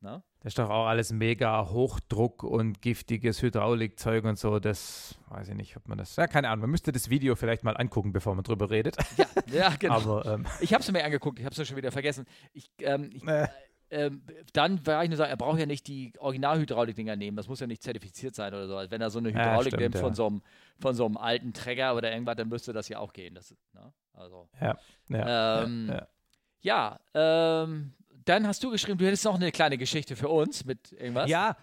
Ne? 0.00 0.22
Das 0.38 0.52
ist 0.52 0.58
doch 0.60 0.70
auch 0.70 0.86
alles 0.86 1.10
mega 1.10 1.68
Hochdruck 1.70 2.44
und 2.44 2.80
giftiges 2.80 3.42
Hydraulikzeug 3.42 4.22
und 4.22 4.38
so. 4.38 4.60
Das 4.60 5.18
weiß 5.28 5.48
ich 5.48 5.54
nicht, 5.56 5.76
ob 5.76 5.88
man 5.88 5.98
das. 5.98 6.14
Ja, 6.14 6.28
keine 6.28 6.48
Ahnung. 6.48 6.60
Man 6.60 6.70
müsste 6.70 6.92
das 6.92 7.10
Video 7.10 7.34
vielleicht 7.34 7.64
mal 7.64 7.76
angucken, 7.76 8.12
bevor 8.12 8.36
man 8.36 8.44
drüber 8.44 8.70
redet. 8.70 8.96
Ja, 9.16 9.26
ja, 9.52 9.74
genau. 9.76 9.94
Aber 10.20 10.34
ähm, 10.34 10.46
ich 10.60 10.72
habe 10.72 10.84
es 10.84 10.92
mir 10.92 11.02
angeguckt, 11.02 11.40
ich 11.40 11.44
habe 11.44 11.60
es 11.60 11.66
schon 11.66 11.76
wieder 11.76 11.90
vergessen. 11.90 12.26
Ich, 12.52 12.70
ähm, 12.82 13.10
ich, 13.12 13.26
äh, 13.26 13.48
ähm, 13.90 14.22
dann 14.52 14.84
war 14.86 15.02
ich 15.04 15.10
nur 15.10 15.16
sagen, 15.16 15.30
er 15.30 15.36
braucht 15.36 15.58
ja 15.58 15.66
nicht 15.66 15.86
die 15.86 16.12
Original-Hydraulik-Dinger 16.18 17.16
nehmen. 17.16 17.36
Das 17.36 17.48
muss 17.48 17.60
ja 17.60 17.66
nicht 17.66 17.82
zertifiziert 17.82 18.34
sein 18.34 18.52
oder 18.52 18.66
so. 18.66 18.76
Also 18.76 18.90
Wenn 18.90 19.00
er 19.00 19.10
so 19.10 19.18
eine 19.18 19.30
Ja, 19.30 19.38
Hydraulik 19.38 19.68
stimmt, 19.68 19.80
nimmt 19.82 19.94
ja. 19.94 20.00
von, 20.00 20.14
so 20.14 20.26
einem, 20.26 20.42
von 20.80 20.94
so 20.94 21.06
einem 21.06 21.16
alten 21.16 21.52
Träger 21.52 21.94
oder 21.94 22.12
irgendwas, 22.12 22.36
dann 22.36 22.48
müsste 22.48 22.72
das 22.72 22.88
ja 22.88 22.98
auch 22.98 23.12
gehen. 23.12 23.34
Das, 23.34 23.54
ne? 23.74 23.92
Also. 24.12 24.48
ja, 24.60 24.76
ja, 25.08 25.62
Ähm, 25.62 25.86
ja, 25.88 25.94
ja. 25.94 26.06
Ja, 26.62 26.98
ähm, 27.14 27.92
dann 28.24 28.46
hast 28.46 28.64
du 28.64 28.70
geschrieben, 28.70 28.98
du 28.98 29.06
hättest 29.06 29.24
noch 29.24 29.36
eine 29.36 29.52
kleine 29.52 29.78
Geschichte 29.78 30.16
für 30.16 30.28
uns 30.28 30.64
mit 30.64 30.90
irgendwas. 30.92 31.30
Ja, 31.30 31.56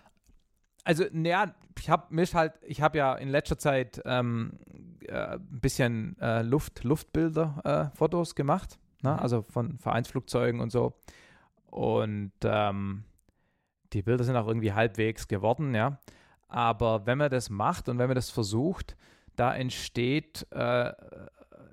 also, 0.86 1.06
naja, 1.12 1.54
ich 1.78 1.90
habe 1.90 2.14
mich 2.14 2.34
halt, 2.36 2.54
ich 2.62 2.82
habe 2.82 2.98
ja 2.98 3.16
in 3.16 3.30
letzter 3.30 3.58
Zeit 3.58 4.02
ähm, 4.06 4.60
äh, 5.08 5.36
ein 5.36 5.60
bisschen 5.60 6.18
äh, 6.20 6.42
Luft, 6.42 6.84
Luftbilder, 6.84 7.92
äh, 7.92 7.98
Fotos 7.98 8.36
gemacht, 8.36 8.78
ne? 9.02 9.12
Mhm. 9.12 9.20
also 9.20 9.42
von 9.42 9.78
Vereinsflugzeugen 9.78 10.62
und 10.62 10.72
so. 10.72 10.94
Und 11.74 12.34
ähm, 12.44 13.04
die 13.94 14.04
Bilder 14.04 14.24
sind 14.24 14.36
auch 14.36 14.48
irgendwie 14.48 14.74
halbwegs 14.74 15.28
geworden, 15.28 15.74
ja. 15.74 15.98
Aber 16.48 17.08
wenn 17.08 17.18
man 17.18 17.32
das 17.32 17.50
macht 17.50 17.90
und 17.90 17.98
wenn 17.98 18.08
man 18.08 18.16
das 18.16 18.30
versucht, 18.30 18.96
da 19.36 19.56
entsteht 19.56 20.46
äh, 20.52 20.92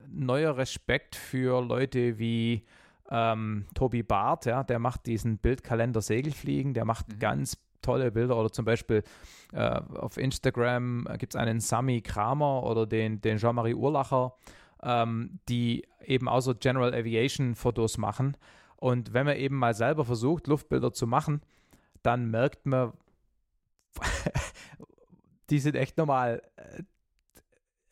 neuer 0.09 0.57
Respekt 0.57 1.17
für 1.17 1.63
Leute 1.63 2.19
wie 2.19 2.65
ähm, 3.11 3.67
Tobi 3.75 4.03
Barth, 4.03 4.47
ja, 4.47 4.65
der 4.65 4.79
macht 4.79 5.05
diesen 5.05 5.37
Bildkalender 5.37 6.01
Segelfliegen, 6.01 6.73
der 6.73 6.87
macht 6.87 7.09
Mhm. 7.09 7.19
ganz 7.19 7.59
tolle 7.83 8.11
Bilder 8.11 8.39
oder 8.39 8.51
zum 8.51 8.65
Beispiel 8.65 9.03
äh, 9.53 9.81
auf 9.97 10.17
Instagram 10.17 11.09
gibt 11.19 11.35
es 11.35 11.41
einen 11.41 11.61
Sami 11.61 12.01
Kramer 12.01 12.63
oder 12.63 12.87
den, 12.87 13.21
den 13.21 13.37
Jean-Marie 13.37 13.75
Urlacher, 13.75 14.35
ähm, 14.83 15.41
die 15.51 15.87
eben 16.07 16.27
auch 16.27 16.41
so 16.41 16.55
General 16.55 16.95
Aviation 16.95 17.55
Fotos 17.55 17.99
machen. 17.99 18.37
Und 18.81 19.13
wenn 19.13 19.27
man 19.27 19.37
eben 19.37 19.57
mal 19.57 19.75
selber 19.75 20.05
versucht, 20.05 20.47
Luftbilder 20.47 20.93
zu 20.93 21.07
machen, 21.07 21.43
dann 22.03 22.31
merkt 22.31 22.67
man, 22.67 22.93
die 25.51 25.59
sind 25.59 25.77
echt 25.77 25.97
normal. 25.97 26.43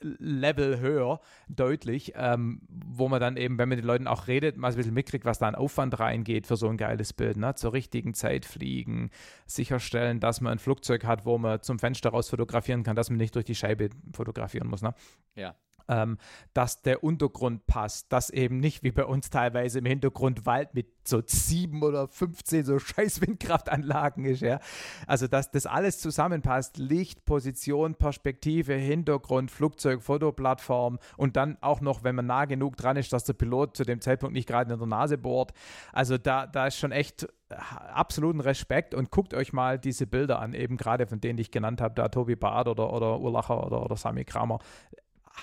Level 0.01 0.79
höher, 0.79 1.21
deutlich, 1.49 2.13
ähm, 2.15 2.61
wo 2.69 3.09
man 3.09 3.21
dann 3.21 3.37
eben, 3.37 3.59
wenn 3.59 3.69
man 3.69 3.77
mit 3.77 3.81
den 3.81 3.87
Leuten 3.87 4.07
auch 4.07 4.29
redet, 4.29 4.57
mal 4.57 4.71
ein 4.71 4.77
bisschen 4.77 4.95
mitkriegt, 4.95 5.25
was 5.25 5.41
da 5.41 5.49
an 5.49 5.57
Aufwand 5.57 5.99
reingeht 5.99 6.47
für 6.47 6.57
so 6.57 6.69
ein 6.69 6.77
geiles 6.77 7.13
Bild. 7.13 7.37
Ne? 7.37 7.57
Zur 7.57 7.73
richtigen 7.73 8.15
Zeit 8.15 8.45
fliegen, 8.45 9.11
sicherstellen, 9.47 10.21
dass 10.21 10.41
man 10.41 10.53
ein 10.53 10.59
Flugzeug 10.61 11.05
hat, 11.05 11.27
wo 11.27 11.37
man 11.37 11.63
zum 11.63 11.81
Fenster 11.81 12.11
raus 12.11 12.29
fotografieren 12.29 12.85
kann, 12.85 12.95
dass 12.95 13.11
man 13.11 13.17
nicht 13.17 13.35
durch 13.35 13.45
die 13.45 13.57
Scheibe 13.57 13.91
fotografieren 14.13 14.69
muss. 14.69 14.83
Ne? 14.83 14.95
Ja 15.35 15.57
ähm, 15.89 16.19
dass 16.55 16.83
der 16.83 17.03
Untergrund 17.03 17.67
passt, 17.67 18.13
dass 18.13 18.31
eben 18.31 18.59
nicht 18.61 18.83
wie 18.83 18.93
bei 18.93 19.05
uns 19.05 19.31
teilweise 19.31 19.79
im 19.79 19.87
Hintergrund 19.87 20.47
Wald 20.47 20.75
mit 20.75 20.87
so 21.09 21.23
sieben 21.25 21.83
oder 21.83 22.07
15 22.07 22.65
so 22.65 22.79
scheiß 22.79 23.21
Windkraftanlagen 23.23 24.25
ist, 24.25 24.41
ja. 24.41 24.61
Also, 25.07 25.27
dass 25.27 25.51
das 25.51 25.67
alles 25.67 25.99
zusammenpasst, 26.01 26.77
Licht, 26.77 27.25
Position, 27.25 27.95
Perspektive, 27.95 28.75
Hintergrund, 28.75 29.51
Flugzeug, 29.51 30.03
Fotoplattform 30.03 30.99
und 31.17 31.37
dann 31.37 31.57
auch 31.61 31.81
noch, 31.81 32.05
wenn 32.05 32.15
man 32.15 32.27
nah 32.27 32.45
genug 32.45 32.77
dran 32.77 32.97
ist, 32.97 33.13
dass 33.13 33.25
der 33.25 33.33
Pilot 33.33 33.77
zu 33.77 33.85
dem 33.85 34.01
Zeitpunkt 34.01 34.35
nicht 34.35 34.49
gerade 34.49 34.73
in 34.73 34.79
der 34.79 34.87
Nase 34.87 35.19
bohrt. 35.19 35.53
Also, 35.93 36.19
da, 36.19 36.47
da 36.47 36.67
ist 36.67 36.77
schon 36.77 36.93
echt 36.93 37.25
äh, 37.49 37.55
absoluten 37.93 38.41
Respekt 38.41 38.95
und 38.95 39.11
guckt 39.11 39.33
euch 39.35 39.53
mal 39.53 39.79
diese 39.79 40.07
Bilder 40.07 40.39
an, 40.41 40.53
eben 40.53 40.77
gerade 40.77 41.07
von 41.07 41.21
denen 41.21 41.39
ich 41.39 41.51
genannt 41.51 41.81
habe, 41.81 41.95
da 41.95 42.09
Tobi 42.09 42.37
Bad 42.37 42.69
oder, 42.69 42.93
oder 42.93 43.19
Urlacher 43.21 43.67
oder, 43.67 43.83
oder 43.83 43.97
Sami 43.97 44.25
Kramer 44.25 44.59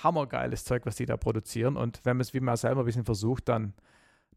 hammergeiles 0.02 0.64
Zeug, 0.64 0.86
was 0.86 0.96
die 0.96 1.06
da 1.06 1.16
produzieren. 1.16 1.76
Und 1.76 2.00
wenn 2.04 2.16
man 2.16 2.22
es 2.22 2.34
wie 2.34 2.40
man 2.40 2.56
selber 2.56 2.82
ein 2.82 2.86
bisschen 2.86 3.04
versucht, 3.04 3.48
dann, 3.48 3.74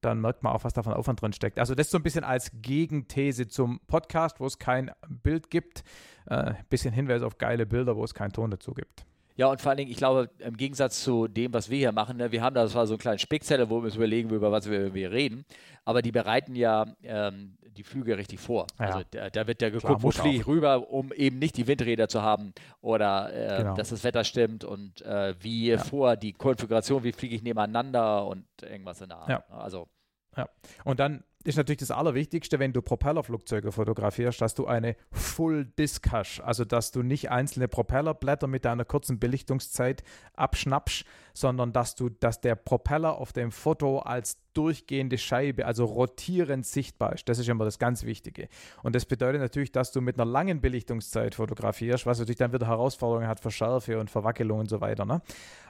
dann 0.01 0.21
merkt 0.21 0.43
man 0.43 0.53
auch, 0.53 0.63
was 0.63 0.73
da 0.73 0.83
von 0.83 0.93
Aufwand 0.93 1.21
drin 1.21 1.33
steckt. 1.33 1.59
Also 1.59 1.75
das 1.75 1.89
so 1.89 1.97
ein 1.97 2.03
bisschen 2.03 2.23
als 2.23 2.51
Gegenthese 2.61 3.47
zum 3.47 3.79
Podcast, 3.87 4.39
wo 4.39 4.45
es 4.45 4.57
kein 4.59 4.91
Bild 5.07 5.49
gibt. 5.49 5.83
Ein 6.25 6.47
äh, 6.47 6.53
bisschen 6.69 6.93
Hinweis 6.93 7.21
auf 7.21 7.37
geile 7.37 7.65
Bilder, 7.65 7.95
wo 7.95 8.03
es 8.03 8.13
keinen 8.13 8.33
Ton 8.33 8.51
dazu 8.51 8.73
gibt. 8.73 9.05
Ja, 9.39 9.47
und 9.47 9.61
vor 9.61 9.69
allen 9.69 9.77
Dingen, 9.77 9.89
ich 9.89 9.95
glaube, 9.95 10.29
im 10.39 10.57
Gegensatz 10.57 11.01
zu 11.01 11.29
dem, 11.29 11.53
was 11.53 11.69
wir 11.69 11.77
hier 11.77 11.93
machen, 11.93 12.17
ne, 12.17 12.29
wir 12.29 12.41
haben 12.41 12.53
da 12.53 12.67
zwar 12.67 12.85
so 12.87 12.95
einen 12.95 12.99
kleinen 12.99 13.19
Spickzettel, 13.19 13.69
wo 13.69 13.77
wir 13.79 13.85
uns 13.85 13.95
überlegen, 13.95 14.29
über 14.31 14.51
was 14.51 14.69
wir, 14.69 14.93
wir 14.93 15.13
reden, 15.13 15.45
aber 15.85 16.01
die 16.01 16.11
bereiten 16.11 16.57
ja 16.57 16.85
ähm, 17.03 17.57
die 17.61 17.83
Flüge 17.83 18.17
richtig 18.17 18.41
vor. 18.41 18.67
Ja. 18.77 18.85
Also 18.87 19.03
da, 19.11 19.29
da, 19.29 19.47
wird 19.47 19.61
ja 19.61 19.69
geguckt, 19.69 19.85
Klar, 19.85 20.03
wo 20.03 20.11
fliege 20.11 20.35
ich 20.35 20.45
rüber, 20.45 20.89
um 20.89 21.13
eben 21.13 21.39
nicht 21.39 21.55
die 21.55 21.67
Windräder 21.67 22.09
zu 22.09 22.21
haben 22.21 22.51
oder 22.81 23.33
äh, 23.33 23.59
genau. 23.59 23.75
dass 23.75 23.91
das 23.91 24.03
Wetter 24.03 24.25
stimmt 24.25 24.65
und 24.65 25.01
äh, 25.03 25.33
wie 25.39 25.69
ja. 25.69 25.77
vor 25.77 26.17
die 26.17 26.33
Konfiguration, 26.33 27.05
wie 27.05 27.13
fliege 27.13 27.33
ich 27.33 27.41
nebeneinander 27.41 28.27
und 28.27 28.43
irgendwas 28.61 28.99
in 28.99 29.07
der 29.07 29.19
Art. 29.19 29.29
Ja. 29.29 29.43
Also. 29.51 29.87
Ja. 30.35 30.49
Und 30.83 30.99
dann 30.99 31.23
ist 31.43 31.55
natürlich 31.55 31.79
das 31.79 31.91
Allerwichtigste, 31.91 32.59
wenn 32.59 32.73
du 32.73 32.81
Propellerflugzeuge 32.81 33.71
fotografierst, 33.71 34.41
dass 34.41 34.55
du 34.55 34.67
eine 34.67 34.95
Full 35.11 35.65
Disk 35.65 36.11
hast. 36.11 36.41
Also, 36.41 36.65
dass 36.65 36.91
du 36.91 37.01
nicht 37.01 37.31
einzelne 37.31 37.67
Propellerblätter 37.67 38.47
mit 38.47 38.65
deiner 38.65 38.83
kurzen 38.83 39.19
Belichtungszeit 39.19 40.03
abschnappst, 40.33 41.05
sondern 41.39 41.71
dass 41.71 41.95
du, 41.95 42.09
dass 42.09 42.41
der 42.41 42.55
Propeller 42.55 43.17
auf 43.17 43.33
dem 43.33 43.51
Foto 43.51 43.99
als 43.99 44.37
durchgehende 44.53 45.17
Scheibe, 45.17 45.65
also 45.65 45.85
rotierend 45.85 46.65
sichtbar 46.65 47.13
ist. 47.13 47.29
Das 47.29 47.39
ist 47.39 47.47
immer 47.47 47.63
das 47.63 47.79
ganz 47.79 48.03
Wichtige. 48.03 48.49
Und 48.83 48.93
das 48.93 49.05
bedeutet 49.05 49.41
natürlich, 49.41 49.71
dass 49.71 49.91
du 49.91 50.01
mit 50.01 50.19
einer 50.19 50.29
langen 50.29 50.59
Belichtungszeit 50.59 51.35
fotografierst, 51.35 52.05
was 52.05 52.19
natürlich 52.19 52.37
dann 52.37 52.51
wieder 52.51 52.67
Herausforderungen 52.67 53.27
hat 53.27 53.39
für 53.39 53.51
Schärfe 53.51 53.99
und 53.99 54.09
Verwackelung 54.09 54.59
und 54.59 54.69
so 54.69 54.81
weiter. 54.81 55.05
Ne? 55.05 55.21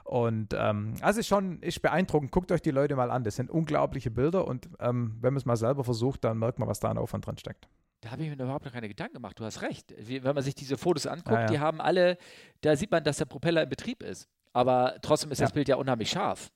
Und 0.03 0.55
ähm, 0.57 0.95
also 1.01 1.19
ist 1.19 1.27
schon 1.27 1.61
ist 1.61 1.81
beeindruckend. 1.81 2.31
Guckt 2.31 2.51
euch 2.51 2.61
die 2.61 2.71
Leute 2.71 2.95
mal 2.95 3.11
an. 3.11 3.23
Das 3.23 3.35
sind 3.35 3.51
unglaubliche 3.51 4.09
Bilder 4.09 4.47
und 4.47 4.67
ähm, 4.79 5.17
wenn 5.21 5.33
man 5.33 5.37
es 5.37 5.45
mal 5.45 5.57
selber 5.57 5.83
versucht, 5.83 6.23
dann 6.23 6.39
merkt 6.39 6.57
man, 6.57 6.67
was 6.67 6.79
da 6.79 6.89
an 6.89 6.97
Aufwand 6.97 7.27
drin 7.27 7.37
steckt. 7.37 7.67
Da 8.01 8.11
habe 8.11 8.23
ich 8.23 8.29
mir 8.29 8.41
überhaupt 8.41 8.65
noch 8.65 8.71
keine 8.71 8.87
Gedanken 8.87 9.15
gemacht. 9.15 9.37
Du 9.39 9.43
hast 9.43 9.61
recht. 9.61 9.93
Wenn 9.97 10.33
man 10.33 10.41
sich 10.41 10.55
diese 10.55 10.77
Fotos 10.77 11.05
anguckt, 11.05 11.31
ja, 11.31 11.41
ja. 11.41 11.47
die 11.47 11.59
haben 11.59 11.81
alle, 11.81 12.17
da 12.61 12.75
sieht 12.75 12.91
man, 12.91 13.03
dass 13.03 13.17
der 13.17 13.25
Propeller 13.25 13.63
in 13.63 13.69
Betrieb 13.69 14.01
ist. 14.03 14.29
Aber 14.59 14.95
trotzdem 15.01 15.31
ist 15.31 15.39
ja. 15.39 15.45
das 15.45 15.53
Bild 15.53 15.67
ja 15.67 15.75
unheimlich 15.77 16.09
scharf. 16.09 16.51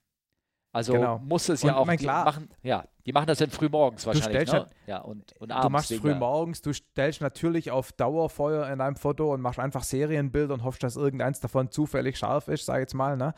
Also 0.73 0.93
genau. 0.93 1.19
muss 1.19 1.49
es 1.49 1.61
ja 1.61 1.75
und 1.75 1.87
auch 1.87 1.95
klar, 1.97 2.25
machen. 2.25 2.49
Ja, 2.63 2.85
die 3.05 3.11
machen 3.11 3.27
das 3.27 3.37
dann 3.37 3.51
früh 3.51 3.69
morgens 3.69 4.07
wahrscheinlich. 4.07 4.51
Ne? 4.51 4.65
Ja, 4.87 5.01
und, 5.01 5.31
und 5.33 5.51
abends. 5.51 5.65
Du 5.65 5.69
machst 5.69 5.93
früh 6.01 6.15
morgens, 6.15 6.63
du 6.63 6.73
stellst 6.73 7.21
natürlich 7.21 7.69
auf 7.69 7.91
Dauerfeuer 7.91 8.67
in 8.69 8.81
einem 8.81 8.95
Foto 8.95 9.31
und 9.31 9.41
machst 9.41 9.59
einfach 9.59 9.83
Serienbilder 9.83 10.55
und 10.55 10.63
hoffst, 10.63 10.81
dass 10.81 10.95
irgendeins 10.95 11.39
davon 11.39 11.69
zufällig 11.69 12.17
scharf 12.17 12.47
ist, 12.47 12.65
sag 12.65 12.77
ich 12.77 12.81
jetzt 12.81 12.95
mal. 12.95 13.15
Ne? 13.17 13.35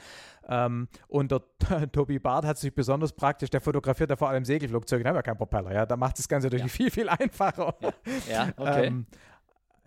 Ähm, 0.48 0.88
und 1.10 1.32
der 1.32 1.42
Tobi 1.92 2.20
Barth 2.20 2.46
hat 2.46 2.58
sich 2.58 2.74
besonders 2.74 3.12
praktisch, 3.12 3.50
der 3.50 3.60
fotografiert 3.60 4.10
ja 4.12 4.16
vor 4.16 4.30
allem 4.30 4.46
Segelflugzeuge, 4.46 5.04
der 5.04 5.10
haben 5.10 5.18
ja 5.18 5.22
keinen 5.22 5.38
Propeller, 5.38 5.74
ja. 5.74 5.86
Da 5.86 5.98
macht 5.98 6.18
das 6.18 6.30
Ganze 6.30 6.48
natürlich 6.48 6.68
ja. 6.68 6.70
viel, 6.70 6.90
viel 6.90 7.10
einfacher. 7.10 7.76
Ja, 8.30 8.46
ja 8.46 8.54
okay. 8.56 8.86
Ähm, 8.86 9.08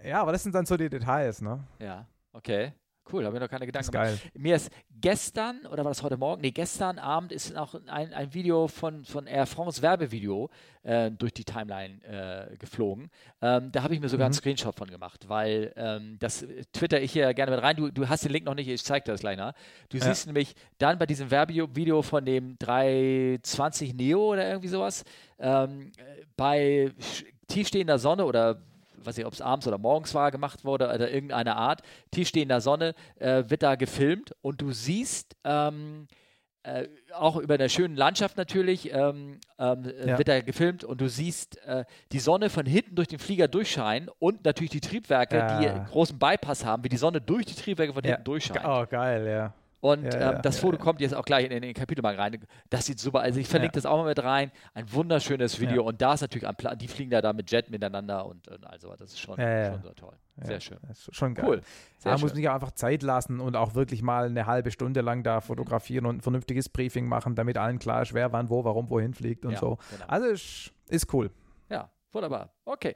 ja, 0.05 0.21
aber 0.21 0.33
das 0.33 0.43
sind 0.43 0.55
dann 0.55 0.67
so 0.67 0.77
die 0.77 0.91
Details, 0.91 1.41
ne? 1.41 1.65
Ja, 1.79 2.07
okay. 2.35 2.75
Cool, 3.10 3.24
habe 3.24 3.36
ich 3.36 3.40
noch 3.40 3.48
keine 3.48 3.66
Gedanken 3.66 3.90
gemacht. 3.90 4.30
Mir 4.35 4.56
ist 4.56 4.70
gestern, 5.01 5.64
oder 5.66 5.85
war 5.85 5.90
das 5.90 6.02
heute 6.02 6.16
Morgen? 6.16 6.43
Nee, 6.43 6.51
gestern 6.51 6.98
Abend 6.98 7.32
ist 7.32 7.56
auch 7.56 7.74
ein, 7.86 8.12
ein 8.12 8.35
Video 8.35 8.68
von, 8.68 9.05
von 9.05 9.26
Air 9.26 9.47
France 9.47 9.80
Werbevideo 9.80 10.51
äh, 10.82 11.10
durch 11.10 11.32
die 11.32 11.44
Timeline 11.44 12.02
äh, 12.05 12.56
geflogen. 12.56 13.10
Ähm, 13.40 13.72
da 13.72 13.82
habe 13.82 13.94
ich 13.94 14.01
mir 14.01 14.09
sogar 14.09 14.26
mhm. 14.26 14.32
einen 14.32 14.35
Screenshot 14.35 14.74
von 14.74 14.89
gemacht, 14.90 15.28
weil 15.28 15.72
ähm, 15.76 16.16
das 16.18 16.47
twitter 16.72 17.01
ich 17.01 17.12
hier 17.12 17.32
gerne 17.32 17.52
mit 17.52 17.62
rein. 17.62 17.76
Du, 17.76 17.90
du 17.90 18.09
hast 18.09 18.24
den 18.24 18.32
Link 18.32 18.44
noch 18.44 18.55
nicht, 18.55 18.68
ich 18.68 18.85
zeige 18.85 19.05
dir 19.05 19.12
das 19.12 19.20
gleich 19.20 19.39
nach. 19.39 19.55
Du 19.89 19.97
ja. 19.97 20.05
siehst 20.05 20.26
nämlich 20.26 20.55
dann 20.78 20.98
bei 20.98 21.06
diesem 21.06 21.30
Werbevideo 21.30 22.02
von 22.02 22.24
dem 22.24 22.59
320 22.59 23.94
Neo 23.94 24.32
oder 24.32 24.47
irgendwie 24.47 24.68
sowas, 24.68 25.05
ähm, 25.39 25.93
bei 26.36 26.93
tiefstehender 27.47 27.98
Sonne 27.98 28.26
oder 28.26 28.60
weiß 29.05 29.16
nicht, 29.16 29.27
ob 29.27 29.33
es 29.33 29.41
abends 29.41 29.66
oder 29.66 29.79
morgens 29.79 30.15
war, 30.15 30.31
gemacht 30.31 30.65
wurde 30.65 30.87
oder 30.93 31.11
irgendeine 31.11 31.57
Art, 31.57 31.83
tiefstehender 32.11 32.61
Sonne, 32.61 32.95
äh, 33.16 33.45
wird 33.49 33.62
da 33.62 33.77
gefilmt 33.77 34.35
und 34.41 34.61
du 34.61 34.73
siehst 34.73 35.37
ähm, 35.45 36.07
äh, 36.65 36.89
auch 37.15 37.37
über 37.37 37.55
einer 37.55 37.69
schönen 37.69 37.97
Landschaft 37.97 38.37
natürlich, 38.37 38.93
ähm, 38.93 39.39
ähm, 39.59 39.85
äh, 39.85 40.09
ja. 40.09 40.19
wird 40.19 40.29
da 40.29 40.41
gefilmt 40.41 40.85
und 40.85 41.01
du 41.01 41.09
siehst 41.09 41.57
äh, 41.65 41.85
die 42.12 42.19
Sonne 42.19 42.51
von 42.51 42.66
hinten 42.66 42.95
durch 42.95 43.09
den 43.09 43.19
Flieger 43.19 43.49
durchscheinen 43.49 44.11
und 44.19 44.45
natürlich 44.45 44.70
die 44.70 44.81
Triebwerke, 44.81 45.37
ja. 45.37 45.61
die 45.61 45.91
großen 45.91 46.19
Bypass 46.19 46.65
haben, 46.65 46.85
wie 46.85 46.89
die 46.89 46.97
Sonne 46.97 47.20
durch 47.20 47.47
die 47.47 47.55
Triebwerke 47.55 47.95
von 47.95 48.03
hinten 48.03 48.25
durchscheint. 48.25 48.65
Oh, 48.65 48.85
geil, 48.87 49.27
ja. 49.27 49.55
Und 49.81 50.05
ja, 50.05 50.33
ähm, 50.33 50.43
das 50.43 50.57
ja, 50.57 50.63
Foto 50.63 50.77
ja. 50.77 50.83
kommt 50.83 51.01
jetzt 51.01 51.15
auch 51.15 51.25
gleich 51.25 51.47
in, 51.47 51.53
in 51.53 51.63
den 51.63 51.75
Kapitel 51.75 52.03
mal 52.03 52.15
rein. 52.15 52.39
Das 52.69 52.87
sieht 52.87 52.99
super. 52.99 53.21
Also 53.21 53.39
ich 53.39 53.49
verlinke 53.49 53.75
das 53.75 53.87
auch 53.87 53.99
mal 53.99 54.09
mit 54.09 54.23
rein. 54.23 54.51
Ein 54.75 54.93
wunderschönes 54.93 55.61
Video. 55.61 55.85
Und 55.85 56.03
da 56.03 56.15
ist 56.15 56.21
natürlich 56.21 56.49
am 56.49 56.57
Plan, 56.57 56.77
die 56.77 56.89
fliegen 56.89 57.11
da, 57.11 57.21
da 57.21 57.33
mit 57.33 57.51
Jet 57.51 57.71
miteinander 57.71 58.27
und, 58.27 58.49
und 58.49 58.67
also 58.67 58.95
das 58.97 59.13
ist 59.13 59.21
schon, 59.21 59.37
schon 59.37 59.83
so 59.83 59.93
toll. 59.93 60.17
Sehr 60.41 60.61
schön. 60.61 60.79
schon 61.11 61.35
geil. 61.35 61.45
Cool. 61.47 61.61
Sehr 61.99 62.13
man 62.13 62.21
muss 62.21 62.33
sich 62.33 62.49
einfach 62.49 62.71
Zeit 62.73 63.03
lassen 63.03 63.41
und 63.41 63.57
auch 63.57 63.75
wirklich 63.75 64.03
mal 64.03 64.27
eine 64.27 64.47
halbe 64.47 64.71
Stunde 64.71 65.01
lang 65.01 65.23
da 65.23 65.41
fotografieren 65.41 66.07
und 66.07 66.19
ein 66.19 66.21
vernünftiges 66.21 66.69
Briefing 66.69 67.07
machen, 67.07 67.35
damit 67.35 67.59
allen 67.59 67.79
klar 67.79 68.03
ist, 68.03 68.15
wer 68.15 68.33
wann 68.33 68.49
wo, 68.49 68.65
warum, 68.65 68.89
wohin 68.91 69.15
fliegt 69.15 69.45
und 69.45 69.59
so. 69.59 69.79
Genau. 69.91 70.05
Also 70.07 70.27
ist, 70.27 70.73
ist 70.89 71.13
cool. 71.13 71.31
Ja, 71.71 71.91
wunderbar. 72.13 72.51
Okay. 72.65 72.95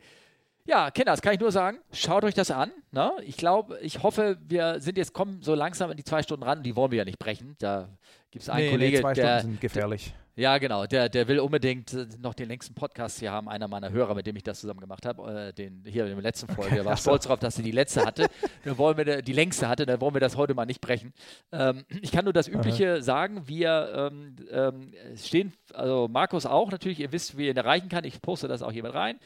Ja, 0.64 0.92
Kinder, 0.92 1.12
das 1.12 1.22
kann 1.22 1.34
ich 1.34 1.40
nur 1.40 1.50
sagen. 1.50 1.78
Schaut 1.92 2.22
euch 2.24 2.34
das 2.34 2.50
an. 2.52 2.70
Ne? 2.92 3.10
Ich 3.24 3.36
glaube, 3.36 3.78
ich 3.80 4.02
hoffe, 4.02 4.38
wir 4.46 4.80
sind 4.80 4.96
jetzt 4.96 5.12
kommen 5.12 5.42
so 5.42 5.54
langsam 5.54 5.90
in 5.90 5.96
die 5.96 6.04
zwei 6.04 6.22
Stunden 6.22 6.44
ran. 6.44 6.62
Die 6.62 6.76
wollen 6.76 6.92
wir 6.92 6.98
ja 6.98 7.04
nicht 7.04 7.18
brechen. 7.18 7.56
Da 7.58 7.88
gibt 8.30 8.44
es 8.44 8.48
einen 8.48 8.66
nee, 8.66 8.70
Kollege, 8.70 8.96
nee, 8.96 9.02
zwei 9.02 9.12
der, 9.12 9.38
Stunden 9.38 9.54
sind 9.54 9.60
gefährlich. 9.60 10.14
Der, 10.36 10.42
ja, 10.44 10.58
genau. 10.58 10.86
Der, 10.86 11.08
der 11.08 11.26
will 11.26 11.40
unbedingt 11.40 11.92
äh, 11.92 12.06
noch 12.20 12.34
den 12.34 12.48
längsten 12.48 12.74
Podcast 12.74 13.18
hier 13.18 13.32
haben. 13.32 13.48
Einer 13.48 13.66
meiner 13.66 13.90
Hörer, 13.90 14.14
mit 14.14 14.24
dem 14.24 14.36
ich 14.36 14.44
das 14.44 14.60
zusammen 14.60 14.78
gemacht 14.78 15.04
habe, 15.04 15.48
äh, 15.48 15.52
den 15.52 15.82
hier 15.84 16.06
in 16.06 16.14
der 16.14 16.22
letzten 16.22 16.46
Folge. 16.46 16.78
Er 16.78 16.84
war 16.84 16.96
stolz 16.96 17.24
darauf, 17.24 17.40
dass 17.40 17.58
er 17.58 17.64
die 17.64 17.72
letzte 17.72 18.06
hatte. 18.06 18.28
Dann 18.64 18.78
wollen 18.78 18.96
wir 18.96 19.20
die 19.20 19.32
längste 19.32 19.68
hatte. 19.68 19.84
Dann 19.84 20.00
wollen 20.00 20.14
wir 20.14 20.20
das 20.20 20.36
heute 20.36 20.54
mal 20.54 20.64
nicht 20.64 20.80
brechen. 20.80 21.12
Ähm, 21.50 21.84
ich 22.00 22.12
kann 22.12 22.24
nur 22.24 22.32
das 22.32 22.46
Übliche 22.46 22.94
Aha. 22.94 23.02
sagen. 23.02 23.48
Wir 23.48 24.10
ähm, 24.12 24.36
ähm, 24.50 24.92
stehen, 25.16 25.52
also 25.74 26.06
Markus 26.08 26.46
auch 26.46 26.70
natürlich. 26.70 27.00
Ihr 27.00 27.10
wisst, 27.10 27.36
wie 27.36 27.46
ihr 27.46 27.50
ihn 27.50 27.56
erreichen 27.56 27.88
kann. 27.88 28.04
Ich 28.04 28.22
poste 28.22 28.46
das 28.46 28.62
auch 28.62 28.70
hier 28.70 28.84
mit 28.84 28.94
rein. 28.94 29.18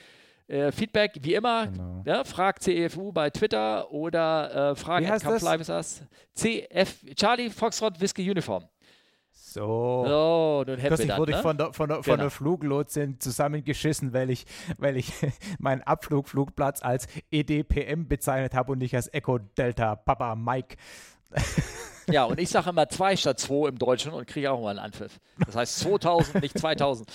Äh, 0.48 0.70
Feedback, 0.70 1.18
wie 1.22 1.34
immer, 1.34 1.66
genau. 1.66 2.02
ja, 2.06 2.22
fragt 2.22 2.62
CEFU 2.62 3.10
bei 3.12 3.30
Twitter 3.30 3.90
oder 3.90 4.70
äh, 4.70 4.76
fragen 4.76 5.06
at 5.10 5.22
CF, 5.22 7.14
Charlie 7.16 7.50
Foxtrot 7.50 8.00
Whiskey 8.00 8.30
Uniform. 8.30 8.64
So. 9.32 10.04
So, 10.06 10.64
nun 10.66 10.78
hätten 10.78 11.08
wir 11.08 11.16
wurde 11.16 11.32
ne? 11.32 11.38
ich 11.38 11.42
von 11.42 11.56
der, 11.56 11.72
von 11.72 11.88
der, 11.88 11.96
von 11.96 12.04
genau. 12.04 12.16
der 12.24 12.30
Fluglotsin 12.30 13.18
zusammengeschissen, 13.18 14.12
weil 14.12 14.30
ich, 14.30 14.44
weil 14.78 14.96
ich 14.96 15.12
meinen 15.58 15.82
Abflugflugplatz 15.82 16.82
als 16.82 17.08
EDPM 17.30 18.06
bezeichnet 18.06 18.54
habe 18.54 18.72
und 18.72 18.78
nicht 18.78 18.94
als 18.94 19.12
Echo 19.12 19.38
Delta 19.38 19.96
Papa 19.96 20.36
Mike. 20.36 20.76
Ja, 22.08 22.24
und 22.24 22.38
ich 22.38 22.48
sage 22.50 22.70
immer 22.70 22.88
2 22.88 23.16
statt 23.16 23.40
2 23.40 23.68
im 23.68 23.78
Deutschen 23.78 24.12
und 24.12 24.28
kriege 24.28 24.52
auch 24.52 24.60
mal 24.60 24.70
einen 24.70 24.78
Anpfiff. 24.78 25.18
Das 25.44 25.56
heißt 25.56 25.80
2000, 25.80 26.40
nicht 26.40 26.56
2000. 26.56 27.10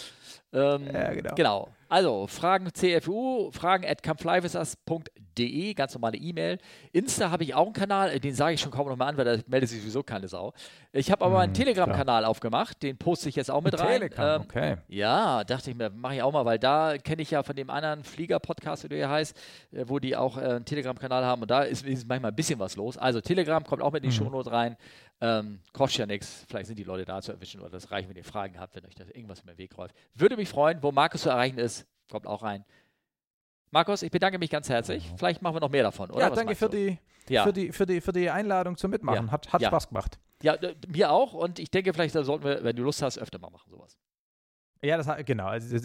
Ähm, 0.54 0.88
ja, 0.94 1.14
genau. 1.14 1.36
genau. 1.36 1.70
Also, 1.92 2.26
Fragen 2.28 2.70
CFU, 2.74 3.52
fragen 3.52 3.86
at 3.86 4.02
campflyvisas.de, 4.02 5.74
ganz 5.74 5.94
normale 5.94 6.18
E-Mail. 6.18 6.58
Insta 6.94 7.32
habe 7.32 7.44
ich 7.44 7.54
auch 7.54 7.66
einen 7.66 7.74
Kanal, 7.74 8.12
äh, 8.12 8.20
den 8.22 8.34
sage 8.34 8.54
ich 8.54 8.62
schon 8.62 8.72
kaum 8.72 8.88
noch 8.88 8.96
mal 8.96 9.08
an, 9.08 9.18
weil 9.18 9.26
da 9.26 9.38
meldet 9.48 9.70
sich 9.70 9.82
sowieso 9.82 10.02
keine 10.02 10.30
Sau. 10.30 10.54
Ich 10.94 11.12
habe 11.12 11.26
aber 11.26 11.36
hm, 11.36 11.42
einen 11.42 11.54
Telegram-Kanal 11.54 12.24
aufgemacht, 12.24 12.82
den 12.82 12.98
poste 12.98 13.28
ich 13.28 13.36
jetzt 13.36 13.52
auch 13.52 13.62
mit 13.62 13.78
rein. 13.78 14.00
Telegram, 14.00 14.42
ähm, 14.42 14.48
okay. 14.48 14.78
Ja, 14.88 15.44
dachte 15.44 15.72
ich 15.72 15.76
mir, 15.76 15.90
mache 15.90 16.16
ich 16.16 16.22
auch 16.22 16.32
mal, 16.32 16.46
weil 16.46 16.60
da 16.60 16.98
kenne 16.98 17.24
ich 17.24 17.32
ja 17.32 17.44
von 17.44 17.58
dem 17.58 17.70
anderen 17.70 18.06
Flieger-Podcast, 18.06 18.86
wie 18.86 18.90
der 18.90 18.98
hier 18.98 19.10
heißt, 19.10 19.38
äh, 19.74 19.84
wo 19.88 20.00
die 20.00 20.16
auch 20.16 20.38
äh, 20.38 20.42
einen 20.42 20.66
Telegram-Kanal 20.66 21.26
haben 21.26 21.42
und 21.42 21.52
da 21.52 21.64
ist, 21.64 21.86
ist, 21.86 22.08
manchmal 22.08 22.32
ein 22.32 22.36
bisschen 22.36 22.60
was 22.60 22.78
los. 22.78 22.98
Also, 22.98 23.20
Telegram 23.20 23.64
kommt 23.66 23.82
auch 23.82 23.92
mit 23.92 24.04
in 24.06 24.12
die 24.12 24.16
mhm. 24.18 24.24
Shownote 24.24 24.52
rein. 24.52 24.78
Ähm, 25.24 25.60
kostet 25.72 26.00
ja 26.00 26.06
nichts. 26.08 26.46
Vielleicht 26.50 26.66
sind 26.68 26.80
die 26.80 26.84
Leute 26.84 27.06
da 27.06 27.22
zu 27.22 27.32
erwischen 27.32 27.62
oder 27.62 27.70
das 27.70 27.92
reichen, 27.92 28.10
wenn 28.10 28.18
ihr 28.18 28.24
Fragen 28.24 28.60
habt, 28.60 28.76
wenn 28.76 28.86
euch 28.86 28.96
da 28.96 29.06
irgendwas 29.06 29.42
über 29.42 29.54
den 29.54 29.60
Weg 29.60 29.76
läuft. 29.78 29.96
Würde 30.16 30.36
mich 30.36 30.50
freuen, 30.50 30.82
wo 30.82 30.92
Markus 30.92 31.22
zu 31.22 31.30
erreichen 31.30 31.60
ist. 31.60 31.86
Kommt 32.10 32.26
auch 32.26 32.42
rein. 32.42 32.66
Markus, 33.70 34.02
ich 34.02 34.12
bedanke 34.12 34.38
mich 34.40 34.50
ganz 34.50 34.68
herzlich. 34.68 35.10
Vielleicht 35.18 35.42
machen 35.42 35.56
wir 35.56 35.60
noch 35.62 35.70
mehr 35.70 35.84
davon, 35.84 36.10
oder? 36.10 36.22
Ja, 36.22 36.32
Was 36.32 36.38
danke 36.40 36.56
für 36.56 36.70
die, 36.70 36.98
Ja. 37.30 37.44
für, 37.44 37.54
die, 37.54 37.72
für, 37.72 37.86
die, 37.86 38.02
für 38.02 38.12
die 38.12 38.30
Einladung 38.30 38.76
zum 38.78 38.92
Mitmachen. 38.92 39.28
Ja. 39.28 39.32
Hat, 39.32 39.54
hat 39.54 39.62
Ja. 39.62 39.70
Spaß 39.70 39.90
gemacht. 39.90 40.20
Ja, 40.42 40.58
mir 40.88 41.12
auch. 41.12 41.34
Und 41.34 41.60
ich 41.60 41.70
denke, 41.70 41.94
vielleicht 41.94 42.14
sollten 42.16 42.44
wir, 42.44 42.64
wenn 42.64 42.76
du 42.76 42.84
Lust 42.84 43.02
hast, 43.04 43.18
öfter 43.20 43.38
mal 43.40 43.52
machen, 43.52 43.70
sowas. 43.70 43.98
Ja, 44.84 44.98
das 44.98 45.08
hat- 45.08 45.24
genau, 45.28 45.46
also, 45.46 45.78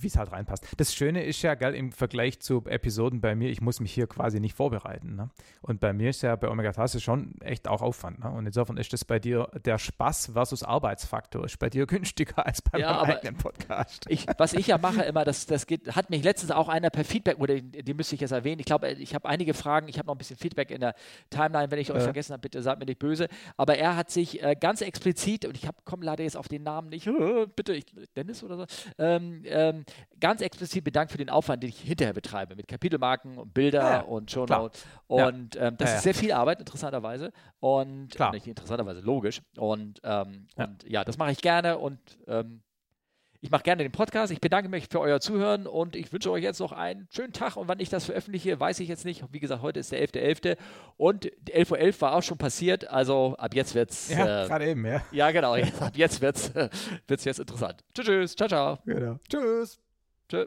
wie 0.00 0.06
es 0.06 0.16
halt 0.16 0.30
reinpasst. 0.30 0.64
Das 0.76 0.94
Schöne 0.94 1.24
ist 1.24 1.42
ja, 1.42 1.54
gell, 1.56 1.74
im 1.74 1.90
Vergleich 1.90 2.38
zu 2.40 2.64
Episoden 2.66 3.20
bei 3.20 3.34
mir, 3.34 3.50
ich 3.50 3.60
muss 3.60 3.80
mich 3.80 3.92
hier 3.92 4.06
quasi 4.06 4.38
nicht 4.38 4.54
vorbereiten. 4.54 5.16
Ne? 5.16 5.30
Und 5.60 5.80
bei 5.80 5.92
mir 5.92 6.10
ist 6.10 6.22
ja 6.22 6.36
bei 6.36 6.48
Omega 6.48 6.70
3 6.70 7.00
schon 7.00 7.34
echt 7.40 7.66
auch 7.66 7.82
Aufwand. 7.82 8.20
Ne? 8.20 8.30
Und 8.30 8.46
insofern 8.46 8.76
ist 8.76 8.92
das 8.92 9.04
bei 9.04 9.18
dir 9.18 9.48
der 9.64 9.78
Spaß 9.78 10.30
versus 10.34 10.62
Arbeitsfaktor 10.62 11.44
ist 11.44 11.58
bei 11.58 11.68
dir 11.68 11.86
günstiger 11.88 12.46
als 12.46 12.62
bei 12.62 12.78
Ja, 12.78 12.92
meinem 13.02 13.10
eigenen 13.16 13.36
Podcast. 13.38 14.04
Ich, 14.08 14.26
was 14.38 14.52
ich 14.52 14.68
ja 14.68 14.78
mache 14.78 15.02
immer, 15.02 15.24
das, 15.24 15.46
das 15.46 15.66
geht, 15.66 15.96
hat 15.96 16.10
mich 16.10 16.22
letztens 16.22 16.52
auch 16.52 16.68
einer 16.68 16.90
per 16.90 17.04
Feedback, 17.04 17.38
oder 17.40 17.56
die, 17.60 17.82
die 17.82 17.94
müsste 17.94 18.14
ich 18.14 18.20
jetzt 18.20 18.30
erwähnen. 18.30 18.60
Ich 18.60 18.66
glaube, 18.66 18.88
ich 18.92 19.16
habe 19.16 19.28
einige 19.28 19.54
Fragen, 19.54 19.88
ich 19.88 19.98
habe 19.98 20.06
noch 20.06 20.14
ein 20.14 20.18
bisschen 20.18 20.36
Feedback 20.36 20.70
in 20.70 20.80
der 20.80 20.94
Timeline, 21.28 21.72
wenn 21.72 21.80
ich 21.80 21.90
euch 21.90 21.98
Ja. 21.98 22.04
vergessen 22.04 22.32
habe, 22.34 22.42
bitte 22.42 22.62
seid 22.62 22.78
mir 22.78 22.84
nicht 22.86 23.00
böse. 23.00 23.26
Aber 23.56 23.76
er 23.78 23.96
hat 23.96 24.12
sich 24.12 24.40
äh, 24.44 24.54
ganz 24.54 24.80
explizit, 24.80 25.44
und 25.44 25.56
ich 25.56 25.68
komme 25.84 26.04
leider 26.04 26.22
jetzt 26.22 26.36
auf 26.36 26.46
den 26.46 26.62
Namen 26.62 26.90
nicht, 26.90 27.08
bitte, 27.56 27.72
ich, 27.74 27.86
Dennis 28.14 28.43
oder 28.44 28.56
so, 28.58 28.64
ähm, 28.98 29.42
ähm, 29.46 29.84
ganz 30.20 30.40
explizit 30.40 30.84
bedankt 30.84 31.12
für 31.12 31.18
den 31.18 31.30
Aufwand, 31.30 31.62
den 31.62 31.70
ich 31.70 31.80
hinterher 31.80 32.12
betreibe, 32.14 32.54
mit 32.56 32.68
Kapitelmarken 32.68 33.38
und 33.38 33.52
Bilder 33.54 33.80
Ja, 33.80 33.90
ja, 33.96 34.00
und 34.02 34.30
Show 34.30 34.44
klar. 34.46 34.62
Notes. 34.62 34.84
Und 35.06 35.56
ähm, 35.56 35.76
das 35.78 35.90
Ja, 35.90 35.96
ist 35.96 36.02
sehr 36.04 36.14
viel 36.14 36.32
Arbeit, 36.32 36.60
interessanterweise. 36.60 37.32
Und 37.60 38.08
Klar. 38.14 38.32
nicht 38.32 38.46
interessanterweise, 38.46 39.00
logisch. 39.00 39.40
Und, 39.56 40.00
ähm, 40.04 40.46
Ja. 40.56 40.64
und 40.64 40.84
ja, 40.88 41.04
das 41.04 41.18
mache 41.18 41.32
ich 41.32 41.40
gerne 41.40 41.78
und 41.78 41.98
ähm, 42.26 42.62
ich 43.44 43.50
mache 43.50 43.62
gerne 43.62 43.82
den 43.82 43.92
Podcast. 43.92 44.32
Ich 44.32 44.40
bedanke 44.40 44.70
mich 44.70 44.88
für 44.88 45.00
euer 45.00 45.20
Zuhören 45.20 45.66
und 45.66 45.96
ich 45.96 46.10
wünsche 46.14 46.30
euch 46.30 46.42
jetzt 46.42 46.60
noch 46.60 46.72
einen 46.72 47.06
schönen 47.10 47.34
Tag. 47.34 47.58
Und 47.58 47.68
wann 47.68 47.78
ich 47.78 47.90
das 47.90 48.06
veröffentliche, 48.06 48.58
weiß 48.58 48.80
ich 48.80 48.88
jetzt 48.88 49.04
nicht. 49.04 49.22
Wie 49.32 49.38
gesagt, 49.38 49.60
heute 49.60 49.80
ist 49.80 49.92
der 49.92 50.02
11.11. 50.02 50.56
und 50.96 51.26
11.11 51.26 51.70
Uhr 51.70 52.00
war 52.00 52.14
auch 52.14 52.22
schon 52.22 52.38
passiert. 52.38 52.88
Also 52.88 53.36
ab 53.36 53.54
jetzt 53.54 53.74
wird's. 53.74 54.08
Ja, 54.08 54.44
äh, 54.44 54.48
gerade 54.48 54.66
eben, 54.66 54.86
ja. 54.86 55.02
ja, 55.12 55.30
genau. 55.30 55.56
Jetzt, 55.56 55.82
ab 55.82 55.92
jetzt 55.94 56.22
wird's, 56.22 56.52
wird's 57.06 57.24
jetzt 57.26 57.38
interessant. 57.38 57.84
Tschüss, 57.94 58.06
tschüss. 58.06 58.36
Ciao, 58.36 58.48
ciao. 58.48 58.78
Genau. 58.86 59.18
Tschüss. 59.28 59.78
Tschö. 60.30 60.46